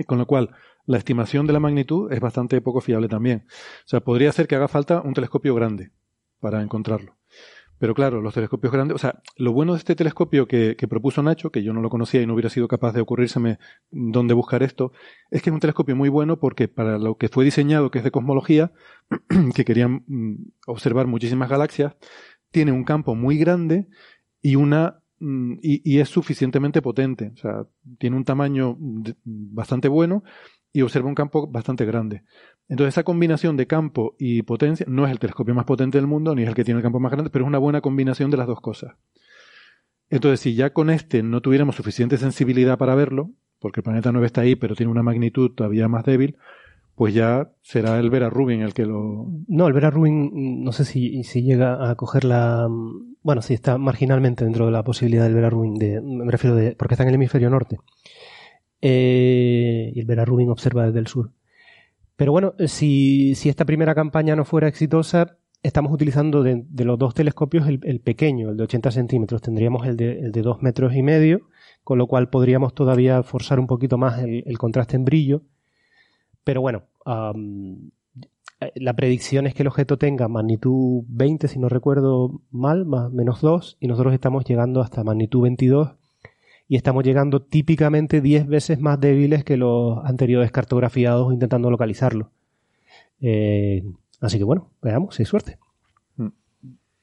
Con 0.07 0.17
lo 0.17 0.27
cual, 0.27 0.55
la 0.87 0.99
estimación 0.99 1.47
de 1.47 1.53
la 1.53 1.61
magnitud 1.61 2.13
es 2.13 2.21
bastante 2.21 2.61
poco 2.61 2.81
fiable 2.81 3.09
también. 3.09 3.45
O 3.49 3.89
sea, 3.89 4.01
podría 4.01 4.33
ser 4.33 4.47
que 4.49 4.57
haga 4.57 4.69
falta 4.69 5.03
un 5.03 5.15
telescopio 5.15 5.55
grande 5.55 5.93
para 6.41 6.63
encontrarlo. 6.63 7.17
Pero 7.79 7.95
claro, 7.95 8.23
los 8.23 8.33
telescopios 8.33 8.73
grandes, 8.73 8.95
o 8.95 8.99
sea, 8.99 9.21
lo 9.37 9.53
bueno 9.53 9.73
de 9.75 9.79
este 9.79 9.95
telescopio 9.95 10.49
que, 10.49 10.75
propuso 10.89 11.23
Nacho, 11.23 11.51
que 11.51 11.63
yo 11.63 11.75
no 11.75 11.83
lo 11.83 11.91
conocía 11.91 12.23
y 12.23 12.27
no 12.27 12.33
hubiera 12.33 12.49
sido 12.49 12.69
capaz 12.69 12.93
de 12.93 13.03
ocurrírseme 13.03 13.59
dónde 13.91 14.33
buscar 14.33 14.63
esto, 14.63 14.93
es 15.31 15.43
que 15.43 15.51
es 15.51 15.55
un 15.55 15.61
telescopio 15.61 15.95
muy 15.95 16.09
bueno 16.09 16.39
porque 16.39 16.69
para 16.69 16.99
lo 16.99 17.17
que 17.19 17.29
fue 17.29 17.45
diseñado, 17.45 17.91
que 17.91 17.99
es 17.99 18.05
de 18.05 18.11
cosmología, 18.11 18.73
que 19.55 19.65
querían 19.67 20.05
mm, 20.07 20.53
observar 20.67 21.07
muchísimas 21.07 21.51
galaxias, 21.51 21.95
tiene 22.51 22.73
un 22.73 22.85
campo 22.85 23.15
muy 23.15 23.37
grande 23.37 23.89
y 24.41 24.57
una 24.57 25.03
mm, 25.21 25.57
y, 25.61 25.99
es 25.99 26.09
suficientemente 26.09 26.81
potente. 26.81 27.33
O 27.35 27.37
sea, 27.37 27.67
tiene 27.99 28.17
un 28.17 28.25
tamaño 28.25 28.79
bastante 29.25 29.89
bueno 29.89 30.23
y 30.77 30.83
observa 30.83 31.09
un 31.09 31.15
campo 31.15 31.47
bastante 31.47 31.87
grande. 31.87 32.23
Entonces 32.69 32.93
esa 32.93 33.03
combinación 33.03 33.57
de 33.57 33.67
campo 33.67 34.15
y 34.19 34.43
potencia 34.43 34.85
no 34.87 35.07
es 35.07 35.11
el 35.11 35.19
telescopio 35.19 35.55
más 35.55 35.65
potente 35.65 35.97
del 35.97 36.07
mundo 36.07 36.35
ni 36.35 36.43
es 36.43 36.49
el 36.49 36.55
que 36.55 36.65
tiene 36.65 36.81
el 36.81 36.83
campo 36.83 37.01
más 37.01 37.11
grande, 37.11 37.31
pero 37.31 37.47
es 37.47 37.49
una 37.49 37.57
buena 37.57 37.81
combinación 37.81 38.31
de 38.31 38.37
las 38.37 38.47
dos 38.47 38.61
cosas. 38.61 38.95
Entonces 40.11 40.41
si 40.41 40.55
ya 40.55 40.75
con 40.75 40.91
este 40.91 41.23
no 41.23 41.41
tuviéramos 41.41 41.77
suficiente 41.77 42.19
sensibilidad 42.19 42.77
para 42.77 42.95
verlo, 42.95 43.31
porque 43.59 43.81
el 43.81 43.85
planeta 43.85 44.13
9 44.13 44.27
está 44.27 44.43
ahí 44.43 44.55
pero 44.55 44.75
tiene 44.75 44.93
una 44.93 45.03
magnitud 45.03 45.53
todavía 45.53 45.89
más 45.89 46.05
débil, 46.05 46.37
pues 46.95 47.15
ya 47.15 47.53
será 47.63 47.99
el 47.99 48.11
Vera 48.11 48.29
Rubin 48.29 48.61
el 48.61 48.75
que 48.75 48.85
lo... 48.85 49.29
No, 49.49 49.69
el 49.69 49.73
Vera 49.73 49.89
Rubin 49.89 50.63
no 50.63 50.73
sé 50.73 50.85
si, 50.85 51.25
si 51.25 51.41
llega 51.41 51.91
a 51.91 51.95
coger 51.95 52.25
la... 52.25 52.69
Bueno, 53.23 53.41
si 53.41 53.55
está 53.55 53.79
marginalmente 53.79 54.45
dentro 54.45 54.67
de 54.67 54.73
la 54.73 54.85
posibilidad 54.85 55.25
del 55.25 55.35
Vera 55.35 55.49
Rubin, 55.49 55.75
de, 55.77 56.03
me 56.03 56.31
refiero 56.31 56.55
de... 56.55 56.77
porque 56.77 56.93
está 56.95 57.05
en 57.05 57.09
el 57.09 57.15
hemisferio 57.15 57.49
norte. 57.49 57.79
Eh, 58.89 59.91
y 59.97 59.99
el 59.99 60.07
Vera 60.07 60.25
Rubin 60.25 60.49
observa 60.49 60.87
desde 60.87 61.01
el 61.01 61.09
sur. 61.09 61.33
Pero 62.15 62.31
bueno, 62.31 62.55
si, 62.69 63.33
esta 63.33 63.65
primera 63.65 63.97
campaña 63.97 64.37
no 64.37 64.45
fuera 64.45 64.69
exitosa, 64.69 65.39
estamos 65.61 65.93
utilizando 65.93 66.45
de, 66.45 66.65
los 66.85 66.97
dos 66.97 67.13
telescopios 67.13 67.67
el, 67.67 68.01
pequeño, 68.01 68.51
el 68.51 68.57
de 68.57 68.63
80 68.63 68.93
centímetros. 68.93 69.43
Tendríamos 69.43 69.89
el 69.89 69.97
de, 69.97 70.21
el 70.21 70.31
de 70.31 70.41
2 70.41 70.63
metros 70.63 70.95
y 70.95 71.03
medio, 71.03 71.49
con 71.83 71.99
lo 71.99 72.07
cual 72.07 72.31
podríamos 72.31 72.75
todavía 72.75 73.25
forzar 73.25 73.59
un 73.59 73.67
poquito 73.67 73.99
más 73.99 74.21
el, 74.23 74.57
contraste 74.57 74.95
en 74.95 75.05
brillo. 75.05 75.43
Pero 76.45 76.61
bueno, 76.61 76.85
la 78.77 78.95
predicción 78.95 79.49
es 79.49 79.55
que 79.55 79.65
el 79.65 79.69
objeto 79.69 79.99
tenga 79.99 80.29
magnitud 80.29 81.03
20, 81.09 81.49
si 81.49 81.59
no 81.59 81.69
recuerdo 81.69 82.41
mal, 82.53 82.87
más 82.87 83.11
menos 83.11 83.41
2, 83.41 83.79
y 83.81 83.89
nosotros 83.89 84.15
estamos 84.15 84.45
llegando 84.45 84.81
hasta 84.81 85.03
magnitud 85.03 85.43
22 85.43 85.96
y 86.69 86.77
estamos 86.77 87.05
llegando 87.05 87.43
típicamente 87.43 88.21
10 88.21 88.47
veces 88.47 88.81
más 88.81 89.01
débiles 89.01 89.45
que 89.45 89.57
los 89.57 89.99
anteriores 90.05 90.51
cartografiados 90.51 91.33
intentando 91.33 91.71
localizarlo. 91.71 92.31
Eh, 93.21 93.85
así 94.21 94.39
que 94.39 94.45
bueno, 94.45 94.71
veamos, 94.83 95.15
si 95.15 95.23
hay 95.23 95.27
suerte. 95.27 95.59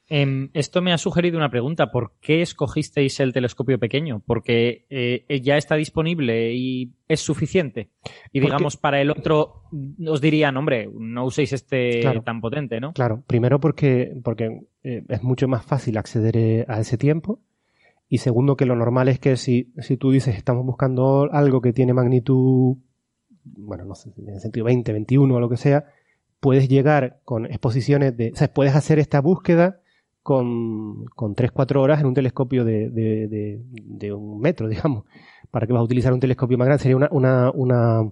Em, 0.10 0.50
esto 0.54 0.82
me 0.82 0.92
ha 0.92 0.98
sugerido 0.98 1.38
una 1.38 1.50
pregunta. 1.50 1.90
¿Por 1.90 2.12
qué 2.20 2.42
escogisteis 2.42 3.20
el 3.22 3.32
telescopio 3.32 3.80
pequeño? 3.80 4.22
¿Porque 4.26 4.86
eh, 4.90 5.42
ya 5.42 5.56
está 5.56 5.76
disponible 5.76 6.54
y 6.54 6.92
es 7.08 7.22
suficiente? 7.22 7.90
Y 8.34 8.42
digamos, 8.42 8.76
para 8.76 9.02
el 9.02 9.10
otro 9.10 9.64
os 10.06 10.22
dirían, 10.22 10.58
hombre, 10.58 10.90
no 10.94 11.26
uséis 11.26 11.54
este 11.54 12.02
tan 12.26 12.42
potente, 12.42 12.80
¿no? 12.82 12.94
Claro, 12.94 13.24
primero 13.26 13.60
porque, 13.60 14.14
porque 14.24 14.68
eh, 14.84 15.04
es 15.08 15.24
mucho 15.24 15.48
más 15.48 15.66
fácil 15.66 15.98
acceder 15.98 16.66
a 16.68 16.80
ese 16.82 16.98
tiempo. 16.98 17.40
Y 18.14 18.20
segundo, 18.20 18.56
que 18.56 18.68
lo 18.68 18.76
normal 18.76 19.10
es 19.10 19.18
que 19.18 19.38
si, 19.38 19.74
si 19.80 19.98
tú 19.98 20.12
dices 20.12 20.38
estamos 20.38 20.64
buscando 20.64 21.30
algo 21.32 21.62
que 21.62 21.74
tiene 21.74 21.94
magnitud, 21.94 22.78
bueno, 23.44 23.86
no 23.86 23.96
sé, 23.96 24.14
en 24.16 24.30
el 24.30 24.40
sentido 24.40 24.68
20, 24.68 24.94
21 24.94 25.34
o 25.34 25.40
lo 25.40 25.50
que 25.50 25.58
sea, 25.58 25.86
puedes 26.40 26.70
llegar 26.70 27.22
con 27.26 27.48
exposiciones 27.48 28.16
de. 28.16 28.30
O 28.32 28.36
sea, 28.36 28.54
puedes 28.54 28.76
hacer 28.76 29.00
esta 29.00 29.20
búsqueda 29.20 29.82
con, 30.22 31.06
con 31.06 31.36
3-4 31.36 31.78
horas 31.78 32.02
en 32.02 32.06
un 32.06 32.14
telescopio 32.14 32.64
de, 32.64 32.92
de, 32.92 33.64
de, 33.66 34.14
un 34.14 34.40
metro, 34.40 34.68
digamos. 34.70 35.06
¿Para 35.50 35.66
que 35.66 35.74
vas 35.74 35.80
a 35.80 35.86
utilizar 35.86 36.14
un 36.14 36.20
telescopio 36.20 36.56
más 36.56 36.68
grande? 36.68 36.84
Sería 36.84 36.98
una, 36.98 37.10
una, 37.10 37.50
una 37.50 38.12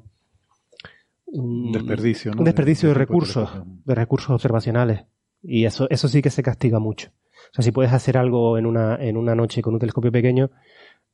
un 1.28 1.72
desperdicio, 1.74 2.32
¿no? 2.32 2.39
Un 2.39 2.45
desperdicio 2.45 2.89
de, 2.89 2.95
recursos, 2.95 3.52
de 3.86 3.93
recursos 3.93 4.32
observacionales. 4.32 5.06
Y 5.43 5.66
eso, 5.66 5.88
eso 5.91 6.08
sí 6.08 6.24
que 6.24 6.32
se 6.32 6.41
castiga 6.41 6.80
mucho. 6.80 7.12
O 7.52 7.54
sea, 7.56 7.64
si 7.64 7.72
puedes 7.72 7.91
hacer 7.91 8.18
algo 8.18 8.58
en 8.58 8.66
una, 8.66 8.95
en 8.95 9.18
una 9.18 9.36
noche 9.36 9.62
con 9.62 9.74
un 9.74 9.80
telescopio 9.80 10.12
pequeño, 10.12 10.52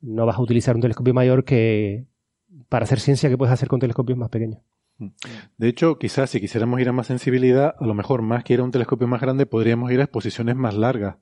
no 0.00 0.26
vas 0.26 0.36
a 0.36 0.42
utilizar 0.42 0.74
un 0.76 0.82
telescopio 0.82 1.14
mayor 1.14 1.44
que 1.44 2.06
para 2.68 2.84
hacer 2.84 3.00
ciencia 3.00 3.28
que 3.28 3.36
puedes 3.36 3.52
hacer 3.52 3.68
con 3.68 3.80
telescopios 3.80 4.18
más 4.18 4.28
pequeños. 4.28 4.60
De 5.58 5.68
hecho, 5.68 5.96
quizás 5.96 6.30
si 6.30 6.40
quisiéramos 6.40 6.80
ir 6.80 6.88
a 6.88 6.92
más 6.92 7.06
sensibilidad, 7.06 7.74
a 7.78 7.86
lo 7.86 7.94
mejor 7.94 8.22
más 8.22 8.42
que 8.42 8.54
ir 8.54 8.60
a 8.60 8.64
un 8.64 8.72
telescopio 8.72 9.06
más 9.06 9.20
grande, 9.20 9.46
podríamos 9.46 9.92
ir 9.92 10.00
a 10.00 10.04
exposiciones 10.04 10.56
más 10.56 10.74
largas 10.74 11.16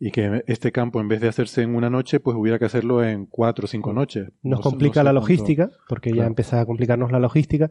y 0.00 0.10
que 0.10 0.42
este 0.46 0.72
campo, 0.72 1.00
en 1.00 1.08
vez 1.08 1.20
de 1.20 1.28
hacerse 1.28 1.62
en 1.62 1.74
una 1.74 1.90
noche, 1.90 2.20
pues 2.20 2.36
hubiera 2.36 2.58
que 2.58 2.64
hacerlo 2.64 3.04
en 3.04 3.26
cuatro 3.26 3.66
o 3.66 3.68
cinco 3.68 3.92
noches. 3.92 4.30
Nos 4.42 4.60
complica 4.60 5.02
la 5.02 5.12
logística, 5.12 5.70
porque 5.88 6.12
ya 6.12 6.24
empieza 6.24 6.60
a 6.60 6.66
complicarnos 6.66 7.12
la 7.12 7.18
logística. 7.18 7.70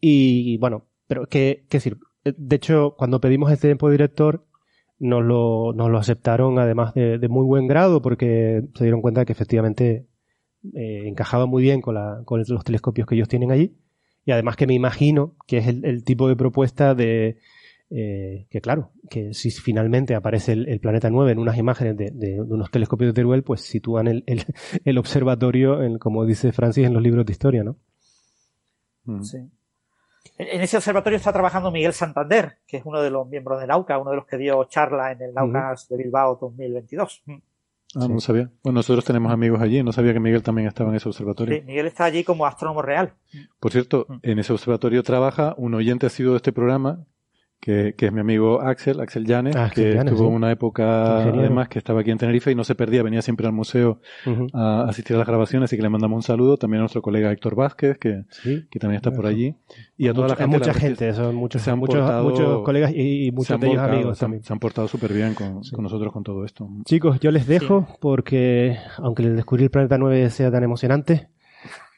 Y 0.00 0.56
bueno, 0.58 0.86
pero 1.08 1.26
qué, 1.26 1.64
decir, 1.68 1.98
de 2.24 2.56
hecho, 2.56 2.94
cuando 2.96 3.20
pedimos 3.20 3.50
este 3.50 3.68
tiempo 3.68 3.90
director, 3.90 4.46
nos 5.02 5.24
lo, 5.24 5.72
nos 5.74 5.90
lo 5.90 5.98
aceptaron 5.98 6.60
además 6.60 6.94
de, 6.94 7.28
muy 7.28 7.44
buen 7.44 7.66
grado, 7.66 8.00
porque 8.00 8.62
se 8.74 8.84
dieron 8.84 9.02
cuenta 9.02 9.20
de 9.20 9.26
que 9.26 9.32
efectivamente 9.32 10.06
eh, 10.74 11.02
encajaba 11.06 11.46
muy 11.46 11.60
bien 11.62 11.80
con, 11.80 11.96
la, 11.96 12.22
con 12.24 12.42
los 12.46 12.64
telescopios 12.64 13.08
que 13.08 13.16
ellos 13.16 13.28
tienen 13.28 13.50
allí 13.50 13.74
y 14.24 14.30
además 14.30 14.54
que 14.54 14.68
me 14.68 14.74
imagino 14.74 15.34
que 15.48 15.58
es 15.58 15.66
el, 15.66 16.04
tipo 16.04 16.28
de 16.28 16.36
propuesta 16.36 16.94
de 16.94 17.38
eh, 17.90 18.46
que 18.48 18.60
claro, 18.60 18.92
que 19.10 19.34
si 19.34 19.50
finalmente 19.50 20.14
aparece 20.14 20.52
el, 20.52 20.78
planeta 20.78 21.10
9 21.10 21.32
en 21.32 21.38
unas 21.40 21.58
imágenes 21.58 21.96
de, 21.96 22.40
unos 22.40 22.70
telescopios 22.70 23.08
de 23.08 23.14
Teruel, 23.14 23.42
pues 23.42 23.62
sitúan 23.62 24.06
el, 24.06 24.24
el, 24.84 24.98
observatorio, 24.98 25.82
en, 25.82 25.98
como 25.98 26.24
dice 26.24 26.52
Francis 26.52 26.86
en 26.86 26.94
los 26.94 27.02
libros 27.02 27.26
de 27.26 27.32
historia, 27.32 27.64
¿no? 27.64 27.76
Mm. 29.04 29.22
Sí. 29.22 29.38
En 30.38 30.60
ese 30.60 30.76
observatorio 30.76 31.16
está 31.16 31.32
trabajando 31.32 31.70
Miguel 31.70 31.92
Santander, 31.92 32.58
que 32.66 32.78
es 32.78 32.84
uno 32.84 33.00
de 33.00 33.10
los 33.10 33.28
miembros 33.28 33.60
de 33.60 33.66
Nauca, 33.66 33.98
uno 33.98 34.10
de 34.10 34.16
los 34.16 34.26
que 34.26 34.38
dio 34.38 34.64
charla 34.64 35.12
en 35.12 35.22
el 35.22 35.34
Naucas 35.34 35.88
de 35.88 35.96
Bilbao 35.96 36.38
2022. 36.40 37.22
Ah, 37.94 38.08
no 38.08 38.20
sabía. 38.20 38.50
Bueno, 38.62 38.78
nosotros 38.78 39.04
tenemos 39.04 39.30
amigos 39.30 39.60
allí, 39.60 39.82
no 39.82 39.92
sabía 39.92 40.14
que 40.14 40.20
Miguel 40.20 40.42
también 40.42 40.66
estaba 40.66 40.90
en 40.90 40.96
ese 40.96 41.08
observatorio. 41.08 41.58
Sí, 41.58 41.62
Miguel 41.66 41.86
está 41.86 42.04
allí 42.04 42.24
como 42.24 42.46
astrónomo 42.46 42.80
real. 42.80 43.12
Por 43.60 43.70
cierto, 43.70 44.06
mm. 44.08 44.14
en 44.22 44.38
ese 44.38 44.52
observatorio 44.52 45.02
trabaja 45.02 45.54
un 45.58 45.74
oyente 45.74 46.06
ha 46.06 46.10
sido 46.10 46.30
de 46.30 46.38
este 46.38 46.52
programa, 46.52 47.04
que, 47.62 47.94
que, 47.96 48.06
es 48.06 48.12
mi 48.12 48.18
amigo 48.18 48.60
Axel, 48.60 48.98
Axel 48.98 49.24
Llanes, 49.24 49.54
ah, 49.54 49.70
que 49.72 49.94
tuvo 50.04 50.26
una 50.26 50.50
época 50.50 51.22
además 51.22 51.68
que 51.68 51.78
estaba 51.78 52.00
aquí 52.00 52.10
en 52.10 52.18
Tenerife 52.18 52.50
y 52.50 52.56
no 52.56 52.64
se 52.64 52.74
perdía, 52.74 53.04
venía 53.04 53.22
siempre 53.22 53.46
al 53.46 53.52
museo 53.52 54.00
a 54.52 54.86
asistir 54.88 55.14
a 55.14 55.20
las 55.20 55.28
grabaciones, 55.28 55.68
así 55.68 55.76
que 55.76 55.82
le 55.82 55.88
mandamos 55.88 56.16
un 56.16 56.22
saludo. 56.24 56.56
También 56.56 56.80
a 56.80 56.82
nuestro 56.82 57.02
colega 57.02 57.30
Héctor 57.30 57.54
Vázquez, 57.54 57.98
que, 57.98 58.24
que 58.42 58.78
también 58.80 58.96
está 58.96 59.12
por 59.12 59.26
allí. 59.26 59.54
Y 59.96 60.08
a 60.08 60.12
toda 60.12 60.26
la 60.26 60.34
gente. 60.34 60.58
mucha 60.58 60.74
gente, 60.74 61.14
son 61.14 61.36
muchos, 61.36 61.64
muchos, 61.76 62.24
muchos 62.24 62.64
colegas 62.64 62.90
y, 62.92 63.30
muchos 63.30 63.60
de 63.60 63.68
ellos 63.68 63.78
amigos 63.78 64.18
también. 64.18 64.42
Se 64.42 64.52
han 64.52 64.58
portado 64.58 64.88
súper 64.88 65.12
bien 65.12 65.34
con, 65.34 65.60
con, 65.62 65.84
nosotros 65.84 66.12
con 66.12 66.24
todo 66.24 66.44
esto. 66.44 66.68
Chicos, 66.84 67.20
yo 67.20 67.30
les 67.30 67.46
dejo 67.46 67.86
porque, 68.00 68.76
aunque 68.96 69.22
el 69.22 69.36
descubrir 69.36 69.66
el 69.66 69.70
planeta 69.70 69.98
9 69.98 70.30
sea 70.30 70.50
tan 70.50 70.64
emocionante, 70.64 71.28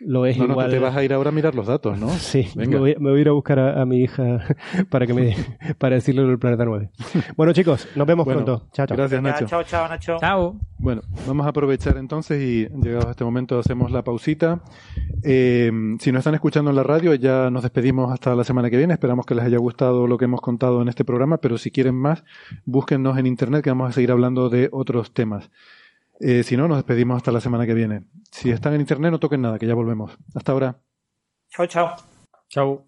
lo 0.00 0.26
es 0.26 0.36
no, 0.36 0.44
igual. 0.44 0.66
No, 0.66 0.72
te 0.72 0.78
vas 0.78 0.96
a 0.96 1.04
ir 1.04 1.12
ahora 1.12 1.30
a 1.30 1.32
mirar 1.32 1.54
los 1.54 1.66
datos, 1.66 1.98
¿no? 1.98 2.08
Sí, 2.18 2.48
Me, 2.54 2.66
voy, 2.66 2.92
a 2.92 3.20
ir 3.20 3.28
a 3.28 3.32
buscar 3.32 3.58
a, 3.58 3.84
mi 3.84 4.02
hija 4.02 4.44
para 4.90 5.06
que 5.06 5.14
me 5.14 5.36
para 5.78 5.96
decirle 5.96 6.22
el 6.22 6.38
planeta 6.38 6.64
9. 6.64 6.90
Bueno, 7.36 7.52
chicos, 7.52 7.88
nos 7.94 8.06
vemos 8.06 8.26
pronto. 8.26 8.68
Chao, 8.72 8.86
chao. 8.86 8.96
Gracias, 8.96 9.22
Nacho. 9.22 9.46
Chao, 9.46 9.62
chao, 9.62 9.88
Nacho. 9.88 10.16
Chao. 10.20 10.60
Bueno, 10.78 11.02
vamos 11.26 11.46
a 11.46 11.50
aprovechar 11.50 11.96
entonces 11.96 12.42
y 12.42 12.68
llegados 12.82 13.06
a 13.06 13.10
este 13.12 13.24
momento 13.24 13.58
hacemos 13.58 13.90
la 13.90 14.02
pausita. 14.02 14.62
Eh, 15.22 15.70
si 16.00 16.12
nos 16.12 16.20
están 16.20 16.34
escuchando 16.34 16.70
en 16.70 16.76
la 16.76 16.82
radio, 16.82 17.14
ya 17.14 17.50
nos 17.50 17.62
despedimos 17.62 18.12
hasta 18.12 18.34
la 18.34 18.44
semana 18.44 18.70
que 18.70 18.76
viene. 18.76 18.92
Esperamos 18.92 19.24
que 19.26 19.34
les 19.34 19.44
haya 19.44 19.58
gustado 19.58 20.06
lo 20.06 20.18
que 20.18 20.26
hemos 20.26 20.40
contado 20.40 20.82
en 20.82 20.88
este 20.88 21.04
programa, 21.04 21.38
pero 21.38 21.58
si 21.58 21.70
quieren 21.70 21.94
más, 21.94 22.24
búsquennos 22.64 23.16
en 23.18 23.26
internet 23.26 23.62
que 23.62 23.70
vamos 23.70 23.90
a 23.90 23.92
seguir 23.92 24.10
hablando 24.10 24.50
de 24.50 24.68
otros 24.72 25.12
temas. 25.12 25.50
Eh, 26.26 26.42
si 26.42 26.56
no, 26.56 26.66
nos 26.66 26.78
despedimos 26.78 27.18
hasta 27.18 27.30
la 27.32 27.40
semana 27.42 27.66
que 27.66 27.74
viene. 27.74 28.04
Si 28.32 28.50
están 28.50 28.72
en 28.72 28.80
internet, 28.80 29.10
no 29.10 29.20
toquen 29.20 29.42
nada, 29.42 29.58
que 29.58 29.66
ya 29.66 29.74
volvemos. 29.74 30.16
Hasta 30.34 30.52
ahora. 30.52 30.80
Chao, 31.50 31.66
chao. 31.66 31.96
Chao. 32.48 32.86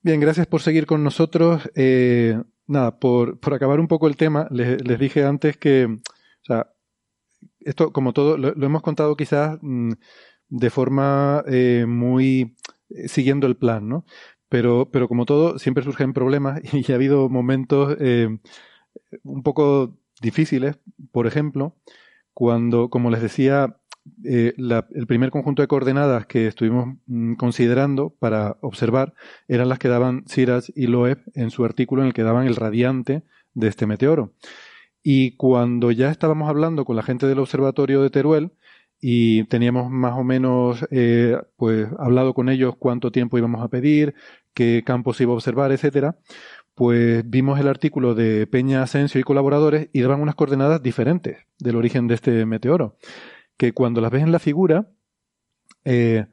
Bien, 0.00 0.20
gracias 0.20 0.46
por 0.46 0.62
seguir 0.62 0.86
con 0.86 1.04
nosotros. 1.04 1.70
Eh, 1.74 2.40
nada, 2.66 2.98
por, 2.98 3.38
por, 3.40 3.52
acabar 3.52 3.78
un 3.78 3.88
poco 3.88 4.08
el 4.08 4.16
tema, 4.16 4.48
les, 4.50 4.82
les, 4.82 4.98
dije 4.98 5.22
antes 5.22 5.58
que, 5.58 5.84
o 5.84 6.44
sea, 6.44 6.72
esto 7.60 7.92
como 7.92 8.14
todo, 8.14 8.38
lo, 8.38 8.54
hemos 8.54 8.80
contado 8.80 9.18
quizás 9.18 9.58
mm, 9.60 9.92
de 10.48 10.70
forma 10.70 11.44
eh, 11.46 11.84
muy 11.86 12.40
eh, 12.40 12.54
siguiendo 13.06 13.46
el 13.46 13.56
plan, 13.56 13.88
¿no? 13.88 14.04
Pero, 14.48 14.90
pero 14.92 15.08
como 15.08 15.26
todo, 15.26 15.58
siempre 15.58 15.84
surgen 15.84 16.12
problemas 16.12 16.60
y 16.72 16.92
ha 16.92 16.94
habido 16.94 17.28
momentos 17.28 17.96
eh, 18.00 18.28
un 19.22 19.42
poco 19.42 19.96
difíciles. 20.20 20.78
Por 21.12 21.26
ejemplo, 21.26 21.76
cuando, 22.32 22.90
como 22.90 23.10
les 23.10 23.22
decía, 23.22 23.76
eh, 24.24 24.54
el 24.56 25.06
primer 25.06 25.30
conjunto 25.30 25.62
de 25.62 25.68
coordenadas 25.68 26.26
que 26.26 26.46
estuvimos 26.46 26.96
mm, 27.06 27.34
considerando 27.34 28.10
para 28.10 28.56
observar 28.60 29.14
eran 29.48 29.68
las 29.68 29.78
que 29.78 29.88
daban 29.88 30.24
Siraj 30.26 30.64
y 30.74 30.86
Loeb 30.86 31.22
en 31.34 31.50
su 31.50 31.64
artículo 31.64 32.02
en 32.02 32.08
el 32.08 32.14
que 32.14 32.22
daban 32.22 32.46
el 32.46 32.56
radiante 32.56 33.22
de 33.54 33.68
este 33.68 33.86
meteoro. 33.86 34.32
Y 35.02 35.36
cuando 35.36 35.92
ya 35.92 36.10
estábamos 36.10 36.48
hablando 36.48 36.84
con 36.84 36.96
la 36.96 37.02
gente 37.02 37.26
del 37.26 37.38
observatorio 37.38 38.02
de 38.02 38.10
Teruel, 38.10 38.52
y 39.08 39.44
teníamos 39.44 39.88
más 39.88 40.14
o 40.14 40.24
menos 40.24 40.84
eh, 40.90 41.38
pues 41.54 41.86
hablado 41.96 42.34
con 42.34 42.48
ellos 42.48 42.74
cuánto 42.76 43.12
tiempo 43.12 43.38
íbamos 43.38 43.62
a 43.62 43.68
pedir, 43.68 44.16
qué 44.52 44.82
campos 44.84 45.20
iba 45.20 45.30
a 45.30 45.36
observar, 45.36 45.70
etcétera, 45.70 46.18
pues 46.74 47.22
vimos 47.24 47.60
el 47.60 47.68
artículo 47.68 48.16
de 48.16 48.48
Peña 48.48 48.82
Asensio 48.82 49.20
y 49.20 49.22
colaboradores 49.22 49.90
y 49.92 50.00
daban 50.00 50.20
unas 50.20 50.34
coordenadas 50.34 50.82
diferentes 50.82 51.36
del 51.60 51.76
origen 51.76 52.08
de 52.08 52.16
este 52.16 52.46
meteoro, 52.46 52.96
que 53.56 53.72
cuando 53.72 54.00
las 54.00 54.10
ves 54.10 54.24
en 54.24 54.32
la 54.32 54.40
figura, 54.40 54.88
eh, 55.84 56.26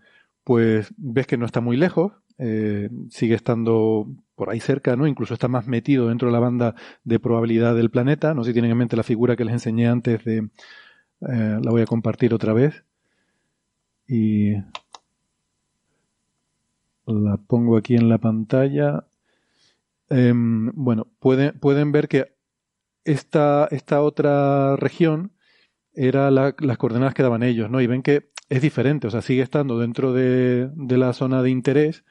pues 0.43 0.91
ves 0.97 1.27
que 1.27 1.37
no 1.37 1.45
está 1.45 1.61
muy 1.61 1.77
lejos, 1.77 2.13
eh, 2.39 2.89
sigue 3.11 3.35
estando 3.35 4.07
por 4.33 4.49
ahí 4.49 4.59
cerca, 4.59 4.95
¿no? 4.95 5.05
Incluso 5.05 5.35
está 5.35 5.47
más 5.47 5.67
metido 5.67 6.07
dentro 6.07 6.27
de 6.27 6.31
la 6.31 6.39
banda 6.39 6.73
de 7.03 7.19
probabilidad 7.19 7.75
del 7.75 7.91
planeta. 7.91 8.33
No 8.33 8.43
sé 8.43 8.49
si 8.49 8.53
tienen 8.53 8.71
en 8.71 8.77
mente 8.77 8.97
la 8.97 9.03
figura 9.03 9.35
que 9.35 9.45
les 9.45 9.53
enseñé 9.53 9.87
antes 9.87 10.25
de 10.25 10.49
eh, 11.29 11.59
la 11.61 11.71
voy 11.71 11.81
a 11.81 11.85
compartir 11.85 12.33
otra 12.33 12.53
vez. 12.53 12.83
Y 14.07 14.53
la 17.05 17.37
pongo 17.37 17.77
aquí 17.77 17.95
en 17.95 18.09
la 18.09 18.17
pantalla. 18.17 19.05
Em, 20.09 20.71
bueno, 20.75 21.07
pueden, 21.19 21.59
pueden 21.59 21.91
ver 21.91 22.07
que 22.07 22.35
esta, 23.05 23.67
esta 23.71 24.01
otra 24.01 24.75
región 24.75 25.33
era 25.93 26.31
las 26.31 26.77
coordenadas 26.77 27.13
que 27.13 27.23
daban 27.23 27.43
ellos, 27.43 27.69
¿no? 27.69 27.81
Y 27.81 27.87
ven 27.87 28.03
que 28.03 28.31
es 28.49 28.61
diferente, 28.61 29.07
o 29.07 29.11
sea, 29.11 29.21
sigue 29.21 29.41
estando 29.41 29.79
dentro 29.79 30.13
de, 30.13 30.69
de 30.75 30.97
la 30.97 31.13
zona 31.13 31.41
de 31.41 31.49
interés, 31.49 32.03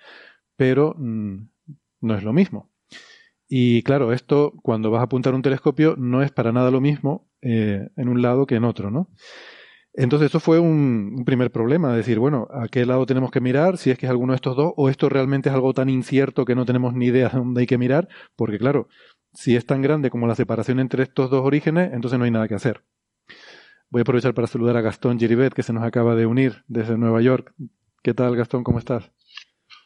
pero 0.57 0.95
mm, 0.99 1.49
no 2.01 2.15
es 2.15 2.23
lo 2.25 2.33
mismo. 2.33 2.71
Y 3.49 3.83
claro, 3.83 4.13
esto 4.13 4.55
cuando 4.63 4.91
vas 4.91 5.01
a 5.01 5.05
apuntar 5.05 5.35
un 5.35 5.43
telescopio 5.43 5.95
no 5.99 6.23
es 6.23 6.33
para 6.33 6.53
nada 6.53 6.71
lo 6.71 6.81
mismo 6.81 7.32
eh, 7.43 7.89
en 7.97 8.09
un 8.09 8.23
lado 8.23 8.47
que 8.47 8.55
en 8.55 8.65
otro, 8.65 8.91
¿no? 8.91 9.09
Entonces, 9.95 10.31
eso 10.31 10.41
fue 10.41 10.59
un, 10.59 11.23
primer 11.27 11.51
problema, 11.51 11.95
decir, 11.95 12.19
bueno, 12.19 12.49
¿a 12.51 12.69
qué 12.69 12.87
lado 12.87 13.05
tenemos 13.05 13.31
que 13.31 13.43
mirar? 13.43 13.77
Si 13.77 13.91
es 13.91 13.99
que 13.99 14.07
es 14.07 14.11
alguno 14.11 14.33
de 14.33 14.37
estos 14.37 14.57
dos, 14.57 14.73
o 14.77 14.89
esto 14.89 15.11
realmente 15.11 15.51
es 15.51 15.55
algo 15.55 15.75
tan 15.75 15.91
incierto 15.91 16.47
que 16.47 16.55
no 16.55 16.65
tenemos 16.65 16.95
ni 16.95 17.07
idea 17.07 17.29
de 17.29 17.39
dónde 17.39 17.61
hay 17.61 17.67
que 17.67 17.77
mirar, 17.77 18.09
porque 18.35 18.59
claro, 18.59 18.89
si 19.35 19.55
es 19.55 19.67
tan 19.67 19.83
grande 19.83 20.09
como 20.09 20.27
la 20.27 20.35
separación 20.35 20.81
entre 20.81 21.03
estos 21.03 21.31
dos 21.31 21.45
orígenes, 21.45 21.93
entonces 21.93 22.19
no 22.19 22.25
hay 22.25 22.31
nada 22.31 22.49
que 22.49 22.55
hacer. 22.55 22.83
Voy 23.91 24.01
a 24.01 24.03
aprovechar 24.03 24.33
para 24.33 24.47
saludar 24.47 24.79
a 24.79 24.81
Gastón 24.81 25.19
Giribet, 25.19 25.53
que 25.53 25.63
se 25.63 25.75
nos 25.75 25.85
acaba 25.85 26.15
de 26.15 26.25
unir 26.25 26.65
desde 26.69 26.97
Nueva 26.97 27.21
York. 27.21 27.53
¿Qué 28.03 28.15
tal, 28.15 28.35
Gastón? 28.35 28.65
¿Cómo 28.65 28.79
estás? 28.79 29.11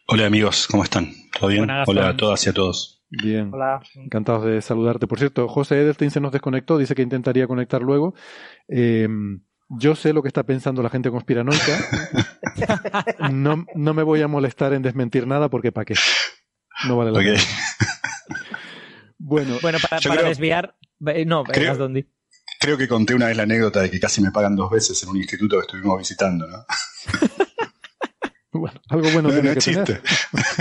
Hola 0.07 0.27
amigos, 0.27 0.69
¿cómo 0.71 0.85
están? 0.85 1.11
¿Todo 1.37 1.49
bien? 1.49 1.69
Hola 1.87 2.11
a 2.11 2.17
todas 2.17 2.47
y 2.47 2.51
a 2.51 2.53
todos. 2.53 2.96
Bien. 3.09 3.51
Hola. 3.53 3.81
Encantados 3.95 4.45
de 4.45 4.61
saludarte. 4.63 5.07
Por 5.07 5.19
cierto, 5.19 5.49
José 5.49 5.81
Edelstein 5.81 6.11
se 6.11 6.21
nos 6.21 6.33
desconectó, 6.33 6.79
dice 6.79 6.95
que 6.95 7.03
intentaría 7.03 7.47
conectar 7.47 7.83
luego. 7.83 8.15
Eh, 8.69 9.09
yo 9.69 9.95
sé 9.97 10.13
lo 10.13 10.23
que 10.23 10.29
está 10.29 10.45
pensando 10.45 10.83
la 10.83 10.91
gente 10.91 11.11
conspiranoica. 11.11 11.79
no, 13.33 13.67
no 13.75 13.95
me 13.95 14.03
voy 14.03 14.23
a 14.23 14.29
molestar 14.29 14.73
en 14.73 14.83
desmentir 14.83 15.27
nada 15.27 15.49
porque 15.49 15.73
¿para 15.73 15.85
qué? 15.85 15.95
No 16.87 16.97
vale 16.97 17.11
la 17.13 17.19
pena. 17.19 17.41
Bueno, 19.19 19.57
bueno 19.63 19.79
para, 19.81 20.23
desviar. 20.23 20.77
No, 21.27 21.43
creo, 21.45 21.77
dónde. 21.77 22.07
Creo 22.61 22.79
que 22.79 22.87
conté 22.87 23.15
una 23.15 23.27
vez 23.27 23.37
la 23.37 23.43
anécdota 23.43 23.81
de 23.81 23.91
que 23.91 23.99
casi 23.99 24.21
me 24.21 24.31
pagan 24.31 24.55
dos 24.55 24.71
veces 24.71 25.03
en 25.03 25.09
un 25.09 25.17
instituto 25.17 25.57
que 25.57 25.63
estuvimos 25.63 25.99
visitando, 25.99 26.47
¿no? 26.47 26.65
bueno, 28.59 28.81
algo 28.89 29.11
bueno 29.11 29.31
tiene 29.31 29.55
que 29.55 29.61
chiste. 29.61 30.01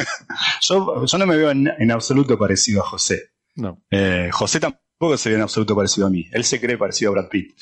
yo, 0.61 1.05
yo, 1.05 1.17
no 1.17 1.25
me 1.25 1.37
veo 1.37 1.51
en, 1.51 1.91
absoluto 1.91 2.37
parecido 2.37 2.81
a 2.81 2.85
José. 2.85 3.31
No. 3.55 3.81
Eh, 3.89 4.29
José 4.31 4.59
tampoco 4.59 5.17
se 5.17 5.29
ve 5.29 5.35
en 5.35 5.41
absoluto 5.41 5.75
parecido 5.75 6.07
a 6.07 6.09
mí. 6.09 6.27
Él 6.31 6.43
se 6.43 6.59
cree 6.59 6.77
parecido 6.77 7.11
a 7.11 7.13
Brad 7.13 7.29
Pitt. 7.29 7.57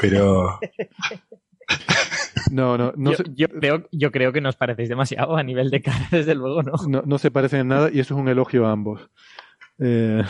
Pero. 0.00 0.58
No, 2.50 2.76
no, 2.76 2.92
no 2.96 3.12
yo, 3.34 3.48
creo, 3.48 3.88
yo 3.90 4.12
creo 4.12 4.32
que 4.32 4.40
nos 4.40 4.56
parecéis 4.56 4.88
demasiado 4.88 5.36
a 5.36 5.42
nivel 5.42 5.70
de 5.70 5.82
cara, 5.82 6.08
desde 6.10 6.34
luego, 6.34 6.62
¿no? 6.62 6.74
No, 6.86 7.02
no 7.04 7.18
se 7.18 7.30
parecen 7.30 7.60
en 7.60 7.68
nada 7.68 7.90
y 7.92 8.00
eso 8.00 8.14
es 8.14 8.20
un 8.20 8.28
elogio 8.28 8.66
a 8.66 8.72
ambos. 8.72 9.08
Eh, 9.78 10.22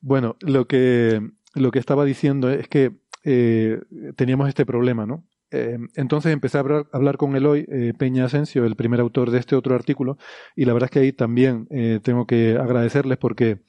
bueno, 0.00 0.36
lo 0.40 0.66
que, 0.66 1.20
lo 1.54 1.70
que 1.70 1.78
estaba 1.78 2.04
diciendo 2.04 2.50
es 2.50 2.68
que 2.68 2.92
eh, 3.24 3.80
teníamos 4.16 4.48
este 4.48 4.64
problema, 4.64 5.04
¿no? 5.06 5.26
Eh, 5.50 5.78
entonces 5.96 6.32
empecé 6.32 6.58
a 6.58 6.60
hablar, 6.60 7.16
con 7.16 7.34
Eloy 7.34 7.66
Peña 7.98 8.26
Asensio, 8.26 8.64
el 8.64 8.76
primer 8.76 9.00
autor 9.00 9.30
de 9.30 9.38
este 9.38 9.56
otro 9.56 9.74
artículo, 9.74 10.16
y 10.54 10.64
la 10.64 10.72
verdad 10.72 10.86
es 10.86 10.90
que 10.92 10.98
ahí 11.00 11.12
también 11.12 11.66
tengo 12.02 12.26
que 12.26 12.56
agradecerles 12.56 13.18
porque 13.18 13.62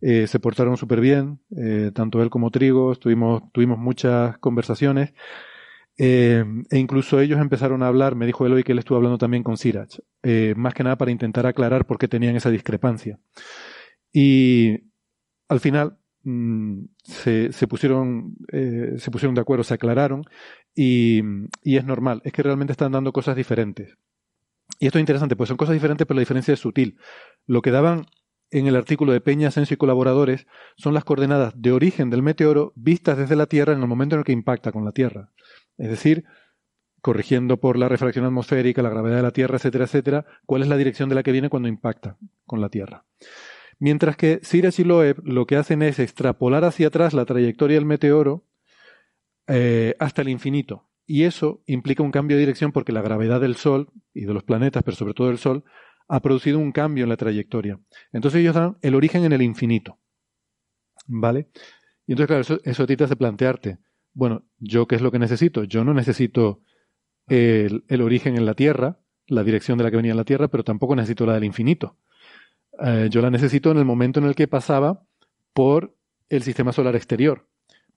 se 0.00 0.38
portaron 0.38 0.76
súper 0.76 1.00
bien, 1.00 1.40
tanto 1.94 2.22
él 2.22 2.30
como 2.30 2.50
Trigo, 2.50 2.94
tuvimos, 2.96 3.42
tuvimos 3.52 3.78
muchas 3.78 4.38
conversaciones. 4.38 5.12
e 5.96 6.44
incluso 6.72 7.20
ellos 7.20 7.40
empezaron 7.40 7.82
a 7.82 7.88
hablar, 7.88 8.14
me 8.14 8.26
dijo 8.26 8.46
Eloy 8.46 8.62
que 8.64 8.72
él 8.72 8.78
estuvo 8.78 8.96
hablando 8.96 9.18
también 9.18 9.42
con 9.42 9.56
Sirach, 9.56 9.98
más 10.56 10.74
que 10.74 10.84
nada 10.84 10.96
para 10.96 11.10
intentar 11.10 11.46
aclarar 11.46 11.86
por 11.86 11.98
qué 11.98 12.08
tenían 12.08 12.36
esa 12.36 12.50
discrepancia. 12.50 13.18
Y 14.12 14.90
al 15.48 15.60
final 15.60 15.98
mm, 16.24 16.84
se, 17.02 17.52
se, 17.52 17.68
pusieron, 17.68 18.36
eh, 18.52 18.94
se 18.98 19.10
pusieron 19.10 19.34
de 19.34 19.40
acuerdo, 19.40 19.64
se 19.64 19.74
aclararon 19.74 20.24
y, 20.74 21.22
y, 21.62 21.76
es 21.76 21.84
normal, 21.84 22.20
es 22.24 22.32
que 22.32 22.42
realmente 22.42 22.72
están 22.72 22.92
dando 22.92 23.12
cosas 23.12 23.36
diferentes. 23.36 23.96
Y 24.78 24.86
esto 24.86 24.98
es 24.98 25.02
interesante, 25.02 25.36
pues 25.36 25.48
son 25.48 25.56
cosas 25.56 25.74
diferentes, 25.74 26.06
pero 26.06 26.16
la 26.16 26.22
diferencia 26.22 26.54
es 26.54 26.60
sutil. 26.60 26.98
Lo 27.46 27.62
que 27.62 27.70
daban 27.70 28.06
en 28.50 28.66
el 28.66 28.76
artículo 28.76 29.12
de 29.12 29.20
Peña, 29.20 29.48
Asensio 29.48 29.74
y 29.74 29.78
colaboradores 29.78 30.46
son 30.76 30.94
las 30.94 31.04
coordenadas 31.04 31.54
de 31.56 31.72
origen 31.72 32.10
del 32.10 32.22
meteoro 32.22 32.72
vistas 32.76 33.18
desde 33.18 33.36
la 33.36 33.46
Tierra 33.46 33.72
en 33.72 33.80
el 33.80 33.88
momento 33.88 34.14
en 34.14 34.20
el 34.20 34.24
que 34.24 34.32
impacta 34.32 34.72
con 34.72 34.84
la 34.84 34.92
Tierra. 34.92 35.30
Es 35.76 35.88
decir, 35.88 36.24
corrigiendo 37.00 37.58
por 37.58 37.76
la 37.76 37.88
refracción 37.88 38.24
atmosférica, 38.24 38.80
la 38.80 38.90
gravedad 38.90 39.16
de 39.16 39.22
la 39.22 39.32
Tierra, 39.32 39.56
etcétera, 39.56 39.84
etcétera, 39.84 40.24
cuál 40.46 40.62
es 40.62 40.68
la 40.68 40.76
dirección 40.76 41.08
de 41.08 41.16
la 41.16 41.22
que 41.22 41.32
viene 41.32 41.50
cuando 41.50 41.68
impacta 41.68 42.16
con 42.46 42.60
la 42.60 42.68
Tierra. 42.68 43.04
Mientras 43.78 44.16
que 44.16 44.40
Sirius 44.42 44.78
y 44.78 44.84
Loeb 44.84 45.20
lo 45.24 45.46
que 45.46 45.56
hacen 45.56 45.82
es 45.82 45.98
extrapolar 45.98 46.64
hacia 46.64 46.88
atrás 46.88 47.14
la 47.14 47.24
trayectoria 47.24 47.76
del 47.76 47.84
meteoro 47.84 48.44
eh, 49.46 49.94
hasta 49.98 50.22
el 50.22 50.28
infinito. 50.28 50.88
Y 51.06 51.24
eso 51.24 51.62
implica 51.66 52.02
un 52.02 52.10
cambio 52.10 52.36
de 52.36 52.42
dirección 52.42 52.72
porque 52.72 52.92
la 52.92 53.02
gravedad 53.02 53.40
del 53.40 53.56
Sol 53.56 53.90
y 54.14 54.24
de 54.24 54.32
los 54.32 54.42
planetas, 54.42 54.82
pero 54.82 54.96
sobre 54.96 55.14
todo 55.14 55.28
del 55.28 55.38
Sol, 55.38 55.64
ha 56.08 56.20
producido 56.20 56.58
un 56.58 56.72
cambio 56.72 57.04
en 57.04 57.10
la 57.10 57.16
trayectoria. 57.16 57.78
Entonces 58.12 58.40
ellos 58.40 58.54
dan 58.54 58.78
el 58.82 58.94
origen 58.94 59.24
en 59.24 59.32
el 59.32 59.42
infinito. 59.42 59.98
¿Vale? 61.06 61.48
Y 62.06 62.12
entonces, 62.12 62.26
claro, 62.26 62.40
eso, 62.40 62.60
eso 62.64 62.86
te 62.86 63.04
hace 63.04 63.16
plantearte, 63.16 63.78
bueno, 64.14 64.44
¿yo 64.58 64.86
qué 64.86 64.94
es 64.94 65.02
lo 65.02 65.10
que 65.10 65.18
necesito? 65.18 65.64
Yo 65.64 65.84
no 65.84 65.92
necesito 65.92 66.62
el, 67.26 67.84
el 67.88 68.00
origen 68.00 68.36
en 68.36 68.46
la 68.46 68.54
Tierra, 68.54 69.00
la 69.26 69.42
dirección 69.42 69.76
de 69.76 69.84
la 69.84 69.90
que 69.90 69.96
venía 69.96 70.14
la 70.14 70.24
Tierra, 70.24 70.48
pero 70.48 70.64
tampoco 70.64 70.94
necesito 70.94 71.26
la 71.26 71.34
del 71.34 71.44
infinito. 71.44 71.98
Eh, 72.80 73.08
yo 73.10 73.20
la 73.20 73.30
necesito 73.30 73.70
en 73.70 73.78
el 73.78 73.84
momento 73.84 74.20
en 74.20 74.26
el 74.26 74.34
que 74.34 74.48
pasaba 74.48 75.02
por 75.52 75.94
el 76.28 76.42
sistema 76.42 76.72
solar 76.72 76.96
exterior, 76.96 77.46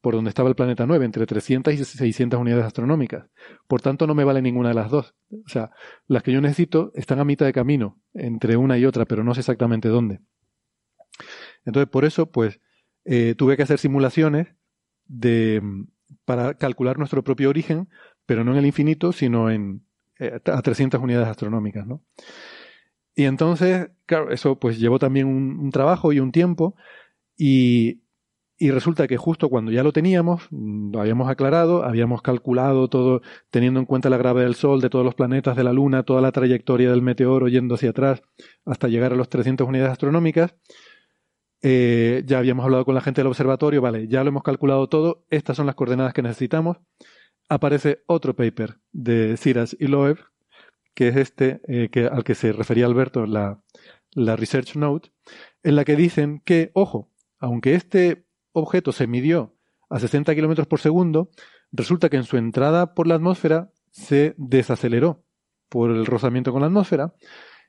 por 0.01 0.13
donde 0.13 0.29
estaba 0.29 0.49
el 0.49 0.55
planeta 0.55 0.85
9, 0.85 1.05
entre 1.05 1.25
300 1.25 1.73
y 1.73 1.83
600 1.83 2.39
unidades 2.39 2.65
astronómicas. 2.65 3.25
Por 3.67 3.81
tanto, 3.81 4.05
no 4.05 4.13
me 4.13 4.23
vale 4.23 4.41
ninguna 4.41 4.69
de 4.69 4.75
las 4.75 4.91
dos. 4.91 5.15
O 5.31 5.49
sea, 5.49 5.71
las 6.07 6.23
que 6.23 6.31
yo 6.31 6.41
necesito 6.41 6.91
están 6.95 7.19
a 7.19 7.25
mitad 7.25 7.45
de 7.45 7.53
camino 7.53 7.99
entre 8.13 8.57
una 8.57 8.77
y 8.77 8.85
otra, 8.85 9.05
pero 9.05 9.23
no 9.23 9.33
sé 9.33 9.41
exactamente 9.41 9.89
dónde. 9.89 10.19
Entonces, 11.65 11.89
por 11.89 12.05
eso, 12.05 12.31
pues, 12.31 12.59
eh, 13.05 13.35
tuve 13.35 13.57
que 13.57 13.63
hacer 13.63 13.79
simulaciones 13.79 14.47
de, 15.07 15.61
para 16.25 16.53
calcular 16.55 16.97
nuestro 16.97 17.23
propio 17.23 17.49
origen, 17.49 17.89
pero 18.25 18.43
no 18.43 18.51
en 18.51 18.59
el 18.59 18.65
infinito, 18.65 19.11
sino 19.11 19.49
en, 19.49 19.83
eh, 20.19 20.39
a 20.45 20.61
300 20.61 21.01
unidades 21.01 21.27
astronómicas, 21.27 21.87
¿no? 21.87 22.03
Y 23.17 23.25
entonces, 23.25 23.89
claro, 24.05 24.29
eso 24.29 24.59
pues 24.59 24.77
llevó 24.79 24.99
también 24.99 25.25
un, 25.25 25.71
trabajo 25.71 26.13
y 26.13 26.19
un 26.19 26.31
tiempo 26.31 26.75
y, 27.35 28.03
y, 28.59 28.69
resulta 28.69 29.07
que 29.07 29.17
justo 29.17 29.49
cuando 29.49 29.71
ya 29.71 29.81
lo 29.81 29.91
teníamos, 29.91 30.43
mm, 30.51 30.91
lo 30.93 31.01
habíamos 31.01 31.27
aclarado, 31.27 31.83
habíamos 31.83 32.21
calculado 32.21 32.89
todo 32.89 33.23
teniendo 33.49 33.79
en 33.79 33.87
cuenta 33.87 34.11
la 34.11 34.17
gravedad 34.17 34.45
del 34.45 34.53
Sol, 34.53 34.81
de 34.81 34.91
todos 34.91 35.03
los 35.03 35.15
planetas 35.15 35.55
de 35.55 35.63
la 35.63 35.73
Luna, 35.73 36.03
toda 36.03 36.21
la 36.21 36.31
trayectoria 36.31 36.91
del 36.91 37.01
meteoro 37.01 37.47
yendo 37.47 37.73
hacia 37.73 37.89
atrás 37.89 38.21
hasta 38.65 38.87
llegar 38.87 39.13
a 39.13 39.15
los 39.15 39.29
300 39.29 39.67
unidades 39.67 39.93
astronómicas. 39.93 40.55
Eh, 41.63 42.21
ya 42.27 42.37
habíamos 42.37 42.65
hablado 42.65 42.85
con 42.85 42.93
la 42.93 43.01
gente 43.01 43.21
del 43.21 43.29
observatorio, 43.29 43.81
vale, 43.81 44.07
ya 44.07 44.23
lo 44.23 44.29
hemos 44.29 44.43
calculado 44.43 44.87
todo, 44.89 45.25
estas 45.31 45.57
son 45.57 45.65
las 45.65 45.73
coordenadas 45.73 46.13
que 46.13 46.21
necesitamos. 46.21 46.77
Aparece 47.49 48.03
otro 48.05 48.35
paper 48.35 48.77
de 48.91 49.37
Siras 49.37 49.75
y 49.79 49.87
Loeb, 49.87 50.19
que 50.97 51.09
es 51.09 51.15
este 51.15 51.61
eh, 51.67 52.09
al 52.11 52.23
que 52.23 52.33
se 52.33 52.51
refería 52.51 52.87
Alberto, 52.87 53.27
la, 53.27 53.61
la 54.13 54.35
Research 54.35 54.75
Note, 54.75 55.11
en 55.61 55.75
la 55.75 55.85
que 55.85 55.95
dicen 55.95 56.41
que, 56.43 56.71
ojo, 56.73 57.11
aunque 57.37 57.75
este 57.75 58.25
objeto 58.51 58.91
se 58.91 59.05
midió 59.05 59.55
a 59.91 59.99
60 59.99 60.33
kilómetros 60.33 60.65
por 60.65 60.79
segundo, 60.79 61.29
resulta 61.71 62.09
que 62.09 62.17
en 62.17 62.23
su 62.23 62.37
entrada 62.37 62.95
por 62.95 63.05
la 63.05 63.13
atmósfera 63.13 63.69
se 63.91 64.33
desaceleró 64.39 65.23
por 65.69 65.91
el 65.91 66.07
rozamiento 66.07 66.51
con 66.51 66.61
la 66.61 66.67
atmósfera 66.67 67.13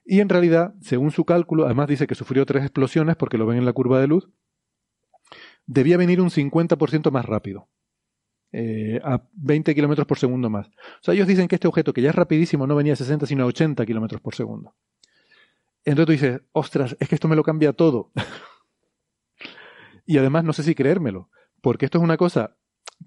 y 0.07 0.21
en 0.21 0.31
realidad, 0.31 0.73
según 0.81 1.11
su 1.11 1.27
cálculo, 1.27 1.67
además 1.67 1.89
dice 1.89 2.07
que 2.07 2.15
sufrió 2.15 2.47
tres 2.47 2.63
explosiones 2.63 3.17
porque 3.17 3.37
lo 3.37 3.45
ven 3.45 3.59
en 3.59 3.67
la 3.67 3.75
curva 3.75 4.01
de 4.01 4.07
luz, 4.07 4.31
debía 5.67 5.99
venir 5.99 6.23
un 6.23 6.31
50% 6.31 7.11
más 7.11 7.27
rápido. 7.27 7.69
Eh, 8.51 8.99
a 9.05 9.23
20 9.35 9.75
kilómetros 9.75 10.07
por 10.07 10.19
segundo 10.19 10.49
más. 10.49 10.69
O 10.69 11.03
sea, 11.03 11.15
ellos 11.15 11.27
dicen 11.27 11.49
que 11.49 11.57
este 11.57 11.69
objeto, 11.69 11.93
que 11.93 12.01
ya 12.01 12.11
es 12.11 12.15
rapidísimo, 12.15 12.67
no 12.67 12.75
venía 12.75 12.95
a 12.95 12.97
60, 12.97 13.27
sino 13.27 13.45
a 13.45 13.47
80 13.47 13.85
kilómetros 13.85 14.21
por 14.21 14.35
segundo. 14.35 14.75
Entonces 15.85 16.07
tú 16.07 16.13
dices, 16.13 16.41
ostras, 16.53 16.97
es 16.99 17.09
que 17.09 17.15
esto 17.15 17.29
me 17.29 17.37
lo 17.37 17.43
cambia 17.43 17.73
todo. 17.73 18.11
y 20.07 20.17
además 20.17 20.45
no 20.45 20.53
sé 20.53 20.63
si 20.63 20.75
creérmelo, 20.75 21.29
porque 21.61 21.85
esto 21.85 21.99
es 21.99 22.05
una 22.05 22.17
cosa 22.17 22.57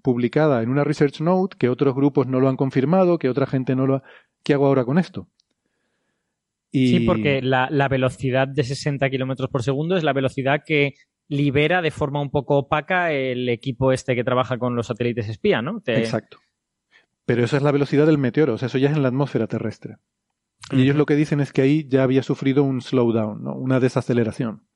publicada 0.00 0.62
en 0.62 0.70
una 0.70 0.84
research 0.84 1.20
note 1.20 1.56
que 1.58 1.68
otros 1.68 1.94
grupos 1.94 2.26
no 2.26 2.40
lo 2.40 2.48
han 2.48 2.56
confirmado, 2.56 3.18
que 3.18 3.28
otra 3.28 3.46
gente 3.46 3.74
no 3.74 3.86
lo 3.86 3.96
ha... 3.96 4.02
¿Qué 4.44 4.54
hago 4.54 4.66
ahora 4.66 4.84
con 4.84 4.98
esto? 4.98 5.28
Sí, 6.72 7.00
porque 7.00 7.42
la, 7.42 7.68
la 7.70 7.88
velocidad 7.88 8.48
de 8.48 8.64
60 8.64 9.10
kilómetros 9.10 9.50
por 9.50 9.62
segundo 9.62 9.96
es 9.96 10.04
la 10.04 10.14
velocidad 10.14 10.62
que 10.64 10.94
libera 11.32 11.80
de 11.80 11.90
forma 11.90 12.20
un 12.20 12.30
poco 12.30 12.58
opaca 12.58 13.10
el 13.10 13.48
equipo 13.48 13.90
este 13.90 14.14
que 14.14 14.22
trabaja 14.22 14.58
con 14.58 14.76
los 14.76 14.88
satélites 14.88 15.28
espía, 15.28 15.62
¿no? 15.62 15.82
Exacto. 15.86 16.38
Pero 17.24 17.42
esa 17.42 17.56
es 17.56 17.62
la 17.62 17.72
velocidad 17.72 18.04
del 18.04 18.18
meteoro, 18.18 18.54
o 18.54 18.58
sea, 18.58 18.66
eso 18.66 18.76
ya 18.76 18.90
es 18.90 18.96
en 18.96 19.02
la 19.02 19.08
atmósfera 19.08 19.46
terrestre. 19.46 19.96
Y 20.70 20.82
ellos 20.82 20.96
lo 20.96 21.06
que 21.06 21.16
dicen 21.16 21.40
es 21.40 21.52
que 21.52 21.62
ahí 21.62 21.88
ya 21.88 22.02
había 22.02 22.22
sufrido 22.22 22.62
un 22.62 22.82
slowdown, 22.82 23.42
¿no? 23.42 23.54
una 23.54 23.80
desaceleración. 23.80 24.66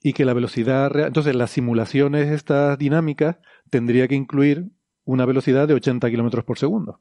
Y 0.00 0.12
que 0.12 0.24
la 0.24 0.34
velocidad 0.34 0.88
real. 0.90 1.08
Entonces, 1.08 1.34
las 1.34 1.50
simulaciones, 1.50 2.28
estas 2.28 2.78
dinámicas, 2.78 3.38
tendría 3.68 4.06
que 4.06 4.14
incluir 4.14 4.68
una 5.04 5.26
velocidad 5.26 5.66
de 5.66 5.74
80 5.74 6.08
kilómetros 6.10 6.44
por 6.44 6.58
segundo. 6.58 7.00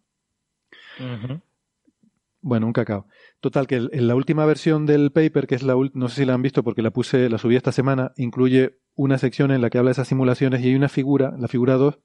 Bueno, 2.46 2.68
un 2.68 2.74
cacao. 2.74 3.08
Total, 3.40 3.66
que 3.66 3.78
en 3.78 4.08
la 4.08 4.14
última 4.14 4.46
versión 4.46 4.86
del 4.86 5.12
paper, 5.12 5.48
que 5.48 5.56
es 5.56 5.64
la 5.64 5.74
no 5.96 6.10
sé 6.10 6.18
si 6.18 6.26
la 6.26 6.36
han 6.36 6.44
visto 6.44 6.64
porque 6.64 6.84
la 6.84 6.92
puse, 6.92 7.28
la 7.28 7.40
subí 7.40 7.56
esta 7.56 7.72
semana, 7.72 8.12
incluye 8.18 8.78
una 8.94 9.18
sección 9.18 9.50
en 9.50 9.62
la 9.62 9.72
que 9.72 9.80
habla 9.80 9.90
de 9.90 9.94
esas 9.94 10.08
simulaciones 10.08 10.62
y 10.62 10.68
hay 10.68 10.76
una 10.76 10.88
figura, 10.88 11.34
la 11.40 11.48
figura 11.48 11.74
2, 11.74 11.98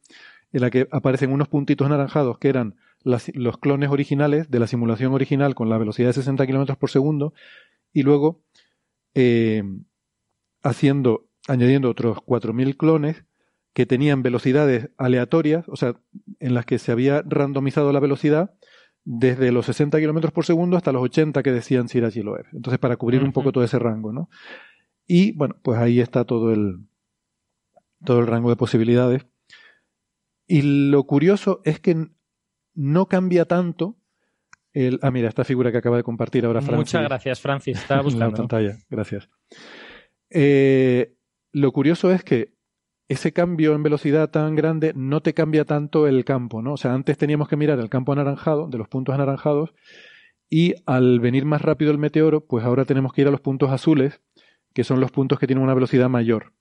en 0.52 0.60
la 0.62 0.70
que 0.70 0.88
aparecen 0.92 1.30
unos 1.30 1.48
puntitos 1.48 1.86
anaranjados 1.86 2.38
que 2.38 2.48
eran 2.48 2.76
los 3.04 3.58
clones 3.58 3.90
originales 3.90 4.50
de 4.50 4.60
la 4.60 4.66
simulación 4.66 5.12
original 5.12 5.54
con 5.54 5.68
la 5.68 5.76
velocidad 5.76 6.08
de 6.08 6.14
60 6.14 6.46
kilómetros 6.46 6.78
por 6.78 6.88
segundo 6.88 7.34
y 7.92 8.02
luego 8.02 8.42
eh, 9.14 9.62
haciendo, 10.62 11.28
añadiendo 11.48 11.90
otros 11.90 12.16
4.000 12.16 12.78
clones 12.78 13.26
que 13.74 13.84
tenían 13.84 14.22
velocidades 14.22 14.88
aleatorias, 14.96 15.68
o 15.68 15.76
sea, 15.76 16.00
en 16.38 16.54
las 16.54 16.64
que 16.64 16.78
se 16.78 16.92
había 16.92 17.22
randomizado 17.26 17.92
la 17.92 18.00
velocidad 18.00 18.54
desde 19.12 19.50
los 19.50 19.66
60 19.66 19.98
kilómetros 19.98 20.32
por 20.32 20.44
segundo 20.44 20.76
hasta 20.76 20.92
los 20.92 21.02
80 21.02 21.42
que 21.42 21.50
decían 21.50 21.88
Siraj 21.88 22.16
y 22.16 22.22
Loeb. 22.22 22.46
Entonces, 22.52 22.78
para 22.78 22.96
cubrir 22.96 23.24
un 23.24 23.32
poco 23.32 23.50
todo 23.50 23.64
ese 23.64 23.80
rango, 23.80 24.12
¿no? 24.12 24.30
Y 25.04 25.32
bueno, 25.32 25.56
pues 25.62 25.80
ahí 25.80 25.98
está 25.98 26.24
todo 26.24 26.52
el, 26.52 26.86
todo 28.04 28.20
el 28.20 28.28
rango 28.28 28.50
de 28.50 28.56
posibilidades. 28.56 29.26
Y 30.46 30.90
lo 30.90 31.02
curioso 31.04 31.60
es 31.64 31.80
que 31.80 32.06
no 32.74 33.06
cambia 33.06 33.46
tanto 33.46 33.96
el... 34.72 35.00
Ah, 35.02 35.10
mira, 35.10 35.28
esta 35.28 35.44
figura 35.44 35.72
que 35.72 35.78
acaba 35.78 35.96
de 35.96 36.04
compartir 36.04 36.46
ahora 36.46 36.60
Francis. 36.60 36.94
Muchas 36.94 37.02
gracias, 37.02 37.40
Francis. 37.40 37.78
Estaba 37.82 38.02
buscando. 38.02 38.26
En 38.26 38.30
la 38.30 38.36
pantalla, 38.36 38.78
gracias. 38.88 39.28
Eh, 40.30 41.16
lo 41.50 41.72
curioso 41.72 42.12
es 42.12 42.22
que 42.22 42.54
ese 43.10 43.32
cambio 43.32 43.74
en 43.74 43.82
velocidad 43.82 44.30
tan 44.30 44.54
grande 44.54 44.92
no 44.94 45.20
te 45.20 45.34
cambia 45.34 45.64
tanto 45.64 46.06
el 46.06 46.24
campo, 46.24 46.62
¿no? 46.62 46.74
O 46.74 46.76
sea, 46.76 46.94
antes 46.94 47.18
teníamos 47.18 47.48
que 47.48 47.56
mirar 47.56 47.80
el 47.80 47.90
campo 47.90 48.12
anaranjado, 48.12 48.68
de 48.68 48.78
los 48.78 48.86
puntos 48.86 49.12
anaranjados, 49.12 49.74
y 50.48 50.74
al 50.86 51.18
venir 51.18 51.44
más 51.44 51.60
rápido 51.60 51.90
el 51.90 51.98
meteoro, 51.98 52.46
pues 52.46 52.64
ahora 52.64 52.84
tenemos 52.84 53.12
que 53.12 53.22
ir 53.22 53.26
a 53.26 53.32
los 53.32 53.40
puntos 53.40 53.72
azules, 53.72 54.20
que 54.72 54.84
son 54.84 55.00
los 55.00 55.10
puntos 55.10 55.40
que 55.40 55.48
tienen 55.48 55.64
una 55.64 55.74
velocidad 55.74 56.08
mayor. 56.08 56.52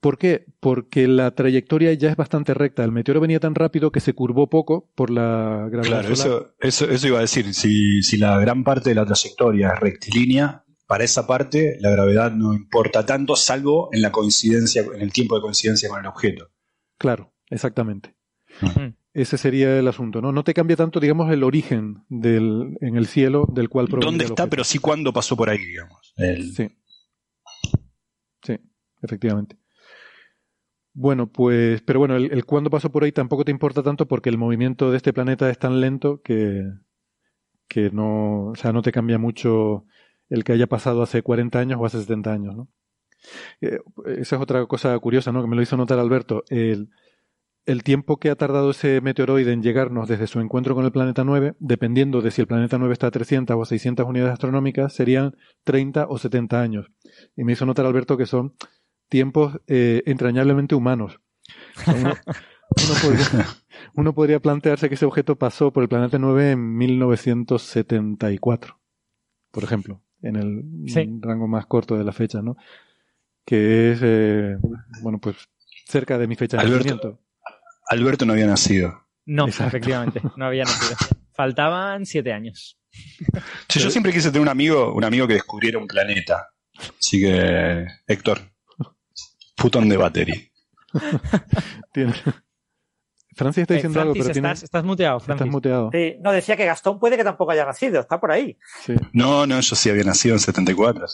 ¿Por 0.00 0.16
qué? 0.16 0.46
Porque 0.60 1.08
la 1.08 1.34
trayectoria 1.34 1.92
ya 1.92 2.08
es 2.08 2.16
bastante 2.16 2.54
recta. 2.54 2.82
El 2.82 2.92
meteoro 2.92 3.20
venía 3.20 3.38
tan 3.38 3.54
rápido 3.54 3.92
que 3.92 4.00
se 4.00 4.14
curvó 4.14 4.48
poco 4.48 4.90
por 4.94 5.10
la 5.10 5.68
gravedad. 5.70 6.00
Claro, 6.00 6.12
Eso, 6.12 6.54
eso, 6.58 6.90
eso, 6.90 7.06
iba 7.06 7.18
a 7.18 7.22
decir. 7.22 7.52
Si, 7.52 8.02
si 8.02 8.16
la 8.16 8.38
gran 8.38 8.64
parte 8.64 8.90
de 8.90 8.94
la 8.94 9.04
trayectoria 9.04 9.72
es 9.74 9.80
rectilínea, 9.80 10.63
para 10.86 11.04
esa 11.04 11.26
parte 11.26 11.76
la 11.80 11.90
gravedad 11.90 12.32
no 12.32 12.52
importa 12.52 13.06
tanto, 13.06 13.36
salvo 13.36 13.88
en 13.92 14.02
la 14.02 14.12
coincidencia, 14.12 14.82
en 14.82 15.00
el 15.00 15.12
tiempo 15.12 15.36
de 15.36 15.42
coincidencia 15.42 15.88
con 15.88 16.00
el 16.00 16.06
objeto. 16.06 16.50
Claro, 16.98 17.32
exactamente. 17.50 18.14
Ese 19.12 19.38
sería 19.38 19.78
el 19.78 19.88
asunto, 19.88 20.20
¿no? 20.20 20.32
No 20.32 20.44
te 20.44 20.54
cambia 20.54 20.76
tanto, 20.76 21.00
digamos, 21.00 21.30
el 21.32 21.44
origen 21.44 22.04
del, 22.08 22.76
en 22.80 22.96
el 22.96 23.06
cielo 23.06 23.46
del 23.52 23.68
cual 23.68 23.86
proviene. 23.86 24.10
¿Dónde 24.10 24.24
está? 24.24 24.48
Pero 24.48 24.64
sí 24.64 24.78
cuándo 24.78 25.12
pasó 25.12 25.36
por 25.36 25.50
ahí, 25.50 25.58
digamos. 25.58 26.14
Sí. 26.16 26.68
Sí, 28.42 28.58
efectivamente. 29.02 29.56
Bueno, 30.92 31.30
pues, 31.30 31.82
pero 31.82 31.98
bueno, 31.98 32.16
el, 32.16 32.30
el 32.32 32.44
cuándo 32.44 32.70
pasó 32.70 32.90
por 32.92 33.02
ahí 33.02 33.10
tampoco 33.10 33.44
te 33.44 33.50
importa 33.50 33.82
tanto 33.82 34.06
porque 34.06 34.30
el 34.30 34.38
movimiento 34.38 34.90
de 34.90 34.96
este 34.96 35.12
planeta 35.12 35.50
es 35.50 35.58
tan 35.58 35.80
lento 35.80 36.20
que, 36.22 36.62
que 37.68 37.90
no, 37.90 38.50
o 38.50 38.54
sea, 38.54 38.72
no 38.72 38.82
te 38.82 38.92
cambia 38.92 39.18
mucho 39.18 39.86
el 40.30 40.44
que 40.44 40.52
haya 40.52 40.66
pasado 40.66 41.02
hace 41.02 41.22
40 41.22 41.58
años 41.58 41.78
o 41.80 41.86
hace 41.86 42.00
70 42.00 42.32
años, 42.32 42.56
¿no? 42.56 42.68
Eh, 43.60 43.78
esa 44.06 44.36
es 44.36 44.42
otra 44.42 44.64
cosa 44.66 44.98
curiosa, 44.98 45.32
¿no? 45.32 45.42
Que 45.42 45.48
me 45.48 45.56
lo 45.56 45.62
hizo 45.62 45.76
notar 45.76 45.98
Alberto. 45.98 46.44
El, 46.48 46.90
el 47.66 47.82
tiempo 47.82 48.18
que 48.18 48.30
ha 48.30 48.36
tardado 48.36 48.70
ese 48.70 49.00
meteoroide 49.00 49.52
en 49.52 49.62
llegarnos 49.62 50.08
desde 50.08 50.26
su 50.26 50.40
encuentro 50.40 50.74
con 50.74 50.84
el 50.84 50.92
planeta 50.92 51.24
9, 51.24 51.54
dependiendo 51.58 52.20
de 52.20 52.30
si 52.30 52.42
el 52.42 52.46
planeta 52.46 52.78
9 52.78 52.92
está 52.92 53.08
a 53.08 53.10
300 53.10 53.56
o 53.56 53.62
a 53.62 53.66
600 53.66 54.06
unidades 54.06 54.34
astronómicas, 54.34 54.92
serían 54.92 55.36
30 55.64 56.06
o 56.08 56.18
70 56.18 56.60
años. 56.60 56.86
Y 57.36 57.44
me 57.44 57.52
hizo 57.52 57.66
notar 57.66 57.86
Alberto 57.86 58.16
que 58.16 58.26
son 58.26 58.54
tiempos 59.08 59.60
eh, 59.66 60.02
entrañablemente 60.06 60.74
humanos. 60.74 61.20
uno, 61.86 62.14
podría, 63.02 63.46
uno, 63.94 64.14
podría, 64.14 64.40
plantearse 64.40 64.88
que 64.88 64.94
ese 64.94 65.06
objeto 65.06 65.36
pasó 65.36 65.72
por 65.72 65.82
el 65.82 65.88
planeta 65.88 66.18
9 66.18 66.52
en 66.52 66.76
1974, 66.76 68.78
por 69.50 69.64
ejemplo 69.64 70.04
en 70.24 70.36
el 70.36 71.20
rango 71.20 71.46
más 71.46 71.66
corto 71.66 71.96
de 71.96 72.04
la 72.04 72.12
fecha, 72.12 72.40
¿no? 72.42 72.56
Que 73.44 73.92
es, 73.92 74.00
eh, 74.02 74.56
bueno, 75.02 75.18
pues 75.18 75.36
cerca 75.86 76.18
de 76.18 76.26
mi 76.26 76.34
fecha 76.34 76.56
de 76.56 76.68
nacimiento. 76.68 77.20
Alberto 77.88 78.24
no 78.24 78.32
había 78.32 78.46
nacido. 78.46 79.02
No, 79.26 79.46
efectivamente, 79.46 80.22
no 80.36 80.46
había 80.46 80.64
nacido. 80.64 80.96
Faltaban 81.32 82.06
siete 82.06 82.32
años. 82.32 82.78
yo 83.68 83.90
siempre 83.90 84.12
quise 84.12 84.28
tener 84.28 84.42
un 84.42 84.48
amigo, 84.48 84.94
un 84.94 85.04
amigo 85.04 85.26
que 85.26 85.34
descubriera 85.34 85.78
un 85.78 85.86
planeta. 85.86 86.48
Así 86.98 87.20
que, 87.20 87.86
Héctor, 88.06 88.40
putón 89.54 89.88
de 89.88 89.96
batería. 89.96 90.36
Francis 93.34 93.62
está 93.62 93.74
diciendo 93.74 94.00
algo, 94.00 94.14
pero 94.14 94.30
estás, 94.30 94.62
estás 94.62 94.84
muteado, 94.84 95.20
Francis. 95.20 95.46
Estás 95.46 95.52
muteado. 95.52 95.90
no, 96.20 96.32
decía 96.32 96.56
que 96.56 96.64
Gastón 96.64 96.98
puede 96.98 97.16
que 97.16 97.24
tampoco 97.24 97.52
haya 97.52 97.64
nacido, 97.64 98.00
está 98.00 98.20
por 98.20 98.32
ahí. 98.32 98.56
No, 99.12 99.46
no, 99.46 99.60
yo 99.60 99.76
sí 99.76 99.90
había 99.90 100.04
nacido 100.04 100.34
en 100.34 100.40
74. 100.40 101.06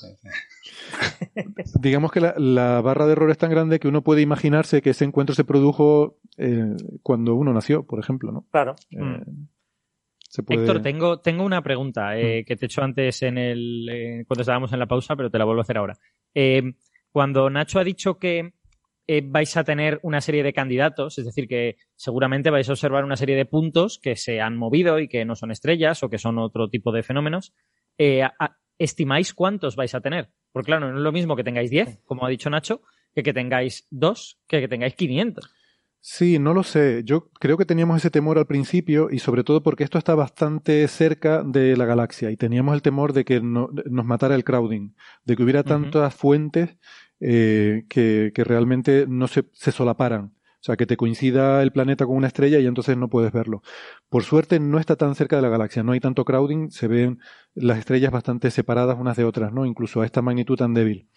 Digamos 1.81 2.13
que 2.13 2.21
la, 2.21 2.81
barra 2.81 3.07
de 3.07 3.13
error 3.13 3.31
es 3.31 3.39
tan 3.39 3.51
grande 3.51 3.81
que 3.81 3.89
uno 3.89 4.03
puede 4.03 4.21
imaginarse 4.21 4.83
que 4.83 4.91
ese 4.91 5.05
encuentro 5.05 5.35
se 5.35 5.45
produjo 5.45 6.19
eh, 6.37 6.77
cuando 7.03 7.35
uno 7.35 7.53
nació, 7.53 7.85
por 7.85 7.99
ejemplo, 7.99 8.33
¿no? 8.33 8.47
Claro. 8.51 8.77
Eh, 8.91 8.99
mm. 8.99 9.49
Héctor, 10.49 10.81
tengo, 10.81 11.21
tengo 11.21 11.45
una 11.45 11.61
pregunta 11.63 12.17
eh, 12.17 12.43
mm. 12.43 12.45
que 12.47 12.57
te 12.57 12.65
he 12.65 12.67
hecho 12.67 12.83
antes 12.83 13.23
en 13.23 13.37
el, 13.37 14.25
cuando 14.27 14.43
estábamos 14.43 14.73
en 14.73 14.79
la 14.79 14.87
pausa, 14.87 15.17
pero 15.17 15.31
te 15.31 15.39
la 15.39 15.45
vuelvo 15.45 15.61
a 15.61 15.63
hacer 15.63 15.79
ahora. 15.79 15.99
cuando 17.11 17.51
Nacho 17.51 17.79
ha 17.81 17.85
dicho 17.85 18.19
que 18.19 18.53
eh, 19.13 19.25
vais 19.27 19.57
a 19.57 19.65
tener 19.65 19.99
una 20.05 20.21
serie 20.21 20.45
de 20.45 20.53
candidatos, 20.53 21.19
es 21.19 21.25
decir, 21.25 21.49
que 21.49 21.79
seguramente 21.97 22.49
vais 22.49 22.69
a 22.69 22.73
observar 22.75 23.05
una 23.05 23.17
serie 23.17 23.35
de 23.35 23.45
puntos 23.45 23.99
que 23.99 24.15
se 24.15 24.41
han 24.41 24.57
movido 24.57 25.01
y 25.01 25.09
que 25.09 25.25
no 25.25 25.35
son 25.35 25.51
estrellas 25.51 26.05
o 26.05 26.09
que 26.09 26.19
son 26.19 26.39
otro 26.39 26.71
tipo 26.71 26.93
de 26.93 27.03
fenómenos. 27.03 27.53
Eh, 27.99 28.23
¿Estimáis 28.79 29.35
cuántos 29.35 29.75
vais 29.75 29.97
a 29.97 30.01
tener? 30.01 30.31
Porque 30.53 30.67
claro, 30.67 30.93
no 30.93 30.97
es 30.97 31.03
lo 31.03 31.11
mismo 31.11 31.35
que 31.35 31.43
tengáis 31.43 31.71
10, 31.71 32.03
como 32.05 32.25
ha 32.25 32.29
dicho 32.29 32.51
Nacho, 32.51 32.83
que 33.13 33.25
que 33.25 33.33
tengáis 33.33 33.89
2, 33.91 34.43
que 34.47 34.61
que 34.61 34.69
tengáis 34.69 34.95
500. 34.95 35.51
Sí, 35.99 36.39
no 36.39 36.55
lo 36.55 36.63
sé. 36.63 37.03
Yo 37.05 37.31
creo 37.41 37.59
que 37.59 37.67
teníamos 37.67 37.97
ese 37.97 38.11
temor 38.11 38.39
al 38.39 38.47
principio 38.47 39.09
y 39.11 39.19
sobre 39.19 39.43
todo 39.43 39.65
porque 39.65 39.83
esto 39.83 39.99
está 39.99 40.15
bastante 40.15 40.87
cerca 40.87 41.43
de 41.43 41.77
la 41.77 41.85
galaxia 41.85 42.31
y 42.31 42.37
teníamos 42.37 42.75
el 42.75 42.83
temor 42.83 43.13
de 43.13 43.25
que 43.25 43.41
nos 43.41 44.05
matara 44.07 44.37
el 44.37 44.45
crowding, 44.45 44.95
de 45.25 45.37
que 45.37 45.43
hubiera 45.43 45.65
tantas 45.65 46.15
fuentes 46.15 46.79
eh, 47.21 47.85
que, 47.89 48.33
realmente 48.37 49.07
no 49.09 49.29
se, 49.29 49.45
solaparan. 49.53 50.33
O 50.61 50.63
sea, 50.63 50.77
que 50.77 50.87
te 50.87 50.99
coincida 50.99 51.63
el 51.63 51.73
planeta 51.73 52.05
con 52.05 52.17
una 52.17 52.27
estrella 52.27 52.59
y 52.59 52.67
entonces 52.67 52.97
no 52.97 53.09
puedes 53.09 53.33
verlo. 53.33 53.63
Por 54.11 54.25
suerte 54.25 54.61
no 54.61 54.79
está 54.79 54.97
tan 54.97 55.15
cerca 55.15 55.37
de 55.37 55.43
la 55.43 55.49
galaxia, 55.49 55.83
no 55.83 55.93
hay 55.93 56.01
tanto 56.01 56.27
crowding, 56.27 56.71
se 56.71 56.87
ven 56.87 57.19
las 57.55 57.79
estrellas 57.79 58.11
bastante 58.13 58.51
separadas 58.51 58.99
unas 58.99 59.17
de 59.17 59.25
otras, 59.25 59.55
¿no? 59.55 59.65
Incluso 59.65 60.03
a 60.03 60.07
esta 60.07 60.21
magnitud 60.21 60.57
tan 60.57 60.75
débil. 60.75 61.09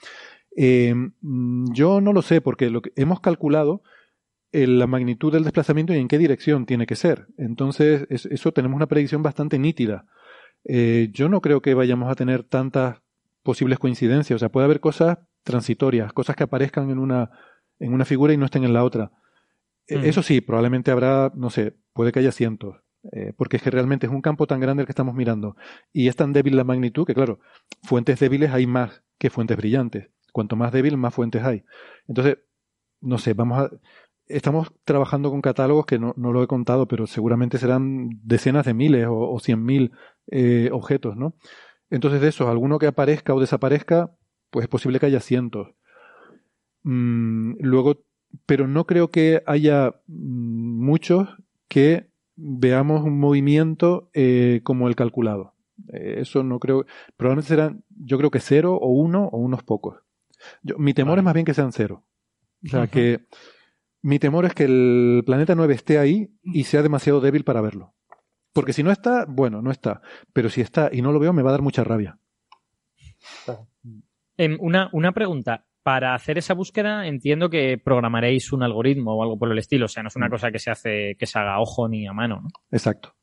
Eh, 0.55 0.93
yo 1.21 1.99
no 1.99 2.13
lo 2.13 2.21
sé, 2.21 2.39
porque 2.39 2.69
lo 2.69 2.81
que 2.81 2.93
hemos 2.95 3.19
calculado 3.19 3.83
la 4.53 4.85
magnitud 4.87 5.33
del 5.33 5.43
desplazamiento 5.43 5.93
y 5.93 5.97
en 5.97 6.07
qué 6.07 6.19
dirección 6.19 6.65
tiene 6.65 6.85
que 6.85 6.95
ser. 6.95 7.27
Entonces, 7.37 8.05
eso 8.09 8.51
tenemos 8.51 8.75
una 8.75 8.87
predicción 8.87 9.23
bastante 9.23 9.57
nítida. 9.57 10.05
Eh, 10.63 11.09
yo 11.11 11.27
no 11.27 11.41
creo 11.41 11.61
que 11.61 11.73
vayamos 11.73 12.09
a 12.09 12.15
tener 12.15 12.43
tantas 12.43 13.01
posibles 13.41 13.79
coincidencias. 13.79 14.35
O 14.35 14.39
sea, 14.39 14.49
puede 14.49 14.65
haber 14.65 14.79
cosas 14.79 15.17
transitorias, 15.43 16.13
cosas 16.13 16.35
que 16.35 16.43
aparezcan 16.43 16.89
en 16.89 16.99
una, 16.99 17.31
en 17.79 17.93
una 17.93 18.05
figura 18.05 18.33
y 18.33 18.37
no 18.37 18.45
estén 18.45 18.63
en 18.63 18.73
la 18.73 18.83
otra. 18.83 19.11
E, 19.87 19.97
mm. 19.97 20.05
Eso 20.05 20.23
sí, 20.23 20.41
probablemente 20.41 20.91
habrá, 20.91 21.31
no 21.35 21.49
sé, 21.49 21.75
puede 21.93 22.11
que 22.11 22.19
haya 22.19 22.31
cientos, 22.31 22.77
eh, 23.11 23.33
porque 23.35 23.57
es 23.57 23.63
que 23.63 23.69
realmente 23.69 24.07
es 24.07 24.11
un 24.11 24.21
campo 24.21 24.47
tan 24.47 24.59
grande 24.59 24.81
el 24.81 24.87
que 24.87 24.91
estamos 24.91 25.13
mirando 25.13 25.57
y 25.91 26.07
es 26.07 26.15
tan 26.15 26.31
débil 26.31 26.55
la 26.55 26.63
magnitud 26.63 27.05
que, 27.05 27.13
claro, 27.13 27.39
fuentes 27.83 28.19
débiles 28.19 28.51
hay 28.51 28.65
más 28.65 29.03
que 29.17 29.29
fuentes 29.29 29.57
brillantes. 29.57 30.09
Cuanto 30.31 30.55
más 30.55 30.71
débil, 30.71 30.97
más 30.97 31.13
fuentes 31.13 31.43
hay. 31.43 31.63
Entonces, 32.07 32.39
no 33.01 33.17
sé, 33.17 33.33
vamos 33.33 33.59
a. 33.59 33.69
Estamos 34.25 34.73
trabajando 34.85 35.29
con 35.29 35.41
catálogos 35.41 35.85
que 35.85 35.99
no, 35.99 36.13
no 36.17 36.31
lo 36.31 36.41
he 36.41 36.47
contado, 36.47 36.87
pero 36.87 37.05
seguramente 37.05 37.57
serán 37.57 38.09
decenas 38.23 38.65
de 38.65 38.73
miles 38.73 39.05
o, 39.09 39.37
cien 39.39 39.63
mil 39.63 39.91
eh, 40.31 40.69
objetos, 40.71 41.17
¿no? 41.17 41.35
Entonces, 41.89 42.21
de 42.21 42.29
esos, 42.29 42.47
alguno 42.47 42.79
que 42.79 42.87
aparezca 42.87 43.35
o 43.35 43.39
desaparezca, 43.39 44.11
pues 44.53 44.65
es 44.65 44.69
posible 44.69 44.99
que 44.99 45.07
haya 45.07 45.19
cientos. 45.19 45.69
Mm, 46.83 47.55
luego, 47.59 48.03
pero 48.45 48.67
no 48.67 48.85
creo 48.85 49.09
que 49.09 49.41
haya 49.47 49.95
mm, 50.05 50.85
muchos 50.85 51.27
que 51.67 52.07
veamos 52.35 53.03
un 53.03 53.19
movimiento 53.19 54.11
eh, 54.13 54.61
como 54.63 54.87
el 54.87 54.95
calculado. 54.95 55.55
Eh, 55.91 56.17
eso 56.19 56.43
no 56.43 56.59
creo. 56.59 56.85
Probablemente 57.17 57.49
serán, 57.49 57.83
yo 57.89 58.19
creo 58.19 58.29
que 58.29 58.39
cero 58.39 58.77
o 58.79 58.89
uno 58.89 59.25
o 59.25 59.39
unos 59.39 59.63
pocos. 59.63 59.97
mi 60.77 60.93
temor 60.93 61.17
es 61.17 61.23
más 61.23 61.33
bien 61.33 61.47
que 61.47 61.55
sean 61.55 61.71
cero. 61.71 62.03
O 62.63 62.69
sea, 62.69 62.87
que 62.87 63.25
mi 64.03 64.19
temor 64.19 64.45
es 64.45 64.53
que 64.53 64.65
el 64.65 65.23
planeta 65.25 65.55
9 65.55 65.73
esté 65.73 65.97
ahí 65.97 66.31
y 66.43 66.65
sea 66.65 66.83
demasiado 66.83 67.21
débil 67.21 67.43
para 67.43 67.59
verlo. 67.59 67.93
Porque 68.53 68.71
si 68.71 68.83
no 68.83 68.91
está, 68.91 69.25
bueno, 69.27 69.63
no 69.63 69.71
está. 69.71 70.01
Pero 70.31 70.49
si 70.49 70.61
está 70.61 70.89
y 70.93 71.01
no 71.01 71.11
lo 71.11 71.19
veo, 71.19 71.33
me 71.33 71.41
va 71.41 71.49
a 71.49 71.53
dar 71.53 71.63
mucha 71.63 71.83
rabia. 71.83 72.19
Em, 74.37 74.57
una, 74.59 74.89
una 74.91 75.11
pregunta. 75.11 75.65
Para 75.83 76.15
hacer 76.15 76.37
esa 76.37 76.53
búsqueda 76.53 77.07
entiendo 77.07 77.49
que 77.49 77.77
programaréis 77.77 78.53
un 78.53 78.63
algoritmo 78.63 79.15
o 79.15 79.23
algo 79.23 79.37
por 79.37 79.51
el 79.51 79.57
estilo. 79.57 79.85
O 79.85 79.89
sea, 79.89 80.01
no 80.01 80.07
es 80.07 80.15
una 80.15 80.27
mm. 80.27 80.31
cosa 80.31 80.51
que 80.51 80.59
se 80.59 80.71
hace, 80.71 81.15
que 81.19 81.25
se 81.25 81.37
haga 81.37 81.55
a 81.55 81.59
ojo 81.59 81.89
ni 81.89 82.07
a 82.07 82.13
mano, 82.13 82.39
¿no? 82.41 82.49
Exacto. 82.71 83.13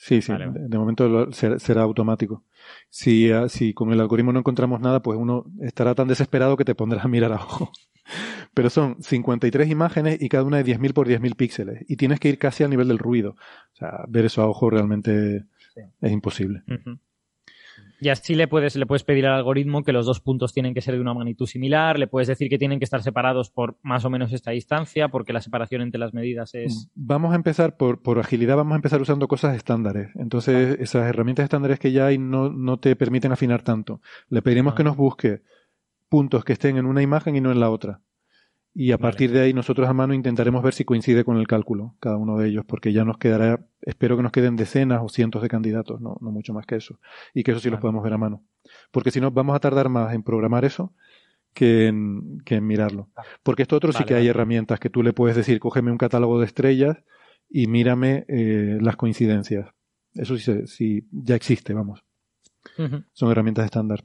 Sí, 0.00 0.22
sí, 0.22 0.32
de, 0.32 0.78
momento 0.78 1.32
será, 1.32 1.82
automático. 1.82 2.44
Si, 2.88 3.32
ah, 3.32 3.48
si 3.48 3.74
con 3.74 3.92
el 3.92 4.00
algoritmo 4.00 4.32
no 4.32 4.38
encontramos 4.38 4.80
nada, 4.80 5.02
pues 5.02 5.18
uno 5.18 5.46
estará 5.60 5.96
tan 5.96 6.06
desesperado 6.06 6.56
que 6.56 6.64
te 6.64 6.76
pondrás 6.76 7.04
a 7.04 7.08
mirar 7.08 7.32
abajo. 7.32 7.72
Pero 8.54 8.70
son 8.70 9.02
53 9.02 9.68
imágenes 9.68 10.22
y 10.22 10.28
cada 10.28 10.44
una 10.44 10.58
de 10.58 10.64
10.000 10.64 10.92
por 10.92 11.08
10.000 11.08 11.34
píxeles. 11.34 11.84
Y 11.88 11.96
tienes 11.96 12.20
que 12.20 12.28
ir 12.28 12.38
casi 12.38 12.62
al 12.62 12.70
nivel 12.70 12.86
del 12.86 12.98
ruido. 12.98 13.30
O 13.30 13.76
sea, 13.76 14.04
ver 14.08 14.24
eso 14.24 14.40
a 14.40 14.46
ojo 14.46 14.70
realmente 14.70 15.44
es 16.00 16.12
imposible. 16.12 16.62
Y 18.00 18.10
así 18.10 18.34
le 18.34 18.46
puedes, 18.46 18.76
le 18.76 18.86
puedes 18.86 19.02
pedir 19.02 19.26
al 19.26 19.34
algoritmo 19.34 19.82
que 19.82 19.92
los 19.92 20.06
dos 20.06 20.20
puntos 20.20 20.52
tienen 20.52 20.74
que 20.74 20.80
ser 20.80 20.94
de 20.94 21.00
una 21.00 21.14
magnitud 21.14 21.46
similar, 21.46 21.98
le 21.98 22.06
puedes 22.06 22.28
decir 22.28 22.48
que 22.48 22.58
tienen 22.58 22.78
que 22.78 22.84
estar 22.84 23.02
separados 23.02 23.50
por 23.50 23.76
más 23.82 24.04
o 24.04 24.10
menos 24.10 24.32
esta 24.32 24.52
distancia, 24.52 25.08
porque 25.08 25.32
la 25.32 25.40
separación 25.40 25.82
entre 25.82 25.98
las 25.98 26.14
medidas 26.14 26.54
es... 26.54 26.90
Vamos 26.94 27.32
a 27.32 27.36
empezar 27.36 27.76
por, 27.76 28.02
por 28.02 28.18
agilidad, 28.18 28.56
vamos 28.56 28.74
a 28.74 28.76
empezar 28.76 29.00
usando 29.00 29.26
cosas 29.26 29.56
estándares. 29.56 30.10
Entonces, 30.16 30.78
esas 30.80 31.08
herramientas 31.08 31.44
estándares 31.44 31.78
que 31.78 31.92
ya 31.92 32.06
hay 32.06 32.18
no, 32.18 32.50
no 32.50 32.78
te 32.78 32.94
permiten 32.94 33.32
afinar 33.32 33.62
tanto. 33.62 34.00
Le 34.28 34.42
pediremos 34.42 34.74
que 34.74 34.84
nos 34.84 34.96
busque 34.96 35.42
puntos 36.08 36.44
que 36.44 36.54
estén 36.54 36.76
en 36.76 36.86
una 36.86 37.02
imagen 37.02 37.36
y 37.36 37.40
no 37.40 37.52
en 37.52 37.60
la 37.60 37.70
otra. 37.70 38.00
Y 38.74 38.92
a 38.92 38.98
partir 38.98 39.32
de 39.32 39.40
ahí 39.40 39.52
nosotros 39.52 39.88
a 39.88 39.92
mano 39.92 40.14
intentaremos 40.14 40.62
ver 40.62 40.72
si 40.72 40.84
coincide 40.84 41.24
con 41.24 41.36
el 41.36 41.48
cálculo, 41.48 41.96
cada 41.98 42.16
uno 42.16 42.38
de 42.38 42.48
ellos, 42.48 42.64
porque 42.64 42.92
ya 42.92 43.04
nos 43.04 43.18
quedará, 43.18 43.66
espero 43.82 44.16
que 44.16 44.22
nos 44.22 44.30
queden 44.30 44.54
decenas 44.54 45.00
o 45.02 45.08
cientos 45.08 45.42
de 45.42 45.48
candidatos, 45.48 46.00
no, 46.00 46.16
no 46.20 46.30
mucho 46.30 46.54
más 46.54 46.64
que 46.64 46.76
eso. 46.76 47.00
Y 47.34 47.42
que 47.42 47.50
eso 47.50 47.60
sí 47.60 47.70
los 47.70 47.80
podemos 47.80 48.04
ver 48.04 48.12
a 48.12 48.18
mano. 48.18 48.44
Porque 48.92 49.10
si 49.10 49.20
no, 49.20 49.30
vamos 49.32 49.56
a 49.56 49.60
tardar 49.60 49.88
más 49.88 50.14
en 50.14 50.22
programar 50.22 50.64
eso 50.64 50.92
que 51.54 51.88
en, 51.88 52.38
que 52.44 52.56
en 52.56 52.66
mirarlo. 52.66 53.08
Porque 53.42 53.62
esto 53.62 53.76
otro 53.76 53.92
sí 53.92 54.04
que 54.04 54.14
hay 54.14 54.28
herramientas 54.28 54.78
que 54.78 54.90
tú 54.90 55.02
le 55.02 55.12
puedes 55.12 55.36
decir, 55.36 55.58
cógeme 55.58 55.90
un 55.90 55.98
catálogo 55.98 56.38
de 56.38 56.46
estrellas 56.46 56.98
y 57.50 57.66
mírame 57.66 58.26
eh, 58.28 58.78
las 58.80 58.96
coincidencias. 58.96 59.68
Eso 60.14 60.36
sí, 60.36 60.66
sí 60.66 61.08
ya 61.10 61.34
existe, 61.34 61.74
vamos. 61.74 62.04
Son 63.12 63.30
herramientas 63.30 63.64
estándar. 63.64 64.04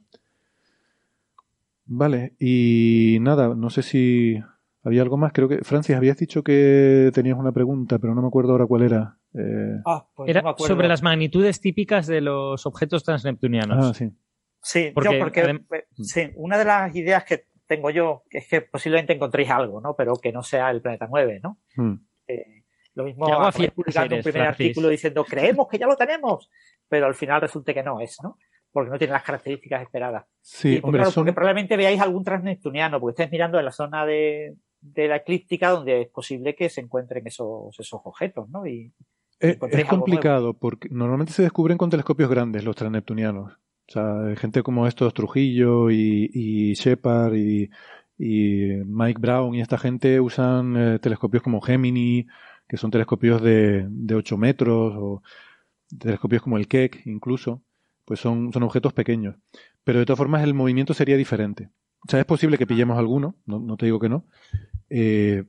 Vale, 1.86 2.34
y 2.40 3.18
nada, 3.20 3.54
no 3.54 3.68
sé 3.70 3.82
si 3.82 4.40
había 4.84 5.02
algo 5.02 5.16
más, 5.16 5.32
creo 5.32 5.48
que, 5.48 5.64
Francis, 5.64 5.96
habías 5.96 6.18
dicho 6.18 6.42
que 6.42 7.10
tenías 7.14 7.38
una 7.38 7.52
pregunta, 7.52 7.98
pero 7.98 8.14
no 8.14 8.20
me 8.20 8.28
acuerdo 8.28 8.52
ahora 8.52 8.66
cuál 8.66 8.82
era. 8.82 9.18
Eh... 9.32 9.80
Ah, 9.86 10.06
pues 10.14 10.28
era 10.28 10.42
sobre 10.58 10.88
las 10.88 11.02
magnitudes 11.02 11.60
típicas 11.60 12.06
de 12.06 12.20
los 12.20 12.66
objetos 12.66 13.02
transneptunianos. 13.02 13.86
Ah, 13.86 13.94
sí. 13.94 14.10
Sí, 14.60 14.92
porque, 14.94 15.14
yo 15.14 15.18
porque 15.18 15.40
eh, 15.40 15.86
sí, 16.02 16.30
una 16.36 16.56
de 16.56 16.64
las 16.64 16.94
ideas 16.94 17.24
que 17.24 17.46
tengo 17.66 17.90
yo 17.90 18.24
es 18.30 18.48
que 18.48 18.62
posiblemente 18.62 19.12
encontréis 19.12 19.50
algo, 19.50 19.80
¿no? 19.80 19.94
Pero 19.94 20.16
que 20.16 20.32
no 20.32 20.42
sea 20.42 20.70
el 20.70 20.80
planeta 20.80 21.06
9, 21.08 21.40
¿no? 21.42 21.58
Hmm. 21.76 21.94
Eh, 22.26 22.64
lo 22.94 23.04
mismo 23.04 23.26
publicando 23.74 24.16
un 24.16 24.22
primer 24.22 24.42
artículo 24.42 24.88
diciendo 24.88 25.24
creemos 25.24 25.66
que 25.68 25.78
ya 25.78 25.86
lo 25.86 25.96
tenemos, 25.96 26.48
pero 26.88 27.06
al 27.06 27.14
final 27.14 27.40
resulta 27.40 27.74
que 27.74 27.82
no 27.82 28.00
es, 28.00 28.18
¿no? 28.22 28.38
Porque 28.70 28.90
no 28.90 28.98
tiene 28.98 29.12
las 29.12 29.22
características 29.22 29.82
esperadas. 29.82 30.26
Sí, 30.40 30.78
pues 30.80 30.84
hombre, 30.84 31.04
porque 31.14 31.32
probablemente 31.32 31.76
veáis 31.76 32.00
algún 32.00 32.24
transneptuniano, 32.24 33.00
porque 33.00 33.12
estáis 33.12 33.32
mirando 33.32 33.58
en 33.58 33.64
la 33.64 33.72
zona 33.72 34.06
de, 34.06 34.56
de 34.84 35.08
la 35.08 35.16
eclíptica 35.16 35.70
donde 35.70 36.02
es 36.02 36.08
posible 36.08 36.54
que 36.54 36.68
se 36.68 36.82
encuentren 36.82 37.26
esos, 37.26 37.74
esos 37.78 38.00
objetos, 38.04 38.48
¿no? 38.50 38.66
Y, 38.66 38.92
es, 39.40 39.58
complicado 39.86 40.54
porque 40.54 40.88
normalmente 40.90 41.32
se 41.32 41.42
descubren 41.42 41.76
con 41.76 41.90
telescopios 41.90 42.30
grandes 42.30 42.64
los 42.64 42.76
transneptunianos. 42.76 43.52
O 43.52 43.92
sea, 43.92 44.36
gente 44.36 44.62
como 44.62 44.86
estos, 44.86 45.12
Trujillo 45.12 45.90
y, 45.90 46.30
y 46.32 46.74
Shepard 46.74 47.34
y, 47.34 47.70
Mike 48.16 49.20
Brown 49.20 49.54
y 49.54 49.60
esta 49.60 49.76
gente 49.76 50.20
usan 50.20 50.76
eh, 50.76 50.98
telescopios 51.00 51.42
como 51.42 51.60
Gemini, 51.60 52.26
que 52.68 52.76
son 52.76 52.90
telescopios 52.90 53.42
de, 53.42 53.86
de 53.88 54.14
8 54.14 54.38
metros, 54.38 54.94
o 54.96 55.22
telescopios 55.98 56.42
como 56.42 56.56
el 56.56 56.68
Keck 56.68 57.06
incluso, 57.06 57.62
pues 58.04 58.20
son, 58.20 58.52
son 58.52 58.62
objetos 58.62 58.92
pequeños. 58.92 59.36
Pero 59.82 59.98
de 59.98 60.06
todas 60.06 60.18
formas 60.18 60.44
el 60.44 60.54
movimiento 60.54 60.94
sería 60.94 61.16
diferente. 61.16 61.70
O 62.06 62.10
sea, 62.10 62.20
es 62.20 62.26
posible 62.26 62.58
que 62.58 62.66
pillemos 62.66 62.98
alguno, 62.98 63.36
no, 63.46 63.58
no 63.58 63.76
te 63.76 63.86
digo 63.86 63.98
que 63.98 64.08
no, 64.08 64.26
eh, 64.90 65.44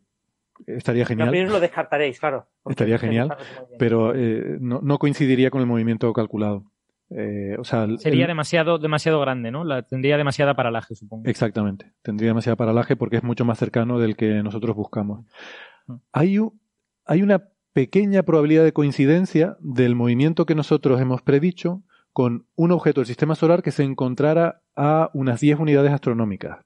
estaría 0.68 1.06
genial. 1.06 1.28
También 1.28 1.50
lo 1.50 1.60
descartaréis, 1.60 2.20
claro. 2.20 2.48
Estaría 2.66 2.98
genial, 2.98 3.36
pero 3.78 4.16
eh, 4.16 4.58
no, 4.60 4.98
coincidiría 4.98 5.52
con 5.52 5.62
el 5.62 5.68
movimiento 5.68 6.12
calculado. 6.14 6.72
Eh, 7.12 7.56
o 7.60 7.64
sea, 7.64 7.88
Sería 7.98 8.26
demasiado, 8.26 8.80
demasiado 8.80 9.20
grande, 9.20 9.52
¿no? 9.52 9.64
La, 9.64 9.84
tendría 9.84 10.18
demasiada 10.18 10.56
paralaje, 10.56 10.96
supongo. 10.96 11.30
Exactamente. 11.30 11.94
Tendría 12.02 12.30
demasiada 12.30 12.56
paralaje 12.56 12.96
porque 12.96 13.18
es 13.18 13.24
mucho 13.24 13.46
más 13.46 13.60
cercano 13.60 14.00
del 14.00 14.16
que 14.16 14.42
nosotros 14.42 14.76
buscamos. 14.76 15.26
Mm. 15.86 15.94
Hay, 16.14 16.40
hay 17.06 17.22
una 17.22 17.50
pequeña 17.74 18.24
probabilidad 18.24 18.64
de 18.64 18.74
coincidencia 18.74 19.58
del 19.60 19.96
movimiento 19.96 20.46
que 20.46 20.56
nosotros 20.56 21.00
hemos 21.00 21.22
predicho 21.22 21.84
con 22.16 22.48
un 22.56 22.72
objeto 22.72 23.02
del 23.02 23.08
sistema 23.08 23.36
solar 23.36 23.62
que 23.62 23.72
se 23.72 23.84
encontrara 23.84 24.62
a 24.74 25.10
unas 25.14 25.42
10 25.42 25.60
unidades 25.60 25.92
astronómicas. 25.92 26.60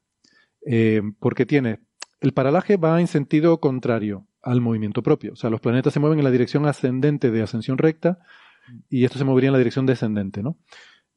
porque 1.19 1.47
tiene 1.47 1.79
el 2.21 2.33
paralaje 2.33 2.77
va 2.77 3.01
en 3.01 3.07
sentido 3.07 3.59
contrario 3.59 4.27
al 4.43 4.61
movimiento 4.61 5.01
propio. 5.01 5.33
O 5.33 5.35
sea, 5.35 5.49
los 5.49 5.59
planetas 5.59 5.91
se 5.91 5.99
mueven 5.99 6.19
en 6.19 6.25
la 6.25 6.29
dirección 6.29 6.67
ascendente 6.67 7.31
de 7.31 7.41
ascensión 7.41 7.79
recta 7.79 8.19
y 8.91 9.05
esto 9.05 9.17
se 9.17 9.23
movería 9.23 9.47
en 9.47 9.53
la 9.53 9.57
dirección 9.57 9.87
descendente, 9.87 10.43
¿no? 10.43 10.55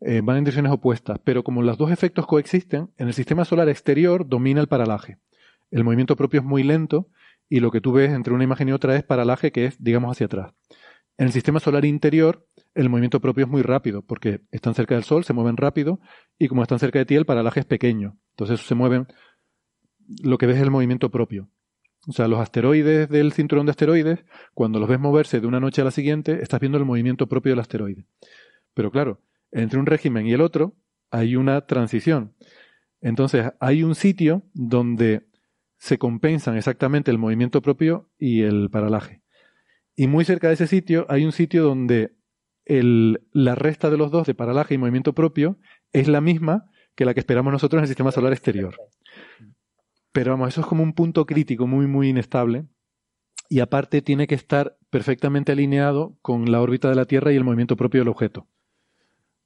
Eh, 0.01 0.23
van 0.25 0.39
en 0.39 0.45
direcciones 0.45 0.73
opuestas, 0.73 1.19
pero 1.23 1.45
como 1.45 1.61
los 1.61 1.77
dos 1.77 1.91
efectos 1.91 2.27
coexisten, 2.27 2.91
en 2.97 3.09
el 3.09 3.13
sistema 3.13 3.45
solar 3.45 3.69
exterior 3.69 4.27
domina 4.27 4.63
el 4.63 4.67
paralaje. 4.67 5.19
El 5.71 5.85
movimiento 5.85 6.17
propio 6.17 6.41
es 6.41 6.47
muy 6.47 6.63
lento 6.63 7.09
y 7.51 7.61
lo 7.61 7.71
que 7.71 7.83
tú 7.83 7.93
ves 7.93 8.13
entre 8.13 8.33
una 8.33 8.45
imagen 8.45 8.71
y 8.71 8.73
otra 8.73 8.97
es 8.97 9.05
paralaje 9.05 9.53
que 9.53 9.67
es, 9.67 9.83
digamos, 9.83 10.11
hacia 10.11 10.25
atrás. 10.25 10.55
En 11.23 11.27
el 11.27 11.33
sistema 11.33 11.61
solar 11.61 11.85
interior, 11.85 12.49
el 12.75 12.89
movimiento 12.89 13.21
propio 13.21 13.45
es 13.45 13.49
muy 13.49 13.63
rápido, 13.63 14.03
porque 14.03 14.41
están 14.51 14.75
cerca 14.75 14.97
del 14.97 15.05
Sol, 15.05 15.23
se 15.23 15.33
mueven 15.33 15.57
rápido, 15.57 16.01
y 16.37 16.49
como 16.49 16.63
están 16.63 16.81
cerca 16.81 16.99
de 16.99 17.05
ti, 17.07 17.15
el 17.15 17.27
paralaje 17.27 17.61
es 17.61 17.67
pequeño. 17.67 18.19
Entonces 18.31 18.67
se 18.67 18.75
mueven 18.75 19.07
lo 20.25 20.37
que 20.37 20.47
ves 20.47 20.57
es 20.57 20.63
el 20.65 20.73
movimiento 20.73 21.13
propio. 21.13 21.49
O 22.09 22.13
sea, 22.13 22.27
los 22.27 22.41
asteroides 22.41 23.09
del 23.09 23.33
cinturón 23.33 23.67
de 23.67 23.71
asteroides, 23.71 24.25
cuando 24.53 24.81
los 24.81 24.89
ves 24.89 24.99
moverse 24.99 25.41
de 25.41 25.47
una 25.47 25.61
noche 25.61 25.81
a 25.81 25.85
la 25.85 25.93
siguiente, 25.93 26.43
estás 26.43 26.59
viendo 26.59 26.77
el 26.77 26.85
movimiento 26.85 27.29
propio 27.29 27.53
del 27.53 27.61
asteroide. 27.61 28.05
Pero 28.75 28.91
claro, 28.91 29.21
entre 29.53 29.79
un 29.79 29.87
régimen 29.87 30.27
y 30.27 30.33
el 30.33 30.41
otro 30.41 30.75
hay 31.13 31.37
una 31.37 31.69
transición. 31.69 32.35
Entonces, 33.01 33.53
hay 33.61 33.85
un 33.85 33.95
sitio 33.95 34.43
donde 34.55 35.29
se 35.79 35.99
compensan 35.99 36.57
exactamente 36.57 37.13
el 37.13 37.19
movimiento 37.19 37.63
propio 37.63 38.11
y 38.19 38.43
el 38.43 38.71
paralaje. 38.71 39.22
Y 39.97 40.07
muy 40.07 40.25
cerca 40.25 40.49
de 40.49 40.55
ese 40.55 40.67
sitio 40.67 41.07
hay 41.09 41.25
un 41.25 41.33
sitio 41.33 41.63
donde 41.65 42.15
la 42.65 43.55
resta 43.55 43.91
de 43.91 43.97
los 43.97 44.11
dos, 44.11 44.27
de 44.27 44.35
paralaje 44.35 44.75
y 44.75 44.79
movimiento 44.79 45.15
propio, 45.15 45.59
es 45.93 46.09
la 46.09 46.21
misma 46.21 46.71
que 46.95 47.05
la 47.05 47.15
que 47.15 47.21
esperamos 47.21 47.53
nosotros 47.53 47.79
en 47.79 47.85
el 47.85 47.89
sistema 47.89 48.13
solar 48.13 48.33
exterior. 48.33 48.77
Pero 50.13 50.33
vamos, 50.33 50.49
eso 50.49 50.61
es 50.61 50.67
como 50.67 50.83
un 50.83 50.93
punto 50.93 51.27
crítico 51.27 51.67
muy, 51.67 51.87
muy 51.87 52.11
inestable. 52.11 52.67
Y 53.49 53.61
aparte 53.61 54.01
tiene 54.01 54.27
que 54.27 54.35
estar 54.35 54.79
perfectamente 54.91 55.53
alineado 55.53 56.17
con 56.23 56.51
la 56.51 56.61
órbita 56.63 56.89
de 56.89 56.95
la 56.95 57.05
Tierra 57.05 57.33
y 57.33 57.37
el 57.37 57.45
movimiento 57.45 57.77
propio 57.77 58.01
del 58.01 58.09
objeto. 58.09 58.47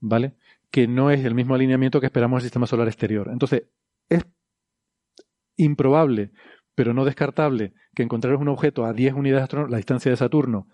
¿Vale? 0.01 0.35
Que 0.71 0.87
no 0.87 1.11
es 1.11 1.25
el 1.25 1.35
mismo 1.35 1.55
alineamiento 1.55 2.01
que 2.01 2.07
esperamos 2.07 2.37
en 2.37 2.39
el 2.39 2.43
sistema 2.43 2.67
solar 2.67 2.87
exterior. 2.87 3.29
Entonces, 3.33 3.65
es 4.09 4.25
improbable, 5.57 6.33
pero 6.77 6.95
no 6.95 7.05
descartable, 7.05 7.73
que 7.97 8.05
encontraros 8.05 8.41
un 8.41 8.49
objeto 8.49 8.85
a 8.85 8.93
10 8.93 9.15
unidades 9.15 9.45
astronómicas, 9.45 9.73
la 9.73 9.79
distancia 9.79 10.11
de 10.13 10.17
Saturno, 10.17 10.69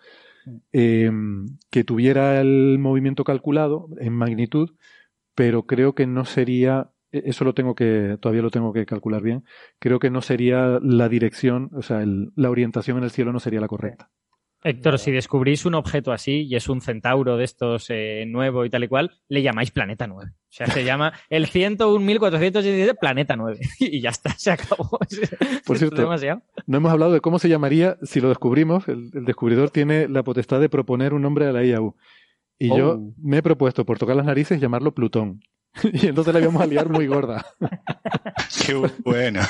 em, 0.72 1.46
que 1.70 1.84
tuviera 1.84 2.40
el 2.40 2.78
movimiento 2.78 3.24
calculado 3.24 3.88
en 3.98 4.12
magnitud, 4.12 4.74
pero 5.34 5.64
creo 5.64 5.94
que 5.94 6.06
no 6.06 6.26
sería 6.26 6.90
e-, 7.12 7.22
eso 7.26 7.44
lo 7.44 7.54
tengo 7.54 7.74
que, 7.74 8.18
todavía 8.20 8.42
lo 8.42 8.50
tengo 8.50 8.72
que 8.72 8.86
calcular 8.86 9.22
bien. 9.22 9.44
Creo 9.78 9.98
que 10.00 10.10
no 10.10 10.22
sería 10.22 10.78
la 10.82 11.08
dirección, 11.08 11.70
o 11.74 11.82
sea, 11.82 12.04
la 12.04 12.50
orientación 12.50 12.98
en 12.98 13.04
el 13.04 13.10
cielo 13.10 13.32
no 13.32 13.40
sería 13.40 13.60
la 13.60 13.68
correcta. 13.68 14.10
Héctor, 14.64 14.98
si 14.98 15.10
descubrís 15.10 15.66
un 15.66 15.74
objeto 15.74 16.12
así 16.12 16.46
y 16.48 16.54
es 16.54 16.68
un 16.68 16.80
centauro 16.80 17.36
de 17.36 17.44
estos 17.44 17.86
eh, 17.90 18.24
nuevo 18.28 18.64
y 18.64 18.70
tal 18.70 18.84
y 18.84 18.88
cual, 18.88 19.10
le 19.28 19.42
llamáis 19.42 19.70
Planeta 19.72 20.06
9. 20.06 20.30
O 20.30 20.36
sea, 20.48 20.66
se 20.68 20.84
llama 20.84 21.12
el 21.28 21.48
101.417 21.48 22.96
Planeta 22.98 23.34
9. 23.36 23.58
y 23.80 24.00
ya 24.00 24.10
está, 24.10 24.30
se 24.30 24.52
acabó. 24.52 24.98
Por 25.66 25.78
cierto, 25.78 26.08
no 26.66 26.76
hemos 26.76 26.92
hablado 26.92 27.12
de 27.12 27.20
cómo 27.20 27.38
se 27.38 27.48
llamaría 27.48 27.96
si 28.02 28.20
lo 28.20 28.28
descubrimos. 28.28 28.86
El, 28.88 29.10
descubridor 29.10 29.70
tiene 29.70 30.08
la 30.08 30.22
potestad 30.22 30.60
de 30.60 30.68
proponer 30.68 31.12
un 31.12 31.22
nombre 31.22 31.46
a 31.46 31.52
la 31.52 31.64
IAU. 31.64 31.96
Y 32.58 32.68
yo 32.68 32.92
oh. 32.92 33.14
me 33.20 33.38
he 33.38 33.42
propuesto, 33.42 33.84
por 33.84 33.98
tocar 33.98 34.14
las 34.14 34.26
narices, 34.26 34.60
llamarlo 34.60 34.94
Plutón. 34.94 35.42
y 35.92 36.06
entonces 36.06 36.34
la 36.34 36.40
íbamos 36.40 36.60
a 36.62 36.66
liar 36.66 36.88
muy 36.88 37.06
gorda. 37.06 37.44
Qué 38.66 38.74
bueno. 39.04 39.40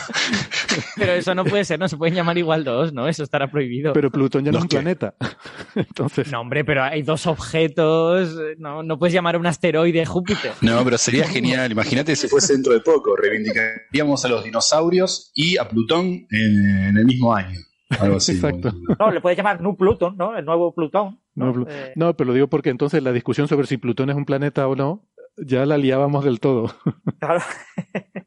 Pero 0.96 1.12
eso 1.12 1.34
no 1.34 1.44
puede 1.44 1.64
ser, 1.64 1.78
no 1.78 1.88
se 1.88 1.96
pueden 1.96 2.14
llamar 2.14 2.38
igual 2.38 2.64
dos, 2.64 2.92
¿no? 2.92 3.08
Eso 3.08 3.24
estará 3.24 3.50
prohibido. 3.50 3.92
Pero 3.92 4.10
Plutón 4.10 4.44
ya 4.44 4.52
no, 4.52 4.58
es 4.58 4.62
un 4.62 4.68
planeta. 4.68 5.14
Entonces... 5.74 6.30
No, 6.30 6.40
hombre, 6.40 6.64
pero 6.64 6.84
hay 6.84 7.02
dos 7.02 7.26
objetos. 7.26 8.36
No, 8.58 8.82
no 8.82 8.98
puedes 8.98 9.12
llamar 9.12 9.34
a 9.34 9.38
un 9.38 9.46
asteroide 9.46 10.06
Júpiter. 10.06 10.52
No, 10.60 10.82
pero 10.84 10.96
sería 10.96 11.26
genial. 11.26 11.72
Imagínate 11.72 12.14
si 12.14 12.28
fuese 12.28 12.52
dentro 12.52 12.72
de 12.72 12.80
poco. 12.80 13.16
Reivindicaríamos 13.16 14.24
a 14.24 14.28
los 14.28 14.44
dinosaurios 14.44 15.32
y 15.34 15.58
a 15.58 15.68
Plutón 15.68 16.26
en, 16.30 16.96
el 16.96 17.04
mismo 17.04 17.34
año. 17.34 17.58
Algo 18.00 18.16
así. 18.16 18.32
Exacto. 18.32 18.72
No, 18.98 19.10
le 19.10 19.20
puedes 19.20 19.36
llamar 19.36 19.60
New 19.60 19.76
Pluton, 19.76 20.16
¿no? 20.16 20.36
El 20.36 20.44
nuevo 20.44 20.72
Plutón. 20.74 21.20
No, 21.34 21.66
no, 21.96 22.16
pero 22.16 22.28
lo 22.28 22.34
digo 22.34 22.48
porque 22.48 22.68
entonces 22.70 23.02
la 23.02 23.12
discusión 23.12 23.48
sobre 23.48 23.66
si 23.66 23.78
Plutón 23.78 24.10
es 24.10 24.16
un 24.16 24.26
planeta 24.26 24.68
o 24.68 24.76
no, 24.76 25.08
ya 25.36 25.66
la 25.66 25.78
liábamos 25.78 26.24
del 26.24 26.40
todo. 26.40 26.74
Claro. 27.18 27.40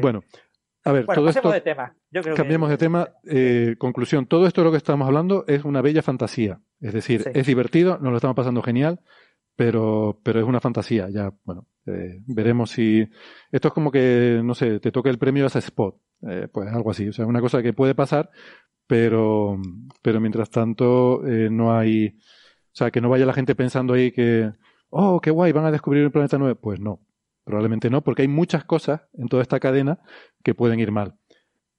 Bueno, 0.00 0.22
a 0.84 0.92
ver, 0.92 1.06
todo 1.06 1.28
esto. 1.28 1.50
De 1.50 1.60
tema. 1.60 1.94
cambiemos 2.36 2.68
de 2.68 2.76
tema. 2.76 3.08
Eh, 3.24 3.76
conclusión: 3.78 4.26
todo 4.26 4.46
esto 4.46 4.60
de 4.60 4.64
lo 4.66 4.70
que 4.70 4.76
estamos 4.76 5.06
hablando 5.06 5.44
es 5.46 5.64
una 5.64 5.82
bella 5.82 6.02
fantasía. 6.02 6.60
Es 6.80 6.92
decir, 6.92 7.30
es 7.34 7.46
divertido, 7.46 7.98
nos 7.98 8.10
lo 8.10 8.16
estamos 8.16 8.36
pasando 8.36 8.62
genial, 8.62 9.00
pero, 9.56 10.20
pero 10.24 10.40
es 10.40 10.46
una 10.46 10.60
fantasía. 10.60 11.08
Ya, 11.10 11.32
bueno, 11.44 11.68
eh, 11.86 12.20
veremos 12.26 12.70
si. 12.70 13.08
Esto 13.50 13.68
es 13.68 13.74
como 13.74 13.90
que, 13.90 14.40
no 14.42 14.54
sé, 14.54 14.80
te 14.80 14.90
toca 14.90 15.10
el 15.10 15.18
premio 15.18 15.44
a 15.44 15.46
ese 15.48 15.60
spot. 15.60 15.96
Eh, 16.28 16.48
pues 16.52 16.68
algo 16.72 16.90
así. 16.90 17.08
O 17.08 17.12
sea, 17.12 17.26
una 17.26 17.40
cosa 17.40 17.62
que 17.62 17.72
puede 17.72 17.94
pasar, 17.94 18.30
pero, 18.86 19.58
pero 20.02 20.20
mientras 20.20 20.50
tanto 20.50 21.26
eh, 21.26 21.48
no 21.50 21.76
hay. 21.76 22.08
O 22.08 22.74
sea, 22.74 22.90
que 22.90 23.00
no 23.00 23.08
vaya 23.08 23.26
la 23.26 23.34
gente 23.34 23.54
pensando 23.54 23.94
ahí 23.94 24.10
que. 24.10 24.50
Oh, 24.94 25.20
qué 25.22 25.30
guay, 25.30 25.52
van 25.52 25.64
a 25.64 25.70
descubrir 25.70 26.02
el 26.02 26.10
planeta 26.10 26.36
9. 26.36 26.54
Pues 26.54 26.78
no, 26.78 27.00
probablemente 27.44 27.88
no, 27.88 28.02
porque 28.02 28.22
hay 28.22 28.28
muchas 28.28 28.64
cosas 28.64 29.00
en 29.14 29.28
toda 29.28 29.42
esta 29.42 29.58
cadena 29.58 30.00
que 30.44 30.54
pueden 30.54 30.80
ir 30.80 30.92
mal. 30.92 31.16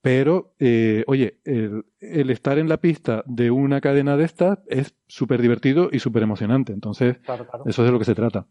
Pero, 0.02 0.52
eh, 0.58 1.04
oye, 1.06 1.40
el, 1.44 2.30
estar 2.30 2.58
en 2.58 2.68
la 2.68 2.78
pista 2.78 3.22
de 3.26 3.52
una 3.52 3.80
cadena 3.80 4.16
de 4.16 4.24
estas 4.24 4.58
es 4.66 4.96
súper 5.06 5.40
divertido 5.40 5.90
y 5.92 6.00
súper 6.00 6.24
emocionante. 6.24 6.72
Entonces, 6.72 7.18
eso 7.66 7.82
es 7.82 7.86
de 7.86 7.92
lo 7.92 7.98
que 8.00 8.04
se 8.04 8.16
trata. 8.16 8.48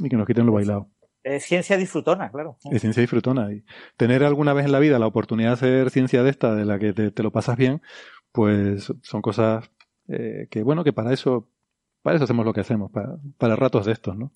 Y 0.00 0.08
que 0.08 0.16
nos 0.16 0.26
quiten 0.26 0.46
lo 0.46 0.52
bailado. 0.52 0.88
Es 1.22 1.44
ciencia 1.44 1.76
disfrutona, 1.76 2.30
claro. 2.30 2.56
Es 2.72 2.80
ciencia 2.80 3.02
disfrutona. 3.02 3.52
Y 3.52 3.64
tener 3.98 4.24
alguna 4.24 4.54
vez 4.54 4.64
en 4.64 4.72
la 4.72 4.78
vida 4.78 4.98
la 4.98 5.06
oportunidad 5.06 5.50
de 5.50 5.54
hacer 5.54 5.90
ciencia 5.90 6.22
de 6.22 6.30
esta, 6.30 6.54
de 6.54 6.64
la 6.64 6.78
que 6.78 6.92
te, 6.92 7.22
lo 7.22 7.30
pasas 7.30 7.58
bien, 7.58 7.82
pues 8.32 8.92
son 9.02 9.20
cosas 9.20 9.70
eh, 10.08 10.48
que, 10.50 10.62
bueno, 10.62 10.84
que 10.84 10.94
para 10.94 11.12
eso, 11.12 11.50
para 12.06 12.18
eso 12.18 12.24
hacemos 12.24 12.46
lo 12.46 12.52
que 12.52 12.60
hacemos, 12.60 12.92
para, 12.92 13.56
ratos 13.56 13.84
de 13.84 13.90
estos, 13.90 14.16
¿no? 14.16 14.30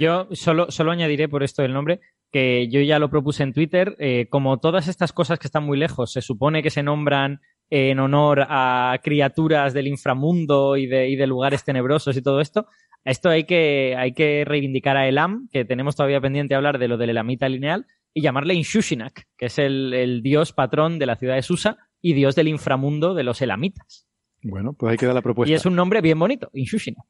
Yo 0.00 0.26
solo, 0.32 0.72
solo 0.72 0.90
añadiré 0.90 1.28
por 1.28 1.44
esto 1.44 1.62
el 1.62 1.72
nombre 1.72 2.00
que 2.32 2.68
yo 2.68 2.80
ya 2.80 2.98
lo 2.98 3.10
propuse 3.10 3.44
en 3.44 3.52
Twitter, 3.52 3.94
eh, 4.00 4.26
como 4.28 4.58
todas 4.58 4.88
estas 4.88 5.12
cosas 5.12 5.38
que 5.38 5.46
están 5.46 5.62
muy 5.62 5.78
lejos, 5.78 6.10
se 6.10 6.20
supone 6.20 6.64
que 6.64 6.70
se 6.70 6.82
nombran 6.82 7.42
en 7.70 8.00
honor 8.00 8.44
a 8.48 8.98
criaturas 9.04 9.72
del 9.72 9.86
inframundo 9.86 10.76
y 10.76 10.88
de, 10.88 11.26
lugares 11.28 11.62
tenebrosos 11.62 12.16
y 12.16 12.22
todo 12.22 12.40
esto, 12.40 12.66
esto 13.04 13.28
hay 13.28 13.44
que, 13.44 13.94
hay 13.96 14.12
que 14.12 14.44
reivindicar 14.44 14.96
a 14.96 15.06
Elam, 15.06 15.48
que 15.52 15.64
tenemos 15.64 15.94
todavía 15.94 16.20
pendiente 16.20 16.56
hablar 16.56 16.80
de 16.80 16.88
lo 16.88 16.96
del 16.96 17.10
Elamita 17.10 17.48
lineal, 17.48 17.86
y 18.12 18.22
llamarle 18.22 18.54
Inshushinak, 18.54 19.28
que 19.36 19.46
es 19.46 19.60
el 19.60 20.22
dios 20.24 20.52
patrón 20.52 20.98
de 20.98 21.06
la 21.06 21.14
ciudad 21.14 21.36
de 21.36 21.42
Susa 21.42 21.78
y 22.00 22.14
dios 22.14 22.34
del 22.34 22.48
inframundo 22.48 23.14
de 23.14 23.22
los 23.22 23.40
Elamitas. 23.42 24.09
Bueno, 24.42 24.72
pues 24.72 24.92
ahí 24.92 24.96
queda 24.96 25.12
la 25.12 25.22
propuesta. 25.22 25.50
Y 25.50 25.54
es 25.54 25.66
un 25.66 25.74
nombre 25.74 26.00
bien 26.00 26.18
bonito, 26.18 26.50
Inshushinak. 26.52 27.04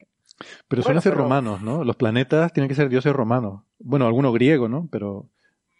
Pero 0.69 0.83
suelen 0.83 1.03
ser 1.03 1.15
romanos, 1.15 1.63
¿no? 1.63 1.85
Los 1.85 1.97
planetas 1.97 2.53
tienen 2.53 2.69
que 2.69 2.75
ser 2.75 2.89
dioses 2.89 3.13
romanos. 3.13 3.63
Bueno, 3.79 4.07
alguno 4.07 4.33
griego, 4.33 4.69
¿no? 4.69 4.89
Pero, 4.91 5.29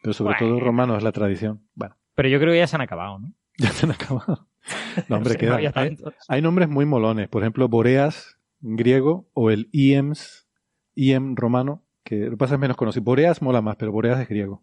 pero 0.03 0.13
sobre 0.13 0.37
todo 0.39 0.61
romanos 0.61 0.99
es 0.99 1.03
la 1.03 1.13
tradición. 1.13 1.63
Bueno. 1.75 1.97
Pero 2.15 2.29
yo 2.29 2.39
creo 2.39 2.53
que 2.53 2.59
ya 2.59 2.67
se 2.67 2.77
han 2.77 2.83
acabado, 2.83 3.19
¿no? 3.19 3.33
Ya 3.59 3.71
se 3.71 3.87
han 3.87 3.93
acabado. 3.93 4.47
No, 5.09 5.17
hombre, 5.17 5.37
queda. 5.37 5.59
Hay, 6.29 6.43
nombres 6.43 6.69
muy 6.69 6.85
molones. 6.85 7.29
Por 7.29 7.43
ejemplo, 7.43 7.67
Boreas, 7.69 8.39
griego, 8.61 9.27
o 9.33 9.51
el 9.51 9.71
Iems, 9.73 10.49
Iem 10.95 11.35
romano, 11.35 11.83
que 12.05 12.17
lo 12.27 12.37
pasa 12.37 12.55
es 12.55 12.61
menos 12.61 12.77
conocido. 12.77 13.05
Boreas 13.05 13.41
mola 13.41 13.63
más, 13.63 13.77
pero 13.77 13.91
Boreas 13.91 14.21
es 14.21 14.29
griego. 14.29 14.63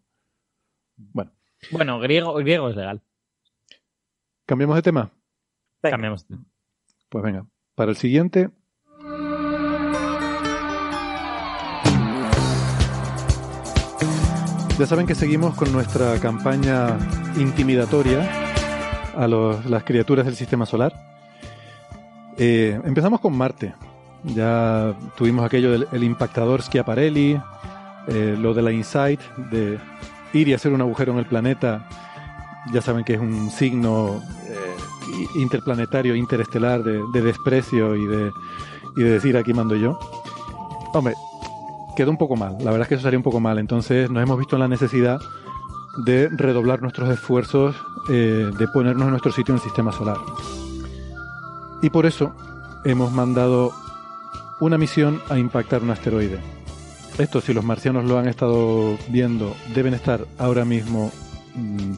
Bueno. 0.96 1.32
Bueno, 1.72 2.00
griego, 2.00 2.36
griego 2.36 2.70
es 2.70 2.76
legal. 2.76 3.02
¿Cambiamos 4.46 4.76
de 4.76 4.82
tema? 4.84 5.12
Cambiamos 5.82 6.28
de 6.28 6.36
tema. 6.36 6.46
Pues 7.10 7.24
venga. 7.24 7.46
Para 7.76 7.92
el 7.92 7.98
siguiente, 7.98 8.50
Ya 14.80 14.86
saben 14.86 15.08
que 15.08 15.16
seguimos 15.16 15.56
con 15.56 15.72
nuestra 15.72 16.20
campaña 16.20 17.00
intimidatoria 17.36 18.30
a 19.16 19.28
las 19.28 19.84
criaturas 19.84 20.24
del 20.24 20.36
sistema 20.36 20.68
solar. 20.68 20.94
Eh, 22.38 22.80
empezamos 22.86 23.20
con 23.20 23.36
Marte. 23.36 23.74
Ya 24.24 24.96
tuvimos 25.16 25.44
aquello 25.44 25.80
del 25.80 26.04
impactador 26.04 26.62
Schiaparelli, 26.62 27.42
eh, 28.08 28.36
lo 28.40 28.54
de 28.54 28.62
la 28.62 28.72
Insight, 28.72 29.20
de 29.50 29.80
ir 30.34 30.48
y 30.48 30.54
hacer 30.54 30.72
un 30.72 30.82
agujero 30.82 31.12
en 31.14 31.18
el 31.18 31.26
planeta. 31.26 31.90
Ya 32.72 32.82
saben 32.82 33.04
que 33.04 33.16
es 33.16 33.20
un 33.20 33.50
signo 33.50 34.22
interplanetario, 35.36 36.16
interestelar 36.16 36.84
de, 36.84 37.22
desprecio 37.22 37.96
y 37.96 38.06
de, 38.06 38.32
y 38.96 39.04
de 39.04 39.12
decir 39.12 39.38
aquí 39.38 39.54
mando 39.54 39.76
yo. 39.76 40.00
Hombre, 40.94 41.16
quedó 41.96 42.12
un 42.12 42.18
poco 42.18 42.36
mal. 42.36 42.58
La 42.60 42.72
verdad 42.72 42.82
es 42.82 42.88
que 42.88 42.96
eso 42.96 43.04
sería 43.04 43.20
un 43.20 43.24
poco 43.24 43.40
mal. 43.40 43.60
Entonces 43.60 44.10
nos 44.10 44.24
hemos 44.24 44.38
visto 44.38 44.56
en 44.56 44.62
la 44.62 44.68
necesidad 44.68 45.20
de 46.06 46.30
redoblar 46.30 46.82
nuestros 46.82 47.10
esfuerzos 47.10 47.76
eh, 48.10 48.52
de 48.58 48.68
ponernos 48.68 49.06
en 49.06 49.12
nuestro 49.12 49.32
sitio 49.32 49.54
en 49.54 49.58
el 49.58 49.64
sistema 49.64 49.92
solar. 49.92 50.18
Y 51.82 51.90
por 51.90 52.06
eso 52.06 52.34
hemos 52.86 53.12
mandado 53.12 53.74
una 54.60 54.78
misión 54.78 55.22
a 55.30 55.38
impactar 55.38 55.84
un 55.84 55.92
asteroide. 55.92 56.40
Esto, 57.18 57.42
si 57.42 57.54
los 57.54 57.66
marcianos 57.66 58.06
lo 58.06 58.20
han 58.20 58.28
estado 58.28 58.98
viendo, 59.10 59.56
deben 59.74 59.94
estar 59.94 60.26
ahora 60.38 60.66
mismo 60.66 61.12
mm, 61.56 61.94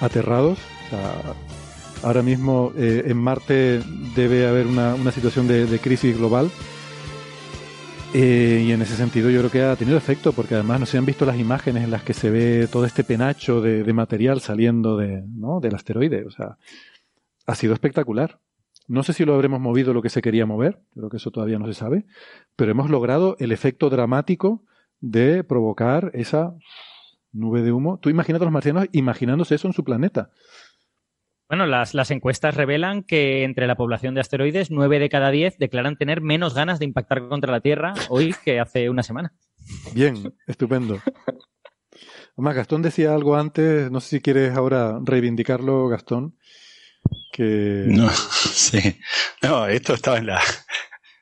aterrados. 0.00 0.58
Ahora 2.02 2.22
mismo 2.22 2.72
eh, 2.76 3.04
en 3.06 3.16
Marte 3.16 3.80
debe 4.14 4.46
haber 4.46 4.66
una, 4.66 5.10
situación 5.12 5.48
de 5.48 5.78
crisis 5.78 6.16
global 6.16 6.50
eh, 8.18 8.64
y 8.66 8.72
en 8.72 8.80
ese 8.80 8.96
sentido 8.96 9.28
yo 9.28 9.40
creo 9.40 9.50
que 9.50 9.62
ha 9.62 9.76
tenido 9.76 9.98
efecto, 9.98 10.32
porque 10.32 10.54
además 10.54 10.80
no 10.80 10.86
se 10.86 10.96
han 10.96 11.04
visto 11.04 11.26
las 11.26 11.38
imágenes 11.38 11.84
en 11.84 11.90
las 11.90 12.02
que 12.02 12.14
se 12.14 12.30
ve 12.30 12.66
todo 12.66 12.86
este 12.86 13.04
penacho 13.04 13.60
de, 13.60 13.92
material 13.92 14.40
saliendo 14.40 14.96
de, 14.96 15.22
¿no? 15.26 15.60
del 15.60 15.74
asteroide. 15.74 16.24
O 16.24 16.30
sea, 16.30 16.56
ha 17.46 17.54
sido 17.54 17.74
espectacular. 17.74 18.40
No 18.88 19.02
sé 19.02 19.12
si 19.12 19.26
lo 19.26 19.34
habremos 19.34 19.60
movido 19.60 19.92
lo 19.92 20.00
que 20.00 20.08
se 20.08 20.22
quería 20.22 20.46
mover, 20.46 20.80
creo 20.94 21.10
que 21.10 21.18
eso 21.18 21.30
todavía 21.30 21.58
no 21.58 21.66
se 21.66 21.74
sabe, 21.74 22.06
pero 22.54 22.70
hemos 22.70 22.88
logrado 22.88 23.36
el 23.38 23.52
efecto 23.52 23.90
dramático 23.90 24.62
de 25.00 25.44
provocar 25.44 26.10
esa 26.14 26.54
nube 27.32 27.60
de 27.60 27.72
humo. 27.72 27.98
Tú 27.98 28.08
imagínate 28.08 28.44
a 28.44 28.46
los 28.46 28.52
marcianos 28.52 28.86
imaginándose 28.92 29.56
eso 29.56 29.66
en 29.66 29.74
su 29.74 29.84
planeta. 29.84 30.30
Bueno, 31.48 31.66
las, 31.66 31.94
las, 31.94 32.10
encuestas 32.10 32.56
revelan 32.56 33.04
que 33.04 33.44
entre 33.44 33.68
la 33.68 33.76
población 33.76 34.14
de 34.14 34.20
asteroides, 34.20 34.72
9 34.72 34.98
de 34.98 35.08
cada 35.08 35.30
10 35.30 35.58
declaran 35.58 35.96
tener 35.96 36.20
menos 36.20 36.54
ganas 36.54 36.80
de 36.80 36.86
impactar 36.86 37.28
contra 37.28 37.52
la 37.52 37.60
Tierra 37.60 37.94
hoy 38.08 38.34
que 38.44 38.58
hace 38.58 38.90
una 38.90 39.04
semana. 39.04 39.32
Bien, 39.94 40.34
estupendo. 40.48 41.00
Además, 42.36 42.56
Gastón 42.56 42.82
decía 42.82 43.14
algo 43.14 43.36
antes, 43.36 43.90
no 43.92 44.00
sé 44.00 44.16
si 44.16 44.20
quieres 44.20 44.56
ahora 44.56 44.98
reivindicarlo, 45.02 45.88
Gastón, 45.88 46.36
que... 47.32 47.84
No, 47.86 48.10
sí. 48.10 48.98
No, 49.40 49.68
esto 49.68 49.94
estaba 49.94 50.18
en 50.18 50.26
la, 50.26 50.42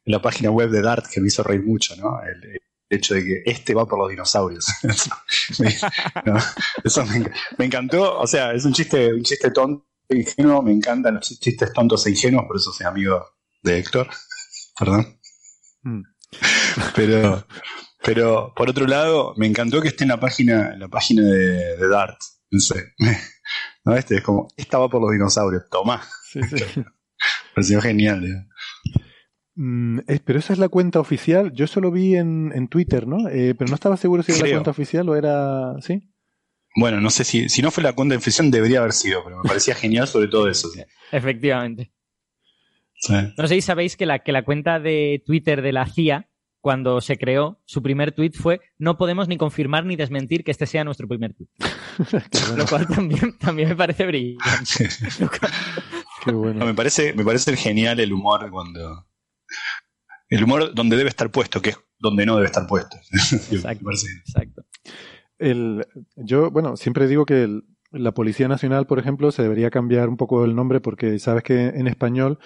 en 0.04 0.12
la 0.12 0.22
página 0.22 0.50
web 0.50 0.70
de 0.70 0.80
Dart 0.80 1.04
que 1.12 1.20
me 1.20 1.26
hizo 1.26 1.42
reír 1.42 1.62
mucho, 1.62 1.94
¿no? 1.96 2.20
El, 2.22 2.60
hecho 2.90 3.14
de 3.14 3.24
que 3.24 3.42
este 3.46 3.74
va 3.74 3.86
por 3.86 3.98
los 3.98 4.08
dinosaurios. 4.08 4.66
eso 6.84 7.06
me, 7.06 7.30
me, 7.58 7.64
encantó, 7.64 8.20
o 8.20 8.26
sea, 8.26 8.52
es 8.52 8.64
un 8.64 8.72
chiste, 8.72 9.12
un 9.12 9.22
chiste 9.22 9.50
tonto 9.50 9.84
ingenuo, 10.08 10.62
me 10.62 10.72
encantan 10.72 11.14
los 11.14 11.40
chistes 11.40 11.72
tontos 11.72 12.06
e 12.06 12.10
ingenuos, 12.10 12.44
por 12.46 12.56
eso 12.56 12.72
soy 12.72 12.86
amigo 12.86 13.24
de 13.62 13.78
Héctor. 13.78 14.08
Perdón. 14.78 15.18
Mm. 15.82 16.02
Pero, 16.94 17.46
pero 18.02 18.52
por 18.54 18.68
otro 18.70 18.86
lado, 18.86 19.34
me 19.36 19.46
encantó 19.46 19.80
que 19.80 19.88
esté 19.88 20.04
en 20.04 20.10
la 20.10 20.20
página, 20.20 20.72
en 20.72 20.80
la 20.80 20.88
página 20.88 21.22
de, 21.22 21.88
Dart. 21.88 22.18
No 22.50 22.60
sé. 22.60 22.94
¿No? 23.84 23.94
Este 23.96 24.16
es 24.16 24.22
como, 24.22 24.48
esta 24.56 24.78
va 24.78 24.88
por 24.88 25.00
los 25.00 25.12
dinosaurios, 25.12 25.64
toma. 25.70 26.02
Sí, 26.30 26.40
sí. 26.42 26.82
Pareció 27.54 27.80
genial. 27.80 28.48
Mm, 29.54 30.00
pero 30.24 30.38
esa 30.38 30.52
es 30.52 30.58
la 30.58 30.68
cuenta 30.68 31.00
oficial. 31.00 31.52
Yo 31.52 31.66
solo 31.66 31.90
vi 31.90 32.16
en, 32.16 32.52
en 32.54 32.68
Twitter, 32.68 33.06
¿no? 33.06 33.28
Eh, 33.28 33.54
pero 33.56 33.68
no 33.68 33.74
estaba 33.74 33.96
seguro 33.96 34.22
si 34.22 34.32
era 34.32 34.46
la 34.46 34.50
cuenta 34.52 34.70
oficial 34.70 35.08
o 35.08 35.16
era. 35.16 35.74
¿Sí? 35.80 36.10
Bueno, 36.76 37.00
no 37.00 37.10
sé 37.10 37.24
si, 37.24 37.48
si 37.48 37.62
no 37.62 37.70
fue 37.70 37.82
la 37.82 37.92
cuenta 37.92 38.14
de 38.14 38.16
infección, 38.16 38.50
debería 38.50 38.80
haber 38.80 38.92
sido, 38.92 39.22
pero 39.22 39.36
me 39.38 39.48
parecía 39.48 39.74
genial 39.74 40.08
sobre 40.08 40.28
todo 40.28 40.48
eso. 40.48 40.68
Efectivamente. 41.12 41.92
No 43.36 43.46
sé 43.46 43.56
si 43.56 43.60
sabéis 43.60 43.96
que 43.96 44.06
la, 44.06 44.20
que 44.20 44.32
la 44.32 44.44
cuenta 44.44 44.80
de 44.80 45.22
Twitter 45.26 45.62
de 45.62 45.72
la 45.72 45.86
CIA, 45.86 46.28
cuando 46.60 47.00
se 47.00 47.18
creó, 47.18 47.60
su 47.66 47.82
primer 47.82 48.12
tweet 48.12 48.32
fue 48.32 48.60
no 48.78 48.96
podemos 48.96 49.28
ni 49.28 49.36
confirmar 49.36 49.84
ni 49.84 49.96
desmentir 49.96 50.44
que 50.44 50.50
este 50.50 50.66
sea 50.66 50.84
nuestro 50.84 51.06
primer 51.06 51.34
tweet. 51.34 51.48
Lo 52.56 52.66
cual 52.66 52.86
también, 52.88 53.36
también 53.38 53.68
me 53.68 53.76
parece 53.76 54.06
brillante. 54.06 54.88
Qué 56.24 56.32
bueno. 56.32 56.64
me, 56.64 56.74
parece, 56.74 57.12
me 57.12 57.24
parece 57.24 57.54
genial 57.56 58.00
el 58.00 58.12
humor 58.12 58.50
cuando... 58.50 59.06
El 60.30 60.42
humor 60.42 60.74
donde 60.74 60.96
debe 60.96 61.10
estar 61.10 61.30
puesto, 61.30 61.60
que 61.60 61.70
es 61.70 61.78
donde 61.98 62.24
no 62.24 62.36
debe 62.36 62.46
estar 62.46 62.66
puesto. 62.66 62.96
Exacto. 63.50 63.90
exacto. 63.90 64.64
El, 65.38 65.86
yo, 66.16 66.50
bueno, 66.50 66.76
siempre 66.76 67.08
digo 67.08 67.26
que 67.26 67.60
la 67.90 68.12
Policía 68.12 68.48
Nacional, 68.48 68.86
por 68.86 68.98
ejemplo, 68.98 69.30
se 69.30 69.42
debería 69.42 69.70
cambiar 69.70 70.08
un 70.08 70.16
poco 70.16 70.44
el 70.44 70.54
nombre 70.54 70.80
porque 70.80 71.18
sabes 71.18 71.42
que 71.42 71.66
en 71.68 71.86
español 71.86 72.38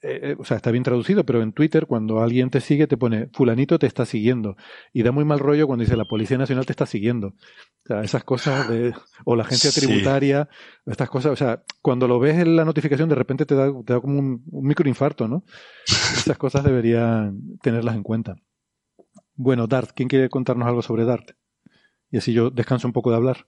eh, 0.00 0.20
eh, 0.22 0.36
o 0.38 0.44
sea, 0.44 0.56
está 0.56 0.70
bien 0.70 0.84
traducido, 0.84 1.24
pero 1.26 1.42
en 1.42 1.52
Twitter 1.52 1.86
cuando 1.86 2.20
alguien 2.20 2.50
te 2.50 2.60
sigue 2.60 2.86
te 2.86 2.96
pone 2.96 3.30
fulanito 3.32 3.80
te 3.80 3.88
está 3.88 4.06
siguiendo 4.06 4.56
y 4.92 5.02
da 5.02 5.10
muy 5.10 5.24
mal 5.24 5.40
rollo 5.40 5.66
cuando 5.66 5.82
dice 5.82 5.96
la 5.96 6.04
Policía 6.04 6.38
Nacional 6.38 6.66
te 6.66 6.72
está 6.72 6.86
siguiendo. 6.86 7.28
O 7.28 7.86
sea, 7.86 8.02
esas 8.02 8.22
cosas 8.22 8.68
de 8.68 8.94
o 9.24 9.34
la 9.34 9.42
agencia 9.42 9.72
tributaria, 9.72 10.48
estas 10.86 11.10
cosas, 11.10 11.32
o 11.32 11.36
sea, 11.36 11.64
cuando 11.82 12.06
lo 12.06 12.20
ves 12.20 12.38
en 12.38 12.54
la 12.54 12.64
notificación 12.64 13.08
de 13.08 13.16
repente 13.16 13.44
te 13.44 13.56
da, 13.56 13.72
te 13.84 13.94
da 13.94 14.00
como 14.00 14.20
un, 14.20 14.44
microinfarto, 14.46 15.26
¿no? 15.26 15.44
Esas 15.86 16.38
cosas 16.38 16.62
deberían 16.62 17.58
tenerlas 17.60 17.96
en 17.96 18.04
cuenta. 18.04 18.36
Bueno, 19.34 19.66
Dart, 19.66 19.90
¿quién 19.96 20.08
quiere 20.08 20.28
contarnos 20.28 20.68
algo 20.68 20.82
sobre 20.82 21.06
Dart? 21.06 21.32
Y 22.10 22.18
así 22.18 22.32
yo 22.32 22.50
descanso 22.50 22.88
un 22.88 22.92
poco 22.92 23.10
de 23.10 23.16
hablar. 23.16 23.46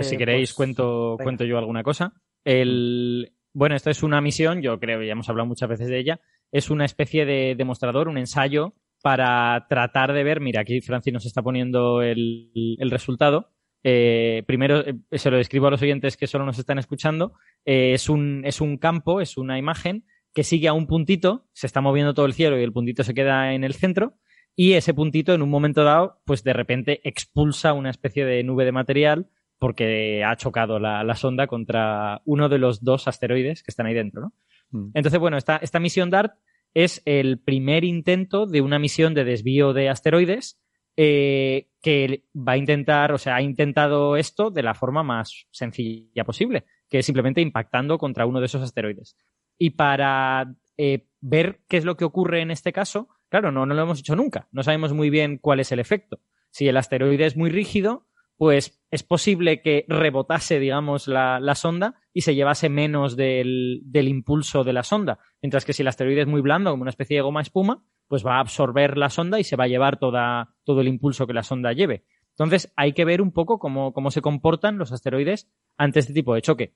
si 0.00 0.16
queréis, 0.16 0.50
pues, 0.50 0.54
cuento, 0.54 1.16
cuento 1.22 1.44
yo 1.44 1.58
alguna 1.58 1.82
cosa. 1.82 2.12
El, 2.44 3.32
bueno, 3.52 3.74
esto 3.74 3.90
es 3.90 4.02
una 4.02 4.20
misión, 4.20 4.60
yo 4.60 4.78
creo 4.78 5.00
que 5.00 5.06
ya 5.06 5.12
hemos 5.12 5.28
hablado 5.28 5.46
muchas 5.46 5.68
veces 5.68 5.88
de 5.88 5.98
ella, 5.98 6.20
es 6.52 6.70
una 6.70 6.84
especie 6.84 7.24
de 7.24 7.54
demostrador, 7.56 8.08
un 8.08 8.18
ensayo 8.18 8.74
para 9.02 9.66
tratar 9.68 10.12
de 10.12 10.24
ver, 10.24 10.40
mira, 10.40 10.60
aquí 10.60 10.80
Francis 10.80 11.12
nos 11.12 11.26
está 11.26 11.42
poniendo 11.42 12.02
el, 12.02 12.76
resultado. 12.90 13.50
Eh, 13.82 14.42
primero, 14.46 14.80
eh, 14.80 14.96
se 15.12 15.30
lo 15.30 15.36
describo 15.36 15.68
a 15.68 15.70
los 15.70 15.82
oyentes 15.82 16.16
que 16.16 16.26
solo 16.26 16.44
nos 16.44 16.58
están 16.58 16.78
escuchando. 16.78 17.34
Eh, 17.64 17.92
es, 17.92 18.08
un, 18.08 18.42
es 18.44 18.60
un 18.60 18.78
campo, 18.78 19.20
es 19.20 19.36
una 19.36 19.58
imagen 19.58 20.04
que 20.34 20.42
sigue 20.42 20.68
a 20.68 20.72
un 20.72 20.86
puntito, 20.86 21.46
se 21.52 21.66
está 21.66 21.80
moviendo 21.80 22.14
todo 22.14 22.26
el 22.26 22.34
cielo 22.34 22.58
y 22.58 22.62
el 22.62 22.72
puntito 22.72 23.04
se 23.04 23.14
queda 23.14 23.54
en 23.54 23.64
el 23.64 23.74
centro. 23.74 24.18
Y 24.56 24.72
ese 24.72 24.94
puntito, 24.94 25.34
en 25.34 25.42
un 25.42 25.50
momento 25.50 25.84
dado, 25.84 26.18
pues 26.24 26.42
de 26.42 26.54
repente 26.54 27.00
expulsa 27.04 27.74
una 27.74 27.90
especie 27.90 28.24
de 28.24 28.42
nube 28.42 28.64
de 28.64 28.72
material 28.72 29.28
porque 29.58 30.24
ha 30.24 30.36
chocado 30.36 30.78
la, 30.78 31.14
sonda 31.14 31.46
contra 31.46 32.22
uno 32.24 32.48
de 32.48 32.58
los 32.58 32.82
dos 32.82 33.06
asteroides 33.06 33.62
que 33.62 33.70
están 33.70 33.86
ahí 33.86 33.94
dentro, 33.94 34.22
¿no? 34.22 34.32
Mm. 34.70 34.90
Entonces, 34.94 35.20
bueno, 35.20 35.36
esta, 35.36 35.56
esta 35.56 35.78
misión 35.78 36.10
DART 36.10 36.34
es 36.74 37.02
el 37.04 37.38
primer 37.38 37.84
intento 37.84 38.46
de 38.46 38.60
una 38.60 38.78
misión 38.78 39.14
de 39.14 39.24
desvío 39.24 39.72
de 39.72 39.88
asteroides 39.88 40.58
eh, 40.96 41.68
que 41.82 42.24
va 42.34 42.52
a 42.52 42.56
intentar, 42.56 43.12
o 43.12 43.18
sea, 43.18 43.36
ha 43.36 43.42
intentado 43.42 44.16
esto 44.16 44.50
de 44.50 44.62
la 44.62 44.74
forma 44.74 45.02
más 45.02 45.46
sencilla 45.50 46.24
posible, 46.24 46.64
que 46.88 47.00
es 47.00 47.06
simplemente 47.06 47.42
impactando 47.42 47.98
contra 47.98 48.24
uno 48.24 48.40
de 48.40 48.46
esos 48.46 48.62
asteroides. 48.62 49.16
Y 49.58 49.70
para 49.70 50.54
eh, 50.78 51.06
ver 51.20 51.60
qué 51.68 51.76
es 51.76 51.84
lo 51.84 51.96
que 51.96 52.04
ocurre 52.04 52.40
en 52.40 52.50
este 52.50 52.72
caso, 52.72 53.08
claro, 53.40 53.52
no, 53.52 53.66
no 53.66 53.74
lo 53.74 53.82
hemos 53.82 54.00
hecho 54.00 54.16
nunca, 54.16 54.48
no 54.50 54.62
sabemos 54.62 54.94
muy 54.94 55.10
bien 55.10 55.38
cuál 55.38 55.60
es 55.60 55.70
el 55.70 55.78
efecto. 55.78 56.20
Si 56.50 56.68
el 56.68 56.76
asteroide 56.78 57.26
es 57.26 57.36
muy 57.36 57.50
rígido, 57.50 58.06
pues 58.38 58.82
es 58.90 59.02
posible 59.02 59.60
que 59.60 59.84
rebotase, 59.88 60.58
digamos, 60.58 61.06
la, 61.06 61.54
sonda 61.54 61.96
y 62.14 62.22
se 62.22 62.34
llevase 62.34 62.70
menos 62.70 63.14
del, 63.14 63.82
impulso 63.92 64.64
de 64.64 64.72
la 64.72 64.82
sonda. 64.82 65.18
Mientras 65.42 65.66
que 65.66 65.74
si 65.74 65.82
el 65.82 65.88
asteroide 65.88 66.22
es 66.22 66.26
muy 66.26 66.40
blando, 66.40 66.70
como 66.70 66.82
una 66.82 66.90
especie 66.90 67.16
de 67.16 67.22
goma 67.22 67.42
espuma, 67.42 67.84
pues 68.08 68.24
va 68.24 68.36
a 68.36 68.40
absorber 68.40 68.96
la 68.96 69.10
sonda 69.10 69.38
y 69.38 69.44
se 69.44 69.56
va 69.56 69.64
a 69.64 69.68
llevar 69.68 69.98
todo 69.98 70.80
el 70.80 70.88
impulso 70.88 71.26
que 71.26 71.34
la 71.34 71.42
sonda 71.42 71.72
lleve. 71.72 72.04
Entonces 72.30 72.72
hay 72.74 72.92
que 72.92 73.04
ver 73.04 73.20
un 73.20 73.32
poco 73.32 73.58
cómo 73.58 74.10
se 74.10 74.22
comportan 74.22 74.78
los 74.78 74.92
asteroides 74.92 75.50
ante 75.76 76.00
este 76.00 76.14
tipo 76.14 76.34
de 76.34 76.42
choque. 76.42 76.74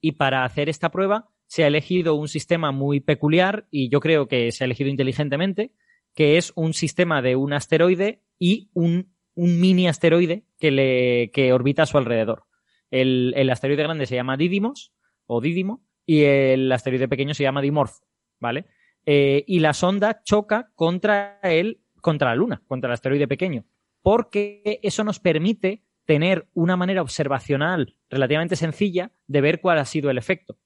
Y 0.00 0.12
para 0.12 0.44
hacer 0.44 0.68
esta 0.68 0.90
prueba 0.90 1.30
se 1.46 1.64
ha 1.64 1.66
elegido 1.68 2.14
un 2.14 2.28
sistema 2.28 2.72
muy 2.72 3.00
peculiar 3.00 3.66
y 3.70 3.88
yo 3.88 4.00
creo 4.00 4.28
que 4.28 4.52
se 4.52 4.64
ha 4.64 4.66
elegido 4.66 4.90
inteligentemente, 4.90 5.72
que 6.14 6.36
es 6.36 6.52
un 6.56 6.74
sistema 6.74 7.22
de 7.22 7.36
un 7.36 7.52
asteroide 7.52 8.22
y 8.38 8.70
un 8.74 9.16
mini 9.36 9.86
asteroide 9.86 10.44
que, 10.58 10.70
le, 10.70 11.52
orbita 11.52 11.82
a 11.82 11.86
su 11.86 11.98
alrededor. 11.98 12.44
El, 12.90 13.48
asteroide 13.50 13.82
grande 13.82 14.06
se 14.06 14.16
llama 14.16 14.36
Didymos 14.36 14.92
o 15.26 15.40
Didimo 15.40 15.84
y 16.04 16.22
el 16.22 16.70
asteroide 16.72 17.08
pequeño 17.08 17.34
se 17.34 17.42
llama 17.42 17.60
Dimorpho, 17.60 18.06
¿vale? 18.40 18.66
Eh, 19.04 19.44
y 19.46 19.60
la 19.60 19.74
sonda 19.74 20.22
choca 20.24 20.70
contra 20.74 21.38
él, 21.42 21.82
contra 22.00 22.30
la 22.30 22.36
Luna, 22.36 22.62
contra 22.66 22.88
el 22.88 22.94
asteroide 22.94 23.28
pequeño, 23.28 23.64
porque 24.02 24.80
eso 24.82 25.04
nos 25.04 25.20
permite 25.20 25.82
tener 26.06 26.48
una 26.54 26.76
manera 26.76 27.02
observacional 27.02 27.96
relativamente 28.08 28.56
sencilla 28.56 29.12
de 29.26 29.40
ver 29.40 29.60
cuál 29.60 29.78
ha 29.78 29.84
sido 29.84 30.10
el 30.10 30.18
efecto. 30.18 30.56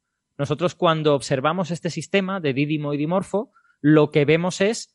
Nosotros 0.40 0.74
cuando 0.74 1.14
observamos 1.14 1.70
este 1.70 1.90
sistema 1.90 2.40
de 2.40 2.54
Didimo 2.54 2.94
y 2.94 2.96
Dimorfo, 2.96 3.52
lo 3.82 4.10
que 4.10 4.24
vemos 4.24 4.62
es 4.62 4.90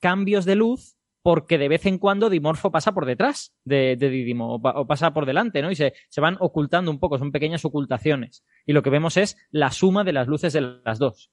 cambios 0.00 0.44
de 0.44 0.54
luz 0.54 0.98
porque 1.22 1.56
de 1.56 1.70
vez 1.70 1.86
en 1.86 1.96
cuando 1.96 2.28
Dimorfo 2.28 2.70
pasa 2.70 2.92
por 2.92 3.06
detrás 3.06 3.54
de, 3.64 3.96
Didimo 3.96 4.56
o, 4.56 4.86
pasa 4.86 5.14
por 5.14 5.24
delante, 5.24 5.62
¿no? 5.62 5.70
Y 5.70 5.76
se, 5.76 5.94
van 6.18 6.36
ocultando 6.40 6.90
un 6.90 7.00
poco, 7.00 7.16
son 7.16 7.32
pequeñas 7.32 7.64
ocultaciones. 7.64 8.44
Y 8.66 8.74
lo 8.74 8.82
que 8.82 8.90
vemos 8.90 9.16
es 9.16 9.38
la 9.50 9.70
suma 9.70 10.04
de 10.04 10.12
las 10.12 10.28
luces 10.28 10.52
de 10.52 10.60
las 10.84 10.98
dos. 10.98 11.32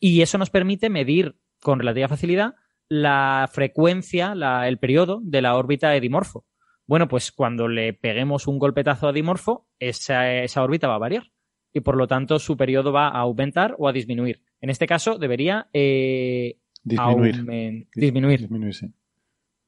Y 0.00 0.22
eso 0.22 0.36
nos 0.36 0.50
permite 0.50 0.90
medir 0.90 1.36
con 1.60 1.78
relativa 1.78 2.08
facilidad 2.08 2.56
la 2.88 3.48
frecuencia, 3.52 4.34
el 4.66 4.78
periodo 4.80 5.20
de 5.22 5.42
la 5.42 5.54
órbita 5.54 5.90
de 5.90 6.00
Dimorfo. 6.00 6.44
Bueno, 6.88 7.06
pues 7.06 7.30
cuando 7.30 7.68
le 7.68 7.92
peguemos 7.92 8.48
un 8.48 8.58
golpetazo 8.58 9.06
a 9.06 9.12
Dimorfo, 9.12 9.68
esa 9.78 10.64
órbita 10.64 10.88
va 10.88 10.96
a 10.96 10.98
variar. 10.98 11.30
Y 11.76 11.80
por 11.80 11.98
lo 11.98 12.06
tanto, 12.06 12.38
su 12.38 12.56
periodo 12.56 12.90
va 12.90 13.08
a 13.08 13.18
aumentar 13.18 13.74
o 13.76 13.86
a 13.86 13.92
disminuir. 13.92 14.40
En 14.62 14.70
este 14.70 14.86
caso, 14.86 15.18
debería 15.18 15.68
eh, 15.74 16.56
disminuir. 16.82 17.86
disminuir. 17.94 18.48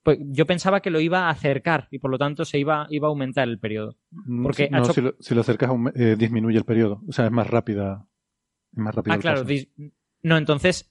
Pues 0.02 0.18
yo 0.22 0.47
pensaba 0.47 0.80
que 0.80 0.89
lo 0.89 1.01
iba 1.01 1.26
a 1.26 1.28
acercar 1.28 1.86
y 1.90 1.98
por 1.98 2.10
lo 2.10 2.16
tanto 2.16 2.47
se 2.47 2.59
iba, 2.59 2.86
iba 2.89 3.09
a 3.09 3.10
aumentar 3.10 3.47
el 3.47 3.59
periodo. 3.59 3.98
Mm, 4.10 4.43
Porque 4.43 4.70
no, 4.70 4.86
si, 4.86 5.02
lo, 5.35 5.40
acercas 5.43 5.70
eh, 5.97 6.16
disminuye 6.18 6.56
el 6.56 6.64
periodo. 6.64 7.02
O 7.06 7.12
sea, 7.12 7.26
es 7.26 7.30
más 7.30 7.47
rápida. 7.47 8.09
Es 8.72 8.78
más 8.78 8.94
rápida 8.94 9.14
ah, 9.14 9.18
claro. 9.18 9.44
No, 10.22 10.39
entonces. 10.39 10.90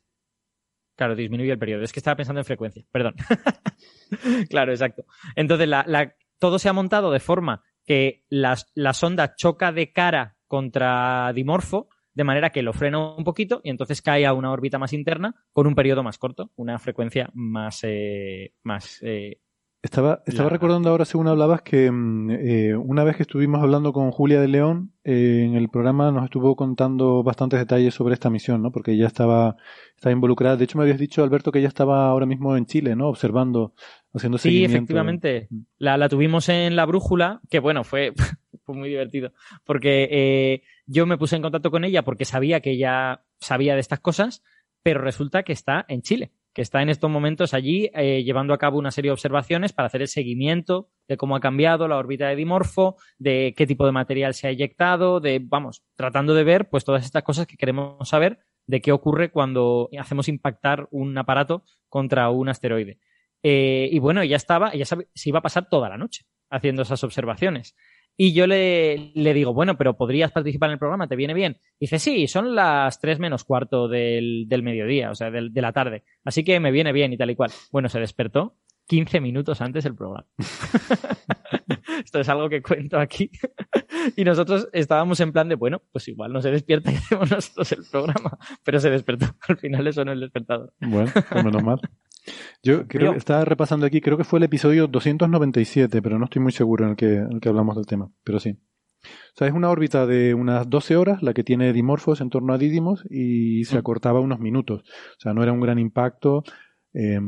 Claro, 0.95 1.15
disminuye 1.15 1.52
el 1.52 1.57
periodo. 1.57 1.81
Es 1.81 1.94
que 1.94 1.99
estaba 1.99 2.18
pensando 2.18 2.41
en 2.41 2.45
frecuencia. 2.45 2.85
Perdón. 2.91 3.15
claro, 4.52 4.72
exacto. 4.72 5.03
Entonces, 5.35 5.68
la, 5.68 6.14
todo 6.38 6.60
se 6.60 6.69
ha 6.69 6.73
montado 6.73 7.10
de 7.10 7.19
forma 7.19 7.64
que 7.88 8.23
la 8.30 8.94
sonda 8.94 9.34
choca 9.35 9.72
de 9.72 9.91
cara 9.91 10.37
contra 10.48 11.32
Dimorfo 11.34 11.90
de 12.18 12.24
manera 12.24 12.49
que 12.49 12.64
lo 12.64 12.74
frena 12.74 13.15
un 13.15 13.24
poquito 13.24 13.61
y 13.64 13.69
entonces 13.69 14.02
cae 14.02 14.26
a 14.26 14.34
una 14.34 14.52
órbita 14.52 14.80
más 14.80 14.91
interna 14.91 15.36
con 15.53 15.68
un 15.68 15.76
periodo 15.76 16.02
más 16.02 16.18
corto, 16.18 16.52
una 16.56 16.80
frecuencia 16.80 17.30
más... 17.36 17.82
Eh, 17.84 18.53
más 18.64 18.99
eh, 19.03 19.40
estaba, 19.84 20.24
estaba 20.26 20.49
recordando 20.49 20.90
ahora, 20.90 21.06
según 21.06 21.28
hablabas, 21.28 21.61
que 21.61 21.91
mm, 21.91 22.32
eh, 22.32 22.76
una 22.76 23.03
vez 23.03 23.18
que 23.18 23.22
estuvimos 23.22 23.61
hablando 23.61 23.94
con 23.94 24.10
Julia 24.10 24.41
de 24.41 24.48
León, 24.48 24.94
en 25.03 25.53
el 25.53 25.69
programa 25.69 26.11
nos 26.11 26.26
estuvo 26.26 26.56
contando 26.56 27.22
bastantes 27.22 27.60
detalles 27.60 27.94
sobre 27.94 28.15
esta 28.15 28.32
misión, 28.32 28.64
¿no? 28.64 28.72
Porque 28.72 28.94
ella 28.94 29.06
estaba, 29.06 29.56
estaba 29.95 30.11
involucrada. 30.11 30.57
De 30.57 30.64
hecho, 30.64 30.80
me 30.80 30.84
habías 30.86 30.98
dicho, 30.98 31.24
Alberto, 31.24 31.52
que 31.52 31.60
ella 31.60 31.68
estaba 31.68 32.07
ahora 32.07 32.26
mismo 32.26 32.57
en 32.57 32.65
Chile, 32.65 32.95
¿no? 32.95 33.07
Observando, 33.07 33.74
haciendo 34.11 34.40
seguimiento. 34.40 34.72
Sí, 34.72 34.76
efectivamente. 34.76 35.48
La, 35.78 35.98
la 35.98 36.10
tuvimos 36.10 36.49
en 36.49 36.76
la 36.76 36.86
brújula, 36.86 37.41
que 37.48 37.60
bueno, 37.60 37.84
fue, 37.84 38.11
fue 38.68 38.76
muy 38.76 38.89
divertido. 38.89 39.31
Porque 39.64 40.61
yo 40.85 41.06
me 41.07 41.18
puse 41.18 41.38
en 41.38 41.41
contacto 41.41 41.72
con 41.72 41.85
ella 41.85 42.03
porque 42.03 42.26
sabía 42.26 42.60
que 42.60 42.72
ella 42.72 43.23
sabía 43.39 43.73
de 43.73 43.80
estas 43.80 44.02
cosas, 44.02 44.44
pero 44.84 45.02
resulta 45.02 45.44
que 45.44 45.53
está 45.53 45.85
en 45.88 46.02
Chile, 46.02 46.31
que 46.53 46.61
está 46.61 46.81
en 46.81 46.89
estos 46.89 47.10
momentos 47.10 47.53
allí 47.53 47.89
eh, 47.94 48.23
llevando 48.23 48.53
a 48.53 48.57
cabo 48.57 48.77
una 48.77 48.91
serie 48.91 49.10
de 49.10 49.14
observaciones 49.14 49.73
para 49.73 49.88
hacer 49.88 50.02
el 50.02 50.07
seguimiento 50.07 50.89
de 51.07 51.18
cómo 51.18 51.35
ha 51.35 51.39
cambiado 51.39 51.88
la 51.88 51.98
órbita 51.98 52.27
de 52.27 52.35
Dimorfo, 52.35 52.98
de 53.18 53.53
qué 53.56 53.65
tipo 53.65 53.85
de 53.85 53.91
material 53.91 54.34
se 54.34 54.48
ha 54.48 54.52
eyectado, 54.52 55.19
de, 55.19 55.39
vamos, 55.41 55.84
tratando 55.95 56.34
de 56.34 56.44
ver 56.44 56.69
pues 56.69 56.84
todas 56.85 57.06
estas 57.06 57.23
cosas 57.23 57.48
que 57.48 57.57
queremos 57.57 58.07
saber 58.07 58.39
de 58.65 58.81
qué 58.81 58.91
ocurre 58.91 59.31
cuando 59.31 59.89
hacemos 59.98 60.27
impactar 60.27 60.88
un 60.91 61.18
aparato 61.18 61.64
contra 61.89 62.30
un 62.30 62.49
asteroide. 62.49 62.99
Eh, 63.44 63.88
y 63.91 63.99
bueno, 63.99 64.22
ella 64.22 64.35
estaba, 64.35 64.72
ella 64.73 64.85
se 64.85 65.30
iba 65.30 65.39
a 65.39 65.44
pasar 65.44 65.69
toda 65.69 65.89
la 65.89 65.98
noche 65.98 66.26
haciendo 66.49 66.81
esas 66.81 67.03
observaciones. 67.03 67.76
Y 68.19 68.34
yo 68.34 68.48
le, 68.48 69.11
le, 69.14 69.34
digo, 69.35 69.53
bueno, 69.53 69.77
pero 69.77 69.95
podrías 69.95 70.31
participar 70.31 70.69
en 70.69 70.73
el 70.73 70.80
programa, 70.80 71.07
¿te 71.07 71.15
viene 71.15 71.35
bien? 71.35 71.57
dice, 71.80 71.99
sí, 71.99 72.27
son 72.27 72.56
las 72.56 72.99
tres 72.99 73.19
menos 73.19 73.44
cuarto 73.44 73.88
del, 73.88 74.45
del 74.48 74.64
mediodía, 74.64 75.11
o 75.11 75.15
sea, 75.15 75.30
del, 75.30 75.53
de 75.53 75.61
la 75.61 75.72
tarde. 75.72 76.03
Así 76.26 76.44
que 76.44 76.60
me 76.60 76.72
viene 76.72 76.91
bien 76.91 77.14
y 77.14 77.18
tal 77.18 77.30
y 77.30 77.35
cual. 77.35 77.52
Bueno, 77.72 77.89
se 77.89 77.99
despertó 77.99 78.56
15 78.88 79.22
minutos 79.22 79.61
antes 79.61 79.84
del 79.84 79.95
programa. 79.95 80.26
Esto 82.03 82.19
es 82.19 82.30
algo 82.30 82.49
que 82.49 82.61
cuento 82.61 82.99
aquí. 82.99 83.30
y 84.15 84.23
nosotros 84.23 84.68
estábamos 84.72 85.19
en 85.19 85.31
plan 85.31 85.49
de, 85.49 85.56
bueno, 85.56 85.81
pues 85.91 86.07
igual 86.07 86.34
no 86.34 86.41
se 86.41 86.52
despierta 86.52 86.91
y 86.91 86.95
hacemos 86.98 87.30
nosotros 87.30 87.72
el 87.73 87.84
programa. 87.91 88.38
Pero 88.64 88.80
se 88.80 88.89
despertó. 88.89 89.27
Al 89.48 89.57
final 89.57 89.88
eso 89.88 90.03
no 90.06 90.11
es 90.11 90.15
el 90.15 90.22
despertador. 90.22 90.73
Bueno, 90.80 91.11
pues 91.14 91.44
menos 91.44 91.64
mal. 91.64 91.80
Yo 92.64 92.88
creo 92.88 93.14
que 93.14 93.18
estaba 93.18 93.46
repasando 93.46 93.86
aquí, 93.86 94.02
creo 94.02 94.18
que 94.18 94.24
fue 94.24 94.40
el 94.40 94.44
episodio 94.44 94.88
297, 94.88 96.02
pero 96.02 96.18
no 96.20 96.26
estoy 96.26 96.42
muy 96.42 96.52
seguro 96.52 96.86
en 96.86 96.92
el 96.92 96.96
que, 96.96 97.16
en 97.16 97.34
el 97.34 97.40
que 97.40 97.50
hablamos 97.50 97.76
del 97.76 97.86
tema, 97.86 98.12
pero 98.24 98.40
sí. 98.40 98.58
O 99.04 99.38
sea, 99.38 99.48
es 99.48 99.54
una 99.54 99.70
órbita 99.70 100.06
de 100.06 100.34
unas 100.34 100.70
12 100.70 100.96
horas, 100.98 101.22
la 101.22 101.34
que 101.34 101.44
tiene 101.44 101.72
Dimorphos 101.72 102.20
en 102.20 102.30
torno 102.30 102.54
a 102.54 102.58
Didymos, 102.58 103.06
y 103.10 103.64
se 103.66 103.76
mm. 103.76 103.80
acortaba 103.80 104.20
unos 104.20 104.40
minutos. 104.40 104.82
O 104.82 105.20
sea, 105.20 105.34
no 105.34 105.44
era 105.44 105.54
un 105.54 105.62
gran 105.62 105.80
impacto. 105.80 106.44
Eh, 106.94 107.20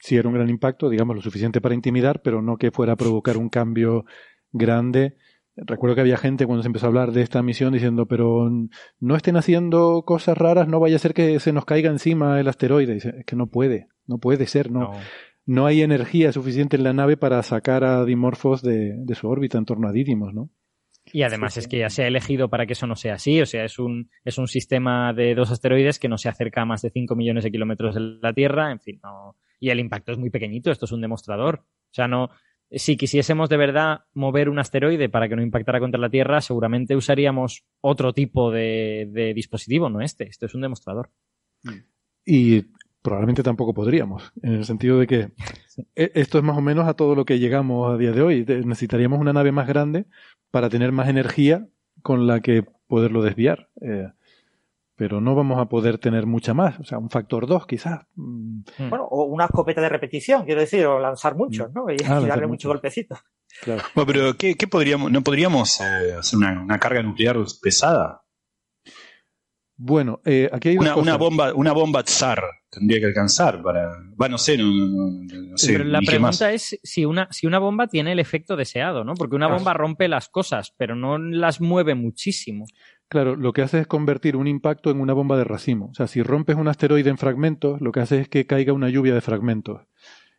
sí 0.00 0.16
era 0.16 0.28
un 0.28 0.34
gran 0.34 0.50
impacto, 0.50 0.90
digamos, 0.90 1.16
lo 1.16 1.22
suficiente 1.22 1.60
para 1.60 1.74
intimidar, 1.74 2.20
pero 2.20 2.42
no 2.42 2.56
que 2.56 2.72
fuera 2.72 2.94
a 2.94 2.96
provocar 2.96 3.36
un 3.36 3.48
cambio 3.48 4.04
grande 4.52 5.16
Recuerdo 5.56 5.94
que 5.94 6.02
había 6.02 6.18
gente 6.18 6.44
cuando 6.44 6.62
se 6.62 6.66
empezó 6.66 6.86
a 6.86 6.88
hablar 6.88 7.12
de 7.12 7.22
esta 7.22 7.42
misión 7.42 7.72
diciendo, 7.72 8.06
pero 8.06 8.50
no 9.00 9.16
estén 9.16 9.36
haciendo 9.36 10.02
cosas 10.04 10.36
raras, 10.36 10.68
no 10.68 10.80
vaya 10.80 10.96
a 10.96 10.98
ser 10.98 11.14
que 11.14 11.40
se 11.40 11.52
nos 11.52 11.64
caiga 11.64 11.90
encima 11.90 12.38
el 12.38 12.48
asteroide. 12.48 12.96
es 12.96 13.24
que 13.24 13.36
no 13.36 13.46
puede, 13.46 13.88
no 14.06 14.18
puede 14.18 14.46
ser, 14.46 14.70
no. 14.70 14.92
no. 15.44 15.66
hay 15.66 15.82
energía 15.82 16.32
suficiente 16.32 16.76
en 16.76 16.84
la 16.84 16.92
nave 16.92 17.16
para 17.16 17.42
sacar 17.42 17.84
a 17.84 18.04
Dimorphos 18.04 18.62
de, 18.62 18.94
de 18.96 19.14
su 19.14 19.28
órbita 19.28 19.58
en 19.58 19.64
torno 19.64 19.88
a 19.88 19.92
Didymos, 19.92 20.34
¿no? 20.34 20.50
Y 21.12 21.22
además 21.22 21.56
es 21.56 21.68
que 21.68 21.78
ya 21.78 21.88
se 21.88 22.02
ha 22.02 22.08
elegido 22.08 22.48
para 22.48 22.66
que 22.66 22.72
eso 22.72 22.86
no 22.86 22.96
sea 22.96 23.14
así, 23.14 23.40
o 23.40 23.46
sea, 23.46 23.64
es 23.64 23.78
un, 23.78 24.10
es 24.24 24.38
un 24.38 24.48
sistema 24.48 25.12
de 25.12 25.34
dos 25.34 25.52
asteroides 25.52 25.98
que 25.98 26.08
no 26.08 26.18
se 26.18 26.28
acerca 26.28 26.62
a 26.62 26.64
más 26.64 26.82
de 26.82 26.90
5 26.90 27.14
millones 27.14 27.44
de 27.44 27.52
kilómetros 27.52 27.94
de 27.94 28.00
la 28.20 28.32
Tierra, 28.32 28.72
en 28.72 28.80
fin, 28.80 29.00
no. 29.02 29.36
Y 29.60 29.70
el 29.70 29.78
impacto 29.78 30.12
es 30.12 30.18
muy 30.18 30.30
pequeñito, 30.30 30.70
esto 30.70 30.84
es 30.84 30.92
un 30.92 31.00
demostrador. 31.00 31.60
O 31.64 31.94
sea, 31.94 32.08
no, 32.08 32.30
si 32.70 32.96
quisiésemos 32.96 33.48
de 33.48 33.56
verdad 33.56 34.00
mover 34.14 34.48
un 34.48 34.58
asteroide 34.58 35.08
para 35.08 35.28
que 35.28 35.36
no 35.36 35.42
impactara 35.42 35.78
contra 35.78 36.00
la 36.00 36.10
Tierra, 36.10 36.40
seguramente 36.40 36.96
usaríamos 36.96 37.64
otro 37.80 38.12
tipo 38.12 38.50
de, 38.50 39.08
de 39.10 39.32
dispositivo, 39.32 39.88
no 39.88 40.00
este. 40.00 40.24
Esto 40.24 40.46
es 40.46 40.54
un 40.54 40.62
demostrador. 40.62 41.10
Y 42.24 42.64
probablemente 43.06 43.44
tampoco 43.44 43.72
podríamos, 43.72 44.32
en 44.42 44.54
el 44.54 44.64
sentido 44.64 44.98
de 44.98 45.06
que 45.06 45.30
e, 45.94 46.10
esto 46.16 46.38
es 46.38 46.44
más 46.44 46.58
o 46.58 46.60
menos 46.60 46.88
a 46.88 46.94
todo 46.94 47.14
lo 47.14 47.24
que 47.24 47.38
llegamos 47.38 47.94
a 47.94 47.96
día 47.96 48.10
de 48.10 48.20
hoy. 48.20 48.44
Necesitaríamos 48.44 49.20
una 49.20 49.32
nave 49.32 49.52
más 49.52 49.68
grande 49.68 50.06
para 50.50 50.68
tener 50.68 50.90
más 50.90 51.08
energía 51.08 51.68
con 52.02 52.26
la 52.26 52.40
que 52.40 52.64
poderlo 52.88 53.22
desviar. 53.22 53.68
Eh, 53.80 54.08
pero 54.96 55.20
no 55.20 55.36
vamos 55.36 55.60
a 55.60 55.66
poder 55.66 55.98
tener 55.98 56.26
mucha 56.26 56.52
más, 56.52 56.80
o 56.80 56.84
sea, 56.84 56.98
un 56.98 57.08
factor 57.08 57.46
2 57.46 57.68
quizás. 57.68 58.00
Mm. 58.16 58.62
Bueno, 58.88 59.04
o 59.04 59.26
una 59.26 59.44
escopeta 59.44 59.80
de 59.80 59.88
repetición, 59.88 60.44
quiero 60.44 60.62
decir, 60.62 60.84
o 60.84 60.98
lanzar 60.98 61.36
muchos, 61.36 61.72
¿no? 61.72 61.88
Y, 61.88 61.98
ah, 62.08 62.18
darle 62.18 62.48
muchos 62.48 62.68
golpecitos. 62.68 63.20
Claro. 63.62 63.84
Bueno, 63.94 64.12
pero 64.12 64.36
¿qué, 64.36 64.66
podríamos, 64.66 65.12
no 65.12 65.22
podríamos 65.22 65.80
eh, 65.80 66.14
hacer 66.18 66.38
una, 66.38 66.78
carga 66.80 67.04
nuclear 67.04 67.36
pesada? 67.62 68.24
Bueno, 69.76 70.20
eh, 70.24 70.50
aquí 70.52 70.70
hay 70.70 70.78
una, 70.78 70.96
una, 70.96 71.16
bomba, 71.16 71.54
una 71.54 71.72
bomba 71.72 72.02
tsar 72.02 72.42
tendría 72.76 73.00
que 73.00 73.06
alcanzar 73.06 73.62
para, 73.62 73.90
va, 74.20 74.28
no 74.28 74.36
sé, 74.36 74.58
no, 74.58 75.56
sé. 75.56 75.72
Pero 75.72 75.84
la 75.84 76.00
pregunta 76.00 76.52
es 76.52 76.78
si 76.82 77.06
una, 77.06 77.26
si 77.30 77.46
una 77.46 77.58
bomba 77.58 77.86
tiene 77.86 78.12
el 78.12 78.18
efecto 78.18 78.54
deseado, 78.54 79.02
¿no? 79.02 79.14
Porque 79.14 79.34
una 79.34 79.48
bomba 79.48 79.72
rompe 79.72 80.08
las 80.08 80.28
cosas, 80.28 80.74
pero 80.76 80.94
no 80.94 81.16
las 81.16 81.62
mueve 81.62 81.94
muchísimo. 81.94 82.66
Claro, 83.08 83.34
lo 83.34 83.54
que 83.54 83.62
hace 83.62 83.80
es 83.80 83.86
convertir 83.86 84.36
un 84.36 84.46
impacto 84.46 84.90
en 84.90 85.00
una 85.00 85.14
bomba 85.14 85.38
de 85.38 85.44
racimo. 85.44 85.86
O 85.86 85.94
sea, 85.94 86.06
si 86.06 86.22
rompes 86.22 86.56
un 86.56 86.68
asteroide 86.68 87.08
en 87.08 87.16
fragmentos, 87.16 87.80
lo 87.80 87.92
que 87.92 88.00
hace 88.00 88.20
es 88.20 88.28
que 88.28 88.46
caiga 88.46 88.74
una 88.74 88.90
lluvia 88.90 89.14
de 89.14 89.22
fragmentos. 89.22 89.82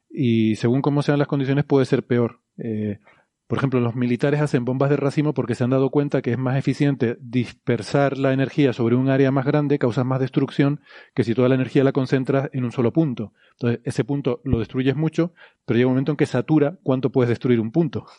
Y 0.10 0.56
según 0.58 0.82
cómo 0.82 1.02
sean 1.02 1.18
las 1.18 1.28
condiciones 1.28 1.66
puede 1.66 1.86
ser 1.86 2.04
peor. 2.04 2.42
Eh, 2.58 3.00
por 3.48 3.58
ejemplo, 3.60 3.80
los 3.80 3.96
militares 3.96 4.42
hacen 4.42 4.66
bombas 4.66 4.90
de 4.90 4.98
racimo 4.98 5.34
porque 5.34 5.56
se 5.56 5.64
han 5.64 5.70
dado 5.70 5.90
cuenta 5.90 6.22
que 6.22 6.32
es 6.32 6.38
más 6.38 6.58
eficiente 6.58 7.18
dispersar 7.22 8.18
la 8.18 8.34
energía 8.34 8.74
sobre 8.74 8.96
un 8.96 9.10
área 9.10 9.32
más 9.32 9.46
grande, 9.46 9.80
causas 9.80 10.06
más 10.06 10.20
destrucción 10.20 10.82
que 11.16 11.24
si 11.24 11.34
toda 11.34 11.48
la 11.48 11.56
energía 11.56 11.86
la 11.86 11.94
concentras 11.94 12.50
en 12.52 12.66
un 12.66 12.74
solo 12.74 12.92
punto. 12.92 13.32
Entonces, 13.54 13.80
ese 13.86 14.04
punto 14.04 14.42
lo 14.44 14.60
destruyes 14.60 14.98
mucho, 14.98 15.34
pero 15.66 15.78
llega 15.78 15.88
un 15.88 15.94
momento 15.94 16.12
en 16.12 16.18
que 16.18 16.26
satura 16.26 16.78
cuánto 16.84 17.10
puedes 17.12 17.30
destruir 17.30 17.60
un 17.60 17.72
punto. 17.72 18.06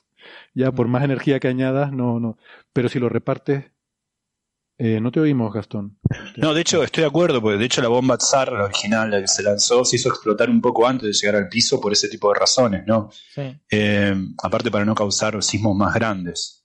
Ya 0.52 0.72
por 0.72 0.88
más 0.88 1.04
energía 1.04 1.38
que 1.38 1.46
añadas, 1.46 1.92
no, 1.92 2.18
no. 2.18 2.38
Pero 2.72 2.88
si 2.88 2.98
lo 2.98 3.08
repartes 3.08 3.70
eh, 4.80 5.00
no 5.00 5.10
te 5.10 5.18
oímos, 5.18 5.52
Gastón. 5.52 5.98
No, 6.36 6.54
de 6.54 6.60
hecho 6.60 6.84
estoy 6.84 7.02
de 7.02 7.08
acuerdo, 7.08 7.42
porque 7.42 7.58
de 7.58 7.64
hecho 7.64 7.82
la 7.82 7.88
bomba 7.88 8.16
Tsar, 8.16 8.52
la 8.52 8.64
original, 8.64 9.10
la 9.10 9.20
que 9.20 9.26
se 9.26 9.42
lanzó, 9.42 9.84
se 9.84 9.96
hizo 9.96 10.08
explotar 10.08 10.48
un 10.48 10.60
poco 10.60 10.86
antes 10.86 11.08
de 11.08 11.12
llegar 11.12 11.42
al 11.42 11.48
piso 11.48 11.80
por 11.80 11.92
ese 11.92 12.08
tipo 12.08 12.32
de 12.32 12.38
razones, 12.38 12.84
¿no? 12.86 13.10
Sí. 13.34 13.42
Eh, 13.72 14.14
aparte 14.40 14.70
para 14.70 14.84
no 14.84 14.94
causar 14.94 15.42
sismos 15.42 15.76
más 15.76 15.92
grandes. 15.94 16.64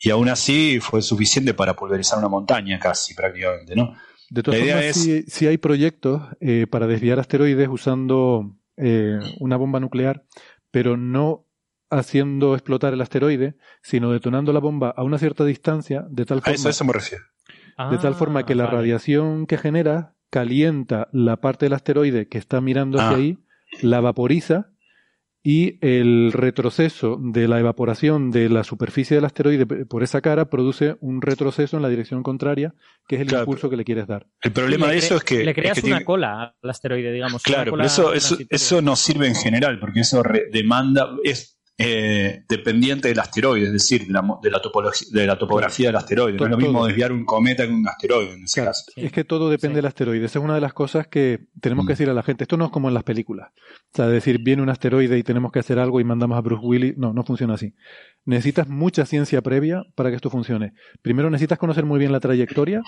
Y 0.00 0.10
aún 0.10 0.28
así 0.28 0.80
fue 0.80 1.02
suficiente 1.02 1.54
para 1.54 1.76
pulverizar 1.76 2.18
una 2.18 2.28
montaña 2.28 2.80
casi 2.80 3.14
prácticamente, 3.14 3.76
¿no? 3.76 3.94
De 4.30 4.42
todas 4.42 4.58
formas, 4.58 5.08
sí, 5.28 5.46
hay 5.46 5.58
proyectos 5.58 6.22
eh, 6.40 6.66
para 6.68 6.86
desviar 6.86 7.20
asteroides 7.20 7.68
usando 7.68 8.56
una 9.38 9.56
bomba 9.56 9.78
nuclear, 9.78 10.24
pero 10.70 10.96
no 10.96 11.46
haciendo 11.90 12.54
explotar 12.54 12.94
el 12.94 13.00
asteroide, 13.02 13.56
sino 13.82 14.10
detonando 14.10 14.52
la 14.52 14.58
bomba 14.58 14.92
a 14.96 15.04
una 15.04 15.18
cierta 15.18 15.44
distancia, 15.44 16.06
de 16.08 16.24
tal 16.24 16.40
forma. 16.40 16.68
A 16.68 16.70
eso, 16.70 16.84
me 16.84 16.94
refiero 16.94 17.31
de 17.90 17.98
tal 17.98 18.14
forma 18.14 18.44
que 18.44 18.54
la 18.54 18.64
ah, 18.64 18.70
radiación 18.70 19.46
que 19.46 19.58
genera 19.58 20.14
calienta 20.30 21.08
la 21.12 21.36
parte 21.40 21.66
del 21.66 21.74
asteroide 21.74 22.28
que 22.28 22.38
está 22.38 22.60
mirando 22.60 22.98
hacia 22.98 23.16
ah. 23.16 23.18
ahí, 23.18 23.38
la 23.82 24.00
vaporiza 24.00 24.72
y 25.44 25.78
el 25.84 26.32
retroceso 26.32 27.18
de 27.20 27.48
la 27.48 27.58
evaporación 27.58 28.30
de 28.30 28.48
la 28.48 28.62
superficie 28.62 29.16
del 29.16 29.24
asteroide 29.24 29.66
por 29.66 30.04
esa 30.04 30.20
cara 30.20 30.48
produce 30.48 30.96
un 31.00 31.20
retroceso 31.20 31.76
en 31.76 31.82
la 31.82 31.88
dirección 31.88 32.22
contraria, 32.22 32.74
que 33.08 33.16
es 33.16 33.22
el 33.22 33.32
impulso 33.32 33.68
que 33.68 33.76
le 33.76 33.84
quieres 33.84 34.06
dar. 34.06 34.26
El 34.40 34.52
problema 34.52 34.88
de 34.88 34.98
eso 34.98 35.16
es 35.16 35.24
que... 35.24 35.44
Le 35.44 35.54
creas 35.54 35.82
una 35.82 36.04
cola 36.04 36.54
al 36.62 36.70
asteroide, 36.70 37.12
digamos. 37.12 37.42
Claro, 37.42 37.72
pero 37.72 37.84
eso, 37.84 38.14
eso, 38.14 38.36
eso, 38.48 38.80
no 38.82 38.94
sirve 38.94 39.26
en 39.26 39.34
general, 39.34 39.80
porque 39.80 40.00
eso 40.00 40.22
demanda... 40.52 41.10
Es, 41.24 41.58
eh, 41.78 42.44
dependiente 42.48 43.08
del 43.08 43.18
asteroide, 43.18 43.66
es 43.66 43.72
decir, 43.72 44.06
de 44.06 44.12
la, 44.12 44.22
de 44.42 44.50
la, 44.50 44.60
topología, 44.60 45.08
de 45.10 45.26
la 45.26 45.38
topografía 45.38 45.88
del 45.88 45.96
asteroide. 45.96 46.36
no 46.36 46.44
es 46.44 46.50
lo 46.50 46.56
mismo 46.58 46.86
desviar 46.86 47.12
un 47.12 47.24
cometa 47.24 47.66
que 47.66 47.72
un 47.72 47.88
asteroide 47.88 48.34
en 48.34 48.44
ese 48.44 48.64
caso. 48.64 48.84
Es 48.94 49.10
que 49.10 49.24
todo 49.24 49.48
depende 49.48 49.76
del 49.76 49.86
asteroide. 49.86 50.24
Esa 50.26 50.38
es 50.38 50.44
una 50.44 50.54
de 50.54 50.60
las 50.60 50.74
cosas 50.74 51.06
que 51.08 51.46
tenemos 51.60 51.86
que 51.86 51.92
mm. 51.92 51.94
decir 51.94 52.10
a 52.10 52.14
la 52.14 52.22
gente. 52.22 52.44
Esto 52.44 52.56
no 52.56 52.66
es 52.66 52.70
como 52.70 52.88
en 52.88 52.94
las 52.94 53.04
películas. 53.04 53.50
O 53.92 53.96
sea, 53.96 54.06
decir, 54.06 54.38
viene 54.42 54.62
un 54.62 54.68
asteroide 54.68 55.16
y 55.16 55.22
tenemos 55.22 55.50
que 55.50 55.60
hacer 55.60 55.78
algo 55.78 55.98
y 55.98 56.04
mandamos 56.04 56.36
a 56.36 56.42
Bruce 56.42 56.64
Willis. 56.64 56.96
No, 56.98 57.12
no 57.14 57.24
funciona 57.24 57.54
así. 57.54 57.74
Necesitas 58.24 58.68
mucha 58.68 59.06
ciencia 59.06 59.40
previa 59.40 59.82
para 59.94 60.10
que 60.10 60.16
esto 60.16 60.30
funcione. 60.30 60.74
Primero 61.00 61.30
necesitas 61.30 61.58
conocer 61.58 61.84
muy 61.84 61.98
bien 61.98 62.12
la 62.12 62.20
trayectoria 62.20 62.82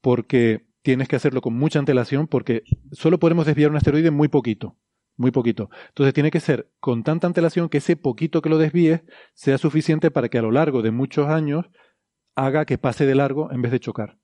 porque 0.00 0.66
tienes 0.82 1.08
que 1.08 1.16
hacerlo 1.16 1.40
con 1.40 1.54
mucha 1.54 1.78
antelación 1.78 2.26
porque 2.26 2.62
solo 2.92 3.18
podemos 3.18 3.44
desviar 3.44 3.70
un 3.70 3.76
asteroide 3.76 4.10
muy 4.10 4.28
poquito 4.28 4.76
muy 5.20 5.30
poquito. 5.30 5.70
Entonces 5.88 6.14
tiene 6.14 6.30
que 6.30 6.40
ser 6.40 6.70
con 6.80 7.04
tanta 7.04 7.26
antelación 7.26 7.68
que 7.68 7.78
ese 7.78 7.94
poquito 7.94 8.40
que 8.40 8.48
lo 8.48 8.58
desvíes 8.58 9.02
sea 9.34 9.58
suficiente 9.58 10.10
para 10.10 10.28
que 10.28 10.38
a 10.38 10.42
lo 10.42 10.50
largo 10.50 10.82
de 10.82 10.90
muchos 10.90 11.28
años 11.28 11.66
haga 12.34 12.64
que 12.64 12.78
pase 12.78 13.04
de 13.04 13.14
largo 13.14 13.52
en 13.52 13.60
vez 13.60 13.70
de 13.70 13.80
chocar. 13.80 14.16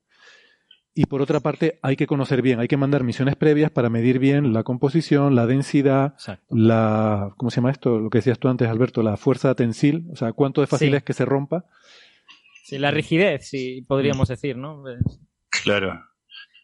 Y 0.95 1.05
por 1.05 1.21
otra 1.21 1.39
parte, 1.39 1.77
hay 1.83 1.95
que 1.95 2.07
conocer 2.07 2.41
bien, 2.41 2.59
hay 2.59 2.67
que 2.67 2.77
mandar 2.77 3.03
misiones 3.03 3.35
previas 3.35 3.69
para 3.69 3.87
medir 3.87 4.17
bien 4.17 4.51
la 4.51 4.63
composición, 4.63 5.35
la 5.35 5.45
densidad, 5.45 6.15
la, 6.49 7.31
¿cómo 7.37 7.51
se 7.51 7.57
llama 7.57 7.69
esto? 7.69 7.99
Lo 7.99 8.09
que 8.09 8.17
decías 8.17 8.39
tú 8.39 8.47
antes, 8.47 8.67
Alberto, 8.67 9.03
la 9.03 9.15
fuerza 9.15 9.53
tensil, 9.53 10.07
o 10.11 10.15
sea, 10.15 10.33
cuánto 10.33 10.61
de 10.61 10.67
fácil 10.67 10.95
es 10.95 11.03
que 11.03 11.13
se 11.13 11.25
rompa. 11.25 11.65
Sí, 12.63 12.79
la 12.79 12.89
rigidez, 12.89 13.47
sí, 13.47 13.85
podríamos 13.87 14.27
decir, 14.29 14.57
¿no? 14.57 14.83
Claro. 15.63 16.03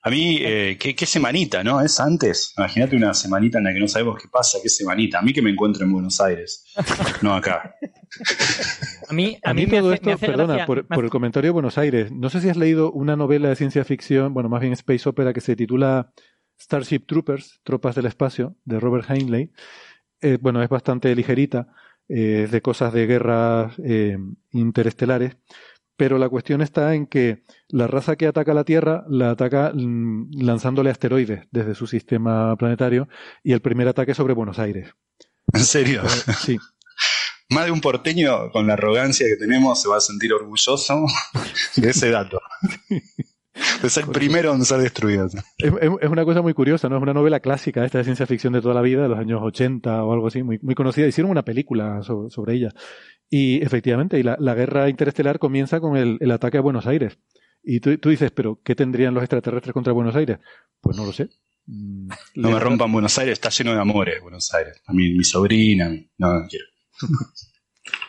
A 0.05 0.09
mí, 0.09 0.37
eh, 0.41 0.77
¿qué, 0.77 1.05
semanita, 1.05 1.63
¿no? 1.63 1.79
Es 1.79 1.97
antes. 2.01 2.53
Imagínate 2.57 2.97
una 2.97 3.13
semanita 3.13 3.59
en 3.59 3.63
la 3.63 3.73
que 3.73 3.79
no 3.79 3.87
sabemos 3.87 4.21
qué 4.21 4.27
pasa, 4.27 4.57
qué 4.61 4.67
semanita. 4.67 5.19
A 5.19 5.21
mí 5.21 5.31
que 5.31 5.41
me 5.41 5.49
encuentro 5.49 5.85
en 5.85 5.93
Buenos 5.93 6.19
Aires, 6.19 6.65
no 7.21 7.33
acá. 7.33 7.75
A 9.09 9.13
mí, 9.13 9.37
a, 9.43 9.53
mí, 9.53 9.65
todo 9.67 9.91
esto, 9.91 10.17
perdona, 10.17 10.65
por, 10.65 10.85
el 11.03 11.09
comentario 11.09 11.47
de 11.49 11.51
Buenos 11.51 11.77
Aires. 11.77 12.11
No 12.11 12.29
sé 12.29 12.41
si 12.41 12.49
has 12.49 12.57
leído 12.57 12.91
una 12.91 13.15
novela 13.15 13.49
de 13.49 13.55
ciencia 13.55 13.83
ficción, 13.83 14.33
bueno, 14.33 14.49
más 14.49 14.61
bien 14.61 14.73
space 14.73 15.09
opera, 15.09 15.33
que 15.33 15.41
se 15.41 15.55
titula 15.55 16.13
Starship 16.59 17.05
Troopers, 17.05 17.59
Tropas 17.63 17.95
del 17.95 18.05
Espacio, 18.05 18.55
de 18.65 18.79
Robert 18.79 19.09
Heinlein. 19.09 19.51
Eh, 20.21 20.37
bueno, 20.39 20.63
es 20.63 20.69
bastante 20.69 21.13
ligerita, 21.15 21.67
eh, 22.07 22.47
de 22.49 22.61
cosas 22.61 22.93
de 22.93 23.07
guerras 23.07 23.73
eh, 23.83 24.17
interestelares 24.51 25.37
pero 25.95 26.17
la 26.17 26.29
cuestión 26.29 26.61
está 26.61 26.95
en 26.95 27.05
que 27.05 27.43
la 27.69 27.87
raza 27.87 28.15
que 28.15 28.27
ataca 28.27 28.53
la 28.53 28.63
Tierra 28.63 29.03
la 29.07 29.31
ataca 29.31 29.71
mm, 29.73 30.41
lanzándole 30.41 30.89
asteroides 30.89 31.47
desde 31.51 31.75
su 31.75 31.87
sistema 31.87 32.55
planetario 32.55 33.07
y 33.43 33.53
el 33.53 33.61
primer 33.61 33.87
ataque 33.87 34.13
sobre 34.13 34.33
Buenos 34.33 34.59
Aires. 34.59 34.93
¿En 35.53 35.63
serio? 35.63 36.03
Eh, 36.03 36.33
sí. 36.39 36.57
Más 37.49 37.65
de 37.65 37.71
un 37.71 37.81
porteño 37.81 38.51
con 38.51 38.65
la 38.67 38.73
arrogancia 38.73 39.27
que 39.27 39.35
tenemos 39.35 39.81
se 39.81 39.87
va 39.87 39.97
a 39.97 40.01
sentir 40.01 40.33
orgulloso 40.33 41.05
de 41.75 41.89
ese 41.89 42.09
dato. 42.09 42.39
Es 43.83 43.97
el 43.97 44.07
primero 44.07 44.53
en 44.53 44.65
ser 44.65 44.79
destruido. 44.79 45.27
Es, 45.57 46.09
una 46.09 46.25
cosa 46.25 46.41
muy 46.41 46.53
curiosa, 46.53 46.89
¿no? 46.89 46.97
Es 46.97 47.01
una 47.01 47.13
novela 47.13 47.39
clásica 47.39 47.85
esta 47.85 47.99
de 47.99 48.03
ciencia 48.03 48.25
ficción 48.25 48.53
de 48.53 48.61
toda 48.61 48.73
la 48.73 48.81
vida, 48.81 49.03
de 49.03 49.09
los 49.09 49.19
años 49.19 49.41
80 49.43 50.03
o 50.03 50.13
algo 50.13 50.27
así, 50.27 50.43
muy, 50.43 50.59
muy 50.61 50.75
conocida. 50.75 51.07
Hicieron 51.07 51.31
una 51.31 51.43
película 51.43 52.01
sobre 52.03 52.53
ella. 52.53 52.73
Y 53.29 53.63
efectivamente, 53.63 54.19
y 54.19 54.23
la, 54.23 54.55
guerra 54.55 54.89
interestelar 54.89 55.39
comienza 55.39 55.79
con 55.79 55.97
el, 55.97 56.31
ataque 56.31 56.57
a 56.57 56.61
Buenos 56.61 56.87
Aires. 56.87 57.17
Y 57.63 57.79
tú, 57.79 58.09
dices, 58.09 58.31
pero 58.31 58.59
¿qué 58.63 58.75
tendrían 58.75 59.13
los 59.13 59.23
extraterrestres 59.23 59.73
contra 59.73 59.93
Buenos 59.93 60.15
Aires? 60.15 60.39
Pues 60.81 60.97
no 60.97 61.05
lo 61.05 61.13
sé. 61.13 61.29
Mm, 61.65 62.09
no 62.35 62.51
me 62.51 62.59
rompan 62.59 62.91
Buenos 62.91 63.17
Aires, 63.17 63.33
está 63.33 63.49
lleno 63.49 63.73
de 63.73 63.79
amores 63.79 64.21
Buenos 64.21 64.53
Aires. 64.53 64.81
A 64.85 64.93
mí, 64.93 65.09
mi 65.13 65.23
sobrina, 65.23 65.89
no, 66.17 66.39
no 66.39 66.47
quiero. 66.47 66.65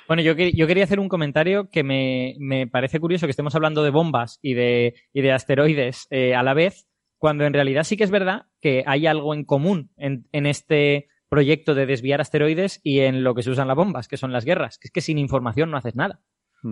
Bueno, 0.06 0.22
yo, 0.22 0.34
yo, 0.34 0.66
quería 0.66 0.84
hacer 0.84 1.00
un 1.00 1.08
comentario 1.08 1.70
que 1.70 1.82
me, 1.82 2.66
parece 2.66 3.00
curioso 3.00 3.26
que 3.26 3.30
estemos 3.30 3.54
hablando 3.54 3.82
de 3.82 3.90
bombas 3.90 4.38
y 4.42 4.54
de, 4.54 4.94
y 5.12 5.22
de 5.22 5.32
asteroides 5.32 6.06
eh, 6.10 6.34
a 6.34 6.42
la 6.42 6.54
vez, 6.54 6.86
cuando 7.18 7.44
en 7.44 7.54
realidad 7.54 7.84
sí 7.84 7.96
que 7.96 8.04
es 8.04 8.10
verdad 8.10 8.46
que 8.60 8.84
hay 8.86 9.06
algo 9.06 9.34
en 9.34 9.44
común 9.44 9.90
en, 9.96 10.28
en 10.32 10.46
este 10.46 11.08
proyecto 11.28 11.74
de 11.74 11.86
desviar 11.86 12.20
asteroides 12.20 12.80
y 12.84 13.00
en 13.00 13.24
lo 13.24 13.34
que 13.34 13.42
se 13.42 13.50
usan 13.50 13.66
las 13.66 13.76
bombas, 13.76 14.08
que 14.08 14.16
son 14.16 14.32
las 14.32 14.44
guerras. 14.44 14.78
Que 14.78 14.88
es 14.88 14.92
que 14.92 15.00
sin 15.00 15.18
información 15.18 15.70
no 15.70 15.76
haces 15.76 15.96
nada. 15.96 16.20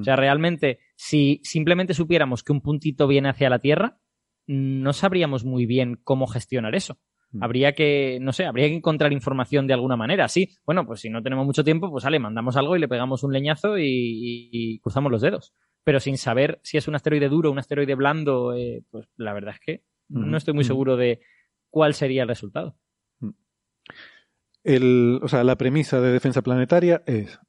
O 0.00 0.04
sea, 0.04 0.16
realmente, 0.16 0.78
si 0.96 1.40
simplemente 1.42 1.92
supiéramos 1.92 2.42
que 2.42 2.52
un 2.52 2.62
puntito 2.62 3.06
viene 3.06 3.28
hacia 3.28 3.50
la 3.50 3.58
Tierra, 3.58 3.98
no 4.46 4.92
sabríamos 4.92 5.44
muy 5.44 5.66
bien 5.66 6.00
cómo 6.02 6.26
gestionar 6.26 6.74
eso. 6.74 6.98
Mm. 7.32 7.42
Habría 7.42 7.72
que, 7.72 8.18
no 8.20 8.32
sé, 8.32 8.44
habría 8.44 8.68
que 8.68 8.76
encontrar 8.76 9.12
información 9.12 9.66
de 9.66 9.74
alguna 9.74 9.96
manera. 9.96 10.28
Sí, 10.28 10.50
bueno, 10.64 10.86
pues 10.86 11.00
si 11.00 11.10
no 11.10 11.22
tenemos 11.22 11.46
mucho 11.46 11.64
tiempo, 11.64 11.90
pues 11.90 12.02
sale, 12.02 12.18
mandamos 12.18 12.56
algo 12.56 12.76
y 12.76 12.80
le 12.80 12.88
pegamos 12.88 13.22
un 13.22 13.32
leñazo 13.32 13.78
y, 13.78 14.78
cruzamos 14.82 15.10
los 15.10 15.22
dedos. 15.22 15.54
Pero 15.84 15.98
sin 15.98 16.18
saber 16.18 16.60
si 16.62 16.76
es 16.76 16.86
un 16.86 16.94
asteroide 16.94 17.28
duro 17.28 17.48
o 17.48 17.52
un 17.52 17.58
asteroide 17.58 17.94
blando, 17.94 18.54
eh, 18.54 18.84
pues 18.90 19.08
la 19.16 19.32
verdad 19.32 19.54
es 19.54 19.60
que 19.60 19.82
no 20.08 20.36
estoy 20.36 20.52
muy 20.52 20.64
seguro 20.64 20.96
de 20.96 21.20
cuál 21.70 21.94
sería 21.94 22.22
el 22.22 22.28
resultado. 22.28 22.76
El, 24.62 25.18
o 25.22 25.28
sea, 25.28 25.42
la 25.42 25.56
premisa 25.56 26.00
de 26.00 26.12
defensa 26.12 26.42
planetaria 26.42 27.02
es 27.06 27.40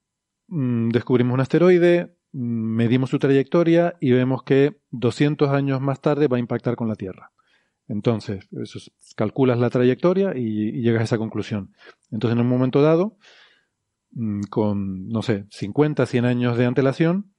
mm, 0.48 0.90
descubrimos 0.90 1.36
un 1.36 1.42
asteroide, 1.42 2.16
mm, 2.32 2.76
medimos 2.76 3.12
su 3.12 3.20
trayectoria 3.20 3.96
y 4.00 4.12
vemos 4.12 4.44
que 4.44 4.80
200 4.92 5.50
años 5.50 5.80
más 5.82 6.02
tarde 6.02 6.28
va 6.28 6.38
a 6.38 6.40
impactar 6.40 6.76
con 6.76 6.88
la 6.88 6.96
Tierra. 6.96 7.32
Entonces, 7.88 8.48
calculas 9.16 9.60
la 9.60 9.70
trayectoria 9.70 10.34
y, 10.36 10.82
llegas 10.82 11.02
a 11.02 11.04
esa 11.06 11.18
conclusión. 11.18 11.74
Entonces, 12.12 12.38
en 12.38 12.42
un 12.46 12.50
momento 12.50 12.82
dado, 12.82 13.18
mm, 14.12 14.42
con, 14.50 15.08
no 15.10 15.22
sé, 15.22 15.46
50, 15.50 16.06
100 16.06 16.26
años 16.26 16.58
de 16.58 16.66
antelación, 16.66 17.34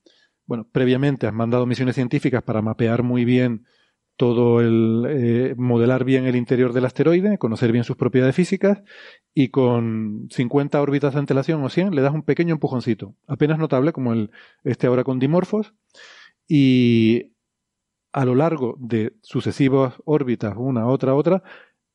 bueno, 0.47 0.69
previamente 0.71 1.27
has 1.27 1.33
mandado 1.33 1.67
misiones 1.67 1.95
científicas 1.95 2.43
para 2.43 2.63
mapear 2.63 3.03
muy 3.03 3.25
bien 3.25 3.65
todo 4.17 4.61
el 4.61 5.05
eh, 5.09 5.55
modelar 5.57 6.05
bien 6.05 6.27
el 6.27 6.37
interior 6.37 6.73
del 6.73 6.85
asteroide, 6.85 7.39
conocer 7.39 7.73
bien 7.73 7.85
sus 7.85 7.97
propiedades 7.97 8.37
físicas 8.37 8.83
y 9.33 9.49
con 9.49 10.29
50 10.31 10.81
órbitas 10.81 11.15
de 11.15 11.21
antelación 11.21 11.65
o 11.65 11.69
100 11.69 11.95
le 11.95 12.03
das 12.03 12.15
un 12.15 12.23
pequeño 12.23 12.55
empujoncito, 12.55 13.17
apenas 13.27 13.59
notable 13.59 13.93
como 13.93 14.13
el 14.13 14.31
este 14.63 14.87
ahora 14.87 15.03
con 15.03 15.19
Dimorphos 15.19 15.75
y 16.47 17.34
a 18.15 18.25
lo 18.25 18.37
largo 18.37 18.77
de 18.79 19.17
sucesivas 19.23 19.95
órbitas, 20.05 20.55
una, 20.57 20.87
otra, 20.87 21.17
otra, 21.17 21.43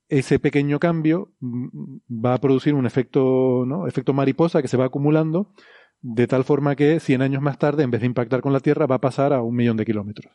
ese 0.10 0.38
pequeño 0.38 0.78
cambio 0.78 1.32
mm, 1.40 1.98
va 2.26 2.34
a 2.34 2.38
producir 2.40 2.74
un 2.74 2.86
efecto, 2.86 3.64
¿no? 3.66 3.88
efecto 3.88 4.12
mariposa 4.14 4.62
que 4.62 4.68
se 4.68 4.76
va 4.76 4.86
acumulando, 4.86 5.54
de 6.02 6.28
tal 6.28 6.44
forma 6.44 6.76
que 6.76 7.00
100 7.00 7.22
años 7.22 7.42
más 7.42 7.58
tarde, 7.58 7.84
en 7.84 7.92
vez 7.92 8.02
de 8.02 8.08
impactar 8.08 8.42
con 8.42 8.52
la 8.52 8.60
Tierra, 8.60 8.86
va 8.86 8.96
a 8.96 9.02
pasar 9.02 9.32
a 9.32 9.42
un 9.42 9.56
millón 9.56 9.78
de 9.78 9.86
kilómetros. 9.86 10.34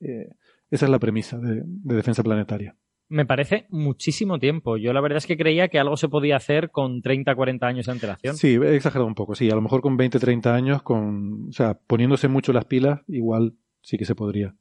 Eh, 0.00 0.28
esa 0.70 0.86
es 0.86 0.90
la 0.90 1.00
premisa 1.00 1.36
de, 1.38 1.62
defensa 1.64 2.22
planetaria. 2.22 2.76
Me 3.08 3.26
parece 3.26 3.66
muchísimo 3.70 4.38
tiempo. 4.38 4.76
Yo 4.76 4.92
la 4.92 5.00
verdad 5.00 5.18
es 5.18 5.26
que 5.26 5.36
creía 5.36 5.68
que 5.68 5.80
algo 5.80 5.96
se 5.96 6.08
podía 6.08 6.36
hacer 6.36 6.70
con 6.70 7.02
30, 7.02 7.34
40 7.34 7.66
años 7.66 7.86
de 7.86 7.92
antelación. 7.92 8.36
Sí, 8.36 8.54
he 8.54 8.76
exagerado 8.76 9.06
un 9.06 9.14
poco. 9.16 9.34
Sí, 9.34 9.50
a 9.50 9.54
lo 9.56 9.62
mejor 9.62 9.82
con 9.82 9.96
20, 9.96 10.20
30 10.20 10.54
años, 10.54 10.82
con, 10.82 11.48
o 11.48 11.52
sea, 11.52 11.74
poniéndose 11.74 12.28
mucho 12.28 12.52
las 12.52 12.66
pilas, 12.66 13.00
igual 13.08 13.54
sí 13.82 13.98
que 13.98 14.04
se 14.04 14.14
podría. 14.14 14.56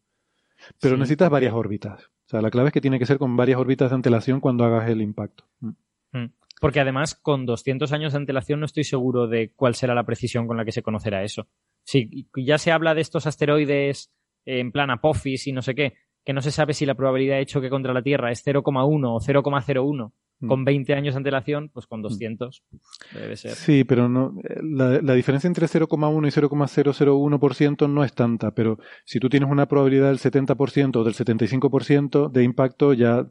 Pero 0.80 0.98
necesitas 0.98 1.30
varias 1.30 1.53
órbitas. 1.53 2.06
O 2.26 2.30
sea, 2.30 2.41
la 2.41 2.49
clave 2.49 2.69
es 2.69 2.73
que 2.73 2.81
tiene 2.81 2.99
que 2.99 3.06
ser 3.06 3.18
con 3.18 3.35
varias 3.35 3.60
órbitas 3.60 3.90
de 3.90 3.95
antelación 3.95 4.40
cuando 4.40 4.64
hagas 4.64 4.90
el 4.90 5.02
impacto. 5.02 5.45
Mm. 5.60 5.69
Mm. 6.14 6.34
Porque 6.60 6.80
además, 6.80 7.15
con 7.15 7.45
200 7.45 7.91
años 7.91 8.14
de 8.14 8.19
antelación 8.19 8.60
no 8.60 8.65
estoy 8.65 8.85
seguro 8.85 9.27
de 9.27 9.52
cuál 9.56 9.76
será 9.76 9.94
la 9.94 10.06
precisión 10.06 10.48
con 10.48 10.57
la 10.57 10.65
que 10.65 10.72
se 10.72 10.81
conocerá 10.81 11.23
eso. 11.23 11.48
Si 11.84 12.27
ya 12.35 12.57
se 12.57 12.72
habla 12.72 12.95
de 12.95 13.02
estos 13.02 13.27
asteroides 13.27 14.14
en 14.45 14.72
plan 14.72 14.90
Apophis 14.90 15.48
y 15.48 15.52
no 15.52 15.61
sé 15.61 15.76
qué, 15.76 15.94
que 16.24 16.34
no 16.34 16.41
se 16.41 16.52
sabe 16.52 16.74
si 16.74 16.86
la 16.86 16.95
probabilidad 16.95 17.38
de 17.38 17.45
choque 17.45 17.70
contra 17.70 17.94
la 17.94 18.02
Tierra 18.02 18.32
es 18.32 18.45
0,1 18.45 19.16
o 19.16 19.20
0,01 19.20 20.12
Mm. 20.44 20.48
con 20.48 20.66
20 20.66 20.94
años 20.94 21.14
de 21.14 21.18
antelación, 21.18 21.70
pues 21.70 21.88
con 21.88 22.02
200 22.02 22.64
mm. 22.70 23.18
debe 23.18 23.38
ser. 23.38 23.52
Sí, 23.52 23.84
pero 23.86 24.10
no 24.10 24.36
la, 24.62 25.02
la 25.02 25.14
diferencia 25.14 25.48
entre 25.48 25.68
0,1 25.68 26.28
y 26.28 26.32
0,001% 26.32 27.90
no 27.90 28.04
es 28.04 28.14
tanta, 28.14 28.52
pero 28.52 28.78
si 29.06 29.20
tú 29.20 29.30
tienes 29.30 29.50
una 29.50 29.68
probabilidad 29.68 30.10
del 30.10 30.20
70% 30.20 30.98
o 30.98 31.04
del 31.04 31.14
75% 31.14 32.30
de 32.30 32.44
impacto, 32.44 32.94
ya 32.94 33.26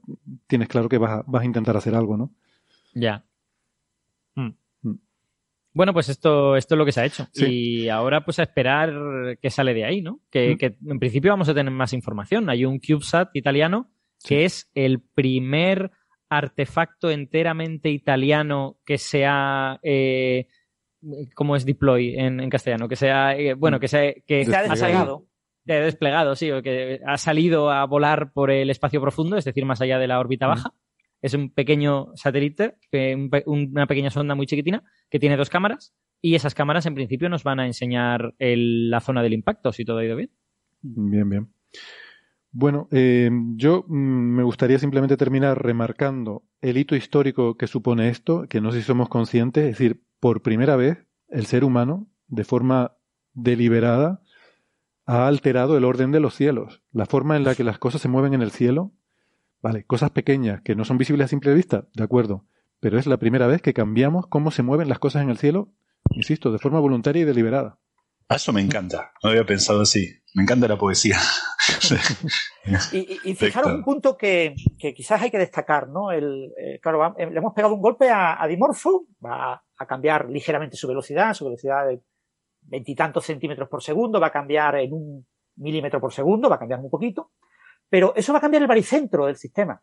tienes 0.46 0.68
claro 0.68 0.88
que 0.88 0.98
vas 0.98 1.20
a, 1.20 1.24
vas 1.26 1.42
a 1.42 1.46
intentar 1.46 1.76
hacer 1.76 1.94
algo, 1.94 2.16
¿no? 2.16 2.32
Ya. 2.94 3.24
Bueno, 5.74 5.92
pues 5.92 6.08
esto, 6.08 6.56
esto 6.56 6.74
es 6.74 6.78
lo 6.78 6.84
que 6.84 6.92
se 6.92 7.00
ha 7.00 7.06
hecho. 7.06 7.28
Y 7.34 7.88
ahora 7.88 8.24
pues 8.24 8.38
a 8.38 8.42
esperar 8.42 8.92
qué 9.40 9.50
sale 9.50 9.74
de 9.74 9.84
ahí, 9.84 10.02
¿no? 10.02 10.20
Que, 10.30 10.56
que, 10.58 10.76
en 10.86 10.98
principio 10.98 11.30
vamos 11.30 11.48
a 11.48 11.54
tener 11.54 11.72
más 11.72 11.92
información. 11.92 12.50
Hay 12.50 12.64
un 12.64 12.78
CubeSat 12.78 13.34
italiano 13.34 13.90
que 14.22 14.44
es 14.44 14.70
el 14.74 15.00
primer 15.00 15.90
artefacto 16.28 17.10
enteramente 17.10 17.90
italiano 17.90 18.78
que 18.86 18.96
sea 18.98 19.80
eh, 19.82 20.46
¿cómo 21.34 21.56
es 21.56 21.64
deploy 21.64 22.14
en, 22.16 22.48
castellano? 22.50 22.88
Que 22.88 22.96
sea, 22.96 23.36
eh, 23.36 23.54
bueno, 23.54 23.80
que 23.80 23.88
sea, 23.88 24.12
que 24.26 24.42
ha 24.54 24.62
desplegado. 24.62 25.26
desplegado, 25.64 26.36
sí, 26.36 26.50
o 26.50 26.62
que 26.62 27.00
ha 27.06 27.16
salido 27.18 27.70
a 27.70 27.84
volar 27.86 28.32
por 28.32 28.50
el 28.50 28.70
espacio 28.70 29.00
profundo, 29.00 29.36
es 29.36 29.44
decir, 29.44 29.64
más 29.64 29.80
allá 29.80 29.98
de 29.98 30.06
la 30.06 30.20
órbita 30.20 30.46
baja. 30.46 30.72
Es 31.22 31.34
un 31.34 31.50
pequeño 31.50 32.08
satélite, 32.14 32.76
una 33.46 33.86
pequeña 33.86 34.10
sonda 34.10 34.34
muy 34.34 34.46
chiquitina, 34.46 34.82
que 35.08 35.18
tiene 35.18 35.36
dos 35.36 35.48
cámaras, 35.48 35.94
y 36.20 36.34
esas 36.34 36.54
cámaras 36.54 36.84
en 36.86 36.94
principio 36.94 37.28
nos 37.28 37.44
van 37.44 37.60
a 37.60 37.66
enseñar 37.66 38.34
la 38.38 39.00
zona 39.00 39.22
del 39.22 39.32
impacto, 39.32 39.72
si 39.72 39.84
todo 39.84 39.98
ha 39.98 40.04
ido 40.04 40.16
bien. 40.16 40.30
Bien, 40.82 41.28
bien. 41.28 41.48
Bueno, 42.52 42.88
eh, 42.90 43.30
yo 43.56 43.84
mm, 43.88 44.36
me 44.36 44.42
gustaría 44.42 44.78
simplemente 44.78 45.16
terminar 45.16 45.62
remarcando 45.62 46.44
el 46.60 46.76
hito 46.76 46.94
histórico 46.94 47.56
que 47.56 47.66
supone 47.66 48.10
esto, 48.10 48.46
que 48.48 48.60
no 48.60 48.72
sé 48.72 48.80
si 48.80 48.86
somos 48.86 49.08
conscientes, 49.08 49.64
es 49.64 49.70
decir, 49.70 50.02
por 50.20 50.42
primera 50.42 50.76
vez 50.76 51.06
el 51.28 51.46
ser 51.46 51.64
humano, 51.64 52.08
de 52.28 52.44
forma 52.44 52.92
deliberada, 53.32 54.22
ha 55.06 55.26
alterado 55.26 55.76
el 55.78 55.84
orden 55.84 56.12
de 56.12 56.20
los 56.20 56.34
cielos, 56.34 56.82
la 56.92 57.06
forma 57.06 57.36
en 57.36 57.44
la 57.44 57.54
que 57.54 57.64
las 57.64 57.78
cosas 57.78 58.02
se 58.02 58.08
mueven 58.08 58.34
en 58.34 58.42
el 58.42 58.50
cielo. 58.50 58.92
Vale, 59.62 59.84
cosas 59.84 60.10
pequeñas 60.10 60.60
que 60.62 60.74
no 60.74 60.84
son 60.84 60.98
visibles 60.98 61.26
a 61.26 61.28
simple 61.28 61.54
vista, 61.54 61.86
de 61.94 62.02
acuerdo, 62.02 62.44
pero 62.80 62.98
es 62.98 63.06
la 63.06 63.18
primera 63.18 63.46
vez 63.46 63.62
que 63.62 63.72
cambiamos 63.72 64.26
cómo 64.26 64.50
se 64.50 64.64
mueven 64.64 64.88
las 64.88 64.98
cosas 64.98 65.22
en 65.22 65.30
el 65.30 65.38
cielo, 65.38 65.72
insisto, 66.10 66.50
de 66.50 66.58
forma 66.58 66.80
voluntaria 66.80 67.22
y 67.22 67.24
deliberada. 67.24 67.78
Eso 68.28 68.52
me 68.52 68.60
encanta, 68.60 69.12
no 69.22 69.30
había 69.30 69.46
pensado 69.46 69.82
así, 69.82 70.08
me 70.34 70.42
encanta 70.42 70.66
la 70.66 70.76
poesía. 70.76 71.16
y, 72.92 73.34
fijaros 73.34 73.72
un 73.72 73.84
punto 73.84 74.16
que, 74.16 74.54
quizás 74.78 75.22
hay 75.22 75.30
que 75.30 75.38
destacar, 75.38 75.88
¿no? 75.88 76.10
El, 76.10 76.52
eh, 76.58 76.80
claro, 76.80 77.14
eh, 77.16 77.30
le 77.30 77.38
hemos 77.38 77.54
pegado 77.54 77.74
un 77.74 77.80
golpe 77.80 78.10
a, 78.10 78.44
Dimorfo, 78.48 79.06
va 79.24 79.62
a 79.78 79.86
cambiar 79.86 80.28
ligeramente 80.28 80.76
su 80.76 80.88
velocidad, 80.88 81.34
su 81.34 81.44
velocidad 81.44 81.86
de 81.86 82.02
veintitantos 82.62 83.24
centímetros 83.24 83.68
por 83.68 83.82
segundo, 83.82 84.18
va 84.18 84.28
a 84.28 84.32
cambiar 84.32 84.76
en 84.76 84.92
un 84.92 85.26
milímetro 85.56 86.00
por 86.00 86.12
segundo, 86.12 86.48
va 86.48 86.56
a 86.56 86.58
cambiar 86.58 86.80
un 86.80 86.90
poquito, 86.90 87.30
pero 87.92 88.14
eso 88.16 88.32
va 88.32 88.38
a 88.38 88.40
cambiar 88.40 88.62
el 88.62 88.68
baricentro 88.68 89.26
del 89.26 89.36
sistema, 89.36 89.82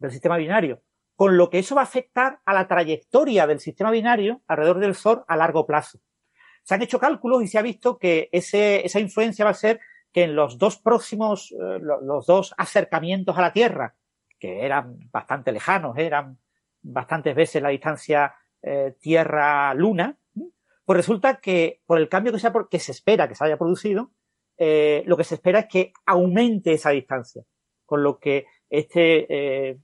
del 0.00 0.10
sistema 0.10 0.36
binario, 0.36 0.82
con 1.14 1.36
lo 1.36 1.48
que 1.48 1.60
eso 1.60 1.76
va 1.76 1.82
a 1.82 1.84
afectar 1.84 2.40
a 2.44 2.52
la 2.52 2.66
trayectoria 2.66 3.46
del 3.46 3.60
sistema 3.60 3.92
binario 3.92 4.42
alrededor 4.48 4.80
del 4.80 4.96
Sol 4.96 5.22
a 5.28 5.36
largo 5.36 5.64
plazo. 5.66 6.00
Se 6.64 6.74
han 6.74 6.82
hecho 6.82 6.98
cálculos 6.98 7.44
y 7.44 7.46
se 7.46 7.58
ha 7.58 7.62
visto 7.62 7.96
que 7.96 8.28
esa 8.32 8.98
influencia 8.98 9.44
va 9.44 9.52
a 9.52 9.54
ser 9.54 9.78
que 10.10 10.24
en 10.24 10.34
los 10.34 10.58
dos 10.58 10.78
próximos, 10.78 11.52
eh, 11.52 11.78
los 11.80 12.26
dos 12.26 12.56
acercamientos 12.58 13.38
a 13.38 13.42
la 13.42 13.52
Tierra, 13.52 13.94
que 14.40 14.66
eran 14.66 14.98
bastante 15.12 15.52
lejanos, 15.52 15.96
eran 15.96 16.38
bastantes 16.82 17.36
veces 17.36 17.62
la 17.62 17.68
distancia 17.68 18.34
eh, 18.62 18.96
Tierra-Luna, 18.98 20.18
pues 20.84 20.96
resulta 20.96 21.36
que 21.36 21.82
por 21.86 21.98
el 21.98 22.08
cambio 22.08 22.32
que 22.32 22.40
se, 22.40 22.50
que 22.68 22.80
se 22.80 22.90
espera 22.90 23.28
que 23.28 23.36
se 23.36 23.44
haya 23.44 23.58
producido, 23.58 24.10
eh, 24.60 25.02
lo 25.06 25.16
que 25.16 25.24
se 25.24 25.36
espera 25.36 25.60
es 25.60 25.66
que 25.66 25.92
aumente 26.06 26.72
esa 26.72 26.90
distancia, 26.90 27.42
con 27.84 28.02
lo 28.02 28.18
que 28.18 28.46
este 28.68 29.80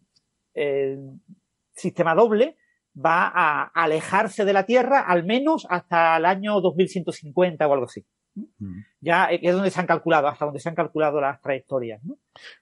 sistema 1.75 2.15
doble 2.15 2.57
va 2.97 3.31
a 3.35 3.65
alejarse 3.75 4.45
de 4.45 4.53
la 4.53 4.65
Tierra 4.65 5.01
al 5.01 5.25
menos 5.25 5.67
hasta 5.69 6.17
el 6.17 6.25
año 6.25 6.61
2150 6.61 7.67
o 7.67 7.73
algo 7.73 7.87
así. 7.87 8.07
Mm. 8.35 8.81
Ya 9.01 9.27
es 9.27 9.53
donde 9.53 9.71
se 9.71 9.81
han 9.81 9.87
calculado, 9.87 10.29
hasta 10.29 10.45
donde 10.45 10.61
se 10.61 10.69
han 10.69 10.75
calculado 10.75 11.21
las 11.21 11.41
trayectorias. 11.41 12.03
¿no? 12.05 12.19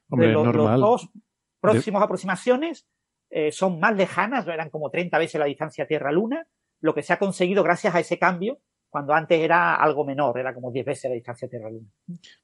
los, 0.09 0.53
dos 0.53 1.09
próximos 1.61 2.03
aproximaciones 2.03 2.87
eh, 3.31 3.53
son 3.53 3.81
más 3.81 3.97
lejanas, 3.97 4.47
eran 4.47 4.71
como 4.71 4.91
30 4.91 5.19
veces 5.19 5.39
la 5.39 5.47
distancia 5.47 5.87
Tierra-Luna, 5.87 6.47
lo 6.81 6.95
que 6.95 7.03
se 7.03 7.13
ha 7.13 7.19
conseguido 7.19 7.63
gracias 7.63 7.95
a 7.95 8.01
ese 8.01 8.19
cambio, 8.19 8.59
cuando 8.95 9.13
antes 9.13 9.41
era 9.41 9.75
algo 9.75 10.05
menor, 10.05 10.39
era 10.39 10.55
como 10.55 10.71
10 10.71 10.87
veces 10.87 11.11
la 11.11 11.17
distancia 11.17 11.49
Tierra-Luna. 11.49 11.89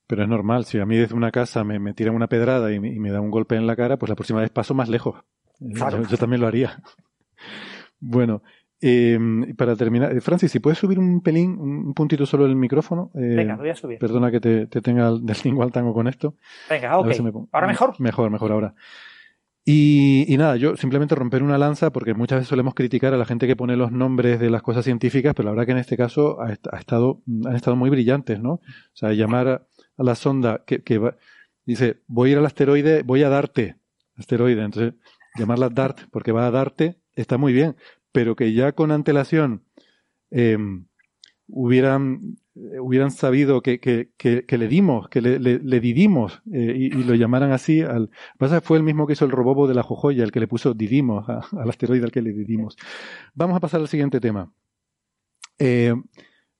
Pero 0.09 0.23
es 0.25 0.29
normal, 0.29 0.65
si 0.65 0.81
a 0.81 0.85
mí 0.85 0.97
desde 0.97 1.15
una 1.15 1.31
casa 1.31 1.63
me, 1.63 1.79
me 1.79 1.95
tiran 1.95 2.17
una 2.17 2.27
pedrada 2.27 2.73
y 2.73 2.81
me, 2.81 3.13
da 3.13 3.21
un 3.21 3.31
golpe 3.31 3.55
en 3.55 3.69
la 3.69 3.77
cara, 3.77 3.99
pues 3.99 4.11
la 4.11 4.17
próxima 4.17 4.41
vez 4.41 4.51
paso 4.51 4.75
más 4.75 4.89
lejos. 4.89 5.15
yo 5.61 6.17
también 6.19 6.41
lo 6.41 6.49
haría. 6.49 6.83
Bueno, 8.03 8.43
eh, 8.81 9.19
para 9.59 9.77
terminar, 9.77 10.17
eh, 10.17 10.23
Francis, 10.23 10.51
si 10.51 10.59
puedes 10.59 10.79
subir 10.79 10.99
un 10.99 11.21
pelín, 11.21 11.59
un 11.61 11.93
puntito 11.93 12.25
solo 12.25 12.47
el 12.47 12.57
micrófono. 12.57 13.11
Eh, 13.15 13.37
Venga, 13.37 13.57
voy 13.57 13.69
a 13.69 13.75
subir. 13.75 13.99
Perdona 13.99 14.31
que 14.31 14.41
te, 14.41 14.67
tenga 14.67 15.11
del 15.21 15.37
lingua 15.45 15.67
al 15.67 15.71
tango 15.71 15.93
con 15.93 16.09
esto. 16.09 16.35
Venga, 16.71 16.99
ok. 16.99 17.13
¿Ahora 17.53 17.67
mejor? 17.67 18.01
Mejor, 18.01 18.31
mejor 18.31 18.53
ahora. 18.53 18.75
Y, 19.73 20.37
nada, 20.37 20.57
yo 20.57 20.77
simplemente 20.77 21.15
romper 21.15 21.45
una 21.45 21.57
lanza 21.57 21.93
porque 21.93 22.13
muchas 22.13 22.39
veces 22.39 22.49
solemos 22.49 22.75
criticar 22.75 23.15
a 23.15 23.17
la 23.17 23.25
gente 23.25 23.47
que 23.47 23.55
pone 23.55 23.77
los 23.77 23.93
nombres 23.93 24.41
de 24.41 24.51
las 24.51 24.63
cosas 24.63 24.85
científicas, 24.85 25.33
pero 25.33 25.47
la 25.47 25.53
verdad 25.53 25.67
que 25.67 25.73
en 25.73 25.79
este 25.79 25.97
caso 25.97 26.41
ha, 26.41 26.53
estado, 26.77 27.23
han 27.47 27.55
estado 27.55 27.77
muy 27.77 27.89
brillantes, 27.89 28.41
¿no? 28.41 28.55
O 28.55 28.63
sea, 28.95 29.13
llamar 29.13 29.49
a, 29.49 29.67
la 29.97 30.17
sonda 30.17 30.65
que, 30.67 30.83
que 30.83 31.01
dice, 31.65 32.03
voy 32.09 32.31
a 32.31 32.33
ir 32.33 32.39
al 32.39 32.47
asteroide, 32.47 33.05
voy 33.05 33.23
a 33.23 33.29
darte, 33.29 33.77
asteroide, 34.17 34.61
entonces 34.65 34.95
llamarla 35.39 35.69
DART 35.69 36.01
porque 36.11 36.33
va 36.33 36.49
a 36.49 36.51
darte, 36.51 36.99
está 37.15 37.39
muy 37.39 37.53
bien, 37.53 37.77
pero 38.11 38.35
que 38.35 38.53
ya 38.53 38.73
con 38.73 38.91
antelación 38.91 39.63
eh, 40.33 40.59
hubieran, 41.53 42.39
hubieran 42.55 43.11
sabido 43.11 43.63
que, 43.63 43.81
que, 43.81 44.11
que, 44.17 44.59
le 44.59 44.69
dimos, 44.69 45.09
que 45.09 45.21
le, 45.21 45.39
le, 45.39 45.81
didimos 45.81 46.43
eh, 46.53 46.75
y, 46.77 46.91
lo 46.91 47.15
llamaran 47.15 47.53
así. 47.53 47.83
Al, 47.83 48.11
pasa 48.39 48.61
fue 48.61 48.79
el 48.79 48.83
mismo 48.83 49.07
que 49.07 49.15
hizo 49.15 49.25
el 49.25 49.31
robobo 49.31 49.67
de 49.67 49.75
la 49.75 49.83
Jojoya, 49.83 50.25
el 50.25 50.33
que 50.33 50.41
le 50.41 50.49
puso 50.49 50.75
didimos 50.75 51.29
al 51.29 51.69
asteroide 51.69 52.05
al 52.05 52.13
que 52.13 52.23
le 52.23 52.33
didimos. 52.33 52.77
Vamos 53.35 53.57
a 53.57 53.61
pasar 53.61 53.81
al 53.81 53.89
siguiente 53.89 54.21
tema. 54.21 54.53
Eh, 55.59 55.95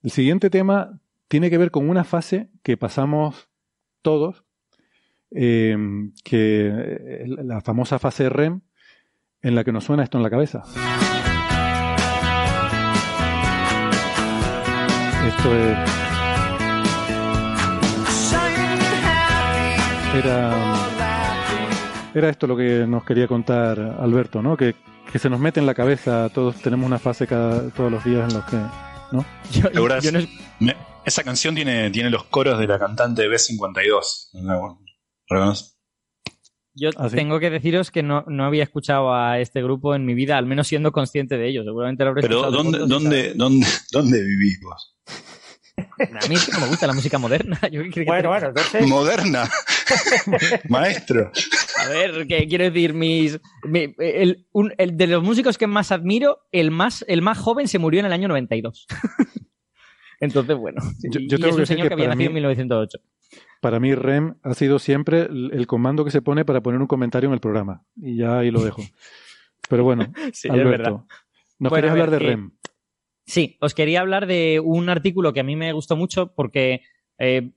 el 0.03 0.11
siguiente 0.11 0.49
tema 0.49 0.99
tiene 1.27 1.49
que 1.49 1.57
ver 1.57 1.71
con 1.71 1.89
una 1.89 2.03
fase 2.03 2.49
que 2.63 2.77
pasamos 2.77 3.49
todos, 4.01 4.43
eh, 5.31 5.77
que 6.23 7.23
la 7.25 7.61
famosa 7.61 7.99
fase 7.99 8.29
REM, 8.29 8.61
en 9.41 9.55
la 9.55 9.63
que 9.63 9.71
nos 9.71 9.85
suena 9.85 10.03
esto 10.03 10.17
en 10.17 10.23
la 10.23 10.29
cabeza. 10.29 10.63
Esto 15.27 15.55
es. 15.55 15.77
Era. 20.15 20.75
Era 22.13 22.29
esto 22.29 22.47
lo 22.47 22.57
que 22.57 22.85
nos 22.87 23.05
quería 23.05 23.27
contar 23.27 23.79
Alberto, 23.79 24.41
¿no? 24.41 24.57
Que, 24.57 24.75
se 25.13 25.29
nos 25.29 25.39
mete 25.39 25.59
en 25.59 25.65
la 25.65 25.73
cabeza, 25.73 26.29
todos 26.29 26.55
tenemos 26.57 26.85
una 26.85 26.99
fase 26.99 27.27
cada, 27.27 27.69
todos 27.69 27.91
los 27.91 28.03
días 28.03 28.29
en 28.29 28.37
los 28.37 28.45
que. 28.45 28.57
¿No? 29.11 29.25
esa 31.05 31.23
canción 31.23 31.53
tiene, 31.53 31.89
tiene 31.91 32.09
los 32.09 32.23
coros 32.25 32.59
de 32.59 32.67
la 32.67 32.79
cantante 32.79 33.27
B52. 33.27 34.29
Yo 36.81 36.89
¿Ah, 36.97 37.09
tengo 37.09 37.39
que 37.39 37.51
deciros 37.51 37.91
que 37.91 38.01
no, 38.01 38.25
no, 38.27 38.43
había 38.43 38.63
escuchado 38.63 39.13
a 39.13 39.39
este 39.39 39.61
grupo 39.61 39.93
en 39.93 40.03
mi 40.03 40.15
vida, 40.15 40.35
al 40.39 40.47
menos 40.47 40.67
siendo 40.67 40.91
consciente 40.91 41.37
de 41.37 41.47
ello. 41.47 41.63
Seguramente 41.63 42.03
lo 42.03 42.09
habré 42.09 42.23
Pero 42.23 42.49
¿dónde, 42.49 42.79
¿dónde, 42.87 43.33
dónde, 43.35 43.67
¿dónde 43.91 44.19
vivís 44.19 44.59
vos? 44.61 44.97
A 45.77 46.27
mí 46.27 46.33
es 46.33 46.45
que 46.47 46.51
no 46.53 46.59
me 46.61 46.67
gusta 46.67 46.87
la 46.87 46.93
música 46.93 47.19
moderna. 47.19 47.59
bueno, 48.07 48.29
bueno, 48.29 48.47
entonces... 48.47 48.87
Moderna. 48.87 49.47
Maestro. 50.69 51.31
A 51.77 51.89
ver, 51.89 52.25
¿qué 52.25 52.47
quiero 52.47 52.63
decir? 52.63 52.95
Mis, 52.95 53.39
el, 53.99 54.47
el, 54.79 54.97
de 54.97 55.07
los 55.07 55.21
músicos 55.21 55.59
que 55.59 55.67
más 55.67 55.91
admiro, 55.91 56.39
el 56.51 56.71
más, 56.71 57.05
el 57.07 57.21
más 57.21 57.37
joven 57.37 57.67
se 57.67 57.77
murió 57.77 57.99
en 57.99 58.07
el 58.07 58.13
año 58.13 58.27
92. 58.27 58.87
Entonces, 60.19 60.57
bueno. 60.57 60.81
Yo, 61.11 61.19
yo 61.27 61.37
tengo 61.37 61.57
que 61.57 61.65
señor 61.67 61.89
que, 61.89 61.93
había 61.93 62.07
nacido 62.07 62.29
en 62.29 62.33
1908. 62.33 62.97
Para 63.61 63.79
mí, 63.79 63.93
REM 63.93 64.35
ha 64.41 64.55
sido 64.55 64.79
siempre 64.79 65.21
el, 65.21 65.67
comando 65.67 66.03
que 66.03 66.11
se 66.11 66.23
pone 66.23 66.43
para 66.43 66.61
poner 66.61 66.81
un 66.81 66.87
comentario 66.87 67.27
en 67.29 67.33
el 67.33 67.39
programa. 67.39 67.85
Y 67.95 68.17
ya 68.17 68.39
ahí 68.39 68.49
lo 68.49 68.63
dejo. 68.63 68.81
Pero 69.69 69.83
bueno, 69.83 70.11
Alberto, 70.49 71.05
¿nos 71.59 71.71
querías 71.71 71.91
hablar 71.91 72.09
de 72.09 72.19
REM? 72.19 72.51
Sí, 73.25 73.57
os 73.61 73.75
quería 73.75 74.01
hablar 74.01 74.25
de 74.25 74.59
un 74.59 74.89
artículo 74.89 75.31
que 75.31 75.41
a 75.41 75.43
mí 75.43 75.55
me 75.55 75.73
gustó 75.73 75.95
mucho 75.95 76.33
porque 76.33 76.81
eh, 77.19 77.51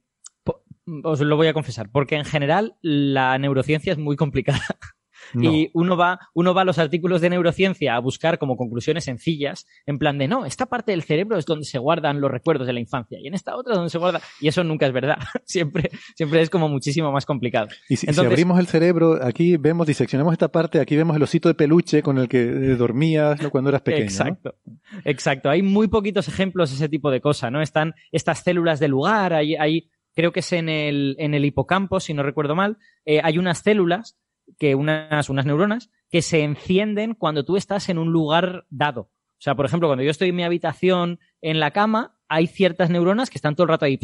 os 1.03 1.21
lo 1.21 1.37
voy 1.37 1.47
a 1.47 1.55
confesar, 1.55 1.91
porque 1.91 2.17
en 2.17 2.27
general 2.27 2.77
la 2.83 3.39
neurociencia 3.39 3.93
es 3.93 3.99
muy 3.99 4.17
complicada. 4.17 4.61
Y 5.35 5.71
uno 5.75 5.97
va, 5.97 6.21
uno 6.35 6.55
va 6.55 6.63
a 6.63 6.65
los 6.65 6.79
artículos 6.79 7.21
de 7.21 7.31
neurociencia 7.31 7.97
a 7.97 7.99
buscar 7.99 8.39
como 8.39 8.57
conclusiones 8.57 9.05
sencillas, 9.05 9.67
en 9.87 9.99
plan 9.99 10.19
de 10.19 10.29
no, 10.29 10.47
esta 10.47 10.67
parte 10.67 10.93
del 10.93 11.03
cerebro 11.03 11.37
es 11.39 11.45
donde 11.45 11.65
se 11.65 11.79
guardan 11.79 12.21
los 12.21 12.31
recuerdos 12.31 12.67
de 12.67 12.73
la 12.73 12.81
infancia, 12.81 13.19
y 13.21 13.27
en 13.27 13.35
esta 13.35 13.57
otra 13.57 13.73
es 13.73 13.77
donde 13.77 13.91
se 13.91 13.99
guarda. 13.99 14.21
Y 14.41 14.49
eso 14.49 14.65
nunca 14.65 14.87
es 14.87 14.93
verdad. 14.93 15.19
siempre, 15.45 15.91
siempre 16.15 16.41
es 16.41 16.51
como 16.51 16.69
muchísimo 16.69 17.11
más 17.13 17.27
complicado. 17.27 17.69
Y 17.89 17.97
si, 17.97 18.09
abrimos 18.21 18.59
el 18.59 18.67
cerebro, 18.67 19.19
aquí 19.23 19.57
vemos, 19.57 19.87
diseccionamos 19.87 20.33
esta 20.33 20.49
parte, 20.49 20.81
aquí 20.81 20.97
vemos 20.97 21.17
el 21.17 21.23
osito 21.23 21.49
de 21.49 21.55
peluche 21.55 22.03
con 22.03 22.19
el 22.19 22.29
que 22.29 22.43
eh, 22.43 22.77
dormías 22.77 23.41
cuando 23.51 23.71
eras 23.71 23.83
pequeño. 23.83 24.05
Exacto. 24.05 24.57
Exacto. 25.05 25.51
Hay 25.51 25.63
muy 25.63 25.89
poquitos 25.89 26.29
ejemplos 26.29 26.71
de 26.71 26.77
ese 26.77 26.89
tipo 26.89 27.11
de 27.11 27.21
cosas, 27.21 27.51
¿no? 27.51 27.61
Están 27.61 27.95
estas 28.13 28.43
células 28.43 28.81
de 28.81 28.89
lugar, 28.89 29.33
hay, 29.33 29.57
hay 29.57 29.91
creo 30.15 30.33
que 30.33 30.41
es 30.41 30.53
en 30.53 30.69
el, 30.69 31.17
en 31.19 31.35
el 31.35 31.45
hipocampo, 31.45 32.01
si 32.01 32.15
no 32.15 32.23
recuerdo 32.23 32.55
mal, 32.55 32.79
eh, 33.05 33.21
hay 33.23 33.39
unas 33.39 33.59
células 33.59 34.17
que 34.59 34.75
unas, 34.75 35.29
unas 35.29 35.47
neuronas 35.47 35.91
que 36.11 36.23
se 36.23 36.43
encienden 36.43 37.15
cuando 37.15 37.45
tú 37.45 37.57
estás 37.57 37.89
en 37.89 37.99
un 37.99 38.13
lugar 38.13 38.67
dado. 38.71 39.01
O 39.01 39.43
sea, 39.45 39.55
por 39.55 39.67
ejemplo, 39.67 39.89
cuando 39.89 40.05
yo 40.05 40.11
estoy 40.11 40.31
en 40.31 40.37
mi 40.37 40.45
habitación 40.45 41.19
en 41.41 41.61
la 41.61 41.73
cama, 41.73 42.19
hay 42.29 42.47
ciertas 42.47 42.89
neuronas 42.89 43.31
que 43.31 43.39
están 43.39 43.55
todo 43.55 43.65
el 43.65 43.69
rato 43.71 43.85
ahí, 43.85 43.99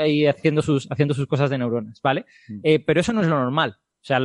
ahí 0.00 0.26
haciendo, 0.26 0.62
sus, 0.62 0.90
haciendo 0.90 1.14
sus 1.14 1.26
cosas 1.26 1.48
de 1.48 1.58
neuronas, 1.58 2.00
¿vale? 2.02 2.26
Mm. 2.48 2.60
Eh, 2.62 2.78
pero 2.80 3.00
eso 3.00 3.12
no 3.12 3.22
es 3.22 3.28
lo 3.28 3.38
normal. 3.38 3.78
O 3.78 4.04
sea, 4.04 4.18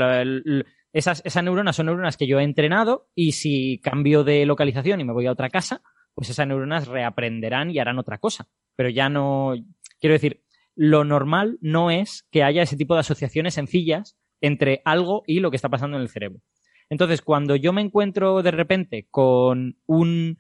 esas, 0.92 1.22
esas 1.24 1.44
neuronas 1.44 1.76
son 1.76 1.86
neuronas 1.86 2.18
que 2.18 2.28
yo 2.28 2.40
he 2.40 2.44
entrenado 2.44 3.10
y 3.16 3.34
si 3.34 3.80
cambio 3.80 4.24
de 4.24 4.46
localización 4.46 5.00
y 5.00 5.06
me 5.06 5.14
voy 5.14 5.28
a 5.28 5.32
otra 5.32 5.50
casa, 5.50 5.82
pues 6.14 6.30
esas 6.30 6.48
neuronas 6.48 6.88
reaprenderán 6.88 7.70
y 7.70 7.80
harán 7.80 8.00
otra 8.00 8.18
cosa. 8.18 8.48
Pero 8.76 8.90
ya 8.90 9.08
no. 9.08 9.54
Quiero 10.00 10.14
decir, 10.14 10.44
lo 10.76 11.04
normal 11.04 11.58
no 11.62 11.92
es 11.92 12.28
que 12.32 12.44
haya 12.44 12.64
ese 12.64 12.78
tipo 12.78 12.96
de 12.96 13.02
asociaciones 13.02 13.54
sencillas 13.54 14.18
entre 14.42 14.82
algo 14.86 15.24
y 15.26 15.40
lo 15.40 15.50
que 15.50 15.56
está 15.56 15.70
pasando 15.70 15.98
en 15.98 16.04
el 16.04 16.10
cerebro. 16.10 16.42
Entonces, 16.90 17.22
cuando 17.22 17.56
yo 17.56 17.74
me 17.74 17.82
encuentro 17.82 18.42
de 18.42 18.52
repente 18.52 19.08
con 19.10 19.78
un 19.86 20.38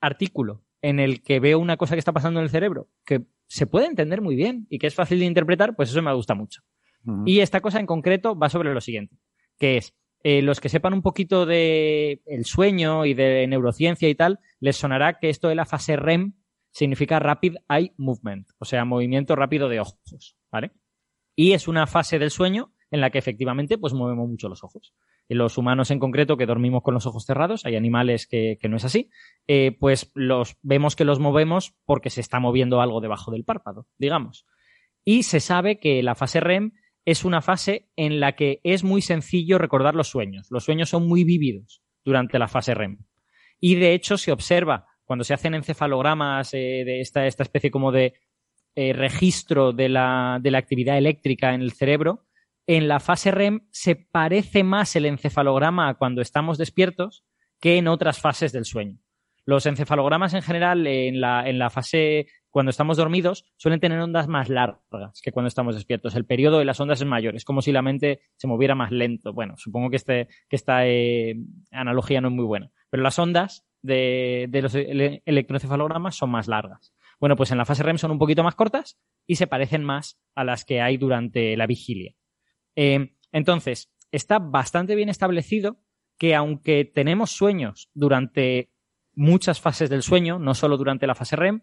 artículo 0.00 0.64
en 0.80 1.00
el 1.00 1.22
que 1.22 1.40
veo 1.40 1.58
una 1.58 1.76
cosa 1.76 1.94
que 1.94 2.00
está 2.00 2.12
pasando 2.12 2.40
en 2.40 2.44
el 2.44 2.50
cerebro 2.50 2.88
que 3.04 3.22
se 3.46 3.66
puede 3.66 3.86
entender 3.86 4.20
muy 4.20 4.34
bien 4.34 4.66
y 4.70 4.78
que 4.78 4.86
es 4.86 4.94
fácil 4.94 5.18
de 5.18 5.26
interpretar, 5.26 5.76
pues 5.76 5.90
eso 5.90 6.02
me 6.02 6.14
gusta 6.14 6.34
mucho. 6.34 6.62
Y 7.26 7.40
esta 7.40 7.60
cosa 7.60 7.80
en 7.80 7.86
concreto 7.86 8.38
va 8.38 8.48
sobre 8.48 8.72
lo 8.72 8.80
siguiente, 8.80 9.16
que 9.58 9.76
es 9.76 9.92
eh, 10.22 10.40
los 10.40 10.60
que 10.60 10.68
sepan 10.68 10.94
un 10.94 11.02
poquito 11.02 11.46
de 11.46 12.22
el 12.26 12.44
sueño 12.44 13.04
y 13.04 13.14
de 13.14 13.44
neurociencia 13.48 14.08
y 14.08 14.14
tal, 14.14 14.38
les 14.60 14.76
sonará 14.76 15.18
que 15.18 15.28
esto 15.28 15.48
de 15.48 15.56
la 15.56 15.66
fase 15.66 15.96
REM 15.96 16.34
significa 16.70 17.18
Rapid 17.18 17.56
Eye 17.68 17.92
Movement, 17.96 18.48
o 18.58 18.64
sea, 18.64 18.84
movimiento 18.84 19.34
rápido 19.34 19.68
de 19.68 19.80
ojos, 19.80 20.36
¿vale? 20.52 20.70
Y 21.34 21.52
es 21.52 21.66
una 21.66 21.88
fase 21.88 22.20
del 22.20 22.30
sueño 22.30 22.72
en 22.92 23.00
la 23.00 23.10
que 23.10 23.18
efectivamente 23.18 23.78
pues 23.78 23.94
movemos 23.94 24.28
mucho 24.28 24.48
los 24.48 24.62
ojos. 24.62 24.94
Los 25.28 25.58
humanos 25.58 25.90
en 25.90 25.98
concreto 25.98 26.36
que 26.36 26.46
dormimos 26.46 26.82
con 26.82 26.94
los 26.94 27.06
ojos 27.06 27.24
cerrados, 27.24 27.64
hay 27.64 27.74
animales 27.74 28.26
que, 28.26 28.58
no 28.68 28.76
es 28.76 28.84
así, 28.84 29.10
eh, 29.48 29.74
pues 29.80 30.12
los 30.14 30.56
vemos 30.62 30.94
que 30.94 31.06
los 31.06 31.18
movemos 31.18 31.74
porque 31.86 32.10
se 32.10 32.20
está 32.20 32.38
moviendo 32.38 32.82
algo 32.82 33.00
debajo 33.00 33.32
del 33.32 33.44
párpado, 33.44 33.88
digamos. 33.98 34.46
Y 35.04 35.24
se 35.24 35.40
sabe 35.40 35.80
que 35.80 36.02
la 36.02 36.14
fase 36.14 36.38
REM 36.40 36.72
es 37.06 37.24
una 37.24 37.40
fase 37.40 37.88
en 37.96 38.20
la 38.20 38.36
que 38.36 38.60
es 38.62 38.84
muy 38.84 39.00
sencillo 39.00 39.56
recordar 39.56 39.94
los 39.94 40.08
sueños. 40.08 40.48
Los 40.50 40.64
sueños 40.64 40.90
son 40.90 41.08
muy 41.08 41.24
vívidos 41.24 41.82
durante 42.04 42.38
la 42.38 42.46
fase 42.46 42.74
REM. 42.74 42.98
Y 43.58 43.76
de 43.76 43.94
hecho 43.94 44.18
se 44.18 44.32
observa 44.32 44.86
cuando 45.04 45.24
se 45.24 45.32
hacen 45.32 45.54
encefalogramas 45.54 46.52
eh, 46.52 46.82
de 46.84 47.00
esta, 47.00 47.26
esta, 47.26 47.42
especie 47.42 47.70
como 47.70 47.90
de 47.90 48.14
eh, 48.74 48.92
registro 48.92 49.72
de 49.72 49.88
la, 49.88 50.38
de 50.42 50.50
la 50.50 50.58
actividad 50.58 50.98
eléctrica 50.98 51.54
en 51.54 51.62
el 51.62 51.72
cerebro, 51.72 52.26
en 52.66 52.88
la 52.88 53.00
fase 53.00 53.30
REM 53.30 53.66
se 53.70 53.96
parece 53.96 54.64
más 54.64 54.94
el 54.96 55.06
encefalograma 55.06 55.94
cuando 55.94 56.22
estamos 56.22 56.58
despiertos 56.58 57.24
que 57.60 57.76
en 57.76 57.88
otras 57.88 58.20
fases 58.20 58.52
del 58.52 58.64
sueño. 58.64 58.98
Los 59.44 59.66
encefalogramas 59.66 60.34
en 60.34 60.42
general 60.42 60.86
en 60.86 61.20
la, 61.20 61.48
en 61.48 61.58
la 61.58 61.70
fase 61.70 62.26
cuando 62.50 62.70
estamos 62.70 62.96
dormidos 62.96 63.44
suelen 63.56 63.80
tener 63.80 63.98
ondas 63.98 64.28
más 64.28 64.48
largas 64.48 65.20
que 65.22 65.32
cuando 65.32 65.48
estamos 65.48 65.74
despiertos. 65.74 66.14
El 66.14 66.26
periodo 66.26 66.58
de 66.58 66.64
las 66.64 66.78
ondas 66.78 67.00
es 67.00 67.06
mayor, 67.06 67.34
es 67.34 67.44
como 67.44 67.62
si 67.62 67.72
la 67.72 67.82
mente 67.82 68.20
se 68.36 68.46
moviera 68.46 68.74
más 68.74 68.92
lento. 68.92 69.32
Bueno, 69.32 69.54
supongo 69.56 69.90
que, 69.90 69.96
este, 69.96 70.28
que 70.48 70.56
esta 70.56 70.86
eh, 70.86 71.34
analogía 71.72 72.20
no 72.20 72.28
es 72.28 72.34
muy 72.34 72.44
buena, 72.44 72.70
pero 72.90 73.02
las 73.02 73.18
ondas 73.18 73.66
de, 73.80 74.46
de 74.48 74.62
los 74.62 74.74
electroencefalogramas 74.74 76.14
son 76.14 76.30
más 76.30 76.46
largas. 76.46 76.94
Bueno, 77.18 77.36
pues 77.36 77.50
en 77.50 77.58
la 77.58 77.64
fase 77.64 77.82
REM 77.82 77.98
son 77.98 78.10
un 78.10 78.18
poquito 78.18 78.44
más 78.44 78.54
cortas 78.54 78.98
y 79.26 79.36
se 79.36 79.46
parecen 79.46 79.82
más 79.82 80.20
a 80.34 80.44
las 80.44 80.64
que 80.64 80.80
hay 80.80 80.98
durante 80.98 81.56
la 81.56 81.66
vigilia. 81.66 82.14
Eh, 82.76 83.16
entonces, 83.32 83.92
está 84.10 84.38
bastante 84.38 84.94
bien 84.94 85.08
establecido 85.08 85.78
que 86.18 86.34
aunque 86.34 86.84
tenemos 86.84 87.30
sueños 87.30 87.90
durante 87.94 88.70
muchas 89.14 89.60
fases 89.60 89.90
del 89.90 90.02
sueño, 90.02 90.38
no 90.38 90.54
solo 90.54 90.76
durante 90.76 91.06
la 91.06 91.14
fase 91.14 91.36
REM, 91.36 91.62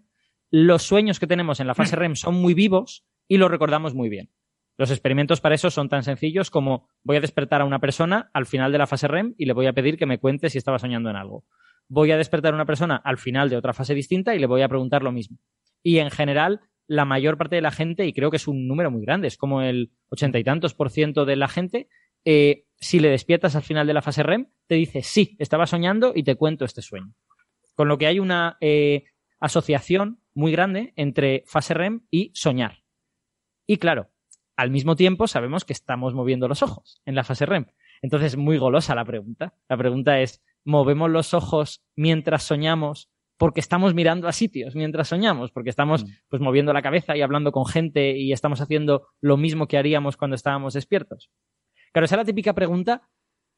los 0.52 0.84
sueños 0.84 1.20
que 1.20 1.28
tenemos 1.28 1.60
en 1.60 1.68
la 1.68 1.76
fase 1.76 1.96
REM 1.96 2.16
son 2.16 2.36
muy 2.36 2.54
vivos 2.54 3.06
y 3.28 3.38
los 3.38 3.52
recordamos 3.52 3.94
muy 3.94 4.10
bien. 4.10 4.32
Los 4.78 4.92
experimentos 4.92 5.42
para 5.42 5.56
eso 5.56 5.70
son 5.70 5.90
tan 5.90 6.04
sencillos 6.04 6.50
como 6.50 6.88
voy 7.04 7.18
a 7.18 7.22
despertar 7.22 7.62
a 7.62 7.66
una 7.66 7.80
persona 7.80 8.32
al 8.34 8.46
final 8.46 8.72
de 8.72 8.78
la 8.78 8.88
fase 8.88 9.08
REM 9.08 9.36
y 9.38 9.46
le 9.46 9.54
voy 9.54 9.68
a 9.68 9.74
pedir 9.74 9.98
que 9.98 10.06
me 10.06 10.20
cuente 10.20 10.50
si 10.50 10.58
estaba 10.58 10.80
soñando 10.80 11.10
en 11.10 11.18
algo. 11.18 11.46
Voy 11.88 12.12
a 12.12 12.18
despertar 12.18 12.54
a 12.54 12.56
una 12.56 12.66
persona 12.66 12.96
al 12.96 13.18
final 13.18 13.50
de 13.50 13.58
otra 13.58 13.74
fase 13.74 13.94
distinta 13.94 14.36
y 14.36 14.40
le 14.40 14.48
voy 14.48 14.62
a 14.62 14.70
preguntar 14.70 15.04
lo 15.04 15.12
mismo. 15.12 15.38
Y 15.84 15.98
en 15.98 16.12
general 16.12 16.62
la 16.90 17.06
mayor 17.06 17.38
parte 17.38 17.56
de 17.56 17.62
la 17.62 17.72
gente, 17.72 18.08
y 18.08 18.14
creo 18.14 18.32
que 18.32 18.38
es 18.38 18.48
un 18.48 18.68
número 18.68 18.90
muy 18.90 19.04
grande, 19.04 19.28
es 19.28 19.38
como 19.38 19.62
el 19.62 19.92
ochenta 20.10 20.40
y 20.40 20.44
tantos 20.44 20.74
por 20.74 20.90
ciento 20.90 21.24
de 21.24 21.36
la 21.36 21.48
gente, 21.48 21.88
eh, 22.26 22.66
si 22.78 23.00
le 23.00 23.10
despiertas 23.10 23.56
al 23.56 23.62
final 23.62 23.86
de 23.86 23.94
la 23.94 24.02
fase 24.02 24.24
REM, 24.24 24.48
te 24.66 24.74
dice, 24.74 25.04
sí, 25.04 25.36
estaba 25.38 25.68
soñando 25.68 26.14
y 26.16 26.24
te 26.24 26.36
cuento 26.36 26.66
este 26.66 26.82
sueño. 26.82 27.14
Con 27.76 27.90
lo 27.90 28.00
que 28.00 28.08
hay 28.08 28.20
una 28.20 28.58
eh, 28.60 29.04
asociación 29.40 30.20
muy 30.34 30.52
grande 30.52 30.94
entre 30.96 31.44
fase 31.46 31.76
REM 31.76 32.08
y 32.10 32.32
soñar. 32.34 32.82
Y 33.68 33.78
claro, 33.78 34.10
al 34.58 34.72
mismo 34.72 34.96
tiempo 34.96 35.28
sabemos 35.28 35.66
que 35.66 35.74
estamos 35.74 36.16
moviendo 36.16 36.48
los 36.48 36.64
ojos 36.64 37.04
en 37.06 37.14
la 37.14 37.24
fase 37.24 37.46
REM. 37.46 37.68
Entonces, 38.02 38.36
muy 38.36 38.58
golosa 38.58 38.96
la 38.96 39.06
pregunta. 39.06 39.54
La 39.68 39.78
pregunta 39.78 40.22
es, 40.22 40.42
¿movemos 40.66 41.12
los 41.12 41.36
ojos 41.36 41.84
mientras 41.96 42.44
soñamos 42.44 43.12
porque 43.40 43.62
estamos 43.62 43.96
mirando 43.96 44.28
a 44.28 44.34
sitios 44.34 44.76
mientras 44.76 45.08
soñamos? 45.08 45.52
Porque 45.52 45.70
estamos 45.70 46.04
mm. 46.04 46.08
pues 46.28 46.42
moviendo 46.42 46.74
la 46.74 46.82
cabeza 46.82 47.16
y 47.16 47.22
hablando 47.22 47.54
con 47.54 47.66
gente 47.66 48.18
y 48.18 48.34
estamos 48.34 48.60
haciendo 48.60 49.08
lo 49.22 49.38
mismo 49.38 49.66
que 49.68 49.78
haríamos 49.78 50.18
cuando 50.18 50.36
estábamos 50.36 50.74
despiertos. 50.74 51.32
Claro, 51.94 52.06
esa 52.06 52.16
es 52.16 52.20
la 52.20 52.26
típica 52.26 52.54
pregunta 52.54 53.10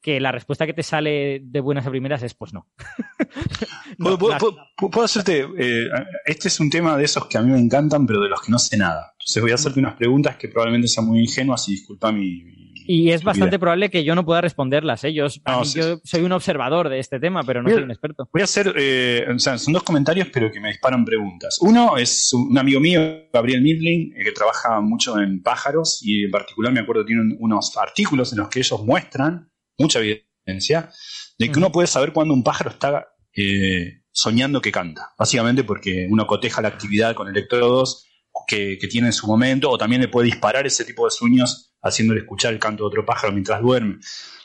que 0.01 0.19
la 0.19 0.31
respuesta 0.31 0.65
que 0.65 0.73
te 0.73 0.83
sale 0.83 1.41
de 1.43 1.59
buenas 1.59 1.85
a 1.85 1.91
primeras 1.91 2.23
es 2.23 2.33
pues 2.33 2.53
no. 2.53 2.67
¿Puedo, 3.97 5.03
hacerte, 5.03 5.47
eh, 5.57 5.87
este 6.25 6.47
es 6.47 6.59
un 6.59 6.69
tema 6.69 6.97
de 6.97 7.05
esos 7.05 7.27
que 7.27 7.37
a 7.37 7.41
mí 7.41 7.51
me 7.51 7.59
encantan, 7.59 8.07
pero 8.07 8.21
de 8.21 8.29
los 8.29 8.41
que 8.41 8.51
no 8.51 8.57
sé 8.57 8.77
nada. 8.77 9.13
Entonces 9.13 9.41
voy 9.41 9.51
a 9.51 9.55
hacerte 9.55 9.79
unas 9.79 9.95
preguntas 9.95 10.37
que 10.37 10.47
probablemente 10.47 10.87
sean 10.87 11.05
muy 11.05 11.19
ingenuas 11.19 11.67
y 11.69 11.73
disculpa 11.73 12.11
mi... 12.11 12.41
y 12.87 13.11
es 13.11 13.23
bastante 13.23 13.59
probable 13.59 13.91
que 13.91 14.03
yo 14.03 14.15
no 14.15 14.25
pueda 14.25 14.41
responderlas. 14.41 15.03
¿eh? 15.03 15.13
Yo, 15.13 15.27
soy 15.29 16.21
un 16.21 16.31
observador 16.31 16.89
de 16.89 16.97
este 16.97 17.19
tema, 17.19 17.43
pero 17.43 17.61
no 17.61 17.69
soy 17.69 17.83
un 17.83 17.91
experto. 17.91 18.27
Voy 18.33 18.41
a 18.41 18.45
hacer, 18.45 18.73
eh, 18.75 19.27
o 19.33 19.37
sea, 19.37 19.59
son 19.59 19.73
dos 19.73 19.83
comentarios, 19.83 20.29
pero 20.33 20.51
que 20.51 20.59
me 20.59 20.69
disparan 20.69 21.05
preguntas. 21.05 21.59
Uno 21.61 21.97
es 21.97 22.33
un 22.33 22.57
amigo 22.57 22.79
mío, 22.79 23.01
Gabriel 23.31 23.61
Midling, 23.61 24.15
que 24.15 24.31
trabaja 24.31 24.81
mucho 24.81 25.19
en 25.19 25.43
pájaros 25.43 25.99
y 26.01 26.23
en 26.25 26.31
particular 26.31 26.73
me 26.73 26.79
acuerdo 26.79 27.05
tiene 27.05 27.35
unos 27.37 27.77
artículos 27.77 28.31
en 28.31 28.39
los 28.39 28.49
que 28.49 28.59
ellos 28.59 28.83
muestran 28.83 29.50
mucha 29.81 29.99
evidencia 29.99 30.91
de 31.37 31.51
que 31.51 31.57
uno 31.57 31.71
puede 31.71 31.87
saber 31.87 32.13
cuando 32.13 32.33
un 32.33 32.43
pájaro 32.43 32.69
está 32.69 33.07
eh, 33.35 34.03
soñando 34.11 34.61
que 34.61 34.71
canta. 34.71 35.13
Básicamente 35.17 35.63
porque 35.63 36.07
uno 36.09 36.27
coteja 36.27 36.61
la 36.61 36.67
actividad 36.67 37.15
con 37.15 37.27
electrodos 37.27 38.05
que, 38.47 38.77
tiene 38.89 39.07
en 39.07 39.13
su 39.13 39.27
momento, 39.27 39.69
o 39.69 39.77
también 39.77 40.01
le 40.01 40.07
puede 40.07 40.27
disparar 40.27 40.65
ese 40.65 40.85
tipo 40.85 41.05
de 41.05 41.11
sueños 41.11 41.73
haciéndole 41.81 42.21
escuchar 42.21 42.53
el 42.53 42.59
canto 42.59 42.83
de 42.83 42.87
otro 42.87 43.05
pájaro 43.05 43.33
mientras 43.33 43.61
duerme. 43.61 43.99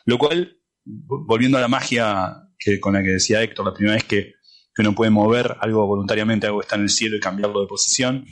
Lo 0.04 0.18
cual, 0.18 0.60
volviendo 0.84 1.58
a 1.58 1.60
la 1.60 1.68
magia 1.68 2.34
que, 2.58 2.80
con 2.80 2.94
la 2.94 3.02
que 3.02 3.10
decía 3.10 3.42
Héctor 3.42 3.66
la 3.66 3.74
primera 3.74 3.94
vez 3.96 4.04
que, 4.04 4.32
uno 4.78 4.94
puede 4.94 5.10
mover 5.10 5.56
algo 5.60 5.86
voluntariamente, 5.86 6.46
algo 6.46 6.60
que 6.60 6.64
está 6.64 6.76
en 6.76 6.82
el 6.82 6.90
cielo 6.90 7.16
y 7.16 7.20
cambiarlo 7.20 7.62
de 7.62 7.66
posición, 7.66 8.26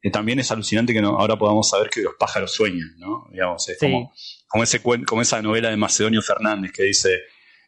eh, 0.00 0.10
también 0.10 0.38
es 0.38 0.50
alucinante 0.50 0.94
que 0.94 1.00
ahora 1.00 1.36
podamos 1.36 1.68
saber 1.68 1.90
que 1.90 2.00
los 2.00 2.14
pájaros 2.18 2.54
sueñan, 2.54 2.94
¿no? 2.96 3.26
Digamos, 3.30 3.68
es 3.68 3.78
como 3.78 4.10
como, 4.50 4.64
ese, 4.64 4.82
como 4.82 5.22
esa 5.22 5.40
novela 5.40 5.70
de 5.70 5.76
Macedonio 5.76 6.20
Fernández 6.22 6.72
que 6.72 6.82
dice, 6.82 7.20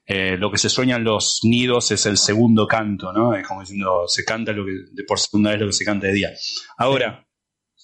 eh, 0.04 0.36
lo 0.36 0.50
que 0.50 0.58
se 0.58 0.68
sueña 0.68 0.96
en 0.96 1.04
los 1.04 1.40
nidos 1.44 1.92
es 1.92 2.06
el 2.06 2.16
segundo 2.16 2.66
canto, 2.66 3.12
¿no? 3.12 3.34
Es 3.34 3.46
como 3.46 3.60
diciendo, 3.60 4.02
se 4.08 4.24
canta 4.24 4.52
lo 4.52 4.64
que, 4.66 5.04
por 5.06 5.20
segunda 5.20 5.52
vez 5.52 5.60
lo 5.60 5.66
que 5.68 5.72
se 5.74 5.84
canta 5.84 6.08
de 6.08 6.12
día. 6.12 6.30
Ahora, 6.76 7.24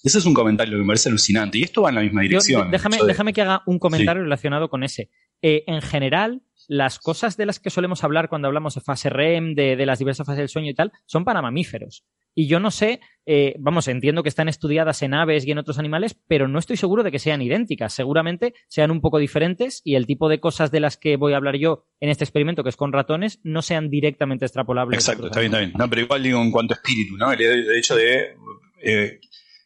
ese 0.03 0.17
es 0.17 0.25
un 0.25 0.33
comentario 0.33 0.75
que 0.75 0.81
me 0.81 0.87
parece 0.87 1.07
alucinante 1.07 1.57
y 1.57 1.63
esto 1.63 1.81
va 1.81 1.89
en 1.89 1.95
la 1.95 2.01
misma 2.01 2.21
dirección. 2.21 2.69
déjame, 2.69 2.97
déjame 3.07 3.31
que 3.31 3.41
haga 3.41 3.63
un 3.65 3.79
comentario 3.79 4.21
relacionado 4.23 4.69
con 4.69 4.83
ese. 4.83 5.09
Eh, 5.41 5.63
en 5.67 5.81
general, 5.81 6.41
las 6.69 6.99
cosas 6.99 7.35
de 7.35 7.47
las 7.47 7.59
que 7.59 7.71
solemos 7.71 8.03
hablar 8.03 8.29
cuando 8.29 8.47
hablamos 8.47 8.75
de 8.75 8.81
fase 8.81 9.09
REM, 9.09 9.55
de, 9.55 9.75
de, 9.75 9.85
las 9.87 9.97
diversas 9.97 10.27
fases 10.27 10.37
del 10.37 10.49
sueño 10.49 10.69
y 10.69 10.75
tal, 10.75 10.91
son 11.07 11.25
para 11.25 11.41
mamíferos. 11.41 12.05
Y 12.35 12.47
yo 12.47 12.59
no 12.59 12.69
sé, 12.69 12.99
eh, 13.25 13.55
vamos, 13.57 13.87
entiendo 13.87 14.21
que 14.21 14.29
están 14.29 14.47
estudiadas 14.47 15.01
en 15.01 15.15
aves 15.15 15.47
y 15.47 15.51
en 15.51 15.57
otros 15.57 15.79
animales, 15.79 16.15
pero 16.27 16.47
no 16.47 16.59
estoy 16.59 16.77
seguro 16.77 17.01
de 17.01 17.11
que 17.11 17.17
sean 17.17 17.41
idénticas. 17.41 17.91
Seguramente 17.91 18.53
sean 18.67 18.91
un 18.91 19.01
poco 19.01 19.17
diferentes 19.17 19.81
y 19.83 19.95
el 19.95 20.05
tipo 20.05 20.29
de 20.29 20.39
cosas 20.39 20.69
de 20.69 20.79
las 20.79 20.95
que 20.95 21.17
voy 21.17 21.33
a 21.33 21.37
hablar 21.37 21.55
yo 21.55 21.87
en 21.99 22.09
este 22.09 22.23
experimento, 22.23 22.63
que 22.63 22.69
es 22.69 22.77
con 22.77 22.93
ratones, 22.93 23.39
no 23.43 23.63
sean 23.63 23.89
directamente 23.89 24.45
extrapolables. 24.45 24.99
Exacto, 24.99 25.25
está 25.25 25.39
bien, 25.39 25.51
está 25.51 25.65
bien. 25.65 25.73
No, 25.75 25.89
pero 25.89 26.03
igual 26.03 26.21
digo 26.21 26.39
en 26.39 26.51
cuanto 26.51 26.75
a 26.75 26.77
espíritu, 26.77 27.17
¿no? 27.17 27.31
El, 27.33 27.75
hecho 27.75 27.95
de... 27.95 28.35
Eh, 28.83 29.19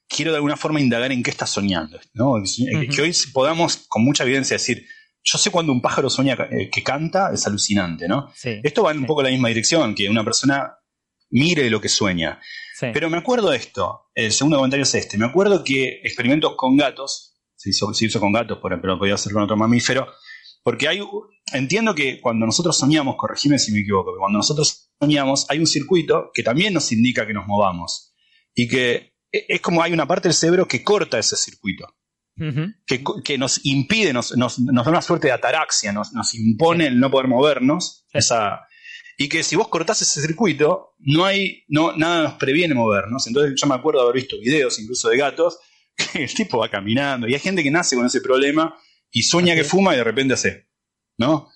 quiero 0.07 0.31
de 0.31 0.37
alguna 0.37 0.55
forma 0.55 0.79
indagar 0.79 1.11
en 1.11 1.21
qué 1.21 1.31
estás 1.31 1.49
soñando, 1.49 1.99
¿no? 2.13 2.35
Que 2.95 3.01
hoy 3.01 3.11
podamos 3.33 3.85
con 3.89 4.05
mucha 4.05 4.23
evidencia 4.23 4.55
decir, 4.55 4.85
yo 5.23 5.37
sé 5.37 5.51
cuando 5.51 5.71
un 5.71 5.81
pájaro 5.81 6.09
sueña 6.09 6.37
eh, 6.51 6.69
que 6.69 6.83
canta, 6.83 7.31
es 7.33 7.47
alucinante, 7.47 8.07
¿no? 8.07 8.31
Esto 8.43 8.83
va 8.83 8.91
en 8.91 8.99
un 8.99 9.05
poco 9.05 9.23
la 9.23 9.29
misma 9.29 9.47
dirección, 9.47 9.95
que 9.95 10.09
una 10.09 10.23
persona 10.23 10.77
mire 11.29 11.69
lo 11.69 11.79
que 11.79 11.89
sueña. 11.89 12.39
Pero 12.79 13.09
me 13.09 13.17
acuerdo 13.17 13.53
esto, 13.53 14.09
el 14.13 14.31
segundo 14.33 14.57
comentario 14.57 14.83
es 14.83 14.93
este, 14.93 15.17
me 15.17 15.25
acuerdo 15.25 15.63
que 15.63 16.01
experimentos 16.03 16.55
con 16.57 16.75
gatos, 16.75 17.35
se 17.55 17.69
hizo, 17.69 18.19
con 18.19 18.33
gatos, 18.33 18.59
pero 18.61 18.99
podía 18.99 19.13
hacer 19.13 19.31
con 19.31 19.43
otro 19.43 19.55
mamífero, 19.55 20.07
porque 20.63 20.89
hay, 20.89 21.01
entiendo 21.53 21.95
que 21.95 22.19
cuando 22.19 22.45
nosotros 22.45 22.77
soñamos, 22.77 23.15
corregime 23.17 23.57
si 23.57 23.71
me 23.71 23.79
equivoco, 23.79 24.13
que 24.13 24.19
cuando 24.19 24.37
nosotros 24.37 24.91
soñamos 24.99 25.45
hay 25.49 25.59
un 25.59 25.67
circuito 25.67 26.31
que 26.33 26.43
también 26.43 26.73
nos 26.73 26.91
indica 26.91 27.25
que 27.25 27.33
nos 27.33 27.47
movamos 27.47 28.13
y 28.53 28.67
que 28.67 29.13
e, 29.31 29.45
es 29.47 29.61
como 29.61 29.81
hay 29.81 29.93
una 29.93 30.07
parte 30.07 30.27
del 30.27 30.35
cerebro 30.35 30.67
que 30.67 30.83
corta 30.83 31.19
ese 31.19 31.37
circuito 31.37 31.87
que, 32.35 33.37
nos 33.37 33.65
impide, 33.65 34.13
nos, 34.13 34.35
nos, 34.35 34.63
da 34.65 34.89
una 34.89 35.01
suerte 35.01 35.27
de 35.27 35.33
ataraxia, 35.33 35.91
nos, 35.91 36.13
nos 36.13 36.33
impone 36.33 36.87
el 36.87 36.99
no 36.99 37.11
poder 37.11 37.27
movernos. 37.27 38.05
Esa, 38.11 38.61
y 39.17 39.29
que 39.29 39.43
si 39.43 39.55
vos 39.55 39.67
cortás 39.67 40.01
ese 40.01 40.21
circuito, 40.21 40.95
no 40.99 41.25
hay, 41.25 41.63
no, 41.67 41.95
nada 41.95 42.23
nos 42.23 42.33
previene 42.33 42.73
movernos. 42.73 43.27
Entonces 43.27 43.53
yo 43.59 43.67
me 43.67 43.75
acuerdo 43.75 43.99
de 44.01 44.09
haber 44.09 44.21
visto 44.21 44.39
videos 44.39 44.79
incluso 44.79 45.09
de 45.09 45.17
gatos, 45.17 45.59
que 45.95 46.23
el 46.23 46.33
tipo 46.33 46.57
va 46.57 46.69
caminando. 46.69 47.27
Y 47.27 47.33
hay 47.33 47.39
gente 47.39 47.63
que 47.63 47.71
nace 47.71 47.95
con 47.95 48.05
ese 48.05 48.21
problema 48.21 48.75
y 49.11 49.23
sueña 49.23 49.55
que 49.55 49.63
fuma 49.63 49.93
y 49.93 49.97
de 49.97 50.03
repente 50.03 50.33
hace. 50.33 50.67
¿No? 51.17 51.49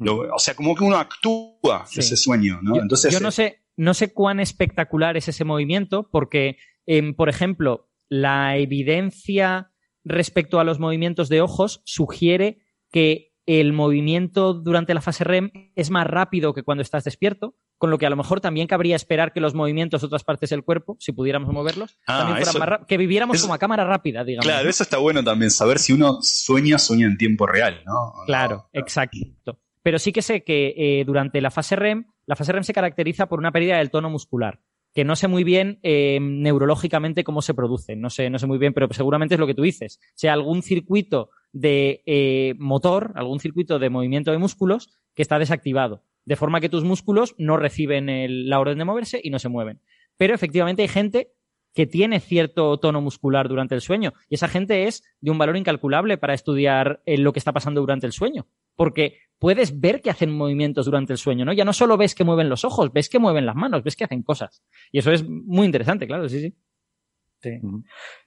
o 0.00 0.38
sea, 0.40 0.54
como 0.54 0.74
que 0.74 0.82
uno 0.82 0.96
actúa 0.96 1.86
ese 1.96 2.16
sueño, 2.16 2.58
¿no? 2.62 2.74
Yo, 2.74 2.82
Entonces, 2.82 3.12
yo 3.12 3.20
no 3.20 3.30
sé, 3.30 3.62
no 3.76 3.94
sé 3.94 4.12
cuán 4.12 4.40
espectacular 4.40 5.16
es 5.16 5.28
ese 5.28 5.44
movimiento, 5.44 6.08
porque, 6.10 6.56
em, 6.84 7.14
por 7.14 7.28
ejemplo, 7.28 7.88
la 8.08 8.56
evidencia 8.56 9.72
respecto 10.04 10.60
a 10.60 10.64
los 10.64 10.78
movimientos 10.78 11.28
de 11.28 11.40
ojos 11.40 11.82
sugiere 11.84 12.58
que 12.90 13.34
el 13.46 13.72
movimiento 13.72 14.54
durante 14.54 14.94
la 14.94 15.00
fase 15.00 15.24
REM 15.24 15.50
es 15.74 15.90
más 15.90 16.06
rápido 16.06 16.54
que 16.54 16.62
cuando 16.62 16.82
estás 16.82 17.04
despierto, 17.04 17.54
con 17.76 17.90
lo 17.90 17.98
que 17.98 18.06
a 18.06 18.10
lo 18.10 18.16
mejor 18.16 18.40
también 18.40 18.66
cabría 18.66 18.96
esperar 18.96 19.32
que 19.32 19.40
los 19.40 19.54
movimientos 19.54 20.00
de 20.00 20.06
otras 20.06 20.24
partes 20.24 20.50
del 20.50 20.64
cuerpo, 20.64 20.96
si 20.98 21.12
pudiéramos 21.12 21.52
moverlos, 21.52 21.98
ah, 22.06 22.20
también 22.20 22.46
fueran 22.46 22.70
más 22.70 22.86
que 22.86 22.96
viviéramos 22.96 23.42
como 23.42 23.52
a 23.52 23.58
cámara 23.58 23.84
rápida, 23.84 24.24
digamos. 24.24 24.46
Claro, 24.46 24.68
eso 24.68 24.82
está 24.82 24.96
bueno 24.96 25.22
también, 25.22 25.50
saber 25.50 25.78
si 25.78 25.92
uno 25.92 26.18
sueña, 26.22 26.78
sueña 26.78 27.06
en 27.06 27.18
tiempo 27.18 27.46
real, 27.46 27.82
¿no? 27.84 28.12
Claro, 28.26 28.68
exacto. 28.72 29.58
Pero 29.82 29.98
sí 29.98 30.12
que 30.12 30.22
sé 30.22 30.42
que 30.44 30.74
eh, 30.76 31.04
durante 31.04 31.42
la 31.42 31.50
fase 31.50 31.76
REM, 31.76 32.06
la 32.24 32.36
fase 32.36 32.52
REM 32.52 32.64
se 32.64 32.72
caracteriza 32.72 33.26
por 33.26 33.38
una 33.38 33.52
pérdida 33.52 33.76
del 33.76 33.90
tono 33.90 34.08
muscular 34.08 34.60
que 34.94 35.04
no 35.04 35.16
sé 35.16 35.28
muy 35.28 35.44
bien 35.44 35.80
eh, 35.82 36.18
neurológicamente 36.20 37.24
cómo 37.24 37.42
se 37.42 37.52
produce, 37.52 37.96
no 37.96 38.10
sé, 38.10 38.30
no 38.30 38.38
sé 38.38 38.46
muy 38.46 38.58
bien, 38.58 38.72
pero 38.72 38.88
seguramente 38.92 39.34
es 39.34 39.40
lo 39.40 39.46
que 39.46 39.54
tú 39.54 39.62
dices. 39.62 40.00
sea, 40.14 40.32
algún 40.32 40.62
circuito 40.62 41.30
de 41.52 42.02
eh, 42.06 42.54
motor, 42.58 43.12
algún 43.16 43.40
circuito 43.40 43.78
de 43.78 43.90
movimiento 43.90 44.30
de 44.30 44.38
músculos 44.38 44.90
que 45.14 45.22
está 45.22 45.38
desactivado, 45.38 46.04
de 46.24 46.36
forma 46.36 46.60
que 46.60 46.68
tus 46.68 46.84
músculos 46.84 47.34
no 47.38 47.56
reciben 47.56 48.06
la 48.48 48.60
orden 48.60 48.78
de 48.78 48.84
moverse 48.84 49.20
y 49.22 49.30
no 49.30 49.38
se 49.38 49.48
mueven. 49.48 49.80
Pero 50.16 50.34
efectivamente 50.34 50.82
hay 50.82 50.88
gente 50.88 51.32
que 51.74 51.86
tiene 51.86 52.20
cierto 52.20 52.78
tono 52.78 53.00
muscular 53.00 53.48
durante 53.48 53.74
el 53.74 53.80
sueño 53.80 54.12
y 54.28 54.36
esa 54.36 54.48
gente 54.48 54.86
es 54.86 55.02
de 55.20 55.32
un 55.32 55.38
valor 55.38 55.56
incalculable 55.56 56.16
para 56.16 56.34
estudiar 56.34 57.02
eh, 57.04 57.18
lo 57.18 57.32
que 57.32 57.40
está 57.40 57.52
pasando 57.52 57.80
durante 57.80 58.06
el 58.06 58.12
sueño, 58.12 58.46
porque 58.76 59.18
puedes 59.38 59.80
ver 59.80 60.00
que 60.00 60.10
hacen 60.10 60.30
movimientos 60.30 60.86
durante 60.86 61.12
el 61.12 61.18
sueño, 61.18 61.44
¿no? 61.44 61.52
Ya 61.52 61.64
no 61.64 61.72
solo 61.72 61.96
ves 61.96 62.14
que 62.14 62.24
mueven 62.24 62.48
los 62.48 62.64
ojos, 62.64 62.92
ves 62.92 63.08
que 63.08 63.18
mueven 63.18 63.46
las 63.46 63.56
manos, 63.56 63.82
ves 63.82 63.96
que 63.96 64.04
hacen 64.04 64.22
cosas. 64.22 64.62
Y 64.90 64.98
eso 64.98 65.12
es 65.12 65.28
muy 65.28 65.66
interesante, 65.66 66.06
claro, 66.06 66.28
sí, 66.28 66.40
sí. 66.40 66.54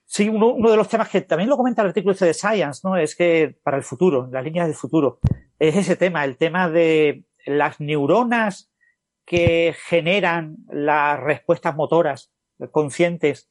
Sí, 0.04 0.28
uno, 0.28 0.70
de 0.70 0.76
los 0.76 0.88
temas 0.88 1.08
que 1.08 1.22
también 1.22 1.50
lo 1.50 1.56
comenta 1.56 1.82
el 1.82 1.88
artículo 1.88 2.12
este 2.12 2.26
de 2.26 2.34
Science, 2.34 2.80
¿no? 2.84 2.96
Es 2.96 3.16
que 3.16 3.58
para 3.62 3.76
el 3.76 3.82
futuro, 3.82 4.28
las 4.30 4.44
líneas 4.44 4.66
del 4.66 4.76
futuro, 4.76 5.18
es 5.58 5.76
ese 5.76 5.96
tema, 5.96 6.24
el 6.24 6.36
tema 6.36 6.70
de 6.70 7.24
las 7.46 7.80
neuronas 7.80 8.72
que 9.24 9.74
generan 9.76 10.56
las 10.70 11.20
respuestas 11.20 11.74
motoras 11.74 12.32
conscientes 12.70 13.50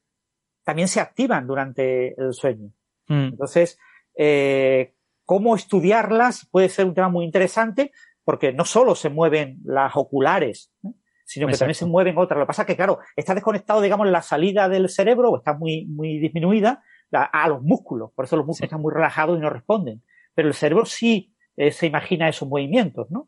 también 0.64 0.88
se 0.88 1.00
activan 1.00 1.48
durante 1.48 2.20
el 2.20 2.34
sueño. 2.34 2.72
Mm. 3.08 3.28
Entonces, 3.34 3.80
eh, 4.18 4.96
cómo 5.28 5.56
estudiarlas 5.56 6.48
puede 6.50 6.70
ser 6.70 6.86
un 6.86 6.94
tema 6.96 7.10
muy 7.10 7.26
interesante 7.26 7.92
porque 8.24 8.54
no 8.54 8.64
solo 8.64 8.96
se 8.96 9.10
mueven 9.10 9.60
las 9.66 9.92
oculares, 9.96 10.72
¿eh? 10.86 10.94
sino 11.26 11.48
que 11.48 11.58
también 11.58 11.76
se 11.76 11.86
mueven 11.86 12.18
otras. 12.18 12.40
Lo 12.40 12.46
que 12.46 12.48
pasa 12.48 12.62
es 12.62 12.66
que, 12.66 12.78
claro, 12.78 13.00
está 13.18 13.36
desconectado, 13.36 13.82
digamos, 13.82 14.08
la 14.08 14.22
salida 14.22 14.70
del 14.70 14.88
cerebro, 14.88 15.32
o 15.32 15.38
está 15.38 15.54
muy, 15.54 15.86
muy 15.86 16.18
disminuida, 16.20 16.82
a, 17.12 17.48
los 17.50 17.62
músculos. 17.62 18.12
Por 18.16 18.24
eso 18.24 18.38
los 18.38 18.46
músculos 18.46 18.68
están 18.68 18.82
muy 18.82 18.94
relajados 18.94 19.38
y 19.38 19.42
no 19.42 19.50
responden. 19.50 20.02
Pero 20.34 20.48
el 20.48 20.54
cerebro 20.54 20.86
sí 20.86 21.34
eh, 21.58 21.72
se 21.72 21.88
imagina 21.88 22.30
esos 22.30 22.48
movimientos, 22.48 23.12
¿no? 23.12 23.28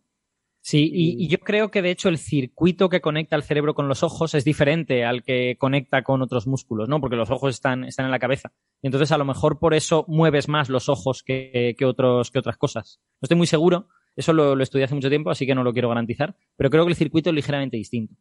Sí, 0.62 0.90
y, 0.94 1.28
yo 1.30 1.40
creo 1.40 1.72
que 1.72 1.82
de 1.82 1.90
hecho 1.90 2.10
el 2.10 2.18
circuito 2.18 2.90
que 2.90 3.02
conecta 3.02 3.36
el 3.36 3.44
cerebro 3.44 3.74
con 3.74 3.88
los 3.88 4.04
ojos 4.04 4.36
es 4.36 4.44
diferente 4.44 5.06
al 5.06 5.24
que 5.24 5.56
conecta 5.58 6.04
con 6.04 6.22
otros 6.22 6.48
músculos, 6.48 6.90
¿no? 6.90 7.00
Porque 7.00 7.16
los 7.16 7.32
ojos 7.32 7.56
están, 7.56 7.86
están 7.86 8.06
en 8.06 8.12
la 8.12 8.20
cabeza. 8.20 8.52
Y 8.82 8.88
entonces 8.88 9.12
a 9.12 9.18
lo 9.18 9.26
mejor 9.26 9.60
por 9.60 9.74
eso 9.74 10.06
mueves 10.08 10.50
más 10.50 10.70
los 10.70 10.90
ojos 10.90 11.24
que, 11.24 11.76
otros, 11.86 12.30
que 12.30 12.40
otras 12.40 12.58
cosas. 12.58 13.00
No 13.22 13.26
estoy 13.26 13.38
muy 13.38 13.48
seguro, 13.48 13.88
eso 14.16 14.34
lo, 14.34 14.56
lo, 14.56 14.64
estudié 14.64 14.86
hace 14.86 14.96
mucho 14.96 15.10
tiempo, 15.10 15.30
así 15.30 15.46
que 15.46 15.56
no 15.56 15.64
lo 15.64 15.72
quiero 15.72 15.90
garantizar, 15.90 16.36
pero 16.58 16.70
creo 16.70 16.84
que 16.86 16.92
el 16.92 16.98
circuito 16.98 17.30
es 17.30 17.36
ligeramente 17.36 17.78
distinto. 17.78 18.16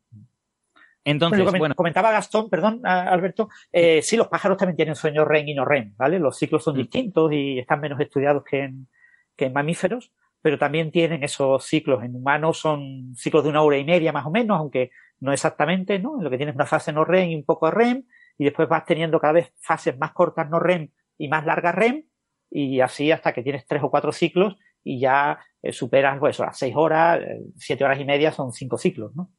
Entonces, 1.04 1.58
bueno, 1.58 1.74
comentaba 1.74 2.10
Gastón, 2.10 2.50
perdón, 2.50 2.82
Alberto, 2.84 3.48
eh, 3.72 4.02
sí, 4.02 4.16
los 4.16 4.28
pájaros 4.28 4.58
también 4.58 4.76
tienen 4.76 4.94
sueños 4.94 5.26
REM 5.26 5.48
y 5.48 5.54
no 5.54 5.64
REM, 5.64 5.94
¿vale? 5.96 6.18
Los 6.18 6.36
ciclos 6.36 6.62
son 6.62 6.74
mm. 6.74 6.78
distintos 6.78 7.32
y 7.32 7.58
están 7.58 7.80
menos 7.80 7.98
estudiados 7.98 8.44
que 8.44 8.64
en, 8.64 8.88
que 9.34 9.46
en 9.46 9.54
mamíferos, 9.54 10.12
pero 10.40 10.58
también 10.58 10.90
tienen 10.90 11.22
esos 11.24 11.64
ciclos. 11.64 12.02
En 12.02 12.14
humanos 12.14 12.58
son 12.58 13.14
ciclos 13.14 13.44
de 13.44 13.50
una 13.50 13.62
hora 13.62 13.78
y 13.78 13.84
media 13.84 14.12
más 14.12 14.26
o 14.26 14.30
menos, 14.30 14.58
aunque 14.58 14.90
no 15.20 15.32
exactamente, 15.32 15.98
¿no? 15.98 16.18
En 16.18 16.24
lo 16.24 16.30
que 16.30 16.36
tienes 16.36 16.54
una 16.54 16.66
fase 16.66 16.92
no 16.92 17.04
REM 17.04 17.30
y 17.30 17.34
un 17.34 17.44
poco 17.44 17.70
REM, 17.70 18.04
y 18.38 18.44
después 18.44 18.68
vas 18.68 18.84
teniendo 18.84 19.20
cada 19.20 19.32
vez 19.32 19.52
fases 19.60 19.98
más 19.98 20.12
cortas 20.12 20.48
no 20.48 20.60
REM 20.60 20.90
y 21.18 21.28
más 21.28 21.44
largas 21.44 21.74
REM, 21.74 22.04
y 22.50 22.80
así 22.80 23.10
hasta 23.10 23.32
que 23.32 23.42
tienes 23.42 23.66
tres 23.66 23.82
o 23.82 23.90
cuatro 23.90 24.12
ciclos 24.12 24.56
y 24.84 25.00
ya 25.00 25.38
eh, 25.62 25.72
superas, 25.72 26.18
pues, 26.18 26.38
las 26.38 26.56
seis 26.56 26.74
horas, 26.76 27.20
eh, 27.20 27.40
siete 27.56 27.84
horas 27.84 28.00
y 28.00 28.04
media 28.04 28.32
son 28.32 28.52
cinco 28.52 28.78
ciclos, 28.78 29.14
¿no? 29.14 29.30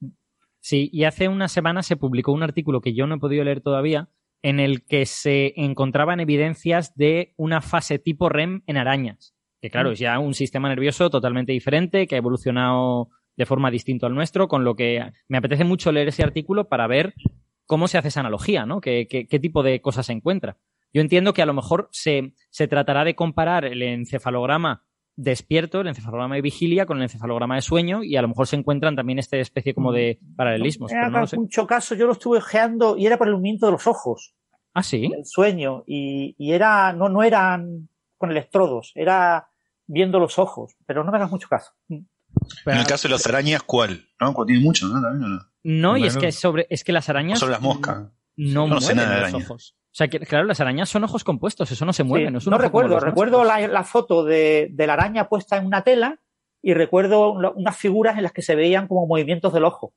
Sí, 0.59 0.89
y 0.91 1.05
hace 1.05 1.29
una 1.29 1.47
semana 1.47 1.81
se 1.81 1.95
publicó 1.95 2.33
un 2.33 2.43
artículo 2.43 2.81
que 2.81 2.93
yo 2.93 3.07
no 3.07 3.15
he 3.15 3.19
podido 3.19 3.43
leer 3.43 3.61
todavía, 3.61 4.09
en 4.41 4.59
el 4.59 4.85
que 4.85 5.05
se 5.05 5.53
encontraban 5.55 6.19
evidencias 6.19 6.95
de 6.95 7.33
una 7.37 7.61
fase 7.61 7.99
tipo 7.99 8.29
REM 8.29 8.61
en 8.67 8.77
arañas. 8.77 9.33
Que 9.61 9.69
claro, 9.69 9.89
mm. 9.89 9.93
es 9.93 9.99
ya 9.99 10.19
un 10.19 10.33
sistema 10.33 10.69
nervioso 10.69 11.09
totalmente 11.09 11.51
diferente, 11.51 12.07
que 12.07 12.15
ha 12.15 12.19
evolucionado 12.19 13.09
de 13.35 13.45
forma 13.45 13.71
distinta 13.71 14.07
al 14.07 14.15
nuestro, 14.15 14.47
con 14.47 14.63
lo 14.63 14.75
que 14.75 15.11
me 15.27 15.37
apetece 15.37 15.63
mucho 15.63 15.91
leer 15.91 16.09
ese 16.09 16.23
artículo 16.23 16.67
para 16.67 16.87
ver 16.87 17.13
cómo 17.65 17.87
se 17.87 17.97
hace 17.97 18.09
esa 18.09 18.19
analogía, 18.19 18.65
¿no? 18.65 18.81
¿Qué, 18.81 19.07
qué, 19.07 19.39
tipo 19.39 19.63
de 19.63 19.79
cosas 19.79 20.07
se 20.07 20.13
encuentra? 20.13 20.57
Yo 20.93 21.01
entiendo 21.01 21.33
que 21.33 21.41
a 21.41 21.45
lo 21.45 21.53
mejor 21.53 21.87
se, 21.91 22.33
se 22.49 22.67
tratará 22.67 23.03
de 23.03 23.15
comparar 23.15 23.63
el 23.63 23.81
encefalograma 23.81 24.83
despierto, 25.15 25.81
el 25.81 25.87
encefalograma 25.87 26.35
de 26.35 26.41
vigilia, 26.41 26.85
con 26.85 26.97
el 26.97 27.03
encefalograma 27.03 27.55
de 27.55 27.61
sueño 27.61 28.03
y 28.03 28.15
a 28.15 28.21
lo 28.21 28.29
mejor 28.29 28.47
se 28.47 28.55
encuentran 28.55 28.95
también 28.95 29.19
esta 29.19 29.37
especie 29.37 29.73
como 29.73 29.91
de 29.91 30.19
paralelismos. 30.35 30.91
En 30.91 31.39
mucho 31.39 31.67
caso 31.67 31.93
yo 31.93 32.07
lo 32.07 32.13
estuve 32.13 32.37
ojeando 32.37 32.97
y 32.97 33.05
era 33.05 33.17
por 33.17 33.27
el 33.27 33.33
movimiento 33.33 33.65
de 33.65 33.73
los 33.73 33.85
ojos. 33.85 34.33
Ah, 34.73 34.83
sí. 34.83 35.11
El 35.15 35.25
sueño. 35.25 35.83
Y, 35.85 36.35
y, 36.37 36.53
era, 36.53 36.93
no, 36.93 37.09
no 37.09 37.21
eran 37.23 37.89
con 38.19 38.29
electrodos, 38.29 38.91
era 38.93 39.49
viendo 39.87 40.19
los 40.19 40.37
ojos, 40.37 40.75
pero 40.85 41.03
no 41.03 41.11
me 41.11 41.17
hagas 41.17 41.31
mucho 41.31 41.47
caso. 41.47 41.71
en 41.89 42.07
el 42.65 42.85
caso 42.85 43.07
de 43.07 43.13
las 43.13 43.25
arañas, 43.25 43.63
¿cuál? 43.63 44.05
¿No? 44.21 44.35
Tiene 44.45 44.61
mucho, 44.61 44.87
¿no? 44.87 44.99
no? 44.99 45.39
No, 45.63 45.97
y 45.97 46.05
es 46.05 46.15
que 46.15 46.31
sobre, 46.31 46.67
es 46.69 46.83
que 46.83 46.91
las 46.91 47.09
arañas. 47.09 47.39
Son 47.39 47.49
las 47.49 47.61
moscas. 47.61 48.09
No, 48.35 48.67
no 48.67 48.79
mueven 48.79 49.21
los 49.21 49.33
ojos. 49.33 49.75
O 49.91 49.95
sea, 49.99 50.07
que, 50.07 50.19
claro, 50.19 50.45
las 50.45 50.59
arañas 50.59 50.87
son 50.87 51.03
ojos 51.03 51.23
compuestos, 51.23 51.71
eso 51.71 51.83
no 51.85 51.93
se 51.93 52.03
mueve. 52.03 52.29
no, 52.29 52.57
recuerdo, 52.57 52.99
recuerdo 52.99 53.43
la, 53.43 53.83
foto 53.83 54.23
de, 54.23 54.71
la 54.77 54.93
araña 54.93 55.27
puesta 55.27 55.57
en 55.57 55.65
una 55.65 55.83
tela 55.83 56.19
y 56.61 56.73
recuerdo 56.73 57.31
unas 57.31 57.75
figuras 57.75 58.17
en 58.17 58.23
las 58.23 58.31
que 58.31 58.43
se 58.43 58.55
veían 58.55 58.87
como 58.87 59.07
movimientos 59.07 59.51
del 59.51 59.65
ojo. 59.65 59.93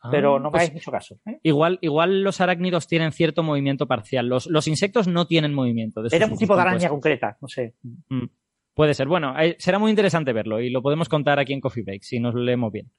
Ah, 0.00 0.10
pero 0.10 0.38
no 0.38 0.50
me 0.50 0.58
pues 0.58 0.72
mucho 0.72 0.92
caso. 0.92 1.18
¿eh? 1.26 1.40
Igual, 1.42 1.78
igual 1.82 2.22
los 2.22 2.40
arácnidos 2.40 2.86
tienen 2.86 3.10
cierto 3.12 3.42
movimiento 3.42 3.86
parcial. 3.86 4.28
Los, 4.28 4.46
los 4.46 4.68
insectos 4.68 5.08
no 5.08 5.26
tienen 5.26 5.52
movimiento. 5.54 6.02
Era 6.10 6.26
un 6.26 6.38
tipo 6.38 6.54
de 6.54 6.62
araña 6.62 6.88
concreta, 6.88 7.36
no 7.40 7.48
sé. 7.48 7.74
Mm, 7.82 8.26
puede 8.74 8.94
ser. 8.94 9.08
Bueno, 9.08 9.34
será 9.58 9.78
muy 9.78 9.90
interesante 9.90 10.32
verlo 10.32 10.60
y 10.60 10.70
lo 10.70 10.82
podemos 10.82 11.08
contar 11.08 11.40
aquí 11.40 11.52
en 11.52 11.60
Coffee 11.60 11.82
Break 11.82 12.02
si 12.02 12.20
nos 12.20 12.34
leemos 12.34 12.72
bien. 12.72 12.92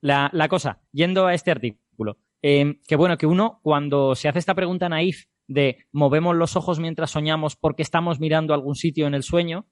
La, 0.00 0.30
cosa, 0.48 0.80
yendo 0.92 1.26
a 1.26 1.34
este 1.34 1.50
artículo, 1.50 2.18
eh, 2.40 2.78
que 2.86 2.96
bueno, 2.96 3.18
que 3.18 3.26
uno 3.26 3.60
cuando 3.62 4.14
se 4.14 4.28
hace 4.28 4.38
esta 4.38 4.54
pregunta 4.54 4.88
naif 4.88 5.26
de 5.48 5.86
movemos 5.92 6.36
los 6.36 6.56
ojos 6.56 6.78
mientras 6.78 7.10
soñamos 7.10 7.56
porque 7.56 7.82
estamos 7.82 8.20
mirando 8.20 8.54
algún 8.54 8.76
sitio 8.76 9.06
en 9.06 9.14
el 9.14 9.22
sueño, 9.22 9.66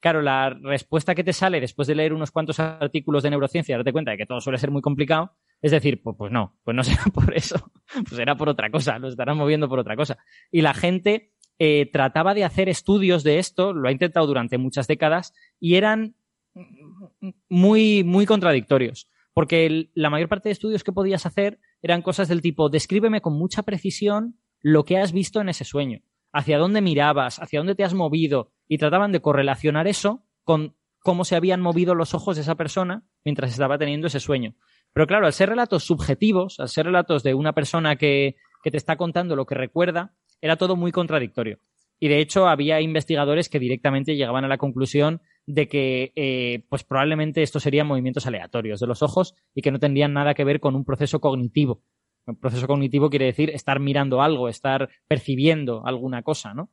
claro, 0.00 0.22
la 0.22 0.50
respuesta 0.50 1.14
que 1.14 1.24
te 1.24 1.32
sale 1.32 1.60
después 1.60 1.88
de 1.88 1.96
leer 1.96 2.12
unos 2.12 2.30
cuantos 2.30 2.60
artículos 2.60 3.22
de 3.22 3.30
neurociencia 3.30 3.76
darte 3.76 3.92
cuenta 3.92 4.12
de 4.12 4.18
que 4.18 4.26
todo 4.26 4.40
suele 4.40 4.58
ser 4.58 4.70
muy 4.70 4.82
complicado, 4.82 5.32
es 5.62 5.72
decir, 5.72 6.02
pues, 6.02 6.32
no, 6.32 6.58
pues 6.64 6.74
no 6.74 6.84
será 6.84 7.04
por 7.12 7.34
eso, 7.34 7.70
pues 7.92 8.16
será 8.16 8.36
por 8.36 8.48
otra 8.48 8.70
cosa, 8.70 8.98
lo 8.98 9.08
estarán 9.08 9.36
moviendo 9.36 9.68
por 9.68 9.78
otra 9.78 9.96
cosa. 9.96 10.18
Y 10.50 10.62
la 10.62 10.74
gente 10.74 11.32
eh, 11.58 11.88
trataba 11.92 12.34
de 12.34 12.44
hacer 12.44 12.68
estudios 12.68 13.24
de 13.24 13.38
esto, 13.38 13.72
lo 13.72 13.88
ha 13.88 13.92
intentado 13.92 14.26
durante 14.26 14.58
muchas 14.58 14.86
décadas, 14.86 15.32
y 15.58 15.76
eran 15.76 16.14
muy, 17.48 18.04
muy 18.04 18.26
contradictorios. 18.26 19.08
Porque 19.32 19.90
la 19.94 20.08
mayor 20.08 20.30
parte 20.30 20.48
de 20.48 20.54
estudios 20.54 20.82
que 20.82 20.92
podías 20.92 21.26
hacer 21.26 21.58
eran 21.82 22.00
cosas 22.00 22.28
del 22.28 22.40
tipo, 22.40 22.70
descríbeme 22.70 23.20
con 23.20 23.34
mucha 23.34 23.62
precisión 23.62 24.38
lo 24.62 24.84
que 24.84 24.96
has 24.96 25.12
visto 25.12 25.42
en 25.42 25.50
ese 25.50 25.64
sueño, 25.64 26.00
hacia 26.32 26.58
dónde 26.58 26.80
mirabas, 26.80 27.38
hacia 27.38 27.60
dónde 27.60 27.74
te 27.74 27.84
has 27.84 27.92
movido, 27.92 28.50
y 28.66 28.78
trataban 28.78 29.12
de 29.12 29.20
correlacionar 29.20 29.86
eso 29.86 30.24
con 30.42 30.74
cómo 31.00 31.24
se 31.24 31.36
habían 31.36 31.60
movido 31.60 31.94
los 31.94 32.14
ojos 32.14 32.36
de 32.36 32.42
esa 32.42 32.54
persona 32.56 33.04
mientras 33.24 33.52
estaba 33.52 33.78
teniendo 33.78 34.06
ese 34.06 34.20
sueño. 34.20 34.54
Pero 34.96 35.06
claro, 35.06 35.26
al 35.26 35.34
ser 35.34 35.50
relatos 35.50 35.84
subjetivos, 35.84 36.58
al 36.58 36.70
ser 36.70 36.86
relatos 36.86 37.22
de 37.22 37.34
una 37.34 37.52
persona 37.52 37.96
que, 37.96 38.36
que 38.62 38.70
te 38.70 38.78
está 38.78 38.96
contando 38.96 39.36
lo 39.36 39.44
que 39.44 39.54
recuerda, 39.54 40.14
era 40.40 40.56
todo 40.56 40.74
muy 40.74 40.90
contradictorio. 40.90 41.58
Y 42.00 42.08
de 42.08 42.20
hecho 42.20 42.48
había 42.48 42.80
investigadores 42.80 43.50
que 43.50 43.58
directamente 43.58 44.16
llegaban 44.16 44.46
a 44.46 44.48
la 44.48 44.56
conclusión 44.56 45.20
de 45.44 45.68
que 45.68 46.12
eh, 46.16 46.64
pues 46.70 46.82
probablemente 46.82 47.42
estos 47.42 47.62
serían 47.62 47.86
movimientos 47.86 48.26
aleatorios 48.26 48.80
de 48.80 48.86
los 48.86 49.02
ojos 49.02 49.34
y 49.54 49.60
que 49.60 49.70
no 49.70 49.78
tendrían 49.78 50.14
nada 50.14 50.32
que 50.32 50.44
ver 50.44 50.60
con 50.60 50.74
un 50.74 50.86
proceso 50.86 51.20
cognitivo 51.20 51.82
el 52.26 52.36
proceso 52.36 52.66
cognitivo 52.66 53.10
quiere 53.10 53.26
decir 53.26 53.50
estar 53.50 53.80
mirando 53.80 54.20
algo, 54.20 54.48
estar 54.48 54.88
percibiendo 55.06 55.86
alguna 55.86 56.22
cosa, 56.22 56.54
¿no? 56.54 56.70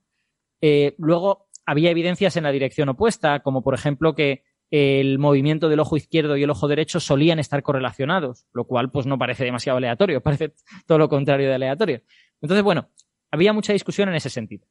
Eh, 0.62 0.96
luego 0.98 1.48
había 1.66 1.92
evidencias 1.92 2.36
en 2.38 2.44
la 2.44 2.52
dirección 2.52 2.90
opuesta, 2.90 3.42
como 3.42 3.64
por 3.64 3.76
ejemplo 3.76 4.16
que 4.16 4.44
el 4.76 5.20
movimiento 5.20 5.70
del 5.70 5.82
ojo 5.82 5.98
izquierdo 5.98 6.36
y 6.36 6.42
el 6.42 6.50
ojo 6.50 6.68
derecho 6.68 7.00
solían 7.00 7.38
estar 7.38 7.62
correlacionados, 7.62 8.48
lo 8.54 8.66
cual 8.66 8.90
pues 8.90 9.06
no 9.06 9.20
parece 9.20 9.44
demasiado 9.46 9.78
aleatorio, 9.78 10.20
parece 10.24 10.56
todo 10.88 10.98
lo 10.98 11.10
contrario 11.10 11.48
de 11.48 11.54
aleatorio. 11.54 12.02
Entonces, 12.42 12.64
bueno, 12.64 12.90
había 13.30 13.54
mucha 13.54 13.72
discusión 13.72 14.10
en 14.10 14.16
ese 14.16 14.32
sentido. 14.32 14.66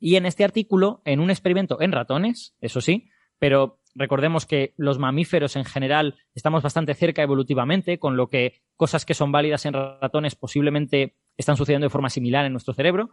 Y 0.00 0.16
en 0.16 0.24
este 0.24 0.42
artículo, 0.42 1.02
en 1.04 1.20
un 1.20 1.28
experimento 1.28 1.82
en 1.82 1.92
ratones, 1.92 2.56
eso 2.62 2.80
sí, 2.80 3.10
pero 3.38 3.78
recordemos 3.94 4.46
que 4.46 4.72
los 4.78 4.98
mamíferos 4.98 5.54
en 5.56 5.66
general 5.66 6.16
estamos 6.34 6.62
bastante 6.62 6.94
cerca 6.94 7.22
evolutivamente, 7.22 7.98
con 7.98 8.16
lo 8.16 8.30
que 8.30 8.62
cosas 8.76 9.04
que 9.04 9.12
son 9.12 9.32
válidas 9.32 9.66
en 9.66 9.74
ratones 9.74 10.34
posiblemente 10.34 11.18
están 11.36 11.58
sucediendo 11.58 11.84
de 11.84 11.90
forma 11.90 12.08
similar 12.08 12.46
en 12.46 12.52
nuestro 12.52 12.72
cerebro. 12.72 13.10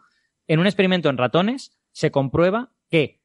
En 0.47 0.61
un 0.61 0.67
experimento 0.67 1.09
en 1.09 1.17
ratones 1.17 1.77
se 1.91 2.11
comprueba 2.11 2.71
que 2.89 3.19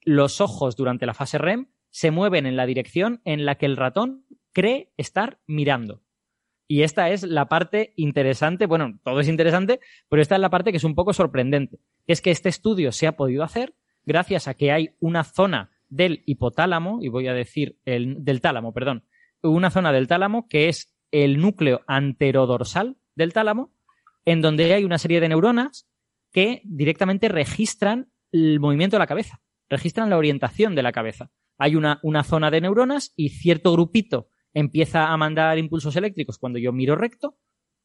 los 0.00 0.40
ojos 0.40 0.76
durante 0.76 1.04
la 1.04 1.12
fase 1.12 1.36
REM 1.36 1.66
se 1.94 2.10
mueven 2.10 2.44
en 2.44 2.56
la 2.56 2.66
dirección 2.66 3.20
en 3.24 3.44
la 3.46 3.54
que 3.54 3.66
el 3.66 3.76
ratón 3.76 4.24
cree 4.52 4.92
estar 4.96 5.38
mirando. 5.46 6.02
Y 6.66 6.82
esta 6.82 7.10
es 7.10 7.22
la 7.22 7.46
parte 7.46 7.92
interesante, 7.94 8.66
bueno, 8.66 8.98
todo 9.04 9.20
es 9.20 9.28
interesante, 9.28 9.78
pero 10.08 10.20
esta 10.20 10.34
es 10.34 10.40
la 10.40 10.50
parte 10.50 10.72
que 10.72 10.78
es 10.78 10.84
un 10.84 10.96
poco 10.96 11.12
sorprendente, 11.12 11.78
es 12.08 12.20
que 12.20 12.32
este 12.32 12.48
estudio 12.48 12.90
se 12.90 13.06
ha 13.06 13.16
podido 13.16 13.44
hacer 13.44 13.76
gracias 14.04 14.48
a 14.48 14.54
que 14.54 14.72
hay 14.72 14.96
una 14.98 15.22
zona 15.22 15.70
del 15.88 16.24
hipotálamo, 16.26 16.98
y 17.00 17.10
voy 17.10 17.28
a 17.28 17.32
decir 17.32 17.78
el, 17.84 18.24
del 18.24 18.40
tálamo, 18.40 18.74
perdón, 18.74 19.04
una 19.42 19.70
zona 19.70 19.92
del 19.92 20.08
tálamo 20.08 20.48
que 20.48 20.68
es 20.68 20.92
el 21.12 21.40
núcleo 21.40 21.82
anterodorsal 21.86 22.96
del 23.14 23.32
tálamo, 23.32 23.72
en 24.24 24.42
donde 24.42 24.74
hay 24.74 24.82
una 24.82 24.98
serie 24.98 25.20
de 25.20 25.28
neuronas 25.28 25.88
que 26.32 26.60
directamente 26.64 27.28
registran 27.28 28.10
el 28.32 28.58
movimiento 28.58 28.96
de 28.96 29.00
la 29.00 29.06
cabeza, 29.06 29.42
registran 29.68 30.10
la 30.10 30.18
orientación 30.18 30.74
de 30.74 30.82
la 30.82 30.90
cabeza. 30.90 31.30
Hay 31.64 31.76
una, 31.76 32.24
zona 32.24 32.50
de 32.50 32.60
neuronas 32.60 33.14
y 33.16 33.30
cierto 33.30 33.72
grupito 33.72 34.28
empieza 34.52 35.06
a 35.10 35.16
mandar 35.16 35.56
impulsos 35.56 35.96
eléctricos 35.96 36.36
cuando 36.36 36.58
yo 36.58 36.74
miro 36.74 36.94
recto, 36.94 37.38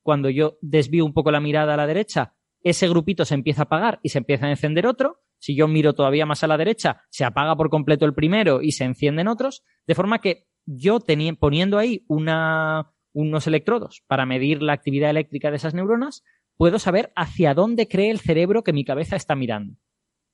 cuando 0.03 0.29
yo 0.29 0.57
desvío 0.61 1.05
un 1.05 1.13
poco 1.13 1.31
la 1.31 1.39
mirada 1.39 1.75
a 1.75 1.77
la 1.77 1.87
derecha, 1.87 2.35
ese 2.61 2.89
grupito 2.89 3.23
se 3.23 3.35
empieza 3.35 3.61
a 3.61 3.63
apagar 3.63 4.01
y 4.03 4.09
se 4.09 4.17
empieza 4.17 4.47
a 4.47 4.49
encender 4.49 4.85
otro, 4.85 5.21
si 5.37 5.55
yo 5.55 5.69
miro 5.69 5.93
todavía 5.93 6.25
más 6.25 6.43
a 6.43 6.47
la 6.47 6.57
derecha, 6.57 7.03
se 7.09 7.23
apaga 7.23 7.55
por 7.55 7.69
completo 7.69 8.05
el 8.05 8.13
primero 8.13 8.61
y 8.61 8.73
se 8.73 8.83
encienden 8.83 9.29
otros, 9.29 9.63
de 9.87 9.95
forma 9.95 10.19
que 10.19 10.49
yo 10.65 10.99
poniendo 11.39 11.77
ahí 11.77 12.03
unos 12.09 13.47
electrodos 13.47 14.03
para 14.07 14.25
medir 14.25 14.61
la 14.61 14.73
actividad 14.73 15.09
eléctrica 15.09 15.51
de 15.51 15.55
esas 15.55 15.73
neuronas, 15.73 16.25
puedo 16.57 16.79
saber 16.79 17.13
hacia 17.15 17.53
dónde 17.53 17.87
cree 17.87 18.11
el 18.11 18.19
cerebro 18.19 18.61
que 18.61 18.73
mi 18.73 18.83
cabeza 18.83 19.15
está 19.15 19.37
mirando. 19.37 19.77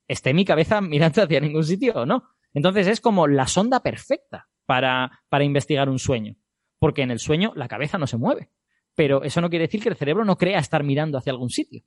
¿Esté 0.08 0.34
mi 0.34 0.46
cabeza 0.46 0.82
mirando 0.82 1.22
hacia 1.22 1.40
ningún 1.40 1.64
sitio 1.64 1.94
o 1.94 2.06
no? 2.08 2.35
Entonces 2.56 2.88
es 2.88 3.02
como 3.02 3.28
la 3.28 3.46
sonda 3.46 3.82
perfecta 3.84 4.48
para, 4.66 5.22
para 5.30 5.44
investigar 5.44 5.90
un 5.90 6.00
sueño. 6.00 6.38
Porque 6.80 7.04
en 7.04 7.12
el 7.12 7.20
sueño 7.20 7.54
la 7.56 7.68
cabeza 7.68 8.00
no 8.00 8.08
se 8.08 8.18
mueve. 8.18 8.50
Pero 8.96 9.24
eso 9.24 9.42
no 9.42 9.50
quiere 9.50 9.66
decir 9.66 9.84
que 9.84 9.90
el 9.90 9.98
cerebro 9.98 10.26
no 10.26 10.38
crea 10.38 10.58
estar 10.58 10.84
mirando 10.84 11.18
hacia 11.18 11.32
algún 11.32 11.50
sitio. 11.50 11.84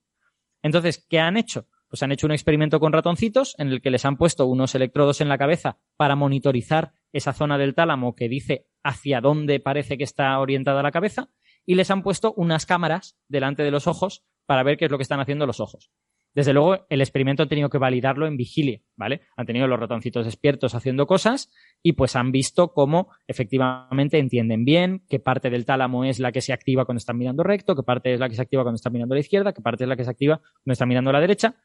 Entonces, 0.62 1.04
¿qué 1.08 1.18
han 1.18 1.36
hecho? 1.36 1.66
Pues 1.88 2.02
han 2.02 2.12
hecho 2.12 2.26
un 2.26 2.32
experimento 2.32 2.80
con 2.80 2.92
ratoncitos 2.92 3.54
en 3.58 3.68
el 3.68 3.80
que 3.80 3.90
les 3.90 4.04
han 4.04 4.18
puesto 4.18 4.46
unos 4.46 4.74
electrodos 4.74 5.22
en 5.22 5.28
la 5.28 5.38
cabeza 5.38 5.78
para 5.96 6.16
monitorizar 6.16 6.92
esa 7.12 7.32
zona 7.32 7.56
del 7.56 7.74
tálamo 7.74 8.14
que 8.14 8.28
dice 8.28 8.66
hacia 8.82 9.22
dónde 9.22 9.60
parece 9.60 9.96
que 9.96 10.04
está 10.04 10.38
orientada 10.38 10.82
la 10.82 10.92
cabeza 10.92 11.30
y 11.64 11.76
les 11.76 11.90
han 11.90 12.02
puesto 12.02 12.34
unas 12.36 12.66
cámaras 12.66 13.16
delante 13.28 13.62
de 13.62 13.70
los 13.70 13.86
ojos 13.86 14.22
para 14.44 14.62
ver 14.62 14.76
qué 14.76 14.84
es 14.84 14.90
lo 14.90 14.98
que 14.98 15.02
están 15.02 15.20
haciendo 15.20 15.46
los 15.46 15.60
ojos. 15.60 15.90
Desde 16.34 16.52
luego, 16.52 16.86
el 16.88 17.00
experimento 17.00 17.42
han 17.42 17.48
tenido 17.48 17.70
que 17.70 17.78
validarlo 17.78 18.26
en 18.26 18.36
vigilia, 18.36 18.80
¿vale? 18.96 19.22
Han 19.36 19.46
tenido 19.46 19.66
los 19.66 19.80
ratoncitos 19.80 20.24
despiertos 20.24 20.74
haciendo 20.74 21.06
cosas 21.06 21.50
y 21.82 21.92
pues 21.92 22.16
han 22.16 22.30
visto 22.30 22.72
cómo 22.72 23.10
efectivamente 23.26 24.18
entienden 24.18 24.64
bien 24.64 25.02
qué 25.08 25.18
parte 25.18 25.50
del 25.50 25.64
tálamo 25.64 26.04
es 26.04 26.20
la 26.20 26.30
que 26.30 26.40
se 26.40 26.52
activa 26.52 26.84
cuando 26.84 26.98
están 26.98 27.18
mirando 27.18 27.42
recto, 27.42 27.74
qué 27.74 27.82
parte 27.82 28.12
es 28.12 28.20
la 28.20 28.28
que 28.28 28.36
se 28.36 28.42
activa 28.42 28.62
cuando 28.62 28.76
están 28.76 28.92
mirando 28.92 29.14
a 29.14 29.16
la 29.16 29.20
izquierda, 29.20 29.52
qué 29.52 29.62
parte 29.62 29.84
es 29.84 29.88
la 29.88 29.96
que 29.96 30.04
se 30.04 30.10
activa 30.10 30.38
cuando 30.38 30.72
están 30.72 30.88
mirando 30.88 31.10
a 31.10 31.14
la 31.14 31.20
derecha. 31.20 31.56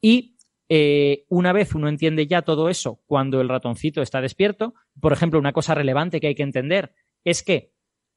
Y 0.00 0.36
eh, 0.68 1.24
una 1.28 1.52
vez 1.52 1.74
uno 1.74 1.88
entiende 1.88 2.26
ya 2.26 2.42
todo 2.42 2.68
eso 2.68 3.00
cuando 3.06 3.40
el 3.40 3.48
ratoncito 3.48 4.02
está 4.02 4.20
despierto, 4.20 4.74
por 5.00 5.12
ejemplo, 5.12 5.38
una 5.38 5.52
cosa 5.52 5.74
relevante 5.74 6.20
que 6.20 6.28
hay 6.28 6.34
que 6.34 6.42
entender 6.42 6.92
es 7.24 7.42
que 7.42 7.72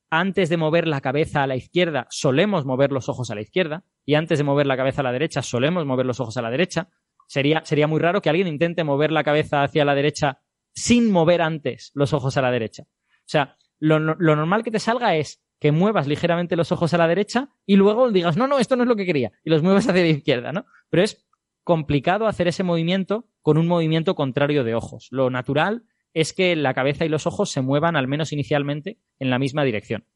antes 0.10 0.50
de 0.50 0.58
mover 0.58 0.88
la 0.88 1.02
cabeza 1.02 1.44
a 1.44 1.48
la 1.48 1.56
izquierda 1.56 2.08
solemos 2.10 2.66
mover 2.66 2.92
los 2.92 3.10
ojos 3.10 3.30
a 3.30 3.36
la 3.36 3.42
izquierda 3.42 3.84
y 4.10 4.16
antes 4.16 4.40
de 4.40 4.44
mover 4.44 4.66
la 4.66 4.76
cabeza 4.76 5.02
a 5.02 5.04
la 5.04 5.12
derecha 5.12 5.44
solemos 5.44 5.86
mover 5.86 6.08
los 6.08 6.20
ojos 6.20 6.36
a 6.36 6.42
la 6.42 6.50
derecha. 6.50 6.90
Sería, 7.28 7.64
sería 7.64 7.86
muy 7.86 8.00
raro 8.00 8.24
que 8.24 8.30
alguien 8.32 8.48
intente 8.48 8.84
mover 8.84 9.12
la 9.12 9.24
cabeza 9.24 9.62
hacia 9.62 9.86
la 9.86 9.94
derecha 9.94 10.42
sin 10.74 11.12
mover 11.12 11.44
antes 11.44 11.92
los 11.94 12.12
ojos 12.14 12.36
a 12.36 12.42
la 12.42 12.50
derecha. 12.50 12.86
O 12.88 13.28
sea, 13.28 13.56
lo, 13.78 14.00
lo 14.00 14.36
normal 14.36 14.64
que 14.64 14.72
te 14.72 14.80
salga 14.80 15.16
es 15.16 15.44
que 15.60 15.72
muevas 15.72 16.08
ligeramente 16.08 16.56
los 16.56 16.72
ojos 16.72 16.92
a 16.96 16.98
la 16.98 17.08
derecha 17.08 17.50
y 17.68 17.76
luego 17.76 18.10
digas, 18.10 18.36
no, 18.36 18.48
no, 18.48 18.58
esto 18.58 18.76
no 18.76 18.82
es 18.82 18.90
lo 18.90 18.96
que 18.96 19.06
quería, 19.06 19.32
y 19.44 19.52
los 19.52 19.62
muevas 19.62 19.88
hacia 19.88 20.02
la 20.02 20.08
izquierda, 20.08 20.52
¿no? 20.54 20.66
Pero 20.90 21.04
es 21.04 21.30
complicado 21.64 22.26
hacer 22.26 22.48
ese 22.48 22.64
movimiento 22.64 23.28
con 23.44 23.60
un 23.60 23.68
movimiento 23.68 24.16
contrario 24.16 24.64
de 24.64 24.74
ojos. 24.74 25.10
Lo 25.12 25.30
natural 25.30 25.84
es 26.16 26.34
que 26.34 26.56
la 26.56 26.74
cabeza 26.74 27.06
y 27.06 27.10
los 27.10 27.28
ojos 27.28 27.52
se 27.52 27.62
muevan, 27.62 27.96
al 27.96 28.08
menos 28.08 28.34
inicialmente, 28.34 28.98
en 29.20 29.30
la 29.30 29.38
misma 29.38 29.64
dirección. 29.64 30.08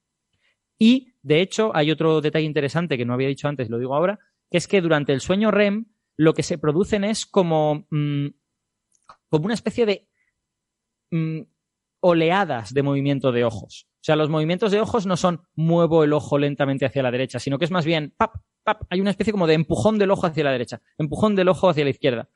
Y, 0.77 1.13
de 1.21 1.41
hecho, 1.41 1.71
hay 1.75 1.91
otro 1.91 2.21
detalle 2.21 2.45
interesante 2.45 2.97
que 2.97 3.05
no 3.05 3.13
había 3.13 3.27
dicho 3.27 3.47
antes, 3.47 3.69
lo 3.69 3.79
digo 3.79 3.95
ahora, 3.95 4.19
que 4.49 4.57
es 4.57 4.67
que 4.67 4.81
durante 4.81 5.13
el 5.13 5.21
sueño 5.21 5.51
REM 5.51 5.85
lo 6.15 6.33
que 6.33 6.43
se 6.43 6.57
producen 6.57 7.03
es 7.03 7.25
como, 7.25 7.87
mm, 7.89 8.27
como 9.29 9.45
una 9.45 9.53
especie 9.53 9.85
de 9.85 10.07
mm, 11.11 11.41
oleadas 12.01 12.73
de 12.73 12.83
movimiento 12.83 13.31
de 13.31 13.45
ojos. 13.45 13.87
O 13.95 14.05
sea, 14.05 14.15
los 14.15 14.29
movimientos 14.29 14.71
de 14.71 14.81
ojos 14.81 15.05
no 15.05 15.15
son 15.15 15.41
muevo 15.55 16.03
el 16.03 16.11
ojo 16.11 16.37
lentamente 16.37 16.85
hacia 16.85 17.03
la 17.03 17.11
derecha, 17.11 17.39
sino 17.39 17.57
que 17.57 17.65
es 17.65 17.71
más 17.71 17.85
bien, 17.85 18.13
pap, 18.17 18.35
pap, 18.63 18.83
hay 18.89 18.99
una 18.99 19.11
especie 19.11 19.31
como 19.31 19.47
de 19.47 19.53
empujón 19.53 19.97
del 19.97 20.11
ojo 20.11 20.27
hacia 20.27 20.43
la 20.43 20.51
derecha, 20.51 20.81
empujón 20.97 21.35
del 21.35 21.47
ojo 21.47 21.69
hacia 21.69 21.85
la 21.85 21.89
izquierda. 21.89 22.29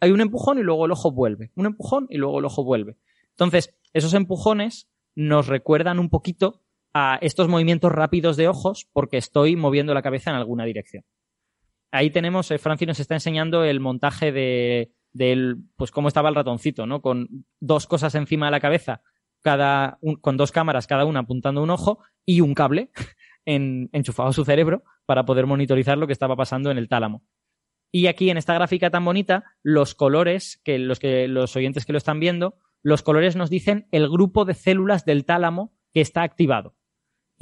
Hay, 0.00 0.10
un 0.10 0.20
empujón 0.20 0.58
y 0.58 0.62
luego 0.62 0.84
el 0.84 0.92
ojo 0.92 1.12
vuelve. 1.12 1.50
Un 1.54 1.66
empujón 1.66 2.06
y 2.10 2.18
luego 2.18 2.40
el 2.40 2.44
ojo 2.44 2.64
vuelve. 2.64 2.98
Entonces, 3.30 3.74
esos 3.92 4.12
empujones 4.14 4.90
nos 5.14 5.46
recuerdan 5.46 5.98
un 5.98 6.10
poquito 6.10 6.61
a 6.94 7.18
estos 7.22 7.48
movimientos 7.48 7.92
rápidos 7.92 8.36
de 8.36 8.48
ojos 8.48 8.88
porque 8.92 9.16
estoy 9.16 9.56
moviendo 9.56 9.94
la 9.94 10.02
cabeza 10.02 10.30
en 10.30 10.36
alguna 10.36 10.64
dirección. 10.64 11.04
Ahí 11.90 12.10
tenemos, 12.10 12.50
eh, 12.50 12.58
Franci 12.58 12.86
nos 12.86 13.00
está 13.00 13.14
enseñando 13.14 13.64
el 13.64 13.80
montaje 13.80 14.32
de, 14.32 14.92
del, 15.12 15.56
pues 15.76 15.90
cómo 15.90 16.08
estaba 16.08 16.28
el 16.28 16.34
ratoncito, 16.34 16.86
¿no? 16.86 17.02
Con 17.02 17.44
dos 17.60 17.86
cosas 17.86 18.14
encima 18.14 18.46
de 18.46 18.52
la 18.52 18.60
cabeza, 18.60 19.02
cada, 19.42 19.98
con 20.20 20.36
dos 20.36 20.52
cámaras, 20.52 20.86
cada 20.86 21.04
una 21.04 21.20
apuntando 21.20 21.62
un 21.62 21.70
ojo 21.70 21.98
y 22.24 22.40
un 22.40 22.54
cable 22.54 22.90
en, 23.44 23.90
enchufado 23.92 24.30
a 24.30 24.32
su 24.32 24.44
cerebro 24.44 24.84
para 25.04 25.24
poder 25.24 25.46
monitorizar 25.46 25.98
lo 25.98 26.06
que 26.06 26.12
estaba 26.12 26.36
pasando 26.36 26.70
en 26.70 26.78
el 26.78 26.88
tálamo. 26.88 27.22
Y 27.94 28.06
aquí 28.06 28.30
en 28.30 28.38
esta 28.38 28.54
gráfica 28.54 28.88
tan 28.88 29.04
bonita, 29.04 29.44
los 29.62 29.94
colores, 29.94 30.60
que 30.64 30.78
los, 30.78 30.98
que 30.98 31.28
los 31.28 31.54
oyentes 31.56 31.84
que 31.84 31.92
lo 31.92 31.98
están 31.98 32.20
viendo, 32.20 32.56
los 32.82 33.02
colores 33.02 33.36
nos 33.36 33.50
dicen 33.50 33.86
el 33.92 34.08
grupo 34.08 34.46
de 34.46 34.54
células 34.54 35.04
del 35.04 35.26
tálamo 35.26 35.74
que 35.92 36.00
está 36.00 36.22
activado. 36.22 36.74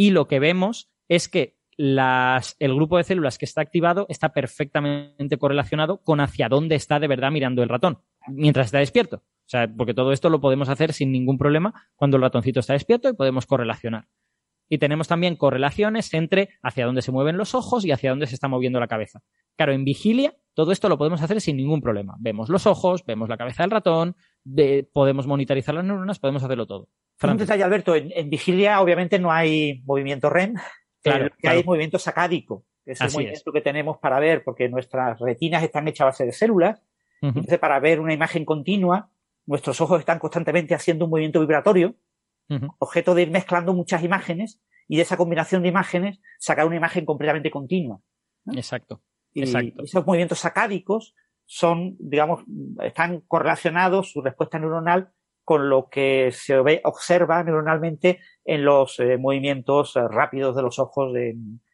Y 0.01 0.13
lo 0.13 0.29
que 0.29 0.39
vemos 0.39 0.91
es 1.09 1.29
que 1.29 1.59
el 1.77 2.75
grupo 2.75 2.97
de 2.97 3.05
células 3.05 3.37
que 3.37 3.45
está 3.45 3.61
activado 3.61 4.07
está 4.09 4.31
perfectamente 4.33 5.37
correlacionado 5.37 6.03
con 6.03 6.21
hacia 6.21 6.49
dónde 6.49 6.75
está 6.75 6.99
de 6.99 7.07
verdad 7.07 7.31
mirando 7.31 7.63
el 7.63 7.69
ratón, 7.69 7.99
mientras 8.27 8.69
está 8.69 8.79
despierto. 8.79 9.17
O 9.17 9.45
sea, 9.45 9.69
porque 9.69 9.93
todo 9.93 10.13
esto 10.13 10.31
lo 10.31 10.41
podemos 10.41 10.71
hacer 10.71 10.95
sin 10.95 11.13
ningún 11.13 11.37
problema 11.37 11.75
cuando 11.97 12.17
el 12.17 12.23
ratoncito 12.23 12.61
está 12.61 12.73
despierto 12.73 13.11
y 13.11 13.13
podemos 13.13 13.45
correlacionar. 13.45 14.09
Y 14.71 14.79
tenemos 14.79 15.07
también 15.07 15.37
correlaciones 15.37 16.15
entre 16.15 16.49
hacia 16.63 16.87
dónde 16.87 17.03
se 17.03 17.13
mueven 17.13 17.37
los 17.37 17.55
ojos 17.55 17.85
y 17.85 17.93
hacia 17.93 18.09
dónde 18.09 18.27
se 18.27 18.37
está 18.37 18.49
moviendo 18.49 18.81
la 18.81 18.89
cabeza. 18.89 19.21
Claro, 19.55 19.75
en 19.75 19.85
vigilia 19.85 20.35
todo 20.55 20.73
esto 20.73 20.89
lo 20.89 20.97
podemos 20.97 21.21
hacer 21.21 21.43
sin 21.43 21.59
ningún 21.59 21.83
problema. 21.83 22.17
Vemos 22.21 22.49
los 22.49 22.67
ojos, 22.67 23.05
vemos 23.05 23.29
la 23.29 23.37
cabeza 23.37 23.65
del 23.65 23.71
ratón, 23.71 24.17
podemos 24.95 25.27
monitorizar 25.27 25.75
las 25.75 25.85
neuronas, 25.85 26.19
podemos 26.19 26.43
hacerlo 26.43 26.67
todo. 26.67 26.89
Un 27.23 27.37
detalle, 27.37 27.63
Alberto. 27.63 27.95
En, 27.95 28.31
vigilia 28.31 28.81
obviamente 28.81 29.19
no 29.19 29.31
hay 29.31 29.83
movimiento 29.85 30.31
REM, 30.31 30.55
claro, 31.03 31.29
hay 31.43 31.65
movimiento 31.65 31.99
sacádico, 31.99 32.65
que 32.85 32.93
es 32.93 33.01
el 33.01 33.13
movimiento 33.13 33.53
que 33.53 33.61
tenemos 33.61 33.99
para 33.99 34.21
ver, 34.21 34.43
porque 34.45 34.69
nuestras 34.69 35.19
retinas 35.19 35.63
están 35.63 35.87
hechas 35.89 36.03
a 36.03 36.05
base 36.07 36.25
de 36.25 36.33
células. 36.33 36.83
Entonces, 37.21 37.59
para 37.59 37.79
ver 37.81 38.01
una 38.01 38.15
imagen 38.15 38.47
continua, 38.47 39.11
nuestros 39.45 39.81
ojos 39.83 40.01
están 40.01 40.19
constantemente 40.19 40.75
haciendo 40.75 41.05
un 41.05 41.11
movimiento 41.11 41.41
vibratorio 41.41 41.95
objeto 42.79 43.15
de 43.15 43.23
ir 43.23 43.31
mezclando 43.31 43.73
muchas 43.75 44.03
imágenes 44.03 44.61
y 44.89 44.97
de 44.97 45.03
esa 45.03 45.17
combinación 45.17 45.63
de 45.63 45.69
imágenes 45.69 46.21
sacar 46.39 46.67
una 46.67 46.77
imagen 46.77 47.05
completamente 47.05 47.51
continua. 47.51 48.01
Exacto. 48.53 49.03
Y 49.33 49.43
esos 49.43 50.05
movimientos 50.05 50.41
sacádicos 50.41 51.15
son, 51.45 51.97
digamos, 51.99 52.43
están 52.83 53.21
correlacionados, 53.21 54.11
su 54.11 54.23
respuesta 54.23 54.59
neuronal, 54.59 55.13
con 55.51 55.69
lo 55.69 55.89
que 55.91 56.31
se 56.31 56.57
observa 56.85 57.43
neuronalmente 57.43 58.21
en 58.45 58.65
los 58.65 59.01
eh, 59.01 59.19
movimientos 59.19 59.97
eh, 59.97 60.07
rápidos 60.09 60.55
de 60.55 60.63
los 60.63 60.79
ojos 60.79 61.13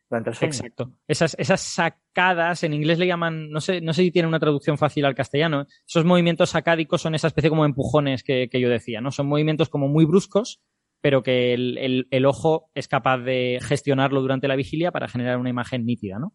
durante 0.09 0.31
el 0.31 0.35
sueño. 0.35 0.51
Exacto. 0.55 0.93
Esas, 1.07 1.37
esas 1.39 1.61
sacadas, 1.61 2.65
en 2.65 2.73
inglés 2.73 2.99
le 2.99 3.07
llaman, 3.07 3.51
no 3.51 3.61
sé, 3.61 3.83
no 3.83 3.93
sé 3.93 4.01
si 4.01 4.11
tiene 4.11 4.29
una 4.29 4.41
traducción 4.41 4.79
fácil 4.79 5.05
al 5.05 5.15
castellano, 5.15 5.67
esos 5.87 6.07
movimientos 6.07 6.49
sacádicos 6.49 7.03
son 7.03 7.15
esa 7.15 7.27
especie 7.27 7.51
como 7.51 7.67
empujones 7.67 8.23
que, 8.25 8.49
que 8.49 8.61
yo 8.61 8.71
decía, 8.71 9.03
¿no? 9.03 9.11
Son 9.11 9.27
movimientos 9.27 9.69
como 9.69 9.89
muy 9.89 10.07
bruscos, 10.07 10.63
pero 11.03 11.23
que 11.23 11.53
el, 11.53 12.07
el, 12.11 12.25
ojo 12.25 12.71
es 12.73 12.89
capaz 12.89 13.19
de 13.19 13.59
gestionarlo 13.61 14.23
durante 14.23 14.49
la 14.49 14.57
vigilia 14.57 14.91
para 14.91 15.07
generar 15.07 15.37
una 15.37 15.51
imagen 15.51 15.85
nítida, 15.85 16.19
¿no? 16.19 16.33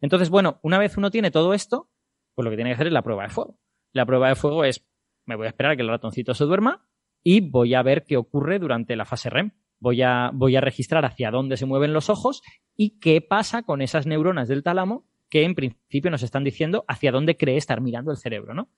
Entonces, 0.00 0.30
bueno, 0.30 0.58
una 0.62 0.78
vez 0.78 0.96
uno 0.96 1.10
tiene 1.10 1.30
todo 1.30 1.52
esto, 1.52 1.90
pues 2.34 2.44
lo 2.46 2.50
que 2.50 2.56
tiene 2.56 2.70
que 2.70 2.76
hacer 2.76 2.86
es 2.86 2.94
la 2.94 3.02
prueba 3.02 3.24
de 3.24 3.28
fuego. 3.28 3.58
La 3.92 4.06
prueba 4.06 4.30
de 4.30 4.36
fuego 4.36 4.64
es, 4.64 4.86
me 5.26 5.36
voy 5.36 5.46
a 5.46 5.48
esperar 5.48 5.72
a 5.72 5.76
que 5.76 5.82
el 5.82 5.88
ratoncito 5.88 6.34
se 6.34 6.44
duerma 6.44 6.84
y 7.22 7.40
voy 7.40 7.74
a 7.74 7.82
ver 7.82 8.04
qué 8.04 8.16
ocurre 8.16 8.58
durante 8.58 8.96
la 8.96 9.04
fase 9.04 9.30
REM. 9.30 9.52
Voy 9.78 10.02
a, 10.02 10.30
voy 10.32 10.56
a 10.56 10.60
registrar 10.60 11.04
hacia 11.04 11.30
dónde 11.30 11.56
se 11.56 11.66
mueven 11.66 11.92
los 11.92 12.08
ojos 12.08 12.42
y 12.76 13.00
qué 13.00 13.20
pasa 13.20 13.62
con 13.62 13.82
esas 13.82 14.06
neuronas 14.06 14.48
del 14.48 14.62
tálamo 14.62 15.06
que 15.28 15.44
en 15.44 15.54
principio 15.54 16.10
nos 16.10 16.22
están 16.22 16.44
diciendo 16.44 16.84
hacia 16.88 17.10
dónde 17.10 17.36
cree 17.36 17.56
estar 17.56 17.80
mirando 17.80 18.10
el 18.10 18.18
cerebro, 18.18 18.54
¿no? 18.54 18.68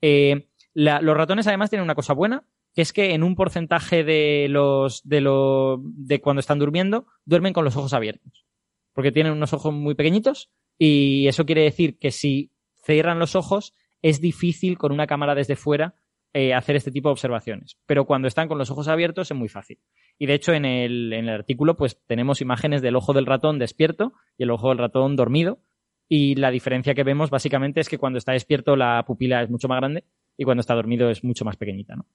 Eh, 0.00 0.48
los 0.74 1.16
ratones 1.16 1.46
además 1.46 1.70
tienen 1.70 1.84
una 1.84 1.94
cosa 1.94 2.14
buena, 2.14 2.44
que 2.74 2.82
es 2.82 2.92
que 2.92 3.14
en 3.14 3.22
un 3.22 3.34
porcentaje 3.34 4.04
de 4.04 4.46
los 4.48 5.02
de 5.02 5.20
lo 5.20 5.80
de 5.82 6.20
cuando 6.20 6.40
están 6.40 6.58
durmiendo 6.58 7.06
duermen 7.24 7.52
con 7.52 7.64
los 7.64 7.76
ojos 7.76 7.94
abiertos, 7.94 8.46
porque 8.92 9.12
tienen 9.12 9.32
unos 9.32 9.52
ojos 9.52 9.72
muy 9.72 9.94
pequeñitos 9.94 10.50
y 10.78 11.26
eso 11.26 11.46
quiere 11.46 11.62
decir 11.62 11.98
que 11.98 12.10
si 12.10 12.52
cierran 12.84 13.18
los 13.18 13.34
ojos 13.34 13.74
es 14.04 14.20
difícil 14.20 14.76
con 14.76 14.92
una 14.92 15.06
cámara 15.06 15.34
desde 15.34 15.56
fuera 15.56 15.94
eh, 16.34 16.52
hacer 16.52 16.76
este 16.76 16.90
tipo 16.90 17.08
de 17.08 17.12
observaciones. 17.12 17.78
Pero 17.86 18.04
cuando 18.04 18.28
están 18.28 18.48
con 18.48 18.58
los 18.58 18.70
ojos 18.70 18.86
abiertos 18.86 19.30
es 19.30 19.36
muy 19.36 19.48
fácil. 19.48 19.78
Y 20.18 20.26
de 20.26 20.34
hecho 20.34 20.52
en 20.52 20.66
el, 20.66 21.26
artículo 21.30 21.74
pues 21.74 22.04
tenemos 22.06 22.42
imágenes 22.42 22.82
del 22.82 22.96
ojo 22.96 23.14
del 23.14 23.24
ratón 23.24 23.58
despierto 23.58 24.12
y 24.36 24.42
el 24.42 24.50
ojo 24.50 24.68
del 24.68 24.76
ratón 24.76 25.16
dormido. 25.16 25.62
Y 26.06 26.34
la 26.34 26.50
diferencia 26.50 26.94
que 26.94 27.02
vemos 27.02 27.30
básicamente 27.30 27.80
es 27.80 27.88
que 27.88 27.96
cuando 27.96 28.18
está 28.18 28.32
despierto 28.32 28.76
la 28.76 29.02
pupila 29.06 29.42
es 29.42 29.48
mucho 29.48 29.68
más 29.68 29.78
grande 29.78 30.04
y 30.36 30.44
cuando 30.44 30.60
está 30.60 30.74
dormido 30.74 31.08
es 31.08 31.24
mucho 31.24 31.46
más 31.46 31.56
pequeñita, 31.56 31.96
¿no? 31.96 32.06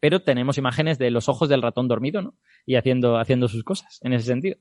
Pero 0.00 0.22
tenemos 0.22 0.56
imágenes 0.56 0.98
de 0.98 1.10
los 1.10 1.28
ojos 1.28 1.50
del 1.50 1.60
ratón 1.60 1.88
dormido, 1.88 2.22
¿no? 2.22 2.38
Y 2.64 2.76
haciendo, 2.76 3.18
haciendo 3.18 3.48
sus 3.48 3.64
cosas 3.64 4.00
en 4.02 4.14
ese 4.14 4.24
sentido. 4.24 4.56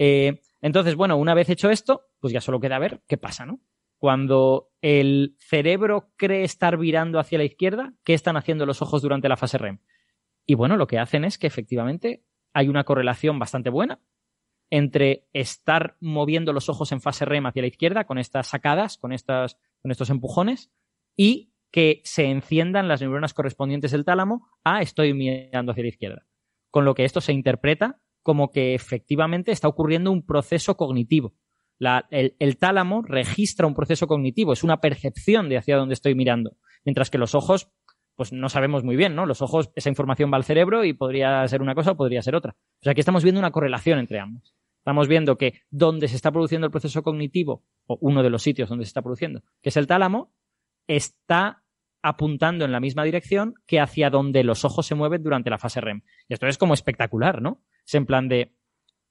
Eh, 0.00 0.40
entonces, 0.60 0.96
bueno, 0.96 1.16
una 1.16 1.34
vez 1.34 1.48
hecho 1.50 1.70
esto, 1.70 2.08
pues 2.18 2.32
ya 2.32 2.40
solo 2.40 2.58
queda 2.58 2.80
ver 2.80 3.00
qué 3.06 3.16
pasa, 3.16 3.46
¿no? 3.46 3.60
Cuando 4.02 4.72
el 4.80 5.36
cerebro 5.38 6.10
cree 6.16 6.42
estar 6.42 6.76
virando 6.76 7.20
hacia 7.20 7.38
la 7.38 7.44
izquierda, 7.44 7.94
¿qué 8.02 8.14
están 8.14 8.36
haciendo 8.36 8.66
los 8.66 8.82
ojos 8.82 9.00
durante 9.00 9.28
la 9.28 9.36
fase 9.36 9.58
REM? 9.58 9.78
Y 10.44 10.56
bueno, 10.56 10.76
lo 10.76 10.88
que 10.88 10.98
hacen 10.98 11.24
es 11.24 11.38
que 11.38 11.46
efectivamente 11.46 12.24
hay 12.52 12.66
una 12.66 12.82
correlación 12.82 13.38
bastante 13.38 13.70
buena 13.70 14.00
entre 14.70 15.28
estar 15.32 15.98
moviendo 16.00 16.52
los 16.52 16.68
ojos 16.68 16.90
en 16.90 17.00
fase 17.00 17.26
REM 17.26 17.46
hacia 17.46 17.62
la 17.62 17.68
izquierda 17.68 18.02
con 18.02 18.18
estas 18.18 18.48
sacadas, 18.48 18.98
con, 18.98 19.12
estas, 19.12 19.56
con 19.82 19.92
estos 19.92 20.10
empujones, 20.10 20.72
y 21.14 21.52
que 21.70 22.00
se 22.02 22.24
enciendan 22.24 22.88
las 22.88 23.02
neuronas 23.02 23.34
correspondientes 23.34 23.92
del 23.92 24.04
tálamo 24.04 24.48
a 24.64 24.82
estoy 24.82 25.14
mirando 25.14 25.70
hacia 25.70 25.84
la 25.84 25.90
izquierda. 25.90 26.26
Con 26.72 26.84
lo 26.84 26.94
que 26.94 27.04
esto 27.04 27.20
se 27.20 27.34
interpreta 27.34 28.00
como 28.24 28.50
que 28.50 28.74
efectivamente 28.74 29.52
está 29.52 29.68
ocurriendo 29.68 30.10
un 30.10 30.26
proceso 30.26 30.76
cognitivo. 30.76 31.36
El, 32.10 32.56
tálamo 32.58 33.02
registra 33.02 33.66
un 33.66 33.74
proceso 33.74 34.06
cognitivo, 34.06 34.52
es 34.52 34.62
una 34.62 34.80
percepción 34.80 35.48
de 35.48 35.58
hacia 35.58 35.76
dónde 35.76 35.94
estoy 35.94 36.14
mirando, 36.14 36.56
mientras 36.84 37.10
que 37.10 37.18
los 37.18 37.34
ojos 37.34 37.70
pues 38.14 38.32
no 38.32 38.48
sabemos 38.50 38.84
muy 38.84 38.94
bien, 38.94 39.14
¿no? 39.14 39.24
Los 39.24 39.40
ojos, 39.40 39.70
esa 39.74 39.88
información 39.88 40.30
va 40.30 40.36
al 40.36 40.44
cerebro 40.44 40.84
y 40.84 40.92
podría 40.92 41.48
ser 41.48 41.62
una 41.62 41.74
cosa 41.74 41.92
o 41.92 41.96
podría 41.96 42.20
ser 42.20 42.34
otra. 42.34 42.54
O 42.58 42.82
sea, 42.82 42.92
aquí 42.92 43.00
estamos 43.00 43.24
viendo 43.24 43.38
una 43.38 43.50
correlación 43.50 43.98
entre 43.98 44.20
ambos. 44.20 44.54
Estamos 44.78 45.08
viendo 45.08 45.38
que 45.38 45.62
donde 45.70 46.08
se 46.08 46.16
está 46.16 46.30
produciendo 46.30 46.66
el 46.66 46.70
proceso 46.70 47.02
cognitivo, 47.02 47.64
o 47.86 47.96
uno 48.02 48.22
de 48.22 48.28
los 48.28 48.42
sitios 48.42 48.68
donde 48.68 48.84
se 48.84 48.88
está 48.88 49.00
produciendo, 49.00 49.42
que 49.62 49.70
es 49.70 49.76
el 49.78 49.86
tálamo, 49.86 50.30
está 50.86 51.62
apuntando 52.02 52.64
en 52.64 52.72
la 52.72 52.80
misma 52.80 53.04
dirección 53.04 53.54
que 53.66 53.80
hacia 53.80 54.10
donde 54.10 54.44
los 54.44 54.64
ojos 54.64 54.86
se 54.86 54.94
mueven 54.94 55.22
durante 55.22 55.50
la 55.50 55.58
fase 55.58 55.80
REM. 55.80 56.02
Y 56.28 56.34
esto 56.34 56.46
es 56.48 56.58
como 56.58 56.74
espectacular, 56.74 57.40
¿no? 57.40 57.62
Es 57.86 57.94
en 57.94 58.06
plan 58.06 58.28
de, 58.28 58.52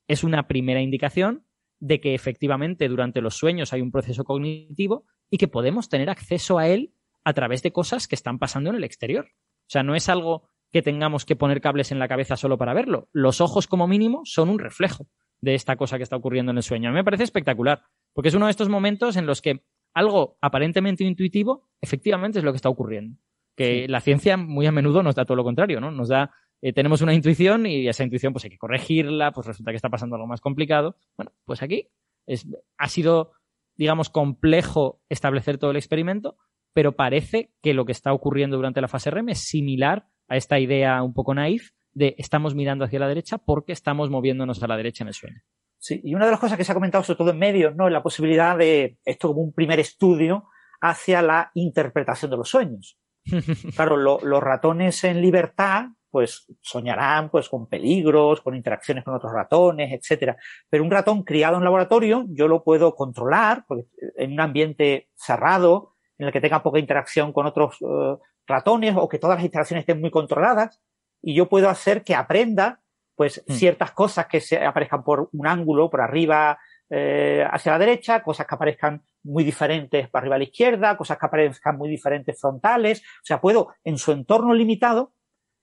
es 0.07 0.23
una 0.23 0.47
primera 0.47 0.81
indicación 0.81 1.45
de 1.81 1.99
que 1.99 2.13
efectivamente 2.13 2.87
durante 2.87 3.19
los 3.19 3.35
sueños 3.35 3.73
hay 3.73 3.81
un 3.81 3.91
proceso 3.91 4.23
cognitivo 4.23 5.05
y 5.29 5.37
que 5.37 5.47
podemos 5.47 5.89
tener 5.89 6.09
acceso 6.09 6.59
a 6.59 6.67
él 6.67 6.93
a 7.23 7.33
través 7.33 7.63
de 7.63 7.73
cosas 7.73 8.07
que 8.07 8.15
están 8.15 8.39
pasando 8.39 8.69
en 8.69 8.77
el 8.77 8.83
exterior. 8.83 9.25
O 9.25 9.69
sea, 9.71 9.83
no 9.83 9.95
es 9.95 10.07
algo 10.07 10.47
que 10.71 10.81
tengamos 10.81 11.25
que 11.25 11.35
poner 11.35 11.59
cables 11.59 11.91
en 11.91 11.99
la 11.99 12.07
cabeza 12.07 12.37
solo 12.37 12.57
para 12.57 12.73
verlo. 12.73 13.09
Los 13.11 13.41
ojos, 13.41 13.67
como 13.67 13.87
mínimo, 13.87 14.21
son 14.23 14.49
un 14.49 14.59
reflejo 14.59 15.07
de 15.41 15.55
esta 15.55 15.75
cosa 15.75 15.97
que 15.97 16.03
está 16.03 16.15
ocurriendo 16.15 16.51
en 16.51 16.57
el 16.57 16.63
sueño. 16.63 16.89
A 16.89 16.91
mí 16.91 16.95
me 16.95 17.03
parece 17.03 17.23
espectacular, 17.23 17.81
porque 18.13 18.29
es 18.29 18.35
uno 18.35 18.45
de 18.45 18.51
estos 18.51 18.69
momentos 18.69 19.17
en 19.17 19.25
los 19.25 19.41
que 19.41 19.63
algo 19.93 20.37
aparentemente 20.39 21.03
intuitivo 21.03 21.67
efectivamente 21.81 22.39
es 22.39 22.45
lo 22.45 22.51
que 22.51 22.57
está 22.57 22.69
ocurriendo. 22.69 23.17
Que 23.55 23.87
la 23.87 23.99
ciencia 24.01 24.37
muy 24.37 24.65
a 24.65 24.71
menudo 24.71 25.03
nos 25.03 25.15
da 25.15 25.25
todo 25.25 25.35
lo 25.35 25.43
contrario, 25.43 25.81
¿no? 25.81 25.91
Nos 25.91 26.07
da, 26.09 26.31
eh, 26.61 26.73
tenemos 26.73 27.01
una 27.01 27.13
intuición 27.13 27.65
y 27.65 27.87
esa 27.87 28.03
intuición 28.03 28.33
pues 28.33 28.45
hay 28.45 28.51
que 28.51 28.57
corregirla, 28.57 29.31
pues 29.31 29.47
resulta 29.47 29.71
que 29.71 29.77
está 29.77 29.89
pasando 29.89 30.15
algo 30.15 30.27
más 30.27 30.41
complicado. 30.41 30.95
Bueno, 31.17 31.31
pues 31.45 31.61
aquí 31.61 31.89
es, 32.27 32.47
ha 32.77 32.87
sido, 32.87 33.31
digamos, 33.75 34.09
complejo 34.09 35.01
establecer 35.09 35.57
todo 35.57 35.71
el 35.71 35.77
experimento, 35.77 36.37
pero 36.73 36.95
parece 36.95 37.51
que 37.61 37.73
lo 37.73 37.85
que 37.85 37.91
está 37.91 38.13
ocurriendo 38.13 38.57
durante 38.57 38.81
la 38.81 38.87
fase 38.87 39.11
REM 39.11 39.29
es 39.29 39.39
similar 39.39 40.05
a 40.27 40.37
esta 40.37 40.59
idea 40.59 41.01
un 41.03 41.13
poco 41.13 41.33
naif 41.33 41.71
de 41.93 42.15
estamos 42.17 42.55
mirando 42.55 42.85
hacia 42.85 42.99
la 42.99 43.07
derecha 43.07 43.37
porque 43.37 43.73
estamos 43.73 44.09
moviéndonos 44.09 44.61
a 44.63 44.67
la 44.67 44.77
derecha 44.77 45.03
en 45.03 45.09
el 45.09 45.13
sueño. 45.13 45.41
Sí, 45.77 45.99
y 46.03 46.13
una 46.13 46.25
de 46.25 46.31
las 46.31 46.39
cosas 46.39 46.57
que 46.57 46.63
se 46.63 46.71
ha 46.71 46.75
comentado 46.75 47.03
sobre 47.03 47.17
todo 47.17 47.31
en 47.31 47.39
medios, 47.39 47.75
¿no? 47.75 47.87
Es 47.87 47.93
la 47.93 48.03
posibilidad 48.03 48.55
de 48.55 48.99
esto 49.03 49.29
como 49.29 49.41
un 49.41 49.51
primer 49.51 49.79
estudio 49.79 50.45
hacia 50.79 51.21
la 51.21 51.51
interpretación 51.55 52.31
de 52.31 52.37
los 52.37 52.49
sueños. 52.49 52.97
Claro, 53.75 53.97
los 53.97 54.43
ratones 54.43 55.03
en 55.03 55.21
libertad, 55.21 55.89
pues 56.11 56.45
soñarán 56.61 57.29
pues 57.29 57.49
con 57.49 57.67
peligros, 57.67 58.41
con 58.41 58.55
interacciones 58.55 59.03
con 59.03 59.15
otros 59.15 59.31
ratones, 59.31 59.91
etcétera. 59.91 60.37
Pero 60.69 60.83
un 60.83 60.91
ratón 60.91 61.23
criado 61.23 61.57
en 61.57 61.63
laboratorio, 61.63 62.25
yo 62.29 62.47
lo 62.47 62.63
puedo 62.63 62.93
controlar, 62.93 63.63
porque 63.67 63.85
en 64.17 64.33
un 64.33 64.39
ambiente 64.41 65.09
cerrado, 65.15 65.95
en 66.17 66.27
el 66.27 66.33
que 66.33 66.41
tenga 66.41 66.61
poca 66.61 66.79
interacción 66.79 67.33
con 67.33 67.47
otros 67.47 67.77
eh, 67.81 68.17
ratones 68.45 68.95
o 68.97 69.07
que 69.07 69.17
todas 69.17 69.37
las 69.37 69.45
interacciones 69.45 69.83
estén 69.83 70.01
muy 70.01 70.11
controladas, 70.11 70.79
y 71.21 71.33
yo 71.33 71.47
puedo 71.47 71.69
hacer 71.69 72.03
que 72.03 72.13
aprenda 72.13 72.81
pues 73.15 73.43
mm. 73.47 73.53
ciertas 73.53 73.91
cosas 73.91 74.27
que 74.27 74.41
se 74.41 74.63
aparezcan 74.63 75.03
por 75.03 75.29
un 75.31 75.47
ángulo, 75.47 75.89
por 75.89 76.01
arriba 76.01 76.57
eh, 76.89 77.45
hacia 77.49 77.71
la 77.71 77.79
derecha, 77.79 78.21
cosas 78.21 78.45
que 78.45 78.55
aparezcan 78.55 79.01
muy 79.23 79.43
diferentes 79.43 80.09
para 80.09 80.23
arriba 80.23 80.35
a 80.35 80.39
la 80.39 80.43
izquierda, 80.43 80.97
cosas 80.97 81.17
que 81.17 81.25
aparezcan 81.25 81.77
muy 81.77 81.89
diferentes 81.89 82.39
frontales. 82.39 83.01
O 83.01 83.23
sea, 83.23 83.39
puedo 83.39 83.69
en 83.83 83.97
su 83.97 84.11
entorno 84.11 84.53
limitado 84.53 85.13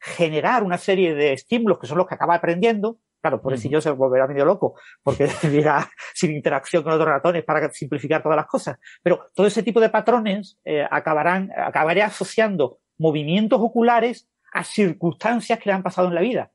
generar 0.01 0.63
una 0.63 0.79
serie 0.79 1.15
de 1.15 1.33
estímulos 1.33 1.79
que 1.79 1.87
son 1.87 1.99
los 1.99 2.07
que 2.07 2.15
acaba 2.15 2.35
aprendiendo. 2.35 2.99
Claro, 3.21 3.43
por 3.43 3.53
eso 3.53 3.69
yo 3.69 3.81
se 3.81 3.91
volverá 3.91 4.29
medio 4.29 4.45
loco, 4.45 4.79
porque 5.03 5.25
decidirá 5.25 5.91
sin 6.15 6.31
interacción 6.31 6.83
con 6.83 6.93
otros 6.93 7.09
ratones 7.09 7.45
para 7.45 7.71
simplificar 7.71 8.23
todas 8.23 8.37
las 8.37 8.47
cosas. 8.47 8.79
Pero 9.03 9.31
todo 9.35 9.47
ese 9.47 9.63
tipo 9.63 9.81
de 9.81 9.91
patrones 9.91 10.59
eh, 10.65 10.87
acabarán, 10.89 11.51
acabaré 11.57 12.03
asociando 12.03 12.79
movimientos 12.97 13.61
oculares 13.61 14.29
a 14.53 14.65
circunstancias 14.65 15.59
que 15.59 15.69
le 15.69 15.75
han 15.75 15.83
pasado 15.83 16.09
en 16.09 16.15
la 16.15 16.21
vida. 16.21 16.53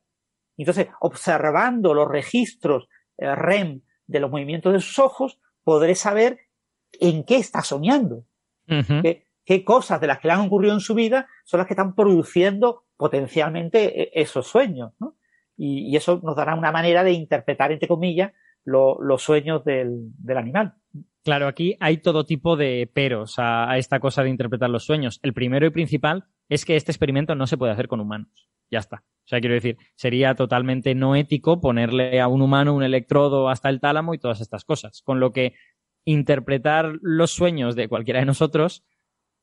Entonces, 0.56 0.88
observando 1.00 1.94
los 1.94 2.08
registros 2.08 2.88
eh, 3.18 3.34
REM 3.34 3.82
de 4.06 4.20
los 4.20 4.30
movimientos 4.30 4.72
de 4.72 4.80
sus 4.80 4.98
ojos, 4.98 5.40
podré 5.62 5.94
saber 5.94 6.38
en 7.00 7.24
qué 7.24 7.36
está 7.36 7.62
soñando. 7.62 8.24
qué, 8.66 9.64
cosas 9.64 10.00
de 10.00 10.06
las 10.06 10.20
que 10.20 10.28
le 10.28 10.34
han 10.34 10.40
ocurrido 10.40 10.74
en 10.74 10.80
su 10.80 10.94
vida 10.94 11.28
son 11.44 11.58
las 11.58 11.66
que 11.66 11.74
están 11.74 11.94
produciendo 11.94 12.83
potencialmente 13.04 14.00
eh, 14.00 14.10
esos 14.14 14.46
sueños. 14.46 14.92
Y, 15.58 15.94
eso 15.94 16.22
nos 16.24 16.34
dará 16.34 16.54
una 16.54 16.72
manera 16.72 17.04
de 17.04 17.12
interpretar, 17.12 17.70
entre 17.70 17.86
comillas, 17.86 18.32
los 18.64 19.22
sueños 19.22 19.62
del, 19.62 20.10
animal. 20.34 20.72
Claro, 21.22 21.46
aquí 21.46 21.76
hay 21.80 21.98
todo 21.98 22.24
tipo 22.24 22.56
de 22.56 22.90
peros 22.90 23.34
a, 23.36 23.76
esta 23.76 24.00
cosa 24.00 24.22
de 24.22 24.30
interpretar 24.30 24.70
los 24.70 24.86
sueños. 24.86 25.20
El 25.22 25.34
primero 25.34 25.66
y 25.66 25.70
principal 25.70 26.24
es 26.48 26.64
que 26.64 26.76
este 26.76 26.92
experimento 26.92 27.34
no 27.34 27.46
se 27.46 27.58
puede 27.58 27.72
hacer 27.72 27.88
con 27.88 28.00
humanos. 28.00 28.48
Ya 28.70 28.78
está. 28.78 29.04
O 29.06 29.28
sea, 29.28 29.40
quiero 29.40 29.54
decir, 29.54 29.76
sería 29.96 30.34
totalmente 30.34 30.94
no 30.94 31.14
ético 31.14 31.60
ponerle 31.60 32.22
a 32.22 32.28
un 32.28 32.40
humano 32.40 32.74
un 32.74 32.84
electrodo 32.84 33.50
hasta 33.50 33.68
el 33.68 33.80
tálamo 33.80 34.14
y 34.14 34.18
todas 34.18 34.40
estas 34.40 34.64
cosas. 34.64 35.02
Con 35.02 35.20
lo 35.20 35.30
que 35.30 35.52
interpretar 36.06 36.94
los 37.02 37.32
sueños 37.32 37.76
de 37.76 37.86
cualquiera 37.86 38.20
de 38.20 38.26
nosotros, 38.26 38.82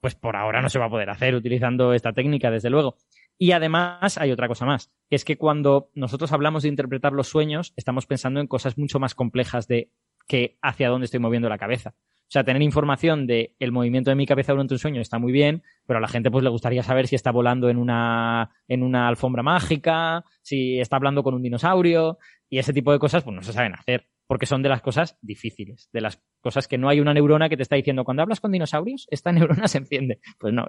pues 0.01 0.15
por 0.15 0.35
ahora 0.35 0.61
no 0.61 0.69
se 0.69 0.79
va 0.79 0.85
a 0.85 0.89
poder 0.89 1.11
hacer 1.11 1.35
utilizando 1.35 1.93
esta 1.93 2.11
técnica, 2.11 2.49
desde 2.49 2.71
luego. 2.71 2.97
Y 3.37 3.53
además 3.53 4.17
hay 4.17 4.31
otra 4.31 4.47
cosa 4.47 4.65
más, 4.65 4.91
que 5.09 5.15
es 5.15 5.25
que 5.25 5.37
cuando 5.37 5.89
nosotros 5.95 6.31
hablamos 6.31 6.63
de 6.63 6.69
interpretar 6.69 7.13
los 7.13 7.27
sueños, 7.27 7.73
estamos 7.75 8.05
pensando 8.05 8.39
en 8.39 8.47
cosas 8.47 8.77
mucho 8.77 8.99
más 8.99 9.15
complejas 9.15 9.67
de 9.67 9.91
que 10.27 10.57
hacia 10.61 10.89
dónde 10.89 11.05
estoy 11.05 11.19
moviendo 11.19 11.49
la 11.49 11.57
cabeza. 11.57 11.95
O 12.31 12.33
sea, 12.33 12.45
tener 12.45 12.61
información 12.61 13.27
de 13.27 13.57
el 13.59 13.73
movimiento 13.73 14.09
de 14.09 14.15
mi 14.15 14.25
cabeza 14.25 14.53
durante 14.53 14.75
un 14.75 14.79
sueño 14.79 15.01
está 15.01 15.19
muy 15.19 15.33
bien, 15.33 15.63
pero 15.85 15.97
a 15.97 16.01
la 16.01 16.07
gente 16.07 16.31
pues 16.31 16.45
le 16.45 16.49
gustaría 16.49 16.81
saber 16.81 17.07
si 17.07 17.15
está 17.15 17.29
volando 17.29 17.69
en 17.69 17.75
una, 17.75 18.51
en 18.69 18.83
una 18.83 19.09
alfombra 19.09 19.43
mágica, 19.43 20.23
si 20.41 20.79
está 20.79 20.95
hablando 20.95 21.23
con 21.23 21.33
un 21.33 21.41
dinosaurio, 21.41 22.19
y 22.49 22.59
ese 22.59 22.71
tipo 22.71 22.93
de 22.93 22.99
cosas 22.99 23.23
pues 23.23 23.35
no 23.35 23.41
se 23.41 23.51
saben 23.51 23.73
hacer, 23.73 24.07
porque 24.27 24.45
son 24.45 24.63
de 24.63 24.69
las 24.69 24.81
cosas 24.81 25.17
difíciles, 25.21 25.89
de 25.91 25.99
las 25.99 26.23
cosas 26.41 26.67
que 26.67 26.77
no 26.77 26.89
hay 26.89 26.99
una 26.99 27.13
neurona 27.13 27.49
que 27.49 27.57
te 27.57 27.63
está 27.63 27.75
diciendo, 27.75 28.03
cuando 28.03 28.23
hablas 28.23 28.39
con 28.39 28.51
dinosaurios, 28.51 29.07
esta 29.09 29.31
neurona 29.31 29.67
se 29.67 29.77
enciende. 29.77 30.19
Pues 30.39 30.53
no, 30.53 30.65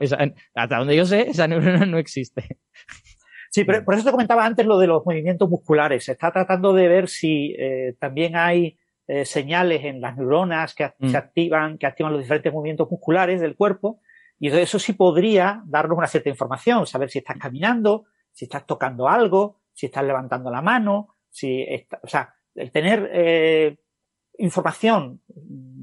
hasta 0.55 0.79
donde 0.79 0.97
yo 0.97 1.07
sé, 1.07 1.31
esa 1.31 1.49
neurona 1.49 1.87
no 1.87 1.99
existe. 1.99 2.59
Sí, 3.51 3.65
pero 3.65 3.85
por 3.85 3.95
eso 3.95 4.05
te 4.05 4.11
comentaba 4.11 4.47
antes 4.47 4.65
lo 4.65 4.79
de 4.79 4.87
los 4.87 5.05
movimientos 5.05 5.49
musculares. 5.49 6.05
Se 6.05 6.13
está 6.13 6.31
tratando 6.33 6.73
de 6.73 6.89
ver 6.89 7.09
si 7.09 7.55
eh, 7.59 7.95
también 7.99 8.35
hay 8.35 8.79
eh, 9.07 9.27
señales 9.27 9.85
en 9.85 10.01
las 10.01 10.17
neuronas 10.17 10.75
que 10.75 10.91
se 11.01 11.07
mm. 11.07 11.17
activan, 11.17 11.77
que 11.77 11.87
activan 11.87 12.13
los 12.13 12.23
diferentes 12.23 12.51
movimientos 12.51 12.91
musculares 12.91 13.43
del 13.43 13.57
cuerpo. 13.57 14.01
Y 14.39 14.49
eso 14.49 14.79
sí 14.79 14.95
podría 14.95 15.63
darnos 15.67 15.99
una 15.99 16.07
cierta 16.07 16.31
información, 16.31 16.87
saber 16.87 17.11
si 17.11 17.19
estás 17.19 17.37
caminando, 17.37 18.07
si 18.33 18.47
estás 18.47 18.67
tocando 18.67 19.07
algo, 19.07 19.61
si 19.75 19.87
estás 19.87 20.05
levantando 20.05 20.51
la 20.51 20.63
mano, 20.63 21.17
si 21.29 21.65
o 22.03 22.09
sea, 22.09 22.35
el 22.55 22.71
tener 22.71 23.11
eh, 23.13 23.77
información 24.43 25.21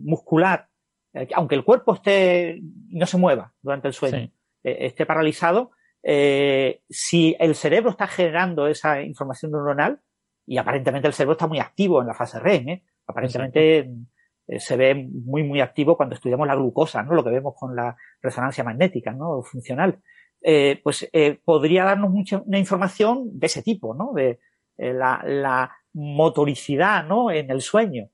muscular, 0.03 0.69
eh, 1.13 1.27
aunque 1.33 1.55
el 1.55 1.63
cuerpo 1.63 1.95
esté 1.95 2.59
no 2.89 3.05
se 3.05 3.17
mueva 3.17 3.53
durante 3.61 3.87
el 3.87 3.93
sueño, 3.93 4.31
esté 4.63 5.05
paralizado, 5.05 5.71
si 6.01 7.35
el 7.39 7.55
cerebro 7.55 7.91
está 7.91 8.07
generando 8.07 8.67
esa 8.67 9.01
información 9.01 9.51
neuronal, 9.51 10.01
y 10.49 10.57
aparentemente 10.57 11.07
el 11.07 11.13
cerebro 11.13 11.33
está 11.33 11.45
muy 11.45 11.59
activo 11.59 12.01
en 12.01 12.07
la 12.07 12.15
fase 12.15 12.39
REM, 12.39 12.69
¿eh? 12.69 12.83
Aparentemente 13.05 13.91
eh, 14.47 14.59
se 14.59 14.75
ve 14.75 14.95
muy, 14.95 15.43
muy 15.43 15.61
activo 15.61 15.95
cuando 15.95 16.15
estudiamos 16.15 16.47
la 16.47 16.55
glucosa, 16.55 17.03
¿no? 17.03 17.13
Lo 17.13 17.23
que 17.23 17.29
vemos 17.29 17.53
con 17.55 17.75
la 17.75 17.95
resonancia 18.19 18.63
magnética, 18.63 19.13
¿no? 19.13 19.43
Funcional. 19.43 19.99
Eh, 20.41 20.81
pues 20.83 21.07
eh, 21.13 21.39
podría 21.45 21.83
darnos 21.83 22.09
mucha, 22.09 22.41
una 22.43 22.57
información 22.57 23.37
de 23.37 23.45
ese 23.45 23.61
tipo, 23.61 23.93
¿no? 23.93 24.11
De 24.11 24.39
la, 24.75 25.21
la 25.23 25.71
motoricidad, 25.93 27.05
¿no? 27.05 27.29
En 27.29 27.51
el 27.51 27.61
sueño. 27.61 28.09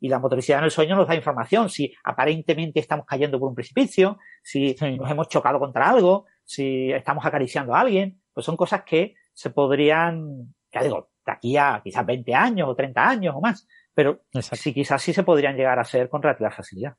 Y 0.00 0.08
la 0.08 0.18
motoricidad 0.18 0.58
en 0.58 0.66
el 0.66 0.70
sueño 0.70 0.96
nos 0.96 1.08
da 1.08 1.14
información 1.14 1.68
si 1.70 1.94
aparentemente 2.04 2.80
estamos 2.80 3.06
cayendo 3.06 3.38
por 3.38 3.48
un 3.48 3.54
precipicio, 3.54 4.18
si 4.42 4.76
nos 4.80 5.10
hemos 5.10 5.28
chocado 5.28 5.58
contra 5.58 5.88
algo, 5.88 6.26
si 6.44 6.92
estamos 6.92 7.24
acariciando 7.24 7.74
a 7.74 7.80
alguien, 7.80 8.20
pues 8.32 8.44
son 8.44 8.56
cosas 8.56 8.82
que 8.84 9.14
se 9.32 9.50
podrían, 9.50 10.54
ya 10.72 10.82
digo, 10.82 11.10
de 11.24 11.32
aquí 11.32 11.56
a 11.56 11.80
quizás 11.82 12.04
20 12.06 12.34
años 12.34 12.68
o 12.68 12.74
30 12.74 13.08
años 13.08 13.34
o 13.36 13.40
más, 13.40 13.66
pero 13.94 14.20
sí, 14.32 14.74
quizás 14.74 15.02
sí 15.02 15.12
se 15.12 15.22
podrían 15.22 15.56
llegar 15.56 15.78
a 15.78 15.82
hacer 15.82 16.08
con 16.08 16.22
relativa 16.22 16.50
facilidad. 16.50 16.96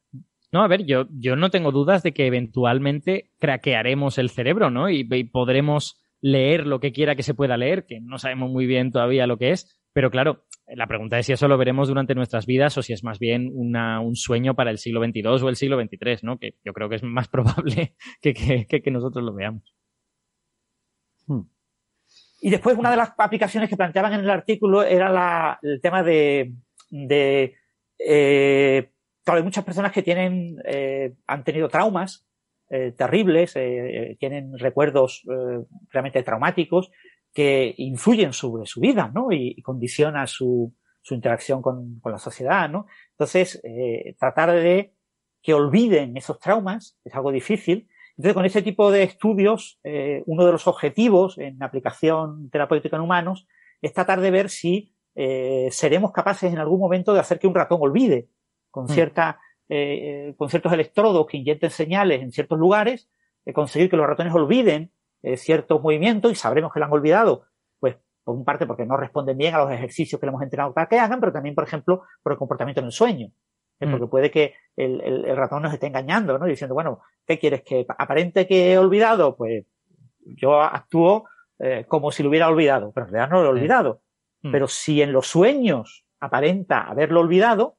No, 0.51 0.63
a 0.63 0.67
ver, 0.67 0.85
yo, 0.85 1.05
yo 1.11 1.35
no 1.35 1.49
tengo 1.49 1.71
dudas 1.71 2.03
de 2.03 2.13
que 2.13 2.25
eventualmente 2.25 3.31
craquearemos 3.39 4.17
el 4.17 4.29
cerebro, 4.29 4.69
¿no? 4.69 4.89
Y, 4.89 5.03
podremos 5.25 6.01
leer 6.21 6.65
lo 6.65 6.79
que 6.79 6.93
quiera 6.93 7.15
que 7.15 7.23
se 7.23 7.33
pueda 7.33 7.57
leer, 7.57 7.85
que 7.85 7.99
no 8.01 8.17
sabemos 8.17 8.49
muy 8.49 8.65
bien 8.65 8.91
todavía 8.91 9.27
lo 9.27 9.37
que 9.37 9.51
es, 9.51 9.76
pero 9.93 10.11
claro, 10.11 10.45
la 10.67 10.87
pregunta 10.87 11.17
es 11.17 11.25
si 11.25 11.33
eso 11.33 11.47
lo 11.47 11.57
veremos 11.57 11.87
durante 11.87 12.15
nuestras 12.15 12.45
vidas 12.45 12.77
o 12.77 12.81
si 12.81 12.93
es 12.93 13.03
más 13.03 13.19
bien 13.19 13.49
una, 13.53 14.01
un 14.01 14.15
sueño 14.15 14.55
para 14.55 14.71
el 14.71 14.77
siglo 14.77 15.03
XXII 15.03 15.27
o 15.27 15.49
el 15.49 15.55
siglo 15.55 15.79
XXIII, 15.79 16.19
¿no? 16.23 16.37
Que 16.37 16.55
yo 16.63 16.73
creo 16.73 16.89
que 16.89 16.95
es 16.95 17.03
más 17.03 17.27
probable 17.29 17.95
que, 18.21 18.33
que, 18.33 18.81
que 18.81 18.91
nosotros 18.91 19.23
lo 19.23 19.33
veamos. 19.33 19.75
Hmm. 21.25 21.41
Y 22.41 22.49
después 22.49 22.77
una 22.77 22.91
de 22.91 22.97
las 22.97 23.13
aplicaciones 23.17 23.69
que 23.69 23.77
planteaban 23.77 24.13
en 24.13 24.19
el 24.19 24.29
artículo 24.29 24.83
era 24.83 25.09
la, 25.09 25.59
el 25.63 25.81
tema 25.81 26.03
de 26.03 26.53
de, 26.89 27.55
eh, 27.99 28.89
claro, 29.23 29.39
hay 29.39 29.43
muchas 29.43 29.63
personas 29.63 29.91
que 29.91 30.03
tienen, 30.03 30.57
eh, 30.65 31.13
han 31.25 31.43
tenido 31.43 31.67
traumas 31.67 32.23
terribles, 32.97 33.53
tienen 34.19 34.59
recuerdos 34.59 35.23
realmente 35.89 36.21
traumáticos 36.21 36.91
que 37.37 37.75
influyen 37.77 38.33
sobre 38.33 38.65
su 38.65 38.79
vida, 38.79 39.11
¿no? 39.13 39.31
Y, 39.31 39.53
y 39.55 39.61
condiciona 39.61 40.25
su, 40.25 40.73
su 41.03 41.13
interacción 41.13 41.61
con, 41.61 41.99
con, 41.99 42.11
la 42.11 42.17
sociedad, 42.17 42.67
¿no? 42.67 42.87
Entonces, 43.11 43.61
tratar 44.19 44.51
de 44.53 44.95
que 45.43 45.53
olviden 45.53 46.17
esos 46.17 46.39
traumas 46.39 46.97
es 47.05 47.13
algo 47.13 47.31
difícil. 47.31 47.87
Entonces, 48.17 48.33
con 48.33 48.45
ese 48.45 48.63
tipo 48.63 48.89
de 48.89 49.03
estudios, 49.03 49.79
uno 50.25 50.45
de 50.47 50.51
los 50.51 50.65
objetivos 50.65 51.37
en 51.37 51.61
aplicación 51.61 52.49
terapéutica 52.49 52.95
en 52.95 53.03
humanos 53.03 53.47
es 53.83 53.93
tratar 53.93 54.19
de 54.19 54.31
ver 54.31 54.49
si 54.49 54.95
eh, 55.19 55.69
seremos 55.71 56.11
capaces 56.11 56.53
en 56.53 56.59
algún 56.59 56.79
momento 56.79 57.11
de 57.11 57.19
hacer 57.19 57.39
que 57.39 57.47
un 57.47 57.55
ratón 57.55 57.79
olvide 57.81 58.29
con 58.69 58.85
mm. 58.85 58.89
cierta, 58.89 59.39
eh, 59.67 60.35
con 60.37 60.47
ciertos 60.47 60.71
electrodos 60.71 61.25
que 61.25 61.37
inyecten 61.37 61.71
señales 61.71 62.21
en 62.21 62.31
ciertos 62.31 62.59
lugares, 62.59 63.09
de 63.43 63.51
conseguir 63.51 63.89
que 63.89 63.97
los 63.97 64.05
ratones 64.05 64.33
olviden 64.35 64.91
eh, 65.23 65.37
ciertos 65.37 65.81
movimientos 65.81 66.31
y 66.31 66.35
sabremos 66.35 66.71
que 66.73 66.79
lo 66.79 66.85
han 66.85 66.91
olvidado. 66.91 67.45
Pues, 67.79 67.97
por 68.23 68.35
un 68.35 68.45
parte, 68.45 68.65
porque 68.65 68.85
no 68.85 68.97
responden 68.97 69.37
bien 69.37 69.55
a 69.55 69.59
los 69.59 69.71
ejercicios 69.71 70.19
que 70.19 70.25
le 70.25 70.29
hemos 70.29 70.43
entrenado 70.43 70.73
para 70.73 70.87
que 70.87 70.99
hagan, 70.99 71.19
pero 71.19 71.31
también, 71.31 71.55
por 71.55 71.63
ejemplo, 71.63 72.03
por 72.21 72.33
el 72.33 72.37
comportamiento 72.37 72.81
en 72.81 72.87
el 72.87 72.91
sueño. 72.91 73.31
Mm. 73.79 73.91
Porque 73.91 74.07
puede 74.07 74.31
que 74.31 74.55
el, 74.75 75.01
el, 75.01 75.25
el, 75.25 75.37
ratón 75.37 75.61
nos 75.63 75.73
esté 75.73 75.87
engañando, 75.87 76.37
¿no? 76.37 76.45
Diciendo, 76.45 76.73
bueno, 76.73 77.01
¿qué 77.25 77.37
quieres? 77.37 77.61
¿Que 77.61 77.85
aparente 77.97 78.47
que 78.47 78.73
he 78.73 78.77
olvidado? 78.77 79.35
Pues 79.35 79.65
yo 80.19 80.61
actúo 80.61 81.25
eh, 81.59 81.85
como 81.87 82.11
si 82.11 82.23
lo 82.23 82.29
hubiera 82.29 82.47
olvidado, 82.49 82.91
pero 82.91 83.07
en 83.07 83.13
realidad 83.13 83.31
no 83.31 83.41
lo 83.41 83.47
he 83.47 83.51
olvidado. 83.51 84.01
Mm. 84.41 84.51
Pero 84.51 84.67
si 84.67 85.01
en 85.01 85.11
los 85.11 85.27
sueños 85.27 86.05
aparenta 86.19 86.81
haberlo 86.81 87.21
olvidado, 87.21 87.77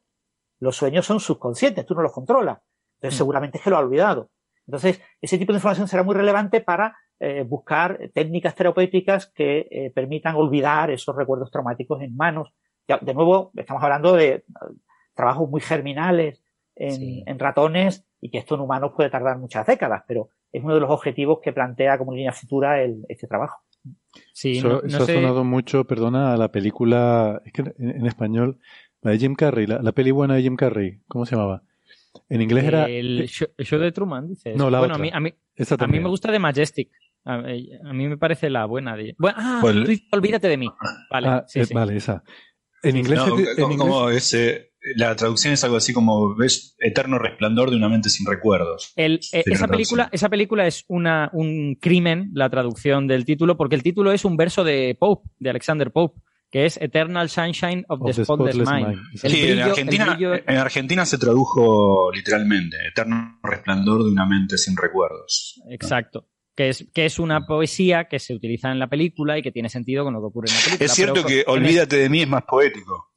los 0.60 0.77
sueños 0.77 1.06
son 1.06 1.20
subconscientes, 1.20 1.86
tú 1.86 1.94
no 1.94 2.02
los 2.02 2.12
controlas. 2.12 2.59
Entonces 2.97 3.16
mm. 3.16 3.19
seguramente 3.19 3.59
es 3.59 3.65
que 3.65 3.70
lo 3.70 3.77
ha 3.77 3.81
olvidado. 3.81 4.31
Entonces, 4.66 5.01
ese 5.23 5.39
tipo 5.39 5.52
de 5.52 5.59
información 5.59 5.89
será 5.89 6.02
muy 6.02 6.15
relevante 6.15 6.60
para 6.60 6.94
eh, 7.20 7.43
buscar 7.43 8.11
técnicas 8.15 8.55
terapéuticas 8.55 9.27
que 9.27 9.66
eh, 9.70 9.93
permitan 9.95 10.36
olvidar 10.36 10.90
esos 10.90 11.16
recuerdos 11.16 11.51
traumáticos 11.51 12.01
en 12.03 12.16
manos. 12.16 12.53
Ya, 12.86 12.99
de 12.99 13.15
nuevo, 13.15 13.51
estamos 13.57 13.82
hablando 13.82 14.15
de 14.15 14.45
trabajos 15.15 15.49
muy 15.51 15.61
germinales 15.61 16.43
en, 16.77 17.23
en, 17.27 17.39
ratones 17.39 18.07
y 18.20 18.31
que 18.31 18.39
esto 18.39 18.55
en 18.55 18.61
humanos 18.61 18.93
puede 18.95 19.11
tardar 19.11 19.36
muchas 19.39 19.66
décadas, 19.66 20.05
pero 20.07 20.31
es 20.53 20.62
uno 20.62 20.74
de 20.74 20.81
los 20.81 20.90
objetivos 20.90 21.40
que 21.43 21.53
plantea 21.53 21.99
como 21.99 22.15
línea 22.15 22.32
futura 22.32 22.82
el, 22.82 23.05
este 23.09 23.27
trabajo. 23.27 23.62
Sí, 24.32 24.59
eso, 24.59 24.82
ha 24.85 24.90
sonado 24.90 25.45
mucho, 25.45 25.85
perdona, 25.85 26.32
a 26.32 26.36
la 26.36 26.51
película, 26.51 27.43
es 27.45 27.53
que 27.53 27.62
en, 27.78 28.07
español, 28.07 28.59
la 29.03 29.12
de 29.12 29.19
Jim 29.19 29.35
Carrey, 29.35 29.66
la, 29.66 29.93
peli 29.93 30.11
buena 30.11 30.35
de 30.35 30.43
Jim 30.43 30.57
Carrey, 30.57 31.01
¿cómo 31.09 31.27
se 31.27 31.36
llamaba? 31.36 31.62
En 32.28 32.43
inglés 32.43 32.65
era... 32.65 32.86
El 32.86 33.27
show, 33.28 33.78
de 33.78 33.93
Truman, 33.93 34.28
dices. 34.28 34.57
No, 34.57 34.70
la 34.70 34.78
bueno, 34.78 34.95
otra. 34.95 35.16
a 35.16 35.20
mí, 35.20 35.31
a 35.31 35.86
mí, 35.86 36.01
me 36.01 36.09
gusta 36.09 36.32
de 36.32 36.39
Majestic. 36.39 36.90
A, 37.28 37.92
mí 37.92 38.09
me 38.09 38.16
parece 38.16 38.48
la 38.48 38.64
buena 38.64 38.96
de... 38.96 39.14
Bueno, 39.18 39.36
ah, 39.38 39.59
pues 39.60 40.02
olvídate 40.12 40.48
de 40.48 40.56
mí. 40.56 40.68
Vale, 41.10 41.28
ah, 41.28 41.44
sí, 41.46 41.60
eh, 41.60 41.66
sí. 41.66 41.74
vale 41.74 41.96
esa. 41.96 42.22
En 42.82 42.96
inglés... 42.96 43.18
No, 43.18 43.24
en 43.24 43.30
como, 43.30 43.40
inglés 43.40 43.78
como 43.78 44.09
ese, 44.09 44.72
la 44.96 45.14
traducción 45.14 45.52
es 45.52 45.62
algo 45.62 45.76
así 45.76 45.92
como 45.92 46.34
ves 46.34 46.74
eterno 46.78 47.18
resplandor 47.18 47.70
de 47.70 47.76
una 47.76 47.90
mente 47.90 48.09
sin 48.09 48.26
recuerdos. 48.26 48.92
El, 48.96 49.20
eh, 49.32 49.42
esa, 49.44 49.68
película, 49.68 50.09
esa 50.10 50.30
película 50.30 50.66
es 50.66 50.86
una, 50.88 51.28
un 51.34 51.76
crimen, 51.78 52.30
la 52.32 52.48
traducción 52.48 53.06
del 53.06 53.26
título, 53.26 53.59
porque 53.59 53.74
el 53.74 53.82
título 53.82 54.12
es 54.12 54.24
un 54.24 54.38
verso 54.38 54.64
de 54.64 54.96
Pope, 54.98 55.28
de 55.38 55.50
Alexander 55.50 55.90
Pope 55.90 56.22
que 56.50 56.64
es 56.64 56.78
Eternal 56.78 57.28
Sunshine 57.28 57.84
of, 57.88 58.00
the, 58.06 58.24
Spotless, 58.24 58.56
Mind. 58.56 58.96
Sí, 59.16 59.28
brillo, 59.28 59.52
en, 59.52 59.60
Argentina, 59.60 60.14
brillo... 60.14 60.34
en 60.34 60.56
Argentina 60.56 61.05
se 61.05 61.18
tradujo 61.18 62.10
literalmente, 62.10 62.78
Eterno 62.88 63.38
resplandor 63.42 64.02
de 64.05 64.10
una 64.10 64.24
mente 64.24 64.56
sin 64.56 64.74
recuerdos. 64.74 65.60
Exacto. 65.68 66.26
Que 66.59 66.70
es, 66.70 66.89
que 66.93 67.05
es 67.05 67.20
una 67.20 67.47
poesía 67.47 68.09
que 68.09 68.18
se 68.18 68.35
utiliza 68.35 68.72
en 68.72 68.80
la 68.80 68.89
película 68.89 69.39
y 69.39 69.43
que 69.43 69.52
tiene 69.52 69.68
sentido 69.68 70.02
con 70.02 70.12
lo 70.12 70.18
que 70.18 70.26
ocurre 70.26 70.48
en 70.48 70.56
la 70.56 70.60
película. 70.64 70.86
Es 70.86 70.93
cierto 70.93 71.24
que 71.24 71.44
Olvídate 71.47 71.98
de 71.98 72.09
mí 72.09 72.22
es 72.22 72.28
más 72.28 72.43
poético. 72.43 73.12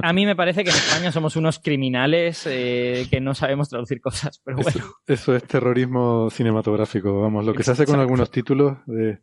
A 0.00 0.12
mí 0.12 0.24
me 0.24 0.36
parece 0.36 0.62
que 0.62 0.70
en 0.70 0.76
España 0.76 1.10
somos 1.10 1.34
unos 1.34 1.58
criminales 1.58 2.46
eh, 2.46 3.08
que 3.10 3.20
no 3.20 3.34
sabemos 3.34 3.68
traducir 3.68 4.00
cosas, 4.00 4.40
pero 4.44 4.58
bueno. 4.58 4.70
Eso, 4.70 4.94
eso, 5.08 5.34
es 5.34 5.42
terrorismo 5.48 6.30
cinematográfico, 6.30 7.22
vamos, 7.22 7.44
lo 7.44 7.52
que 7.54 7.64
se 7.64 7.72
hace 7.72 7.86
con 7.86 7.98
algunos 7.98 8.30
títulos. 8.30 8.78
De... 8.86 9.18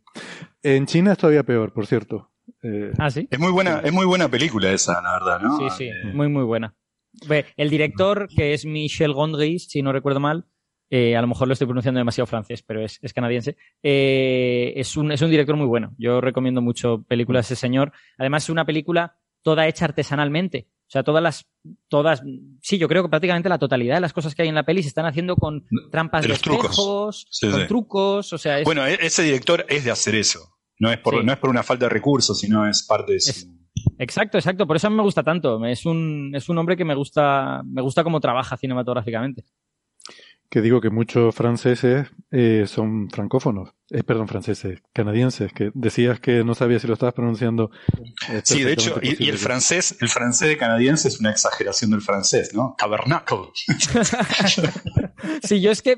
En 0.62 0.84
China 0.84 1.12
es 1.12 1.18
todavía 1.18 1.42
peor, 1.42 1.72
por 1.72 1.86
cierto. 1.86 2.32
Eh, 2.62 2.92
ah, 2.98 3.08
sí. 3.08 3.26
Es 3.30 3.38
muy 3.38 3.50
buena, 3.50 3.80
es 3.82 3.94
muy 3.94 4.04
buena 4.04 4.28
película 4.28 4.70
esa, 4.70 5.00
la 5.00 5.12
verdad, 5.14 5.40
¿no? 5.40 5.56
Sí, 5.56 5.64
sí, 5.78 5.84
eh... 5.84 6.12
muy, 6.12 6.28
muy 6.28 6.44
buena. 6.44 6.76
El 7.56 7.70
director, 7.70 8.28
que 8.28 8.52
es 8.52 8.66
Michel 8.66 9.14
Gondry, 9.14 9.58
si 9.58 9.80
no 9.80 9.90
recuerdo 9.90 10.20
mal, 10.20 10.44
eh, 10.90 11.16
a 11.16 11.20
lo 11.20 11.26
mejor 11.26 11.48
lo 11.48 11.52
estoy 11.52 11.66
pronunciando 11.66 11.98
demasiado 11.98 12.26
francés, 12.26 12.62
pero 12.62 12.84
es, 12.84 12.98
es 13.02 13.12
canadiense. 13.12 13.56
Eh, 13.82 14.72
es, 14.76 14.96
un, 14.96 15.12
es 15.12 15.22
un 15.22 15.30
director 15.30 15.56
muy 15.56 15.66
bueno. 15.66 15.94
Yo 15.98 16.20
recomiendo 16.20 16.60
mucho 16.60 17.02
películas 17.08 17.48
de 17.48 17.54
ese 17.54 17.60
señor. 17.60 17.92
Además, 18.18 18.44
es 18.44 18.50
una 18.50 18.64
película 18.64 19.16
toda 19.42 19.66
hecha 19.66 19.84
artesanalmente. 19.84 20.68
O 20.88 20.90
sea, 20.90 21.02
todas 21.02 21.22
las, 21.22 21.48
todas, 21.88 22.22
sí, 22.62 22.78
yo 22.78 22.86
creo 22.86 23.02
que 23.02 23.08
prácticamente 23.08 23.48
la 23.48 23.58
totalidad 23.58 23.96
de 23.96 24.00
las 24.00 24.12
cosas 24.12 24.34
que 24.36 24.42
hay 24.42 24.48
en 24.48 24.54
la 24.54 24.64
peli 24.64 24.82
se 24.82 24.88
están 24.88 25.06
haciendo 25.06 25.34
con 25.34 25.66
trampas 25.90 26.22
de, 26.22 26.28
de 26.28 26.34
espejos, 26.34 26.76
trucos. 26.76 27.26
Sí, 27.28 27.50
con 27.50 27.60
sí. 27.60 27.66
trucos, 27.66 28.32
o 28.32 28.38
sea, 28.38 28.60
es... 28.60 28.64
Bueno, 28.64 28.86
ese 28.86 29.24
director 29.24 29.66
es 29.68 29.84
de 29.84 29.90
hacer 29.90 30.14
eso. 30.14 30.56
No 30.78 30.92
es 30.92 30.98
por, 30.98 31.18
sí. 31.18 31.24
no 31.24 31.32
es 31.32 31.38
por 31.38 31.50
una 31.50 31.64
falta 31.64 31.86
de 31.86 31.88
recursos, 31.88 32.38
sino 32.38 32.68
es 32.68 32.84
parte 32.84 33.14
de 33.14 33.20
su... 33.20 33.56
Exacto, 33.98 34.38
exacto. 34.38 34.66
Por 34.66 34.76
eso 34.76 34.86
a 34.86 34.90
mí 34.90 34.96
me 34.96 35.02
gusta 35.02 35.22
tanto. 35.22 35.64
Es 35.64 35.86
un, 35.86 36.32
es 36.34 36.48
un 36.48 36.58
hombre 36.58 36.76
que 36.76 36.84
me 36.84 36.94
gusta, 36.94 37.62
me 37.64 37.82
gusta 37.82 38.04
cómo 38.04 38.20
trabaja 38.20 38.56
cinematográficamente. 38.56 39.44
Que 40.48 40.62
digo 40.62 40.80
que 40.80 40.90
muchos 40.90 41.34
franceses 41.34 42.08
eh, 42.30 42.64
son 42.66 43.10
francófonos. 43.10 43.70
Eh, 43.90 44.02
perdón, 44.02 44.26
franceses, 44.26 44.80
canadienses, 44.92 45.52
que 45.52 45.70
decías 45.74 46.18
que 46.18 46.42
no 46.42 46.54
sabías 46.54 46.82
si 46.82 46.88
lo 46.88 46.94
estabas 46.94 47.14
pronunciando. 47.14 47.70
Eh, 48.28 48.40
sí, 48.42 48.62
de 48.62 48.72
hecho, 48.72 48.98
y, 49.00 49.24
y, 49.24 49.28
el 49.28 49.38
francés, 49.38 49.96
el 50.00 50.08
francés 50.08 50.48
de 50.48 50.56
canadiense 50.56 51.08
es 51.08 51.20
una 51.20 51.30
exageración 51.30 51.92
del 51.92 52.00
francés, 52.00 52.52
¿no? 52.52 52.74
Tabernacle. 52.76 53.50
sí, 55.42 55.60
yo 55.60 55.70
es 55.70 55.82
que, 55.82 55.96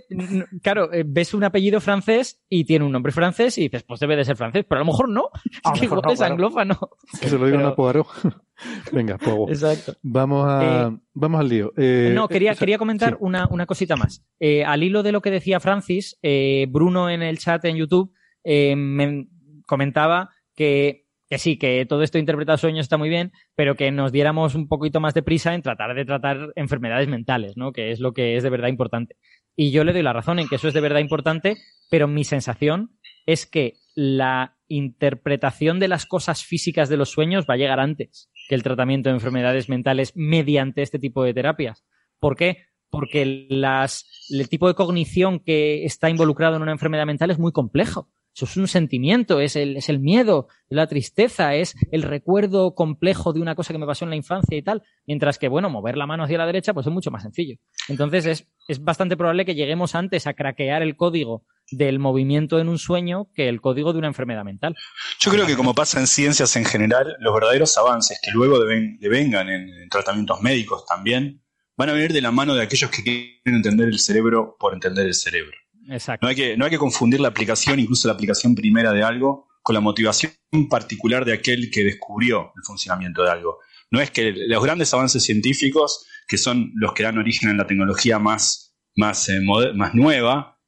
claro, 0.62 0.90
ves 1.06 1.34
un 1.34 1.44
apellido 1.44 1.80
francés 1.80 2.40
y 2.48 2.64
tiene 2.64 2.84
un 2.84 2.92
nombre 2.92 3.12
francés 3.12 3.58
y 3.58 3.62
dices, 3.62 3.82
pues 3.82 4.00
debe 4.00 4.16
de 4.16 4.24
ser 4.24 4.36
francés, 4.36 4.64
pero 4.68 4.80
a 4.80 4.84
lo 4.84 4.90
mejor 4.90 5.08
no. 5.08 5.30
A 5.64 5.72
que 5.78 5.84
igual 5.84 6.02
no, 6.04 6.12
es 6.12 6.20
anglófano. 6.20 6.78
Que 7.20 7.28
se 7.28 7.38
lo 7.38 7.46
digan 7.46 7.60
pero... 7.60 7.68
a 7.68 7.76
Poirot. 7.76 8.06
Venga, 8.92 9.18
Pogo. 9.18 9.48
Exacto. 9.48 9.94
Vamos, 10.02 10.46
a, 10.48 10.88
eh, 10.88 10.98
vamos 11.14 11.40
al 11.40 11.48
lío. 11.48 11.72
Eh, 11.76 12.12
no, 12.14 12.28
quería, 12.28 12.52
o 12.52 12.54
sea, 12.54 12.60
quería 12.60 12.78
comentar 12.78 13.10
sí. 13.10 13.16
una, 13.20 13.46
una, 13.50 13.66
cosita 13.66 13.96
más. 13.96 14.24
Eh, 14.40 14.64
al 14.64 14.82
hilo 14.82 15.02
de 15.02 15.12
lo 15.12 15.22
que 15.22 15.30
decía 15.30 15.60
Francis, 15.60 16.18
eh, 16.22 16.66
Bruno 16.68 17.08
en 17.08 17.22
el 17.22 17.38
chat 17.38 17.64
en 17.64 17.76
YouTube 17.76 18.12
eh, 18.44 18.74
me 18.76 19.28
comentaba 19.66 20.30
que, 20.54 21.06
que, 21.28 21.38
sí, 21.38 21.58
que 21.58 21.84
todo 21.86 22.02
esto 22.02 22.18
de 22.18 22.20
interpretar 22.20 22.58
sueños 22.58 22.84
está 22.84 22.96
muy 22.96 23.08
bien, 23.08 23.32
pero 23.54 23.74
que 23.74 23.90
nos 23.90 24.12
diéramos 24.12 24.54
un 24.54 24.68
poquito 24.68 25.00
más 25.00 25.14
de 25.14 25.22
prisa 25.22 25.54
en 25.54 25.62
tratar 25.62 25.94
de 25.94 26.04
tratar 26.04 26.52
enfermedades 26.56 27.08
mentales, 27.08 27.56
¿no? 27.56 27.72
Que 27.72 27.90
es 27.90 28.00
lo 28.00 28.12
que 28.12 28.36
es 28.36 28.42
de 28.42 28.50
verdad 28.50 28.68
importante. 28.68 29.16
Y 29.56 29.70
yo 29.70 29.84
le 29.84 29.92
doy 29.92 30.02
la 30.02 30.12
razón 30.12 30.38
en 30.38 30.48
que 30.48 30.56
eso 30.56 30.68
es 30.68 30.74
de 30.74 30.80
verdad 30.80 31.00
importante, 31.00 31.56
pero 31.90 32.08
mi 32.08 32.24
sensación 32.24 32.98
es 33.26 33.44
que 33.44 33.74
la 33.94 34.56
interpretación 34.68 35.80
de 35.80 35.88
las 35.88 36.06
cosas 36.06 36.44
físicas 36.44 36.88
de 36.88 36.96
los 36.96 37.10
sueños 37.10 37.44
va 37.48 37.54
a 37.54 37.56
llegar 37.58 37.80
antes 37.80 38.30
que 38.48 38.54
el 38.54 38.62
tratamiento 38.62 39.08
de 39.08 39.16
enfermedades 39.16 39.68
mentales 39.68 40.12
mediante 40.14 40.82
este 40.82 40.98
tipo 40.98 41.24
de 41.24 41.34
terapias. 41.34 41.84
¿Por 42.20 42.36
qué? 42.36 42.64
Porque 42.90 43.46
las, 43.50 44.28
el 44.30 44.48
tipo 44.48 44.68
de 44.68 44.74
cognición 44.74 45.40
que 45.40 45.84
está 45.84 46.08
involucrado 46.08 46.56
en 46.56 46.62
una 46.62 46.72
enfermedad 46.72 47.06
mental 47.06 47.30
es 47.30 47.38
muy 47.38 47.52
complejo. 47.52 48.08
Eso 48.34 48.44
es 48.44 48.56
un 48.56 48.68
sentimiento, 48.68 49.40
es 49.40 49.56
el, 49.56 49.76
es 49.76 49.88
el 49.88 49.98
miedo, 49.98 50.46
la 50.68 50.86
tristeza, 50.86 51.54
es 51.54 51.74
el 51.90 52.02
recuerdo 52.02 52.74
complejo 52.74 53.32
de 53.32 53.40
una 53.40 53.54
cosa 53.54 53.72
que 53.72 53.78
me 53.78 53.86
pasó 53.86 54.04
en 54.04 54.10
la 54.10 54.16
infancia 54.16 54.56
y 54.56 54.62
tal. 54.62 54.82
Mientras 55.06 55.38
que, 55.38 55.48
bueno, 55.48 55.70
mover 55.70 55.96
la 55.96 56.06
mano 56.06 56.24
hacia 56.24 56.38
la 56.38 56.46
derecha, 56.46 56.72
pues 56.72 56.86
es 56.86 56.92
mucho 56.92 57.10
más 57.10 57.22
sencillo. 57.22 57.56
Entonces 57.88 58.26
es, 58.26 58.48
es 58.68 58.82
bastante 58.82 59.16
probable 59.16 59.44
que 59.44 59.54
lleguemos 59.54 59.94
antes 59.94 60.26
a 60.26 60.34
craquear 60.34 60.82
el 60.82 60.96
código 60.96 61.44
del 61.70 61.98
movimiento 61.98 62.58
en 62.60 62.68
un 62.68 62.78
sueño 62.78 63.28
que 63.34 63.48
el 63.48 63.60
código 63.60 63.92
de 63.92 63.98
una 63.98 64.08
enfermedad 64.08 64.44
mental. 64.44 64.74
Yo 65.18 65.30
creo 65.30 65.46
que 65.46 65.56
como 65.56 65.74
pasa 65.74 65.98
en 66.00 66.06
ciencias 66.06 66.54
en 66.56 66.64
general, 66.64 67.16
los 67.20 67.34
verdaderos 67.34 67.76
avances 67.76 68.20
que 68.22 68.30
luego 68.30 68.58
deben, 68.58 68.98
devengan 69.00 69.48
en, 69.48 69.68
en 69.68 69.88
tratamientos 69.88 70.40
médicos 70.40 70.86
también, 70.86 71.42
van 71.76 71.90
a 71.90 71.92
venir 71.92 72.12
de 72.12 72.20
la 72.20 72.32
mano 72.32 72.54
de 72.54 72.62
aquellos 72.62 72.90
que 72.90 73.02
quieren 73.02 73.38
entender 73.44 73.88
el 73.88 73.98
cerebro 73.98 74.56
por 74.58 74.74
entender 74.74 75.06
el 75.06 75.14
cerebro. 75.14 75.56
Exacto. 75.88 76.24
No 76.24 76.30
hay, 76.30 76.36
que, 76.36 76.56
no 76.56 76.64
hay 76.64 76.70
que 76.70 76.78
confundir 76.78 77.20
la 77.20 77.28
aplicación, 77.28 77.80
incluso 77.80 78.08
la 78.08 78.14
aplicación 78.14 78.54
primera 78.54 78.92
de 78.92 79.02
algo, 79.02 79.48
con 79.62 79.74
la 79.74 79.80
motivación 79.80 80.32
particular 80.70 81.24
de 81.24 81.34
aquel 81.34 81.70
que 81.70 81.84
descubrió 81.84 82.52
el 82.56 82.62
funcionamiento 82.64 83.22
de 83.22 83.30
algo. 83.30 83.58
No 83.90 84.00
es 84.00 84.10
que 84.10 84.32
los 84.32 84.62
grandes 84.62 84.92
avances 84.92 85.22
científicos, 85.22 86.06
que 86.26 86.38
son 86.38 86.72
los 86.74 86.92
que 86.92 87.02
dan 87.02 87.18
origen 87.18 87.50
a 87.50 87.54
la 87.54 87.66
tecnología 87.66 88.18
más, 88.18 88.76
más, 88.96 89.28
eh, 89.28 89.40
más 89.40 89.94
nueva, 89.94 90.58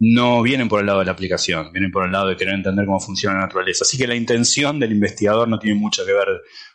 no 0.00 0.42
vienen 0.42 0.68
por 0.68 0.80
el 0.80 0.86
lado 0.86 0.98
de 0.98 1.04
la 1.04 1.12
aplicación, 1.12 1.72
vienen 1.72 1.92
por 1.92 2.04
el 2.04 2.12
lado 2.12 2.28
de 2.28 2.36
querer 2.36 2.54
entender 2.54 2.84
cómo 2.84 2.98
funciona 2.98 3.36
la 3.36 3.42
naturaleza. 3.42 3.84
Así 3.84 3.96
que 3.96 4.08
la 4.08 4.16
intención 4.16 4.80
del 4.80 4.92
investigador 4.92 5.48
no 5.48 5.58
tiene 5.58 5.78
mucho 5.78 6.04
que 6.04 6.12
ver 6.12 6.28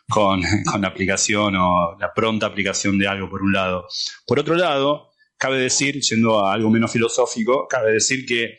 con, 0.08 0.40
con 0.70 0.80
la 0.80 0.88
aplicación 0.88 1.54
o 1.56 1.96
la 1.98 2.12
pronta 2.14 2.46
aplicación 2.46 2.98
de 2.98 3.08
algo 3.08 3.28
por 3.28 3.42
un 3.42 3.52
lado. 3.52 3.86
Por 4.26 4.38
otro 4.38 4.54
lado, 4.54 5.09
cabe 5.40 5.58
decir, 5.58 5.98
yendo 6.00 6.44
a 6.44 6.52
algo 6.52 6.68
menos 6.70 6.92
filosófico, 6.92 7.66
cabe 7.66 7.92
decir 7.92 8.26
que 8.26 8.58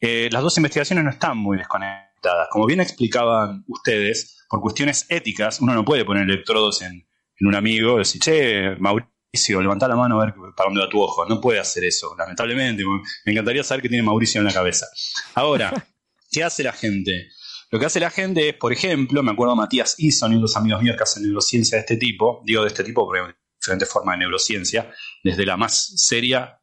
eh, 0.00 0.28
las 0.30 0.42
dos 0.42 0.56
investigaciones 0.56 1.04
no 1.04 1.10
están 1.10 1.36
muy 1.36 1.58
desconectadas. 1.58 2.48
Como 2.50 2.66
bien 2.66 2.80
explicaban 2.80 3.64
ustedes, 3.66 4.46
por 4.48 4.60
cuestiones 4.60 5.06
éticas, 5.08 5.60
uno 5.60 5.74
no 5.74 5.84
puede 5.84 6.04
poner 6.04 6.22
electrodos 6.22 6.82
en, 6.82 7.06
un 7.42 7.54
amigo 7.54 7.96
y 7.96 7.98
decir, 7.98 8.20
che, 8.20 8.76
Mauricio, 8.78 9.62
levanta 9.62 9.88
la 9.88 9.96
mano 9.96 10.20
a 10.20 10.26
ver 10.26 10.34
para 10.54 10.68
dónde 10.68 10.82
va 10.82 10.88
tu 10.90 11.00
ojo. 11.00 11.24
No 11.26 11.40
puede 11.40 11.58
hacer 11.58 11.84
eso, 11.84 12.14
lamentablemente. 12.16 12.84
Me 13.24 13.32
encantaría 13.32 13.64
saber 13.64 13.82
qué 13.82 13.88
tiene 13.88 14.04
Mauricio 14.04 14.40
en 14.40 14.46
la 14.46 14.52
cabeza. 14.52 14.86
Ahora, 15.34 15.72
¿qué 16.30 16.44
hace 16.44 16.62
la 16.62 16.72
gente? 16.72 17.28
Lo 17.70 17.78
que 17.78 17.86
hace 17.86 17.98
la 17.98 18.10
gente 18.10 18.50
es, 18.50 18.54
por 18.56 18.72
ejemplo, 18.72 19.22
me 19.22 19.32
acuerdo 19.32 19.54
de 19.54 19.58
Matías 19.58 19.96
Eason 19.98 20.32
y 20.32 20.36
unos 20.36 20.54
amigos 20.56 20.82
míos 20.82 20.96
que 20.96 21.02
hacen 21.02 21.22
neurociencia 21.22 21.76
de 21.76 21.80
este 21.80 21.96
tipo, 21.96 22.42
digo 22.44 22.62
de 22.62 22.68
este 22.68 22.84
tipo 22.84 23.06
porque 23.06 23.34
diferentes 23.60 23.88
formas 23.88 24.14
de 24.14 24.20
neurociencia, 24.20 24.92
desde 25.22 25.44
la 25.44 25.56
más 25.56 25.92
seria 25.96 26.60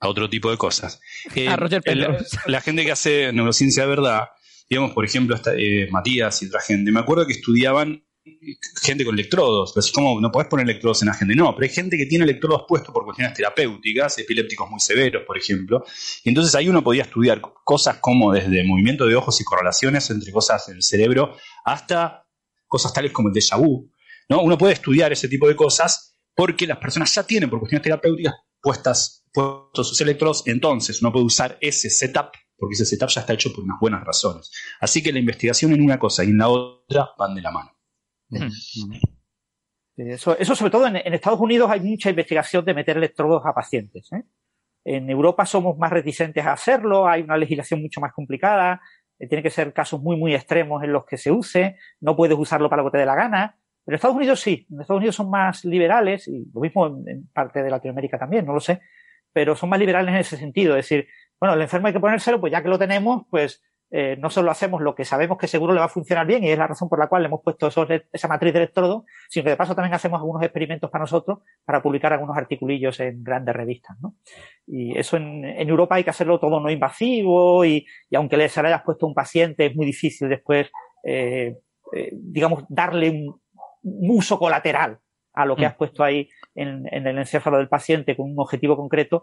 a 0.00 0.08
otro 0.08 0.28
tipo 0.28 0.50
de 0.50 0.56
cosas. 0.56 1.00
Eh, 1.34 1.54
Roger 1.56 1.82
la, 2.46 2.60
gente 2.60 2.84
que 2.84 2.92
hace 2.92 3.32
neurociencia 3.32 3.84
de 3.84 3.88
verdad, 3.88 4.28
digamos, 4.68 4.92
por 4.92 5.04
ejemplo, 5.04 5.40
eh, 5.56 5.88
Matías 5.90 6.42
y 6.42 6.46
otra 6.46 6.60
gente, 6.60 6.92
me 6.92 7.00
acuerdo 7.00 7.26
que 7.26 7.32
estudiaban 7.32 8.04
gente 8.82 9.04
con 9.04 9.14
electrodos. 9.14 9.72
Pero 9.74 9.86
como 9.94 10.20
no 10.20 10.30
podés 10.30 10.48
poner 10.48 10.64
electrodos 10.64 11.02
en 11.02 11.08
la 11.08 11.14
gente. 11.14 11.34
No, 11.34 11.54
pero 11.54 11.64
hay 11.64 11.74
gente 11.74 11.96
que 11.96 12.06
tiene 12.06 12.24
electrodos 12.24 12.64
puestos 12.66 12.92
por 12.92 13.04
cuestiones 13.04 13.34
terapéuticas, 13.34 14.18
epilépticos 14.18 14.68
muy 14.70 14.80
severos, 14.80 15.24
por 15.26 15.36
ejemplo. 15.36 15.84
Y 16.22 16.30
entonces 16.30 16.54
ahí 16.54 16.68
uno 16.68 16.82
podía 16.82 17.02
estudiar 17.02 17.40
cosas 17.40 17.98
como 17.98 18.32
desde 18.32 18.64
movimiento 18.64 19.06
de 19.06 19.16
ojos 19.16 19.40
y 19.40 19.44
correlaciones 19.44 20.08
entre 20.10 20.32
cosas 20.32 20.68
en 20.68 20.76
el 20.76 20.82
cerebro 20.82 21.36
hasta 21.64 22.23
cosas 22.74 22.92
tales 22.92 23.12
como 23.12 23.28
el 23.28 23.34
déjà 23.34 23.56
vu. 23.56 23.88
¿no? 24.28 24.42
Uno 24.42 24.58
puede 24.58 24.72
estudiar 24.72 25.12
ese 25.12 25.28
tipo 25.28 25.46
de 25.46 25.54
cosas 25.54 26.18
porque 26.34 26.66
las 26.66 26.78
personas 26.78 27.14
ya 27.14 27.22
tienen 27.22 27.48
por 27.48 27.60
cuestiones 27.60 27.84
terapéuticas 27.84 28.34
puestas, 28.60 29.24
puestos 29.32 29.90
sus 29.90 30.00
electrodos. 30.00 30.42
Entonces 30.46 31.00
uno 31.00 31.12
puede 31.12 31.26
usar 31.26 31.56
ese 31.60 31.88
setup 31.88 32.32
porque 32.56 32.74
ese 32.74 32.84
setup 32.84 33.10
ya 33.10 33.20
está 33.20 33.32
hecho 33.34 33.52
por 33.52 33.62
unas 33.62 33.78
buenas 33.80 34.02
razones. 34.04 34.50
Así 34.80 35.02
que 35.02 35.12
la 35.12 35.20
investigación 35.20 35.72
en 35.72 35.82
una 35.82 35.98
cosa 36.00 36.24
y 36.24 36.30
en 36.30 36.38
la 36.38 36.48
otra 36.48 37.10
van 37.16 37.34
de 37.36 37.42
la 37.42 37.52
mano. 37.52 37.70
Eso, 39.96 40.36
eso 40.36 40.56
sobre 40.56 40.72
todo 40.72 40.88
en, 40.88 40.96
Estados 40.96 41.38
Unidos 41.38 41.70
hay 41.70 41.80
mucha 41.80 42.10
investigación 42.10 42.64
de 42.64 42.74
meter 42.74 42.96
electrodos 42.96 43.42
a 43.44 43.54
pacientes. 43.54 44.10
¿eh? 44.12 44.24
En 44.84 45.08
Europa 45.08 45.46
somos 45.46 45.78
más 45.78 45.90
reticentes 45.92 46.44
a 46.44 46.54
hacerlo, 46.54 47.06
hay 47.06 47.22
una 47.22 47.36
legislación 47.36 47.80
mucho 47.80 48.00
más 48.00 48.12
complicada, 48.12 48.80
tiene 49.26 49.42
que 49.42 49.50
ser 49.50 49.72
casos 49.72 50.00
muy, 50.00 50.16
muy 50.16 50.34
extremos 50.34 50.82
en 50.82 50.92
los 50.92 51.04
que 51.04 51.16
se 51.16 51.30
use, 51.30 51.76
no 52.00 52.16
puedes 52.16 52.36
usarlo 52.38 52.68
para 52.68 52.82
lo 52.82 52.90
que 52.90 52.92
te 52.92 52.98
dé 52.98 53.06
la 53.06 53.14
gana. 53.14 53.56
Pero 53.84 53.94
en 53.94 53.96
Estados 53.96 54.16
Unidos 54.16 54.40
sí, 54.40 54.66
en 54.70 54.80
Estados 54.80 54.98
Unidos 54.98 55.16
son 55.16 55.30
más 55.30 55.64
liberales, 55.64 56.26
y 56.28 56.46
lo 56.52 56.60
mismo 56.60 56.86
en, 57.06 57.28
parte 57.32 57.62
de 57.62 57.70
Latinoamérica 57.70 58.18
también, 58.18 58.46
no 58.46 58.54
lo 58.54 58.60
sé, 58.60 58.80
pero 59.32 59.54
son 59.54 59.68
más 59.68 59.78
liberales 59.78 60.14
en 60.14 60.20
ese 60.20 60.36
sentido. 60.36 60.76
Es 60.76 60.88
decir, 60.88 61.08
bueno, 61.38 61.54
el 61.54 61.62
enfermo 61.62 61.88
hay 61.88 61.92
que 61.92 62.00
ponérselo, 62.00 62.40
pues 62.40 62.52
ya 62.52 62.62
que 62.62 62.68
lo 62.68 62.78
tenemos, 62.78 63.24
pues 63.28 63.62
eh, 63.96 64.16
no 64.18 64.28
solo 64.28 64.50
hacemos 64.50 64.82
lo 64.82 64.96
que 64.96 65.04
sabemos 65.04 65.38
que 65.38 65.46
seguro 65.46 65.72
le 65.72 65.78
va 65.78 65.84
a 65.84 65.88
funcionar 65.88 66.26
bien 66.26 66.42
y 66.42 66.50
es 66.50 66.58
la 66.58 66.66
razón 66.66 66.88
por 66.88 66.98
la 66.98 67.06
cual 67.06 67.22
le 67.22 67.28
hemos 67.28 67.42
puesto 67.44 67.68
esa 67.68 68.26
matriz 68.26 68.52
de 68.52 68.58
electrodo, 68.58 69.04
sino 69.28 69.44
que 69.44 69.50
de 69.50 69.56
paso 69.56 69.76
también 69.76 69.94
hacemos 69.94 70.18
algunos 70.18 70.42
experimentos 70.42 70.90
para 70.90 71.04
nosotros 71.04 71.38
para 71.64 71.80
publicar 71.80 72.12
algunos 72.12 72.36
articulillos 72.36 72.98
en 72.98 73.22
grandes 73.22 73.54
revistas. 73.54 73.96
¿no? 74.02 74.16
Y 74.66 74.98
eso 74.98 75.16
en, 75.16 75.44
Europa 75.44 75.94
hay 75.94 76.02
que 76.02 76.10
hacerlo 76.10 76.40
todo 76.40 76.58
no 76.58 76.70
invasivo 76.70 77.64
y, 77.64 77.86
aunque 78.16 78.36
le, 78.36 78.48
se 78.48 78.62
le 78.62 78.68
hayas 78.70 78.82
puesto 78.82 79.06
a 79.06 79.10
un 79.10 79.14
paciente 79.14 79.66
es 79.66 79.76
muy 79.76 79.86
difícil 79.86 80.28
después, 80.28 80.72
eh, 81.04 81.58
eh, 81.92 82.10
digamos, 82.14 82.64
darle 82.68 83.10
un, 83.10 83.40
uso 83.84 84.40
colateral 84.40 84.98
a 85.34 85.46
lo 85.46 85.54
que 85.54 85.62
mm. 85.62 85.66
has 85.66 85.76
puesto 85.76 86.02
ahí 86.02 86.28
en, 86.56 86.84
el 86.90 87.16
encéfalo 87.16 87.58
del 87.58 87.68
paciente 87.68 88.16
con 88.16 88.28
un 88.28 88.40
objetivo 88.40 88.76
concreto, 88.76 89.22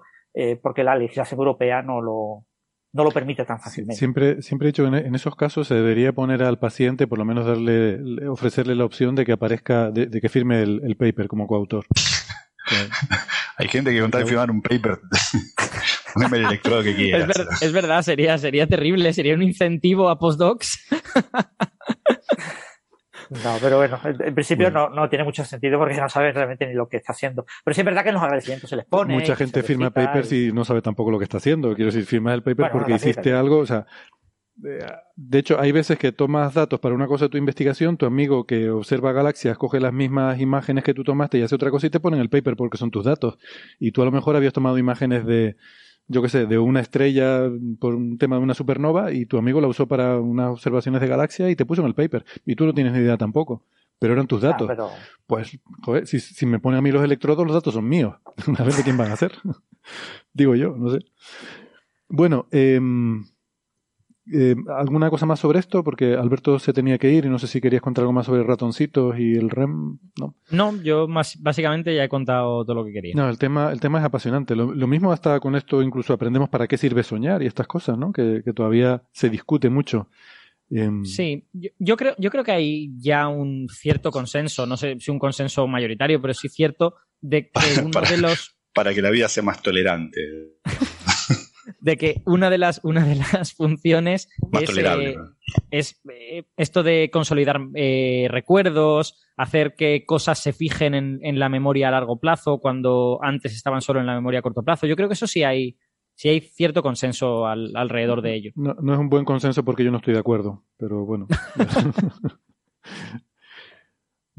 porque 0.63 0.85
la 0.85 0.95
legislación 0.95 1.39
europea 1.39 1.81
no 1.81 1.99
lo, 1.99 2.45
no 2.93 3.03
lo 3.03 3.11
permite 3.11 3.45
tan 3.45 3.59
fácilmente. 3.59 3.97
Siempre, 3.97 4.41
siempre 4.41 4.67
he 4.67 4.71
dicho 4.71 4.89
que 4.89 4.97
en 4.97 5.15
esos 5.15 5.35
casos 5.35 5.67
se 5.67 5.75
debería 5.75 6.11
poner 6.11 6.43
al 6.43 6.59
paciente, 6.59 7.07
por 7.07 7.19
lo 7.19 7.25
menos 7.25 7.45
darle, 7.45 8.27
ofrecerle 8.27 8.75
la 8.75 8.85
opción 8.85 9.15
de 9.15 9.25
que 9.25 9.31
aparezca, 9.31 9.91
de, 9.91 10.09
que 10.09 10.29
firme 10.29 10.61
el, 10.61 10.95
paper 10.97 11.27
como 11.27 11.47
coautor. 11.47 11.85
Hay 13.57 13.67
gente 13.67 13.91
que 13.91 14.01
con 14.01 14.11
tal 14.11 14.25
firmar 14.25 14.49
un 14.51 14.61
paper, 14.61 14.99
poneme 16.13 16.37
el 16.37 16.45
electrodo 16.45 16.83
que 16.83 16.95
quiera. 16.95 17.27
Es, 17.61 17.71
verdad, 17.71 18.01
sería, 18.01 18.37
sería 18.37 18.67
terrible, 18.67 19.13
sería 19.13 19.35
un 19.35 19.43
incentivo 19.43 20.09
a 20.09 20.17
postdocs. 20.17 20.79
No, 23.31 23.57
pero 23.61 23.77
bueno, 23.77 23.97
en, 24.03 24.35
principio 24.35 24.69
no, 24.69 24.89
no, 24.89 25.07
tiene 25.07 25.23
mucho 25.23 25.45
sentido 25.45 25.79
porque 25.79 25.95
no 25.95 26.09
sabe 26.09 26.33
realmente 26.33 26.67
ni 26.67 26.73
lo 26.73 26.89
que 26.89 26.97
está 26.97 27.13
haciendo. 27.13 27.45
Pero 27.63 27.73
sí 27.73 27.79
es 27.79 27.85
verdad 27.85 28.03
que 28.03 28.09
en 28.09 28.15
los 28.15 28.23
agradecimientos 28.23 28.69
se 28.69 28.75
les 28.75 28.85
pone. 28.85 29.13
Mucha 29.13 29.37
gente 29.37 29.63
firma 29.63 29.89
papers 29.89 30.33
y... 30.33 30.51
no 30.51 30.65
sabe 30.65 30.81
tampoco 30.81 31.11
lo 31.11 31.17
que 31.17 31.23
está 31.23 31.37
haciendo. 31.37 31.73
Quiero 31.73 31.91
decir, 31.91 32.05
firma 32.05 32.33
el 32.33 32.43
paper 32.43 32.69
porque 32.71 32.93
hiciste 32.93 33.31
algo, 33.31 33.59
o 33.59 33.65
sea, 33.65 33.85
de 35.15 35.39
hecho, 35.39 35.59
hay 35.59 35.71
veces 35.71 35.97
que 35.97 36.11
tomas 36.11 36.53
datos 36.53 36.81
para 36.81 36.93
una 36.93 37.07
cosa 37.07 37.25
de 37.25 37.29
tu 37.29 37.37
investigación, 37.37 37.95
tu 37.95 38.05
amigo 38.05 38.45
que 38.45 38.69
observa 38.69 39.13
galaxias 39.13 39.57
coge 39.57 39.79
las 39.79 39.93
mismas 39.93 40.39
imágenes 40.39 40.83
que 40.83 40.93
tú 40.93 41.05
tomaste 41.05 41.37
y 41.37 41.41
hace 41.41 41.55
otra 41.55 41.71
cosa 41.71 41.87
y 41.87 41.89
te 41.89 42.01
pone 42.01 42.17
en 42.17 42.21
el 42.21 42.29
paper 42.29 42.57
porque 42.57 42.77
son 42.77 42.91
tus 42.91 43.05
datos. 43.05 43.37
Y 43.79 43.91
tú 43.91 44.01
a 44.01 44.05
lo 44.05 44.11
mejor 44.11 44.35
habías 44.35 44.53
tomado 44.53 44.77
imágenes 44.77 45.25
de, 45.25 45.55
yo 46.11 46.21
qué 46.21 46.29
sé, 46.29 46.45
de 46.45 46.59
una 46.59 46.81
estrella 46.81 47.49
por 47.79 47.95
un 47.95 48.17
tema 48.17 48.35
de 48.35 48.43
una 48.43 48.53
supernova 48.53 49.13
y 49.13 49.25
tu 49.25 49.37
amigo 49.37 49.61
la 49.61 49.67
usó 49.67 49.87
para 49.87 50.19
unas 50.19 50.49
observaciones 50.49 51.01
de 51.01 51.07
galaxia 51.07 51.49
y 51.49 51.55
te 51.55 51.65
puso 51.65 51.81
en 51.81 51.87
el 51.87 51.95
paper. 51.95 52.25
Y 52.45 52.55
tú 52.55 52.65
no 52.65 52.73
tienes 52.73 52.93
ni 52.93 52.99
idea 52.99 53.17
tampoco. 53.17 53.63
Pero 53.97 54.13
eran 54.13 54.27
tus 54.27 54.41
datos. 54.41 54.69
Pues, 55.27 55.59
joder, 55.83 56.07
si, 56.07 56.19
si, 56.19 56.45
me 56.45 56.59
pone 56.59 56.77
a 56.77 56.81
mí 56.81 56.91
los 56.91 57.03
electrodos, 57.03 57.45
los 57.45 57.53
datos 57.53 57.73
son 57.73 57.87
míos. 57.87 58.15
a 58.57 58.63
ver 58.63 58.73
de 58.73 58.83
quién 58.83 58.97
van 58.97 59.11
a 59.11 59.15
ser. 59.15 59.31
Digo 60.33 60.55
yo, 60.55 60.75
no 60.75 60.89
sé. 60.89 60.99
Bueno, 62.09 62.47
eh, 62.51 62.79
eh, 64.31 64.55
¿Alguna 64.77 65.09
cosa 65.09 65.25
más 65.25 65.39
sobre 65.39 65.59
esto? 65.59 65.83
Porque 65.83 66.13
Alberto 66.13 66.59
se 66.59 66.73
tenía 66.73 66.97
que 66.97 67.11
ir 67.11 67.25
y 67.25 67.29
no 67.29 67.39
sé 67.39 67.47
si 67.47 67.59
querías 67.59 67.81
contar 67.81 68.03
algo 68.03 68.13
más 68.13 68.27
sobre 68.27 68.43
ratoncitos 68.43 69.17
y 69.17 69.33
el 69.33 69.49
REM. 69.49 69.97
No, 70.19 70.35
no 70.51 70.81
yo 70.81 71.07
más, 71.07 71.41
básicamente 71.41 71.95
ya 71.95 72.03
he 72.03 72.09
contado 72.09 72.63
todo 72.63 72.75
lo 72.75 72.85
que 72.85 72.93
quería. 72.93 73.15
No, 73.15 73.29
el 73.29 73.39
tema, 73.39 73.71
el 73.71 73.79
tema 73.79 73.99
es 73.99 74.05
apasionante. 74.05 74.55
Lo, 74.55 74.87
mismo 74.87 75.11
hasta 75.11 75.39
con 75.39 75.55
esto 75.55 75.81
incluso 75.81 76.13
aprendemos 76.13 76.49
para 76.49 76.67
qué 76.67 76.77
sirve 76.77 77.03
soñar 77.03 77.41
y 77.41 77.47
estas 77.47 77.67
cosas, 77.67 77.97
¿no? 77.97 78.11
Que, 78.11 78.43
todavía 78.53 79.01
se 79.11 79.29
discute 79.29 79.69
mucho. 79.69 80.09
Em, 80.69 81.03
sí, 81.03 81.47
yo, 81.79 81.97
creo, 81.97 82.15
yo 82.17 82.29
creo 82.29 82.43
que 82.43 82.51
hay 82.51 82.91
ya 82.97 83.27
un 83.27 83.67
cierto 83.69 84.11
consenso, 84.11 84.65
no 84.65 84.77
sé 84.77 84.97
si 84.99 85.09
un 85.09 85.19
consenso 85.19 85.67
mayoritario, 85.67 86.21
pero 86.21 86.33
sí 86.33 86.47
cierto 86.47 86.95
de 87.21 87.49
que 87.49 87.51
uno 87.83 88.01
de 88.01 88.17
los... 88.17 88.55
Para 88.73 88.93
que 88.93 89.01
la 89.01 89.09
vida 89.09 89.27
sea 89.27 89.43
más 89.43 89.61
tolerante 89.61 90.21
de 91.81 91.97
que 91.97 92.21
una 92.25 92.49
de 92.49 92.57
las, 92.57 92.79
una 92.83 93.05
de 93.05 93.15
las 93.15 93.53
funciones 93.57 94.29
es, 94.53 94.77
eh, 94.77 95.17
eh, 96.09 96.43
esto 96.55 96.83
de 96.83 97.09
consolidar 97.11 97.59
eh, 97.75 98.27
recuerdos, 98.29 99.19
hacer 99.35 99.75
que 99.75 100.05
cosas 100.05 100.39
se 100.39 100.53
fijen 100.53 100.93
en, 100.93 101.39
la 101.39 101.49
memoria 101.49 101.89
a 101.89 101.91
largo 101.91 102.19
plazo 102.19 102.59
cuando 102.59 103.19
antes 103.21 103.55
estaban 103.55 103.81
solo 103.81 103.99
en 103.99 104.05
la 104.05 104.15
memoria 104.15 104.39
a 104.39 104.43
corto 104.43 104.63
plazo. 104.63 104.87
Yo 104.87 104.95
creo 104.95 105.09
que 105.09 105.15
eso 105.15 105.27
sí 105.27 105.43
hay, 105.43 105.77
sí 106.13 106.29
hay 106.29 106.39
cierto 106.39 106.83
consenso 106.83 107.47
alrededor 107.47 108.21
de 108.21 108.35
ello. 108.35 108.51
No, 108.55 108.75
no 108.75 108.93
es 108.93 108.99
un 108.99 109.09
buen 109.09 109.25
consenso 109.25 109.65
porque 109.65 109.83
yo 109.83 109.91
no 109.91 109.97
estoy 109.97 110.13
de 110.13 110.19
acuerdo, 110.19 110.63
pero 110.77 111.05
bueno. 111.05 111.27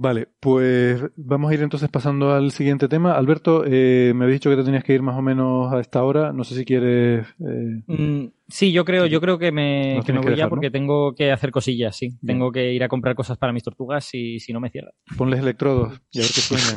Vale, 0.03 0.27
pues 0.41 1.01
vamos 1.15 1.49
a 1.49 1.55
ir 1.55 1.63
entonces 1.63 1.89
pasando 1.89 2.33
al 2.33 2.51
siguiente 2.51 2.89
tema. 2.89 3.13
Alberto, 3.13 3.63
eh, 3.65 4.13
me 4.17 4.25
habéis 4.25 4.41
dicho 4.41 4.51
que 4.51 4.57
te 4.57 4.65
tenías 4.65 4.83
que 4.83 4.95
ir 4.95 5.01
más 5.01 5.17
o 5.17 5.23
menos 5.23 5.73
a 5.73 5.79
esta 5.79 6.03
hora. 6.03 6.33
No 6.33 6.43
sé 6.43 6.57
si 6.57 6.65
quieres. 6.65 7.25
Eh, 7.39 7.83
mm, 7.87 8.33
sí, 8.49 8.73
yo 8.73 8.85
creo, 8.85 9.07
yo 9.07 9.21
creo 9.21 9.39
que 9.39 9.53
me, 9.53 10.01
voy 10.21 10.35
ya 10.35 10.49
porque 10.49 10.73
tengo 10.73 11.15
que 11.15 11.31
hacer 11.31 11.53
cosillas, 11.53 11.95
sí. 11.95 12.19
Tengo 12.27 12.51
que 12.51 12.73
ir 12.73 12.83
a 12.83 12.89
comprar 12.89 13.15
cosas 13.15 13.39
para 13.39 13.53
mis 13.53 13.63
tortugas 13.63 14.13
y 14.13 14.41
si 14.41 14.53
no 14.53 14.59
me 14.59 14.71
cierran. 14.71 14.93
Ponles 15.17 15.39
electrodos 15.39 16.01
y 16.11 16.19
a 16.19 16.23
ver 16.23 16.31
qué 16.35 16.41
sueñan. 16.41 16.77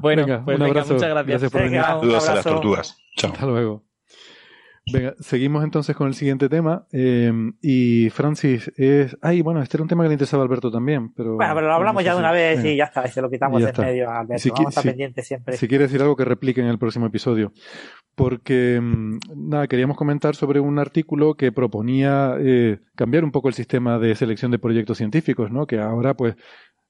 bueno, 0.00 0.42
pues 0.44 0.58
muchas 0.58 1.00
gracias. 1.00 1.52
por 1.52 1.62
venir. 1.62 1.80
Saludos 1.80 2.28
a 2.28 2.34
las 2.34 2.44
tortugas. 2.44 2.98
Chao. 3.16 3.30
Hasta 3.30 3.46
luego. 3.46 3.87
Venga, 4.92 5.14
seguimos 5.20 5.64
entonces 5.64 5.94
con 5.96 6.08
el 6.08 6.14
siguiente 6.14 6.48
tema. 6.48 6.86
Eh, 6.92 7.32
y 7.62 8.10
Francis, 8.10 8.72
es. 8.76 9.16
Ay, 9.20 9.42
bueno, 9.42 9.62
este 9.62 9.76
era 9.76 9.82
un 9.82 9.88
tema 9.88 10.04
que 10.04 10.08
le 10.08 10.14
interesaba 10.14 10.42
a 10.42 10.46
Alberto 10.46 10.70
también. 10.70 11.12
Pero, 11.14 11.36
bueno, 11.36 11.54
pero 11.54 11.68
lo 11.68 11.74
hablamos 11.74 12.04
ya 12.04 12.14
de 12.14 12.20
una 12.20 12.32
vez 12.32 12.64
y 12.64 12.76
ya 12.76 12.84
está, 12.84 13.06
y 13.06 13.10
se 13.10 13.20
lo 13.20 13.30
quitamos 13.30 13.62
de 13.62 13.72
medio 13.72 14.10
a 14.10 14.20
Alberto. 14.20 14.42
Si, 14.42 14.50
Vamos 14.50 14.76
a 14.78 14.82
pendiente 14.82 15.22
siempre. 15.22 15.56
Si 15.56 15.68
quiere 15.68 15.84
decir 15.84 16.00
algo 16.00 16.16
que 16.16 16.24
replique 16.24 16.60
en 16.60 16.68
el 16.68 16.78
próximo 16.78 17.06
episodio. 17.06 17.52
Porque, 18.14 18.80
mm, 18.82 19.18
nada, 19.36 19.68
queríamos 19.68 19.96
comentar 19.96 20.34
sobre 20.34 20.58
un 20.58 20.78
artículo 20.78 21.34
que 21.34 21.52
proponía 21.52 22.34
eh, 22.40 22.80
cambiar 22.96 23.24
un 23.24 23.30
poco 23.30 23.48
el 23.48 23.54
sistema 23.54 23.98
de 23.98 24.14
selección 24.16 24.50
de 24.50 24.58
proyectos 24.58 24.98
científicos, 24.98 25.52
¿no? 25.52 25.66
Que 25.66 25.78
ahora, 25.78 26.14
pues, 26.14 26.34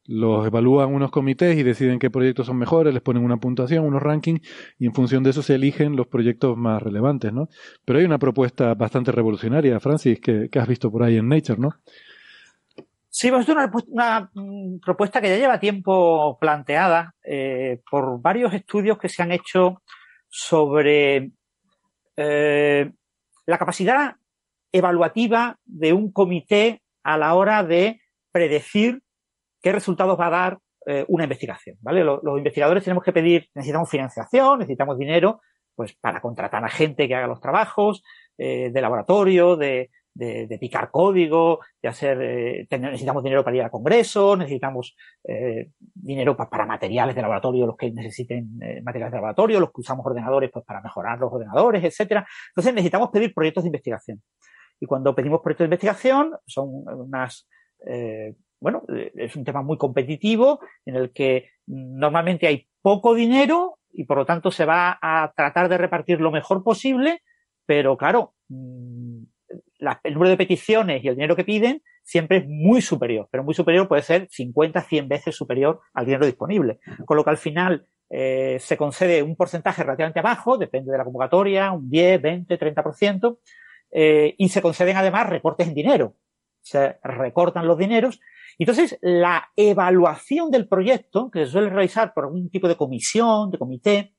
los 0.08 0.46
evalúan 0.46 0.92
unos 0.92 1.10
comités 1.10 1.56
y 1.58 1.62
deciden 1.62 1.98
qué 1.98 2.08
proyectos 2.08 2.46
son 2.46 2.56
mejores, 2.56 2.94
les 2.94 3.02
ponen 3.02 3.22
una 3.22 3.36
puntuación, 3.36 3.84
unos 3.84 4.02
rankings 4.02 4.40
y 4.78 4.86
en 4.86 4.94
función 4.94 5.22
de 5.22 5.30
eso 5.30 5.42
se 5.42 5.54
eligen 5.54 5.96
los 5.96 6.06
proyectos 6.06 6.56
más 6.56 6.82
relevantes, 6.82 7.30
¿no? 7.30 7.48
Pero 7.84 7.98
hay 7.98 8.06
una 8.06 8.18
propuesta 8.18 8.74
bastante 8.74 9.12
revolucionaria, 9.12 9.78
Francis, 9.80 10.18
que, 10.18 10.48
has 10.58 10.66
visto 10.66 10.90
por 10.90 11.02
ahí 11.02 11.18
en 11.18 11.28
Nature, 11.28 11.60
¿no? 11.60 11.70
Sí, 13.10 13.30
pues 13.30 13.46
es 13.46 13.54
una, 13.54 13.70
una, 13.88 14.30
mm, 14.32 14.78
propuesta 14.80 15.20
que 15.20 15.28
ya 15.28 15.36
lleva 15.36 15.60
tiempo 15.60 16.38
planteada 16.40 17.14
eh, 17.22 17.82
por 17.90 18.20
varios 18.22 18.54
estudios 18.54 18.96
que 18.96 19.10
se 19.10 19.22
han 19.22 19.32
hecho 19.32 19.82
sobre 20.30 21.32
eh, 22.16 22.90
la 23.44 23.58
capacidad 23.58 24.16
evaluativa 24.72 25.58
de 25.66 25.92
un 25.92 26.12
comité 26.12 26.80
a 27.02 27.18
la 27.18 27.34
hora 27.34 27.62
de 27.62 28.00
predecir 28.32 29.02
qué 29.62 29.72
resultados 29.72 30.18
va 30.18 30.26
a 30.26 30.30
dar 30.30 30.58
eh, 30.86 31.04
una 31.08 31.24
investigación, 31.24 31.76
¿vale? 31.80 32.04
Los, 32.04 32.20
investigadores 32.38 32.84
tenemos 32.84 33.04
que 33.04 33.12
pedir, 33.12 33.48
necesitamos 33.54 33.90
financiación, 33.90 34.58
necesitamos 34.60 34.98
dinero, 34.98 35.40
pues 35.74 35.94
para 35.94 36.20
contratar 36.20 36.64
a 36.64 36.68
gente 36.68 37.06
que 37.06 37.14
haga 37.14 37.26
los 37.26 37.40
trabajos, 37.40 38.02
eh, 38.36 38.70
de 38.72 38.80
laboratorio, 38.80 39.56
de, 39.56 39.90
de, 40.18 40.58
picar 40.58 40.90
código, 40.90 41.60
de 41.80 41.88
hacer, 41.88 42.20
eh, 42.20 42.66
necesitamos 42.70 43.22
dinero 43.22 43.44
para 43.44 43.56
ir 43.56 43.62
a 43.62 43.70
congresos, 43.70 44.36
necesitamos 44.36 44.96
eh, 45.24 45.70
dinero 45.94 46.36
para 46.36 46.66
materiales 46.66 47.14
de 47.14 47.22
laboratorio, 47.22 47.66
los 47.66 47.76
que 47.76 47.90
necesiten 47.92 48.58
eh, 48.60 48.82
materiales 48.82 49.12
de 49.12 49.18
laboratorio, 49.18 49.60
los 49.60 49.70
que 49.70 49.80
usamos 49.80 50.04
ordenadores 50.04 50.50
pues 50.52 50.64
para 50.64 50.80
mejorar 50.80 51.18
los 51.20 51.32
ordenadores, 51.32 51.84
etcétera. 51.84 52.26
Entonces 52.50 52.74
necesitamos 52.74 53.10
pedir 53.10 53.32
proyectos 53.32 53.62
de 53.62 53.68
investigación. 53.68 54.22
Y 54.80 54.86
cuando 54.86 55.14
pedimos 55.14 55.40
proyectos 55.40 55.64
de 55.64 55.68
investigación, 55.68 56.34
son 56.46 56.68
unas, 56.86 57.48
eh, 57.86 58.34
bueno, 58.60 58.82
es 58.88 59.36
un 59.36 59.44
tema 59.44 59.62
muy 59.62 59.76
competitivo 59.76 60.60
en 60.84 60.96
el 60.96 61.12
que 61.12 61.50
normalmente 61.66 62.46
hay 62.46 62.68
poco 62.82 63.14
dinero 63.14 63.78
y 63.92 64.04
por 64.04 64.18
lo 64.18 64.26
tanto 64.26 64.50
se 64.50 64.64
va 64.64 64.98
a 65.00 65.32
tratar 65.36 65.68
de 65.68 65.78
repartir 65.78 66.20
lo 66.20 66.30
mejor 66.30 66.62
posible, 66.62 67.22
pero 67.66 67.96
claro, 67.96 68.34
mm, 68.48 69.22
el 70.02 70.14
número 70.14 70.30
de 70.30 70.36
peticiones 70.36 71.02
y 71.02 71.08
el 71.08 71.14
dinero 71.14 71.36
que 71.36 71.44
piden 71.44 71.82
siempre 72.02 72.38
es 72.38 72.48
muy 72.48 72.80
superior, 72.80 73.28
pero 73.30 73.44
muy 73.44 73.54
superior 73.54 73.86
puede 73.86 74.02
ser 74.02 74.28
50, 74.30 74.80
100 74.82 75.08
veces 75.08 75.36
superior 75.36 75.80
al 75.92 76.06
dinero 76.06 76.26
disponible. 76.26 76.80
Con 77.04 77.16
lo 77.16 77.24
que 77.24 77.30
al 77.30 77.36
final 77.36 77.86
eh, 78.10 78.56
se 78.60 78.76
concede 78.76 79.22
un 79.22 79.36
porcentaje 79.36 79.82
relativamente 79.82 80.22
bajo, 80.22 80.56
depende 80.56 80.90
de 80.90 80.98
la 80.98 81.04
convocatoria, 81.04 81.70
un 81.72 81.90
10, 81.90 82.22
20, 82.22 82.58
30%, 82.58 83.38
eh, 83.90 84.34
y 84.38 84.48
se 84.48 84.62
conceden 84.62 84.96
además 84.96 85.28
recortes 85.28 85.68
en 85.68 85.74
dinero. 85.74 86.14
Se 86.68 86.98
recortan 87.02 87.66
los 87.66 87.78
dineros. 87.78 88.20
Entonces, 88.58 88.98
la 89.00 89.50
evaluación 89.56 90.50
del 90.50 90.68
proyecto, 90.68 91.30
que 91.30 91.46
se 91.46 91.52
suele 91.52 91.70
realizar 91.70 92.12
por 92.12 92.24
algún 92.24 92.50
tipo 92.50 92.68
de 92.68 92.76
comisión, 92.76 93.50
de 93.50 93.58
comité, 93.58 94.14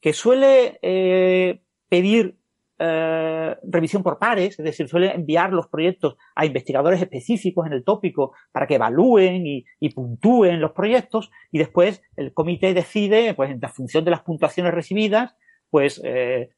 que 0.00 0.12
suele 0.12 0.78
eh, 0.82 1.62
pedir 1.88 2.38
eh, 2.78 3.56
revisión 3.64 4.02
por 4.02 4.18
pares, 4.18 4.58
es 4.58 4.64
decir, 4.64 4.88
suele 4.88 5.12
enviar 5.12 5.52
los 5.52 5.66
proyectos 5.66 6.16
a 6.34 6.46
investigadores 6.46 7.02
específicos 7.02 7.66
en 7.66 7.72
el 7.72 7.84
tópico 7.84 8.32
para 8.52 8.66
que 8.66 8.76
evalúen 8.76 9.46
y, 9.46 9.88
puntúen 9.94 10.60
los 10.60 10.72
proyectos 10.72 11.30
y 11.50 11.58
después 11.58 12.02
el 12.16 12.32
comité 12.32 12.72
decide, 12.72 13.34
pues 13.34 13.50
en 13.50 13.60
función 13.68 14.04
de 14.04 14.12
las 14.12 14.22
puntuaciones 14.22 14.72
recibidas, 14.72 15.34
pues 15.68 16.00
eh, 16.04 16.50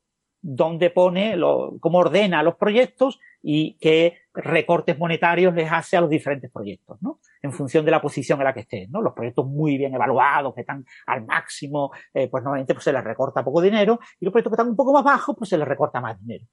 dónde 0.43 0.91
pone, 0.91 1.37
lo, 1.37 1.77
cómo 1.81 1.99
ordena 1.99 2.43
los 2.43 2.57
proyectos 2.57 3.21
y 3.41 3.79
qué 3.79 4.19
recortes 4.35 4.99
monetarios 4.99 5.55
les 5.55 5.71
hace 5.71 5.97
a 5.97 6.01
los 6.01 6.11
diferentes 6.11 6.51
proyectos, 6.51 7.01
¿no? 7.01 7.21
En 7.43 7.53
función 7.53 7.85
de 7.85 7.93
la 7.93 8.03
posición 8.03 8.41
en 8.41 8.45
la 8.45 8.53
que 8.53 8.61
estén, 8.61 8.91
¿no? 8.91 9.01
Los 9.01 9.15
proyectos 9.15 9.47
muy 9.47 9.79
bien 9.79 9.95
evaluados, 9.95 10.53
que 10.55 10.63
están 10.63 10.85
al 11.07 11.25
máximo, 11.25 11.93
eh, 12.13 12.29
pues 12.29 12.43
normalmente 12.43 12.75
pues, 12.75 12.85
se 12.85 12.93
les 12.93 13.05
recorta 13.05 13.45
poco 13.45 13.61
dinero, 13.61 14.01
y 14.19 14.25
los 14.25 14.33
proyectos 14.33 14.51
que 14.51 14.55
están 14.55 14.69
un 14.69 14.77
poco 14.77 14.93
más 14.93 15.05
bajos, 15.05 15.37
pues 15.39 15.49
se 15.49 15.57
les 15.59 15.67
recorta 15.67 16.01
más 16.01 16.19
dinero. 16.21 16.45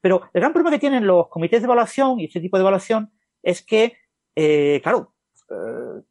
Pero 0.00 0.22
el 0.32 0.40
gran 0.40 0.52
problema 0.52 0.72
que 0.72 0.80
tienen 0.80 1.06
los 1.06 1.28
comités 1.28 1.60
de 1.60 1.66
evaluación 1.66 2.18
y 2.18 2.24
este 2.24 2.40
tipo 2.40 2.56
de 2.56 2.62
evaluación 2.62 3.12
es 3.42 3.62
que, 3.64 3.96
eh, 4.34 4.80
claro, 4.82 5.14
eh, 5.50 6.02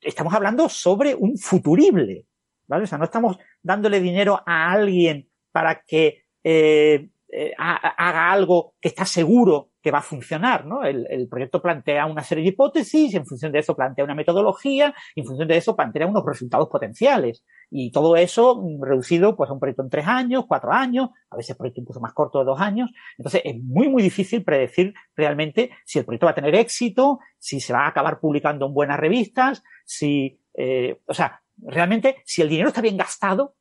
estamos 0.00 0.32
hablando 0.32 0.68
sobre 0.68 1.14
un 1.14 1.36
futurible, 1.36 2.26
¿vale? 2.68 2.84
O 2.84 2.86
sea, 2.86 2.98
no 2.98 3.04
estamos 3.04 3.38
dándole 3.62 4.00
dinero 4.00 4.40
a 4.46 4.70
alguien 4.70 5.28
para 5.50 5.82
que 5.82 6.21
eh, 6.44 7.08
eh, 7.34 7.54
haga 7.56 8.30
algo 8.30 8.74
que 8.78 8.88
está 8.88 9.06
seguro 9.06 9.70
que 9.82 9.90
va 9.90 9.98
a 9.98 10.02
funcionar, 10.02 10.66
¿no? 10.66 10.84
El, 10.84 11.26
proyecto 11.30 11.62
plantea 11.62 12.04
una 12.04 12.22
serie 12.22 12.44
de 12.44 12.50
hipótesis, 12.50 13.14
en 13.14 13.24
función 13.24 13.50
de 13.50 13.60
eso 13.60 13.74
plantea 13.74 14.04
una 14.04 14.14
metodología, 14.14 14.94
en 15.16 15.24
función 15.24 15.48
de 15.48 15.56
eso 15.56 15.74
plantea 15.74 16.06
unos 16.06 16.24
resultados 16.26 16.68
potenciales. 16.68 17.42
Y 17.70 17.90
todo 17.90 18.16
eso 18.16 18.62
reducido 18.80 19.34
pues 19.34 19.48
a 19.48 19.54
un 19.54 19.60
proyecto 19.60 19.82
en 19.82 19.88
tres 19.88 20.06
años, 20.06 20.44
cuatro 20.46 20.72
años, 20.72 21.08
a 21.30 21.36
veces 21.36 21.56
proyecto 21.56 21.80
incluso 21.80 22.00
más 22.00 22.12
corto 22.12 22.38
de 22.38 22.44
dos 22.44 22.60
años. 22.60 22.90
Entonces 23.16 23.40
es 23.44 23.56
muy, 23.62 23.88
muy 23.88 24.02
difícil 24.02 24.44
predecir 24.44 24.92
realmente 25.16 25.70
si 25.86 25.98
el 25.98 26.04
proyecto 26.04 26.26
va 26.26 26.32
a 26.32 26.36
tener 26.36 26.54
éxito, 26.54 27.18
si 27.38 27.60
se 27.60 27.72
va 27.72 27.86
a 27.86 27.88
acabar 27.88 28.20
publicando 28.20 28.66
en 28.66 28.74
buenas 28.74 29.00
revistas, 29.00 29.64
si, 29.84 30.38
eh, 30.52 31.00
o 31.06 31.14
sea, 31.14 31.42
realmente 31.56 32.22
si 32.26 32.42
el 32.42 32.50
dinero 32.50 32.68
está 32.68 32.82
bien 32.82 32.98
gastado 32.98 33.56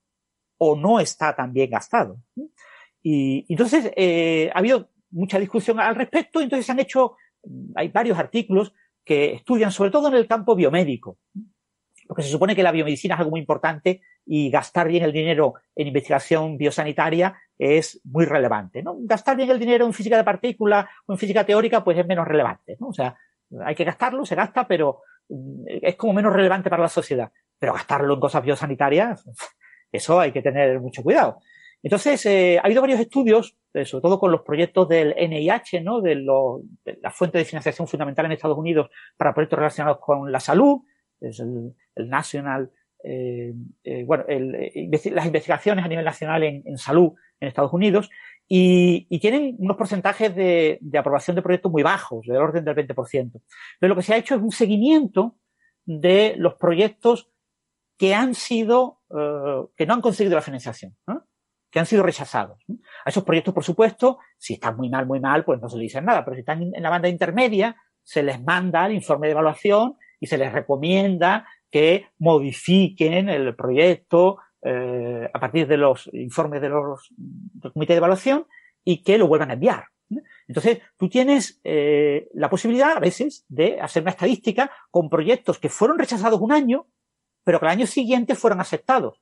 o 0.58 0.76
no 0.76 0.99
está 0.99 1.34
tan 1.36 1.53
bien 1.53 1.72
gastado. 1.72 2.18
Y 3.03 3.45
entonces 3.49 3.91
eh, 3.95 4.52
ha 4.53 4.60
habido 4.60 4.90
mucha 5.11 5.40
discusión 5.40 5.80
al 5.80 5.95
respecto, 5.95 6.41
entonces 6.41 6.65
se 6.65 6.72
han 6.72 6.80
hecho, 6.80 7.18
hay 7.76 7.90
varios 7.90 8.18
artículos 8.18 8.73
que 9.03 9.34
estudian 9.34 9.72
sobre 9.72 9.91
todo 9.91 10.07
en 10.07 10.15
el 10.15 10.28
campo 10.28 10.56
biomédico, 10.56 11.18
porque 12.07 12.23
se 12.23 12.30
supone 12.30 12.56
que 12.56 12.64
la 12.64 12.72
biomedicina 12.72 13.15
es 13.15 13.19
algo 13.19 13.32
muy 13.32 13.40
importante 13.40 14.02
y 14.26 14.49
gastar 14.49 14.88
bien 14.88 15.03
el 15.03 15.11
dinero 15.11 15.56
en 15.76 15.88
investigación 15.88 16.57
biosanitaria 16.57 17.36
es 17.57 18.02
muy 18.03 18.26
relevante. 18.26 18.84
¿no? 18.84 18.98
Gastar 19.02 19.38
bien 19.38 19.49
el 19.49 19.60
dinero 19.60 19.86
en 19.86 19.94
física 19.94 20.18
de 20.18 20.23
partículas 20.23 20.86
o 21.06 21.14
en 21.14 21.19
física 21.19 21.45
teórica 21.45 21.84
pues 21.84 21.98
es 21.98 22.06
menos 22.06 22.27
relevante. 22.27 22.77
¿no? 22.80 22.88
O 22.88 22.93
sea, 22.93 23.17
hay 23.64 23.75
que 23.75 23.84
gastarlo, 23.84 24.25
se 24.25 24.35
gasta, 24.35 24.67
pero 24.67 25.01
mm, 25.30 25.64
es 25.82 25.95
como 25.95 26.14
menos 26.14 26.34
relevante 26.34 26.69
para 26.69 26.84
la 26.84 26.90
sociedad. 26.90 27.32
Pero 27.58 27.74
gastarlo 27.74 28.14
en 28.14 28.19
cosas 28.19 28.43
biosanitarias, 28.43 29.25
eso 29.92 30.19
hay 30.19 30.32
que 30.32 30.42
tener 30.42 30.80
mucho 30.80 31.03
cuidado. 31.03 31.40
Entonces, 31.84 32.26
eh, 32.26 32.60
ha 32.60 32.66
habido 32.66 32.82
varios 32.82 33.00
estudios, 33.00 33.58
eh, 33.74 33.85
sobre 33.85 34.03
todo 34.03 34.19
con 34.19 34.32
los 34.32 34.42
proyectos 34.42 34.88
del 34.88 35.16
NIH, 35.18 35.82
¿no? 35.82 36.01
De, 36.01 36.16
la 36.16 37.11
fuente 37.11 37.38
de 37.38 37.45
financiación 37.45 37.88
fundamental 37.88 38.26
en 38.26 38.34
Estados 38.34 38.58
Unidos 38.58 38.90
para 39.18 39.34
proyectos 39.34 39.58
relacionados 39.58 40.00
con 40.00 40.32
la 40.32 40.40
salud, 40.40 40.82
es 41.19 41.40
el, 41.40 41.74
National, 41.95 42.72
eh, 43.03 43.53
bueno, 44.06 44.26
las 44.27 45.26
investigaciones 45.26 45.85
a 45.85 45.88
nivel 45.88 46.06
nacional 46.06 46.43
en, 46.43 46.77
salud 46.77 47.14
en 47.40 47.48
Estados 47.48 47.74
Unidos, 47.74 48.10
y, 48.48 49.19
tienen 49.19 49.56
unos 49.60 49.77
porcentajes 49.77 50.35
de, 50.35 50.80
aprobación 50.98 51.35
de 51.35 51.42
proyectos 51.42 51.72
muy 51.72 51.84
bajos, 51.84 52.26
del 52.26 52.38
orden 52.38 52.66
del 52.66 52.76
20%. 52.76 53.42
Pero 53.80 53.90
lo 53.90 53.95
que 53.95 54.03
se 54.03 54.14
ha 54.14 54.18
hecho 54.18 54.35
es 54.35 54.42
un 54.42 54.51
seguimiento 54.51 55.38
de 55.85 56.35
los 56.38 56.56
proyectos 56.56 57.32
que 57.98 58.14
han 58.14 58.34
sido, 58.34 59.00
que 59.10 59.85
no 59.85 59.93
han 59.93 60.01
conseguido 60.01 60.35
la 60.35 60.42
financiación. 60.42 60.95
¿no? 61.08 61.24
Que 61.72 61.80
han 61.80 61.85
sido 61.85 62.03
rechazados. 62.03 62.64
A 63.06 63.09
esos 63.09 63.24
proyectos, 63.24 63.53
por 63.53 63.64
supuesto, 63.64 64.19
si 64.38 64.53
están 64.53 64.75
muy 64.75 64.90
mal, 64.90 65.06
muy 65.06 65.19
mal, 65.19 65.43
pues 65.43 65.61
no 65.61 65.69
se 65.69 65.77
les 65.77 65.83
dice 65.83 66.01
nada, 66.01 66.24
pero 66.24 66.35
si 66.35 66.41
están 66.41 66.61
en 66.61 66.83
la 66.83 66.90
banda 66.90 67.08
intermedia, 67.08 67.75
se 68.03 68.22
les 68.22 68.41
manda 68.43 68.85
el 68.85 68.93
informe 68.93 69.27
de 69.27 69.32
evaluación 69.32 69.95
y 70.19 70.27
se 70.27 70.38
les 70.38 70.51
recomienda 70.51 71.48
que 71.72 72.08
modifiquen 72.19 73.30
el 73.30 73.56
proyecto 73.56 74.38
eh, 74.61 75.30
a 75.33 75.40
partir 75.40 75.67
de 75.67 75.77
los 75.77 76.09
informes 76.14 76.61
de 76.61 76.69
los 76.69 77.09
comités 77.74 77.95
de 77.95 77.98
evaluación 77.98 78.45
y 78.83 79.01
que 79.01 79.17
lo 79.17 79.27
vuelvan 79.27 79.51
a 79.51 79.53
enviar. 79.53 79.85
Entonces, 80.48 80.80
tú 80.98 81.08
tienes 81.08 81.61
eh, 81.64 82.27
la 82.33 82.50
posibilidad 82.50 82.98
a 82.98 83.00
veces 83.00 83.45
de 83.48 83.80
hacer 83.80 84.01
una 84.01 84.11
estadística 84.11 84.69
con 84.90 85.09
proyectos 85.09 85.58
que 85.58 85.69
fueron 85.69 85.98
rechazados 85.98 86.41
un 86.41 86.51
año, 86.51 86.88
pero 87.45 87.59
que 87.59 87.66
al 87.66 87.72
año 87.72 87.88
siguiente 87.88 88.35
fueron 88.35 88.59
aceptados. 88.59 89.20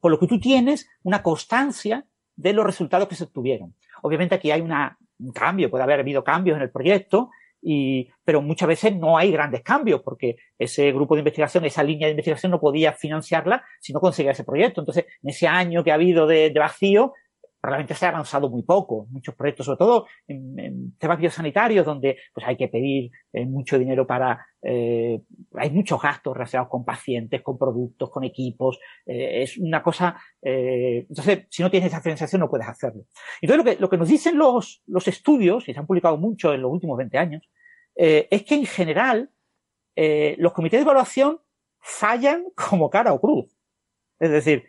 Con 0.00 0.12
lo 0.12 0.18
que 0.18 0.26
tú 0.26 0.38
tienes 0.38 0.88
una 1.02 1.22
constancia 1.22 2.04
de 2.36 2.52
los 2.52 2.64
resultados 2.64 3.08
que 3.08 3.14
se 3.14 3.24
obtuvieron. 3.24 3.74
Obviamente 4.02 4.34
aquí 4.34 4.50
hay 4.50 4.60
un 4.60 5.32
cambio, 5.32 5.70
puede 5.70 5.84
haber 5.84 6.00
habido 6.00 6.22
cambios 6.22 6.56
en 6.56 6.62
el 6.62 6.70
proyecto, 6.70 7.30
pero 8.24 8.40
muchas 8.40 8.68
veces 8.68 8.94
no 8.94 9.18
hay 9.18 9.32
grandes 9.32 9.62
cambios 9.62 10.02
porque 10.02 10.36
ese 10.56 10.92
grupo 10.92 11.16
de 11.16 11.20
investigación, 11.20 11.64
esa 11.64 11.82
línea 11.82 12.06
de 12.06 12.12
investigación 12.12 12.52
no 12.52 12.60
podía 12.60 12.92
financiarla 12.92 13.64
si 13.80 13.92
no 13.92 14.00
conseguía 14.00 14.30
ese 14.30 14.44
proyecto. 14.44 14.80
Entonces, 14.80 15.06
en 15.22 15.30
ese 15.30 15.48
año 15.48 15.82
que 15.82 15.90
ha 15.90 15.94
habido 15.94 16.28
de 16.28 16.52
vacío, 16.56 17.14
probablemente 17.68 17.94
se 17.94 18.06
ha 18.06 18.08
avanzado 18.08 18.48
muy 18.48 18.62
poco. 18.62 19.06
Muchos 19.10 19.34
proyectos, 19.34 19.66
sobre 19.66 19.76
todo 19.76 20.06
en, 20.26 20.96
temas 20.98 21.18
biosanitarios, 21.18 21.84
donde 21.84 22.16
pues 22.32 22.46
hay 22.46 22.56
que 22.56 22.68
pedir 22.68 23.10
eh, 23.30 23.44
mucho 23.44 23.78
dinero 23.78 24.06
para, 24.06 24.46
eh, 24.62 25.20
hay 25.54 25.70
muchos 25.70 26.00
gastos 26.00 26.32
relacionados 26.34 26.70
con 26.70 26.86
pacientes, 26.86 27.42
con 27.42 27.58
productos, 27.58 28.08
con 28.10 28.24
equipos. 28.24 28.78
Eh, 29.04 29.42
es 29.42 29.58
una 29.58 29.82
cosa, 29.82 30.18
entonces, 30.40 31.46
si 31.50 31.62
no 31.62 31.70
tienes 31.70 31.88
esa 31.88 32.00
financiación 32.00 32.40
no 32.40 32.48
puedes 32.48 32.66
hacerlo. 32.66 33.04
Entonces, 33.42 33.64
lo 33.64 33.70
que, 33.70 33.80
lo 33.80 33.90
que 33.90 33.98
nos 33.98 34.08
dicen 34.08 34.38
los, 34.38 34.82
los 34.86 35.06
estudios, 35.06 35.68
y 35.68 35.74
se 35.74 35.78
han 35.78 35.86
publicado 35.86 36.16
mucho 36.16 36.54
en 36.54 36.62
los 36.62 36.72
últimos 36.72 36.96
20 36.96 37.18
años, 37.18 37.50
es 37.94 38.44
que 38.44 38.54
en 38.54 38.64
general, 38.64 39.30
los 40.38 40.52
comités 40.54 40.78
de 40.78 40.84
evaluación 40.84 41.38
fallan 41.80 42.44
como 42.54 42.88
cara 42.88 43.12
o 43.12 43.20
cruz. 43.20 43.54
Es 44.20 44.30
decir, 44.30 44.64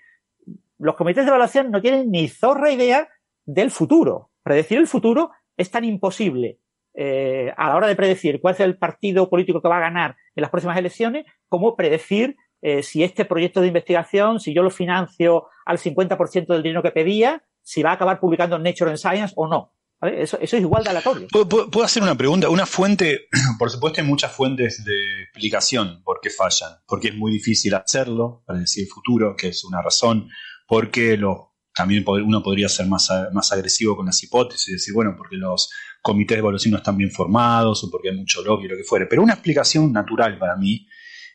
los 0.80 0.96
comités 0.96 1.26
de 1.26 1.30
evaluación 1.30 1.72
no 1.72 1.82
tienen 1.82 2.10
ni 2.10 2.28
zorra 2.28 2.72
idea 2.72 3.08
del 3.46 3.70
futuro. 3.70 4.32
Predecir 4.44 4.80
el 4.80 4.88
futuro 4.88 5.32
es 5.58 5.70
tan 5.70 5.84
imposible 5.84 6.60
eh, 6.96 7.54
a 7.56 7.70
la 7.70 7.76
hora 7.76 7.88
de 7.88 7.96
predecir 7.96 8.42
cuál 8.42 8.56
es 8.56 8.62
el 8.62 8.78
partido 8.78 9.30
político 9.30 9.62
que 9.62 9.68
va 9.68 9.78
a 9.78 9.82
ganar 9.82 10.16
en 10.36 10.42
las 10.42 10.50
próximas 10.50 10.78
elecciones, 10.78 11.26
como 11.48 11.76
predecir 11.76 12.38
eh, 12.62 12.84
si 12.84 13.04
este 13.04 13.26
proyecto 13.26 13.62
de 13.62 13.68
investigación, 13.68 14.40
si 14.40 14.54
yo 14.54 14.64
lo 14.64 14.70
financio 14.70 15.48
al 15.66 15.78
50% 15.78 16.48
del 16.48 16.64
dinero 16.64 16.82
que 16.82 16.92
pedía, 16.92 17.44
si 17.62 17.84
va 17.84 17.92
a 17.92 17.94
acabar 17.94 18.20
publicando 18.20 18.56
en 18.56 18.64
Nature 18.64 18.92
and 18.92 18.98
Science 18.98 19.34
o 19.36 19.48
no. 19.48 19.74
Eso, 20.02 20.38
es 20.42 20.54
igual 20.54 20.84
de 20.84 20.92
aleatorio. 20.92 21.28
¿Puedo, 21.30 21.84
hacer 21.84 22.02
una 22.02 22.16
pregunta? 22.16 22.50
Una 22.50 22.66
fuente, 22.66 23.28
por 23.60 23.70
supuesto 23.70 24.00
hay 24.00 24.08
muchas 24.08 24.32
fuentes 24.32 24.84
de 24.86 25.24
explicación 25.24 26.02
por 26.04 26.20
qué 26.22 26.30
fallan, 26.30 26.72
porque 26.88 27.10
es 27.10 27.16
muy 27.16 27.34
difícil 27.34 27.76
hacerlo, 27.76 28.44
para 28.46 28.60
decir 28.60 28.86
el 28.86 28.90
futuro, 28.90 29.36
que 29.36 29.50
es 29.50 29.66
una 29.66 29.82
razón, 29.82 30.30
porque 30.70 31.18
lo, 31.18 31.56
también 31.74 32.06
uno 32.08 32.44
podría 32.44 32.70
ser 32.70 32.86
más, 32.86 33.10
más 33.34 33.52
agresivo 33.52 33.96
con 33.96 34.06
las 34.06 34.24
hipótesis 34.24 34.70
y 34.70 34.74
decir, 34.74 34.94
bueno, 34.94 35.16
porque 35.18 35.36
los 35.36 35.72
comités 36.04 36.36
de 36.36 36.40
evaluación 36.40 36.74
no 36.74 36.78
están 36.78 36.96
bien 36.96 37.10
formados 37.10 37.84
o 37.84 37.90
porque 37.90 38.10
hay 38.10 38.16
mucho 38.16 38.44
lobby 38.44 38.68
o 38.68 38.70
lo 38.70 38.78
que 38.78 38.84
fuere. 38.84 39.08
Pero 39.08 39.24
una 39.24 39.34
explicación 39.34 39.92
natural 39.92 40.38
para 40.38 40.56
mí 40.56 40.88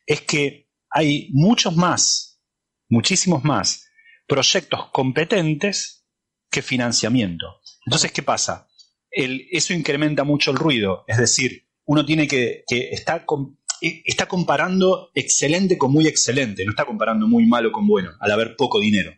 es 0.06 0.20
que 0.20 0.70
hay 0.88 1.30
muchos 1.32 1.74
más, 1.74 2.40
muchísimos 2.88 3.42
más 3.42 3.88
proyectos 4.28 4.88
competentes 4.92 6.06
que 6.48 6.62
financiamiento. 6.62 7.60
Entonces, 7.84 8.12
¿qué 8.12 8.22
pasa? 8.22 8.68
eso 9.10 9.72
incrementa 9.72 10.24
mucho 10.24 10.50
el 10.50 10.56
ruido, 10.56 11.04
es 11.06 11.18
decir, 11.18 11.68
uno 11.84 12.04
tiene 12.04 12.26
que, 12.26 12.64
que 12.66 12.90
está, 12.90 13.24
e, 13.80 14.02
está 14.04 14.26
comparando 14.26 15.10
excelente 15.14 15.78
con 15.78 15.92
muy 15.92 16.08
excelente, 16.08 16.64
no 16.64 16.70
está 16.70 16.84
comparando 16.84 17.28
muy 17.28 17.46
malo 17.46 17.70
con 17.70 17.86
bueno, 17.86 18.10
al 18.18 18.32
haber 18.32 18.56
poco 18.56 18.80
dinero. 18.80 19.12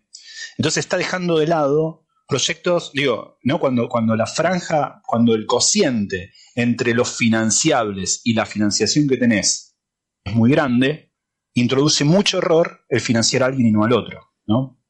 Entonces 0.58 0.84
está 0.84 0.96
dejando 0.96 1.38
de 1.38 1.46
lado 1.46 2.06
proyectos, 2.28 2.90
digo, 2.92 3.38
¿no? 3.42 3.60
Cuando, 3.60 3.88
cuando 3.88 4.16
la 4.16 4.26
franja, 4.26 5.00
cuando 5.06 5.34
el 5.34 5.46
cociente 5.46 6.32
entre 6.54 6.94
los 6.94 7.16
financiables 7.16 8.20
y 8.24 8.34
la 8.34 8.46
financiación 8.46 9.06
que 9.08 9.16
tenés 9.16 9.76
es 10.24 10.34
muy 10.34 10.50
grande, 10.50 11.12
introduce 11.54 12.04
mucho 12.04 12.38
error 12.38 12.84
el 12.88 13.00
financiar 13.00 13.42
a 13.42 13.46
alguien 13.46 13.68
y 13.68 13.72
no 13.72 13.84
al 13.84 13.92
otro, 13.92 14.32
¿no? 14.46 14.80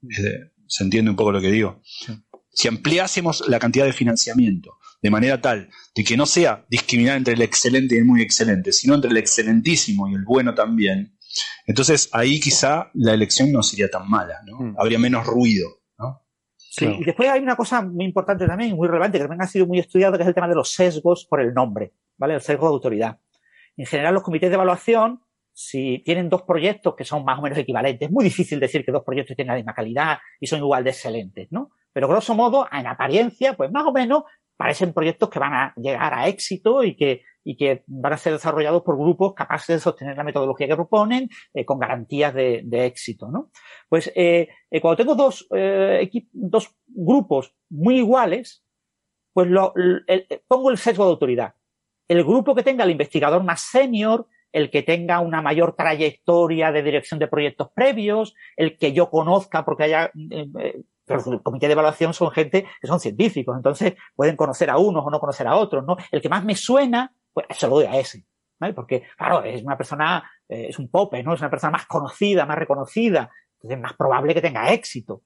¿Se 0.67 0.85
entiende 0.85 1.11
un 1.11 1.17
poco 1.17 1.33
lo 1.33 1.41
que 1.41 1.51
digo? 1.51 1.83
Si 2.53 2.69
ampliásemos 2.69 3.47
la 3.49 3.59
cantidad 3.59 3.85
de 3.85 3.93
financiamiento 3.93 4.79
de 5.03 5.11
manera 5.11 5.41
tal 5.41 5.69
de 5.95 6.05
que 6.05 6.17
no 6.17 6.27
sea 6.27 6.65
discriminar 6.71 7.19
entre 7.19 7.35
el 7.35 7.43
excelente 7.43 7.95
y 7.95 7.99
el 7.99 8.05
muy 8.05 8.23
excelente, 8.23 8.73
sino 8.73 8.95
entre 8.95 9.11
el 9.11 9.17
excelentísimo 9.19 10.09
y 10.09 10.15
el 10.15 10.25
bueno 10.25 10.55
también, 10.55 11.16
entonces 11.67 12.09
ahí 12.13 12.41
quizá 12.41 12.91
la 12.95 13.15
elección 13.15 13.53
no 13.53 13.63
sería 13.63 13.89
tan 13.91 14.09
mala, 14.09 14.41
¿no? 14.45 14.59
Mm. 14.59 14.75
Habría 14.79 14.99
menos 14.99 15.27
ruido, 15.27 15.69
¿no? 15.99 16.23
Sí, 16.57 16.87
y 16.87 17.05
después 17.05 17.29
hay 17.29 17.41
una 17.41 17.57
cosa 17.57 17.83
muy 17.83 18.05
importante 18.05 18.47
también, 18.47 18.77
muy 18.77 18.89
relevante, 18.89 19.19
que 19.19 19.25
también 19.25 19.43
ha 19.43 19.47
sido 19.47 19.67
muy 19.67 19.79
estudiado, 19.79 20.17
que 20.17 20.23
es 20.23 20.29
el 20.29 20.35
tema 20.35 20.49
de 20.49 20.55
los 20.55 20.73
sesgos 20.73 21.27
por 21.29 21.41
el 21.41 21.55
nombre, 21.55 21.95
¿vale? 22.17 22.35
El 22.35 22.41
sesgo 22.41 22.69
de 22.69 22.75
autoridad. 22.75 23.19
En 23.77 23.87
general, 23.87 24.15
los 24.15 24.23
comités 24.23 24.51
de 24.51 24.55
evaluación 24.55 25.21
si 25.59 26.03
tienen 26.05 26.29
dos 26.29 26.43
proyectos 26.43 26.95
que 26.95 27.05
son 27.05 27.25
más 27.25 27.39
o 27.39 27.43
menos 27.43 27.59
equivalentes, 27.59 28.09
es 28.09 28.13
muy 28.13 28.25
difícil 28.25 28.61
decir 28.61 28.85
que 28.85 28.93
dos 28.93 29.03
proyectos 29.03 29.35
tienen 29.37 29.53
la 29.53 29.57
misma 29.57 29.73
calidad 29.73 30.19
y 30.39 30.47
son 30.47 30.59
igual 30.59 30.85
de 30.85 30.91
excelentes, 30.91 31.49
¿no? 31.51 31.71
Pero 31.95 32.09
grosso 32.09 32.35
modo, 32.35 32.69
en 32.71 32.87
apariencia, 32.87 33.55
pues 33.55 33.73
más 33.73 33.87
o 33.87 33.93
menos 33.93 34.25
parecen 34.57 34.93
proyectos 34.93 35.29
que 35.29 35.39
van 35.39 35.55
a 35.55 35.75
llegar 35.77 36.15
a 36.15 36.29
éxito 36.29 36.83
y 36.83 36.97
que, 36.97 37.23
y 37.45 37.57
que 37.57 37.85
van 37.87 38.13
a 38.13 38.17
ser 38.17 38.33
desarrollados 38.33 38.83
por 38.83 38.97
grupos 38.97 39.35
capaces 39.35 39.77
de 39.77 39.81
sostener 39.81 40.17
la 40.17 40.25
metodología 40.25 40.67
que 40.67 40.77
proponen 40.77 41.29
eh, 41.55 41.65
con 41.65 41.79
garantías 41.79 42.35
de, 42.35 42.63
de, 42.65 42.87
éxito, 42.87 43.31
¿no? 43.31 43.51
Pues 43.89 44.11
eh, 44.15 44.49
eh 44.71 44.81
cuando 44.81 44.97
tengo 44.97 45.15
dos, 45.15 45.47
eh, 45.55 46.11
dos 46.33 46.75
grupos 46.87 47.55
muy 47.69 47.99
iguales, 47.99 48.65
pues 49.33 49.49
lo, 49.49 49.75
el, 49.77 50.27
pongo 50.49 50.71
el 50.71 50.79
sesgo 50.79 51.05
de 51.05 51.11
autoridad. 51.11 51.55
El 52.09 52.25
grupo 52.25 52.55
que 52.55 52.63
tenga 52.63 52.85
el 52.85 52.93
investigador 52.93 53.43
más 53.43 53.61
senior, 53.63 54.29
el 54.53 54.71
que 54.71 54.83
tenga 54.83 55.21
una 55.21 55.43
mayor 55.43 55.75
trayectoria 55.77 56.73
de 56.73 56.83
dirección 56.83 57.21
de 57.21 57.29
proyectos 57.29 57.69
previos, 57.75 58.35
el 58.57 58.79
que 58.79 58.95
yo 58.95 59.11
conozca 59.11 59.67
porque 59.67 59.85
haya 59.85 60.11
eh, 60.31 60.81
pero 61.07 61.23
el 61.33 61.43
comité 61.43 61.67
de 61.67 61.73
evaluación 61.73 62.13
son 62.13 62.31
gente 62.31 62.67
que 62.81 62.87
son 62.87 63.01
científicos, 63.01 63.57
entonces 63.57 63.95
pueden 64.15 64.37
conocer 64.37 64.69
a 64.69 64.77
unos 64.77 65.05
o 65.07 65.11
no 65.11 65.21
conocer 65.21 65.47
a 65.47 65.57
otros, 65.57 65.85
¿no? 65.87 65.97
El 66.11 66.21
que 66.21 66.29
más 66.29 66.45
me 66.45 66.55
suena, 66.55 67.15
pues 67.33 67.47
se 67.51 67.67
lo 67.69 67.77
doy 67.77 67.87
a 67.87 67.97
ese, 67.99 68.27
¿vale? 68.59 68.75
Porque, 68.75 69.05
claro, 69.17 69.43
es 69.45 69.63
una 69.63 69.77
persona, 69.77 70.31
eh, 70.49 70.67
es 70.69 70.79
un 70.79 70.91
pope, 70.91 71.23
¿no? 71.23 71.33
Es 71.33 71.41
una 71.41 71.51
persona 71.51 71.71
más 71.71 71.87
conocida, 71.87 72.45
más 72.45 72.59
reconocida, 72.59 73.31
entonces 73.55 73.77
es 73.77 73.83
más 73.83 73.95
probable 73.95 74.35
que 74.35 74.43
tenga 74.43 74.73
éxito. 74.73 75.23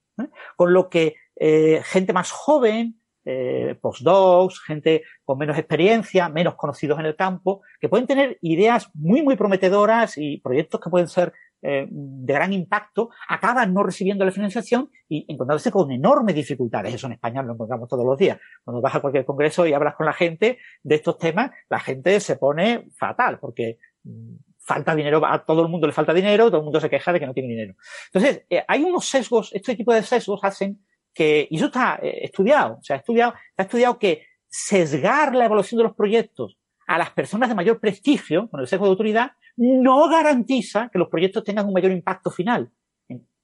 Con 0.54 0.74
lo 0.74 0.90
que 0.90 1.14
eh, 1.36 1.80
gente 1.82 2.12
más 2.12 2.30
joven, 2.30 3.00
eh, 3.24 3.76
postdocs, 3.80 4.60
gente 4.60 5.02
con 5.24 5.38
menos 5.38 5.58
experiencia, 5.58 6.28
menos 6.28 6.54
conocidos 6.56 6.98
en 6.98 7.06
el 7.06 7.16
campo, 7.16 7.62
que 7.80 7.88
pueden 7.88 8.06
tener 8.06 8.38
ideas 8.42 8.90
muy, 8.94 9.22
muy 9.22 9.36
prometedoras 9.36 10.18
y 10.18 10.38
proyectos 10.38 10.80
que 10.80 10.90
pueden 10.90 11.08
ser 11.08 11.32
eh, 11.62 11.86
de 11.90 12.32
gran 12.32 12.52
impacto, 12.52 13.10
acaban 13.28 13.74
no 13.74 13.82
recibiendo 13.82 14.24
la 14.24 14.32
financiación 14.32 14.90
y 15.08 15.26
encontrándose 15.28 15.70
con 15.70 15.90
enormes 15.90 16.34
dificultades. 16.34 16.94
Eso 16.94 17.06
en 17.06 17.14
España 17.14 17.42
lo 17.42 17.52
encontramos 17.52 17.88
todos 17.88 18.04
los 18.04 18.16
días. 18.16 18.38
Cuando 18.64 18.80
vas 18.80 18.94
a 18.94 19.00
cualquier 19.00 19.24
congreso 19.24 19.66
y 19.66 19.72
hablas 19.72 19.94
con 19.94 20.06
la 20.06 20.12
gente 20.12 20.58
de 20.82 20.94
estos 20.94 21.18
temas, 21.18 21.50
la 21.68 21.80
gente 21.80 22.18
se 22.20 22.36
pone 22.36 22.86
fatal 22.96 23.38
porque 23.38 23.78
mm, 24.04 24.36
falta 24.58 24.94
dinero, 24.94 25.20
a 25.26 25.44
todo 25.44 25.62
el 25.62 25.68
mundo 25.68 25.86
le 25.86 25.92
falta 25.92 26.14
dinero, 26.14 26.46
todo 26.46 26.58
el 26.58 26.64
mundo 26.64 26.80
se 26.80 26.88
queja 26.88 27.12
de 27.12 27.20
que 27.20 27.26
no 27.26 27.34
tiene 27.34 27.48
dinero. 27.48 27.74
Entonces, 28.06 28.46
eh, 28.48 28.64
hay 28.66 28.82
unos 28.82 29.04
sesgos, 29.06 29.50
este 29.52 29.74
tipo 29.74 29.92
de 29.92 30.02
sesgos 30.02 30.40
hacen 30.44 30.80
que, 31.12 31.48
y 31.50 31.56
eso 31.56 31.66
está 31.66 31.98
eh, 32.02 32.20
estudiado, 32.22 32.78
o 32.78 32.82
sea, 32.82 32.96
estudiado, 32.96 33.34
está 33.50 33.64
estudiado 33.64 33.98
que 33.98 34.26
sesgar 34.48 35.34
la 35.34 35.46
evaluación 35.46 35.78
de 35.78 35.84
los 35.84 35.96
proyectos 35.96 36.56
a 36.86 36.98
las 36.98 37.10
personas 37.10 37.48
de 37.48 37.54
mayor 37.54 37.80
prestigio, 37.80 38.48
con 38.48 38.60
el 38.60 38.66
sesgo 38.66 38.84
de 38.86 38.90
autoridad, 38.90 39.32
no 39.56 40.08
garantiza 40.08 40.88
que 40.92 40.98
los 40.98 41.08
proyectos 41.08 41.44
tengan 41.44 41.66
un 41.66 41.74
mayor 41.74 41.92
impacto 41.92 42.30
final. 42.30 42.70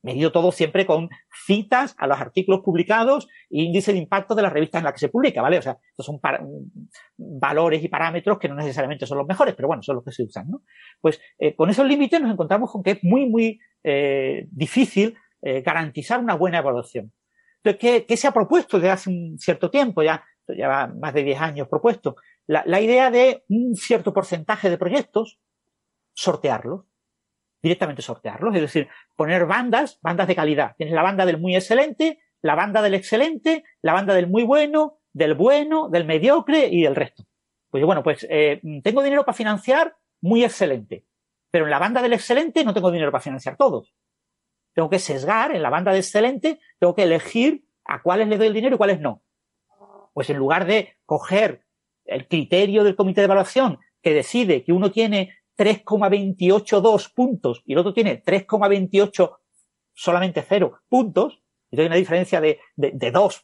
Medido 0.07 0.31
todo 0.31 0.53
siempre 0.53 0.87
con 0.87 1.09
citas 1.47 1.97
a 1.99 2.07
los 2.07 2.21
artículos 2.21 2.61
publicados 2.61 3.27
e 3.51 3.63
índice 3.63 3.93
de 3.93 3.99
impacto 3.99 4.37
de 4.37 4.43
las 4.43 4.53
revistas 4.53 4.79
en 4.79 4.85
las 4.85 4.93
que 4.93 5.01
se 5.01 5.09
publica, 5.09 5.43
¿vale? 5.43 5.59
O 5.59 5.63
sea, 5.63 5.79
estos 5.91 6.07
son 6.07 6.21
valores 7.17 7.83
y 7.83 7.89
parámetros 7.89 8.39
que 8.39 8.49
no 8.49 8.55
necesariamente 8.55 9.05
son 9.05 9.19
los 9.19 9.27
mejores, 9.27 9.57
pero 9.57 9.67
bueno, 9.67 9.83
son 9.83 9.97
los 9.97 10.05
que 10.05 10.13
se 10.13 10.23
usan, 10.23 10.49
¿no? 10.49 10.63
Pues 11.01 11.21
eh, 11.39 11.57
con 11.57 11.71
esos 11.71 11.89
límites 11.89 12.21
nos 12.21 12.31
encontramos 12.31 12.71
con 12.71 12.85
que 12.85 12.93
es 12.93 13.03
muy, 13.03 13.29
muy 13.29 13.59
eh, 13.83 14.47
difícil 14.53 15.17
eh, 15.43 15.63
garantizar 15.63 16.21
una 16.21 16.35
buena 16.35 16.59
evaluación. 16.59 17.13
Entonces, 17.65 17.81
¿qué, 17.81 18.07
¿qué, 18.07 18.17
se 18.17 18.29
ha 18.29 18.33
propuesto 18.33 18.79
desde 18.79 18.91
hace 18.91 19.11
un 19.11 19.39
cierto 19.41 19.71
tiempo? 19.71 20.05
Ya, 20.05 20.25
ya 20.57 20.87
más 20.87 21.15
de 21.15 21.25
10 21.25 21.41
años 21.41 21.69
propuesto. 21.69 22.15
La, 22.47 22.63
la 22.65 22.81
idea 22.81 23.11
de 23.11 23.43
un 23.49 23.75
cierto 23.75 24.15
porcentaje 24.15 24.71
de 24.71 24.79
proyectos 24.79 25.41
sortearlos, 26.17 26.87
directamente 27.63 28.03
sortearlos, 28.03 28.55
es 28.55 28.63
decir, 28.63 28.89
poner 29.15 29.47
bandas, 29.47 30.01
bandas 30.01 30.27
de 30.27 30.35
calidad. 30.35 30.75
Tienes 30.77 30.95
la 30.95 31.03
banda 31.03 31.27
del 31.27 31.39
muy 31.39 31.55
excelente, 31.55 32.21
la 32.41 32.55
banda 32.55 32.83
del 32.83 32.95
excelente, 32.95 33.65
la 33.83 33.93
banda 33.93 34.15
del 34.15 34.27
muy 34.27 34.43
bueno, 34.43 34.99
del 35.13 35.35
bueno, 35.35 35.89
del 35.89 36.07
mediocre 36.07 36.69
y 36.69 36.83
del 36.83 36.97
resto. 36.97 37.25
Pues 37.71 37.85
bueno, 37.85 38.03
pues 38.03 38.27
eh, 38.31 38.61
tengo 38.83 39.03
dinero 39.03 39.25
para 39.25 39.37
financiar 39.37 39.97
muy 40.21 40.43
excelente, 40.43 41.05
pero 41.51 41.67
en 41.67 41.71
la 41.71 41.79
banda 41.79 42.03
del 42.03 42.15
excelente 42.15 42.65
no 42.65 42.73
tengo 42.73 42.91
dinero 42.91 43.13
para 43.13 43.23
financiar 43.23 43.57
todos. 43.57 43.95
Tengo 44.75 44.89
que 44.89 44.99
sesgar 44.99 45.55
en 45.55 45.63
la 45.63 45.71
banda 45.71 45.93
de 45.93 45.99
excelente, 45.99 46.61
tengo 46.79 46.95
que 46.95 47.03
elegir 47.03 47.65
a 47.85 48.03
cuáles 48.03 48.29
le 48.29 48.39
doy 48.39 48.47
el 48.47 48.55
dinero 48.55 48.77
y 48.77 48.79
cuáles 48.79 49.01
no. 49.01 49.23
Pues 50.15 50.31
en 50.31 50.39
lugar 50.39 50.67
de 50.67 50.97
coger 51.05 51.67
el 52.05 52.27
criterio 52.27 52.85
del 52.85 52.97
comité 52.97 53.21
de 53.21 53.27
evaluación 53.27 53.79
que 54.03 54.15
decide 54.15 54.65
que 54.65 54.73
uno 54.73 54.91
tiene 54.91 55.35
3,282 55.57 57.09
puntos 57.11 57.63
y 57.65 57.73
el 57.73 57.79
otro 57.79 57.93
tiene 57.93 58.23
3,28 58.23 59.37
solamente 59.95 60.45
cero 60.47 60.79
puntos, 60.89 61.43
y 61.71 61.81
hay 61.81 61.87
una 61.87 61.97
diferencia 61.97 62.41
de, 62.41 62.61
de, 62.77 63.11
dos 63.11 63.41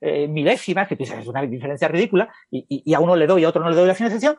eh, 0.00 0.28
milésimas, 0.28 0.86
que 0.86 0.96
es 1.00 1.26
una 1.26 1.42
diferencia 1.42 1.88
ridícula, 1.88 2.32
y, 2.50 2.66
y, 2.68 2.94
a 2.94 3.00
uno 3.00 3.16
le 3.16 3.26
doy 3.26 3.42
y 3.42 3.44
a 3.44 3.48
otro 3.48 3.62
no 3.62 3.70
le 3.70 3.76
doy 3.76 3.88
la 3.88 3.94
financiación, 3.94 4.36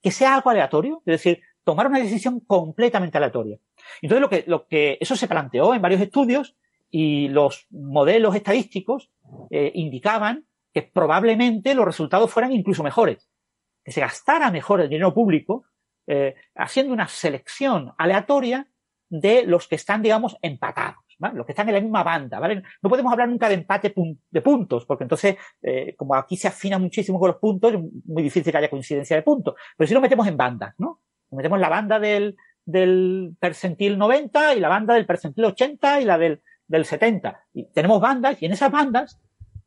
que 0.00 0.10
sea 0.12 0.34
algo 0.34 0.50
aleatorio, 0.50 1.02
es 1.04 1.12
decir, 1.12 1.40
tomar 1.64 1.88
una 1.88 1.98
decisión 1.98 2.40
completamente 2.40 3.18
aleatoria. 3.18 3.58
Entonces 4.00 4.20
lo 4.20 4.28
que, 4.28 4.44
lo 4.46 4.66
que 4.68 4.98
eso 5.00 5.16
se 5.16 5.26
planteó 5.26 5.74
en 5.74 5.82
varios 5.82 6.00
estudios 6.00 6.54
y 6.90 7.28
los 7.28 7.66
modelos 7.70 8.36
estadísticos 8.36 9.10
eh, 9.50 9.72
indicaban 9.74 10.46
que 10.72 10.82
probablemente 10.82 11.74
los 11.74 11.84
resultados 11.84 12.30
fueran 12.30 12.52
incluso 12.52 12.84
mejores, 12.84 13.28
que 13.82 13.90
se 13.90 14.00
gastara 14.00 14.50
mejor 14.52 14.80
el 14.80 14.88
dinero 14.88 15.12
público 15.12 15.64
eh, 16.06 16.34
haciendo 16.54 16.92
una 16.92 17.08
selección 17.08 17.92
aleatoria 17.98 18.68
de 19.08 19.44
los 19.44 19.68
que 19.68 19.76
están, 19.76 20.02
digamos, 20.02 20.36
empatados, 20.42 21.04
¿vale? 21.18 21.36
los 21.36 21.46
que 21.46 21.52
están 21.52 21.68
en 21.68 21.74
la 21.74 21.80
misma 21.80 22.02
banda. 22.02 22.38
¿vale? 22.38 22.62
No 22.82 22.90
podemos 22.90 23.12
hablar 23.12 23.28
nunca 23.28 23.48
de 23.48 23.54
empate 23.54 23.94
de 24.30 24.42
puntos, 24.42 24.84
porque 24.86 25.04
entonces, 25.04 25.36
eh, 25.62 25.94
como 25.96 26.14
aquí 26.14 26.36
se 26.36 26.48
afina 26.48 26.78
muchísimo 26.78 27.18
con 27.18 27.28
los 27.28 27.38
puntos, 27.38 27.74
es 27.74 27.80
muy 28.04 28.22
difícil 28.22 28.52
que 28.52 28.58
haya 28.58 28.70
coincidencia 28.70 29.16
de 29.16 29.22
puntos. 29.22 29.54
Pero 29.76 29.88
si 29.88 29.94
nos 29.94 30.02
metemos 30.02 30.26
en 30.26 30.36
bandas, 30.36 30.74
¿no? 30.78 31.00
Metemos 31.30 31.58
la 31.58 31.68
banda 31.68 31.98
del, 31.98 32.36
del 32.64 33.36
percentil 33.38 33.98
90 33.98 34.54
y 34.54 34.60
la 34.60 34.68
banda 34.68 34.94
del 34.94 35.06
percentil 35.06 35.44
80 35.44 36.00
y 36.00 36.04
la 36.04 36.18
del, 36.18 36.42
del 36.66 36.84
70. 36.84 37.46
Y 37.54 37.66
tenemos 37.72 38.00
bandas 38.00 38.40
y 38.40 38.46
en 38.46 38.52
esas 38.52 38.70
bandas, 38.70 39.20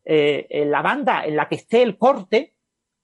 eh, 0.06 0.48
en 0.50 0.72
la 0.72 0.82
banda 0.82 1.26
en 1.26 1.36
la 1.36 1.48
que 1.48 1.56
esté 1.56 1.82
el 1.82 1.98
corte, 1.98 2.56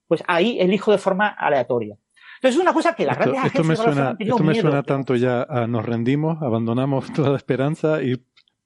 pues 0.06 0.22
ahí 0.26 0.58
elijo 0.60 0.92
de 0.92 0.98
forma 0.98 1.28
aleatoria. 1.28 1.96
Entonces 2.36 2.56
es 2.56 2.62
una 2.62 2.72
cosa 2.72 2.94
que 2.94 3.04
las 3.04 3.18
esto, 3.18 3.30
grandes 3.30 3.52
esto 3.52 3.64
me 3.64 3.76
suena, 3.76 4.16
esto 4.18 4.38
me 4.38 4.52
miedo. 4.52 4.62
suena 4.62 4.82
tanto 4.82 5.14
ya 5.16 5.42
a 5.42 5.66
nos 5.66 5.84
rendimos, 5.84 6.42
abandonamos 6.42 7.12
toda 7.14 7.30
la 7.30 7.36
esperanza 7.36 8.02
y 8.02 8.22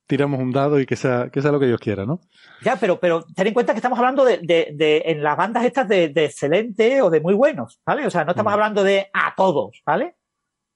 tiramos 0.07 0.41
un 0.41 0.51
dado 0.51 0.81
y 0.81 0.87
que 0.87 0.97
sea, 0.97 1.31
que 1.31 1.41
sea 1.41 1.53
lo 1.53 1.61
que 1.61 1.67
Dios 1.67 1.79
quiera, 1.79 2.05
¿no? 2.05 2.21
Ya, 2.63 2.75
pero, 2.75 2.99
pero 2.99 3.25
ten 3.35 3.47
en 3.47 3.55
cuenta 3.55 3.73
que 3.73 3.79
estamos 3.79 3.97
hablando 3.97 4.25
de, 4.25 4.39
de, 4.39 4.73
de 4.75 5.03
en 5.07 5.23
las 5.23 5.37
bandas 5.37 5.65
estas 5.65 5.89
de, 5.89 6.09
de, 6.09 6.25
excelente 6.25 7.01
o 7.01 7.11
de 7.11 7.21
muy 7.21 7.35
buenos, 7.35 7.81
¿vale? 7.87 8.05
O 8.05 8.11
sea, 8.11 8.25
no 8.25 8.33
estamos 8.33 8.51
mm. 8.51 8.55
hablando 8.55 8.83
de 8.83 9.09
a 9.13 9.35
todos, 9.37 9.81
¿vale? 9.87 10.17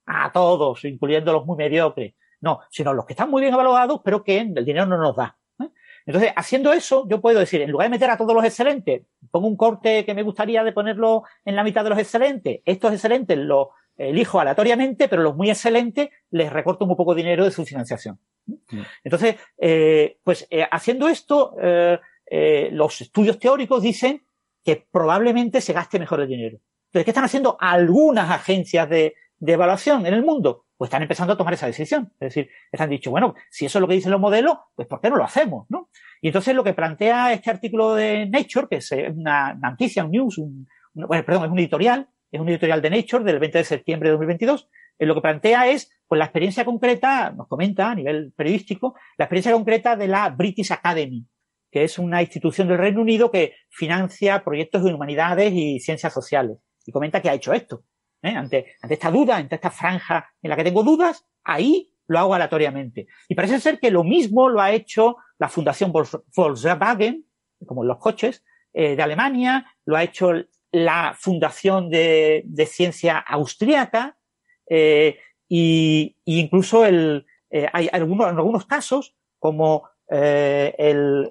A 0.05 0.31
todos, 0.31 0.85
incluyendo 0.85 1.33
los 1.33 1.45
muy 1.45 1.57
mediocres. 1.57 2.15
No, 2.39 2.61
sino 2.69 2.93
los 2.93 3.05
que 3.05 3.11
están 3.11 3.29
muy 3.29 3.41
bien 3.41 3.53
evaluados, 3.53 3.99
pero 4.05 4.23
que 4.23 4.39
el 4.39 4.63
dinero 4.63 4.85
no 4.85 4.97
nos 4.97 5.17
da. 5.17 5.37
Entonces, 6.05 6.31
haciendo 6.35 6.71
eso, 6.71 7.07
yo 7.09 7.19
puedo 7.19 7.39
decir, 7.39 7.61
en 7.61 7.71
lugar 7.71 7.87
de 7.87 7.91
meter 7.91 8.09
a 8.09 8.17
todos 8.17 8.35
los 8.35 8.43
excelentes, 8.43 9.01
pongo 9.31 9.47
un 9.47 9.57
corte 9.57 10.05
que 10.05 10.13
me 10.13 10.23
gustaría 10.23 10.63
de 10.63 10.71
ponerlo 10.71 11.23
en 11.43 11.55
la 11.55 11.63
mitad 11.63 11.83
de 11.83 11.89
los 11.89 11.99
excelentes. 11.99 12.61
Estos 12.63 12.93
excelentes 12.93 13.37
los 13.37 13.69
elijo 13.97 14.39
aleatoriamente, 14.39 15.07
pero 15.07 15.23
los 15.23 15.35
muy 15.35 15.49
excelentes 15.49 16.09
les 16.29 16.51
recorto 16.51 16.85
un 16.85 16.95
poco 16.95 17.15
de 17.15 17.23
dinero 17.23 17.45
de 17.45 17.51
su 17.51 17.65
financiación. 17.65 18.19
Mm. 18.45 18.81
Entonces, 19.03 19.35
eh, 19.57 20.19
pues 20.23 20.47
eh, 20.49 20.67
haciendo 20.69 21.07
esto, 21.07 21.55
eh, 21.59 22.69
los 22.71 23.01
estudios 23.01 23.39
teóricos 23.39 23.81
dicen 23.81 24.23
que 24.63 24.85
probablemente 24.91 25.61
se 25.61 25.73
gaste 25.73 25.99
mejor 25.99 26.21
el 26.21 26.27
dinero. 26.27 26.59
Entonces, 26.87 27.05
¿qué 27.05 27.11
están 27.11 27.25
haciendo 27.25 27.57
algunas 27.59 28.29
agencias 28.31 28.89
de, 28.89 29.15
de 29.37 29.53
evaluación 29.53 30.05
en 30.05 30.13
el 30.13 30.23
mundo? 30.23 30.65
Pues 30.77 30.89
están 30.89 31.01
empezando 31.01 31.33
a 31.33 31.37
tomar 31.37 31.53
esa 31.53 31.67
decisión. 31.67 32.11
Es 32.19 32.33
decir, 32.33 32.49
les 32.71 32.81
han 32.81 32.89
dicho, 32.89 33.11
bueno, 33.11 33.35
si 33.49 33.65
eso 33.65 33.79
es 33.79 33.81
lo 33.81 33.87
que 33.87 33.95
dicen 33.95 34.11
los 34.11 34.19
modelos, 34.19 34.57
pues 34.75 34.87
¿por 34.87 34.99
qué 35.01 35.09
no 35.09 35.15
lo 35.15 35.23
hacemos? 35.23 35.65
¿no? 35.69 35.89
Y 36.21 36.27
entonces 36.27 36.55
lo 36.55 36.63
que 36.63 36.73
plantea 36.73 37.33
este 37.33 37.49
artículo 37.49 37.95
de 37.95 38.25
Nature, 38.27 38.67
que 38.69 38.77
es 38.77 38.91
una 38.91 39.53
noticia, 39.53 40.03
un 40.03 40.11
news, 40.11 40.37
un, 40.37 40.67
bueno, 40.93 41.23
perdón, 41.25 41.45
es 41.45 41.51
un 41.51 41.59
editorial, 41.59 42.09
es 42.31 42.41
un 42.41 42.49
editorial 42.49 42.81
de 42.81 42.89
Nature 42.89 43.23
del 43.23 43.39
20 43.39 43.57
de 43.57 43.63
septiembre 43.63 44.09
de 44.09 44.13
2022, 44.13 44.69
en 44.97 45.07
lo 45.07 45.15
que 45.15 45.21
plantea 45.21 45.67
es 45.67 45.91
pues 46.07 46.19
la 46.19 46.25
experiencia 46.25 46.65
concreta, 46.65 47.31
nos 47.31 47.47
comenta 47.47 47.91
a 47.91 47.95
nivel 47.95 48.33
periodístico, 48.35 48.95
la 49.17 49.25
experiencia 49.25 49.51
concreta 49.51 49.95
de 49.95 50.07
la 50.07 50.29
British 50.29 50.71
Academy, 50.71 51.25
que 51.71 51.83
es 51.83 51.99
una 51.99 52.21
institución 52.21 52.67
del 52.67 52.77
Reino 52.77 53.01
Unido 53.01 53.31
que 53.31 53.53
financia 53.69 54.43
proyectos 54.43 54.83
de 54.83 54.93
humanidades 54.93 55.51
y 55.53 55.79
ciencias 55.79 56.13
sociales. 56.13 56.57
Y 56.85 56.91
comenta 56.91 57.21
que 57.21 57.29
ha 57.29 57.33
hecho 57.33 57.53
esto. 57.53 57.83
¿Eh? 58.25 58.35
Ante, 58.35 58.75
esta 58.89 59.11
duda, 59.11 59.37
ante 59.37 59.55
esta 59.55 59.71
franja 59.71 60.29
en 60.41 60.49
la 60.49 60.55
que 60.55 60.63
tengo 60.63 60.83
dudas, 60.83 61.25
ahí 61.43 61.91
lo 62.07 62.19
hago 62.19 62.33
aleatoriamente. 62.33 63.07
Y 63.27 63.35
parece 63.35 63.59
ser 63.59 63.79
que 63.79 63.91
lo 63.91 64.03
mismo 64.03 64.49
lo 64.49 64.61
ha 64.61 64.71
hecho 64.71 65.17
la 65.37 65.49
Fundación 65.49 65.91
Volkswagen, 65.91 67.25
como 67.65 67.83
en 67.83 67.87
los 67.87 67.97
coches, 67.97 68.43
eh, 68.73 68.95
de 68.95 69.03
Alemania, 69.03 69.65
lo 69.85 69.95
ha 69.95 70.03
hecho 70.03 70.31
la 70.71 71.15
Fundación 71.17 71.89
de, 71.89 72.67
Ciencia 72.67 73.17
Austríaca, 73.17 74.17
eh, 74.69 75.17
y, 75.47 76.17
incluso 76.25 76.85
eh, 76.85 77.23
hay 77.71 77.89
algunos, 77.91 78.29
en 78.29 78.37
algunos 78.37 78.65
casos, 78.65 79.15
como 79.39 79.87
el, 80.07 81.29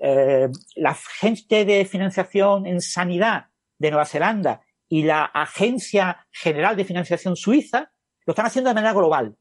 la 0.77 0.91
Agencia 0.91 1.65
de 1.65 1.85
Financiación 1.85 2.67
en 2.67 2.81
Sanidad 2.81 3.47
de 3.79 3.91
Nueva 3.91 4.05
Zelanda 4.05 4.64
y 4.95 5.03
la 5.03 5.25
Agencia 5.25 6.25
General 6.31 6.77
de 6.77 6.85
Financiación 6.85 7.35
Suiza, 7.35 7.91
lo 8.27 8.31
están 8.31 8.47
haciendo 8.47 8.71
de 8.71 8.75
manera 8.75 8.93
global. 8.93 9.37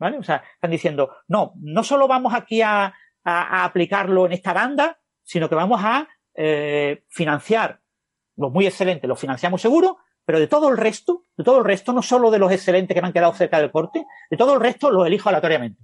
¿Vale? 0.00 0.18
O 0.18 0.24
sea, 0.24 0.42
están 0.54 0.72
diciendo, 0.72 1.12
no, 1.28 1.52
no 1.60 1.84
solo 1.84 2.08
vamos 2.08 2.34
aquí 2.34 2.60
a, 2.60 2.92
aplicarlo 3.22 4.26
en 4.26 4.32
esta 4.32 4.52
banda, 4.52 4.98
sino 5.22 5.48
que 5.48 5.54
vamos 5.54 5.80
a 5.84 6.08
eh, 6.34 7.04
financiar 7.08 7.80
los 8.34 8.50
muy 8.50 8.66
excelentes, 8.66 9.06
los 9.06 9.20
financiamos 9.20 9.62
seguro, 9.62 9.98
pero 10.24 10.40
de 10.40 10.48
todo 10.48 10.68
el 10.70 10.76
resto, 10.76 11.22
de 11.36 11.44
todo 11.44 11.58
el 11.58 11.64
resto, 11.64 11.92
no 11.92 12.02
solo 12.02 12.32
de 12.32 12.40
los 12.40 12.50
excelentes 12.50 12.92
que 12.92 13.00
me 13.00 13.06
han 13.06 13.12
quedado 13.12 13.32
cerca 13.34 13.60
del 13.60 13.70
corte, 13.70 14.04
de 14.28 14.36
todo 14.36 14.54
el 14.54 14.60
resto 14.60 14.90
los 14.90 15.06
elijo 15.06 15.28
aleatoriamente. 15.28 15.80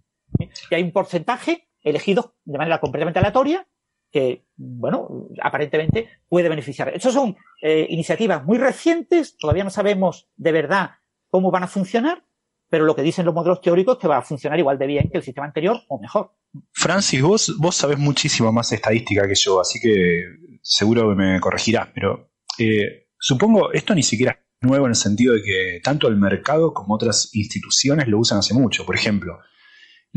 Y 0.68 0.74
hay 0.74 0.82
un 0.82 0.90
porcentaje 0.90 1.68
elegido 1.80 2.34
de 2.44 2.58
manera 2.58 2.80
completamente 2.80 3.20
aleatoria 3.20 3.68
que, 4.16 4.46
bueno, 4.56 5.28
aparentemente 5.42 6.08
puede 6.26 6.48
beneficiar. 6.48 6.88
Esas 6.88 7.12
son 7.12 7.36
eh, 7.60 7.86
iniciativas 7.90 8.42
muy 8.42 8.56
recientes, 8.56 9.36
todavía 9.36 9.62
no 9.62 9.68
sabemos 9.68 10.30
de 10.36 10.52
verdad 10.52 10.92
cómo 11.28 11.50
van 11.50 11.64
a 11.64 11.68
funcionar, 11.68 12.24
pero 12.70 12.86
lo 12.86 12.96
que 12.96 13.02
dicen 13.02 13.26
los 13.26 13.34
modelos 13.34 13.60
teóricos 13.60 13.96
es 13.96 14.00
que 14.00 14.08
va 14.08 14.16
a 14.16 14.22
funcionar 14.22 14.58
igual 14.58 14.78
de 14.78 14.86
bien 14.86 15.10
que 15.10 15.18
el 15.18 15.22
sistema 15.22 15.46
anterior 15.46 15.82
o 15.88 16.00
mejor. 16.00 16.32
Francis, 16.72 17.20
vos, 17.20 17.56
vos 17.58 17.76
sabés 17.76 17.98
muchísimo 17.98 18.50
más 18.52 18.72
estadística 18.72 19.28
que 19.28 19.34
yo, 19.34 19.60
así 19.60 19.78
que 19.78 20.22
seguro 20.62 21.10
que 21.10 21.14
me 21.14 21.38
corregirás, 21.38 21.90
pero 21.94 22.30
eh, 22.58 23.08
supongo, 23.18 23.70
esto 23.74 23.94
ni 23.94 24.02
siquiera 24.02 24.32
es 24.32 24.66
nuevo 24.66 24.86
en 24.86 24.92
el 24.92 24.96
sentido 24.96 25.34
de 25.34 25.42
que 25.42 25.80
tanto 25.84 26.08
el 26.08 26.16
mercado 26.16 26.72
como 26.72 26.94
otras 26.94 27.28
instituciones 27.34 28.08
lo 28.08 28.18
usan 28.18 28.38
hace 28.38 28.54
mucho. 28.54 28.86
Por 28.86 28.94
ejemplo, 28.94 29.40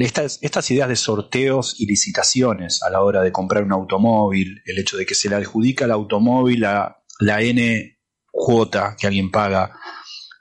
estas, 0.06 0.40
estas 0.42 0.70
ideas 0.72 0.90
de 0.90 0.96
sorteos 0.96 1.80
y 1.80 1.86
licitaciones 1.86 2.84
a 2.84 2.90
la 2.90 3.02
hora 3.02 3.22
de 3.22 3.32
comprar 3.32 3.64
un 3.64 3.74
automóvil, 3.74 4.62
el 4.66 4.80
hecho 4.80 4.98
de 4.98 5.06
que 5.06 5.16
se 5.16 5.30
le 5.30 5.36
adjudica 5.36 5.86
al 5.86 5.92
automóvil 5.92 6.62
la, 6.62 7.04
la 7.20 7.42
N 7.42 8.00
cuota 8.32 8.96
que 9.00 9.08
alguien 9.08 9.32
paga, 9.32 9.72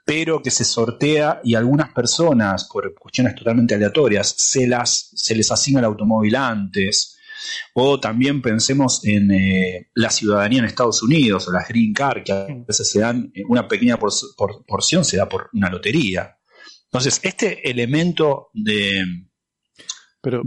pero 0.05 0.41
que 0.41 0.51
se 0.51 0.63
sortea 0.63 1.41
y 1.43 1.55
algunas 1.55 1.93
personas, 1.93 2.67
por 2.71 2.93
cuestiones 2.95 3.35
totalmente 3.35 3.75
aleatorias, 3.75 4.33
se, 4.37 4.67
las, 4.67 5.11
se 5.15 5.35
les 5.35 5.51
asigna 5.51 5.79
el 5.79 5.85
automóvil 5.85 6.35
antes 6.35 7.15
o 7.73 7.99
también 7.99 8.41
pensemos 8.41 9.05
en 9.05 9.31
eh, 9.31 9.89
la 9.95 10.09
ciudadanía 10.09 10.59
en 10.59 10.65
Estados 10.65 11.03
Unidos 11.03 11.47
o 11.47 11.51
las 11.51 11.67
green 11.67 11.93
card, 11.93 12.23
que 12.23 12.31
a 12.31 12.47
veces 12.67 12.91
se 12.91 12.99
dan 12.99 13.31
eh, 13.33 13.43
una 13.47 13.67
pequeña 13.67 13.97
porción, 13.97 15.05
se 15.05 15.17
da 15.17 15.27
por 15.27 15.49
una 15.53 15.69
lotería. 15.69 16.37
Entonces, 16.85 17.19
este 17.23 17.69
elemento 17.69 18.49
de, 18.53 19.03
Pero, 20.21 20.43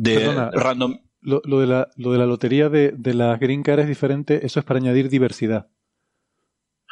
random... 0.52 0.98
Lo, 1.24 1.40
de 1.40 1.68
la, 1.68 1.88
lo 1.94 2.10
de 2.10 2.18
la 2.18 2.26
lotería 2.26 2.68
de, 2.68 2.92
de 2.96 3.14
las 3.14 3.38
green 3.38 3.62
card 3.62 3.78
es 3.78 3.86
diferente, 3.86 4.44
eso 4.44 4.58
es 4.58 4.66
para 4.66 4.80
añadir 4.80 5.08
diversidad. 5.08 5.68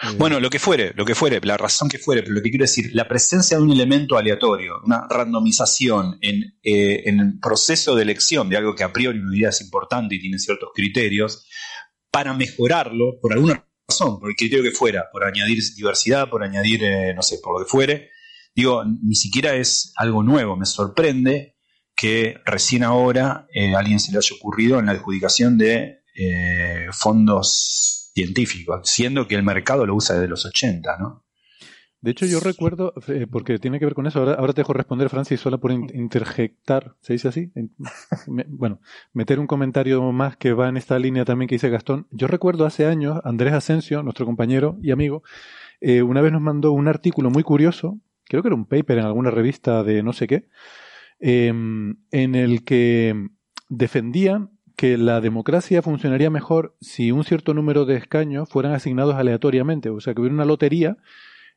Eh, 0.03 0.15
bueno, 0.17 0.39
lo 0.39 0.49
que 0.49 0.61
fuere, 0.61 0.93
lo 0.95 1.05
que 1.05 1.17
fuere, 1.17 1.41
la 1.43 1.57
razón 1.57 1.89
que 1.89 1.99
fuere, 1.99 2.23
pero 2.23 2.35
lo 2.35 2.43
que 2.43 2.51
quiero 2.51 2.63
decir, 2.63 2.91
la 2.95 3.09
presencia 3.09 3.57
de 3.57 3.65
un 3.65 3.73
elemento 3.73 4.17
aleatorio, 4.17 4.75
una 4.85 5.07
randomización 5.11 6.19
en, 6.21 6.59
eh, 6.63 7.03
en 7.07 7.19
el 7.19 7.39
proceso 7.41 7.97
de 7.97 8.03
elección 8.03 8.49
de 8.49 8.57
algo 8.57 8.77
que 8.77 8.85
a 8.85 8.93
priori 8.93 9.19
uno 9.19 9.33
diría 9.33 9.49
es 9.49 9.61
importante 9.63 10.15
y 10.15 10.21
tiene 10.21 10.39
ciertos 10.39 10.71
criterios, 10.75 11.49
para 12.11 12.33
mejorarlo, 12.33 13.19
por 13.21 13.33
alguna 13.33 13.67
razón, 13.89 14.21
por 14.21 14.31
el 14.31 14.37
criterio 14.37 14.63
que 14.65 14.71
fuera, 14.71 15.07
por 15.13 15.25
añadir 15.25 15.61
diversidad, 15.77 16.31
por 16.31 16.45
añadir, 16.45 16.85
eh, 16.85 17.15
no 17.15 17.23
sé, 17.23 17.39
por 17.43 17.59
lo 17.59 17.65
que 17.65 17.71
fuere, 17.71 18.11
digo, 18.55 18.85
ni 18.85 19.17
siquiera 19.17 19.55
es 19.57 19.93
algo 19.97 20.23
nuevo, 20.23 20.57
me 20.57 20.67
sorprende 20.67 21.57
que 22.01 22.37
recién 22.47 22.83
ahora 22.83 23.47
a 23.75 23.79
alguien 23.79 24.01
se 24.01 24.13
le 24.13 24.19
haya 24.19 24.37
ocurrido 24.37 24.79
en 24.79 24.87
la 24.87 24.93
adjudicación 24.93 25.59
de 25.59 25.99
fondos 26.93 28.01
científico, 28.15 28.81
siendo 28.85 29.27
que 29.27 29.35
el 29.35 29.43
mercado 29.43 29.87
lo 29.87 29.95
usa 29.95 30.17
desde 30.17 30.29
los 30.29 30.45
80, 30.45 30.99
¿no? 30.99 31.25
De 32.03 32.13
hecho, 32.13 32.25
yo 32.25 32.41
recuerdo, 32.41 32.95
eh, 33.09 33.27
porque 33.31 33.59
tiene 33.59 33.79
que 33.79 33.85
ver 33.85 33.93
con 33.93 34.07
eso, 34.07 34.21
ahora, 34.21 34.33
ahora 34.33 34.55
te 34.55 34.63
dejo 34.63 34.73
responder, 34.73 35.11
Francis, 35.11 35.39
solo 35.39 35.61
por 35.61 35.71
interjectar, 35.71 36.97
¿se 37.03 37.13
dice 37.13 37.29
así? 37.29 37.53
bueno, 38.49 38.81
meter 39.13 39.39
un 39.39 39.47
comentario 39.47 40.01
más 40.11 40.39
que 40.39 40.55
va 40.55 40.71
en 40.71 40.79
esta 40.79 40.99
línea 40.99 41.27
también 41.27 41.47
que 41.47 41.57
dice 41.57 41.69
Gastón. 41.69 42.07
Yo 42.11 42.27
recuerdo 42.27 42.65
hace 42.65 42.87
años, 42.87 43.21
Andrés 43.23 43.53
Asensio, 43.53 44.03
nuestro 44.03 44.25
compañero 44.25 44.79
y 44.81 44.93
amigo, 44.93 45.23
eh, 45.83 46.01
una 46.01 46.23
vez 46.23 46.33
nos 46.33 46.41
mandó 46.41 46.73
un 46.73 46.89
artículo 46.89 47.29
muy 47.29 47.43
curioso, 47.43 47.99
creo 48.25 48.41
que 48.43 48.49
era 48.49 48.57
un 48.57 48.65
paper 48.65 48.97
en 48.97 49.05
alguna 49.05 49.31
revista 49.31 49.85
de 49.85 50.03
no 50.03 50.15
sé 50.15 50.27
qué, 50.27 50.49
em, 51.21 51.97
en 52.11 52.35
el 52.35 52.65
que 52.65 53.29
defendían 53.69 54.51
que 54.77 54.97
la 54.97 55.21
democracia 55.21 55.83
funcionaría 55.83 56.31
mejor 56.31 56.75
si 56.81 57.13
un 57.13 57.25
cierto 57.25 57.53
número 57.55 57.85
de 57.85 57.97
escaños 57.97 58.49
fueran 58.49 58.73
asignados 58.73 59.15
aleatoriamente, 59.15 59.91
o 59.91 60.01
sea, 60.01 60.15
que 60.15 60.23
hubiera 60.23 60.35
una 60.35 60.47
lotería 60.47 60.97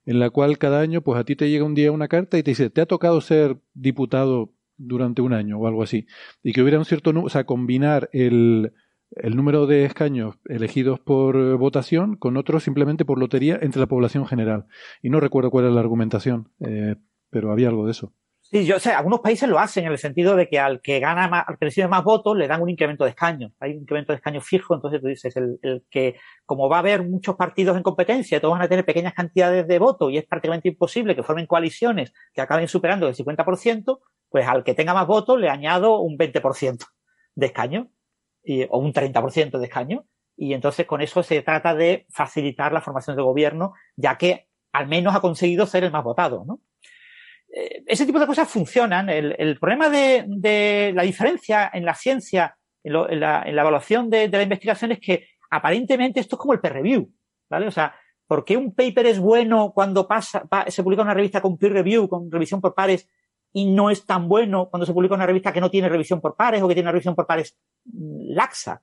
en 0.05 0.19
la 0.19 0.29
cual 0.29 0.57
cada 0.57 0.81
año, 0.81 1.01
pues 1.01 1.17
a 1.19 1.23
ti 1.23 1.35
te 1.35 1.49
llega 1.49 1.63
un 1.63 1.75
día 1.75 1.91
una 1.91 2.09
carta 2.09 2.37
y 2.37 2.43
te 2.43 2.51
dice, 2.51 2.69
te 2.69 2.81
ha 2.81 2.85
tocado 2.85 3.21
ser 3.21 3.57
diputado 3.73 4.51
durante 4.75 5.21
un 5.21 5.33
año 5.33 5.57
o 5.57 5.67
algo 5.67 5.83
así, 5.83 6.05
y 6.43 6.51
que 6.51 6.61
hubiera 6.61 6.79
un 6.79 6.85
cierto 6.85 7.13
número, 7.13 7.27
o 7.27 7.29
sea, 7.29 7.45
combinar 7.45 8.09
el, 8.11 8.73
el 9.15 9.35
número 9.35 9.67
de 9.67 9.85
escaños 9.85 10.35
elegidos 10.45 10.99
por 10.99 11.57
votación 11.57 12.15
con 12.15 12.37
otros 12.37 12.63
simplemente 12.63 13.05
por 13.05 13.19
lotería 13.19 13.57
entre 13.61 13.79
la 13.79 13.87
población 13.87 14.25
general. 14.25 14.65
Y 15.01 15.09
no 15.09 15.19
recuerdo 15.19 15.51
cuál 15.51 15.65
era 15.65 15.73
la 15.73 15.81
argumentación, 15.81 16.49
eh, 16.59 16.95
pero 17.29 17.51
había 17.51 17.69
algo 17.69 17.85
de 17.85 17.91
eso. 17.91 18.11
Sí, 18.53 18.67
yo 18.67 18.79
sé, 18.79 18.91
algunos 18.91 19.21
países 19.21 19.49
lo 19.49 19.57
hacen 19.57 19.85
en 19.85 19.93
el 19.93 19.97
sentido 19.97 20.35
de 20.35 20.47
que 20.47 20.59
al 20.59 20.79
que 20.79 20.99
gana 20.99 21.27
más, 21.27 21.43
al 21.47 21.57
que 21.57 21.65
recibe 21.65 21.87
más 21.87 22.03
votos 22.03 22.37
le 22.37 22.47
dan 22.47 22.61
un 22.61 22.69
incremento 22.69 23.03
de 23.03 23.09
escaños. 23.09 23.51
Hay 23.59 23.71
un 23.71 23.81
incremento 23.81 24.13
de 24.13 24.17
escaños 24.17 24.45
fijo, 24.45 24.75
entonces 24.75 25.01
tú 25.01 25.07
dices, 25.07 25.35
el, 25.35 25.83
que, 25.89 26.17
como 26.45 26.69
va 26.69 26.75
a 26.75 26.79
haber 26.81 27.01
muchos 27.01 27.35
partidos 27.35 27.75
en 27.75 27.81
competencia, 27.81 28.39
todos 28.39 28.51
van 28.53 28.61
a 28.61 28.67
tener 28.69 28.85
pequeñas 28.85 29.15
cantidades 29.15 29.67
de 29.67 29.79
votos 29.79 30.11
y 30.11 30.17
es 30.17 30.27
prácticamente 30.27 30.69
imposible 30.69 31.15
que 31.15 31.23
formen 31.23 31.47
coaliciones 31.47 32.13
que 32.31 32.41
acaben 32.41 32.67
superando 32.67 33.07
el 33.07 33.15
50%, 33.15 34.01
pues 34.29 34.47
al 34.47 34.63
que 34.63 34.75
tenga 34.75 34.93
más 34.93 35.07
votos 35.07 35.39
le 35.39 35.49
añado 35.49 35.97
un 36.01 36.15
20% 36.15 36.85
de 37.33 37.45
escaños 37.47 37.87
y, 38.43 38.65
o 38.69 38.77
un 38.77 38.93
30% 38.93 39.57
de 39.57 39.65
escaños 39.65 40.03
y 40.37 40.53
entonces 40.53 40.85
con 40.85 41.01
eso 41.01 41.23
se 41.23 41.41
trata 41.41 41.73
de 41.73 42.05
facilitar 42.11 42.71
la 42.71 42.81
formación 42.81 43.15
de 43.15 43.23
gobierno, 43.23 43.73
ya 43.95 44.19
que 44.19 44.47
al 44.71 44.87
menos 44.87 45.15
ha 45.15 45.21
conseguido 45.21 45.65
ser 45.65 45.85
el 45.85 45.91
más 45.91 46.03
votado, 46.03 46.45
¿no? 46.45 46.59
Ese 47.53 48.07
tipo 48.07 48.19
de 48.19 48.25
cosas 48.25 48.49
funcionan. 48.49 49.09
El, 49.09 49.59
problema 49.59 49.87
de, 49.89 50.91
la 50.95 51.03
diferencia 51.03 51.69
en 51.71 51.85
la 51.85 51.93
ciencia, 51.93 52.57
en, 52.83 53.19
la, 53.19 53.43
evaluación 53.45 54.09
de, 54.09 54.27
la 54.27 54.41
investigación 54.41 54.93
es 54.93 54.99
que 54.99 55.27
aparentemente 55.51 56.19
esto 56.19 56.35
es 56.35 56.39
como 56.39 56.53
el 56.53 56.59
peer 56.59 56.73
review, 56.73 57.11
¿vale? 57.47 57.67
O 57.67 57.71
sea, 57.71 57.95
¿por 58.25 58.43
qué 58.43 58.57
un 58.57 58.73
paper 58.73 59.05
es 59.05 59.19
bueno 59.19 59.71
cuando 59.71 60.07
pasa, 60.07 60.47
se 60.67 60.83
publica 60.83 61.03
en 61.03 61.07
una 61.09 61.13
revista 61.13 61.41
con 61.41 61.59
peer 61.59 61.73
review, 61.73 62.09
con 62.09 62.31
revisión 62.31 62.59
por 62.59 62.73
pares, 62.73 63.07
y 63.53 63.65
no 63.71 63.91
es 63.91 64.03
tan 64.03 64.27
bueno 64.27 64.67
cuando 64.71 64.87
se 64.87 64.93
publica 64.93 65.13
en 65.13 65.19
una 65.19 65.27
revista 65.27 65.53
que 65.53 65.61
no 65.61 65.69
tiene 65.69 65.89
revisión 65.89 66.19
por 66.19 66.35
pares 66.35 66.63
o 66.63 66.67
que 66.67 66.73
tiene 66.73 66.87
una 66.87 66.93
revisión 66.93 67.13
por 67.13 67.27
pares 67.27 67.55
mm, 67.85 68.33
laxa? 68.33 68.81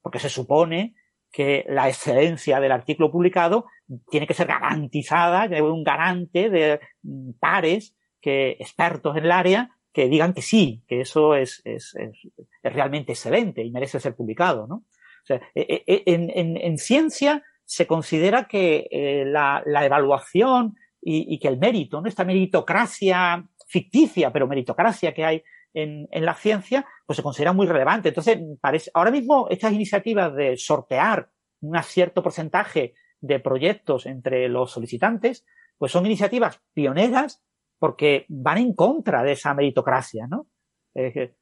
Porque 0.00 0.20
se 0.20 0.28
supone 0.28 0.94
que 1.32 1.64
la 1.68 1.88
excelencia 1.88 2.60
del 2.60 2.70
artículo 2.70 3.10
publicado 3.10 3.66
tiene 4.08 4.28
que 4.28 4.34
ser 4.34 4.46
garantizada, 4.46 5.48
que 5.48 5.56
debe 5.56 5.70
un 5.70 5.82
garante 5.82 6.50
de 6.50 6.78
mm, 7.02 7.32
pares 7.40 7.96
que 8.22 8.52
expertos 8.52 9.16
en 9.16 9.24
el 9.24 9.32
área 9.32 9.70
que 9.92 10.08
digan 10.08 10.32
que 10.32 10.40
sí, 10.40 10.82
que 10.88 11.02
eso 11.02 11.34
es, 11.34 11.60
es, 11.64 11.94
es, 11.96 12.16
realmente 12.62 13.12
excelente 13.12 13.62
y 13.62 13.70
merece 13.70 14.00
ser 14.00 14.14
publicado, 14.14 14.66
¿no? 14.66 14.76
O 14.76 15.26
sea, 15.26 15.36
e, 15.54 15.60
e, 15.60 15.84
e, 15.86 16.02
en, 16.06 16.30
en, 16.34 16.56
en 16.56 16.78
ciencia 16.78 17.42
se 17.64 17.86
considera 17.86 18.44
que 18.44 18.88
eh, 18.90 19.24
la, 19.26 19.62
la, 19.66 19.84
evaluación 19.84 20.76
y, 21.00 21.34
y, 21.34 21.38
que 21.38 21.48
el 21.48 21.58
mérito, 21.58 22.00
¿no? 22.00 22.08
esta 22.08 22.24
meritocracia 22.24 23.46
ficticia, 23.66 24.32
pero 24.32 24.48
meritocracia 24.48 25.14
que 25.14 25.24
hay 25.24 25.42
en, 25.74 26.08
en, 26.10 26.24
la 26.24 26.34
ciencia, 26.34 26.86
pues 27.06 27.16
se 27.16 27.22
considera 27.22 27.52
muy 27.52 27.66
relevante. 27.66 28.08
Entonces, 28.08 28.38
parece, 28.60 28.90
ahora 28.94 29.10
mismo 29.10 29.48
estas 29.50 29.72
iniciativas 29.72 30.34
de 30.34 30.56
sortear 30.56 31.30
un 31.60 31.80
cierto 31.82 32.22
porcentaje 32.22 32.94
de 33.20 33.40
proyectos 33.40 34.06
entre 34.06 34.48
los 34.48 34.72
solicitantes, 34.72 35.46
pues 35.78 35.92
son 35.92 36.04
iniciativas 36.06 36.60
pioneras 36.74 37.42
porque 37.82 38.26
van 38.28 38.58
en 38.58 38.74
contra 38.74 39.24
de 39.24 39.32
esa 39.32 39.54
meritocracia, 39.54 40.28
¿no? 40.28 40.46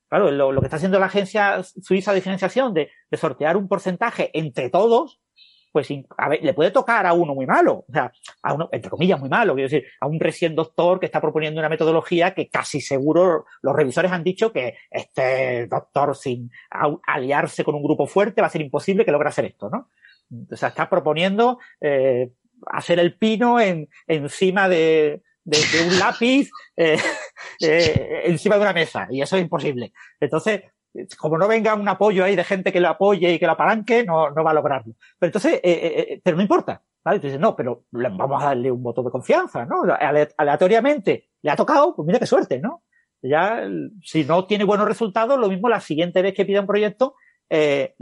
claro, 0.08 0.30
lo, 0.30 0.58
que 0.58 0.68
está 0.68 0.76
haciendo 0.76 0.98
la 0.98 1.04
Agencia 1.04 1.62
Suiza 1.62 2.14
de 2.14 2.22
Financiación 2.22 2.72
de, 2.72 2.88
sortear 3.12 3.58
un 3.58 3.68
porcentaje 3.68 4.30
entre 4.32 4.70
todos, 4.70 5.20
pues 5.70 5.90
le 5.90 6.54
puede 6.54 6.70
tocar 6.70 7.04
a 7.04 7.12
uno 7.12 7.34
muy 7.34 7.44
malo, 7.44 7.84
o 7.86 7.92
sea, 7.92 8.10
a 8.42 8.54
uno, 8.54 8.70
entre 8.72 8.90
comillas, 8.90 9.20
muy 9.20 9.28
malo, 9.28 9.52
quiero 9.52 9.68
decir, 9.68 9.86
a 10.00 10.06
un 10.06 10.18
recién 10.18 10.54
doctor 10.54 10.98
que 10.98 11.04
está 11.04 11.20
proponiendo 11.20 11.60
una 11.60 11.68
metodología 11.68 12.32
que 12.32 12.48
casi 12.48 12.80
seguro 12.80 13.44
los 13.60 13.76
revisores 13.76 14.10
han 14.10 14.24
dicho 14.24 14.50
que 14.50 14.78
este 14.90 15.66
doctor 15.66 16.16
sin 16.16 16.50
aliarse 17.06 17.64
con 17.64 17.74
un 17.74 17.82
grupo 17.82 18.06
fuerte 18.06 18.40
va 18.40 18.46
a 18.46 18.50
ser 18.50 18.62
imposible 18.62 19.04
que 19.04 19.12
logre 19.12 19.28
hacer 19.28 19.44
esto, 19.44 19.68
¿no? 19.68 19.90
O 20.50 20.56
sea, 20.56 20.70
está 20.70 20.88
proponiendo 20.88 21.58
eh, 21.82 22.30
hacer 22.68 22.98
el 22.98 23.18
pino 23.18 23.60
en, 23.60 23.90
encima 24.06 24.70
de, 24.70 25.22
de, 25.50 25.88
un 25.88 25.98
lápiz 25.98 26.50
eh, 26.76 26.98
eh, 27.60 28.22
encima 28.24 28.56
de 28.56 28.62
una 28.62 28.72
mesa 28.72 29.08
y 29.10 29.20
eso 29.20 29.36
es 29.36 29.42
imposible. 29.42 29.92
Entonces, 30.18 30.62
como 31.18 31.38
no 31.38 31.48
venga 31.48 31.74
un 31.74 31.88
apoyo 31.88 32.24
ahí 32.24 32.36
de 32.36 32.44
gente 32.44 32.72
que 32.72 32.80
lo 32.80 32.88
apoye 32.88 33.32
y 33.32 33.38
que 33.38 33.46
lo 33.46 33.52
apalanque, 33.52 34.04
no, 34.04 34.30
no 34.30 34.44
va 34.44 34.50
a 34.50 34.54
lograrlo. 34.54 34.94
Pero 35.18 35.28
entonces, 35.28 35.60
eh, 35.62 36.20
pero 36.22 36.36
no 36.36 36.42
importa. 36.42 36.82
¿vale? 37.04 37.16
Entonces, 37.16 37.40
no, 37.40 37.56
pero 37.56 37.84
vamos 37.90 38.42
a 38.42 38.46
darle 38.46 38.70
un 38.70 38.82
voto 38.82 39.02
de 39.02 39.10
confianza, 39.10 39.64
¿no? 39.64 39.82
Aleatoriamente 40.36 41.30
le 41.42 41.50
ha 41.50 41.56
tocado, 41.56 41.94
pues 41.94 42.06
mira 42.06 42.18
qué 42.18 42.26
suerte, 42.26 42.60
¿no? 42.60 42.82
Ya, 43.22 43.68
si 44.02 44.24
no 44.24 44.46
tiene 44.46 44.64
buenos 44.64 44.88
resultados, 44.88 45.38
lo 45.38 45.48
mismo 45.48 45.68
la 45.68 45.80
siguiente 45.80 46.22
vez 46.22 46.34
que 46.34 46.46
pida 46.46 46.60
un 46.60 46.66
proyecto, 46.66 47.14
eh, 47.52 47.96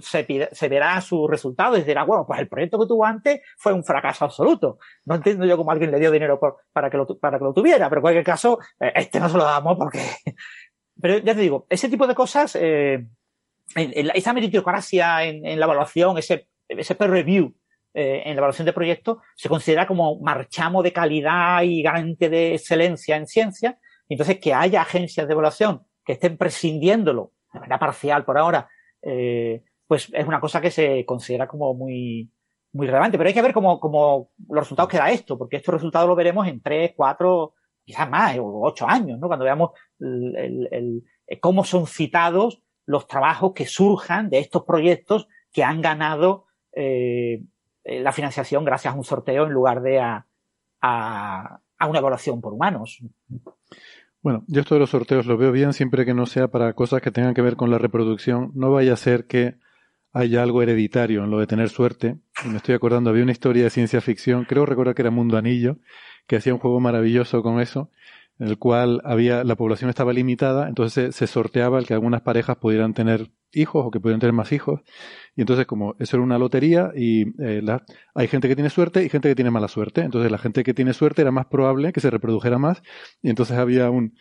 se, 0.00 0.48
se, 0.50 0.68
verá 0.68 1.00
su 1.00 1.28
resultado 1.28 1.78
y 1.78 1.82
dirá, 1.82 2.02
bueno, 2.02 2.26
pues 2.26 2.40
el 2.40 2.48
proyecto 2.48 2.80
que 2.80 2.86
tuvo 2.86 3.04
antes 3.04 3.40
fue 3.56 3.72
un 3.72 3.84
fracaso 3.84 4.24
absoluto. 4.24 4.78
No 5.04 5.14
entiendo 5.14 5.46
yo 5.46 5.56
cómo 5.56 5.70
alguien 5.70 5.92
le 5.92 6.00
dio 6.00 6.10
dinero 6.10 6.40
para, 6.72 6.90
que 6.90 6.96
lo, 6.96 7.06
para 7.18 7.38
que 7.38 7.44
lo 7.44 7.54
tuviera, 7.54 7.88
pero 7.88 8.00
en 8.00 8.02
cualquier 8.02 8.24
caso, 8.24 8.58
eh, 8.80 8.92
este 8.96 9.20
no 9.20 9.28
se 9.28 9.38
lo 9.38 9.44
damos 9.44 9.76
porque... 9.78 10.00
pero 11.00 11.18
ya 11.18 11.34
te 11.34 11.42
digo, 11.42 11.66
ese 11.70 11.88
tipo 11.88 12.08
de 12.08 12.16
cosas, 12.16 12.58
eh, 12.60 13.06
esa 13.76 14.32
meritocracia 14.32 15.22
en, 15.24 15.46
en, 15.46 15.60
la 15.60 15.66
evaluación, 15.66 16.18
ese, 16.18 16.48
ese 16.68 16.96
peer 16.96 17.10
review 17.10 17.54
eh, 17.94 18.24
en 18.24 18.34
la 18.34 18.40
evaluación 18.40 18.66
de 18.66 18.72
proyectos, 18.72 19.18
se 19.36 19.48
considera 19.48 19.86
como 19.86 20.18
marchamo 20.18 20.82
de 20.82 20.92
calidad 20.92 21.62
y 21.62 21.82
garante 21.82 22.28
de 22.28 22.54
excelencia 22.54 23.14
en 23.14 23.28
ciencia. 23.28 23.78
Entonces, 24.08 24.40
que 24.40 24.52
haya 24.52 24.82
agencias 24.82 25.28
de 25.28 25.32
evaluación 25.32 25.86
que 26.04 26.14
estén 26.14 26.36
prescindiéndolo 26.36 27.32
de 27.56 27.60
manera 27.60 27.78
parcial 27.78 28.24
por 28.24 28.38
ahora, 28.38 28.68
eh, 29.02 29.62
pues 29.86 30.10
es 30.12 30.26
una 30.26 30.40
cosa 30.40 30.60
que 30.60 30.70
se 30.70 31.04
considera 31.04 31.48
como 31.48 31.74
muy, 31.74 32.30
muy 32.72 32.86
relevante. 32.86 33.16
Pero 33.18 33.28
hay 33.28 33.34
que 33.34 33.42
ver 33.42 33.52
cómo, 33.52 33.80
cómo 33.80 34.30
los 34.48 34.64
resultados 34.64 34.90
que 34.90 34.98
da 34.98 35.10
esto, 35.10 35.38
porque 35.38 35.56
estos 35.56 35.74
resultados 35.74 36.08
los 36.08 36.16
veremos 36.16 36.46
en 36.46 36.60
tres, 36.60 36.92
cuatro, 36.96 37.54
quizás 37.84 38.08
más, 38.08 38.36
o 38.38 38.62
ocho 38.62 38.86
años, 38.88 39.18
¿no? 39.18 39.28
Cuando 39.28 39.44
veamos 39.44 39.70
el, 40.00 40.68
el, 40.70 41.40
cómo 41.40 41.64
son 41.64 41.86
citados 41.86 42.62
los 42.84 43.06
trabajos 43.06 43.52
que 43.52 43.66
surjan 43.66 44.30
de 44.30 44.38
estos 44.38 44.64
proyectos 44.64 45.28
que 45.52 45.64
han 45.64 45.80
ganado 45.80 46.46
eh, 46.72 47.42
la 47.84 48.12
financiación 48.12 48.64
gracias 48.64 48.94
a 48.94 48.96
un 48.96 49.04
sorteo 49.04 49.44
en 49.44 49.52
lugar 49.52 49.80
de 49.82 50.00
a, 50.00 50.26
a 50.80 51.86
una 51.86 51.98
evaluación 51.98 52.40
por 52.40 52.52
humanos. 52.52 53.00
Bueno, 54.26 54.42
yo 54.48 54.60
esto 54.60 54.74
de 54.74 54.80
los 54.80 54.90
sorteos 54.90 55.26
lo 55.26 55.36
veo 55.36 55.52
bien 55.52 55.72
siempre 55.72 56.04
que 56.04 56.12
no 56.12 56.26
sea 56.26 56.48
para 56.48 56.72
cosas 56.72 57.00
que 57.00 57.12
tengan 57.12 57.32
que 57.32 57.42
ver 57.42 57.54
con 57.54 57.70
la 57.70 57.78
reproducción. 57.78 58.50
No 58.56 58.72
vaya 58.72 58.94
a 58.94 58.96
ser 58.96 59.28
que 59.28 59.54
haya 60.12 60.42
algo 60.42 60.62
hereditario 60.62 61.22
en 61.22 61.30
lo 61.30 61.38
de 61.38 61.46
tener 61.46 61.68
suerte. 61.68 62.18
Y 62.44 62.48
me 62.48 62.56
estoy 62.56 62.74
acordando, 62.74 63.10
había 63.10 63.22
una 63.22 63.30
historia 63.30 63.62
de 63.62 63.70
ciencia 63.70 64.00
ficción, 64.00 64.44
creo 64.44 64.66
recordar 64.66 64.96
que 64.96 65.02
era 65.02 65.12
Mundo 65.12 65.36
Anillo, 65.36 65.76
que 66.26 66.34
hacía 66.34 66.52
un 66.52 66.58
juego 66.58 66.80
maravilloso 66.80 67.40
con 67.44 67.60
eso, 67.60 67.92
en 68.40 68.48
el 68.48 68.58
cual 68.58 69.00
había, 69.04 69.44
la 69.44 69.54
población 69.54 69.90
estaba 69.90 70.12
limitada, 70.12 70.66
entonces 70.66 71.14
se, 71.14 71.28
sorteaba 71.28 71.78
el 71.78 71.86
que 71.86 71.94
algunas 71.94 72.22
parejas 72.22 72.56
pudieran 72.56 72.94
tener 72.94 73.30
hijos 73.52 73.84
o 73.86 73.90
que 73.90 74.00
pudieran 74.00 74.20
tener 74.20 74.32
más 74.32 74.52
hijos. 74.52 74.80
Y 75.34 75.42
entonces 75.42 75.66
como 75.66 75.94
eso 75.98 76.16
era 76.16 76.24
una 76.24 76.38
lotería 76.38 76.92
y 76.96 77.26
eh, 77.42 77.62
hay 78.14 78.28
gente 78.28 78.48
que 78.48 78.54
tiene 78.54 78.70
suerte 78.70 79.04
y 79.04 79.08
gente 79.08 79.28
que 79.28 79.34
tiene 79.34 79.50
mala 79.50 79.68
suerte. 79.68 80.02
Entonces 80.02 80.30
la 80.30 80.38
gente 80.38 80.64
que 80.64 80.74
tiene 80.74 80.92
suerte 80.92 81.22
era 81.22 81.30
más 81.30 81.46
probable 81.46 81.92
que 81.92 82.00
se 82.00 82.10
reprodujera 82.10 82.58
más 82.58 82.82
y 83.22 83.30
entonces 83.30 83.56
había 83.56 83.90
un, 83.90 84.14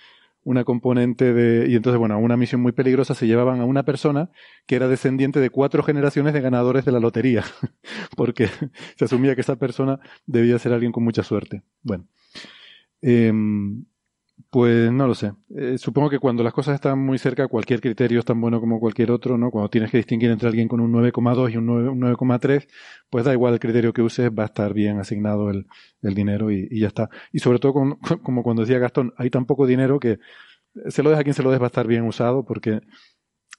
una 0.46 0.64
componente 0.64 1.34
de... 1.34 1.68
Y 1.70 1.76
entonces, 1.76 2.00
bueno, 2.00 2.18
una 2.20 2.38
misión 2.38 2.62
muy 2.62 2.72
peligrosa 2.72 3.16
se 3.16 3.28
llevaban 3.28 3.60
a 3.60 3.66
una 3.66 3.84
persona 3.84 4.30
que 4.68 4.76
era 4.76 4.88
descendiente 4.88 5.40
de 5.40 5.50
cuatro 5.50 5.84
generaciones 5.84 6.34
de 6.34 6.42
ganadores 6.42 6.86
de 6.86 6.92
la 6.92 7.00
lotería, 7.00 7.44
porque 8.16 8.48
se 8.96 9.06
asumía 9.06 9.36
que 9.36 9.42
esa 9.42 9.56
persona 9.56 10.00
debía 10.28 10.60
ser 10.60 10.72
alguien 10.72 10.92
con 10.92 11.04
mucha 11.04 11.24
suerte. 11.24 11.64
Bueno. 11.82 12.08
Eh, 13.02 13.34
pues 14.56 14.90
no 14.90 15.06
lo 15.06 15.14
sé. 15.16 15.34
Eh, 15.54 15.78
supongo 15.78 16.10
que 16.10 16.18
cuando 16.18 16.42
las 16.42 16.54
cosas 16.54 16.76
están 16.76 16.98
muy 16.98 17.18
cerca, 17.18 17.50
cualquier 17.50 17.82
criterio 17.82 18.20
es 18.20 18.26
tan 18.26 18.40
bueno 18.40 18.62
como 18.62 18.80
cualquier 18.80 19.12
otro, 19.12 19.38
¿no? 19.38 19.52
Cuando 19.52 19.70
tienes 19.70 19.92
que 19.92 19.98
distinguir 19.98 20.32
entre 20.32 20.48
alguien 20.48 20.70
con 20.70 20.80
un 20.80 20.94
9,2 20.94 21.52
y 21.52 21.58
un 21.58 21.68
9,3, 21.68 22.66
pues 23.10 23.26
da 23.26 23.34
igual 23.34 23.52
el 23.56 23.60
criterio 23.60 23.92
que 23.92 24.02
uses, 24.02 24.30
va 24.32 24.44
a 24.44 24.46
estar 24.46 24.74
bien 24.74 24.98
asignado 24.98 25.50
el, 25.50 25.68
el 26.02 26.14
dinero 26.14 26.52
y, 26.52 26.70
ya 26.80 26.88
está. 26.88 27.10
Y 27.34 27.40
sobre 27.40 27.60
todo, 27.60 27.74
con, 27.74 27.96
como 28.24 28.44
cuando 28.44 28.62
decía 28.62 28.80
Gastón, 28.80 29.14
hay 29.18 29.30
tan 29.30 29.46
poco 29.46 29.68
dinero 29.68 30.00
que 30.00 30.20
se 30.88 31.04
lo 31.04 31.10
deja 31.10 31.20
a 31.20 31.24
quien 31.26 31.34
se 31.34 31.44
lo 31.44 31.52
des 31.52 31.60
va 31.60 31.66
a 31.66 31.68
estar 31.68 31.86
bien 31.86 32.04
usado, 32.04 32.46
porque 32.46 32.80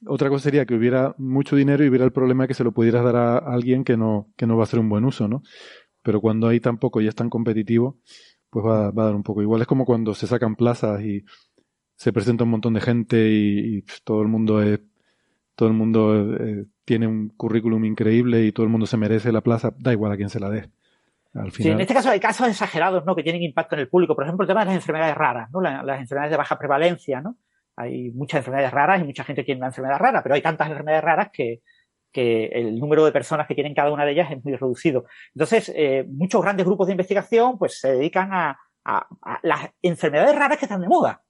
otra 0.07 0.31
cosa 0.31 0.45
sería 0.45 0.65
que 0.65 0.77
hubiera 0.77 1.15
mucho 1.19 1.57
dinero 1.57 1.85
y 1.85 1.91
hubiera 1.91 2.07
el 2.07 2.13
problema 2.13 2.47
que 2.47 2.55
se 2.55 2.65
lo 2.65 2.73
pudieras 2.73 3.05
dar 3.05 3.17
a 3.17 3.37
alguien 3.37 3.85
que 3.85 3.99
no, 3.99 4.33
que 4.39 4.47
no 4.47 4.57
va 4.57 4.63
a 4.63 4.65
hacer 4.65 4.81
un 4.81 4.89
buen 4.89 5.05
uso, 5.05 5.29
¿no? 5.29 5.43
Pero 6.03 6.23
cuando 6.23 6.49
hay 6.49 6.59
tan 6.59 6.79
poco 6.79 7.03
y 7.03 7.07
es 7.07 7.15
tan 7.15 7.29
competitivo, 7.29 8.01
pues 8.57 8.65
va, 8.65 8.91
va, 8.91 9.03
a 9.03 9.07
dar 9.07 9.15
un 9.15 9.23
poco 9.23 9.43
igual. 9.43 9.61
Es 9.61 9.67
como 9.67 9.85
cuando 9.85 10.15
se 10.15 10.27
sacan 10.27 10.57
plazas 10.57 11.03
y 11.03 11.27
se 11.95 12.11
presenta 12.11 12.45
un 12.45 12.49
montón 12.49 12.73
de 12.73 12.81
gente 12.81 13.29
y, 13.29 13.85
todo 14.03 14.23
el 14.23 14.29
mundo 14.29 14.63
es, 14.63 14.81
todo 15.55 15.69
el 15.69 15.75
mundo 15.75 16.37
eh, 16.41 16.65
tiene 16.87 17.07
un 17.07 17.29
currículum 17.29 17.85
increíble 17.85 18.47
y 18.47 18.53
todo 18.53 18.65
el 18.65 18.73
mundo 18.73 18.87
se 18.87 18.97
merece 18.97 19.31
la 19.31 19.43
plaza, 19.43 19.75
da 19.77 19.93
igual 19.93 20.11
a 20.11 20.17
quién 20.17 20.31
se 20.31 20.41
la 20.41 20.49
dé. 20.49 20.71
Al 21.35 21.53
final... 21.53 21.53
Sí, 21.53 21.69
en 21.69 21.81
este 21.83 21.93
caso 21.93 22.09
hay 22.09 22.19
casos 22.19 22.49
exagerados, 22.49 23.05
¿no? 23.05 23.15
Que 23.15 23.23
tienen 23.23 23.43
impacto 23.43 23.75
en 23.75 23.83
el 23.83 23.91
público. 23.91 24.15
Por 24.15 24.25
ejemplo, 24.25 24.45
el 24.45 24.49
tema 24.49 24.61
de 24.61 24.69
las 24.69 24.77
enfermedades 24.77 25.17
raras, 25.17 25.51
¿no? 25.53 25.61
las 25.61 26.01
enfermedades 26.01 26.31
de 26.31 26.39
baja 26.39 26.59
prevalencia, 26.59 27.21
¿no? 27.21 27.37
Hay 27.77 28.11
muchas 28.13 28.39
enfermedades 28.39 28.73
raras 28.73 29.03
y 29.03 29.05
mucha 29.05 29.23
gente 29.23 29.45
tiene 29.45 29.59
una 29.59 29.67
enfermedad 29.67 29.99
rara, 29.99 30.23
pero 30.23 30.35
hay 30.35 30.41
tantas 30.41 30.71
enfermedades 30.71 31.05
raras 31.05 31.29
que, 31.31 31.61
que 32.17 32.47
el 32.47 32.79
número 32.79 33.05
de 33.05 33.13
personas 33.13 33.47
que 33.47 33.55
tienen 33.55 33.75
cada 33.75 33.93
una 33.93 34.07
de 34.07 34.13
ellas 34.13 34.31
es 34.31 34.43
muy 34.43 34.57
reducido. 34.57 35.05
Entonces, 35.35 35.71
eh, 35.77 36.07
muchos 36.09 36.41
grandes 36.41 36.65
grupos 36.65 36.87
de 36.87 36.95
investigación 36.95 37.59
pues 37.59 37.79
se 37.79 37.93
dedican 37.93 38.31
a, 38.33 38.59
las 39.43 39.69
enfermedades 39.83 40.35
raras 40.35 40.57
que 40.59 40.65
están 40.65 40.81
de 40.81 40.89
moda. 40.89 41.23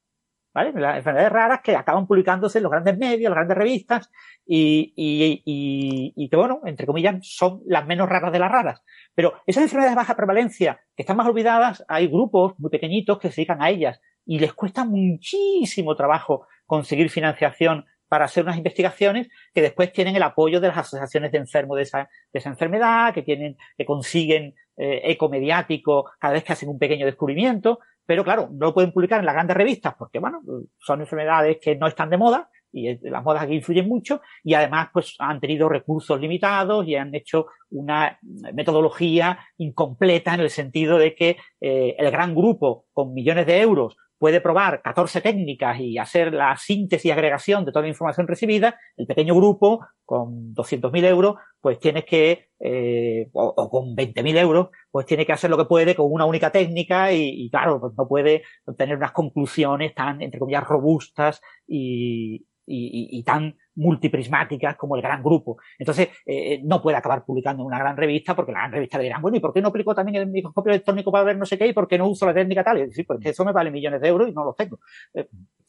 Las 0.54 0.98
enfermedades 0.98 1.32
raras 1.32 1.60
que 1.64 1.74
acaban 1.74 2.06
publicándose 2.06 2.58
en 2.58 2.64
los 2.64 2.70
grandes 2.70 2.96
medios, 2.98 3.30
las 3.30 3.36
grandes 3.36 3.56
revistas, 3.56 4.10
y, 4.46 4.92
y, 4.94 6.28
que, 6.28 6.36
bueno, 6.36 6.60
entre 6.66 6.86
comillas, 6.86 7.16
son 7.22 7.62
las 7.66 7.86
menos 7.86 8.08
raras 8.08 8.30
de 8.30 8.38
las 8.38 8.52
raras. 8.52 8.82
Pero 9.14 9.34
esas 9.46 9.64
enfermedades 9.64 9.92
de 9.92 10.02
baja 10.02 10.16
prevalencia, 10.16 10.80
que 10.94 11.02
están 11.02 11.16
más 11.16 11.26
olvidadas, 11.26 11.84
hay 11.88 12.06
grupos 12.06 12.54
muy 12.58 12.70
pequeñitos 12.70 13.18
que 13.18 13.30
se 13.30 13.36
dedican 13.36 13.62
a 13.62 13.70
ellas, 13.70 14.00
y 14.26 14.38
les 14.38 14.52
cuesta 14.52 14.84
muchísimo 14.84 15.96
trabajo 15.96 16.46
conseguir 16.66 17.10
financiación 17.10 17.86
para 18.08 18.26
hacer 18.26 18.44
unas 18.44 18.56
investigaciones 18.56 19.28
que 19.52 19.62
después 19.62 19.92
tienen 19.92 20.16
el 20.16 20.22
apoyo 20.22 20.60
de 20.60 20.68
las 20.68 20.78
asociaciones 20.78 21.32
de 21.32 21.38
enfermos 21.38 21.76
de 21.76 21.82
esa, 21.82 22.08
de 22.32 22.38
esa 22.38 22.50
enfermedad, 22.50 23.14
que 23.14 23.22
tienen, 23.22 23.56
que 23.76 23.84
consiguen 23.84 24.54
eh, 24.76 25.00
eco 25.04 25.28
mediático 25.28 26.10
cada 26.18 26.34
vez 26.34 26.44
que 26.44 26.52
hacen 26.52 26.68
un 26.68 26.78
pequeño 26.78 27.06
descubrimiento, 27.06 27.80
pero 28.04 28.22
claro, 28.24 28.48
no 28.52 28.66
lo 28.66 28.74
pueden 28.74 28.92
publicar 28.92 29.20
en 29.20 29.26
las 29.26 29.34
grandes 29.34 29.56
revistas 29.56 29.94
porque, 29.98 30.18
bueno, 30.18 30.42
son 30.78 31.00
enfermedades 31.00 31.58
que 31.60 31.76
no 31.76 31.86
están 31.86 32.10
de 32.10 32.16
moda 32.16 32.50
y 32.72 32.98
las 33.08 33.24
modas 33.24 33.42
aquí 33.42 33.54
influyen 33.54 33.88
mucho 33.88 34.20
y 34.44 34.54
además 34.54 34.90
pues 34.92 35.14
han 35.18 35.40
tenido 35.40 35.68
recursos 35.68 36.20
limitados 36.20 36.86
y 36.86 36.94
han 36.94 37.14
hecho 37.14 37.46
una 37.70 38.18
metodología 38.52 39.38
incompleta 39.56 40.34
en 40.34 40.40
el 40.40 40.50
sentido 40.50 40.98
de 40.98 41.14
que 41.14 41.36
eh, 41.60 41.96
el 41.98 42.10
gran 42.10 42.34
grupo 42.34 42.84
con 42.92 43.14
millones 43.14 43.46
de 43.46 43.60
euros 43.60 43.96
puede 44.18 44.40
probar 44.40 44.82
14 44.82 45.20
técnicas 45.20 45.78
y 45.80 45.98
hacer 45.98 46.32
la 46.32 46.56
síntesis 46.56 47.06
y 47.06 47.10
agregación 47.10 47.64
de 47.64 47.72
toda 47.72 47.82
la 47.82 47.88
información 47.88 48.26
recibida, 48.26 48.78
el 48.96 49.06
pequeño 49.06 49.34
grupo 49.34 49.86
con 50.04 50.54
200.000 50.54 51.04
euros, 51.04 51.36
pues 51.60 51.78
tiene 51.78 52.04
que, 52.04 52.48
eh, 52.60 53.28
o, 53.32 53.68
con 53.68 53.94
20.000 53.96 54.38
euros, 54.38 54.68
pues 54.90 55.04
tiene 55.06 55.26
que 55.26 55.32
hacer 55.32 55.50
lo 55.50 55.58
que 55.58 55.64
puede 55.64 55.94
con 55.94 56.10
una 56.10 56.24
única 56.24 56.50
técnica 56.50 57.12
y, 57.12 57.46
y 57.46 57.50
claro, 57.50 57.80
pues 57.80 57.92
no 57.96 58.06
puede 58.06 58.42
obtener 58.64 58.96
unas 58.96 59.12
conclusiones 59.12 59.94
tan, 59.94 60.22
entre 60.22 60.38
comillas, 60.38 60.64
robustas 60.64 61.40
y, 61.66 62.46
y, 62.66 63.18
y, 63.18 63.22
tan 63.22 63.56
multiprismáticas 63.76 64.76
como 64.76 64.96
el 64.96 65.02
gran 65.02 65.22
grupo. 65.22 65.58
Entonces, 65.78 66.08
eh, 66.24 66.60
no 66.64 66.82
puede 66.82 66.96
acabar 66.96 67.24
publicando 67.24 67.62
en 67.62 67.66
una 67.66 67.78
gran 67.78 67.96
revista 67.96 68.34
porque 68.34 68.52
la 68.52 68.60
gran 68.60 68.72
revista 68.72 68.98
le 68.98 69.04
dirán, 69.04 69.22
bueno, 69.22 69.36
¿y 69.36 69.40
por 69.40 69.52
qué 69.52 69.60
no 69.60 69.68
aplico 69.68 69.94
también 69.94 70.16
el 70.16 70.26
microscopio 70.28 70.72
electrónico 70.72 71.12
para 71.12 71.24
ver 71.24 71.38
no 71.38 71.46
sé 71.46 71.58
qué 71.58 71.66
y 71.66 71.72
por 71.72 71.86
qué 71.86 71.98
no 71.98 72.08
uso 72.08 72.26
la 72.26 72.34
técnica 72.34 72.64
tal? 72.64 72.78
Y 72.78 72.86
decir, 72.86 73.06
porque 73.06 73.30
eso 73.30 73.44
me 73.44 73.52
vale 73.52 73.70
millones 73.70 74.00
de 74.00 74.08
euros 74.08 74.28
y 74.28 74.32
no 74.32 74.44
los 74.44 74.56
tengo. 74.56 74.80
Eh, 75.14 75.28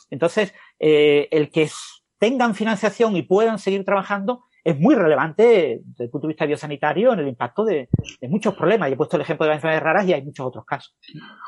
entonces, 0.10 0.53
eh, 0.80 1.27
el 1.32 1.50
que 1.50 1.69
tengan 2.18 2.56
financiación 2.56 3.16
y 3.16 3.24
puedan 3.24 3.60
seguir 3.60 3.84
trabajando 3.86 4.44
es 4.68 4.78
muy 4.78 4.96
relevante 4.96 5.80
desde 5.82 6.04
el 6.04 6.10
punto 6.10 6.28
de 6.28 6.34
vista 6.34 6.46
biosanitario 6.46 7.14
en 7.14 7.20
el 7.20 7.30
impacto 7.30 7.64
de, 7.64 7.88
muchos 8.24 8.54
problemas. 8.54 8.90
Y 8.90 8.94
he 8.94 8.98
puesto 8.98 9.16
el 9.16 9.22
ejemplo 9.22 9.46
de 9.46 9.52
las 9.52 9.58
enfermedades 9.60 9.84
raras 9.84 10.06
y 10.06 10.12
hay 10.12 10.26
muchos 10.26 10.46
otros 10.46 10.66
casos. 10.66 10.94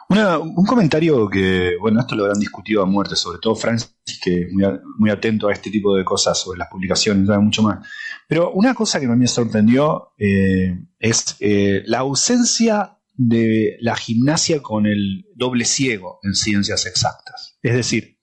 un 0.07 0.65
comentario 0.65 1.27
que, 1.27 1.75
bueno, 1.81 1.99
esto 1.99 2.15
lo 2.15 2.23
habrán 2.23 2.39
discutido 2.39 2.81
a 2.81 2.85
muerte, 2.85 3.17
sobre 3.17 3.39
todo 3.39 3.56
Francis, 3.56 3.93
que 4.23 4.43
es 4.43 4.53
muy, 4.53 4.64
muy 4.98 5.09
atento 5.09 5.49
a 5.49 5.51
este 5.51 5.69
tipo 5.69 5.93
de 5.95 6.06
cosas 6.06 6.39
sobre 6.39 6.59
las 6.59 6.69
publicaciones, 6.69 7.27
sabe 7.27 7.39
mucho 7.39 7.61
más. 7.61 7.85
Pero 8.25 8.53
una 8.53 8.73
cosa 8.73 9.01
que 9.01 9.06
a 9.07 9.09
me 9.09 9.27
sorprendió 9.27 10.14
eh, 10.17 10.80
es 10.98 11.35
eh, 11.41 11.83
la 11.88 11.99
ausencia 11.99 12.99
de 13.15 13.75
la 13.81 13.98
gimnasia 13.98 14.61
con 14.61 14.85
el 14.85 15.25
doble 15.35 15.65
ciego 15.65 16.19
en 16.23 16.35
ciencias 16.35 16.85
exactas. 16.85 17.59
Es 17.61 17.75
decir, 17.75 18.18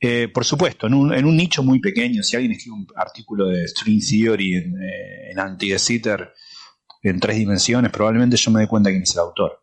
eh, 0.00 0.28
por 0.28 0.44
supuesto, 0.44 0.86
en 0.86 0.94
un, 0.94 1.14
en 1.14 1.24
un, 1.24 1.36
nicho 1.36 1.62
muy 1.62 1.80
pequeño, 1.80 2.22
si 2.22 2.36
alguien 2.36 2.52
escribe 2.52 2.76
un 2.76 2.86
artículo 2.96 3.46
de 3.46 3.66
String 3.66 4.00
Theory 4.00 4.54
en, 4.54 4.82
eh, 4.82 5.30
en 5.30 5.38
anti 5.38 5.72
en 7.02 7.20
tres 7.20 7.36
dimensiones, 7.36 7.90
probablemente 7.90 8.36
yo 8.36 8.50
me 8.50 8.60
dé 8.60 8.68
cuenta 8.68 8.90
quién 8.90 9.02
es 9.02 9.14
el 9.14 9.20
autor. 9.20 9.62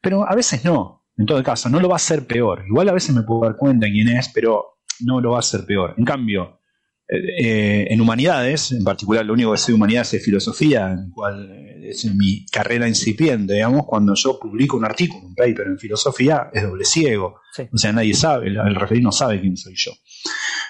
Pero 0.00 0.28
a 0.28 0.34
veces 0.34 0.64
no, 0.64 1.04
en 1.16 1.26
todo 1.26 1.42
caso, 1.42 1.68
no 1.68 1.80
lo 1.80 1.88
va 1.88 1.94
a 1.94 1.96
hacer 1.96 2.26
peor. 2.26 2.64
Igual 2.66 2.88
a 2.88 2.92
veces 2.92 3.14
me 3.14 3.22
puedo 3.22 3.42
dar 3.42 3.56
cuenta 3.56 3.86
quién 3.86 4.08
es, 4.08 4.28
pero 4.28 4.78
no 5.00 5.20
lo 5.20 5.30
va 5.32 5.36
a 5.36 5.40
hacer 5.40 5.64
peor. 5.66 5.94
En 5.98 6.04
cambio, 6.04 6.60
eh, 7.06 7.86
en 7.90 8.00
humanidades, 8.00 8.72
en 8.72 8.82
particular 8.82 9.26
lo 9.26 9.34
único 9.34 9.52
que 9.52 9.58
sé 9.58 9.72
de 9.72 9.76
humanidades 9.76 10.14
es 10.14 10.24
filosofía, 10.24 10.90
en 10.90 11.10
cual 11.10 11.50
eh, 11.50 11.90
es 11.90 12.04
mi 12.06 12.46
carrera 12.46 12.88
incipiente, 12.88 13.54
digamos, 13.54 13.84
cuando 13.86 14.14
yo 14.14 14.38
publico 14.38 14.76
un 14.76 14.86
artículo, 14.86 15.26
un 15.26 15.34
paper 15.34 15.66
en 15.66 15.78
filosofía, 15.78 16.48
es 16.52 16.62
doble 16.62 16.84
ciego. 16.84 17.40
O 17.72 17.78
sea, 17.78 17.92
nadie 17.92 18.14
sabe, 18.14 18.48
el, 18.48 18.56
el 18.56 19.02
no 19.02 19.12
sabe 19.12 19.40
quién 19.40 19.56
soy 19.56 19.74
yo. 19.76 19.92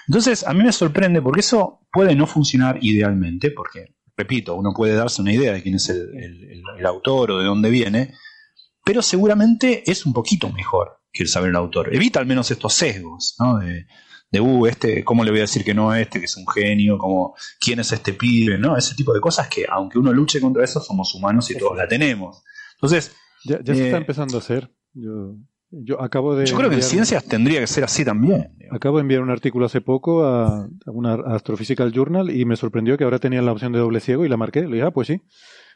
Entonces, 0.07 0.45
a 0.45 0.53
mí 0.53 0.63
me 0.63 0.71
sorprende 0.71 1.21
porque 1.21 1.39
eso 1.39 1.87
puede 1.91 2.15
no 2.15 2.27
funcionar 2.27 2.79
idealmente, 2.81 3.51
porque, 3.51 3.95
repito, 4.17 4.55
uno 4.55 4.73
puede 4.75 4.93
darse 4.93 5.21
una 5.21 5.33
idea 5.33 5.53
de 5.53 5.63
quién 5.63 5.75
es 5.75 5.89
el, 5.89 6.61
el 6.77 6.85
autor 6.85 7.31
o 7.31 7.39
de 7.39 7.45
dónde 7.45 7.69
viene, 7.69 8.13
pero 8.83 9.01
seguramente 9.01 9.89
es 9.89 10.05
un 10.05 10.13
poquito 10.13 10.51
mejor 10.51 10.99
que 11.11 11.23
el 11.23 11.29
saber 11.29 11.51
el 11.51 11.55
autor. 11.55 11.95
Evita 11.95 12.19
al 12.19 12.25
menos 12.25 12.51
estos 12.51 12.73
sesgos, 12.73 13.35
¿no? 13.39 13.57
De, 13.57 13.87
de, 14.31 14.41
uh, 14.41 14.65
este, 14.65 15.03
¿cómo 15.03 15.23
le 15.23 15.31
voy 15.31 15.39
a 15.39 15.43
decir 15.43 15.63
que 15.63 15.73
no 15.73 15.89
a 15.89 15.99
este, 15.99 16.19
que 16.19 16.25
es 16.25 16.37
un 16.37 16.47
genio? 16.47 16.97
Como, 16.97 17.35
¿Quién 17.59 17.79
es 17.79 17.91
este 17.91 18.13
pibe? 18.13 18.57
¿no? 18.57 18.77
Ese 18.77 18.95
tipo 18.95 19.13
de 19.13 19.21
cosas 19.21 19.47
que, 19.47 19.65
aunque 19.69 19.99
uno 19.99 20.13
luche 20.13 20.41
contra 20.41 20.63
eso, 20.63 20.79
somos 20.79 21.13
humanos 21.15 21.49
y 21.51 21.57
todos 21.57 21.77
la 21.77 21.87
tenemos. 21.87 22.43
Entonces... 22.75 23.15
Ya, 23.43 23.57
se 23.63 23.71
está 23.71 23.97
eh, 23.97 24.01
empezando 24.01 24.37
a 24.37 24.39
hacer. 24.39 24.71
Yo, 24.93 25.35
yo 25.69 26.01
acabo 26.01 26.35
de... 26.35 26.45
Yo 26.45 26.57
creo 26.57 26.69
que 26.69 26.77
en 26.77 26.81
ciencias 26.81 27.23
tendría 27.25 27.59
que 27.59 27.67
ser 27.67 27.83
así 27.83 28.03
también. 28.03 28.55
Acabo 28.71 28.97
de 28.97 29.01
enviar 29.01 29.21
un 29.21 29.29
artículo 29.29 29.65
hace 29.65 29.81
poco 29.81 30.25
a, 30.25 30.67
una 30.87 31.13
Astrophysical 31.13 31.91
Journal 31.91 32.31
y 32.31 32.45
me 32.45 32.55
sorprendió 32.55 32.97
que 32.97 33.03
ahora 33.03 33.19
tenía 33.19 33.41
la 33.41 33.51
opción 33.51 33.71
de 33.71 33.79
doble 33.79 33.99
ciego 33.99 34.25
y 34.25 34.29
la 34.29 34.37
marqué. 34.37 34.61
Le 34.61 34.77
dije, 34.77 34.83
ah, 34.83 34.91
pues 34.91 35.07
sí. 35.07 35.21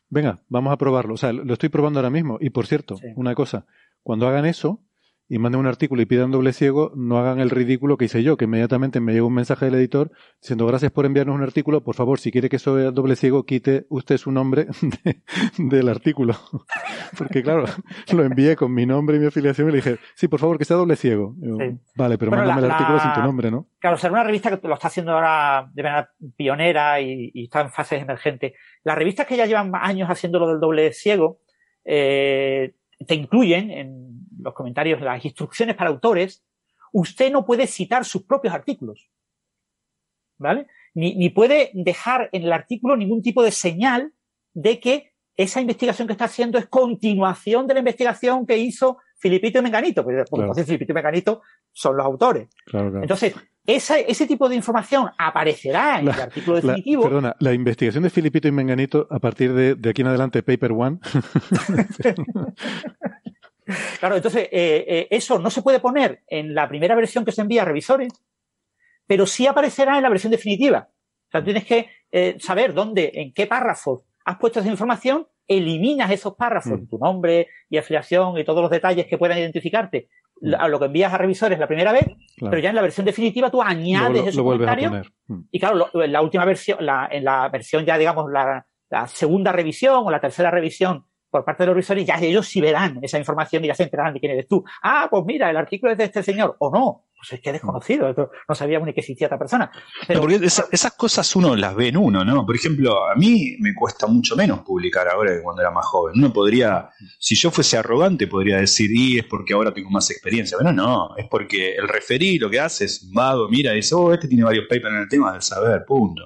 Venga, 0.10 0.42
vamos 0.50 0.74
a 0.74 0.78
probarlo. 0.78 1.14
O 1.14 1.18
sea, 1.18 1.32
lo 1.32 1.54
estoy 1.54 1.70
probando 1.70 2.00
ahora 2.00 2.10
mismo. 2.10 2.38
Y 2.42 2.50
por 2.50 2.66
cierto, 2.66 2.98
una 3.16 3.36
cosa, 3.36 3.68
cuando 4.02 4.28
hagan 4.28 4.46
eso, 4.46 4.84
y 5.32 5.38
manden 5.38 5.60
un 5.60 5.68
artículo 5.68 6.02
y 6.02 6.08
pidan 6.08 6.32
doble 6.32 6.54
ciego, 6.54 6.92
no 6.96 7.20
hagan 7.20 7.40
el 7.40 7.52
ridículo 7.52 7.98
que 7.98 8.06
hice 8.06 8.24
yo, 8.24 8.36
que 8.36 8.46
inmediatamente 8.46 9.00
me 9.00 9.14
llegó 9.14 9.28
un 9.28 9.36
mensaje 9.36 9.66
del 9.66 9.76
editor 9.76 10.12
diciendo 10.42 10.66
gracias 10.66 10.92
por 10.92 11.06
enviarnos 11.06 11.36
un 11.36 11.44
artículo, 11.44 11.84
por 11.84 11.94
favor, 11.94 12.20
si 12.20 12.32
quiere 12.32 12.50
que 12.50 12.56
eso 12.56 12.74
vea 12.74 12.90
doble 12.90 13.16
ciego, 13.16 13.46
quite 13.46 13.86
usted 13.90 14.18
su 14.18 14.32
nombre 14.32 14.66
del 15.60 15.88
artículo. 15.88 16.34
Porque 17.18 17.44
claro, 17.44 17.66
lo 18.14 18.24
envié 18.24 18.56
con 18.56 18.74
mi 18.74 18.88
nombre 18.88 19.18
y 19.18 19.20
mi 19.20 19.28
afiliación 19.28 19.70
y 19.70 19.72
le 19.72 19.78
dije, 19.78 19.98
sí, 20.16 20.28
por 20.28 20.40
favor, 20.40 20.58
que 20.58 20.66
sea 20.66 20.78
doble 20.78 20.96
ciego. 20.96 21.36
Vale, 21.96 22.18
pero 22.18 22.32
mándame 22.32 22.66
el 22.66 22.72
artículo 22.72 23.00
sin 23.00 23.14
tu 23.14 23.22
nombre, 23.22 23.52
¿no? 23.52 23.68
Claro, 23.78 23.98
ser 23.98 24.12
una 24.12 24.24
revista 24.24 24.58
que 24.58 24.68
lo 24.68 24.74
está 24.74 24.88
haciendo 24.88 25.12
ahora 25.12 25.70
de 25.72 25.84
manera 25.84 26.12
pionera 26.36 27.00
y, 27.02 27.32
está 27.36 27.62
en 27.62 27.70
fases 27.70 28.02
emergentes. 28.02 28.54
Las 28.84 28.98
revistas 28.98 29.28
que 29.28 29.38
ya 29.38 29.46
llevan 29.46 29.72
años 29.76 30.10
haciendo 30.10 30.40
lo 30.40 30.48
del 30.48 30.60
doble 30.60 30.92
ciego, 30.92 31.40
eh, 31.86 32.74
te 33.06 33.16
incluyen 33.16 33.72
en 33.72 34.20
los 34.40 34.54
comentarios 34.54 35.02
las 35.02 35.24
instrucciones 35.24 35.76
para 35.76 35.90
autores, 35.90 36.44
usted 36.92 37.32
no 37.32 37.46
puede 37.46 37.68
citar 37.68 38.06
sus 38.06 38.24
propios 38.24 38.54
artículos. 38.54 39.10
¿Vale? 40.38 40.68
Ni, 40.94 41.16
ni 41.16 41.30
puede 41.30 41.72
dejar 41.74 42.30
en 42.32 42.44
el 42.44 42.54
artículo 42.54 42.96
ningún 42.96 43.22
tipo 43.22 43.44
de 43.44 43.52
señal 43.52 44.14
de 44.54 44.80
que 44.80 45.12
esa 45.36 45.62
investigación 45.62 46.08
que 46.08 46.14
está 46.14 46.26
haciendo 46.26 46.58
es 46.58 46.68
continuación 46.68 47.68
de 47.68 47.74
la 47.74 47.80
investigación 47.80 48.46
que 48.46 48.58
hizo 48.58 48.98
Filipito 49.20 49.60
y 49.60 49.62
Menganito, 49.62 50.04
porque 50.04 50.24
entonces 50.32 50.66
Filipito 50.66 50.94
y 50.94 50.96
Menganito 50.96 51.42
son 51.72 51.98
los 51.98 52.06
autores. 52.06 52.48
Entonces, 53.02 53.36
ese 53.66 54.26
tipo 54.26 54.48
de 54.48 54.56
información 54.56 55.10
aparecerá 55.18 56.00
en 56.00 56.08
el 56.08 56.20
artículo 56.20 56.56
definitivo. 56.56 57.04
perdona, 57.04 57.36
la 57.40 57.54
investigación 57.54 58.04
de 58.04 58.10
Filipito 58.10 58.48
y 58.48 58.52
Menganito 58.52 59.08
a 59.10 59.20
partir 59.20 59.54
de, 59.54 59.76
de 59.76 59.90
aquí 59.90 60.02
en 60.02 60.08
adelante, 60.08 60.42
Paper 60.42 60.72
One. 60.72 61.00
claro, 64.00 64.16
entonces, 64.16 64.48
eh, 64.52 64.86
eh, 64.88 65.08
eso 65.12 65.38
no 65.38 65.50
se 65.50 65.62
puede 65.62 65.80
poner 65.80 66.24
en 66.28 66.56
la 66.56 66.68
primera 66.70 66.96
versión 66.96 67.26
que 67.26 67.32
se 67.32 67.42
envía 67.42 67.64
a 67.64 67.66
revisores, 67.66 68.14
pero 69.06 69.26
sí 69.26 69.48
aparecerá 69.48 69.98
en 69.98 70.04
la 70.04 70.10
versión 70.10 70.32
definitiva. 70.32 70.90
O 71.28 71.32
sea, 71.32 71.44
tienes 71.44 71.66
que 71.66 71.90
eh, 72.12 72.38
saber 72.40 72.74
dónde, 72.74 73.12
en 73.14 73.34
qué 73.34 73.48
párrafos 73.48 74.04
has 74.26 74.38
puesto 74.38 74.62
esa 74.62 74.70
información, 74.70 75.28
eliminas 75.50 76.12
esos 76.12 76.36
párrafos, 76.36 76.80
mm. 76.80 76.88
tu 76.88 76.98
nombre 77.00 77.48
y 77.70 77.78
afiliación 77.78 78.38
y 78.38 78.46
todos 78.46 78.62
los 78.62 78.72
detalles 78.72 79.08
que 79.08 79.18
puedan 79.18 79.40
identificarte 79.40 80.08
a 80.58 80.68
lo 80.70 80.80
que 80.80 80.86
envías 80.86 81.14
a 81.14 81.18
revisores 81.18 81.60
la 81.60 81.68
primera 81.68 81.92
vez, 81.92 82.06
pero 82.40 82.60
ya 82.60 82.70
en 82.70 82.76
la 82.76 82.82
versión 82.82 83.06
definitiva 83.06 83.52
tú 83.52 83.62
añades 83.62 84.28
esos 84.28 84.42
comentarios. 84.42 85.12
Mm. 85.28 85.40
Y 85.52 85.60
claro, 85.60 85.90
en 85.94 86.12
la 86.14 86.22
última 86.22 86.46
versión, 86.46 86.78
la, 86.86 87.10
en 87.12 87.26
la 87.26 87.50
versión 87.50 87.84
ya, 87.84 87.98
digamos, 87.98 88.32
la, 88.32 88.66
la, 88.90 89.08
segunda 89.08 89.52
revisión 89.52 90.04
o 90.06 90.12
la 90.12 90.22
tercera 90.22 90.50
revisión 90.52 91.06
por 91.30 91.46
parte 91.46 91.64
de 91.64 91.68
los 91.68 91.76
revisores, 91.76 92.06
ya 92.06 92.16
ellos 92.16 92.48
sí 92.48 92.62
verán 92.62 93.00
esa 93.02 93.18
información 93.18 93.64
y 93.64 93.68
ya 93.68 93.76
se 93.76 93.84
enterarán 93.84 94.14
de 94.14 94.20
quién 94.20 94.32
eres 94.34 94.48
tú. 94.48 94.64
Ah, 94.82 95.08
pues 95.10 95.24
mira, 95.26 95.50
el 95.50 95.58
artículo 95.58 95.92
es 95.92 95.98
de 95.98 96.06
este 96.06 96.24
señor, 96.24 96.56
o 96.60 96.72
no 96.72 97.06
pues 97.20 97.34
es 97.34 97.42
que 97.42 97.52
desconocido, 97.52 98.16
no 98.48 98.56
sabía 98.56 98.80
ni 98.80 98.94
que 98.94 99.02
existía 99.02 99.28
esta 99.28 99.38
persona. 99.38 99.70
Pero, 100.08 100.22
porque 100.22 100.40
esas 100.42 100.94
cosas 100.94 101.36
uno 101.36 101.54
las 101.54 101.76
ve 101.76 101.90
en 101.90 101.98
uno, 101.98 102.24
¿no? 102.24 102.46
Por 102.46 102.56
ejemplo, 102.56 103.10
a 103.10 103.16
mí 103.16 103.58
me 103.60 103.76
cuesta 103.76 104.08
mucho 104.08 104.38
menos 104.38 104.62
publicar 104.62 105.10
ahora 105.10 105.36
que 105.36 105.42
cuando 105.42 105.62
era 105.62 105.70
más 105.70 105.86
joven. 105.86 106.14
Uno 106.18 106.32
podría, 106.32 106.90
si 107.20 107.36
yo 107.36 107.52
fuese 107.52 107.78
arrogante, 107.78 108.28
podría 108.28 108.58
decir, 108.58 108.90
y 108.94 109.20
es 109.20 109.26
porque 109.26 109.54
ahora 109.54 109.74
tengo 109.74 109.90
más 109.90 110.10
experiencia. 110.10 110.58
Pero 110.58 110.72
no, 110.72 111.10
es 111.18 111.28
porque 111.30 111.76
el 111.76 111.90
referí 111.90 112.40
lo 112.40 112.50
que 112.50 112.62
hace 112.62 112.86
es 112.86 113.12
vago, 113.12 113.50
mira, 113.50 113.74
y 113.74 113.78
dice, 113.78 113.96
oh, 113.96 114.14
este 114.14 114.30
tiene 114.30 114.46
varios 114.46 114.66
papers 114.70 114.94
en 114.94 115.02
el 115.02 115.10
tema 115.10 115.34
del 115.34 115.42
saber, 115.42 115.84
punto. 115.86 116.24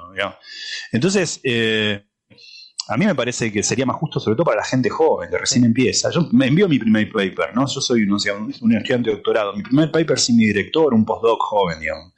Entonces, 0.91 1.41
eh, 1.43 2.05
a 2.87 2.97
mí 2.97 3.05
me 3.05 3.15
parece 3.15 3.51
que 3.51 3.63
sería 3.63 3.85
más 3.85 3.95
justo, 3.97 4.19
sobre 4.19 4.35
todo 4.35 4.45
para 4.45 4.57
la 4.57 4.65
gente 4.65 4.89
joven 4.89 5.29
que 5.29 5.37
recién 5.37 5.63
empieza. 5.63 6.09
Yo 6.11 6.27
me 6.31 6.47
envío 6.47 6.67
mi 6.67 6.79
primer 6.79 7.09
paper, 7.11 7.55
¿no? 7.55 7.65
Yo 7.67 7.79
soy 7.79 8.03
un, 8.03 8.17
estudiante 8.17 9.09
de 9.09 9.15
doctorado. 9.15 9.53
Mi 9.55 9.63
primer 9.63 9.91
paper 9.91 10.19
sin 10.19 10.37
mi 10.37 10.45
director, 10.45 10.93
un 10.93 11.05
postdoc 11.05 11.41
joven, 11.41 11.79
digamos. 11.79 12.13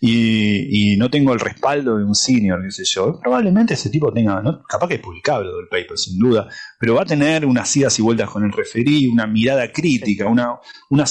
Y, 0.00 0.96
no 0.98 1.10
tengo 1.10 1.32
el 1.32 1.40
respaldo 1.40 1.98
de 1.98 2.04
un 2.04 2.14
senior, 2.14 2.62
qué 2.62 2.70
sé 2.70 2.84
yo. 2.84 3.18
Probablemente 3.20 3.74
ese 3.74 3.90
tipo 3.90 4.12
tenga, 4.12 4.42
capaz 4.68 4.88
que 4.88 4.94
es 4.94 5.00
publicable 5.00 5.48
el 5.48 5.68
paper, 5.68 5.98
sin 5.98 6.18
duda, 6.18 6.48
pero 6.78 6.94
va 6.94 7.02
a 7.02 7.06
tener 7.06 7.44
unas 7.44 7.74
idas 7.76 7.98
y 7.98 8.02
vueltas 8.02 8.30
con 8.30 8.44
el 8.44 8.52
referí, 8.52 9.08
una 9.08 9.26
mirada 9.26 9.70
crítica, 9.72 10.26
una, 10.26 10.58
una, 10.90 11.06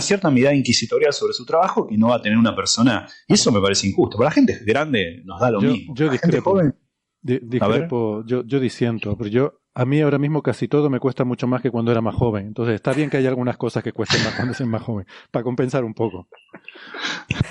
cierta 0.00 0.30
mirada 0.30 0.54
inquisitorial 0.54 1.12
sobre 1.12 1.32
su 1.32 1.44
trabajo 1.44 1.86
que 1.86 1.98
no 1.98 2.08
va 2.08 2.16
a 2.16 2.22
tener 2.22 2.38
una 2.38 2.54
persona. 2.54 3.08
Y 3.26 3.34
eso 3.34 3.50
me 3.50 3.60
parece 3.60 3.88
injusto. 3.88 4.16
Para 4.16 4.30
la 4.30 4.34
gente 4.34 4.60
grande 4.64 5.22
nos 5.24 5.40
da 5.40 5.50
lo 5.50 5.60
mismo. 5.60 5.94
Yo 5.96 6.08
joven 6.42 6.74
discrepo, 7.22 8.24
yo, 8.26 8.44
yo 8.44 8.60
disiento, 8.60 9.16
pero 9.16 9.30
yo, 9.30 9.60
a 9.76 9.84
mí 9.84 10.00
ahora 10.00 10.16
mismo 10.16 10.42
casi 10.42 10.68
todo 10.68 10.88
me 10.88 10.98
cuesta 10.98 11.24
mucho 11.24 11.46
más 11.46 11.60
que 11.60 11.70
cuando 11.70 11.92
era 11.92 12.00
más 12.00 12.14
joven. 12.14 12.46
Entonces 12.46 12.76
está 12.76 12.94
bien 12.94 13.10
que 13.10 13.18
haya 13.18 13.28
algunas 13.28 13.58
cosas 13.58 13.82
que 13.82 13.92
cuesten 13.92 14.24
más 14.24 14.34
cuando 14.34 14.54
seas 14.54 14.70
más 14.70 14.80
joven, 14.80 15.06
para 15.30 15.42
compensar 15.42 15.84
un 15.84 15.92
poco. 15.92 16.28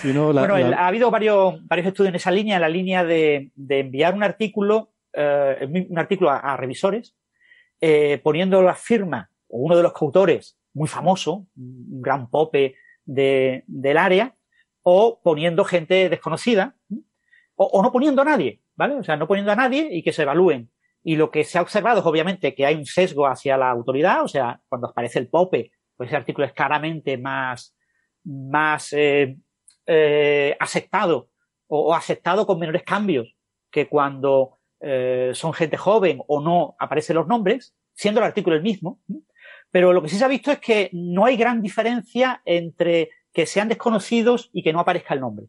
bueno, 0.03 0.55
ha 0.75 0.87
habido 0.87 1.11
varios, 1.11 1.63
varios 1.67 1.87
estudios 1.87 2.09
en 2.09 2.15
esa 2.15 2.31
línea, 2.31 2.55
en 2.55 2.61
la 2.61 2.69
línea 2.69 3.03
de, 3.03 3.51
enviar 3.69 4.15
un 4.15 4.23
artículo, 4.23 4.91
eh, 5.13 5.85
un 5.87 5.99
artículo 5.99 6.31
a, 6.31 6.57
revisores, 6.57 7.15
eh, 7.79 8.19
poniendo 8.23 8.63
la 8.63 8.73
firma 8.73 9.29
o 9.47 9.59
uno 9.59 9.77
de 9.77 9.83
los 9.83 9.93
coautores 9.93 10.57
muy 10.73 10.87
famoso, 10.87 11.45
un 11.55 12.01
gran 12.01 12.31
pope 12.31 12.75
de, 13.05 13.63
del 13.67 13.99
área, 13.99 14.35
o 14.81 15.21
poniendo 15.23 15.63
gente 15.63 16.09
desconocida, 16.09 16.75
o, 17.53 17.65
o 17.65 17.83
no 17.83 17.91
poniendo 17.91 18.23
a 18.23 18.25
nadie. 18.25 18.61
¿Vale? 18.75 18.95
O 18.95 19.03
sea, 19.03 19.17
no 19.17 19.27
poniendo 19.27 19.51
a 19.51 19.55
nadie 19.55 19.89
y 19.91 20.03
que 20.03 20.13
se 20.13 20.23
evalúen. 20.23 20.71
Y 21.03 21.15
lo 21.17 21.29
que 21.29 21.43
se 21.43 21.57
ha 21.57 21.61
observado 21.61 21.99
es 21.99 22.05
obviamente 22.05 22.55
que 22.55 22.65
hay 22.65 22.75
un 22.75 22.85
sesgo 22.85 23.27
hacia 23.27 23.57
la 23.57 23.69
autoridad, 23.69 24.23
o 24.23 24.27
sea, 24.27 24.59
cuando 24.67 24.87
aparece 24.87 25.19
el 25.19 25.29
POPE, 25.29 25.71
pues 25.95 26.09
ese 26.09 26.17
artículo 26.17 26.47
es 26.47 26.53
claramente 26.53 27.17
más, 27.17 27.75
más 28.23 28.91
eh, 28.93 29.37
eh, 29.85 30.57
aceptado 30.59 31.29
o, 31.67 31.93
aceptado 31.93 32.45
con 32.45 32.59
menores 32.59 32.83
cambios 32.83 33.35
que 33.71 33.87
cuando 33.87 34.59
eh, 34.79 35.31
son 35.33 35.53
gente 35.53 35.77
joven 35.77 36.21
o 36.27 36.41
no 36.41 36.75
aparecen 36.79 37.15
los 37.15 37.27
nombres, 37.27 37.75
siendo 37.93 38.19
el 38.19 38.25
artículo 38.25 38.55
el 38.55 38.63
mismo. 38.63 38.99
Pero 39.71 39.93
lo 39.93 40.01
que 40.01 40.09
sí 40.09 40.17
se 40.17 40.25
ha 40.25 40.29
visto 40.29 40.51
es 40.51 40.59
que 40.59 40.89
no 40.93 41.25
hay 41.25 41.37
gran 41.37 41.61
diferencia 41.61 42.41
entre 42.45 43.09
que 43.33 43.45
sean 43.45 43.67
desconocidos 43.67 44.49
y 44.53 44.63
que 44.63 44.71
no 44.71 44.79
aparezca 44.79 45.13
el 45.13 45.19
nombre. 45.19 45.47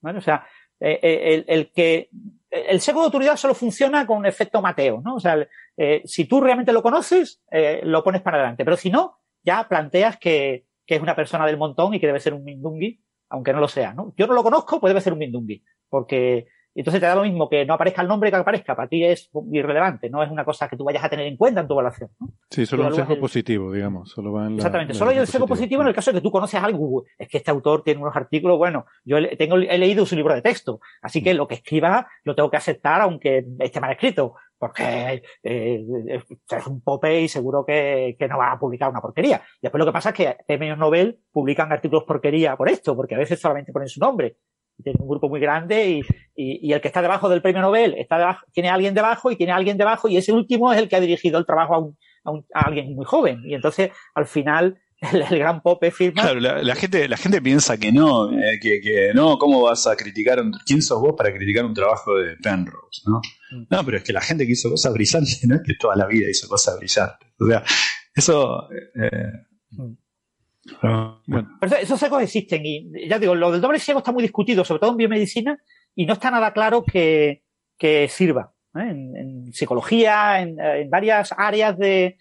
¿Vale? 0.00 0.18
O 0.18 0.22
sea, 0.22 0.46
eh, 0.80 0.98
eh, 1.02 1.44
el, 1.46 1.70
que 1.72 2.10
el 2.50 2.80
sesgo 2.80 3.00
de 3.00 3.06
autoridad 3.06 3.36
solo 3.36 3.54
funciona 3.54 4.06
con 4.06 4.18
un 4.18 4.26
efecto 4.26 4.60
Mateo, 4.60 5.00
¿no? 5.02 5.16
O 5.16 5.20
sea, 5.20 5.46
eh, 5.76 6.02
si 6.04 6.26
tú 6.26 6.40
realmente 6.40 6.72
lo 6.72 6.82
conoces, 6.82 7.42
lo 7.82 8.02
pones 8.04 8.22
para 8.22 8.38
adelante, 8.38 8.64
pero 8.64 8.76
si 8.76 8.90
no, 8.90 9.18
ya 9.42 9.66
planteas 9.68 10.18
que, 10.18 10.66
que, 10.86 10.96
es 10.96 11.02
una 11.02 11.16
persona 11.16 11.46
del 11.46 11.56
montón 11.56 11.94
y 11.94 12.00
que 12.00 12.06
debe 12.06 12.20
ser 12.20 12.34
un 12.34 12.44
Mindungi, 12.44 13.00
aunque 13.28 13.52
no 13.52 13.60
lo 13.60 13.68
sea, 13.68 13.94
¿no? 13.94 14.14
Yo 14.16 14.26
no 14.26 14.34
lo 14.34 14.42
conozco, 14.42 14.80
pues 14.80 14.90
debe 14.90 15.00
ser 15.00 15.12
un 15.12 15.18
Mindungi, 15.18 15.62
porque 15.88 16.46
entonces 16.80 17.00
te 17.00 17.06
da 17.06 17.14
lo 17.14 17.22
mismo 17.22 17.48
que 17.48 17.64
no 17.64 17.74
aparezca 17.74 18.02
el 18.02 18.08
nombre 18.08 18.30
que 18.30 18.36
aparezca, 18.36 18.76
para 18.76 18.88
ti 18.88 19.04
es 19.04 19.30
irrelevante, 19.50 20.10
no 20.10 20.22
es 20.22 20.30
una 20.30 20.44
cosa 20.44 20.68
que 20.68 20.76
tú 20.76 20.84
vayas 20.84 21.04
a 21.04 21.08
tener 21.08 21.26
en 21.26 21.36
cuenta 21.36 21.62
en 21.62 21.68
tu 21.68 21.74
evaluación. 21.74 22.10
¿no? 22.20 22.28
Sí, 22.50 22.66
solo 22.66 22.86
un 22.86 22.94
sesgo 22.94 23.18
positivo, 23.18 23.72
digamos. 23.72 24.10
Solo 24.10 24.32
va 24.32 24.46
en 24.46 24.56
Exactamente, 24.56 24.94
solo 24.94 25.10
hay 25.10 25.18
el 25.18 25.26
sesgo 25.26 25.46
positivo 25.46 25.82
en 25.82 25.88
el 25.88 25.94
caso 25.94 26.10
de 26.10 26.18
que 26.18 26.22
tú 26.22 26.30
conoces 26.30 26.62
algo. 26.62 27.04
Es 27.18 27.28
que 27.28 27.38
este 27.38 27.50
autor 27.50 27.82
tiene 27.82 28.02
unos 28.02 28.14
artículos, 28.14 28.58
bueno, 28.58 28.86
yo 29.04 29.16
tengo, 29.36 29.56
he 29.56 29.78
leído 29.78 30.04
su 30.04 30.16
libro 30.16 30.34
de 30.34 30.42
texto, 30.42 30.80
así 31.00 31.22
que 31.22 31.34
lo 31.34 31.48
que 31.48 31.54
escriba 31.54 32.06
lo 32.24 32.34
tengo 32.34 32.50
que 32.50 32.58
aceptar 32.58 33.00
aunque 33.00 33.46
esté 33.58 33.80
mal 33.80 33.92
escrito, 33.92 34.34
porque 34.58 35.22
eh, 35.42 35.84
es 36.50 36.66
un 36.66 36.80
pope 36.82 37.20
y 37.22 37.28
seguro 37.28 37.64
que, 37.64 38.16
que, 38.18 38.28
no 38.28 38.38
va 38.38 38.52
a 38.52 38.58
publicar 38.58 38.90
una 38.90 39.00
porquería. 39.00 39.42
Después 39.60 39.78
lo 39.78 39.86
que 39.86 39.92
pasa 39.92 40.10
es 40.10 40.14
que 40.14 40.36
premios 40.46 40.78
Nobel 40.78 41.20
publican 41.32 41.72
artículos 41.72 42.04
porquería 42.04 42.56
por 42.56 42.68
esto, 42.68 42.96
porque 42.96 43.14
a 43.14 43.18
veces 43.18 43.40
solamente 43.40 43.72
ponen 43.72 43.88
su 43.88 44.00
nombre 44.00 44.36
tiene 44.82 44.98
un 45.00 45.08
grupo 45.08 45.28
muy 45.28 45.40
grande 45.40 45.90
y, 45.90 46.02
y, 46.34 46.72
el 46.72 46.80
que 46.80 46.88
está 46.88 47.02
debajo 47.02 47.28
del 47.28 47.42
premio 47.42 47.62
Nobel 47.62 47.94
está 47.96 48.18
debajo, 48.18 48.46
tiene 48.52 48.68
a 48.68 48.74
alguien 48.74 48.94
debajo 48.94 49.30
y 49.30 49.36
tiene 49.36 49.52
a 49.52 49.56
alguien 49.56 49.78
debajo 49.78 50.08
y 50.08 50.16
ese 50.16 50.32
último 50.32 50.72
es 50.72 50.78
el 50.78 50.88
que 50.88 50.96
ha 50.96 51.00
dirigido 51.00 51.38
el 51.38 51.46
trabajo 51.46 51.74
a, 51.74 51.78
un, 51.78 51.98
a, 52.24 52.30
un, 52.30 52.46
a 52.54 52.60
alguien 52.66 52.94
muy 52.94 53.04
joven. 53.04 53.40
Y 53.46 53.54
entonces, 53.54 53.90
al 54.14 54.26
final, 54.26 54.78
el, 55.12 55.38
gran 55.38 55.62
Pope 55.62 55.90
firma. 55.90 56.22
Claro, 56.22 56.40
la, 56.40 56.74
gente, 56.74 57.08
la 57.08 57.16
gente 57.16 57.42
piensa 57.42 57.76
que 57.78 57.92
no, 57.92 58.30
eh, 58.32 58.58
que, 58.60 58.80
que, 58.80 59.12
no, 59.14 59.38
¿cómo 59.38 59.62
vas 59.62 59.86
a 59.86 59.96
criticar? 59.96 60.40
Un, 60.40 60.52
¿Quién 60.64 60.82
sos 60.82 61.00
vos 61.00 61.14
para 61.16 61.32
criticar 61.32 61.64
un 61.64 61.74
trabajo 61.74 62.16
de 62.16 62.36
Penrose? 62.36 63.02
¿no? 63.06 63.20
Mm. 63.52 63.66
no, 63.70 63.84
pero 63.84 63.98
es 63.98 64.04
que 64.04 64.12
la 64.12 64.20
gente 64.20 64.46
que 64.46 64.52
hizo 64.52 64.70
cosas 64.70 64.92
brillantes, 64.92 65.44
no 65.46 65.56
es 65.56 65.62
que 65.64 65.74
toda 65.78 65.96
la 65.96 66.06
vida 66.06 66.28
hizo 66.30 66.48
cosas 66.48 66.78
brillantes. 66.78 67.28
O 67.38 67.46
sea, 67.46 67.62
eso. 68.14 68.68
Eh, 68.70 69.32
mm. 69.70 70.05
Bueno. 71.26 71.58
esos 71.80 71.98
secos 71.98 72.22
existen 72.22 72.62
y 72.64 73.08
ya 73.08 73.18
digo, 73.18 73.34
lo 73.34 73.52
del 73.52 73.60
doble 73.60 73.78
ciego 73.78 73.98
está 73.98 74.12
muy 74.12 74.22
discutido, 74.22 74.64
sobre 74.64 74.80
todo 74.80 74.90
en 74.92 74.96
biomedicina, 74.96 75.58
y 75.94 76.06
no 76.06 76.14
está 76.14 76.30
nada 76.30 76.52
claro 76.52 76.84
que, 76.84 77.42
que 77.78 78.08
sirva. 78.08 78.52
¿eh? 78.74 78.88
En, 78.90 79.52
psicología, 79.52 80.40
en, 80.40 80.56
varias 80.90 81.34
áreas 81.36 81.78
de, 81.78 82.18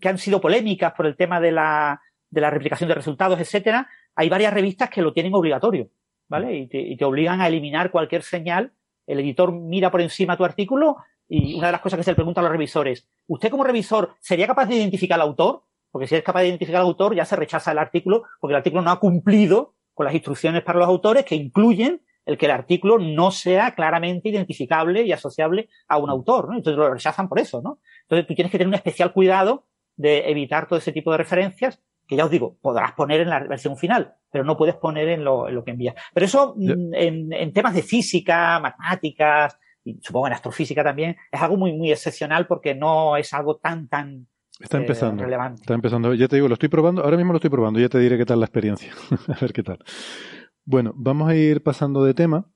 que 0.00 0.08
han 0.08 0.18
sido 0.18 0.40
polémicas 0.40 0.92
por 0.92 1.06
el 1.06 1.16
tema 1.16 1.40
de 1.40 1.52
la, 1.52 2.00
de 2.30 2.40
la 2.40 2.50
replicación 2.50 2.88
de 2.88 2.94
resultados, 2.94 3.40
etcétera, 3.40 3.88
hay 4.14 4.28
varias 4.28 4.52
revistas 4.52 4.90
que 4.90 5.02
lo 5.02 5.12
tienen 5.12 5.34
obligatorio, 5.34 5.90
¿vale? 6.28 6.56
Y 6.56 6.68
te, 6.68 6.78
y 6.78 6.96
te 6.96 7.04
obligan 7.04 7.40
a 7.40 7.46
eliminar 7.46 7.90
cualquier 7.90 8.22
señal. 8.22 8.72
El 9.06 9.20
editor 9.20 9.52
mira 9.52 9.90
por 9.90 10.00
encima 10.00 10.36
tu 10.36 10.44
artículo 10.44 10.96
y 11.28 11.54
una 11.54 11.66
de 11.66 11.72
las 11.72 11.80
cosas 11.80 11.98
que 11.98 12.04
se 12.04 12.10
le 12.10 12.16
pregunta 12.16 12.40
a 12.40 12.44
los 12.44 12.52
revisores, 12.52 13.06
¿usted 13.26 13.50
como 13.50 13.64
revisor 13.64 14.16
sería 14.20 14.46
capaz 14.46 14.66
de 14.66 14.76
identificar 14.76 15.20
al 15.20 15.28
autor? 15.28 15.64
Porque 15.90 16.06
si 16.06 16.14
es 16.14 16.22
capaz 16.22 16.40
de 16.40 16.48
identificar 16.48 16.80
al 16.80 16.86
autor, 16.86 17.14
ya 17.14 17.24
se 17.24 17.36
rechaza 17.36 17.72
el 17.72 17.78
artículo, 17.78 18.24
porque 18.40 18.52
el 18.52 18.58
artículo 18.58 18.82
no 18.82 18.90
ha 18.90 19.00
cumplido 19.00 19.74
con 19.94 20.06
las 20.06 20.14
instrucciones 20.14 20.62
para 20.62 20.78
los 20.78 20.88
autores 20.88 21.24
que 21.24 21.34
incluyen 21.34 22.02
el 22.24 22.36
que 22.36 22.46
el 22.46 22.52
artículo 22.52 22.98
no 22.98 23.30
sea 23.30 23.74
claramente 23.74 24.28
identificable 24.28 25.02
y 25.02 25.12
asociable 25.12 25.70
a 25.88 25.96
un 25.96 26.10
autor, 26.10 26.50
¿no? 26.50 26.56
Entonces 26.56 26.78
lo 26.78 26.92
rechazan 26.92 27.28
por 27.28 27.38
eso, 27.38 27.62
¿no? 27.62 27.80
Entonces 28.02 28.26
tú 28.26 28.34
tienes 28.34 28.52
que 28.52 28.58
tener 28.58 28.68
un 28.68 28.74
especial 28.74 29.14
cuidado 29.14 29.66
de 29.96 30.30
evitar 30.30 30.68
todo 30.68 30.78
ese 30.78 30.92
tipo 30.92 31.10
de 31.10 31.16
referencias 31.16 31.82
que 32.08 32.16
ya 32.16 32.24
os 32.24 32.30
digo, 32.30 32.56
podrás 32.60 32.92
poner 32.92 33.20
en 33.20 33.28
la 33.28 33.40
versión 33.40 33.76
final, 33.76 34.14
pero 34.30 34.42
no 34.42 34.56
puedes 34.56 34.76
poner 34.76 35.08
en 35.08 35.24
lo, 35.24 35.48
en 35.48 35.54
lo 35.54 35.62
que 35.62 35.72
envías. 35.72 35.94
Pero 36.14 36.26
eso 36.26 36.54
mm, 36.56 36.94
en, 36.94 37.32
en, 37.32 37.52
temas 37.52 37.74
de 37.74 37.82
física, 37.82 38.58
matemáticas, 38.60 39.58
y 39.84 39.98
supongo 40.00 40.26
en 40.26 40.32
astrofísica 40.32 40.82
también, 40.82 41.16
es 41.30 41.40
algo 41.40 41.56
muy, 41.58 41.74
muy 41.74 41.92
excepcional 41.92 42.46
porque 42.46 42.74
no 42.74 43.16
es 43.16 43.32
algo 43.34 43.56
tan, 43.56 43.88
tan 43.88 44.26
Está 44.58 44.78
empezando. 44.78 45.24
Está 45.24 45.74
empezando. 45.74 46.14
Ya 46.14 46.28
te 46.28 46.36
digo, 46.36 46.48
lo 46.48 46.54
estoy 46.54 46.68
probando. 46.68 47.02
Ahora 47.02 47.16
mismo 47.16 47.32
lo 47.32 47.36
estoy 47.36 47.50
probando. 47.50 47.78
Ya 47.78 47.88
te 47.88 47.98
diré 47.98 48.18
qué 48.18 48.24
tal 48.24 48.40
la 48.40 48.46
experiencia. 48.46 48.92
a 49.28 49.38
ver 49.40 49.52
qué 49.52 49.62
tal. 49.62 49.78
Bueno, 50.64 50.92
vamos 50.96 51.28
a 51.28 51.36
ir 51.36 51.62
pasando 51.62 52.04
de 52.04 52.14
tema. 52.14 52.46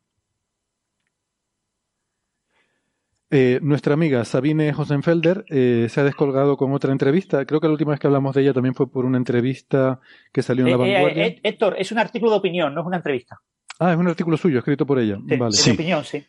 Eh, 3.34 3.60
nuestra 3.62 3.94
amiga 3.94 4.26
Sabine 4.26 4.74
Hosenfelder 4.76 5.46
eh, 5.48 5.86
se 5.88 6.00
ha 6.02 6.04
descolgado 6.04 6.58
con 6.58 6.72
otra 6.74 6.92
entrevista. 6.92 7.46
Creo 7.46 7.60
que 7.60 7.66
la 7.66 7.72
última 7.72 7.92
vez 7.92 8.00
que 8.00 8.06
hablamos 8.06 8.34
de 8.34 8.42
ella 8.42 8.52
también 8.52 8.74
fue 8.74 8.90
por 8.90 9.06
una 9.06 9.16
entrevista 9.16 10.00
que 10.30 10.42
salió 10.42 10.66
en 10.66 10.78
La 10.78 10.86
eh, 10.86 10.92
Vanguardia. 10.92 11.36
Héctor, 11.42 11.76
es 11.78 11.90
un 11.92 11.98
artículo 11.98 12.32
de 12.32 12.36
opinión, 12.36 12.74
no 12.74 12.82
es 12.82 12.86
una 12.86 12.98
entrevista. 12.98 13.40
Ah, 13.78 13.92
es 13.92 13.96
un 13.96 14.06
artículo 14.06 14.36
suyo, 14.36 14.58
escrito 14.58 14.84
por 14.84 14.98
ella. 14.98 15.16
vale. 15.18 15.56
De 15.56 15.72
opinión, 15.72 16.04
sí. 16.04 16.22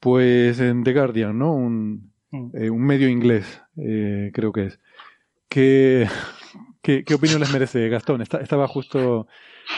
Pues 0.00 0.58
en 0.60 0.82
The 0.84 0.94
Guardian, 0.94 1.38
¿no? 1.38 1.52
Un, 1.52 2.12
mm. 2.30 2.72
un 2.72 2.82
medio 2.82 3.10
inglés, 3.10 3.62
creo 3.74 4.50
que 4.50 4.66
es. 4.68 4.80
¿Qué, 5.48 6.08
qué, 6.82 7.14
opinión 7.14 7.40
les 7.40 7.50
merece, 7.50 7.88
Gastón? 7.88 8.22
estaba 8.22 8.68
justo. 8.68 9.26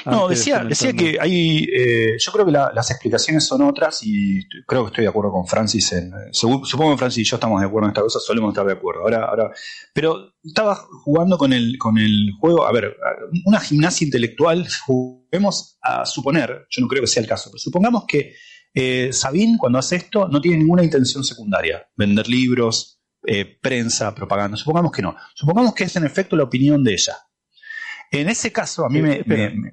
No, 0.07 0.29
decía, 0.29 0.65
decía 0.65 0.93
que 0.93 1.19
hay. 1.21 1.69
Eh, 1.73 2.17
yo 2.19 2.33
creo 2.33 2.47
que 2.47 2.53
las 2.53 2.91
explicaciones 2.91 3.45
son 3.47 3.63
otras 3.63 4.01
y 4.03 4.47
creo 4.67 4.85
que 4.85 4.89
estoy 4.89 5.05
de 5.05 5.11
acuerdo 5.11 5.33
con 5.33 5.47
Francis. 5.47 5.93
En, 5.93 6.13
supongo 6.33 6.93
que 6.93 6.99
Francis 6.99 7.27
y 7.27 7.31
yo 7.31 7.37
estamos 7.37 7.61
de 7.61 7.67
acuerdo 7.67 7.87
en 7.87 7.91
esta 7.91 8.03
cosa, 8.03 8.21
solemos 8.21 8.51
estar 8.53 8.67
de 8.67 8.73
acuerdo. 8.73 9.03
Ahora, 9.03 9.25
ahora, 9.27 9.51
pero 9.93 10.35
estaba 10.43 10.77
jugando 11.05 11.39
con 11.39 11.53
el, 11.53 11.77
con 11.79 11.99
el 11.99 12.31
juego. 12.39 12.67
A 12.67 12.73
ver, 12.73 12.97
una 13.45 13.61
gimnasia 13.61 14.05
intelectual, 14.05 14.67
juguemos 14.87 15.79
a 15.83 16.07
suponer, 16.07 16.67
yo 16.71 16.83
no 16.83 16.89
creo 16.89 17.03
que 17.03 17.09
sea 17.09 17.23
el 17.23 17.29
caso, 17.29 17.51
pero 17.51 17.59
supongamos 17.59 18.05
que 18.07 18.35
eh, 18.73 19.13
Sabine, 19.13 19.59
cuando 19.59 19.79
hace 19.79 19.97
esto, 19.97 20.29
no 20.29 20.41
tiene 20.41 20.59
ninguna 20.59 20.85
intención 20.85 21.25
secundaria: 21.25 21.89
vender 21.97 22.29
libros, 22.29 23.00
eh, 23.27 23.59
prensa, 23.61 24.15
propaganda. 24.15 24.57
Supongamos 24.57 24.93
que 24.93 25.03
no. 25.03 25.17
Supongamos 25.35 25.75
que 25.75 25.85
es 25.85 25.97
en 25.97 26.05
efecto 26.05 26.37
la 26.37 26.45
opinión 26.45 26.83
de 26.83 26.93
ella. 26.93 27.17
En 28.13 28.29
ese 28.29 28.51
caso, 28.51 28.85
a 28.85 28.89
mí 28.89 29.01
me, 29.01 29.23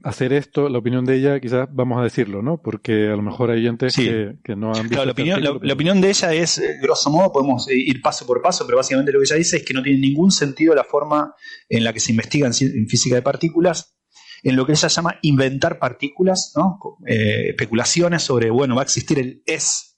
Hacer 0.04 0.32
esto, 0.32 0.70
la 0.70 0.78
opinión 0.78 1.06
de 1.06 1.16
ella, 1.16 1.40
quizás 1.40 1.68
vamos 1.72 2.00
a 2.00 2.04
decirlo, 2.04 2.44
¿no? 2.44 2.62
Porque 2.62 3.08
a 3.08 3.16
lo 3.16 3.24
mejor 3.24 3.50
hay 3.50 3.64
gente 3.64 3.88
que, 3.88 4.56
no 4.56 4.76
han 4.76 4.90
visto. 4.90 5.04
la, 5.04 5.10
este 5.10 5.22
opinión, 5.22 5.44
la, 5.44 5.74
opinión, 5.74 6.02
de 6.02 6.10
ella 6.10 6.34
es, 6.34 6.60
eh, 6.60 6.78
grosso 6.80 7.10
modo, 7.10 7.32
podemos 7.32 7.68
ir 7.68 8.00
paso 8.00 8.28
por 8.28 8.44
paso, 8.44 8.64
pero 8.68 8.78
básicamente 8.78 9.12
lo 9.12 9.20
que 9.20 9.26
ella 9.26 9.38
dice 9.38 9.58
es 9.58 9.66
que 9.66 9.74
no 9.74 9.82
tiene 9.82 10.00
ningún 10.00 10.30
sentido 10.30 10.76
la 10.76 10.84
forma 10.84 11.34
en 11.68 11.84
la 11.84 11.94
que 11.94 12.00
se 12.00 12.12
investiga 12.12 12.46
en, 12.46 12.54
física 12.88 13.16
de 13.16 13.24
partículas, 13.24 13.98
en 14.44 14.56
lo 14.56 14.68
que 14.68 14.74
ella 14.74 14.88
llama 14.88 15.18
inventar 15.24 15.80
partículas, 15.80 16.54
¿no? 16.56 16.78
Eh, 17.08 17.50
especulaciones 17.50 18.22
sobre, 18.22 18.52
bueno, 18.52 18.76
va 18.76 18.82
a 18.82 18.86
existir 18.86 19.18
el 19.18 19.42
es, 19.48 19.98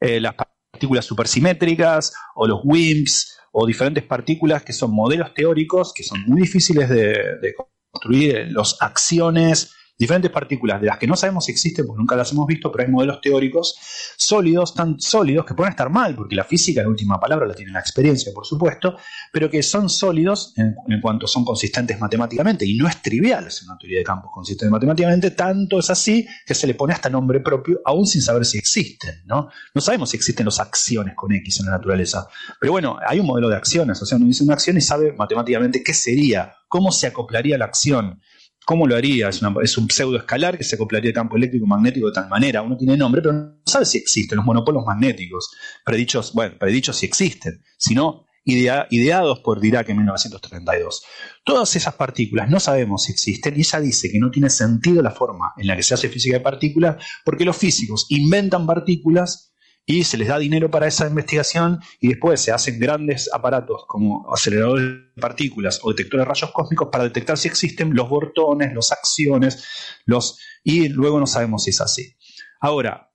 las 0.00 0.34
partículas 0.34 0.55
partículas 0.76 1.06
supersimétricas 1.06 2.12
o 2.34 2.46
los 2.46 2.60
WIMPs 2.62 3.38
o 3.52 3.66
diferentes 3.66 4.04
partículas 4.04 4.62
que 4.62 4.74
son 4.74 4.92
modelos 4.92 5.32
teóricos 5.32 5.94
que 5.94 6.02
son 6.02 6.22
muy 6.26 6.42
difíciles 6.42 6.88
de, 6.90 7.54
construir, 7.90 8.48
los 8.50 8.76
acciones, 8.82 9.72
diferentes 9.98 10.30
partículas 10.30 10.80
de 10.80 10.88
las 10.88 10.98
que 10.98 11.06
no 11.06 11.16
sabemos 11.16 11.46
si 11.46 11.52
existen, 11.52 11.86
porque 11.86 11.98
nunca 11.98 12.16
las 12.16 12.30
hemos 12.32 12.46
visto, 12.46 12.70
pero 12.70 12.84
hay 12.84 12.90
modelos 12.90 13.20
teóricos 13.20 13.76
sólidos, 14.16 14.74
tan 14.74 15.00
sólidos 15.00 15.46
que 15.46 15.54
pueden 15.54 15.70
estar 15.70 15.88
mal, 15.90 16.14
porque 16.14 16.36
la 16.36 16.44
física, 16.44 16.82
la 16.82 16.88
última 16.88 17.18
palabra, 17.18 17.46
la 17.46 17.54
tiene 17.54 17.72
la 17.72 17.80
experiencia, 17.80 18.32
por 18.34 18.46
supuesto, 18.46 18.96
pero 19.32 19.50
que 19.50 19.62
son 19.62 19.88
sólidos 19.88 20.52
en, 20.56 21.00
cuanto 21.00 21.26
son 21.26 21.44
consistentes 21.44 21.98
matemáticamente, 21.98 22.66
y 22.66 22.76
no 22.76 22.88
es 22.88 23.00
trivial 23.00 23.46
hacer 23.46 23.68
una 23.68 23.78
teoría 23.78 23.98
de 23.98 24.04
campos 24.04 24.30
consistente 24.32 24.70
matemáticamente, 24.70 25.30
tanto 25.30 25.78
es 25.78 25.88
así 25.88 26.26
que 26.44 26.54
se 26.54 26.66
le 26.66 26.74
pone 26.74 26.92
hasta 26.92 27.08
nombre 27.08 27.40
propio, 27.40 27.80
aún 27.84 28.06
sin 28.06 28.20
saber 28.20 28.44
si 28.44 28.58
existen, 28.58 29.22
¿no? 29.24 29.48
No 29.74 29.80
sabemos 29.80 30.10
si 30.10 30.16
existen 30.16 30.46
las 30.46 30.60
acciones 30.60 31.14
con 31.14 31.32
X 31.32 31.60
en 31.60 31.66
la 31.66 31.72
naturaleza, 31.72 32.26
pero 32.60 32.72
bueno, 32.72 32.98
hay 33.06 33.20
un 33.20 33.26
modelo 33.26 33.48
de 33.48 33.56
acciones, 33.56 34.00
o 34.02 34.06
sea, 34.06 34.16
uno 34.16 34.26
dice 34.26 34.44
una 34.44 34.54
acción 34.54 34.76
y 34.76 34.80
sabe 34.80 35.12
matemáticamente 35.12 35.82
qué 35.82 35.94
sería, 35.94 36.54
cómo 36.68 36.92
se 36.92 37.06
acoplaría 37.06 37.56
la 37.56 37.64
acción, 37.64 38.20
¿Cómo 38.66 38.88
lo 38.88 38.96
haría? 38.96 39.28
Es, 39.28 39.78
un 39.78 39.88
pseudo 39.88 40.16
escalar 40.16 40.58
que 40.58 40.64
se 40.64 40.74
acoplaría 40.74 41.10
al 41.10 41.14
campo 41.14 41.36
eléctrico 41.36 41.68
magnético 41.68 42.08
de 42.08 42.12
tal 42.12 42.28
manera. 42.28 42.62
Uno 42.62 42.76
tiene 42.76 42.96
nombre, 42.96 43.22
pero 43.22 43.32
no 43.32 43.60
sabe 43.64 43.84
si 43.84 43.96
existen 43.96 44.34
los 44.34 44.44
monopolos 44.44 44.84
magnéticos. 44.84 45.52
Predichos, 45.84 46.32
bueno, 46.32 46.56
predichos 46.58 46.96
si 46.96 47.06
existen, 47.06 47.62
sino 47.78 48.26
ideados 48.44 49.38
por 49.38 49.60
Dirac 49.60 49.88
en 49.88 49.98
1932. 49.98 51.04
Todas 51.44 51.76
esas 51.76 51.94
partículas 51.94 52.50
no 52.50 52.58
sabemos 52.58 53.04
si 53.04 53.12
existen 53.12 53.54
y 53.56 53.60
ella 53.60 53.78
dice 53.78 54.10
que 54.10 54.18
no 54.18 54.32
tiene 54.32 54.50
sentido 54.50 55.00
la 55.00 55.12
forma 55.12 55.52
en 55.56 55.68
la 55.68 55.76
que 55.76 55.84
se 55.84 55.94
hace 55.94 56.08
física 56.08 56.38
de 56.38 56.42
partículas 56.42 56.96
porque 57.24 57.44
los 57.44 57.56
físicos 57.56 58.06
inventan 58.08 58.66
partículas 58.66 59.54
y 59.88 60.02
se 60.02 60.18
les 60.18 60.26
da 60.26 60.38
dinero 60.38 60.68
para 60.68 60.88
esa 60.88 61.06
investigación 61.06 61.80
y 62.00 62.08
después 62.08 62.40
se 62.40 62.50
hacen 62.50 62.80
grandes 62.80 63.30
aparatos 63.32 63.84
como 63.86 64.26
aceleradores 64.34 64.84
de 65.14 65.20
partículas 65.20 65.78
o 65.82 65.90
detectores 65.90 66.26
de 66.26 66.28
rayos 66.28 66.50
cósmicos 66.50 66.88
para 66.90 67.04
detectar 67.04 67.38
si 67.38 67.46
existen 67.46 67.94
los 67.94 68.08
bortones, 68.08 68.74
las 68.74 68.90
acciones, 68.90 69.64
los 70.04 70.40
y 70.64 70.88
luego 70.88 71.20
no 71.20 71.26
sabemos 71.26 71.62
si 71.62 71.70
es 71.70 71.80
así. 71.80 72.16
Ahora, 72.60 73.12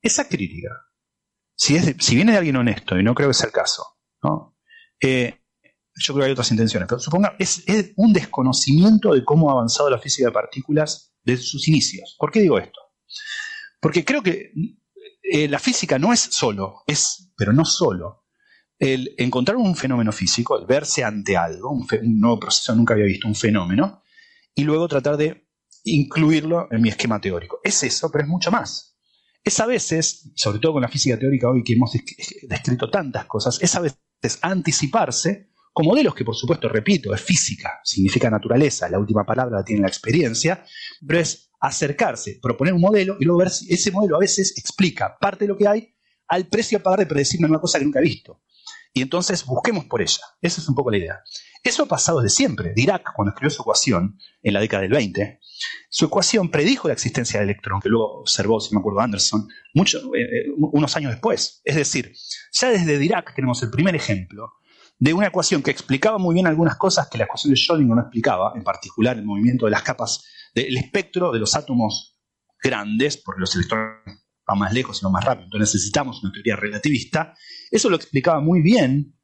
esa 0.00 0.28
crítica, 0.28 0.70
si, 1.56 1.74
es 1.74 1.96
si 1.98 2.14
viene 2.14 2.32
de 2.32 2.38
alguien 2.38 2.56
honesto, 2.56 2.96
y 2.96 3.02
no 3.02 3.12
creo 3.12 3.28
que 3.28 3.34
sea 3.34 3.46
el 3.46 3.52
caso, 3.52 3.84
eh, 5.02 5.40
yo 5.96 6.14
creo 6.14 6.22
que 6.22 6.26
hay 6.26 6.32
otras 6.32 6.52
intenciones, 6.52 6.88
pero 6.88 7.00
suponga, 7.00 7.34
es, 7.40 7.64
es 7.66 7.92
un 7.96 8.12
desconocimiento 8.12 9.12
de 9.12 9.24
cómo 9.24 9.50
ha 9.50 9.54
avanzado 9.54 9.90
la 9.90 9.98
física 9.98 10.28
de 10.28 10.32
partículas 10.32 11.16
desde 11.24 11.42
sus 11.42 11.66
inicios. 11.66 12.14
¿Por 12.16 12.30
qué 12.30 12.40
digo 12.40 12.58
esto? 12.58 12.78
Porque 13.80 14.04
creo 14.04 14.22
que 14.22 14.52
eh, 15.30 15.48
la 15.48 15.58
física 15.58 15.98
no 15.98 16.12
es 16.12 16.20
solo, 16.20 16.82
es, 16.86 17.32
pero 17.36 17.52
no 17.52 17.64
solo, 17.64 18.26
el 18.78 19.14
encontrar 19.18 19.56
un 19.56 19.74
fenómeno 19.74 20.12
físico, 20.12 20.58
el 20.58 20.66
verse 20.66 21.02
ante 21.02 21.36
algo, 21.36 21.70
un, 21.70 21.86
nuevo 22.20 22.38
proceso 22.38 22.74
nunca 22.74 22.94
había 22.94 23.06
visto, 23.06 23.26
un 23.26 23.34
fenómeno, 23.34 24.02
y 24.54 24.64
luego 24.64 24.86
tratar 24.88 25.16
de 25.16 25.48
incluirlo 25.84 26.68
en 26.70 26.82
mi 26.82 26.88
esquema 26.88 27.20
teórico. 27.20 27.60
Es 27.64 27.82
eso, 27.82 28.10
pero 28.10 28.24
es 28.24 28.30
mucho 28.30 28.50
más. 28.50 28.96
Es 29.42 29.60
a 29.60 29.66
veces, 29.66 30.32
sobre 30.34 30.58
todo 30.58 30.74
con 30.74 30.82
la 30.82 30.88
física 30.88 31.18
teórica 31.18 31.48
hoy 31.48 31.62
que 31.62 31.74
hemos 31.74 31.92
descrito 32.42 32.90
tantas 32.90 33.26
cosas, 33.26 33.58
es 33.62 33.74
a 33.74 33.80
veces 33.80 34.38
anticiparse 34.42 35.50
con 35.72 35.86
modelos 35.86 36.14
que 36.14 36.24
por 36.24 36.34
supuesto, 36.34 36.68
repito, 36.68 37.14
es 37.14 37.20
física, 37.20 37.80
significa 37.84 38.30
naturaleza, 38.30 38.88
la 38.88 38.98
última 38.98 39.24
palabra 39.24 39.58
la 39.58 39.64
tiene 39.64 39.82
la 39.82 39.88
experiencia, 39.88 40.64
pero 41.06 41.20
es 41.20 41.45
acercarse, 41.60 42.38
proponer 42.42 42.74
un 42.74 42.80
modelo 42.80 43.16
y 43.20 43.24
luego 43.24 43.40
ver 43.40 43.50
si 43.50 43.72
ese 43.72 43.90
modelo 43.90 44.16
a 44.16 44.20
veces 44.20 44.56
explica 44.56 45.16
parte 45.18 45.44
de 45.44 45.48
lo 45.48 45.56
que 45.56 45.68
hay 45.68 45.94
al 46.28 46.46
precio 46.46 46.78
a 46.78 46.82
pagar 46.82 47.00
de 47.00 47.06
predecirme 47.06 47.48
una 47.48 47.60
cosa 47.60 47.78
que 47.78 47.84
nunca 47.84 48.00
he 48.00 48.02
visto. 48.02 48.42
Y 48.92 49.02
entonces 49.02 49.44
busquemos 49.44 49.84
por 49.84 50.00
ella. 50.00 50.22
Esa 50.40 50.60
es 50.60 50.68
un 50.68 50.74
poco 50.74 50.90
la 50.90 50.96
idea. 50.96 51.20
Eso 51.62 51.82
ha 51.82 51.86
pasado 51.86 52.20
desde 52.20 52.34
siempre. 52.34 52.72
Dirac, 52.74 53.12
cuando 53.14 53.30
escribió 53.30 53.50
su 53.50 53.62
ecuación 53.62 54.18
en 54.42 54.54
la 54.54 54.60
década 54.60 54.82
del 54.82 54.92
20, 54.92 55.40
su 55.90 56.06
ecuación 56.06 56.50
predijo 56.50 56.88
la 56.88 56.94
existencia 56.94 57.40
del 57.40 57.50
electrón, 57.50 57.80
que 57.80 57.88
luego 57.88 58.20
observó, 58.20 58.60
si 58.60 58.74
me 58.74 58.80
acuerdo, 58.80 59.00
Anderson, 59.00 59.48
mucho, 59.74 59.98
eh, 60.14 60.22
eh, 60.22 60.44
unos 60.56 60.96
años 60.96 61.12
después. 61.12 61.60
Es 61.64 61.76
decir, 61.76 62.12
ya 62.52 62.70
desde 62.70 62.98
Dirac 62.98 63.34
tenemos 63.34 63.62
el 63.62 63.70
primer 63.70 63.94
ejemplo 63.94 64.54
de 64.98 65.12
una 65.12 65.26
ecuación 65.26 65.62
que 65.62 65.70
explicaba 65.70 66.18
muy 66.18 66.34
bien 66.34 66.46
algunas 66.46 66.76
cosas 66.76 67.08
que 67.08 67.18
la 67.18 67.24
ecuación 67.24 67.52
de 67.52 67.60
Schrödinger 67.60 67.94
no 67.94 68.00
explicaba, 68.00 68.52
en 68.54 68.64
particular 68.64 69.18
el 69.18 69.24
movimiento 69.24 69.66
de 69.66 69.72
las 69.72 69.82
capas 69.82 70.24
del 70.56 70.78
espectro 70.78 71.32
de 71.32 71.38
los 71.38 71.54
átomos 71.54 72.18
grandes, 72.62 73.18
porque 73.18 73.40
los 73.40 73.54
electrones 73.54 74.24
van 74.46 74.58
más 74.58 74.72
lejos 74.72 75.00
y 75.00 75.04
no 75.04 75.10
más 75.10 75.24
rápido, 75.24 75.44
entonces 75.44 75.74
necesitamos 75.74 76.22
una 76.22 76.32
teoría 76.32 76.56
relativista. 76.56 77.34
Eso 77.70 77.90
lo 77.90 77.96
explicaba 77.96 78.40
muy 78.40 78.62
bien 78.62 79.18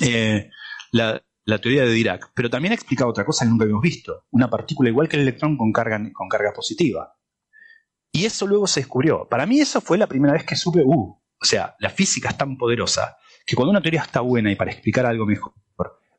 eh, 0.00 0.48
la, 0.92 1.22
teoría 1.60 1.82
de 1.82 1.92
Dirac, 1.92 2.32
pero 2.34 2.48
también 2.48 2.72
explicaba 2.72 3.10
otra 3.10 3.26
cosa 3.26 3.44
que 3.44 3.50
nunca 3.50 3.64
habíamos 3.64 3.82
visto, 3.82 4.24
una 4.30 4.48
partícula 4.48 4.88
igual 4.88 5.08
que 5.08 5.16
el 5.16 5.22
electrón 5.22 5.58
con 5.58 5.72
carga, 5.72 6.00
con 6.14 6.28
carga 6.28 6.52
positiva. 6.52 7.14
Y 8.12 8.24
eso 8.24 8.46
luego 8.46 8.66
se 8.66 8.80
descubrió. 8.80 9.28
Para 9.28 9.46
mí 9.46 9.60
eso 9.60 9.80
fue 9.80 9.98
la 9.98 10.06
primera 10.06 10.32
vez 10.32 10.44
que 10.44 10.56
supe, 10.56 10.82
uh, 10.82 10.92
o 10.92 11.44
sea, 11.44 11.76
la 11.78 11.90
física 11.90 12.30
es 12.30 12.38
tan 12.38 12.56
poderosa 12.56 13.16
que 13.44 13.54
cuando 13.54 13.70
una 13.70 13.82
teoría 13.82 14.02
está 14.02 14.20
buena 14.20 14.50
y 14.50 14.56
para 14.56 14.70
explicar 14.72 15.04
algo 15.04 15.26
mejor, 15.26 15.52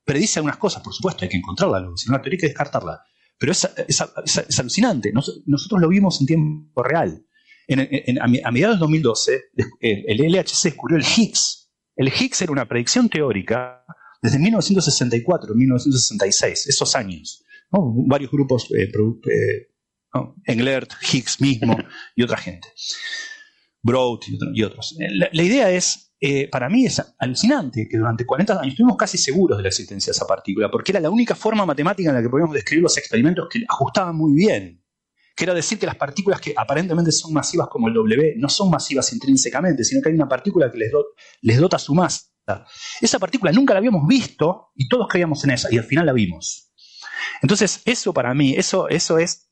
predice 0.06 0.40
algunas 0.40 0.57
cosas, 0.57 0.83
por 0.83 0.93
supuesto, 0.93 1.25
hay 1.25 1.30
que 1.30 1.38
encontrarla 1.38 1.80
si 1.95 2.09
no 2.09 2.17
la 2.17 2.22
teoría 2.22 2.35
hay 2.38 2.41
que 2.41 2.48
descartarla. 2.48 3.01
Pero 3.42 3.53
es, 3.53 4.60
alucinante. 4.60 5.11
nosotros 5.11 5.82
lo 5.82 5.90
vimos 5.90 6.22
en 6.22 6.28
tiempo 6.28 6.84
real. 6.84 7.26
a, 8.20 8.52
mediados 8.52 8.76
de 8.76 8.82
2012, 8.82 9.42
el, 9.80 10.32
LHC 10.32 10.66
descubrió 10.66 10.95
el 10.95 11.03
Higgs. 11.03 11.72
El 11.95 12.10
Higgs 12.10 12.44
era 12.44 12.52
una 12.52 12.68
predicción 12.68 13.10
teórica 13.10 13.84
desde 14.22 14.38
1964, 14.38 15.56
1966, 15.56 16.68
esos 16.68 16.95
años. 16.95 17.44
Varios 17.72 18.30
grupos, 18.30 18.70
eh, 18.78 18.92
eh, 18.92 19.68
Englert, 20.45 20.94
Higgs 21.11 21.42
mismo 21.42 21.76
y 22.16 22.22
otra 22.22 22.38
gente. 22.38 22.68
Broad 23.82 24.20
y, 24.53 24.61
otros. 24.61 24.95
la 25.00 25.44
idea 25.44 25.72
es 25.72 26.10
eh, 26.24 26.48
para 26.50 26.69
mí 26.69 26.85
es 26.85 27.01
alucinante 27.17 27.88
que 27.90 27.98
durante 27.98 28.27
40 28.27 28.53
años 28.53 28.74
estuvimos 28.74 28.95
casi 28.95 29.17
seguros 29.17 29.58
de 29.58 29.64
la 29.64 29.69
existencia 29.69 30.11
de 30.11 30.16
esa 30.16 30.27
partícula, 30.27 30.69
porque 30.69 30.91
era 30.91 31.00
la 31.00 31.09
única 31.09 31.33
forma 31.33 31.66
matemática 31.66 32.09
en 32.09 32.16
la 32.16 32.22
que 32.22 32.30
podíamos 32.30 32.53
describir 32.53 32.83
los 32.83 32.95
experimentos 32.95 33.48
que 33.50 33.64
ajustaban 33.67 34.16
muy 34.16 34.35
bien. 34.35 34.85
Que 35.35 35.45
era 35.45 35.56
decir 35.56 35.80
que 35.80 35.88
las 35.88 35.95
partículas 35.95 36.40
que 36.40 36.53
aparentemente 36.56 37.11
son 37.11 37.33
masivas 37.33 37.67
como 37.69 37.88
el 37.88 37.95
W 37.95 38.35
no 38.38 38.50
son 38.50 38.69
masivas 38.69 39.11
intrínsecamente, 39.14 39.83
sino 39.83 40.00
que 40.00 40.09
hay 40.09 40.16
una 40.16 40.30
partícula 40.30 40.72
que 40.72 40.77
les, 41.41 41.59
dota 41.59 41.80
su 41.80 41.95
masa. 41.95 42.27
Esa 43.00 43.17
partícula 43.17 43.51
nunca 43.51 43.74
la 43.74 43.80
habíamos 43.80 44.08
visto 44.08 44.72
y 44.75 44.88
todos 44.88 45.08
creíamos 45.09 45.43
en 45.45 45.51
ella 45.51 45.69
y 45.72 45.77
al 45.80 45.85
final 45.85 46.06
la 46.06 46.14
vimos. 46.14 46.72
Entonces, 47.41 47.82
eso 47.85 48.14
para 48.14 48.35
mí, 48.35 48.53
eso, 48.56 48.90
eso 48.90 49.17
es 49.17 49.50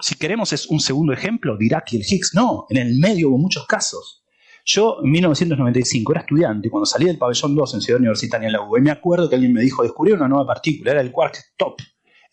si 0.00 0.16
queremos 0.16 0.52
es 0.52 0.66
un 0.66 0.80
segundo 0.80 1.12
ejemplo, 1.12 1.56
Dirac 1.56 1.92
y 1.92 1.96
el 1.96 2.02
Higgs. 2.02 2.34
No, 2.34 2.66
en 2.68 2.76
el 2.76 2.98
medio 2.98 3.30
hubo 3.30 3.38
muchos 3.38 3.66
casos. 3.66 4.25
Yo 4.68 4.98
en 5.00 5.10
1995 5.12 6.12
era 6.12 6.22
estudiante 6.22 6.68
cuando 6.68 6.86
salí 6.86 7.04
del 7.04 7.18
pabellón 7.18 7.54
2 7.54 7.74
en 7.74 7.80
Ciudad 7.80 8.00
Universitaria 8.00 8.48
en 8.48 8.52
la 8.52 8.62
UB, 8.62 8.80
me 8.80 8.90
acuerdo 8.90 9.28
que 9.28 9.36
alguien 9.36 9.52
me 9.52 9.62
dijo, 9.62 9.84
descubrí 9.84 10.10
una 10.10 10.26
nueva 10.26 10.44
partícula, 10.44 10.90
era 10.90 11.00
el 11.00 11.12
quark 11.12 11.36
top. 11.56 11.80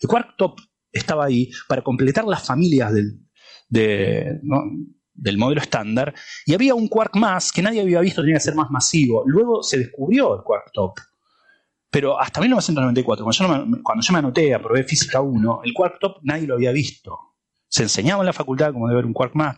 El 0.00 0.08
quark 0.08 0.36
top 0.36 0.58
estaba 0.90 1.26
ahí 1.26 1.48
para 1.68 1.82
completar 1.82 2.24
las 2.24 2.44
familias 2.44 2.92
del, 2.92 3.20
del 3.68 5.38
modelo 5.38 5.60
estándar 5.60 6.12
y 6.44 6.54
había 6.54 6.74
un 6.74 6.88
quark 6.88 7.14
más 7.14 7.52
que 7.52 7.62
nadie 7.62 7.80
había 7.80 8.00
visto, 8.00 8.22
tenía 8.22 8.34
que 8.34 8.40
ser 8.40 8.56
más 8.56 8.68
masivo. 8.68 9.22
Luego 9.26 9.62
se 9.62 9.78
descubrió 9.78 10.34
el 10.34 10.42
quark 10.42 10.72
top. 10.72 10.94
Pero 11.88 12.20
hasta 12.20 12.40
1994, 12.40 13.24
cuando 13.24 13.38
yo, 13.38 13.66
me, 13.66 13.80
cuando 13.80 14.04
yo 14.04 14.12
me 14.12 14.18
anoté, 14.18 14.52
aprobé 14.52 14.82
física 14.82 15.20
1, 15.20 15.60
el 15.62 15.72
quark 15.72 16.00
top 16.00 16.16
nadie 16.24 16.48
lo 16.48 16.54
había 16.54 16.72
visto. 16.72 17.16
Se 17.68 17.84
enseñaba 17.84 18.22
en 18.22 18.26
la 18.26 18.32
facultad 18.32 18.72
cómo 18.72 18.88
debe 18.88 18.98
haber 18.98 19.06
un 19.06 19.12
quark 19.12 19.36
más. 19.36 19.56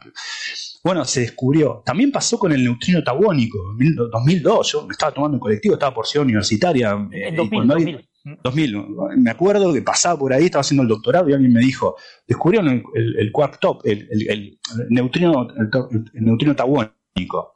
Bueno, 0.87 1.05
se 1.05 1.23
descubrió. 1.23 1.83
También 1.85 2.13
pasó 2.13 2.39
con 2.39 2.53
el 2.53 2.63
neutrino 2.63 3.03
tauónico, 3.03 3.59
en 3.81 3.97
2002. 3.97 4.71
Yo 4.71 4.87
me 4.87 4.93
estaba 4.93 5.13
tomando 5.13 5.35
un 5.35 5.41
colectivo, 5.41 5.75
estaba 5.75 5.93
por 5.93 6.07
ciudad 6.07 6.25
universitaria. 6.25 6.93
En 7.11 7.35
2000, 7.35 8.09
2000. 8.45 8.87
Me 9.17 9.33
acuerdo 9.33 9.75
que 9.75 9.83
pasaba 9.83 10.17
por 10.17 10.33
ahí, 10.33 10.45
estaba 10.45 10.61
haciendo 10.61 10.85
el 10.85 10.89
doctorado 10.89 11.29
y 11.29 11.33
alguien 11.33 11.53
me 11.53 11.59
dijo, 11.59 11.97
descubrieron 12.25 12.85
el, 12.95 13.33
quark 13.33 13.59
top, 13.59 13.81
el, 13.83 14.61
neutrino, 14.89 15.49
el, 15.59 16.25
neutrino 16.25 16.55
tauónico. 16.55 17.55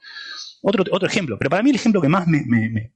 Otro, 0.63 0.85
otro 0.91 1.09
ejemplo, 1.09 1.39
pero 1.39 1.51
para 1.51 1.63
mí 1.63 1.71
el 1.71 1.77
ejemplo 1.77 2.01
que 2.01 2.09
más 2.09 2.27
me, 2.27 2.43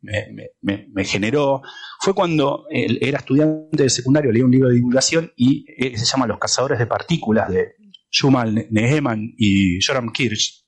me 0.02 1.04
generó 1.04 1.62
fue 2.00 2.12
cuando 2.12 2.66
era 2.70 3.18
estudiante 3.18 3.84
de 3.84 3.88
secundario, 3.88 4.32
leí 4.32 4.42
un 4.42 4.50
libro 4.50 4.68
de 4.68 4.74
divulgación 4.74 5.32
y 5.36 5.64
eh, 5.78 5.96
se 5.96 6.04
llama 6.04 6.26
Los 6.26 6.38
cazadores 6.38 6.80
de 6.80 6.86
partículas 6.86 7.48
de 7.48 7.76
Schumann, 8.14 8.66
Neheman 8.70 9.34
y 9.36 9.80
Joram 9.80 10.12
Kirch. 10.12 10.64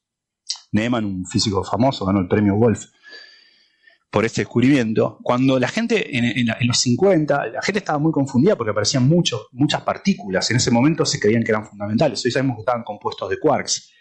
Neheman, 0.73 1.05
un 1.05 1.27
físico 1.27 1.63
famoso, 1.63 2.05
ganó 2.05 2.21
el 2.21 2.29
premio 2.29 2.57
Wolf 2.57 2.87
por 4.11 4.25
este 4.25 4.41
descubrimiento. 4.41 5.19
Cuando 5.23 5.59
la 5.59 5.69
gente, 5.69 6.17
en, 6.17 6.47
los 6.67 6.79
50, 6.79 7.47
la 7.47 7.63
gente 7.63 7.79
estaba 7.79 7.99
muy 7.99 8.13
confundida 8.13 8.57
porque 8.57 8.71
aparecían 8.71 9.09
muchas 9.09 9.83
partículas. 9.83 10.51
En 10.51 10.57
ese 10.57 10.71
momento 10.71 11.05
se 11.05 11.21
creían 11.21 11.43
que 11.43 11.53
eran 11.53 11.67
fundamentales. 11.67 12.25
Hoy 12.25 12.31
sabemos 12.31 12.57
que 12.57 12.61
estaban 12.63 12.83
compuestos 12.83 13.31
de 13.31 13.39
quarks. 13.39 13.93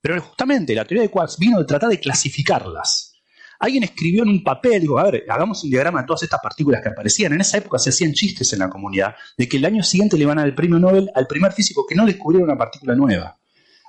Pero 0.00 0.20
justamente 0.20 0.74
la 0.74 0.84
teoría 0.84 1.02
de 1.02 1.10
quarks 1.10 1.36
vino 1.38 1.58
de 1.58 1.64
tratar 1.64 1.90
de 1.90 2.00
clasificarlas. 2.00 3.15
Alguien 3.58 3.84
escribió 3.84 4.22
en 4.22 4.28
un 4.28 4.44
papel, 4.44 4.80
digo, 4.80 4.98
a 4.98 5.10
ver, 5.10 5.24
hagamos 5.28 5.62
un 5.64 5.70
diagrama 5.70 6.00
de 6.00 6.06
todas 6.06 6.22
estas 6.22 6.40
partículas 6.42 6.82
que 6.82 6.88
aparecían. 6.88 7.32
En 7.32 7.40
esa 7.40 7.58
época 7.58 7.78
se 7.78 7.90
hacían 7.90 8.12
chistes 8.12 8.52
en 8.52 8.58
la 8.60 8.70
comunidad 8.70 9.14
de 9.36 9.48
que 9.48 9.56
el 9.56 9.64
año 9.64 9.82
siguiente 9.82 10.16
le 10.16 10.26
van 10.26 10.38
a 10.38 10.42
dar 10.42 10.48
el 10.48 10.54
premio 10.54 10.78
Nobel 10.78 11.10
al 11.14 11.26
primer 11.26 11.52
físico 11.52 11.86
que 11.88 11.94
no 11.94 12.06
descubriera 12.06 12.44
una 12.44 12.58
partícula 12.58 12.94
nueva. 12.94 13.38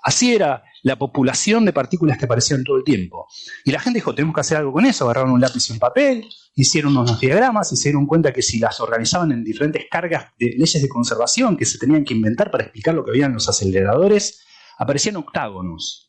Así 0.03 0.33
era 0.33 0.63
la 0.83 0.97
populación 0.97 1.65
de 1.65 1.73
partículas 1.73 2.17
que 2.17 2.25
aparecían 2.25 2.63
todo 2.63 2.77
el 2.77 2.83
tiempo. 2.83 3.27
Y 3.65 3.71
la 3.71 3.79
gente 3.79 3.97
dijo, 3.97 4.15
tenemos 4.15 4.33
que 4.33 4.41
hacer 4.41 4.57
algo 4.57 4.71
con 4.71 4.85
eso, 4.85 5.03
agarraron 5.03 5.31
un 5.31 5.41
lápiz 5.41 5.69
y 5.69 5.73
un 5.73 5.79
papel, 5.79 6.25
hicieron 6.55 6.95
unos 6.95 7.19
diagramas 7.19 7.71
y 7.73 7.75
se 7.75 7.89
dieron 7.89 8.05
cuenta 8.05 8.31
que 8.31 8.41
si 8.41 8.57
las 8.59 8.79
organizaban 8.79 9.31
en 9.31 9.43
diferentes 9.43 9.83
cargas 9.91 10.31
de 10.39 10.53
leyes 10.57 10.81
de 10.81 10.87
conservación 10.87 11.57
que 11.57 11.65
se 11.65 11.77
tenían 11.77 12.05
que 12.05 12.13
inventar 12.13 12.51
para 12.51 12.63
explicar 12.63 12.95
lo 12.95 13.03
que 13.03 13.11
había 13.11 13.25
en 13.25 13.33
los 13.33 13.49
aceleradores, 13.49 14.45
aparecían 14.77 15.17
octágonos. 15.17 16.06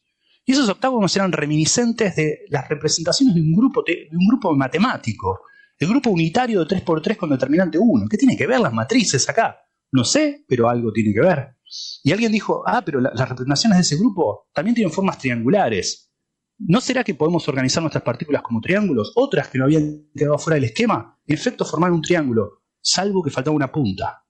Y 0.49 0.53
esos 0.53 0.71
octágonos 0.71 1.15
eran 1.15 1.31
reminiscentes 1.31 2.17
de 2.17 2.47
las 2.49 2.67
representaciones 2.71 3.35
de 3.35 3.43
un 3.43 3.53
grupo, 3.53 3.83
de 3.87 4.09
un 4.11 4.27
grupo 4.27 4.57
matemático, 4.57 5.41
el 5.79 5.87
grupo 5.87 6.09
unitario 6.09 6.65
de 6.65 6.75
3x3 6.75 7.17
con 7.19 7.29
determinante 7.29 7.77
1. 7.79 8.07
¿Qué 8.09 8.17
tiene 8.17 8.35
que 8.35 8.47
ver 8.47 8.59
las 8.59 8.73
matrices 8.73 9.29
acá? 9.29 9.59
No 9.93 10.05
sé, 10.05 10.47
pero 10.49 10.71
algo 10.71 10.91
tiene 10.91 11.13
que 11.13 11.21
ver. 11.21 11.59
Y 12.03 12.13
alguien 12.13 12.33
dijo, 12.33 12.63
ah, 12.67 12.81
pero 12.83 12.99
las 12.99 13.29
representaciones 13.29 13.77
de 13.77 13.83
ese 13.83 13.97
grupo 13.97 14.49
también 14.55 14.75
tienen 14.75 14.91
formas 14.91 15.19
triangulares. 15.19 16.11
¿No 16.57 16.81
será 16.81 17.05
que 17.05 17.15
podemos 17.15 17.47
organizar 17.47 17.83
nuestras 17.83 18.05
partículas 18.05 18.41
como 18.41 18.63
triángulos? 18.63 19.13
Otras 19.17 19.49
que 19.49 19.59
no 19.59 19.65
habían 19.65 20.09
quedado 20.17 20.39
fuera 20.39 20.55
del 20.55 20.65
esquema, 20.65 21.21
en 21.27 21.35
efecto 21.35 21.67
formaron 21.67 21.97
un 21.97 22.03
triángulo, 22.03 22.63
salvo 22.81 23.23
que 23.23 23.31
faltaba 23.31 23.55
una 23.55 23.71
punta. 23.71 24.25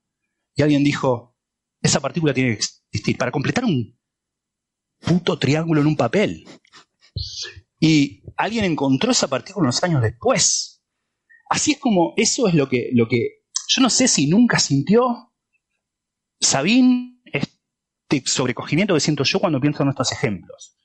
Y 0.57 0.63
alguien 0.63 0.83
dijo, 0.83 1.37
esa 1.81 2.01
partícula 2.01 2.35
tiene 2.35 2.57
que 2.57 2.65
existir. 2.91 3.17
Para 3.17 3.31
completar 3.31 3.65
un 3.65 3.98
puto 5.01 5.39
triángulo 5.39 5.81
en 5.81 5.87
un 5.87 5.97
papel. 5.97 6.45
Y 7.81 8.23
alguien 8.37 8.65
encontró 8.65 9.13
esa 9.13 9.29
partícula 9.29 9.65
unos 9.65 9.83
años 9.83 10.03
después. 10.03 10.83
Así 11.49 11.73
es 11.73 11.79
como, 11.79 12.13
eso 12.17 12.49
es 12.49 12.55
lo 12.55 12.69
que, 12.69 12.91
lo 12.93 13.09
que 13.09 13.45
yo 13.69 13.83
no 13.83 13.91
sé 13.91 14.09
si 14.09 14.27
nunca 14.27 14.59
sintió 14.59 15.33
Sabine 16.41 17.21
este 17.33 18.23
sobrecogimiento 18.29 18.95
que 18.95 19.01
siento 19.01 19.25
yo 19.25 19.39
cuando 19.39 19.61
pienso 19.61 19.83
en 19.83 19.91
estos 19.91 20.13
ejemplos. 20.13 20.77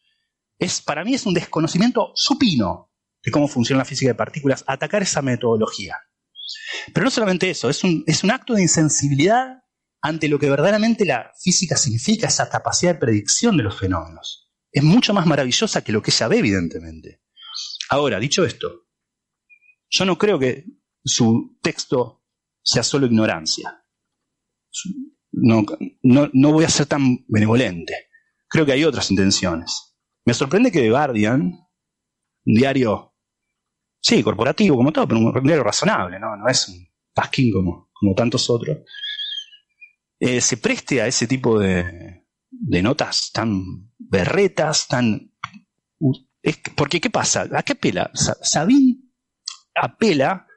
Es, 0.59 0.82
para 0.82 1.03
mí 1.03 1.14
es 1.14 1.25
un 1.25 1.33
desconocimiento 1.33 2.11
supino 2.16 2.92
de 3.24 3.32
cómo 3.32 3.48
funciona 3.48 3.80
la 3.80 3.85
física 3.85 4.11
de 4.11 4.16
partículas 4.16 4.64
atacar 4.67 5.01
esa 5.01 5.22
metodología. 5.22 5.98
Pero 6.93 7.06
no 7.06 7.09
solamente 7.09 7.50
eso, 7.50 7.69
es 7.69 7.83
un, 7.83 8.03
es 8.06 8.24
un 8.24 8.32
acto 8.32 8.53
de 8.53 8.61
insensibilidad 8.61 9.62
ante 10.04 10.28
lo 10.28 10.38
que 10.38 10.50
verdaderamente 10.50 11.06
la 11.06 11.32
física 11.42 11.78
significa, 11.78 12.28
esa 12.28 12.50
capacidad 12.50 12.94
de 12.94 13.00
predicción 13.00 13.56
de 13.56 13.64
los 13.64 13.80
fenómenos. 13.80 14.52
Es 14.70 14.84
mucho 14.84 15.14
más 15.14 15.26
maravillosa 15.26 15.82
que 15.82 15.94
lo 15.94 16.02
que 16.02 16.12
ella 16.12 16.28
ve, 16.28 16.40
evidentemente. 16.40 17.22
Ahora, 17.90 18.20
dicho 18.20 18.44
esto, 18.44 18.88
yo 19.90 20.04
no 20.04 20.18
creo 20.18 20.38
que 20.38 20.66
su 21.06 21.58
texto 21.62 22.26
sea 22.62 22.84
solo 22.84 23.06
ignorancia. 23.06 23.82
No, 25.32 25.66
no, 26.02 26.52
voy 26.52 26.66
a 26.66 26.70
ser 26.70 26.86
tan 26.86 27.24
benevolente. 27.30 28.10
Creo 28.50 28.66
que 28.66 28.74
hay 28.74 28.84
otras 28.84 29.10
intenciones. 29.10 29.96
Me 30.26 30.34
sorprende 30.34 30.72
que 30.72 30.82
The 30.82 30.90
Guardian, 30.90 31.44
un 31.44 32.54
diario, 32.54 33.16
sí, 34.02 34.22
corporativo 34.22 34.76
como 34.76 34.92
todo, 34.92 35.08
pero 35.08 35.22
un 35.22 35.44
diario 35.44 35.64
razonable, 35.64 36.20
no, 36.20 36.36
no 36.36 36.48
es 36.50 36.68
un 36.68 36.88
pasquín 37.14 37.54
como, 37.54 37.90
como 37.94 38.14
tantos 38.16 38.50
otros, 38.50 38.80
eh, 40.26 40.40
se 40.40 40.56
preste 40.56 41.02
a 41.02 41.08
ese 41.08 41.27
tipo 41.27 41.60
de, 41.60 42.24
notas 42.82 43.30
tan 43.34 43.92
berretas, 44.00 44.88
tan... 44.88 45.34
porque, 46.77 47.02
¿qué 47.02 47.10
pasa? 47.10 47.45
¿A 47.52 47.61
qué 47.61 47.74
apela? 47.74 48.10
Sabine 48.14 49.00
apela 49.76 50.48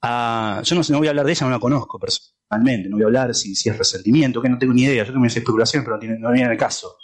a... 0.00 0.62
Yo 0.64 0.74
no, 0.76 0.80
no 0.88 0.98
voy 0.98 1.08
a 1.08 1.10
hablar 1.10 1.26
de 1.26 1.32
ella, 1.32 1.44
no 1.44 1.52
la 1.52 1.58
conozco 1.58 1.98
personalmente, 1.98 2.88
no 2.88 2.96
voy 2.96 3.02
a 3.02 3.06
hablar 3.06 3.34
si, 3.34 3.54
si 3.54 3.68
es 3.68 3.76
resentimiento, 3.76 4.40
que 4.40 4.48
no 4.48 4.56
tengo 4.56 4.72
ni 4.72 4.84
idea, 4.84 5.04
yo 5.04 5.12
tengo 5.12 5.20
mis 5.20 5.36
especulaciones, 5.36 5.86
pero 5.86 5.98
no, 5.98 6.28
no 6.28 6.32
viene 6.32 6.50
el 6.50 6.56
caso. 6.58 6.96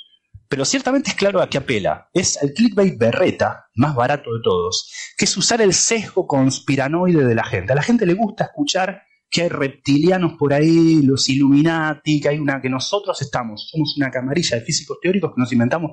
Pero 0.48 0.64
ciertamente 0.64 1.10
es 1.10 1.14
claro 1.14 1.42
a 1.42 1.50
qué 1.50 1.58
apela. 1.58 2.08
Es 2.14 2.42
el 2.42 2.54
clickbait 2.54 2.96
berreta, 2.96 3.66
más 3.74 3.94
barato 3.94 4.32
de 4.32 4.40
todos, 4.42 4.90
que 5.18 5.26
es 5.26 5.36
usar 5.36 5.60
el 5.60 5.74
sesgo 5.74 6.26
conspiranoide 6.26 7.26
de 7.26 7.34
la 7.34 7.44
gente. 7.44 7.74
A 7.74 7.76
la 7.76 7.82
gente 7.82 8.06
le 8.06 8.14
gusta 8.14 8.44
escuchar 8.44 9.02
que 9.30 9.42
hay 9.42 9.48
reptilianos 9.48 10.34
por 10.38 10.54
ahí, 10.54 11.02
los 11.02 11.28
Illuminati, 11.28 12.20
que 12.20 12.28
hay 12.28 12.38
una 12.38 12.60
que 12.60 12.70
nosotros 12.70 13.20
estamos, 13.20 13.68
somos 13.70 13.94
una 13.96 14.10
camarilla 14.10 14.58
de 14.58 14.64
físicos 14.64 14.98
teóricos 15.00 15.32
que 15.34 15.40
nos 15.40 15.52
inventamos. 15.52 15.92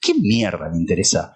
¿Qué 0.00 0.14
mierda 0.14 0.68
me 0.70 0.78
interesa 0.78 1.34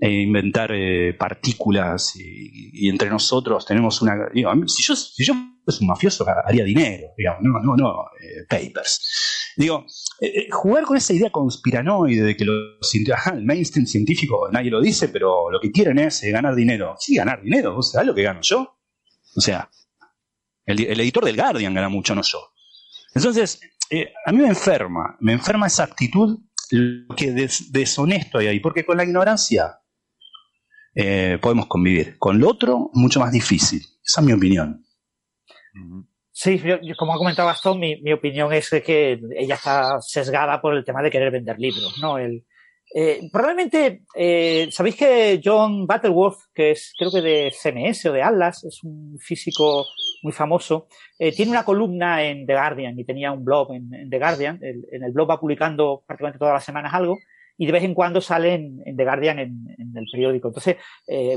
eh, 0.00 0.22
inventar 0.22 0.70
eh, 0.72 1.12
partículas 1.14 2.14
y, 2.14 2.88
entre 2.88 3.10
nosotros 3.10 3.66
tenemos 3.66 4.00
una. 4.00 4.28
si 4.32 4.82
yo 4.84 4.94
si 4.94 5.24
yo 5.24 5.34
fuese 5.64 5.80
un 5.82 5.88
mafioso 5.88 6.24
haría 6.46 6.62
dinero, 6.62 7.08
digamos, 7.16 7.42
no, 7.42 7.58
no, 7.58 7.76
no, 7.76 8.04
eh, 8.20 8.46
papers. 8.48 9.54
Digo, 9.56 9.86
jugar 10.52 10.84
con 10.84 10.96
esa 10.96 11.14
idea 11.14 11.30
conspiranoide 11.30 12.22
de 12.22 12.36
que 12.36 12.44
los, 12.44 12.94
el 13.34 13.44
mainstream 13.44 13.86
científico 13.86 14.48
nadie 14.52 14.70
lo 14.70 14.80
dice, 14.80 15.08
pero 15.08 15.50
lo 15.50 15.58
que 15.58 15.72
quieren 15.72 15.98
es 15.98 16.22
ganar 16.22 16.54
dinero. 16.54 16.94
Sí, 17.00 17.16
ganar 17.16 17.42
dinero, 17.42 17.82
¿sabes 17.82 18.06
lo 18.06 18.14
que 18.14 18.22
gano 18.22 18.38
yo? 18.40 18.78
O 19.34 19.40
sea, 19.40 19.68
el, 20.68 21.00
editor 21.00 21.24
del 21.24 21.36
Guardian 21.36 21.74
gana 21.74 21.88
mucho, 21.88 22.14
no 22.14 22.22
yo. 22.22 22.52
Entonces, 23.14 23.60
eh, 23.90 24.12
a 24.26 24.32
mí 24.32 24.38
me 24.38 24.48
enferma, 24.48 25.16
me 25.20 25.32
enferma 25.32 25.66
esa 25.66 25.84
actitud 25.84 26.38
que 27.16 27.48
deshonesto 27.70 28.38
hay 28.38 28.48
ahí, 28.48 28.60
porque 28.60 28.84
con 28.84 28.98
la 28.98 29.04
ignorancia 29.04 29.80
eh, 30.94 31.38
podemos 31.40 31.66
convivir. 31.66 32.18
Con 32.18 32.38
lo 32.38 32.50
otro, 32.50 32.90
mucho 32.92 33.20
más 33.20 33.32
difícil. 33.32 33.80
Esa 34.04 34.20
es 34.20 34.26
mi 34.26 34.32
opinión. 34.32 34.84
Sí, 36.30 36.60
como 36.98 37.14
ha 37.14 37.18
comentado 37.18 37.48
Gastón, 37.48 37.80
mi, 37.80 38.00
mi, 38.02 38.12
opinión 38.12 38.52
es 38.52 38.68
que 38.68 39.18
ella 39.36 39.54
está 39.54 40.00
sesgada 40.00 40.60
por 40.60 40.74
el 40.74 40.84
tema 40.84 41.02
de 41.02 41.10
querer 41.10 41.30
vender 41.30 41.58
libros, 41.58 41.96
¿no? 42.00 42.18
El, 42.18 42.44
eh, 42.94 43.28
probablemente, 43.30 44.02
eh, 44.14 44.68
sabéis 44.70 44.96
que 44.96 45.40
John 45.44 45.86
Butterworth, 45.86 46.38
que 46.54 46.70
es 46.70 46.94
creo 46.96 47.10
que 47.10 47.20
de 47.20 47.52
CMS 47.52 48.06
o 48.06 48.12
de 48.12 48.22
Atlas, 48.22 48.64
es 48.64 48.82
un 48.82 49.18
físico 49.18 49.86
muy 50.22 50.32
famoso, 50.32 50.88
eh, 51.18 51.32
tiene 51.32 51.50
una 51.50 51.64
columna 51.64 52.22
en 52.22 52.46
The 52.46 52.54
Guardian 52.54 52.98
y 52.98 53.04
tenía 53.04 53.32
un 53.32 53.44
blog 53.44 53.72
en, 53.72 54.10
The 54.10 54.18
Guardian. 54.18 54.58
en 54.62 55.02
el 55.04 55.12
blog 55.12 55.30
va 55.30 55.40
publicando 55.40 56.02
prácticamente 56.06 56.38
todas 56.38 56.54
las 56.54 56.64
semanas 56.64 56.92
algo 56.94 57.18
y 57.56 57.66
de 57.66 57.72
vez 57.72 57.84
en 57.84 57.94
cuando 57.94 58.20
sale 58.20 58.54
en, 58.54 58.96
The 58.96 59.04
Guardian 59.04 59.38
en, 59.38 59.96
el 59.96 60.06
periódico. 60.10 60.48
Entonces, 60.48 60.76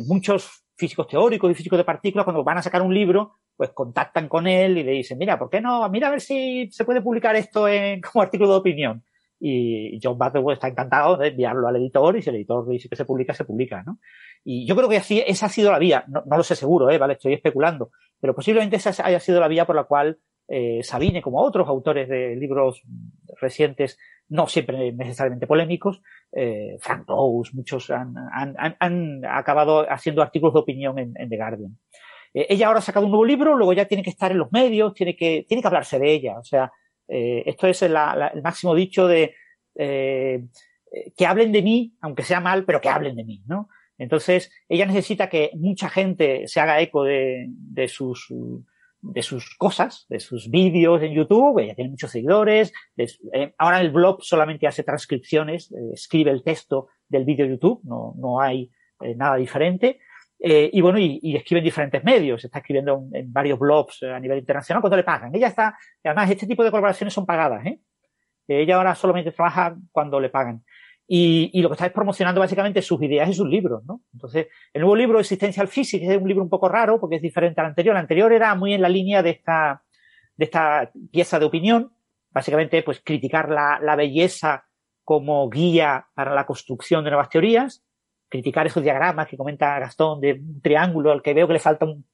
muchos 0.07 0.63
físicos 0.75 1.07
teóricos 1.07 1.51
y 1.51 1.55
físicos 1.55 1.77
de 1.77 1.83
partículas, 1.83 2.23
cuando 2.23 2.43
van 2.43 2.57
a 2.57 2.61
sacar 2.61 2.81
un 2.81 2.93
libro, 2.93 3.37
pues 3.55 3.71
contactan 3.71 4.27
con 4.27 4.47
él 4.47 4.77
y 4.77 4.83
le 4.83 4.91
dicen, 4.91 5.17
mira, 5.17 5.37
¿por 5.37 5.49
qué 5.49 5.61
no? 5.61 5.87
Mira 5.89 6.07
a 6.07 6.11
ver 6.11 6.21
si 6.21 6.69
se 6.71 6.85
puede 6.85 7.01
publicar 7.01 7.35
esto 7.35 7.67
en, 7.67 8.01
como 8.11 8.23
artículo 8.23 8.51
de 8.51 8.57
opinión 8.57 9.03
y 9.43 9.99
John 10.01 10.19
Butterworth 10.19 10.57
está 10.57 10.67
encantado 10.67 11.17
de 11.17 11.29
enviarlo 11.29 11.67
al 11.67 11.75
editor 11.77 12.15
y 12.15 12.21
si 12.21 12.29
el 12.29 12.35
editor 12.35 12.67
dice 12.69 12.87
que 12.87 12.95
se 12.95 13.05
publica, 13.05 13.33
se 13.33 13.43
publica, 13.43 13.81
¿no? 13.83 13.97
Y 14.43 14.65
yo 14.65 14.75
creo 14.75 14.89
que 14.89 14.97
así, 14.97 15.23
esa 15.25 15.45
ha 15.45 15.49
sido 15.49 15.71
la 15.71 15.79
vía, 15.79 16.03
no, 16.07 16.23
lo 16.25 16.43
sé 16.43 16.55
seguro, 16.55 16.89
¿eh? 16.89 16.97
¿vale? 16.97 17.13
Estoy 17.13 17.33
especulando, 17.33 17.91
pero 18.19 18.33
posiblemente 18.33 18.77
esa 18.77 19.05
haya 19.05 19.19
sido 19.19 19.39
la 19.39 19.47
vía 19.47 19.65
por 19.65 19.75
la 19.75 19.83
cual 19.83 20.17
eh, 20.47 20.81
Sabine, 20.83 21.21
como 21.21 21.41
otros 21.41 21.67
autores 21.67 22.09
de 22.09 22.35
libros 22.35 22.81
recientes, 23.39 23.97
no 24.29 24.47
siempre 24.47 24.91
necesariamente 24.93 25.47
polémicos, 25.47 26.01
eh, 26.31 26.77
Frank 26.79 27.07
Rose, 27.07 27.51
muchos 27.53 27.89
han, 27.91 28.15
han, 28.33 28.55
han, 28.79 29.25
acabado 29.25 29.85
haciendo 29.89 30.21
artículos 30.21 30.53
de 30.53 30.59
opinión 30.59 30.97
en, 30.97 31.13
The 31.13 31.37
Guardian. 31.37 31.77
Eh, 32.33 32.47
ella 32.49 32.67
ahora 32.67 32.79
ha 32.79 32.81
sacado 32.81 33.05
un 33.05 33.11
nuevo 33.11 33.25
libro, 33.25 33.55
luego 33.55 33.73
ya 33.73 33.85
tiene 33.85 34.03
que 34.03 34.09
estar 34.09 34.31
en 34.31 34.39
los 34.39 34.51
medios, 34.51 34.93
tiene 34.93 35.15
que, 35.15 35.45
tiene 35.47 35.61
que 35.61 35.67
hablarse 35.67 35.99
de 35.99 36.11
ella, 36.11 36.39
o 36.39 36.43
sea, 36.43 36.71
eh, 37.07 37.43
esto 37.45 37.67
es 37.67 37.81
el 37.81 37.93
máximo 38.41 38.73
dicho 38.73 39.07
de 39.07 39.35
eh, 40.91 41.11
que 41.15 41.25
hablen 41.25 41.51
de 41.51 41.61
mí, 41.61 41.95
aunque 42.01 42.23
sea 42.23 42.41
mal, 42.41 42.65
pero 42.65 42.81
que 42.81 42.89
hablen 42.89 43.15
de 43.15 43.23
mí, 43.23 43.41
¿no? 43.47 43.69
Entonces, 43.97 44.51
ella 44.67 44.85
necesita 44.85 45.29
que 45.29 45.51
mucha 45.53 45.89
gente 45.89 46.47
se 46.47 46.59
haga 46.59 46.81
eco 46.81 47.03
de, 47.03 47.49
sus 47.87 48.25
cosas, 49.57 50.05
de 50.09 50.19
sus 50.19 50.49
vídeos 50.49 51.01
en 51.03 51.13
YouTube, 51.13 51.59
ella 51.59 51.75
tiene 51.75 51.91
muchos 51.91 52.11
seguidores, 52.11 52.73
eh, 52.97 53.53
ahora 53.57 53.81
el 53.81 53.91
blog 53.91 54.23
solamente 54.23 54.67
hace 54.67 54.83
transcripciones, 54.83 55.71
escribe 55.93 56.31
el 56.31 56.43
texto 56.43 56.87
del 57.07 57.25
vídeo 57.25 57.45
YouTube, 57.45 57.81
no, 57.83 58.15
no 58.17 58.41
hay 58.41 58.71
nada 59.15 59.35
diferente, 59.35 59.99
eh, 60.43 60.71
y 60.73 60.81
bueno, 60.81 60.97
y, 60.97 61.35
escribe 61.35 61.59
en 61.59 61.65
diferentes 61.65 62.03
medios, 62.03 62.43
está 62.43 62.59
escribiendo 62.59 63.03
en, 63.13 63.31
varios 63.31 63.59
blogs 63.59 64.01
eh, 64.01 64.11
a 64.11 64.19
nivel 64.19 64.39
internacional 64.39 64.81
cuando 64.81 64.97
le 64.97 65.03
pagan. 65.03 65.35
Ella 65.35 65.47
está, 65.47 65.77
además, 66.03 66.31
este 66.31 66.47
tipo 66.47 66.63
de 66.63 66.71
colaboraciones 66.71 67.13
son 67.13 67.27
pagadas, 67.27 67.63
¿eh? 67.67 67.79
Ella 68.47 68.77
ahora 68.77 68.95
solamente 68.95 69.31
trabaja 69.31 69.77
cuando 69.91 70.19
le 70.19 70.29
pagan. 70.29 70.63
Y, 71.13 71.49
y, 71.51 71.61
lo 71.61 71.67
que 71.67 71.73
está 71.73 71.87
es 71.87 71.91
promocionando 71.91 72.39
básicamente 72.39 72.81
sus 72.81 73.01
ideas 73.01 73.27
y 73.27 73.33
sus 73.33 73.45
libros, 73.45 73.83
¿no? 73.83 73.99
Entonces, 74.13 74.47
el 74.71 74.79
nuevo 74.79 74.95
libro, 74.95 75.19
Existencial 75.19 75.67
Physics, 75.67 76.07
es 76.07 76.17
un 76.17 76.25
libro 76.25 76.41
un 76.41 76.49
poco 76.49 76.69
raro 76.69 77.01
porque 77.01 77.17
es 77.17 77.21
diferente 77.21 77.59
al 77.59 77.67
anterior. 77.67 77.97
El 77.97 78.01
anterior 78.03 78.31
era 78.31 78.55
muy 78.55 78.73
en 78.73 78.81
la 78.81 78.87
línea 78.87 79.21
de 79.21 79.31
esta, 79.31 79.83
de 80.37 80.45
esta 80.45 80.89
pieza 81.11 81.37
de 81.37 81.43
opinión. 81.43 81.91
Básicamente, 82.29 82.81
pues 82.81 83.01
criticar 83.03 83.49
la, 83.49 83.77
la 83.81 83.97
belleza 83.97 84.63
como 85.03 85.49
guía 85.49 86.07
para 86.13 86.33
la 86.33 86.45
construcción 86.45 87.03
de 87.03 87.09
nuevas 87.09 87.27
teorías, 87.27 87.83
criticar 88.29 88.67
esos 88.67 88.81
diagramas 88.81 89.27
que 89.27 89.35
comenta 89.35 89.79
Gastón 89.79 90.21
de 90.21 90.35
un 90.35 90.61
triángulo 90.61 91.11
al 91.11 91.21
que 91.21 91.33
veo 91.33 91.45
que 91.45 91.53
le 91.53 91.59
falta 91.59 91.83
un, 91.83 92.05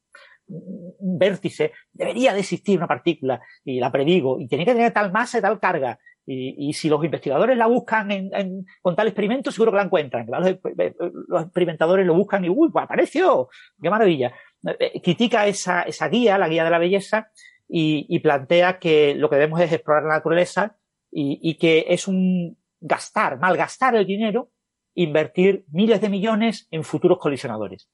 vértice, 0.48 1.74
debería 1.92 2.34
de 2.34 2.40
existir 2.40 2.78
una 2.78 2.88
partícula 2.88 3.42
y 3.64 3.80
la 3.80 3.92
predigo 3.92 4.40
y 4.40 4.48
tiene 4.48 4.66
que 4.66 4.74
tener 4.74 4.94
tal 4.94 5.12
masa 5.12 5.40
y 5.40 5.42
tal 5.42 5.60
carga. 5.60 6.00
Y, 6.30 6.74
si 6.74 6.90
los 6.90 7.02
investigadores 7.06 7.58
la 7.58 7.68
buscan 7.68 8.12
en, 8.12 8.66
con 8.82 8.98
tal 8.98 9.08
experimento, 9.08 9.50
seguro 9.50 9.72
que 9.72 9.78
la 9.78 9.84
encuentran. 9.84 10.28
Los, 10.28 11.46
experimentadores 11.46 12.06
lo 12.06 12.16
buscan 12.16 12.44
y, 12.44 12.50
uy, 12.50 12.70
pues 12.70 12.84
apareció, 12.84 13.48
qué 13.82 13.90
maravilla. 13.90 14.34
Eh, 14.78 15.02
critica 15.02 15.48
esa, 15.48 15.84
esa 15.84 16.10
guía, 16.10 16.38
la 16.38 16.50
guía 16.50 16.66
de 16.66 16.70
la 16.70 16.80
belleza, 16.80 17.32
y, 17.70 18.20
plantea 18.20 18.80
que 18.80 19.16
lo 19.16 19.30
que 19.30 19.36
debemos 19.36 19.60
es 19.62 19.72
explorar 19.72 20.04
la 20.04 20.16
naturaleza 20.16 20.78
y, 21.12 21.58
que 21.58 21.86
es 21.90 22.08
un 22.08 22.58
gastar, 22.80 23.40
malgastar 23.40 23.96
el 23.96 24.06
dinero, 24.06 24.52
invertir 24.94 25.66
miles 25.72 26.02
de 26.02 26.10
millones 26.10 26.68
en 26.72 26.84
futuros 26.84 27.20
colisionadores. 27.20 27.90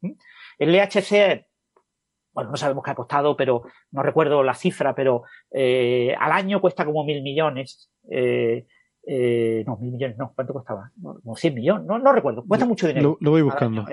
El 0.57 0.71
LHC, 0.71 1.45
bueno, 2.33 2.51
no 2.51 2.57
sabemos 2.57 2.83
qué 2.83 2.91
ha 2.91 2.95
costado, 2.95 3.37
pero 3.37 3.63
no 3.91 4.03
recuerdo 4.03 4.43
la 4.43 4.53
cifra, 4.53 4.95
pero 4.95 5.23
eh, 5.51 6.15
al 6.19 6.31
año 6.31 6.59
cuesta 6.59 6.85
como 6.85 7.03
mil 7.03 7.21
millones. 7.21 7.89
Eh, 8.09 8.65
eh, 9.05 9.63
no, 9.67 9.77
mil 9.77 9.91
millones, 9.91 10.17
no, 10.17 10.31
¿cuánto 10.33 10.53
costaba? 10.53 10.91
como 11.01 11.35
100 11.35 11.53
millones, 11.53 11.85
no, 11.85 11.99
no 11.99 12.13
recuerdo, 12.13 12.43
cuesta 12.47 12.65
mucho 12.65 12.87
dinero. 12.87 13.17
Lo, 13.19 13.31
voy 13.31 13.41
buscando. 13.41 13.85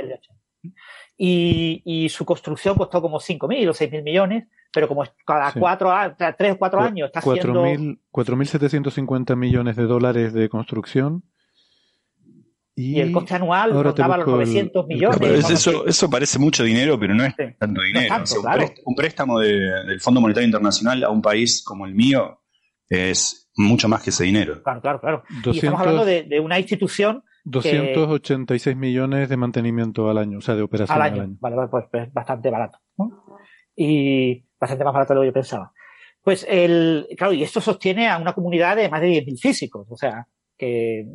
Y, 1.16 1.82
y, 1.84 2.08
su 2.08 2.24
construcción 2.24 2.76
costó 2.76 3.02
como 3.02 3.18
5.000 3.18 3.68
o 3.68 3.72
6.000 3.72 4.02
millones, 4.02 4.48
pero 4.72 4.88
como 4.88 5.04
cada 5.26 5.52
cuatro, 5.52 5.92
tres 6.38 6.52
o 6.52 6.58
cuatro 6.58 6.80
años 6.80 7.06
está 7.08 7.18
haciendo... 7.18 7.64
4.750 7.64 9.36
millones 9.36 9.76
de 9.76 9.84
dólares 9.84 10.32
de 10.32 10.48
construcción. 10.48 11.24
Y, 12.80 12.98
el 12.98 13.12
coste 13.12 13.34
anual 13.34 13.72
rondaba 13.72 14.16
los 14.16 14.26
900 14.26 14.86
millones. 14.86 15.50
eso, 15.50 15.86
eso 15.86 16.08
parece 16.08 16.38
mucho 16.38 16.64
dinero, 16.64 16.98
pero 16.98 17.14
no 17.14 17.24
es 17.24 17.34
tanto 17.58 17.82
dinero. 17.82 18.14
un, 18.84 18.94
préstamo 18.94 19.38
del 19.38 20.00
Fondo 20.00 20.20
Monetario 20.22 20.46
Internacional 20.46 21.04
a 21.04 21.10
un 21.10 21.20
país 21.20 21.62
como 21.62 21.84
el 21.84 21.94
mío 21.94 22.40
es 22.88 23.50
mucho 23.54 23.86
más 23.86 24.02
que 24.02 24.10
ese 24.10 24.24
dinero. 24.24 24.62
Claro, 24.62 24.80
claro, 24.80 25.00
claro. 25.00 25.22
y 25.44 25.58
estamos 25.58 25.80
hablando 25.80 26.04
de, 26.06 26.40
una 26.40 26.58
institución 26.58 27.22
286 27.44 28.76
millones 28.76 29.28
de 29.28 29.36
mantenimiento 29.36 30.08
al 30.08 30.16
año, 30.16 30.38
o 30.38 30.40
sea, 30.40 30.54
de 30.54 30.62
operación 30.62 30.96
al 30.96 31.02
año. 31.02 31.36
Vale, 31.38 31.56
pues, 31.70 31.84
pues 31.90 32.12
bastante 32.12 32.50
barato. 32.50 32.78
Y 33.76 34.42
bastante 34.58 34.84
más 34.84 34.94
barato 34.94 35.12
de 35.12 35.16
lo 35.16 35.20
que 35.22 35.28
yo 35.28 35.34
pensaba. 35.34 35.72
Pues 36.22 36.46
el, 36.48 37.06
claro, 37.16 37.34
y 37.34 37.42
esto 37.42 37.60
sostiene 37.60 38.08
a 38.08 38.16
una 38.16 38.32
comunidad 38.32 38.76
de 38.76 38.88
más 38.88 39.02
de 39.02 39.08
10.000 39.08 39.38
físicos, 39.38 39.86
o 39.90 39.96
sea, 39.96 40.26
que 40.60 41.06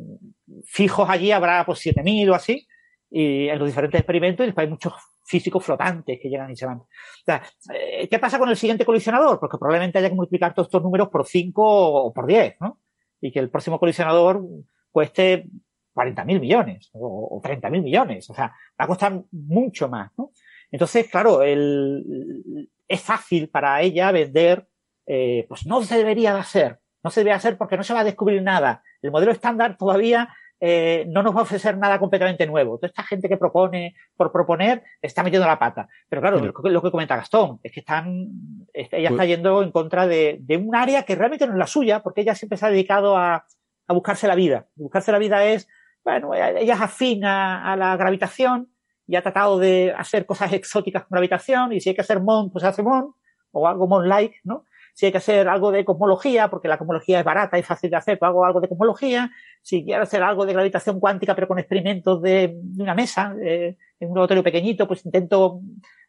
fijos 0.64 1.08
allí 1.08 1.30
habrá 1.30 1.64
pues 1.64 1.86
7.000 1.86 2.30
o 2.30 2.34
así, 2.34 2.66
y 3.08 3.46
en 3.46 3.58
los 3.60 3.68
diferentes 3.68 4.00
experimentos, 4.00 4.42
y 4.42 4.48
después 4.48 4.64
hay 4.64 4.70
muchos 4.70 4.92
físicos 5.24 5.64
flotantes 5.64 6.18
que 6.20 6.28
llegan 6.28 6.50
y 6.50 6.56
se 6.56 6.66
van. 6.66 6.78
O 6.78 6.88
sea, 7.24 7.42
eh, 7.72 8.08
¿qué 8.08 8.18
pasa 8.18 8.40
con 8.40 8.48
el 8.48 8.56
siguiente 8.56 8.84
colisionador? 8.84 9.38
Porque 9.38 9.56
probablemente 9.56 9.98
haya 9.98 10.08
que 10.08 10.16
multiplicar 10.16 10.52
todos 10.52 10.66
estos 10.66 10.82
números 10.82 11.08
por 11.08 11.24
5 11.24 11.62
o 11.62 12.12
por 12.12 12.26
10, 12.26 12.56
¿no? 12.60 12.80
Y 13.20 13.30
que 13.30 13.38
el 13.38 13.48
próximo 13.48 13.78
colisionador 13.78 14.42
cueste 14.90 15.46
40.000 15.94 16.40
millones 16.40 16.90
o, 16.92 17.36
o 17.36 17.40
30.000 17.40 17.82
millones. 17.82 18.28
O 18.28 18.34
sea, 18.34 18.46
va 18.48 18.84
a 18.84 18.88
costar 18.88 19.22
mucho 19.30 19.88
más, 19.88 20.10
¿no? 20.18 20.32
Entonces, 20.72 21.08
claro, 21.08 21.42
el, 21.42 22.68
es 22.88 23.00
fácil 23.00 23.48
para 23.48 23.80
ella 23.80 24.10
vender, 24.10 24.66
eh, 25.06 25.46
pues 25.48 25.66
no 25.66 25.82
se 25.82 25.98
debería 25.98 26.36
hacer, 26.36 26.80
no 27.06 27.10
se 27.10 27.20
debe 27.20 27.32
hacer 27.32 27.56
porque 27.56 27.76
no 27.76 27.84
se 27.84 27.94
va 27.94 28.00
a 28.00 28.04
descubrir 28.04 28.42
nada. 28.42 28.82
El 29.00 29.12
modelo 29.12 29.30
estándar 29.30 29.76
todavía 29.76 30.28
eh, 30.58 31.06
no 31.08 31.22
nos 31.22 31.34
va 31.34 31.40
a 31.40 31.42
ofrecer 31.44 31.78
nada 31.78 32.00
completamente 32.00 32.46
nuevo. 32.46 32.78
Toda 32.78 32.88
esta 32.88 33.04
gente 33.04 33.28
que 33.28 33.36
propone 33.36 33.94
por 34.16 34.32
proponer 34.32 34.82
está 35.00 35.22
metiendo 35.22 35.46
la 35.46 35.58
pata. 35.58 35.88
Pero 36.08 36.20
claro, 36.20 36.40
lo, 36.40 36.82
que 36.82 36.90
comenta 36.90 37.14
Gastón 37.14 37.60
es 37.62 37.70
que 37.70 37.80
están, 37.80 38.26
ella 38.74 39.10
está 39.10 39.16
pues 39.16 39.28
yendo 39.28 39.62
en 39.62 39.70
contra 39.70 40.08
de, 40.08 40.38
de, 40.40 40.56
un 40.56 40.74
área 40.74 41.04
que 41.04 41.14
realmente 41.14 41.46
no 41.46 41.52
es 41.52 41.58
la 41.58 41.68
suya, 41.68 42.02
porque 42.02 42.22
ella 42.22 42.34
siempre 42.34 42.58
se 42.58 42.66
ha 42.66 42.70
dedicado 42.70 43.16
a, 43.16 43.46
a 43.86 43.92
buscarse 43.94 44.26
la 44.26 44.34
vida. 44.34 44.66
Buscarse 44.74 45.12
la 45.12 45.18
vida 45.18 45.44
es, 45.44 45.68
bueno, 46.04 46.34
ella 46.34 46.74
es 46.74 46.80
afín 46.80 47.24
a 47.24 47.76
la 47.78 47.96
gravitación, 47.96 48.68
y 49.06 49.16
ha 49.16 49.22
tratado 49.22 49.58
de 49.58 49.94
hacer 49.96 50.26
cosas 50.26 50.52
exóticas 50.52 51.04
con 51.04 51.16
gravitación 51.16 51.72
y 51.72 51.80
si 51.80 51.90
hay 51.90 51.94
que 51.94 52.00
hacer 52.00 52.20
MON, 52.20 52.50
pues 52.50 52.64
hace 52.64 52.82
MON 52.82 53.14
o 53.52 53.68
algo 53.68 53.86
MON-like, 53.86 54.40
¿no? 54.44 54.64
Si 54.96 55.04
hay 55.04 55.12
que 55.12 55.18
hacer 55.18 55.46
algo 55.46 55.70
de 55.70 55.84
cosmología, 55.84 56.48
porque 56.48 56.68
la 56.68 56.78
cosmología 56.78 57.18
es 57.18 57.24
barata 57.24 57.58
y 57.58 57.62
fácil 57.62 57.90
de 57.90 57.96
hacer, 57.96 58.18
pues 58.18 58.30
hago 58.30 58.46
algo 58.46 58.62
de 58.62 58.68
cosmología. 58.68 59.30
Si 59.60 59.84
quiero 59.84 60.02
hacer 60.02 60.22
algo 60.22 60.46
de 60.46 60.54
gravitación 60.54 60.98
cuántica, 60.98 61.34
pero 61.34 61.48
con 61.48 61.58
experimentos 61.58 62.22
de, 62.22 62.56
una 62.78 62.94
mesa, 62.94 63.36
en 63.38 63.76
un 64.00 64.14
laboratorio 64.14 64.42
pequeñito, 64.42 64.88
pues 64.88 65.04
intento 65.04 65.60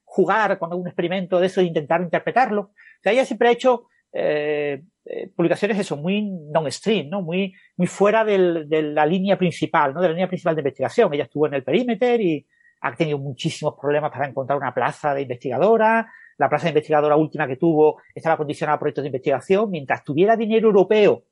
jugar 0.05 0.57
con 0.57 0.71
algún 0.71 0.87
experimento 0.87 1.37
de 1.37 1.47
eso 1.47 1.59
e 1.59 1.65
intentar 1.65 1.99
interpretarlo. 1.99 2.61
O 2.61 3.01
sea, 3.03 3.11
ella 3.11 3.25
siempre 3.25 3.49
ha 3.49 3.51
hecho 3.51 3.87
eh, 4.13 4.81
eh, 5.03 5.31
publicaciones 5.35 5.77
eso, 5.77 5.97
muy 5.97 6.21
non-stream, 6.21 7.09
¿no? 7.09 7.21
Muy, 7.21 7.53
muy 7.75 7.87
fuera 7.87 8.23
del, 8.23 8.69
de 8.69 8.83
la 8.83 9.05
línea 9.05 9.37
principal, 9.37 9.93
¿no? 9.93 9.99
De 9.99 10.07
la 10.07 10.13
línea 10.13 10.29
principal 10.29 10.55
de 10.55 10.61
investigación. 10.61 11.13
Ella 11.13 11.25
estuvo 11.25 11.45
en 11.45 11.55
el 11.55 11.63
perímetro 11.63 12.15
y, 12.15 12.47
ha 12.81 12.95
tenido 12.95 13.17
muchísimos 13.17 13.75
problemas 13.79 14.11
para 14.11 14.27
encontrar 14.27 14.57
una 14.57 14.73
plaza 14.73 15.13
de 15.13 15.23
investigadora. 15.23 16.11
La 16.37 16.49
plaza 16.49 16.65
de 16.65 16.69
investigadora 16.69 17.15
última 17.15 17.47
que 17.47 17.55
tuvo 17.55 18.01
estaba 18.13 18.37
condicionada 18.37 18.75
a 18.75 18.79
proyectos 18.79 19.03
de 19.03 19.07
investigación. 19.07 19.69
Mientras 19.69 20.03
tuviera 20.03 20.35
dinero 20.35 20.67
europeo 20.67 21.23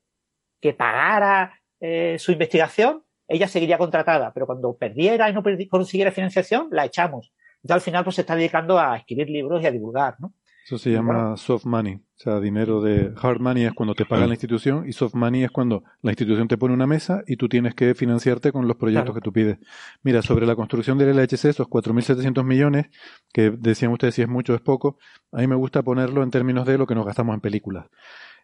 que 0.60 0.72
pagara 0.72 1.60
eh, 1.80 2.16
su 2.18 2.32
investigación, 2.32 3.04
ella 3.28 3.48
seguiría 3.48 3.78
contratada. 3.78 4.32
Pero 4.32 4.46
cuando 4.46 4.76
perdiera 4.76 5.30
y 5.30 5.32
no 5.32 5.42
consiguiera 5.70 6.10
financiación, 6.10 6.68
la 6.70 6.84
echamos. 6.84 7.32
Entonces 7.62 7.74
al 7.74 7.80
final 7.80 8.04
pues 8.04 8.16
se 8.16 8.22
está 8.22 8.36
dedicando 8.36 8.78
a 8.78 8.96
escribir 8.96 9.28
libros 9.28 9.62
y 9.62 9.66
a 9.66 9.70
divulgar, 9.70 10.16
¿no? 10.18 10.32
Eso 10.66 10.78
se 10.78 10.90
llama 10.90 11.36
soft 11.36 11.64
money, 11.64 11.94
o 11.94 12.00
sea, 12.16 12.40
dinero 12.40 12.82
de 12.82 13.12
hard 13.22 13.38
money 13.38 13.66
es 13.66 13.72
cuando 13.72 13.94
te 13.94 14.04
paga 14.04 14.26
la 14.26 14.32
institución 14.32 14.84
y 14.88 14.92
soft 14.92 15.14
money 15.14 15.44
es 15.44 15.52
cuando 15.52 15.84
la 16.02 16.10
institución 16.10 16.48
te 16.48 16.58
pone 16.58 16.74
una 16.74 16.88
mesa 16.88 17.22
y 17.28 17.36
tú 17.36 17.48
tienes 17.48 17.76
que 17.76 17.94
financiarte 17.94 18.50
con 18.50 18.66
los 18.66 18.76
proyectos 18.76 19.14
que 19.14 19.20
tú 19.20 19.32
pides. 19.32 19.58
Mira, 20.02 20.22
sobre 20.22 20.44
la 20.44 20.56
construcción 20.56 20.98
del 20.98 21.14
LHC, 21.16 21.44
esos 21.44 21.68
4.700 21.68 22.42
millones, 22.42 22.86
que 23.32 23.52
decían 23.52 23.92
ustedes 23.92 24.16
si 24.16 24.22
es 24.22 24.28
mucho 24.28 24.54
o 24.54 24.56
es 24.56 24.60
poco, 24.60 24.98
a 25.30 25.36
mí 25.36 25.46
me 25.46 25.54
gusta 25.54 25.84
ponerlo 25.84 26.24
en 26.24 26.32
términos 26.32 26.66
de 26.66 26.78
lo 26.78 26.86
que 26.88 26.96
nos 26.96 27.06
gastamos 27.06 27.34
en 27.34 27.40
películas. 27.40 27.86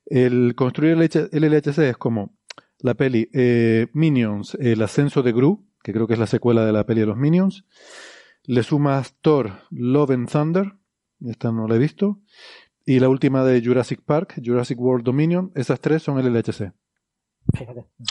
El 0.06 0.54
construir 0.54 0.92
el 0.92 1.42
LHC 1.42 1.78
es 1.78 1.96
como 1.96 2.36
la 2.78 2.94
peli 2.94 3.30
eh, 3.32 3.88
Minions, 3.94 4.56
el 4.60 4.80
ascenso 4.82 5.24
de 5.24 5.32
Gru, 5.32 5.66
que 5.82 5.92
creo 5.92 6.06
que 6.06 6.12
es 6.12 6.20
la 6.20 6.28
secuela 6.28 6.64
de 6.64 6.72
la 6.72 6.86
peli 6.86 7.00
de 7.00 7.06
los 7.06 7.16
Minions. 7.16 7.64
Le 8.44 8.62
sumas 8.62 9.16
Thor, 9.22 9.54
Love 9.70 10.10
and 10.12 10.30
Thunder, 10.30 10.72
esta 11.28 11.52
no 11.52 11.68
la 11.68 11.76
he 11.76 11.78
visto. 11.78 12.20
Y 12.84 13.00
la 13.00 13.08
última 13.08 13.44
de 13.44 13.62
Jurassic 13.64 14.02
Park, 14.02 14.40
Jurassic 14.44 14.78
World 14.78 15.04
Dominion, 15.04 15.52
esas 15.54 15.80
tres 15.80 16.02
son 16.02 16.18
el 16.18 16.32
LHC. 16.32 16.72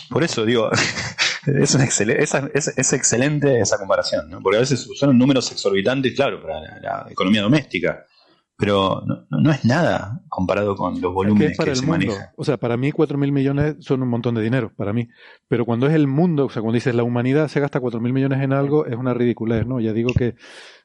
Por 0.09 0.23
eso 0.23 0.45
digo, 0.45 0.69
es, 1.45 1.75
es, 1.75 2.93
excelente 2.93 3.59
esa 3.59 3.77
comparación, 3.77 4.30
¿no? 4.30 4.41
porque 4.41 4.57
a 4.57 4.61
veces 4.61 4.88
son 4.95 5.17
números 5.17 5.51
exorbitantes, 5.51 6.14
claro, 6.14 6.41
para 6.41 6.80
la, 6.80 7.07
economía 7.09 7.41
doméstica, 7.41 8.06
pero 8.57 9.01
no, 9.30 9.51
es 9.51 9.65
nada 9.65 10.22
comparado 10.30 10.75
con 10.75 11.01
los 11.01 11.14
volúmenes 11.14 11.57
que, 11.57 11.75
se 11.75 11.85
manejan. 11.85 12.27
O 12.35 12.43
sea, 12.43 12.57
para 12.57 12.77
mí 12.77 12.91
4.000 12.91 13.17
mil 13.17 13.31
millones 13.31 13.75
son 13.80 14.03
un 14.03 14.09
montón 14.09 14.35
de 14.35 14.41
dinero, 14.43 14.72
para 14.75 14.93
mí. 14.93 15.09
Pero 15.48 15.65
cuando 15.65 15.88
es 15.88 15.95
el 15.95 16.07
mundo, 16.07 16.45
o 16.45 16.49
sea, 16.49 16.61
cuando 16.61 16.75
dices 16.75 16.93
la 16.93 17.03
humanidad 17.03 17.48
se 17.48 17.59
gasta 17.59 17.81
4.000 17.81 18.01
mil 18.01 18.14
millones 18.14 18.41
en 18.41 18.53
algo, 18.53 18.85
es 18.85 18.95
una 18.95 19.15
ridiculez, 19.15 19.65
¿no? 19.65 19.80
Ya 19.80 19.93
digo 19.93 20.14
que 20.14 20.35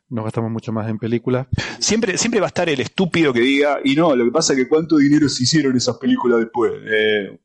nos 0.09 0.25
gastamos 0.25 0.51
mucho 0.51 0.73
más 0.73 0.89
en 0.89 0.99
películas. 0.99 1.47
Siempre, 1.79 2.17
siempre 2.19 2.41
va 2.41 2.47
a 2.47 2.49
estar 2.49 2.69
el 2.69 2.81
estúpido 2.81 3.33
que 3.33 3.41
diga, 3.41 3.81
y 3.85 3.95
no, 3.95 4.15
lo 4.15 4.25
que 4.25 4.31
pasa 4.31 4.53
es 4.53 4.59
que 4.61 4.69
cuánto 4.69 4.97
dinero 4.99 5.29
se 5.29 5.43
hicieron 5.43 5.77
esas 5.77 5.97
películas 5.99 6.41
después. 6.41 6.73
Eh, 6.87 7.39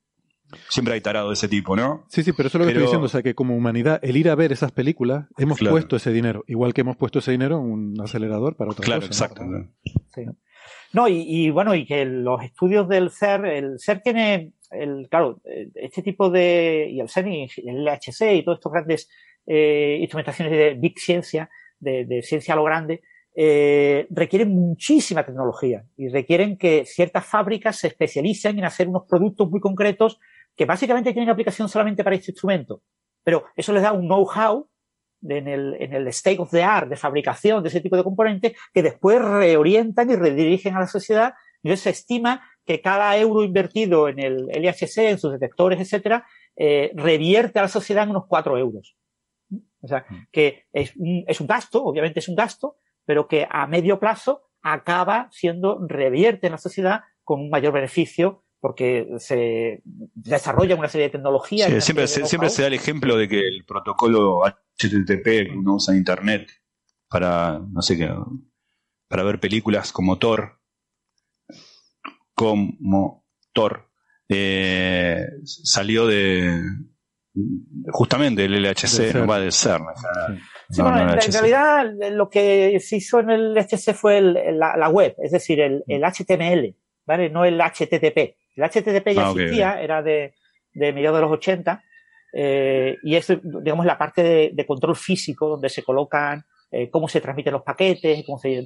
siempre 0.69 0.93
hay 0.93 1.01
tarado 1.01 1.29
de 1.29 1.33
ese 1.33 1.47
tipo, 1.47 1.75
¿no? 1.75 2.05
Sí, 2.09 2.23
sí, 2.23 2.33
pero 2.33 2.47
eso 2.47 2.57
es 2.57 2.59
lo 2.59 2.65
que 2.65 2.71
estoy 2.71 2.83
diciendo, 2.83 3.05
o 3.05 3.09
sea, 3.09 3.23
que 3.23 3.35
como 3.35 3.55
humanidad, 3.55 3.99
el 4.03 4.17
ir 4.17 4.29
a 4.29 4.35
ver 4.35 4.51
esas 4.51 4.71
películas, 4.71 5.27
hemos 5.37 5.59
puesto 5.59 5.95
ese 5.95 6.11
dinero, 6.11 6.43
igual 6.47 6.73
que 6.73 6.81
hemos 6.81 6.97
puesto 6.97 7.19
ese 7.19 7.31
dinero 7.31 7.57
en 7.57 7.71
un 7.71 8.01
acelerador 8.01 8.55
para 8.55 8.71
otra 8.71 8.83
claro, 8.83 9.05
Exacto. 9.05 9.43
¿no? 10.93 11.07
y, 11.07 11.49
bueno, 11.51 11.73
y 11.73 11.85
que 11.85 12.05
los 12.05 12.43
estudios 12.43 12.87
del 12.89 13.11
CER, 13.11 13.45
el 13.45 13.79
CER 13.79 14.01
tiene, 14.01 14.53
el, 14.71 15.07
claro, 15.09 15.41
este 15.75 16.01
tipo 16.03 16.29
de, 16.29 16.89
y 16.91 16.99
el 16.99 17.09
CER 17.09 17.27
y 17.27 17.47
el 17.65 17.85
LHC 17.85 18.35
y 18.35 18.43
todos 18.43 18.57
estos 18.57 18.71
grandes 18.71 19.09
eh, 19.47 19.97
instrumentaciones 20.01 20.51
de 20.51 20.73
Big 20.75 20.99
Ciencia, 20.99 21.49
de, 21.81 22.21
ciencia 22.23 22.53
a 22.53 22.57
lo 22.57 22.63
grande, 22.63 23.01
eh, 23.35 24.07
requieren 24.09 24.49
muchísima 24.49 25.25
tecnología 25.25 25.85
y 25.97 26.09
requieren 26.09 26.57
que 26.57 26.85
ciertas 26.85 27.25
fábricas 27.25 27.77
se 27.77 27.87
especialicen 27.87 28.59
en 28.59 28.65
hacer 28.65 28.87
unos 28.87 29.03
productos 29.07 29.49
muy 29.49 29.59
concretos 29.59 30.19
que 30.55 30.65
básicamente 30.65 31.13
tienen 31.13 31.29
aplicación 31.29 31.69
solamente 31.69 32.03
para 32.03 32.15
este 32.15 32.31
instrumento. 32.31 32.81
Pero 33.23 33.45
eso 33.55 33.73
les 33.73 33.83
da 33.83 33.93
un 33.93 34.07
know-how 34.07 34.67
en 35.23 35.47
el, 35.47 35.75
en 35.79 35.93
el 35.93 36.07
state 36.07 36.39
of 36.39 36.51
the 36.51 36.63
art 36.63 36.89
de 36.89 36.95
fabricación 36.95 37.61
de 37.63 37.69
ese 37.69 37.81
tipo 37.81 37.95
de 37.95 38.03
componentes 38.03 38.53
que 38.73 38.83
después 38.83 39.21
reorientan 39.21 40.09
y 40.09 40.15
redirigen 40.15 40.75
a 40.75 40.81
la 40.81 40.87
sociedad. 40.87 41.33
Y 41.63 41.75
se 41.77 41.91
estima 41.91 42.41
que 42.65 42.81
cada 42.81 43.15
euro 43.17 43.43
invertido 43.43 44.07
en 44.07 44.19
el 44.19 44.47
LHC, 44.47 44.97
en 45.09 45.19
sus 45.19 45.31
detectores, 45.31 45.79
etcétera, 45.79 46.25
eh, 46.55 46.91
revierte 46.95 47.59
a 47.59 47.63
la 47.63 47.67
sociedad 47.67 48.03
en 48.03 48.11
unos 48.11 48.25
4 48.27 48.57
euros. 48.57 48.95
O 49.81 49.87
sea, 49.87 50.05
mm. 50.07 50.27
que 50.31 50.65
es 50.71 50.95
un, 50.95 51.23
es 51.27 51.41
un 51.41 51.47
gasto, 51.47 51.83
obviamente 51.83 52.19
es 52.19 52.29
un 52.29 52.35
gasto, 52.35 52.77
pero 53.05 53.27
que 53.27 53.47
a 53.49 53.67
medio 53.67 53.99
plazo 53.99 54.43
acaba 54.61 55.27
siendo, 55.31 55.79
revierte 55.87 56.47
en 56.47 56.51
la 56.51 56.57
sociedad 56.57 57.01
con 57.23 57.41
un 57.41 57.49
mayor 57.49 57.73
beneficio 57.73 58.43
porque 58.59 59.07
se 59.17 59.81
desarrolla 59.83 60.75
una 60.75 60.87
serie 60.87 61.07
de 61.07 61.13
tecnologías. 61.13 61.83
siempre, 61.83 62.07
se, 62.07 62.25
siempre 62.27 62.49
se 62.51 62.61
da 62.61 62.67
el 62.67 62.75
ejemplo 62.75 63.17
de 63.17 63.27
que 63.27 63.39
el 63.39 63.65
protocolo 63.65 64.41
HTTP 64.45 65.23
que 65.23 65.53
uno 65.57 65.75
usa 65.75 65.93
en 65.93 65.97
Internet 65.97 66.51
para, 67.09 67.59
no 67.59 67.81
sé 67.81 67.97
qué, 67.97 68.13
para 69.07 69.23
ver 69.23 69.39
películas 69.39 69.91
como 69.91 70.19
Thor, 70.19 70.61
como 72.35 73.25
Thor, 73.51 73.89
eh, 74.29 75.25
salió 75.43 76.05
de 76.05 76.61
justamente 77.91 78.45
el 78.45 78.61
LHC, 78.61 79.13
no 79.15 79.27
va 79.27 79.39
de 79.39 79.51
CERN. 79.51 79.85
Sí, 80.69 80.81
bueno, 80.81 81.13
en, 81.13 81.31
realidad 81.31 81.85
lo 82.11 82.29
que 82.29 82.79
se 82.79 82.97
hizo 82.97 83.19
en 83.19 83.29
el 83.29 83.53
LHC 83.53 83.93
fue 83.93 84.21
la, 84.21 84.89
web, 84.89 85.15
es 85.21 85.31
decir, 85.31 85.59
el, 85.59 85.83
HTML, 85.87 86.75
¿vale? 87.05 87.29
No 87.29 87.45
el 87.45 87.59
HTTP. 87.59 88.35
El 88.55 88.63
HTTP 88.63 89.13
ya 89.13 89.27
ah, 89.27 89.31
existía, 89.31 89.81
era 89.81 90.01
de, 90.01 90.33
de 90.73 90.93
mediados 90.93 91.17
de 91.17 91.21
los 91.21 91.31
80, 91.31 91.83
eh, 92.33 92.97
y 93.03 93.15
es, 93.15 93.27
digamos, 93.41 93.85
la 93.85 93.97
parte 93.97 94.51
de, 94.53 94.65
control 94.65 94.95
físico 94.95 95.47
donde 95.47 95.69
se 95.69 95.83
colocan 95.83 96.43
eh, 96.69 96.89
cómo 96.89 97.09
se 97.09 97.19
transmiten 97.19 97.53
los 97.53 97.63
paquetes, 97.63 98.23
cómo 98.25 98.37
se 98.39 98.65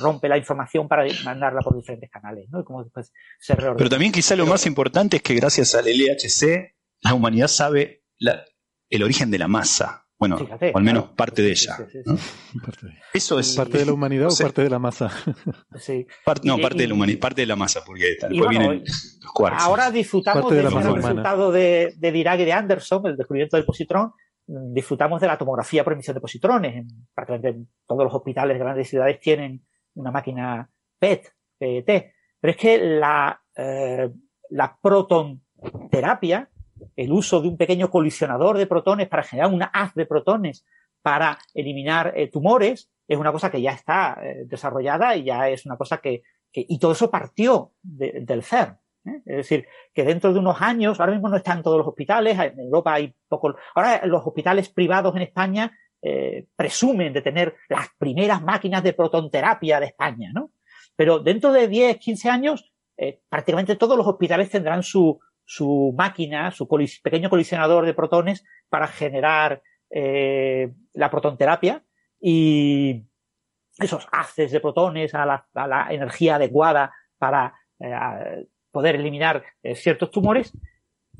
rompe 0.00 0.28
la 0.28 0.36
información 0.36 0.88
para 0.88 1.04
mandarla 1.24 1.60
por 1.60 1.76
diferentes 1.76 2.10
canales, 2.10 2.48
¿no? 2.50 2.60
Y 2.60 2.64
cómo 2.64 2.82
después 2.82 3.12
se 3.38 3.54
reordena. 3.54 3.76
Pero 3.76 3.90
también 3.90 4.10
quizá 4.10 4.34
lo 4.34 4.46
más 4.46 4.66
importante 4.66 5.18
es 5.18 5.22
que 5.22 5.34
gracias 5.34 5.74
al 5.74 5.84
LHC 5.84 6.74
la 7.04 7.14
humanidad 7.14 7.48
sabe 7.48 8.03
el 8.90 9.02
origen 9.02 9.30
de 9.30 9.38
la 9.38 9.48
masa. 9.48 10.02
Bueno, 10.16 10.36
o 10.36 10.78
al 10.78 10.84
menos 10.84 11.10
parte 11.10 11.42
de 11.42 11.50
ella. 11.50 11.76
Eso 13.12 13.38
es 13.38 13.54
parte 13.56 13.78
de 13.78 13.86
la 13.86 13.92
humanidad 13.92 14.28
o, 14.30 14.36
parte 14.36 14.62
de 14.62 14.70
la 14.70 14.78
masa. 14.78 15.10
no, 16.44 16.58
parte 16.58 16.78
de 16.78 16.88
la 16.88 16.94
humanidad, 16.94 17.18
parte 17.18 17.40
de 17.42 17.46
la 17.46 17.56
masa, 17.56 17.82
porque 17.84 18.16
después 18.20 18.48
vienen 18.48 18.84
los 18.84 19.32
cuartos. 19.34 19.62
Ahora 19.62 19.90
disfrutamos 19.90 20.50
del 20.50 20.70
resultado 20.70 21.50
de, 21.50 21.94
de 21.96 22.12
Dirac 22.12 22.40
y 22.40 22.44
de 22.44 22.52
Anderson, 22.52 23.06
el 23.06 23.16
descubrimiento 23.16 23.56
del 23.56 23.66
positrón, 23.66 24.12
disfrutamos 24.46 25.20
de 25.20 25.26
la 25.26 25.38
tomografía 25.38 25.84
por 25.84 25.92
emisión 25.92 26.14
de 26.14 26.20
positrones. 26.20 26.76
En, 26.76 26.88
prácticamente 27.14 27.66
todos 27.86 28.04
los 28.04 28.14
hospitales 28.14 28.56
de 28.56 28.64
grandes 28.64 28.88
ciudades 28.88 29.20
tienen 29.20 29.64
una 29.94 30.10
máquina 30.10 30.70
PET, 30.98 31.32
PET. 31.58 32.12
Pero 32.40 32.50
es 32.50 32.56
que 32.56 32.78
la, 32.78 33.40
eh, 33.56 34.10
la 34.50 34.78
protonterapia, 34.80 36.50
el 36.96 37.12
uso 37.12 37.40
de 37.40 37.48
un 37.48 37.56
pequeño 37.56 37.90
colisionador 37.90 38.58
de 38.58 38.66
protones 38.66 39.08
para 39.08 39.22
generar 39.22 39.52
una 39.52 39.66
haz 39.66 39.94
de 39.94 40.06
protones 40.06 40.64
para 41.04 41.38
eliminar 41.52 42.14
eh, 42.16 42.28
tumores, 42.28 42.90
es 43.06 43.18
una 43.18 43.30
cosa 43.30 43.50
que 43.50 43.60
ya 43.60 43.72
está 43.72 44.18
eh, 44.22 44.44
desarrollada 44.46 45.14
y 45.14 45.24
ya 45.24 45.50
es 45.50 45.66
una 45.66 45.76
cosa 45.76 45.98
que, 45.98 46.22
y 46.50 46.78
todo 46.78 46.92
eso 46.92 47.10
partió 47.10 47.72
del 47.82 48.42
CERN. 48.42 48.78
¿eh? 49.04 49.20
Es 49.26 49.36
decir, 49.36 49.66
que 49.92 50.02
dentro 50.04 50.32
de 50.32 50.38
unos 50.38 50.62
años, 50.62 50.98
ahora 50.98 51.12
mismo 51.12 51.28
no 51.28 51.36
están 51.36 51.62
todos 51.62 51.76
los 51.76 51.86
hospitales, 51.86 52.38
en 52.38 52.58
Europa 52.58 52.94
hay 52.94 53.14
poco, 53.28 53.54
ahora 53.74 54.06
los 54.06 54.26
hospitales 54.26 54.70
privados 54.70 55.14
en 55.14 55.22
España 55.22 55.76
presumen 56.54 57.14
de 57.14 57.22
tener 57.22 57.54
las 57.70 57.88
primeras 57.96 58.42
máquinas 58.42 58.82
de 58.82 58.92
protonterapia 58.92 59.80
de 59.80 59.86
España, 59.86 60.32
¿no? 60.34 60.50
Pero 60.94 61.18
dentro 61.18 61.50
de 61.50 61.66
10, 61.66 61.96
15 61.96 62.28
años, 62.28 62.74
prácticamente 63.30 63.76
todos 63.76 63.96
los 63.96 64.06
hospitales 64.06 64.50
tendrán 64.50 64.82
su, 64.82 65.18
su 65.44 65.94
máquina, 65.96 66.50
su 66.50 66.66
pequeño 67.02 67.30
colisionador 67.30 67.86
de 67.86 67.94
protones 67.94 68.44
para 68.68 68.86
generar 68.86 69.62
la 69.90 71.10
protonterapia 71.10 71.84
y 72.20 73.04
esos 73.78 74.08
haces 74.10 74.50
de 74.50 74.58
protones 74.60 75.14
a 75.14 75.24
la, 75.24 75.86
energía 75.90 76.36
adecuada 76.36 76.92
para 77.18 77.54
poder 78.74 78.96
eliminar 78.96 79.44
eh, 79.62 79.76
ciertos 79.76 80.10
tumores. 80.10 80.52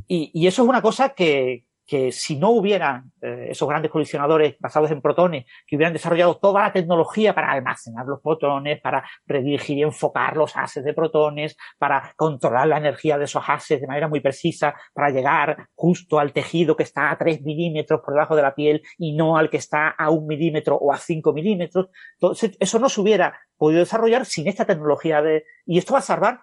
Y, 0.09 0.47
eso 0.47 0.62
es 0.62 0.69
una 0.69 0.83
cosa 0.83 1.11
que, 1.11 1.65
que 1.87 2.13
si 2.13 2.37
no 2.37 2.51
hubieran 2.51 3.13
eh, 3.21 3.49
esos 3.51 3.69
grandes 3.69 3.91
colisionadores 3.91 4.57
basados 4.59 4.91
en 4.91 5.01
protones, 5.01 5.45
que 5.67 5.77
hubieran 5.77 5.93
desarrollado 5.93 6.37
toda 6.37 6.63
la 6.63 6.73
tecnología 6.73 7.35
para 7.35 7.53
almacenar 7.53 8.07
los 8.07 8.21
protones, 8.21 8.81
para 8.81 9.05
redirigir 9.27 9.79
y 9.79 9.83
enfocar 9.83 10.37
los 10.37 10.57
haces 10.57 10.85
de 10.85 10.95
protones, 10.95 11.57
para 11.79 12.13
controlar 12.17 12.69
la 12.69 12.79
energía 12.79 13.19
de 13.19 13.25
esos 13.25 13.45
haces 13.47 13.81
de 13.81 13.87
manera 13.87 14.09
muy 14.09 14.21
precisa, 14.21 14.75
para 14.93 15.11
llegar 15.11 15.69
justo 15.75 16.19
al 16.19 16.33
tejido 16.33 16.77
que 16.77 16.85
está 16.85 17.11
a 17.11 17.19
3 17.19 17.43
milímetros 17.43 18.01
por 18.01 18.15
debajo 18.15 18.37
de 18.37 18.43
la 18.43 18.55
piel 18.55 18.83
y 18.99 19.15
no 19.15 19.37
al 19.37 19.51
que 19.51 19.59
está 19.59 19.89
a 19.89 20.11
un 20.11 20.27
milímetro 20.27 20.77
o 20.77 20.93
a 20.93 20.97
5 20.97 21.33
milímetros. 21.33 21.89
Entonces, 22.15 22.57
eso 22.59 22.79
no 22.79 22.89
se 22.89 23.01
hubiera 23.01 23.39
podido 23.57 23.81
desarrollar 23.81 24.25
sin 24.25 24.49
esta 24.49 24.65
tecnología 24.65 25.23
de, 25.23 25.45
y 25.67 25.79
esto 25.79 25.93
va 25.93 25.99
a 25.99 26.03
salvar 26.03 26.41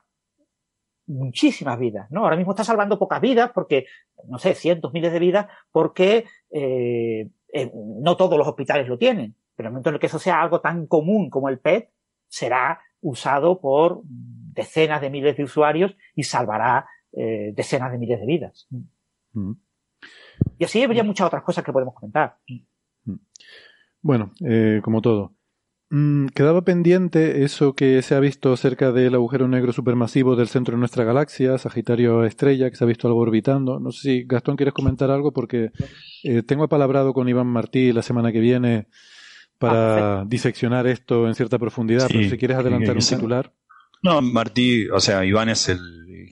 muchísimas 1.11 1.77
vidas, 1.77 2.09
¿no? 2.09 2.23
Ahora 2.23 2.35
mismo 2.35 2.53
está 2.53 2.63
salvando 2.63 2.97
pocas 2.97 3.21
vidas 3.21 3.51
porque, 3.53 3.85
no 4.27 4.37
sé, 4.37 4.55
cientos, 4.55 4.93
miles 4.93 5.11
de 5.11 5.19
vidas, 5.19 5.47
porque 5.71 6.25
eh, 6.49 7.29
eh, 7.53 7.71
no 7.73 8.17
todos 8.17 8.37
los 8.37 8.47
hospitales 8.47 8.87
lo 8.87 8.97
tienen. 8.97 9.35
Pero 9.55 9.67
en 9.67 9.71
el 9.71 9.73
momento 9.73 9.89
en 9.89 9.95
el 9.95 9.99
que 9.99 10.07
eso 10.07 10.19
sea 10.19 10.41
algo 10.41 10.61
tan 10.61 10.87
común 10.87 11.29
como 11.29 11.49
el 11.49 11.59
PET, 11.59 11.89
será 12.27 12.81
usado 13.01 13.59
por 13.59 14.01
decenas 14.05 15.01
de 15.01 15.09
miles 15.09 15.37
de 15.37 15.43
usuarios 15.43 15.95
y 16.15 16.23
salvará 16.23 16.87
eh, 17.11 17.51
decenas 17.53 17.91
de 17.91 17.97
miles 17.97 18.19
de 18.19 18.25
vidas. 18.25 18.67
Mm. 19.33 19.51
Y 20.57 20.63
así 20.63 20.81
habría 20.81 21.03
muchas 21.03 21.27
otras 21.27 21.43
cosas 21.43 21.63
que 21.63 21.73
podemos 21.73 21.93
comentar. 21.93 22.37
Mm. 23.05 23.15
Bueno, 24.01 24.31
como 24.81 25.01
todo. 25.01 25.35
Mm, 25.93 26.27
quedaba 26.27 26.61
pendiente 26.61 27.43
eso 27.43 27.73
que 27.73 28.01
se 28.01 28.15
ha 28.15 28.21
visto 28.21 28.55
cerca 28.55 28.93
del 28.93 29.13
agujero 29.13 29.49
negro 29.49 29.73
supermasivo 29.73 30.37
del 30.37 30.47
centro 30.47 30.75
de 30.75 30.79
nuestra 30.79 31.03
galaxia, 31.03 31.57
Sagitario 31.57 32.23
Estrella, 32.23 32.69
que 32.69 32.77
se 32.77 32.85
ha 32.85 32.87
visto 32.87 33.09
algo 33.09 33.19
orbitando. 33.19 33.77
No 33.77 33.91
sé 33.91 34.01
si, 34.01 34.23
Gastón, 34.23 34.55
quieres 34.55 34.73
comentar 34.73 35.11
algo 35.11 35.33
porque 35.33 35.71
eh, 36.23 36.43
tengo 36.43 36.63
apalabrado 36.63 37.13
con 37.13 37.27
Iván 37.27 37.47
Martí 37.47 37.91
la 37.91 38.03
semana 38.03 38.31
que 38.31 38.39
viene 38.39 38.87
para 39.57 40.21
ah, 40.21 40.25
diseccionar 40.25 40.87
esto 40.87 41.27
en 41.27 41.35
cierta 41.35 41.59
profundidad, 41.59 42.07
pero 42.09 42.29
si 42.29 42.37
quieres 42.37 42.57
adelantar 42.57 42.95
un 42.95 43.03
titular. 43.05 43.53
No, 44.01 44.21
Martí, 44.21 44.87
o 44.87 45.01
sea, 45.01 45.25
Iván 45.25 45.49
es 45.49 45.67
el 45.67 45.79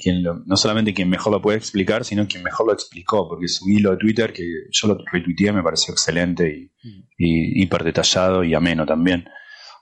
quien 0.02 0.24
no 0.24 0.56
solamente 0.56 0.94
quien 0.94 1.10
mejor 1.10 1.34
lo 1.34 1.42
puede 1.42 1.58
explicar, 1.58 2.06
sino 2.06 2.26
quien 2.26 2.44
mejor 2.44 2.68
lo 2.68 2.74
explicó, 2.74 3.28
porque 3.28 3.50
su 3.50 3.68
hilo 3.68 3.92
de 3.92 3.98
Twitter, 3.98 4.32
que 4.32 4.46
yo 4.72 4.88
lo 4.88 4.98
retuiteé, 5.12 5.52
me 5.52 5.62
pareció 5.62 5.94
excelente 5.94 6.50
y, 6.50 6.88
mm. 6.88 7.04
y 7.18 7.62
hiper 7.62 7.84
detallado 7.84 8.46
y 8.46 8.54
ameno 8.54 8.86
también. 8.86 9.26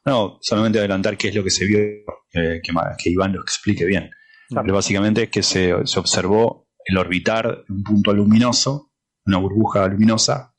No, 0.08 0.38
solamente 0.40 0.80
adelantar 0.80 1.18
qué 1.18 1.27
es 1.27 1.36
lo 1.36 1.44
que 1.44 1.50
se 1.50 1.66
vio, 1.66 1.80
eh, 1.80 2.61
que, 2.64 3.10
Iván 3.10 3.34
lo 3.34 3.42
explique 3.42 3.84
bien. 3.84 4.10
Pero 4.50 4.74
básicamente 4.74 5.24
es 5.24 5.30
que 5.30 5.44
se, 5.44 5.74
observó 5.74 6.69
el 6.86 6.98
orbitar 6.98 7.66
un 7.68 7.84
punto 7.84 8.14
luminoso, 8.14 8.94
una 9.26 9.38
burbuja 9.38 9.86
luminosa, 9.90 10.53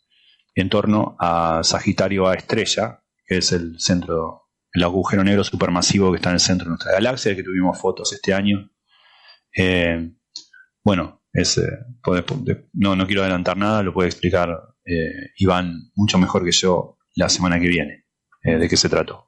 en 0.55 0.69
torno 0.69 1.17
a 1.19 1.63
Sagitario 1.65 2.29
A 2.29 2.35
estrella, 2.35 3.03
que 3.25 3.39
es 3.39 3.51
el 3.53 3.81
centro, 3.81 4.51
el 4.71 4.85
agujero 4.85 5.25
negro 5.25 5.43
supermasivo 5.45 6.11
que 6.11 6.17
está 6.17 6.29
en 6.29 6.35
el 6.35 6.41
centro 6.41 6.67
de 6.67 6.71
nuestra 6.73 6.93
galaxia, 6.93 7.35
que 7.35 7.43
tuvimos 7.43 7.81
fotos 7.81 8.13
este 8.13 8.35
año. 8.35 8.71
Eh, 9.57 10.11
bueno, 10.85 11.23
es, 11.33 11.57
eh, 11.57 11.71
no, 12.75 12.97
no 12.97 13.07
quiero 13.07 13.23
adelantar 13.23 13.57
nada, 13.57 13.83
lo 13.83 13.95
puede 13.95 14.11
explicar 14.11 14.55
Iván 15.39 15.91
mucho 15.95 16.19
mejor 16.19 16.45
que 16.45 16.53
yo 16.53 16.99
la 17.15 17.31
semana 17.31 17.59
que 17.59 17.69
viene, 17.69 18.05
de 18.43 18.69
qué 18.69 18.77
se 18.77 18.91
trató. 18.91 19.28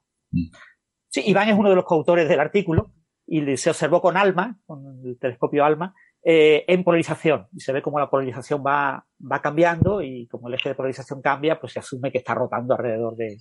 Sí, 1.09 1.23
Iván 1.27 1.49
es 1.49 1.57
uno 1.57 1.71
de 1.71 1.77
los 1.77 1.85
coautores 1.85 2.29
del 2.29 2.41
artículo 2.41 2.93
y 3.27 3.57
se 3.57 3.71
observó 3.71 4.01
con 4.01 4.17
ALMA, 4.17 4.59
con 4.67 5.01
el 5.05 5.19
telescopio 5.19 5.65
ALMA, 5.65 5.95
eh, 6.23 6.65
en 6.69 6.85
polarización. 6.85 7.49
Y 7.53 7.61
se 7.61 7.73
ve 7.73 7.83
cómo 7.83 7.99
la 7.99 8.11
polarización 8.11 8.63
va, 8.67 9.07
va 9.21 9.43
cambiando 9.43 10.03
y 10.03 10.27
como 10.29 10.49
el 10.49 10.55
eje 10.55 10.71
de 10.71 10.75
polarización 10.75 11.23
cambia, 11.23 11.59
pues 11.59 11.73
se 11.73 11.79
asume 11.79 12.13
que 12.13 12.19
está 12.19 12.35
rotando 12.35 12.75
alrededor 12.75 13.17
de, 13.17 13.39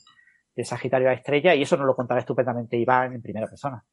de 0.55 0.65
Sagitario 0.65 1.09
a 1.09 1.13
estrella 1.13 1.55
y 1.55 1.61
eso 1.61 1.77
nos 1.77 1.85
lo 1.85 1.95
contará 1.95 2.19
estupendamente 2.19 2.77
Iván 2.77 3.13
en 3.13 3.21
primera 3.21 3.47
persona. 3.47 3.83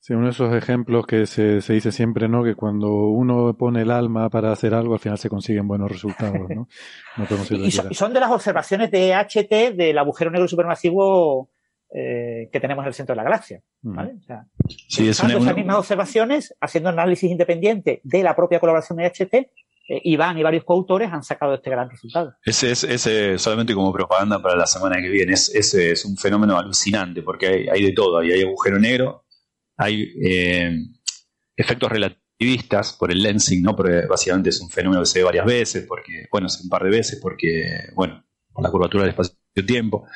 Sí, 0.00 0.12
uno 0.12 0.24
de 0.24 0.30
esos 0.30 0.54
ejemplos 0.54 1.06
que 1.06 1.26
se, 1.26 1.60
se, 1.62 1.72
dice 1.72 1.92
siempre, 1.92 2.28
¿no? 2.28 2.44
Que 2.44 2.54
cuando 2.54 2.90
uno 2.90 3.56
pone 3.56 3.82
el 3.82 3.90
alma 3.90 4.28
para 4.28 4.52
hacer 4.52 4.74
algo, 4.74 4.94
al 4.94 5.00
final 5.00 5.16
se 5.16 5.30
consiguen 5.30 5.66
buenos 5.66 5.90
resultados, 5.90 6.48
¿no? 6.50 6.68
y, 7.64 7.70
son, 7.70 8.12
de 8.12 8.20
las 8.20 8.30
observaciones 8.30 8.90
de 8.90 9.14
HT 9.14 9.76
del 9.76 9.96
agujero 9.96 10.30
negro 10.30 10.46
supermasivo 10.46 11.50
eh, 11.94 12.48
que 12.52 12.60
tenemos 12.60 12.82
en 12.84 12.88
el 12.88 12.94
centro 12.94 13.14
de 13.14 13.16
la 13.18 13.24
galaxia. 13.24 13.62
¿vale? 13.82 14.14
O 14.18 14.22
sea, 14.22 14.46
sí, 14.88 15.08
es 15.08 15.22
esas 15.22 15.54
mismas 15.54 15.76
observaciones, 15.76 16.54
haciendo 16.60 16.90
análisis 16.90 17.30
independiente 17.30 18.00
de 18.02 18.22
la 18.22 18.34
propia 18.34 18.60
colaboración 18.60 18.98
de 18.98 19.06
HT, 19.06 19.34
eh, 19.88 20.00
Iván 20.04 20.36
y 20.36 20.42
varios 20.42 20.64
coautores 20.64 21.12
han 21.12 21.22
sacado 21.22 21.54
este 21.54 21.70
gran 21.70 21.88
resultado. 21.88 22.34
Ese 22.44 22.72
es 22.72 22.82
ese, 22.82 23.38
solamente 23.38 23.72
como 23.72 23.92
propaganda 23.92 24.42
para 24.42 24.56
la 24.56 24.66
semana 24.66 25.00
que 25.00 25.08
viene. 25.08 25.34
Es, 25.34 25.54
ese 25.54 25.92
es 25.92 26.04
un 26.04 26.16
fenómeno 26.16 26.58
alucinante 26.58 27.22
porque 27.22 27.46
hay, 27.46 27.68
hay 27.68 27.84
de 27.84 27.92
todo. 27.92 28.18
Hay, 28.18 28.32
hay 28.32 28.42
agujero 28.42 28.80
negro, 28.80 29.24
hay 29.76 30.12
eh, 30.24 30.76
efectos 31.56 31.90
relativistas 31.90 32.94
por 32.94 33.12
el 33.12 33.22
lensing, 33.22 33.62
¿no? 33.62 33.76
Porque 33.76 34.06
básicamente 34.06 34.50
es 34.50 34.60
un 34.60 34.70
fenómeno 34.70 35.02
que 35.02 35.06
se 35.06 35.20
ve 35.20 35.24
varias 35.24 35.46
veces, 35.46 35.86
porque, 35.86 36.26
bueno, 36.32 36.48
un 36.62 36.68
par 36.68 36.82
de 36.82 36.90
veces, 36.90 37.20
porque, 37.22 37.90
bueno, 37.94 38.24
por 38.52 38.64
la 38.64 38.70
curvatura 38.70 39.04
del 39.04 39.14
espacio-tiempo. 39.56 40.06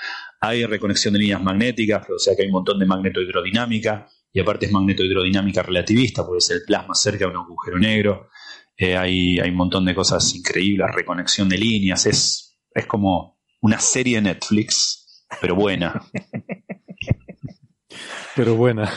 Hay 0.40 0.64
reconexión 0.64 1.14
de 1.14 1.20
líneas 1.20 1.42
magnéticas, 1.42 2.08
o 2.10 2.18
sea 2.18 2.34
que 2.34 2.42
hay 2.42 2.48
un 2.48 2.54
montón 2.54 2.78
de 2.78 2.86
magnetohidrodinámica, 2.86 4.06
y 4.32 4.40
aparte 4.40 4.66
es 4.66 4.72
magnetohidrodinámica 4.72 5.62
relativista, 5.62 6.24
porque 6.24 6.38
es 6.38 6.50
el 6.50 6.62
plasma 6.66 6.94
cerca 6.94 7.26
de 7.26 7.32
un 7.32 7.38
agujero 7.38 7.78
negro. 7.78 8.28
Eh, 8.76 8.96
hay, 8.96 9.38
hay 9.38 9.50
un 9.50 9.56
montón 9.56 9.84
de 9.84 9.94
cosas 9.94 10.34
increíbles, 10.34 10.86
reconexión 10.94 11.48
de 11.48 11.58
líneas, 11.58 12.06
es, 12.06 12.58
es 12.72 12.86
como 12.86 13.38
una 13.60 13.78
serie 13.78 14.16
de 14.16 14.22
Netflix, 14.22 15.26
pero 15.40 15.54
buena. 15.54 16.00
pero 18.36 18.54
buena. 18.54 18.90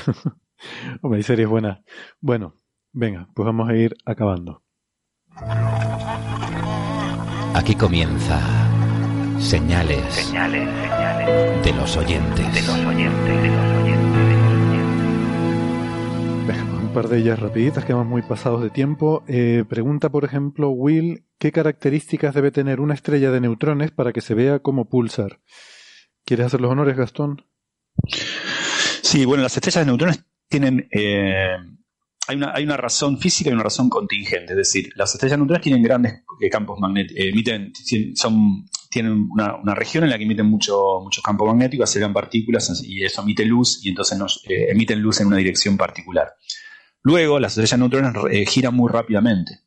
Hombre, 1.02 1.18
hay 1.18 1.24
series 1.24 1.50
buenas. 1.50 1.80
Bueno, 2.22 2.56
venga, 2.94 3.28
pues 3.34 3.46
vamos 3.46 3.70
a 3.70 3.76
ir 3.76 3.96
acabando. 4.06 4.64
Aquí 7.56 7.76
comienza 7.76 8.73
señales, 9.44 10.32
de 11.64 11.74
los 11.74 11.98
oyentes. 11.98 12.54
De 12.54 12.62
los 12.62 12.86
oyentes, 12.86 13.42
de 13.42 13.50
los 13.50 13.66
oyentes. 13.66 14.04
Un 16.82 16.94
par 16.94 17.10
de 17.10 17.20
ellas 17.20 17.40
rapiditas, 17.40 17.84
que 17.84 17.94
van 17.94 18.08
muy 18.08 18.22
pasados 18.22 18.62
de 18.62 18.70
tiempo. 18.70 19.24
Eh, 19.28 19.66
pregunta, 19.68 20.10
por 20.10 20.24
ejemplo, 20.26 20.70
Will, 20.70 21.26
¿qué 21.40 21.52
características 21.52 22.36
debe 22.36 22.52
tener 22.52 22.80
una 22.80 22.94
estrella 22.94 23.32
de 23.32 23.42
neutrones 23.42 23.92
para 23.92 24.14
que 24.14 24.22
se 24.22 24.34
vea 24.34 24.60
como 24.60 24.88
pulsar? 24.88 25.42
¿Quieres 26.24 26.46
hacer 26.46 26.62
los 26.62 26.72
honores, 26.72 26.96
Gastón? 26.96 27.46
Sí, 29.02 29.26
bueno, 29.26 29.44
las 29.44 29.56
estrellas 29.58 29.86
de 29.86 29.92
neutrones 29.92 30.24
tienen... 30.48 30.88
Eh, 30.92 31.58
hay, 32.28 32.36
una, 32.38 32.54
hay 32.54 32.64
una 32.64 32.78
razón 32.78 33.20
física 33.20 33.50
y 33.50 33.54
una 33.54 33.64
razón 33.64 33.90
contingente. 33.90 34.54
Es 34.54 34.58
decir, 34.58 34.90
las 34.96 35.14
estrellas 35.14 35.34
de 35.34 35.38
neutrones 35.40 35.64
tienen 35.64 35.84
grandes 35.84 36.24
eh, 36.40 36.50
campos 36.50 36.80
magnéticos, 36.80 37.26
emiten, 37.26 37.74
son, 38.16 38.66
tienen 38.94 39.28
una, 39.32 39.76
región 39.76 40.04
en 40.04 40.12
la 40.12 40.18
que 40.18 40.24
emiten 40.24 40.46
mucho, 40.46 41.02
muchos 41.02 41.24
campos 41.24 41.48
magnéticos, 41.48 41.90
aceleran 41.90 42.14
partículas 42.14 42.82
y 42.84 43.04
eso 43.04 43.22
emite 43.22 43.46
luz 43.46 43.84
y 43.84 43.90
entonces 43.90 44.18
nos 44.18 44.42
emiten 44.48 45.02
luz 45.02 45.20
en 45.20 45.28
una 45.28 45.38
dirección 45.38 45.78
particular. 45.78 46.34
Luego, 47.02 47.40
las 47.40 47.54
estrellas 47.54 47.80
neutrones 47.80 48.14
eh, 48.32 48.46
giran 48.46 48.76
muy 48.76 48.90
rápidamente. 48.90 49.60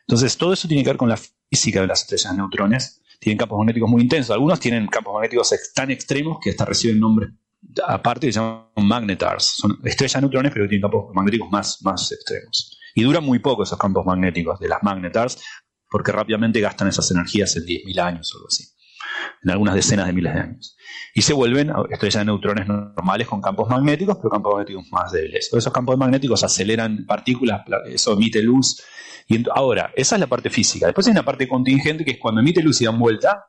Entonces, 0.00 0.36
todo 0.36 0.52
eso 0.52 0.66
tiene 0.66 0.82
que 0.82 0.90
ver 0.90 0.96
con 0.96 1.08
la 1.08 1.18
física 1.50 1.80
de 1.80 1.86
las 1.86 2.02
estrellas 2.02 2.36
neutrones. 2.36 3.02
Tienen 3.20 3.38
campos 3.38 3.58
magnéticos 3.58 3.88
muy 3.88 4.02
intensos. 4.02 4.34
Algunos 4.34 4.58
tienen 4.58 4.86
campos 4.88 5.14
magnéticos 5.14 5.54
tan 5.74 5.90
extremos 5.90 6.38
que 6.42 6.50
hasta 6.50 6.64
reciben 6.64 6.98
nombre 6.98 7.28
aparte 7.86 8.26
que 8.26 8.32
se 8.32 8.40
llaman 8.40 8.66
magnetars. 8.76 9.56
Son 9.58 9.78
estrellas 9.84 10.22
neutrones, 10.22 10.52
pero 10.52 10.68
tienen 10.68 10.82
campos 10.82 11.14
magnéticos 11.14 11.50
más, 11.50 11.82
más 11.82 12.12
extremos. 12.12 12.78
Y 12.94 13.02
duran 13.02 13.24
muy 13.24 13.38
poco 13.38 13.62
esos 13.62 13.78
campos 13.78 14.04
magnéticos 14.06 14.58
de 14.58 14.68
las 14.68 14.82
magnetars, 14.82 15.42
porque 15.90 16.12
rápidamente 16.12 16.60
gastan 16.60 16.88
esas 16.88 17.10
energías 17.10 17.56
en 17.56 17.64
10.000 17.64 18.00
años 18.00 18.32
o 18.34 18.38
algo 18.38 18.48
así. 18.48 18.64
En 19.42 19.50
algunas 19.50 19.74
decenas 19.74 20.06
de 20.06 20.12
miles 20.12 20.34
de 20.34 20.40
años 20.40 20.76
y 21.16 21.22
se 21.22 21.32
vuelven 21.32 21.72
estrellas 21.90 22.20
de 22.20 22.24
neutrones 22.26 22.68
normales 22.68 23.26
con 23.26 23.40
campos 23.40 23.70
magnéticos, 23.70 24.16
pero 24.16 24.28
campos 24.28 24.52
magnéticos 24.52 24.84
más 24.92 25.10
débiles. 25.12 25.50
esos 25.50 25.72
campos 25.72 25.96
magnéticos 25.96 26.44
aceleran 26.44 27.06
partículas, 27.06 27.62
eso 27.86 28.12
emite 28.12 28.42
luz. 28.42 28.82
Y 29.26 29.42
ahora, 29.54 29.92
esa 29.96 30.16
es 30.16 30.20
la 30.20 30.26
parte 30.26 30.50
física. 30.50 30.84
Después 30.84 31.06
hay 31.06 31.12
una 31.12 31.24
parte 31.24 31.48
contingente 31.48 32.04
que 32.04 32.12
es 32.12 32.18
cuando 32.18 32.42
emite 32.42 32.60
luz 32.62 32.82
y 32.82 32.84
dan 32.84 32.98
vuelta, 32.98 33.46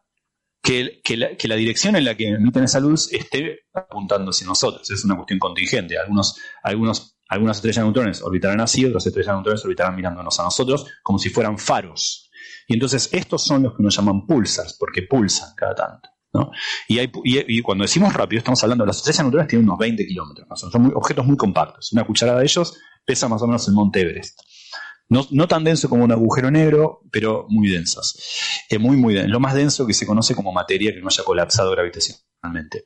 que, 0.61 1.01
la, 1.17 1.55
dirección 1.55 1.97
en 1.97 2.05
la 2.05 2.15
que 2.15 2.29
emiten 2.29 2.63
esa 2.63 2.79
luz 2.79 3.11
esté 3.11 3.59
apuntando 3.73 4.31
hacia 4.31 4.47
nosotros. 4.47 4.89
Es 4.89 5.03
una 5.03 5.17
cuestión 5.17 5.37
contingente. 5.37 5.97
Algunos, 5.97 6.39
algunos, 6.63 7.19
algunas 7.27 7.57
estrellas 7.57 7.77
de 7.77 7.83
neutrones 7.83 8.21
orbitarán 8.21 8.61
así, 8.61 8.85
otras 8.85 9.05
estrellas 9.05 9.27
de 9.27 9.33
neutrones 9.33 9.65
orbitarán 9.65 9.93
mirándonos 9.93 10.39
a 10.39 10.43
nosotros 10.43 10.85
como 11.03 11.19
si 11.19 11.29
fueran 11.29 11.57
faros. 11.57 12.26
Y 12.67 12.73
entonces 12.73 13.09
estos 13.11 13.43
son 13.43 13.63
los 13.63 13.75
que 13.75 13.83
nos 13.83 13.95
llaman 13.95 14.25
pulsars, 14.25 14.75
porque 14.79 15.03
pulsan 15.03 15.53
cada 15.55 15.75
tanto. 15.75 16.09
Y, 16.87 17.61
cuando 17.61 17.83
decimos 17.83 18.13
rápido, 18.13 18.39
estamos 18.39 18.61
hablando 18.63 18.83
de 18.83 18.87
las 18.87 18.97
estrellas 18.97 19.21
neutrones 19.21 19.47
tienen 19.47 19.67
unos 19.67 19.79
20 19.79 20.05
kilómetros, 20.05 20.47
son 20.59 20.91
objetos 20.95 21.25
muy 21.25 21.37
compactos. 21.37 21.91
Una 21.93 22.05
cucharada 22.05 22.39
de 22.39 22.45
ellos 22.45 22.77
pesa 23.05 23.27
más 23.27 23.41
o 23.41 23.47
menos 23.47 23.67
el 23.67 23.73
monte 23.73 24.01
Everest. 24.01 24.39
No, 25.09 25.47
tan 25.47 25.63
denso 25.63 25.87
como 25.87 26.03
un 26.03 26.11
agujero 26.11 26.51
negro, 26.51 27.01
pero 27.11 27.45
muy 27.49 27.69
densas. 27.69 28.17
muy, 28.77 28.97
muy 28.97 29.13
denso. 29.13 29.29
Lo 29.29 29.39
más 29.39 29.53
denso 29.53 29.87
que 29.87 29.93
se 29.93 30.05
conoce 30.05 30.35
como 30.35 30.51
materia 30.51 30.93
que 30.93 30.99
no 30.99 31.07
haya 31.07 31.23
colapsado 31.23 31.71
gravitacionalmente. 31.71 32.85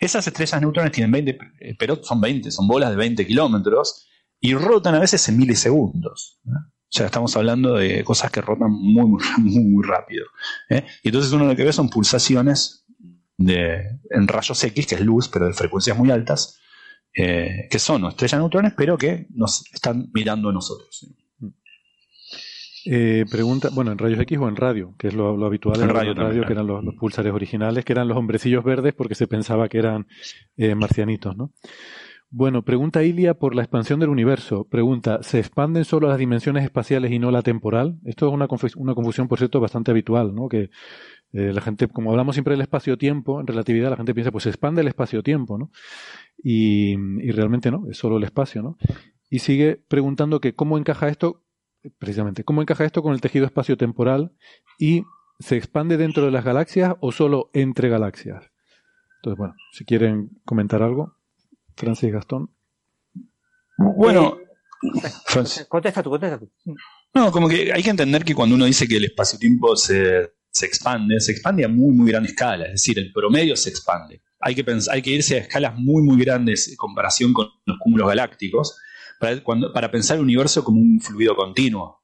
Esas 0.00 0.26
estrellas 0.26 0.60
neutrones 0.60 0.90
tienen 0.90 1.12
20, 1.12 1.38
eh, 1.60 1.76
pero 1.78 2.02
son 2.02 2.20
20, 2.20 2.50
son 2.50 2.66
bolas 2.66 2.90
de 2.90 2.96
20 2.96 3.24
kilómetros 3.24 4.08
y 4.40 4.54
rotan 4.54 4.96
a 4.96 4.98
veces 4.98 5.28
en 5.28 5.36
milisegundos. 5.36 6.40
O 6.90 6.92
sea, 6.92 7.06
estamos 7.06 7.36
hablando 7.36 7.74
de 7.74 8.02
cosas 8.02 8.32
que 8.32 8.40
rotan 8.40 8.72
muy, 8.72 9.06
muy, 9.38 9.64
muy, 9.64 9.86
rápido. 9.86 10.26
¿eh? 10.68 10.84
Y 11.04 11.08
entonces 11.08 11.32
uno 11.32 11.46
lo 11.46 11.54
que 11.54 11.64
ve 11.64 11.72
son 11.72 11.88
pulsaciones 11.88 12.84
de, 13.36 14.00
en 14.10 14.26
rayos 14.26 14.62
X, 14.64 14.86
que 14.88 14.96
es 14.96 15.00
luz, 15.00 15.28
pero 15.28 15.46
de 15.46 15.52
frecuencias 15.52 15.96
muy 15.96 16.10
altas, 16.10 16.58
eh, 17.16 17.68
que 17.70 17.78
son 17.78 18.06
estrellas 18.06 18.32
de 18.32 18.38
neutrones, 18.38 18.72
pero 18.76 18.98
que 18.98 19.28
nos 19.30 19.64
están 19.72 20.10
mirando 20.12 20.48
a 20.48 20.52
nosotros. 20.52 21.14
Eh, 22.86 23.24
pregunta, 23.30 23.68
bueno, 23.72 23.92
en 23.92 23.98
rayos 23.98 24.18
X 24.20 24.38
o 24.38 24.48
en 24.48 24.56
radio, 24.56 24.94
que 24.98 25.08
es 25.08 25.14
lo, 25.14 25.44
habitual 25.46 25.80
en, 25.80 25.90
radio, 25.90 26.14
radio 26.14 26.44
que 26.44 26.52
eran 26.52 26.66
los, 26.66 26.82
pulsares 26.96 27.32
originales, 27.32 27.84
que 27.84 27.92
eran 27.92 28.08
los 28.08 28.16
hombrecillos 28.16 28.64
verdes 28.64 28.94
porque 28.94 29.14
se 29.14 29.28
pensaba 29.28 29.68
que 29.68 29.78
eran 29.78 30.08
eh, 30.56 30.74
marcianitos, 30.74 31.36
¿no? 31.36 31.52
Bueno, 32.32 32.62
pregunta 32.62 33.02
Ilia 33.02 33.34
por 33.34 33.56
la 33.56 33.62
expansión 33.62 33.98
del 33.98 34.08
universo. 34.08 34.64
Pregunta, 34.64 35.20
¿se 35.20 35.40
expanden 35.40 35.84
solo 35.84 36.08
las 36.08 36.16
dimensiones 36.16 36.62
espaciales 36.62 37.10
y 37.10 37.18
no 37.18 37.32
la 37.32 37.42
temporal? 37.42 37.98
Esto 38.04 38.28
es 38.28 38.32
una, 38.32 38.46
confusión, 38.46 39.26
por 39.26 39.38
cierto, 39.38 39.58
bastante 39.58 39.90
habitual, 39.90 40.32
¿no? 40.32 40.48
Que 40.48 40.70
eh, 41.32 41.52
la 41.52 41.60
gente, 41.60 41.88
como 41.88 42.12
hablamos 42.12 42.36
siempre 42.36 42.52
del 42.54 42.60
espacio-tiempo, 42.60 43.40
en 43.40 43.48
relatividad 43.48 43.90
la 43.90 43.96
gente 43.96 44.14
piensa, 44.14 44.30
pues 44.30 44.44
se 44.44 44.50
expande 44.50 44.80
el 44.82 44.86
espacio-tiempo, 44.86 45.58
¿no? 45.58 45.72
Y, 46.40 46.96
realmente 47.32 47.72
no, 47.72 47.88
es 47.90 47.98
solo 47.98 48.16
el 48.18 48.22
espacio, 48.22 48.62
¿no? 48.62 48.78
Y 49.28 49.40
sigue 49.40 49.82
preguntando 49.88 50.40
que 50.40 50.54
cómo 50.54 50.78
encaja 50.78 51.08
esto, 51.08 51.42
precisamente, 51.98 52.44
cómo 52.44 52.62
encaja 52.62 52.84
esto 52.84 53.02
con 53.02 53.12
el 53.12 53.20
tejido 53.20 53.44
espacio-temporal 53.44 54.32
y 54.78 55.02
se 55.40 55.56
expande 55.56 55.96
dentro 55.96 56.26
de 56.26 56.30
las 56.30 56.44
galaxias 56.44 56.94
o 57.00 57.10
solo 57.10 57.50
entre 57.54 57.88
galaxias. 57.88 58.52
Entonces, 59.16 59.36
bueno, 59.36 59.54
si 59.72 59.84
quieren 59.84 60.30
comentar 60.44 60.80
algo, 60.84 61.16
Francis 61.80 62.12
Gastón. 62.12 62.54
Bueno, 63.76 64.38
contesta 65.68 66.02
tú, 66.02 66.10
contesta 66.10 66.38
tú. 66.38 66.50
No, 67.14 67.32
como 67.32 67.48
que 67.48 67.72
hay 67.72 67.82
que 67.82 67.90
entender 67.90 68.24
que 68.24 68.34
cuando 68.34 68.54
uno 68.54 68.66
dice 68.66 68.86
que 68.86 68.96
el 68.96 69.06
espacio-tiempo 69.06 69.74
se 69.74 70.30
se 70.50 70.66
expande, 70.66 71.20
se 71.20 71.32
expande 71.32 71.64
a 71.64 71.68
muy, 71.68 71.94
muy 71.94 72.10
gran 72.10 72.24
escala, 72.24 72.66
es 72.66 72.72
decir, 72.72 72.98
el 72.98 73.12
promedio 73.12 73.56
se 73.56 73.70
expande. 73.70 74.22
Hay 74.40 74.54
que, 74.54 74.64
pensar, 74.64 74.94
hay 74.94 75.02
que 75.02 75.10
irse 75.10 75.36
a 75.36 75.38
escalas 75.38 75.74
muy, 75.76 76.02
muy 76.02 76.22
grandes 76.22 76.68
en 76.68 76.76
comparación 76.76 77.32
con 77.32 77.48
los 77.66 77.78
cúmulos 77.78 78.08
galácticos 78.08 78.76
para, 79.18 79.42
cuando, 79.42 79.72
para 79.72 79.90
pensar 79.90 80.16
el 80.16 80.22
universo 80.22 80.64
como 80.64 80.80
un 80.80 81.00
fluido 81.00 81.36
continuo. 81.36 81.99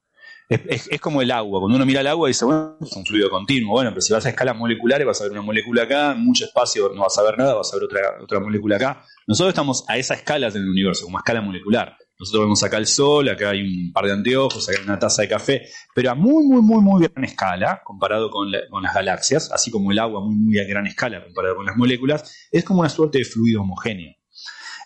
Es, 0.48 0.88
es, 0.90 1.00
como 1.00 1.22
el 1.22 1.30
agua. 1.32 1.60
Cuando 1.60 1.76
uno 1.76 1.86
mira 1.86 2.00
el 2.00 2.06
agua 2.06 2.28
dice, 2.28 2.44
bueno, 2.44 2.76
es 2.80 2.92
un 2.92 3.04
fluido 3.04 3.28
continuo. 3.30 3.72
Bueno, 3.72 3.90
pero 3.90 4.00
si 4.00 4.12
vas 4.12 4.26
a 4.26 4.28
escalas 4.28 4.56
moleculares 4.56 5.06
vas 5.06 5.20
a 5.20 5.24
ver 5.24 5.32
una 5.32 5.42
molécula 5.42 5.82
acá, 5.82 6.14
mucho 6.16 6.44
espacio 6.44 6.90
no 6.94 7.02
vas 7.02 7.18
a 7.18 7.22
ver 7.22 7.36
nada, 7.36 7.54
vas 7.54 7.72
a 7.72 7.76
ver 7.76 7.84
otra, 7.84 8.00
otra 8.22 8.40
molécula 8.40 8.76
acá. 8.76 9.02
Nosotros 9.26 9.50
estamos 9.50 9.84
a 9.88 9.98
esa 9.98 10.14
escala 10.14 10.46
en 10.48 10.56
el 10.56 10.68
universo, 10.68 11.04
como 11.04 11.18
escala 11.18 11.40
molecular. 11.40 11.96
Nosotros 12.18 12.44
vemos 12.44 12.62
acá 12.62 12.78
el 12.78 12.86
sol, 12.86 13.28
acá 13.28 13.50
hay 13.50 13.62
un 13.62 13.92
par 13.92 14.06
de 14.06 14.12
anteojos, 14.12 14.68
acá 14.68 14.78
hay 14.78 14.84
una 14.84 14.98
taza 14.98 15.22
de 15.22 15.28
café, 15.28 15.68
pero 15.94 16.10
a 16.10 16.14
muy, 16.14 16.46
muy, 16.46 16.62
muy, 16.62 16.80
muy 16.80 17.06
gran 17.06 17.24
escala, 17.24 17.82
comparado 17.84 18.30
con, 18.30 18.50
las 18.50 18.94
galaxias, 18.94 19.52
así 19.52 19.70
como 19.70 19.92
el 19.92 19.98
agua 19.98 20.22
muy, 20.22 20.34
muy 20.34 20.58
a 20.58 20.64
gran 20.64 20.86
escala 20.86 21.22
comparado 21.22 21.56
con 21.56 21.66
las 21.66 21.76
moléculas, 21.76 22.48
es 22.50 22.64
como 22.64 22.80
una 22.80 22.88
suerte 22.88 23.18
de 23.18 23.24
fluido 23.24 23.60
homogéneo. 23.60 24.15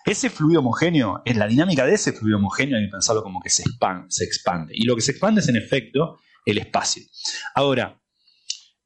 Ese 0.05 0.29
fluido 0.29 0.61
homogéneo, 0.61 1.21
es 1.25 1.37
la 1.37 1.47
dinámica 1.47 1.85
de 1.85 1.93
ese 1.93 2.13
fluido 2.13 2.37
homogéneo, 2.37 2.77
hay 2.77 2.85
que 2.85 2.91
pensarlo 2.91 3.23
como 3.23 3.41
que 3.41 3.49
se 3.49 3.63
expande, 3.63 4.07
se. 4.09 4.27
Y 4.73 4.83
lo 4.83 4.95
que 4.95 5.01
se 5.01 5.11
expande 5.11 5.41
es, 5.41 5.47
en 5.47 5.57
efecto, 5.57 6.19
el 6.45 6.57
espacio. 6.57 7.03
Ahora, 7.55 8.01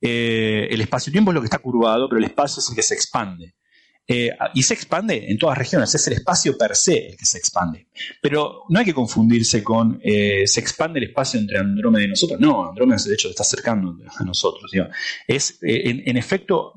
eh, 0.01 0.67
el 0.69 0.81
espacio-tiempo 0.81 1.31
es 1.31 1.35
lo 1.35 1.41
que 1.41 1.45
está 1.45 1.59
curvado, 1.59 2.09
pero 2.09 2.19
el 2.19 2.25
espacio 2.25 2.59
es 2.59 2.69
el 2.69 2.75
que 2.75 2.83
se 2.83 2.93
expande. 2.93 3.55
Eh, 4.07 4.29
y 4.53 4.61
se 4.61 4.75
expande 4.75 5.31
en 5.31 5.37
todas 5.39 5.57
regiones, 5.57 5.95
es 5.95 6.05
el 6.05 6.13
espacio 6.13 6.55
per 6.55 6.75
se 6.75 7.09
el 7.09 7.17
que 7.17 7.25
se 7.25 7.39
expande. 7.39 7.87
Pero 8.21 8.63
no 8.69 8.79
hay 8.79 8.85
que 8.85 8.93
confundirse 8.93 9.63
con 9.63 9.99
eh, 10.03 10.45
se 10.45 10.59
expande 10.59 10.99
el 10.99 11.05
espacio 11.05 11.39
entre 11.39 11.57
Andrómeda 11.57 12.03
y 12.03 12.07
nosotros. 12.07 12.39
No, 12.39 12.69
Andrómeda 12.69 13.01
de 13.03 13.13
hecho 13.13 13.29
está 13.29 13.41
acercando 13.41 13.95
a 14.15 14.23
nosotros. 14.23 14.71
Es 15.27 15.57
eh, 15.63 16.03
en, 16.05 16.17
efecto 16.17 16.73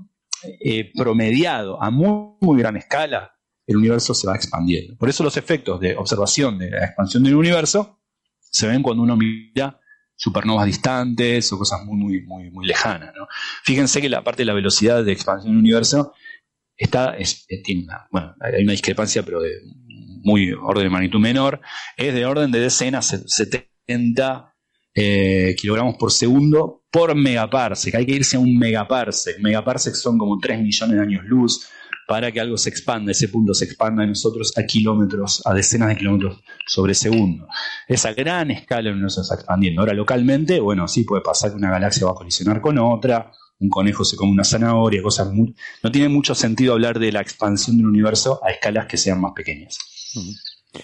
promediado 0.94 1.82
a 1.82 1.90
muy, 1.90 2.36
muy 2.40 2.58
gran 2.58 2.76
escala, 2.76 3.37
el 3.68 3.76
universo 3.76 4.14
se 4.14 4.26
va 4.26 4.34
expandiendo. 4.34 4.96
Por 4.96 5.10
eso 5.10 5.22
los 5.22 5.36
efectos 5.36 5.78
de 5.78 5.94
observación 5.94 6.58
de 6.58 6.70
la 6.70 6.86
expansión 6.86 7.22
del 7.22 7.34
universo 7.34 8.00
se 8.40 8.66
ven 8.66 8.82
cuando 8.82 9.02
uno 9.02 9.14
mira 9.14 9.78
supernovas 10.16 10.66
distantes 10.66 11.52
o 11.52 11.58
cosas 11.58 11.84
muy, 11.84 11.98
muy, 11.98 12.22
muy, 12.22 12.50
muy 12.50 12.66
lejanas. 12.66 13.12
Fíjense 13.62 14.00
que 14.00 14.08
la 14.08 14.24
parte 14.24 14.40
de 14.42 14.46
la 14.46 14.54
velocidad 14.54 15.04
de 15.04 15.12
expansión 15.12 15.52
del 15.52 15.60
universo 15.60 16.14
está, 16.78 17.14
es, 17.16 17.46
tiene 17.62 17.84
una, 17.84 18.08
bueno, 18.10 18.34
hay 18.40 18.62
una 18.62 18.72
discrepancia, 18.72 19.22
pero 19.22 19.42
de 19.42 19.52
muy 20.22 20.50
orden 20.52 20.84
de 20.84 20.90
magnitud 20.90 21.20
menor, 21.20 21.60
es 21.96 22.14
de 22.14 22.24
orden 22.24 22.50
de 22.50 22.60
decenas, 22.60 23.22
70 23.26 24.54
eh, 24.94 25.54
kilogramos 25.58 25.96
por 25.96 26.10
segundo 26.10 26.86
por 26.90 27.14
megaparsec. 27.14 27.94
Hay 27.96 28.06
que 28.06 28.14
irse 28.14 28.38
a 28.38 28.40
un 28.40 28.58
megaparsec. 28.58 29.38
Megaparsec 29.40 29.94
son 29.94 30.16
como 30.16 30.38
3 30.38 30.58
millones 30.58 30.96
de 30.96 31.02
años 31.02 31.24
luz 31.26 31.68
para 32.08 32.32
que 32.32 32.40
algo 32.40 32.56
se 32.56 32.70
expanda, 32.70 33.12
ese 33.12 33.28
punto 33.28 33.52
se 33.52 33.66
expanda 33.66 34.02
en 34.02 34.08
nosotros 34.08 34.56
a 34.56 34.62
kilómetros, 34.64 35.42
a 35.44 35.52
decenas 35.52 35.90
de 35.90 35.96
kilómetros 35.96 36.42
sobre 36.66 36.94
segundo. 36.94 37.46
Esa 37.86 38.14
gran 38.14 38.50
escala 38.50 38.90
no 38.92 39.10
se 39.10 39.20
está 39.20 39.34
expandiendo. 39.34 39.82
Ahora, 39.82 39.92
localmente, 39.92 40.58
bueno, 40.58 40.88
sí 40.88 41.04
puede 41.04 41.20
pasar 41.20 41.50
que 41.50 41.58
una 41.58 41.70
galaxia 41.70 42.06
va 42.06 42.12
a 42.12 42.14
colisionar 42.14 42.62
con 42.62 42.78
otra, 42.78 43.30
un 43.58 43.68
conejo 43.68 44.06
se 44.06 44.16
come 44.16 44.32
una 44.32 44.42
zanahoria, 44.42 45.02
cosas 45.02 45.30
muy... 45.30 45.54
No 45.82 45.92
tiene 45.92 46.08
mucho 46.08 46.34
sentido 46.34 46.72
hablar 46.72 46.98
de 46.98 47.12
la 47.12 47.20
expansión 47.20 47.76
del 47.76 47.84
universo 47.84 48.40
a 48.42 48.52
escalas 48.52 48.86
que 48.86 48.96
sean 48.96 49.20
más 49.20 49.32
pequeñas. 49.32 49.76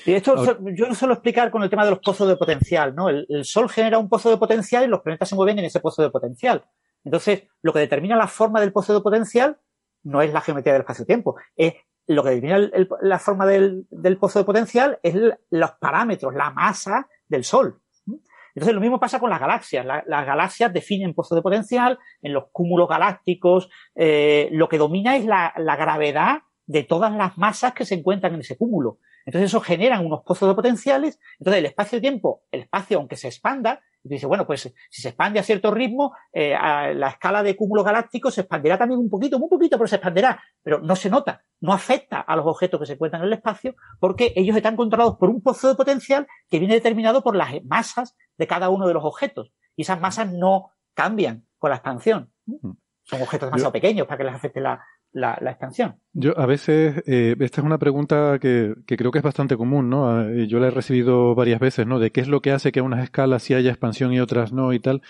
Y 0.04 0.12
esto 0.12 0.58
yo 0.76 0.88
lo 0.88 0.94
suelo 0.94 1.14
explicar 1.14 1.50
con 1.50 1.62
el 1.62 1.70
tema 1.70 1.86
de 1.86 1.92
los 1.92 2.00
pozos 2.00 2.28
de 2.28 2.36
potencial, 2.36 2.94
¿no? 2.94 3.08
El, 3.08 3.24
el, 3.30 3.46
Sol 3.46 3.70
genera 3.70 3.96
un 3.96 4.10
pozo 4.10 4.28
de 4.28 4.36
potencial 4.36 4.84
y 4.84 4.88
los 4.88 5.00
planetas 5.00 5.30
se 5.30 5.36
mueven 5.36 5.58
en 5.58 5.64
ese 5.64 5.80
pozo 5.80 6.02
de 6.02 6.10
potencial. 6.10 6.66
Entonces, 7.02 7.44
lo 7.62 7.72
que 7.72 7.78
determina 7.78 8.14
la 8.14 8.28
forma 8.28 8.60
del 8.60 8.72
pozo 8.72 8.92
de 8.92 9.00
potencial 9.00 9.56
no 10.04 10.22
es 10.22 10.32
la 10.32 10.40
geometría 10.40 10.72
del 10.72 10.82
espacio-tiempo, 10.82 11.36
es 11.56 11.74
lo 12.06 12.22
que 12.22 12.30
determina 12.30 12.70
la 13.00 13.18
forma 13.18 13.46
del, 13.46 13.86
pozo 14.20 14.38
de 14.38 14.44
potencial 14.44 14.98
es 15.02 15.14
los 15.50 15.70
parámetros, 15.72 16.34
la 16.34 16.50
masa 16.50 17.08
del 17.28 17.44
Sol. 17.44 17.80
Entonces 18.54 18.74
lo 18.74 18.80
mismo 18.80 19.00
pasa 19.00 19.18
con 19.18 19.30
las 19.30 19.40
galaxias. 19.40 19.84
las 19.84 20.26
galaxias 20.26 20.72
definen 20.72 21.14
pozo 21.14 21.34
de 21.34 21.42
potencial, 21.42 21.98
en 22.22 22.32
los 22.32 22.44
cúmulos 22.52 22.88
galácticos 22.88 23.68
eh, 23.96 24.48
lo 24.52 24.68
que 24.68 24.78
domina 24.78 25.16
es 25.16 25.24
la, 25.24 25.52
la, 25.56 25.76
gravedad 25.76 26.42
de 26.66 26.84
todas 26.84 27.12
las 27.12 27.36
masas 27.36 27.72
que 27.72 27.84
se 27.84 27.96
encuentran 27.96 28.34
en 28.34 28.40
ese 28.40 28.56
cúmulo. 28.56 28.98
Entonces 29.26 29.50
eso 29.50 29.60
genera 29.60 30.00
unos 30.00 30.22
pozos 30.22 30.48
de 30.48 30.54
potenciales. 30.54 31.18
Entonces 31.38 31.58
el 31.60 31.66
espacio-tiempo, 31.66 32.42
el 32.52 32.60
espacio 32.60 32.98
aunque 32.98 33.16
se 33.16 33.28
expanda, 33.28 33.80
y 34.04 34.10
dice, 34.10 34.26
bueno, 34.26 34.46
pues 34.46 34.72
si 34.90 35.02
se 35.02 35.08
expande 35.08 35.40
a 35.40 35.42
cierto 35.42 35.70
ritmo, 35.70 36.14
eh, 36.30 36.54
a 36.54 36.92
la 36.92 37.08
escala 37.08 37.42
de 37.42 37.56
cúmulos 37.56 37.86
galácticos 37.86 38.34
se 38.34 38.42
expandirá 38.42 38.76
también 38.76 39.00
un 39.00 39.08
poquito, 39.08 39.38
muy 39.38 39.48
poquito, 39.48 39.78
pero 39.78 39.88
se 39.88 39.96
expandirá. 39.96 40.42
Pero 40.62 40.80
no 40.80 40.94
se 40.94 41.08
nota, 41.08 41.42
no 41.60 41.72
afecta 41.72 42.20
a 42.20 42.36
los 42.36 42.46
objetos 42.46 42.78
que 42.78 42.86
se 42.86 42.92
encuentran 42.92 43.22
en 43.22 43.28
el 43.28 43.32
espacio, 43.32 43.74
porque 43.98 44.34
ellos 44.36 44.54
están 44.54 44.76
controlados 44.76 45.16
por 45.16 45.30
un 45.30 45.40
pozo 45.40 45.68
de 45.68 45.74
potencial 45.74 46.26
que 46.50 46.58
viene 46.58 46.74
determinado 46.74 47.22
por 47.22 47.34
las 47.34 47.50
masas 47.64 48.14
de 48.36 48.46
cada 48.46 48.68
uno 48.68 48.86
de 48.86 48.92
los 48.92 49.04
objetos. 49.04 49.52
Y 49.74 49.82
esas 49.82 49.98
masas 49.98 50.30
no 50.30 50.70
cambian 50.92 51.46
con 51.58 51.70
la 51.70 51.76
expansión. 51.76 52.30
Mm. 52.44 52.72
Son 53.04 53.22
objetos 53.22 53.48
demasiado 53.48 53.72
pequeños 53.72 54.06
para 54.06 54.18
que 54.18 54.24
les 54.24 54.34
afecte 54.34 54.60
la, 54.60 54.84
la, 55.14 55.38
expansión. 55.50 55.96
Yo 56.12 56.38
a 56.38 56.44
veces, 56.46 57.02
eh, 57.06 57.36
esta 57.38 57.60
es 57.60 57.64
una 57.64 57.78
pregunta 57.78 58.38
que, 58.40 58.74
creo 58.86 59.10
que 59.10 59.18
es 59.18 59.24
bastante 59.24 59.56
común, 59.56 59.88
¿no? 59.88 60.10
Ah, 60.10 60.28
yo 60.46 60.58
la 60.58 60.66
he 60.66 60.70
recibido 60.70 61.34
varias 61.34 61.60
veces, 61.60 61.86
¿no? 61.86 61.98
De 61.98 62.10
qué 62.10 62.20
es 62.20 62.28
lo 62.28 62.42
que 62.42 62.50
hace 62.50 62.72
que 62.72 62.80
a 62.80 62.82
unas 62.82 63.02
escalas 63.02 63.42
sí 63.42 63.54
haya 63.54 63.70
expansión 63.70 64.12
y 64.12 64.20
otras 64.20 64.52
no 64.52 64.72
y 64.72 64.80
tal. 64.80 65.02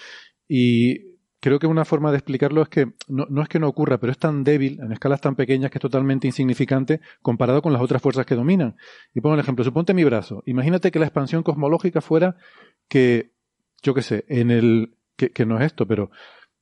Y 0.47 1.15
creo 1.41 1.59
que 1.59 1.67
una 1.67 1.87
forma 1.87 2.11
de 2.11 2.19
explicarlo 2.19 2.63
es 2.63 2.69
que 2.69 2.93
no, 3.09 3.27
no, 3.31 3.43
es 3.43 3.49
que 3.49 3.59
no 3.59 3.67
ocurra, 3.67 3.99
pero 3.99 4.13
es 4.13 4.19
tan 4.19 4.45
débil 4.45 4.79
en 4.83 4.93
escalas 4.93 5.23
tan 5.23 5.37
pequeñas 5.37 5.71
que 5.71 5.79
es 5.79 5.83
totalmente 5.83 6.27
insignificante 6.27 7.01
comparado 7.23 7.63
con 7.63 7.73
las 7.73 7.83
otras 7.83 8.03
fuerzas 8.03 8.27
que 8.27 8.35
dominan. 8.35 8.77
Y 9.15 9.23
pongo 9.23 9.35
el 9.35 9.41
ejemplo, 9.41 9.65
suponte 9.65 9.95
mi 9.95 10.05
brazo. 10.05 10.43
Imagínate 10.45 10.91
que 10.91 10.99
la 10.99 11.07
expansión 11.07 11.43
cosmológica 11.43 12.03
fuera 12.03 12.37
que, 12.89 13.33
yo 13.83 13.95
qué 13.95 14.03
sé, 14.03 14.27
en 14.29 14.51
el, 14.51 14.97
que 15.17 15.47
no 15.47 15.59
es 15.59 15.65
esto, 15.65 15.87
pero 15.87 16.11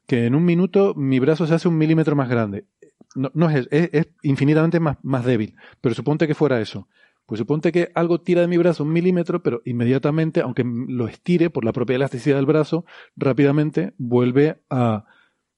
que 0.06 0.26
en 0.26 0.34
un 0.36 0.44
minuto 0.44 0.94
mi 0.94 1.18
brazo 1.18 1.46
se 1.46 1.54
hace 1.54 1.68
un 1.68 1.78
milímetro 1.78 2.14
más 2.14 2.28
grande 2.28 2.66
no, 3.14 3.50
es, 3.50 3.68
es, 3.70 4.08
infinitamente 4.22 4.80
más, 4.80 4.96
más 5.02 5.24
débil, 5.24 5.54
pero 5.80 5.94
suponte 5.94 6.26
que 6.26 6.34
fuera 6.34 6.60
eso. 6.60 6.88
Pues 7.26 7.38
suponte 7.38 7.72
que 7.72 7.90
algo 7.94 8.20
tira 8.20 8.40
de 8.40 8.48
mi 8.48 8.58
brazo 8.58 8.84
un 8.84 8.92
milímetro, 8.92 9.42
pero 9.42 9.62
inmediatamente, 9.64 10.40
aunque 10.40 10.64
lo 10.64 11.06
estire 11.06 11.50
por 11.50 11.64
la 11.64 11.72
propia 11.72 11.96
elasticidad 11.96 12.36
del 12.36 12.46
brazo, 12.46 12.84
rápidamente 13.16 13.94
vuelve 13.96 14.60
a 14.70 15.04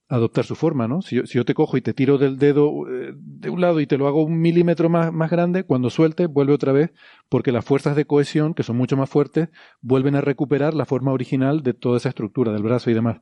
adoptar 0.09 0.45
su 0.45 0.55
forma, 0.55 0.87
¿no? 0.87 1.03
Si 1.03 1.17
yo, 1.17 1.27
si 1.27 1.39
yo 1.39 1.45
te 1.45 1.55
cojo 1.55 1.77
y 1.77 1.81
te 1.81 1.95
tiro 1.95 2.19
del 2.19 2.39
dedo 2.39 2.89
eh, 2.89 3.15
de 3.17 3.51
un 3.51 3.61
lado 3.61 3.81
y 3.81 3.87
te 3.87 3.97
lo 3.97 4.07
hago 4.07 4.23
un 4.23 4.41
milímetro 4.41 4.89
más, 4.89 5.13
más 5.13 5.31
grande, 5.31 5.65
cuando 5.65 5.91
suelte 5.91 6.27
vuelve 6.27 6.53
otra 6.53 6.73
vez, 6.73 6.93
porque 7.29 7.53
las 7.53 7.65
fuerzas 7.65 7.97
de 7.97 8.05
cohesión, 8.05 8.55
que 8.55 8.63
son 8.63 8.77
mucho 8.77 8.97
más 8.97 9.09
fuertes, 9.09 9.49
vuelven 9.81 10.15
a 10.15 10.21
recuperar 10.21 10.75
la 10.75 10.85
forma 10.85 11.13
original 11.13 11.63
de 11.63 11.75
toda 11.75 11.97
esa 11.97 12.11
estructura 12.11 12.53
del 12.53 12.63
brazo 12.63 12.91
y 12.91 12.95
demás. 12.95 13.21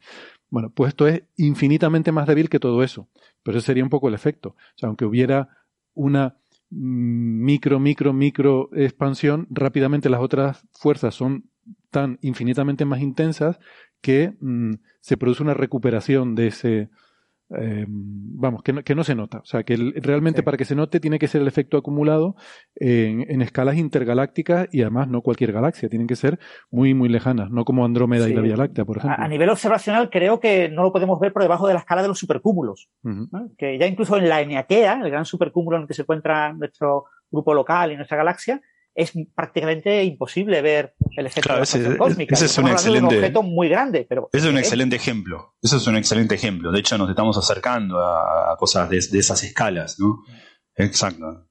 Bueno, 0.52 0.68
pues 0.68 0.90
esto 0.90 1.08
es 1.08 1.22
infinitamente 1.38 2.12
más 2.12 2.26
débil 2.26 2.50
que 2.50 2.60
todo 2.60 2.82
eso. 2.82 3.08
Pero 3.42 3.56
ese 3.56 3.68
sería 3.68 3.82
un 3.82 3.88
poco 3.88 4.08
el 4.08 4.14
efecto. 4.14 4.50
O 4.50 4.76
sea, 4.76 4.88
aunque 4.88 5.06
hubiera 5.06 5.48
una 5.94 6.36
micro, 6.68 7.80
micro, 7.80 8.12
micro 8.12 8.68
expansión, 8.74 9.46
rápidamente 9.48 10.10
las 10.10 10.20
otras 10.20 10.68
fuerzas 10.70 11.14
son 11.14 11.48
tan 11.90 12.18
infinitamente 12.20 12.84
más 12.84 13.00
intensas 13.00 13.60
que 14.02 14.34
mm, 14.40 14.74
se 15.00 15.16
produce 15.16 15.42
una 15.42 15.54
recuperación 15.54 16.34
de 16.34 16.48
ese, 16.48 16.90
eh, 17.58 17.86
vamos, 17.88 18.62
que 18.62 18.72
no, 18.72 18.82
que 18.82 18.94
no, 18.94 19.04
se 19.04 19.14
nota. 19.14 19.38
O 19.38 19.44
sea, 19.44 19.62
que 19.62 19.76
realmente 19.96 20.42
para 20.42 20.56
que 20.56 20.64
se 20.64 20.74
note 20.74 21.00
tiene 21.00 21.18
que 21.18 21.28
ser 21.28 21.42
el 21.42 21.48
efecto 21.48 21.76
acumulado 21.76 22.34
en, 22.74 23.24
en, 23.28 23.42
escalas 23.42 23.76
intergalácticas 23.76 24.68
y 24.72 24.82
además 24.82 25.08
no 25.08 25.22
cualquier 25.22 25.52
galaxia, 25.52 25.88
tienen 25.88 26.06
que 26.06 26.16
ser 26.16 26.38
muy, 26.70 26.94
muy 26.94 27.08
lejanas, 27.08 27.50
no 27.50 27.64
como 27.64 27.84
Andrómeda 27.84 28.28
y 28.28 28.34
la 28.34 28.40
Vía 28.40 28.56
Láctea, 28.56 28.84
por 28.84 28.98
ejemplo. 28.98 29.22
A, 29.22 29.28
nivel 29.28 29.50
observacional 29.50 30.10
creo 30.10 30.40
que 30.40 30.68
no 30.68 30.82
lo 30.82 30.92
podemos 30.92 31.18
ver 31.20 31.32
por 31.32 31.42
debajo 31.42 31.66
de 31.66 31.74
la 31.74 31.80
escala 31.80 32.02
de 32.02 32.08
los 32.08 32.18
supercúmulos, 32.18 32.88
que 33.58 33.78
ya 33.78 33.86
incluso 33.86 34.16
en 34.16 34.28
la 34.28 34.40
Eniakea, 34.40 35.00
el 35.02 35.10
gran 35.10 35.24
supercúmulo 35.24 35.76
en 35.76 35.82
el 35.82 35.88
que 35.88 35.94
se 35.94 36.02
encuentra 36.02 36.52
nuestro 36.52 37.06
grupo 37.30 37.54
local 37.54 37.92
y 37.92 37.96
nuestra 37.96 38.16
galaxia, 38.16 38.60
es 38.94 39.12
prácticamente 39.34 40.04
imposible 40.04 40.60
ver 40.60 40.94
el 41.16 41.26
efecto 41.26 41.52
de 41.52 41.58
la 41.58 41.62
ese, 41.62 41.96
cósmica. 41.96 42.34
Ese 42.34 42.46
es 42.46 42.58
un 42.58 42.68
excelente, 42.68 43.16
objeto 43.16 43.42
muy 43.42 43.68
grande, 43.68 44.06
pero 44.08 44.28
es 44.32 44.44
un 44.44 44.58
excelente 44.58 44.96
ejemplo. 44.96 45.54
Eso 45.62 45.78
es 45.78 45.86
un 45.86 45.96
excelente 45.96 46.34
ejemplo. 46.34 46.70
De 46.70 46.80
hecho, 46.80 46.98
nos 46.98 47.08
estamos 47.08 47.38
acercando 47.38 47.98
a, 48.00 48.56
cosas 48.58 48.90
de, 48.90 48.98
esas 48.98 49.42
escalas, 49.42 49.98
¿no? 49.98 50.22
Exacto. 50.76 51.48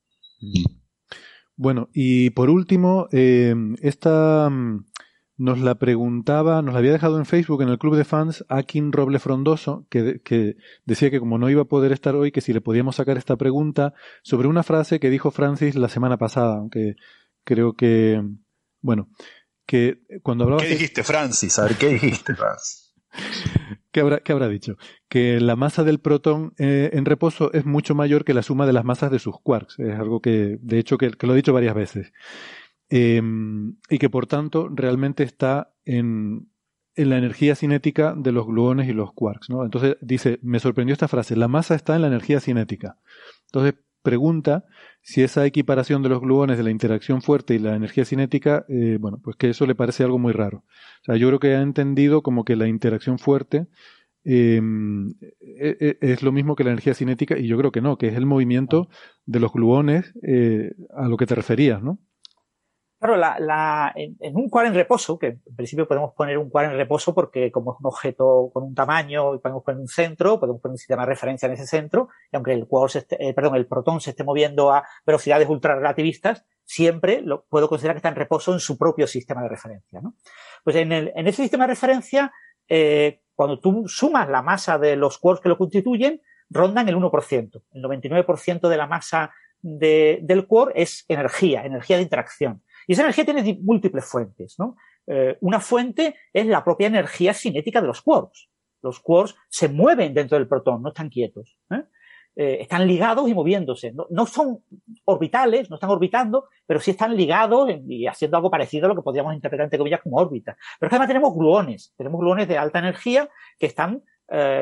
Bueno, 1.55 1.89
y 1.93 2.29
por 2.31 2.49
último, 2.49 3.07
eh, 3.11 3.55
esta 3.81 4.49
mm, 4.49 4.85
nos 5.37 5.59
la 5.59 5.75
preguntaba, 5.75 6.61
nos 6.61 6.73
la 6.73 6.79
había 6.79 6.91
dejado 6.91 7.17
en 7.17 7.25
Facebook 7.25 7.63
en 7.63 7.69
el 7.69 7.79
club 7.79 7.95
de 7.95 8.05
fans 8.05 8.45
Akin 8.49 8.91
Roble 8.91 9.17
Frondoso, 9.17 9.87
que, 9.89 10.21
que, 10.23 10.57
decía 10.85 11.09
que 11.09 11.19
como 11.19 11.39
no 11.39 11.49
iba 11.49 11.63
a 11.63 11.65
poder 11.65 11.91
estar 11.91 12.15
hoy, 12.15 12.31
que 12.31 12.41
si 12.41 12.53
le 12.53 12.61
podíamos 12.61 12.97
sacar 12.97 13.17
esta 13.17 13.35
pregunta 13.35 13.93
sobre 14.21 14.47
una 14.47 14.61
frase 14.61 14.99
que 14.99 15.09
dijo 15.09 15.31
Francis 15.31 15.75
la 15.75 15.89
semana 15.89 16.17
pasada, 16.17 16.57
aunque 16.57 16.95
creo 17.43 17.73
que, 17.73 18.21
bueno, 18.81 19.09
que 19.65 20.01
cuando 20.23 20.45
hablaba... 20.45 20.61
¿Qué 20.61 20.69
dijiste, 20.69 21.03
Francis? 21.03 21.57
A 21.59 21.63
ver, 21.63 21.77
¿qué 21.77 21.89
dijiste, 21.89 22.35
Francis? 22.35 22.93
¿Qué 23.91 23.99
habrá, 23.99 24.19
¿Qué 24.19 24.31
habrá 24.31 24.47
dicho? 24.47 24.77
Que 25.09 25.39
la 25.41 25.55
masa 25.55 25.83
del 25.83 25.99
protón 25.99 26.53
eh, 26.57 26.91
en 26.93 27.05
reposo 27.05 27.51
es 27.53 27.65
mucho 27.65 27.93
mayor 27.93 28.23
que 28.23 28.33
la 28.33 28.41
suma 28.41 28.65
de 28.65 28.73
las 28.73 28.85
masas 28.85 29.11
de 29.11 29.19
sus 29.19 29.39
quarks. 29.41 29.79
Es 29.79 29.99
algo 29.99 30.21
que, 30.21 30.57
de 30.61 30.79
hecho, 30.79 30.97
que, 30.97 31.11
lo 31.19 31.33
he 31.33 31.35
dicho 31.35 31.53
varias 31.53 31.75
veces. 31.75 32.13
Em, 32.89 33.77
y 33.89 33.97
que 33.97 34.09
por 34.09 34.27
tanto 34.27 34.69
realmente 34.69 35.23
está 35.23 35.73
en, 35.85 36.49
en 36.95 37.09
la 37.09 37.17
energía 37.17 37.55
cinética 37.55 38.13
de 38.17 38.31
los 38.31 38.45
gluones 38.45 38.87
y 38.87 38.93
los 38.93 39.13
quarks. 39.13 39.49
¿no? 39.49 39.63
Entonces 39.63 39.97
dice, 40.01 40.39
me 40.41 40.59
sorprendió 40.59 40.93
esta 40.93 41.07
frase, 41.07 41.35
la 41.35 41.47
masa 41.47 41.75
está 41.75 41.95
en 41.95 42.01
la 42.01 42.07
energía 42.07 42.39
cinética. 42.39 42.97
Entonces 43.47 43.75
pregunta 44.01 44.65
si 45.01 45.23
esa 45.23 45.45
equiparación 45.45 46.03
de 46.03 46.09
los 46.09 46.21
gluones 46.21 46.57
de 46.57 46.63
la 46.63 46.71
interacción 46.71 47.21
fuerte 47.21 47.55
y 47.55 47.59
la 47.59 47.75
energía 47.75 48.05
cinética, 48.05 48.65
eh, 48.69 48.97
bueno, 48.99 49.19
pues 49.23 49.35
que 49.35 49.49
eso 49.49 49.65
le 49.65 49.75
parece 49.75 50.03
algo 50.03 50.19
muy 50.19 50.33
raro. 50.33 50.59
O 51.01 51.05
sea, 51.05 51.15
yo 51.15 51.27
creo 51.27 51.39
que 51.39 51.55
ha 51.55 51.61
entendido 51.61 52.21
como 52.21 52.43
que 52.43 52.55
la 52.55 52.67
interacción 52.67 53.19
fuerte 53.19 53.67
em, 54.23 55.13
e, 55.39 55.77
e, 55.79 55.97
es 56.01 56.21
lo 56.21 56.31
mismo 56.31 56.55
que 56.55 56.63
la 56.63 56.71
energía 56.71 56.93
cinética 56.93 57.37
y 57.37 57.47
yo 57.47 57.57
creo 57.57 57.71
que 57.71 57.81
no, 57.81 57.97
que 57.97 58.07
es 58.07 58.15
el 58.15 58.25
movimiento 58.25 58.87
de 59.25 59.39
los 59.39 59.51
gluones 59.51 60.13
eh, 60.21 60.71
a 60.95 61.07
lo 61.07 61.17
que 61.17 61.25
te 61.25 61.35
referías, 61.35 61.81
¿no? 61.81 61.99
Claro, 63.01 63.17
la, 63.17 63.39
la, 63.39 63.91
en, 63.95 64.35
un 64.35 64.47
quark 64.47 64.67
en 64.67 64.75
reposo, 64.75 65.17
que 65.17 65.25
en 65.25 65.55
principio 65.55 65.87
podemos 65.87 66.13
poner 66.13 66.37
un 66.37 66.51
quark 66.51 66.69
en 66.69 66.77
reposo 66.77 67.15
porque 67.15 67.51
como 67.51 67.73
es 67.73 67.79
un 67.79 67.87
objeto 67.87 68.51
con 68.53 68.61
un 68.61 68.75
tamaño 68.75 69.33
y 69.33 69.39
podemos 69.39 69.63
poner 69.63 69.81
un 69.81 69.87
centro, 69.87 70.39
podemos 70.39 70.61
poner 70.61 70.73
un 70.73 70.77
sistema 70.77 71.01
de 71.01 71.07
referencia 71.07 71.47
en 71.47 71.53
ese 71.53 71.65
centro, 71.65 72.09
y 72.31 72.35
aunque 72.35 72.53
el 72.53 72.67
quark 72.67 72.95
esté, 72.95 73.17
eh, 73.27 73.33
perdón, 73.33 73.55
el 73.55 73.65
protón 73.65 74.01
se 74.01 74.11
esté 74.11 74.23
moviendo 74.23 74.71
a 74.71 74.83
velocidades 75.03 75.49
ultrarrelativistas, 75.49 76.45
siempre 76.63 77.23
lo 77.23 77.43
puedo 77.45 77.67
considerar 77.67 77.95
que 77.95 77.97
está 77.97 78.09
en 78.09 78.17
reposo 78.17 78.53
en 78.53 78.59
su 78.59 78.77
propio 78.77 79.07
sistema 79.07 79.41
de 79.41 79.49
referencia. 79.49 79.99
¿no? 79.99 80.13
Pues 80.63 80.75
en, 80.75 80.91
el, 80.91 81.11
en 81.15 81.25
ese 81.25 81.41
sistema 81.41 81.63
de 81.63 81.73
referencia, 81.73 82.31
eh, 82.69 83.23
cuando 83.33 83.59
tú 83.59 83.87
sumas 83.87 84.29
la 84.29 84.43
masa 84.43 84.77
de 84.77 84.95
los 84.95 85.17
quarks 85.17 85.41
que 85.41 85.49
lo 85.49 85.57
constituyen, 85.57 86.21
rondan 86.51 86.87
el 86.87 86.95
1%. 86.97 87.63
El 87.71 87.81
99% 87.81 88.69
de 88.69 88.77
la 88.77 88.85
masa 88.85 89.31
de, 89.63 90.19
del 90.21 90.45
quark 90.45 90.73
es 90.75 91.03
energía, 91.07 91.65
energía 91.65 91.97
de 91.97 92.03
interacción. 92.03 92.61
Y 92.87 92.93
esa 92.93 93.03
energía 93.03 93.25
tiene 93.25 93.59
múltiples 93.61 94.05
fuentes, 94.05 94.55
¿no? 94.57 94.75
Eh, 95.07 95.37
una 95.41 95.59
fuente 95.59 96.15
es 96.31 96.45
la 96.45 96.63
propia 96.63 96.87
energía 96.87 97.33
cinética 97.33 97.81
de 97.81 97.87
los 97.87 98.01
quarks. 98.01 98.49
Los 98.81 98.99
quarks 98.99 99.35
se 99.49 99.67
mueven 99.67 100.13
dentro 100.13 100.37
del 100.37 100.47
protón, 100.47 100.81
no 100.81 100.89
están 100.89 101.09
quietos. 101.09 101.57
¿eh? 101.69 101.83
eh, 102.35 102.57
están 102.61 102.87
ligados 102.87 103.27
y 103.27 103.33
moviéndose. 103.33 103.93
No, 104.09 104.25
son 104.25 104.63
orbitales, 105.05 105.69
no 105.69 105.75
están 105.75 105.89
orbitando, 105.89 106.45
pero 106.65 106.79
sí 106.79 106.91
están 106.91 107.15
ligados 107.15 107.69
y 107.87 108.07
haciendo 108.07 108.37
algo 108.37 108.51
parecido 108.51 108.85
a 108.85 108.89
lo 108.89 108.95
que 108.95 109.01
podríamos 109.01 109.33
interpretar 109.33 109.65
entre 109.65 109.79
comillas 109.79 110.01
como 110.01 110.17
órbita. 110.17 110.55
Pero 110.79 110.87
es 110.87 110.89
que 110.89 110.95
además 110.95 111.07
tenemos 111.07 111.35
gluones, 111.35 111.93
tenemos 111.97 112.19
gluones 112.19 112.47
de 112.47 112.57
alta 112.57 112.79
energía 112.79 113.29
que 113.59 113.65
están 113.65 114.03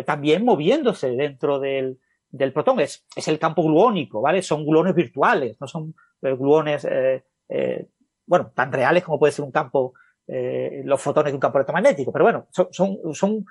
también 0.07 0.43
moviéndose 0.43 1.11
dentro 1.11 1.59
del, 1.59 1.99
del 2.31 2.51
protón. 2.51 2.79
Es, 2.79 3.05
es, 3.15 3.27
el 3.27 3.37
campo 3.37 3.61
gluónico, 3.61 4.19
¿vale? 4.19 4.41
Son 4.41 4.65
gluones 4.65 4.95
virtuales, 4.95 5.57
no 5.61 5.67
son 5.67 5.93
gluones, 6.19 6.87
bueno, 8.29 8.53
tan 8.55 8.71
reales 8.71 9.03
como 9.03 9.19
puede 9.19 9.33
ser 9.33 9.43
un 9.43 9.51
campo 9.51 9.93
los 10.83 11.01
fotones 11.01 11.31
de 11.31 11.35
un 11.35 11.39
campo 11.39 11.57
electromagnético. 11.57 12.11
Pero 12.11 12.25
bueno, 12.25 12.47
son, 12.51 12.67
son, 12.69 12.99
son 13.15 13.45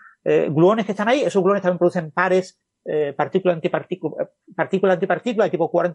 gluones 0.55 0.86
que 0.86 0.92
están 0.92 1.08
ahí. 1.08 1.23
Esos 1.23 1.42
gluones 1.42 1.60
también 1.60 1.78
producen 1.78 2.12
pares 2.12 2.60
eh, 2.90 3.12
partícula 3.12 3.52
antipartícula, 3.52 4.31
partícula 4.57 4.94
antipartícula 4.94 5.50
tipo 5.50 5.70
quark 5.70 5.94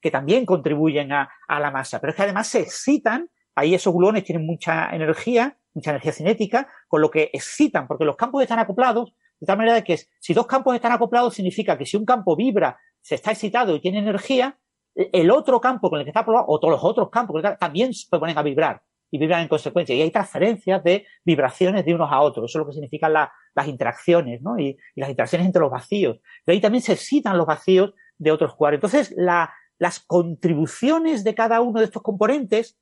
que 0.00 0.10
también 0.10 0.44
contribuyen 0.44 1.12
a, 1.12 1.28
la 1.48 1.70
masa. 1.70 2.00
Pero 2.00 2.10
es 2.10 2.16
que 2.16 2.22
además 2.22 2.48
se 2.48 2.58
excitan, 2.60 3.30
ahí 3.54 3.72
esos 3.72 3.94
gluones 3.94 4.24
tienen 4.24 4.44
mucha 4.44 4.90
energía, 4.90 5.56
mucha 5.74 5.90
energía 5.90 6.12
cinética, 6.12 6.68
con 6.88 7.02
lo 7.02 7.10
que 7.10 7.30
excitan, 7.32 7.86
porque 7.86 8.04
los 8.04 8.16
campos 8.16 8.42
están 8.42 8.58
acoplados, 8.58 9.14
de 9.38 9.46
tal 9.46 9.58
manera 9.58 9.82
que 9.82 9.96
si 10.18 10.34
dos 10.34 10.48
campos 10.48 10.74
están 10.74 10.90
acoplados 10.90 11.34
significa 11.34 11.78
que 11.78 11.86
si 11.86 11.96
un 11.96 12.04
campo 12.04 12.34
vibra, 12.34 12.80
se 13.00 13.14
está 13.14 13.30
excitado 13.30 13.76
y 13.76 13.80
tiene 13.80 13.98
energía, 13.98 14.58
el 14.94 15.30
otro 15.30 15.60
campo 15.60 15.90
con 15.90 15.98
el 15.98 16.04
que 16.04 16.10
está 16.10 16.20
acoplado, 16.20 16.46
o 16.48 16.58
todos 16.60 16.72
los 16.72 16.84
otros 16.84 17.10
campos 17.10 17.42
también 17.58 17.92
se 17.92 18.08
ponen 18.16 18.38
a 18.38 18.42
vibrar 18.42 18.82
y 19.10 19.18
vibran 19.18 19.42
en 19.42 19.48
consecuencia. 19.48 19.94
Y 19.94 20.02
hay 20.02 20.10
transferencias 20.10 20.82
de 20.82 21.06
vibraciones 21.24 21.84
de 21.84 21.94
unos 21.94 22.10
a 22.10 22.20
otros. 22.20 22.50
Eso 22.50 22.58
es 22.58 22.60
lo 22.60 22.66
que 22.66 22.72
significan 22.72 23.12
las 23.12 23.68
interacciones, 23.68 24.42
¿no? 24.42 24.58
Y, 24.58 24.76
las 24.96 25.08
interacciones 25.08 25.46
entre 25.46 25.60
los 25.60 25.70
vacíos. 25.70 26.18
Pero 26.44 26.54
ahí 26.54 26.60
también 26.60 26.82
se 26.82 26.94
excitan 26.94 27.38
los 27.38 27.46
vacíos 27.46 27.92
de 28.18 28.32
otros 28.32 28.54
cuadros. 28.54 28.78
Entonces, 28.78 29.14
las 29.16 30.00
contribuciones 30.00 31.22
de 31.22 31.34
cada 31.34 31.60
uno 31.60 31.78
de 31.78 31.86
estos 31.86 32.02
componentes 32.02 32.78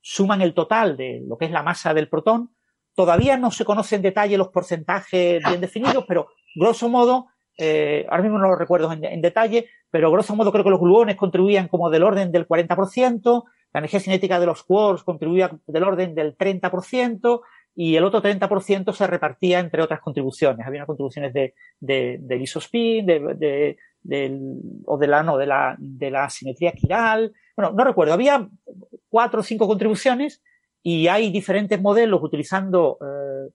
suman 0.00 0.40
el 0.40 0.54
total 0.54 0.96
de 0.96 1.22
lo 1.26 1.36
que 1.36 1.46
es 1.46 1.50
la 1.50 1.62
masa 1.62 1.94
del 1.94 2.08
protón. 2.08 2.54
Todavía 2.94 3.36
no 3.36 3.50
se 3.50 3.64
conoce 3.64 3.96
en 3.96 4.02
detalle 4.02 4.38
los 4.38 4.48
porcentajes 4.48 5.42
bien 5.44 5.60
definidos, 5.60 6.04
pero 6.08 6.28
grosso 6.54 6.88
modo, 6.88 7.28
eh, 7.56 8.06
ahora 8.08 8.22
mismo 8.22 8.38
no 8.38 8.48
lo 8.48 8.56
recuerdo 8.56 8.92
en, 8.92 9.04
en, 9.04 9.20
detalle, 9.20 9.68
pero 9.90 10.10
grosso 10.10 10.36
modo 10.36 10.52
creo 10.52 10.64
que 10.64 10.70
los 10.70 10.80
gluones 10.80 11.16
contribuían 11.16 11.68
como 11.68 11.90
del 11.90 12.02
orden 12.02 12.32
del 12.32 12.46
40%, 12.46 13.44
la 13.72 13.80
energía 13.80 14.00
cinética 14.00 14.40
de 14.40 14.46
los 14.46 14.62
quarks 14.62 15.02
contribuía 15.02 15.50
del 15.66 15.82
orden 15.82 16.14
del 16.14 16.36
30% 16.36 17.40
y 17.74 17.94
el 17.94 18.04
otro 18.04 18.22
30% 18.22 18.92
se 18.94 19.06
repartía 19.06 19.60
entre 19.60 19.82
otras 19.82 20.00
contribuciones. 20.00 20.66
Había 20.66 20.86
contribuciones 20.86 21.34
de, 21.34 21.54
de, 21.78 22.16
del 22.20 22.40
isospin, 22.40 23.04
de, 23.04 23.76
o 24.86 24.96
de 24.96 25.06
la, 25.06 25.22
no, 25.22 25.36
de 25.36 25.46
la, 25.46 25.76
de 25.78 26.10
la 26.10 26.30
simetría 26.30 26.72
quiral. 26.72 27.34
Bueno, 27.54 27.72
no 27.72 27.84
recuerdo. 27.84 28.14
Había 28.14 28.48
cuatro 29.10 29.40
o 29.40 29.42
cinco 29.42 29.68
contribuciones 29.68 30.42
y 30.82 31.08
hay 31.08 31.30
diferentes 31.30 31.80
modelos 31.80 32.22
utilizando 32.22 32.96
eh, 33.02 33.52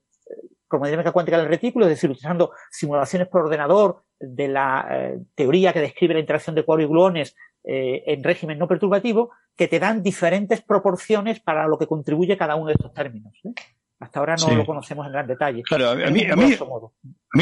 dinámica 0.80 1.12
cuántica 1.12 1.38
del 1.38 1.48
retículo, 1.48 1.86
es 1.86 1.90
decir, 1.90 2.10
utilizando 2.10 2.52
simulaciones 2.70 3.28
por 3.28 3.42
ordenador 3.42 4.04
de 4.18 4.48
la 4.48 4.86
eh, 4.90 5.18
teoría 5.34 5.72
que 5.72 5.80
describe 5.80 6.14
la 6.14 6.20
interacción 6.20 6.54
de 6.54 6.64
quarks 6.64 6.84
y 6.84 6.86
gluones 6.86 7.36
eh, 7.64 8.02
en 8.06 8.24
régimen 8.24 8.58
no 8.58 8.66
perturbativo 8.66 9.30
que 9.56 9.68
te 9.68 9.78
dan 9.78 10.02
diferentes 10.02 10.62
proporciones 10.62 11.40
para 11.40 11.66
lo 11.66 11.78
que 11.78 11.86
contribuye 11.86 12.36
cada 12.36 12.56
uno 12.56 12.68
de 12.68 12.72
estos 12.74 12.92
términos. 12.92 13.32
¿eh? 13.44 13.52
Hasta 14.00 14.18
ahora 14.18 14.34
no 14.36 14.56
lo 14.56 14.66
conocemos 14.66 15.06
en 15.06 15.12
gran 15.12 15.26
detalle. 15.28 15.62
Claro, 15.62 15.90
a 15.90 15.94
mí, 15.94 16.24
a, 16.24 16.34
mí, 16.34 16.56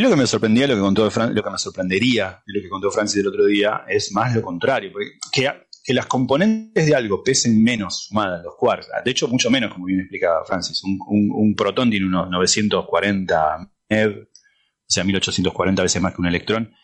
lo 0.02 0.10
que 0.10 0.16
me 0.16 0.26
sorprendía, 0.26 0.66
lo 0.66 0.74
que 0.74 0.80
contó 0.80 1.04
lo 1.04 1.42
que 1.42 1.50
me 1.50 1.56
sorprendería 1.56 2.42
de 2.46 2.52
lo 2.54 2.62
que 2.62 2.68
contó 2.68 2.90
Francis 2.90 3.22
el 3.22 3.28
otro 3.28 3.46
día 3.46 3.84
es 3.88 4.12
más 4.12 4.34
lo 4.34 4.42
contrario, 4.42 4.90
porque 4.92 5.12
que, 5.32 5.50
que 5.82 5.94
las 5.94 6.06
componentes 6.06 6.86
de 6.86 6.94
algo 6.94 7.22
pesen 7.22 7.62
menos 7.62 8.06
sumadas 8.06 8.42
los 8.44 8.54
quarks, 8.56 8.88
de 9.04 9.10
hecho 9.10 9.28
mucho 9.28 9.50
menos, 9.50 9.72
como 9.72 9.86
bien 9.86 10.00
explicaba 10.00 10.44
Francis, 10.44 10.82
un, 10.84 10.98
un, 11.08 11.54
protón 11.54 11.90
tiene 11.90 12.06
unos 12.06 12.28
940 12.30 13.72
MeV, 13.88 14.22
o 14.22 14.92
sea, 14.92 15.04
1840 15.04 15.82
veces 15.82 16.02
más 16.02 16.14
que 16.14 16.20
un 16.20 16.26
electrón, 16.26 16.74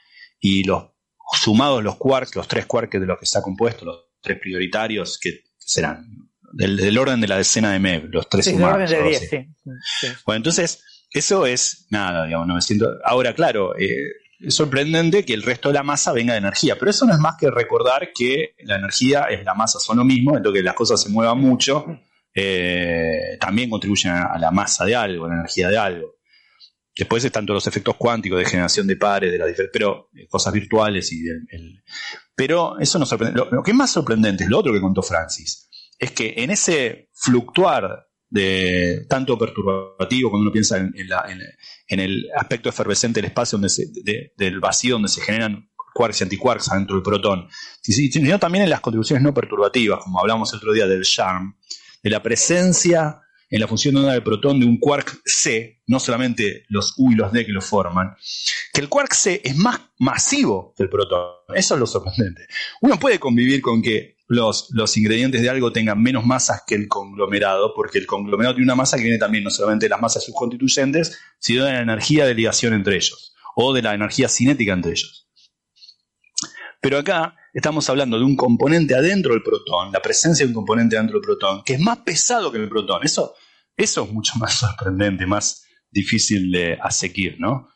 y 0.40 0.64
los 0.64 0.90
sumados 1.32 1.82
los 1.82 1.96
quarks, 1.96 2.36
los 2.36 2.48
tres 2.48 2.66
quarks 2.66 3.00
de 3.00 3.06
los 3.06 3.18
que 3.18 3.24
está 3.24 3.42
compuesto, 3.42 3.84
los 3.84 3.96
tres 4.20 4.38
prioritarios, 4.40 5.18
que 5.18 5.42
serán 5.58 6.06
del, 6.52 6.98
orden 6.98 7.20
de 7.20 7.28
la 7.28 7.36
decena 7.36 7.72
de 7.72 7.78
MEV, 7.78 8.08
los 8.10 8.28
tres 8.28 8.46
sumados. 8.46 8.90
Bueno, 10.24 10.36
entonces, 10.36 10.82
eso 11.10 11.46
es 11.46 11.86
nada, 11.90 12.24
digamos, 12.24 12.46
900. 12.48 12.88
Ahora, 13.04 13.34
claro, 13.34 13.76
eh, 13.78 13.88
es 14.38 14.54
sorprendente 14.54 15.24
que 15.24 15.34
el 15.34 15.42
resto 15.42 15.68
de 15.68 15.74
la 15.74 15.82
masa 15.82 16.12
venga 16.12 16.32
de 16.32 16.38
energía, 16.38 16.76
pero 16.78 16.90
eso 16.90 17.06
no 17.06 17.12
es 17.12 17.18
más 17.18 17.36
que 17.38 17.50
recordar 17.50 18.10
que 18.14 18.54
la 18.64 18.76
energía 18.76 19.24
es 19.24 19.44
la 19.44 19.54
masa, 19.54 19.78
son 19.78 19.98
lo 19.98 20.04
mismo, 20.04 20.36
entonces 20.36 20.60
que 20.60 20.64
las 20.64 20.74
cosas 20.74 21.00
se 21.00 21.08
muevan 21.08 21.38
mucho, 21.38 21.86
eh, 22.34 23.36
también 23.40 23.70
contribuyen 23.70 24.12
a, 24.12 24.38
la 24.38 24.50
masa 24.50 24.84
de 24.84 24.94
algo, 24.94 25.24
a 25.24 25.28
la 25.28 25.34
energía 25.36 25.68
de 25.68 25.78
algo. 25.78 26.16
Después 26.96 27.24
están 27.24 27.44
todos 27.44 27.56
los 27.56 27.66
efectos 27.66 27.96
cuánticos 27.96 28.38
de 28.38 28.46
generación 28.46 28.86
de 28.86 28.96
pares, 28.96 29.30
de 29.30 29.38
la 29.38 29.46
pero 29.72 30.08
eh, 30.14 30.26
cosas 30.28 30.52
virtuales 30.52 31.12
y 31.12 31.28
el, 31.28 31.82
pero 32.34 32.78
eso 32.78 32.98
nos 32.98 33.08
sorprende. 33.08 33.42
Lo, 33.50 33.62
que 33.62 33.70
es 33.70 33.76
más 33.76 33.90
sorprendente 33.90 34.44
es 34.44 34.50
lo 34.50 34.58
otro 34.58 34.72
que 34.72 34.80
contó 34.80 35.02
Francis, 35.02 35.68
es 35.98 36.12
que 36.12 36.34
en 36.36 36.50
ese 36.50 37.10
fluctuar 37.14 38.05
de 38.28 39.06
tanto 39.08 39.38
perturbativo 39.38 40.30
cuando 40.30 40.42
uno 40.42 40.52
piensa 40.52 40.78
en, 40.78 42.00
el 42.00 42.26
aspecto 42.36 42.68
efervescente 42.68 43.20
del 43.20 43.30
espacio 43.30 43.58
donde 43.58 44.32
del 44.36 44.60
vacío 44.60 44.94
donde 44.94 45.08
se 45.08 45.20
generan 45.20 45.68
quarks 45.94 46.20
y 46.20 46.24
antiquarks 46.24 46.70
adentro 46.70 46.96
del 46.96 47.02
protón, 47.02 47.48
sino 47.80 48.38
también 48.38 48.64
en 48.64 48.70
las 48.70 48.80
contribuciones 48.80 49.22
no 49.22 49.32
perturbativas, 49.32 50.00
como 50.04 50.20
hablamos 50.20 50.52
el 50.52 50.58
otro 50.58 50.72
día 50.72 50.86
del 50.86 51.02
charm, 51.02 51.56
de 52.02 52.10
la 52.10 52.22
presencia 52.22 53.20
en 53.48 53.60
la 53.60 53.68
función 53.68 53.94
de 53.94 54.00
onda 54.00 54.12
del 54.12 54.22
protón 54.22 54.60
de 54.60 54.66
un 54.66 54.78
quark 54.78 55.20
C, 55.24 55.82
no 55.86 56.00
solamente 56.00 56.64
los 56.68 56.94
U 56.98 57.12
y 57.12 57.14
los 57.14 57.32
D 57.32 57.46
que 57.46 57.52
lo 57.52 57.62
forman, 57.62 58.14
que 58.72 58.80
el 58.80 58.88
quark 58.88 59.12
C 59.14 59.40
es 59.44 59.56
más 59.56 59.80
masivo 59.98 60.74
que 60.76 60.82
el 60.82 60.88
protón. 60.88 61.30
Eso 61.54 61.74
es 61.74 61.80
lo 61.80 61.86
sorprendente. 61.86 62.46
Uno 62.82 62.98
puede 62.98 63.18
convivir 63.18 63.62
con 63.62 63.82
que 63.82 64.15
los, 64.28 64.68
los 64.72 64.96
ingredientes 64.96 65.42
de 65.42 65.48
algo 65.48 65.72
tengan 65.72 66.02
menos 66.02 66.24
masas 66.24 66.62
que 66.66 66.74
el 66.74 66.88
conglomerado, 66.88 67.72
porque 67.74 67.98
el 67.98 68.06
conglomerado 68.06 68.54
tiene 68.54 68.66
una 68.66 68.74
masa 68.74 68.96
que 68.96 69.04
viene 69.04 69.18
también 69.18 69.44
no 69.44 69.50
solamente 69.50 69.86
de 69.86 69.90
las 69.90 70.00
masas 70.00 70.24
subconstituyentes, 70.24 71.18
sino 71.38 71.64
de 71.64 71.72
la 71.72 71.80
energía 71.80 72.26
de 72.26 72.34
ligación 72.34 72.74
entre 72.74 72.96
ellos, 72.96 73.34
o 73.54 73.72
de 73.72 73.82
la 73.82 73.94
energía 73.94 74.28
cinética 74.28 74.72
entre 74.72 74.92
ellos. 74.92 75.28
Pero 76.80 76.98
acá 76.98 77.34
estamos 77.52 77.88
hablando 77.88 78.18
de 78.18 78.24
un 78.24 78.36
componente 78.36 78.94
adentro 78.94 79.32
del 79.32 79.42
protón, 79.42 79.92
la 79.92 80.00
presencia 80.00 80.44
de 80.44 80.50
un 80.50 80.54
componente 80.54 80.96
adentro 80.96 81.18
del 81.18 81.24
protón, 81.24 81.62
que 81.64 81.74
es 81.74 81.80
más 81.80 81.98
pesado 81.98 82.52
que 82.52 82.58
el 82.58 82.68
protón. 82.68 83.00
Eso, 83.02 83.34
eso 83.76 84.04
es 84.04 84.12
mucho 84.12 84.34
más 84.38 84.54
sorprendente, 84.54 85.26
más 85.26 85.64
difícil 85.90 86.50
de 86.50 86.78
aseguir, 86.80 87.36
¿no? 87.40 87.68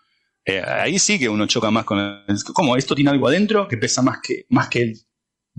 Eh, 0.44 0.62
ahí 0.62 0.98
sí 0.98 1.18
que 1.18 1.28
uno 1.28 1.46
choca 1.46 1.70
más 1.70 1.84
con 1.84 1.98
el, 1.98 2.44
¿cómo? 2.52 2.76
Esto 2.76 2.94
tiene 2.94 3.10
algo 3.10 3.28
adentro 3.28 3.68
que 3.68 3.76
pesa 3.76 4.02
más 4.02 4.18
que, 4.22 4.46
más 4.48 4.68
que 4.68 4.82
el 4.82 5.00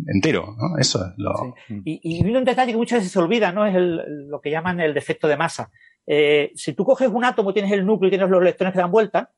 entero, 0.08 0.56
¿no? 0.58 0.78
Eso 0.78 1.06
es 1.06 1.14
lo... 1.18 1.56
Y, 1.86 2.00
y, 2.04 2.36
un 2.36 2.44
detalle 2.44 2.72
que 2.72 2.78
muchas 2.78 3.00
veces 3.00 3.12
se 3.12 3.20
olvida, 3.20 3.52
¿no? 3.52 3.66
Es 3.66 3.76
lo 3.76 4.42
que 4.42 4.52
llaman 4.52 4.80
el 4.80 4.94
defecto 4.94 5.28
de 5.28 5.38
masa. 5.38 5.72
Eh, 6.06 6.52
si 6.56 6.74
tú 6.74 6.84
coges 6.86 7.10
un 7.10 7.24
átomo, 7.24 7.54
tienes 7.54 7.72
el 7.72 7.86
núcleo 7.86 8.08
y 8.08 8.12
tienes 8.12 8.30
los 8.30 8.42
electrones 8.42 8.74
que 8.74 8.80
dan 8.80 8.92
vuelta, 8.92 9.32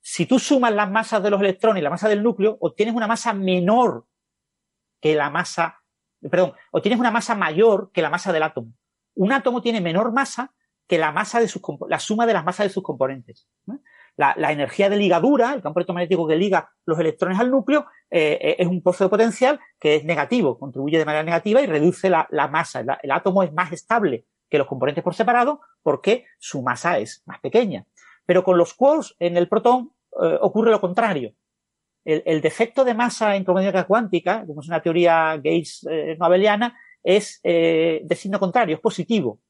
si 0.00 0.26
tú 0.26 0.38
sumas 0.38 0.72
las 0.72 0.90
masas 0.90 1.22
de 1.22 1.30
los 1.30 1.40
electrones 1.40 1.80
y 1.80 1.84
la 1.84 1.90
masa 1.90 2.08
del 2.08 2.22
núcleo, 2.22 2.56
obtienes 2.60 2.94
una 2.94 3.06
masa 3.06 3.32
menor 3.32 4.06
que 5.00 5.14
la 5.14 5.30
masa, 5.30 5.82
perdón, 6.30 6.52
o 6.70 6.80
tienes 6.80 7.00
una 7.00 7.10
masa 7.10 7.34
mayor 7.34 7.90
que 7.92 8.02
la 8.02 8.10
masa 8.10 8.32
del 8.32 8.44
átomo. 8.44 8.72
Un 9.14 9.32
átomo 9.32 9.62
tiene 9.62 9.80
menor 9.80 10.12
masa 10.12 10.54
que 10.86 10.98
la 10.98 11.10
masa 11.10 11.40
de 11.40 11.48
sus, 11.48 11.60
la 11.88 11.98
suma 11.98 12.26
de 12.26 12.34
las 12.34 12.44
masas 12.44 12.66
de 12.66 12.72
sus 12.72 12.82
componentes. 12.82 13.48
La, 14.16 14.50
energía 14.50 14.88
de 14.88 14.96
ligadura, 14.96 15.52
el 15.52 15.60
campo 15.60 15.78
electromagnético 15.78 16.26
que 16.26 16.36
liga 16.36 16.70
los 16.86 16.98
electrones 16.98 17.38
al 17.38 17.50
núcleo, 17.50 17.86
eh, 18.10 18.38
eh, 18.40 18.56
es 18.58 18.66
un 18.66 18.82
pozo 18.82 19.04
de 19.04 19.10
potencial 19.10 19.60
que 19.78 19.96
es 19.96 20.04
negativo, 20.04 20.58
contribuye 20.58 20.98
de 20.98 21.04
manera 21.04 21.22
negativa 21.22 21.60
y 21.60 21.66
reduce 21.66 22.08
la, 22.08 22.26
masa. 22.50 22.80
El, 22.80 23.10
átomo 23.10 23.42
es 23.42 23.52
más 23.52 23.72
estable 23.72 24.24
que 24.48 24.56
los 24.56 24.66
componentes 24.66 25.04
por 25.04 25.14
separado 25.14 25.60
porque 25.82 26.24
su 26.38 26.62
masa 26.62 26.98
es 26.98 27.22
más 27.26 27.40
pequeña. 27.40 27.84
Pero 28.24 28.42
con 28.42 28.56
los 28.56 28.72
quarks 28.72 29.14
en 29.18 29.36
el 29.36 29.48
protón 29.48 29.92
eh, 30.22 30.38
ocurre 30.40 30.70
lo 30.70 30.80
contrario 30.80 31.34
el, 32.04 32.40
defecto 32.40 32.84
de 32.84 32.94
masa 32.94 33.34
en 33.34 33.42
cromodinámica 33.42 33.84
cuántica, 33.84 34.46
como 34.46 34.60
es 34.60 34.68
una 34.68 34.80
teoría 34.80 35.34
Gates 35.38 35.84
noabeliana, 36.16 36.78
es 37.02 37.40
de 37.42 38.14
signo 38.14 38.38
contrario, 38.38 38.76
es 38.76 38.80
positivo. 38.80 39.40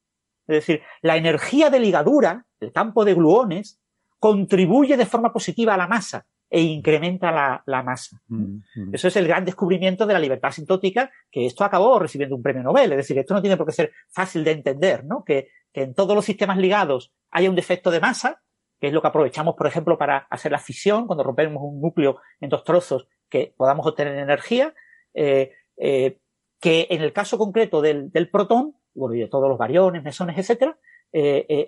Es 0.47 0.57
decir, 0.57 0.83
la 1.03 1.17
energía 1.17 1.71
de 1.71 1.81
ligadura, 1.81 2.47
el 2.61 2.73
campo 2.73 3.05
de 3.05 3.13
gluones, 3.13 3.79
contribuye 4.19 4.97
de 4.97 5.07
forma 5.07 5.33
positiva 5.33 5.75
a 5.75 5.77
la 5.77 5.87
masa 5.87 6.27
e 6.49 6.61
incrementa 6.63 7.63
la, 7.67 7.83
masa. 7.83 8.21
Mm, 8.29 8.59
mm. 8.75 8.95
Eso 8.95 9.09
es 9.09 9.17
el 9.17 9.27
gran 9.27 9.45
descubrimiento 9.45 10.07
de 10.07 10.13
la 10.13 10.21
libertad 10.21 10.51
asintótica, 10.51 11.11
que 11.31 11.47
esto 11.47 11.65
acabó 11.65 11.99
recibiendo 11.99 12.37
un 12.37 12.43
premio 12.43 12.63
Nobel. 12.63 12.93
Es 12.93 12.99
decir, 12.99 13.19
esto 13.19 13.35
no 13.35 13.41
tiene 13.41 13.57
por 13.57 13.67
qué 13.67 13.73
ser 13.73 13.93
fácil 14.11 14.45
de 14.45 14.53
entender, 14.53 15.05
¿no? 15.05 15.25
Que, 15.25 15.49
que 15.73 15.83
en 15.83 15.95
todos 15.95 16.15
los 16.15 16.25
sistemas 16.25 16.59
ligados 16.59 17.13
haya 17.31 17.51
un 17.51 17.57
defecto 17.57 17.91
de 17.91 18.01
masa, 18.01 18.43
que 18.81 18.89
es 18.89 18.93
lo 18.93 19.03
que 19.03 19.09
aprovechamos, 19.09 19.57
por 19.57 19.67
ejemplo, 19.67 19.99
para 19.99 20.19
hacer 20.31 20.53
la 20.53 20.59
fisión, 20.59 21.07
cuando 21.07 21.25
rompemos 21.25 21.63
un 21.63 21.81
núcleo 21.81 22.21
en 22.41 22.49
dos 22.49 22.63
trozos 22.63 23.09
que 23.29 23.53
podamos 23.57 23.87
obtener 23.87 24.17
energía, 24.17 24.73
eh, 25.15 25.53
eh, 25.77 26.21
que 26.61 26.87
en 26.91 27.03
el 27.03 27.13
caso 27.13 27.39
concreto 27.39 27.83
del, 27.83 28.31
protón, 28.31 28.77
bueno, 28.95 29.15
y 29.15 29.21
de 29.21 29.29
todos 29.29 29.49
los 29.49 29.59
variones, 29.59 30.03
mesones, 30.03 30.39
etcétera, 30.39 30.79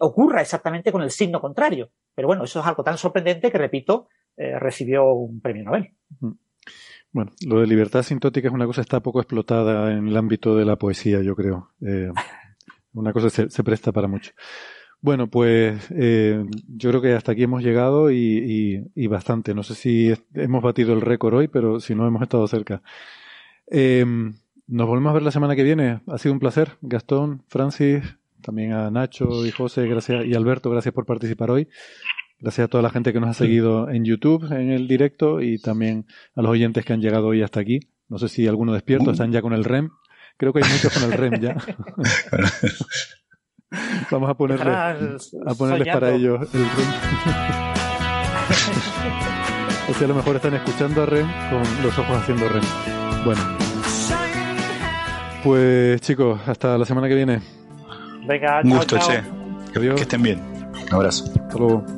ocurra 0.01 0.43
exactamente 0.43 0.93
con 0.93 1.03
el 1.03 1.11
signo 1.11 1.41
contrario. 1.41 1.91
Pero 2.19 2.27
bueno, 2.27 2.43
eso 2.43 2.59
es 2.59 2.67
algo 2.67 2.83
tan 2.83 2.99
sorprendente 2.99 3.53
que, 3.53 3.59
repito, 3.59 4.09
recibió 4.37 5.13
un 5.13 5.41
premio 5.41 5.63
Nobel. 5.63 5.93
Bueno, 7.13 7.31
lo 7.47 7.61
de 7.61 7.69
libertad 7.69 8.03
sintótica 8.03 8.49
es 8.49 8.55
una 8.55 8.67
cosa 8.67 8.81
que 8.81 8.87
está 8.87 8.99
poco 8.99 9.21
explotada 9.21 9.93
en 9.93 10.09
el 10.09 10.17
ámbito 10.17 10.57
de 10.57 10.65
la 10.65 10.75
poesía, 10.75 11.23
yo 11.23 11.37
creo. 11.37 11.71
una 12.93 13.13
cosa 13.13 13.45
que 13.45 13.51
se 13.51 13.63
presta 13.63 13.93
para 13.93 14.09
mucho. 14.09 14.33
Bueno, 15.01 15.31
pues 15.31 15.81
eh, 15.93 16.45
yo 16.67 16.91
creo 16.91 17.01
que 17.01 17.13
hasta 17.13 17.31
aquí 17.31 17.45
hemos 17.45 17.63
llegado 17.63 18.11
y, 18.11 19.07
bastante. 19.09 19.55
No 19.55 19.63
sé 19.63 19.77
si 19.77 20.13
hemos 20.35 20.61
batido 20.61 20.95
el 20.95 21.03
récord 21.03 21.35
hoy, 21.35 21.47
pero 21.47 21.79
si 21.79 21.95
no, 21.95 22.05
hemos 22.05 22.23
estado 22.23 22.49
cerca. 22.49 22.83
Nos 23.71 24.89
volvemos 24.89 25.11
a 25.11 25.15
ver 25.15 25.23
la 25.23 25.31
semana 25.31 25.55
que 25.55 25.63
viene. 25.63 26.01
Ha 26.09 26.19
sido 26.19 26.33
un 26.33 26.41
placer. 26.41 26.79
Gastón, 26.81 27.45
Francis, 27.47 28.18
también 28.43 28.73
a 28.73 28.91
Nacho 28.91 29.47
y 29.47 29.51
José 29.51 29.87
gracias, 29.87 30.27
y 30.27 30.35
Alberto, 30.35 30.71
gracias 30.71 30.95
por 30.95 31.07
participar 31.07 31.51
hoy. 31.51 31.69
Gracias 32.41 32.67
a 32.67 32.69
toda 32.69 32.83
la 32.83 32.91
gente 32.91 33.13
que 33.13 33.19
nos 33.19 33.31
ha 33.31 33.35
seguido 33.35 33.91
en 33.91 34.05
YouTube, 34.05 34.45
en 34.53 34.71
el 34.71 34.87
directo, 34.87 35.41
y 35.41 35.59
también 35.59 36.07
a 36.37 36.43
los 36.43 36.53
oyentes 36.53 36.85
que 36.85 36.93
han 36.93 37.01
llegado 37.01 37.27
hoy 37.27 37.43
hasta 37.43 37.59
aquí. 37.59 37.81
No 38.09 38.19
sé 38.19 38.29
si 38.29 38.47
alguno 38.47 38.73
despierto, 38.73 39.11
están 39.11 39.33
ya 39.33 39.43
con 39.43 39.53
el 39.53 39.65
REM. 39.65 39.91
Creo 40.37 40.53
que 40.53 40.61
hay 40.63 40.71
muchos 40.71 40.93
con 40.93 41.13
el 41.13 41.19
REM 41.19 41.41
ya. 41.41 41.57
Vamos 44.11 44.31
a 44.31 44.35
ponerle, 44.35 44.71
a 44.71 44.97
ponerles 45.59 45.89
para 45.89 46.15
ellos 46.15 46.49
el 46.55 46.61
REM. 46.61 46.69
o 49.89 49.95
sea, 49.95 50.05
a 50.05 50.09
lo 50.09 50.15
mejor 50.15 50.37
están 50.37 50.55
escuchando 50.55 51.03
a 51.03 51.07
REM 51.07 51.27
con 51.51 51.61
los 51.83 51.99
ojos 51.99 52.19
haciendo 52.19 52.49
REM. 52.49 52.63
Bueno. 53.25 53.43
Pues 55.43 56.01
chicos, 56.03 56.41
hasta 56.47 56.79
la 56.79 56.85
semana 56.85 57.09
que 57.09 57.17
viene. 57.17 57.41
Venga, 58.29 58.61
Un 58.63 58.71
gusto, 58.71 58.99
che. 58.99 59.23
Que, 59.73 59.81
que 59.95 60.03
estén 60.03 60.23
bien. 60.23 60.39
Un 60.91 60.95
abrazo. 60.95 61.25
Hasta 61.25 61.59
luego. 61.59 61.98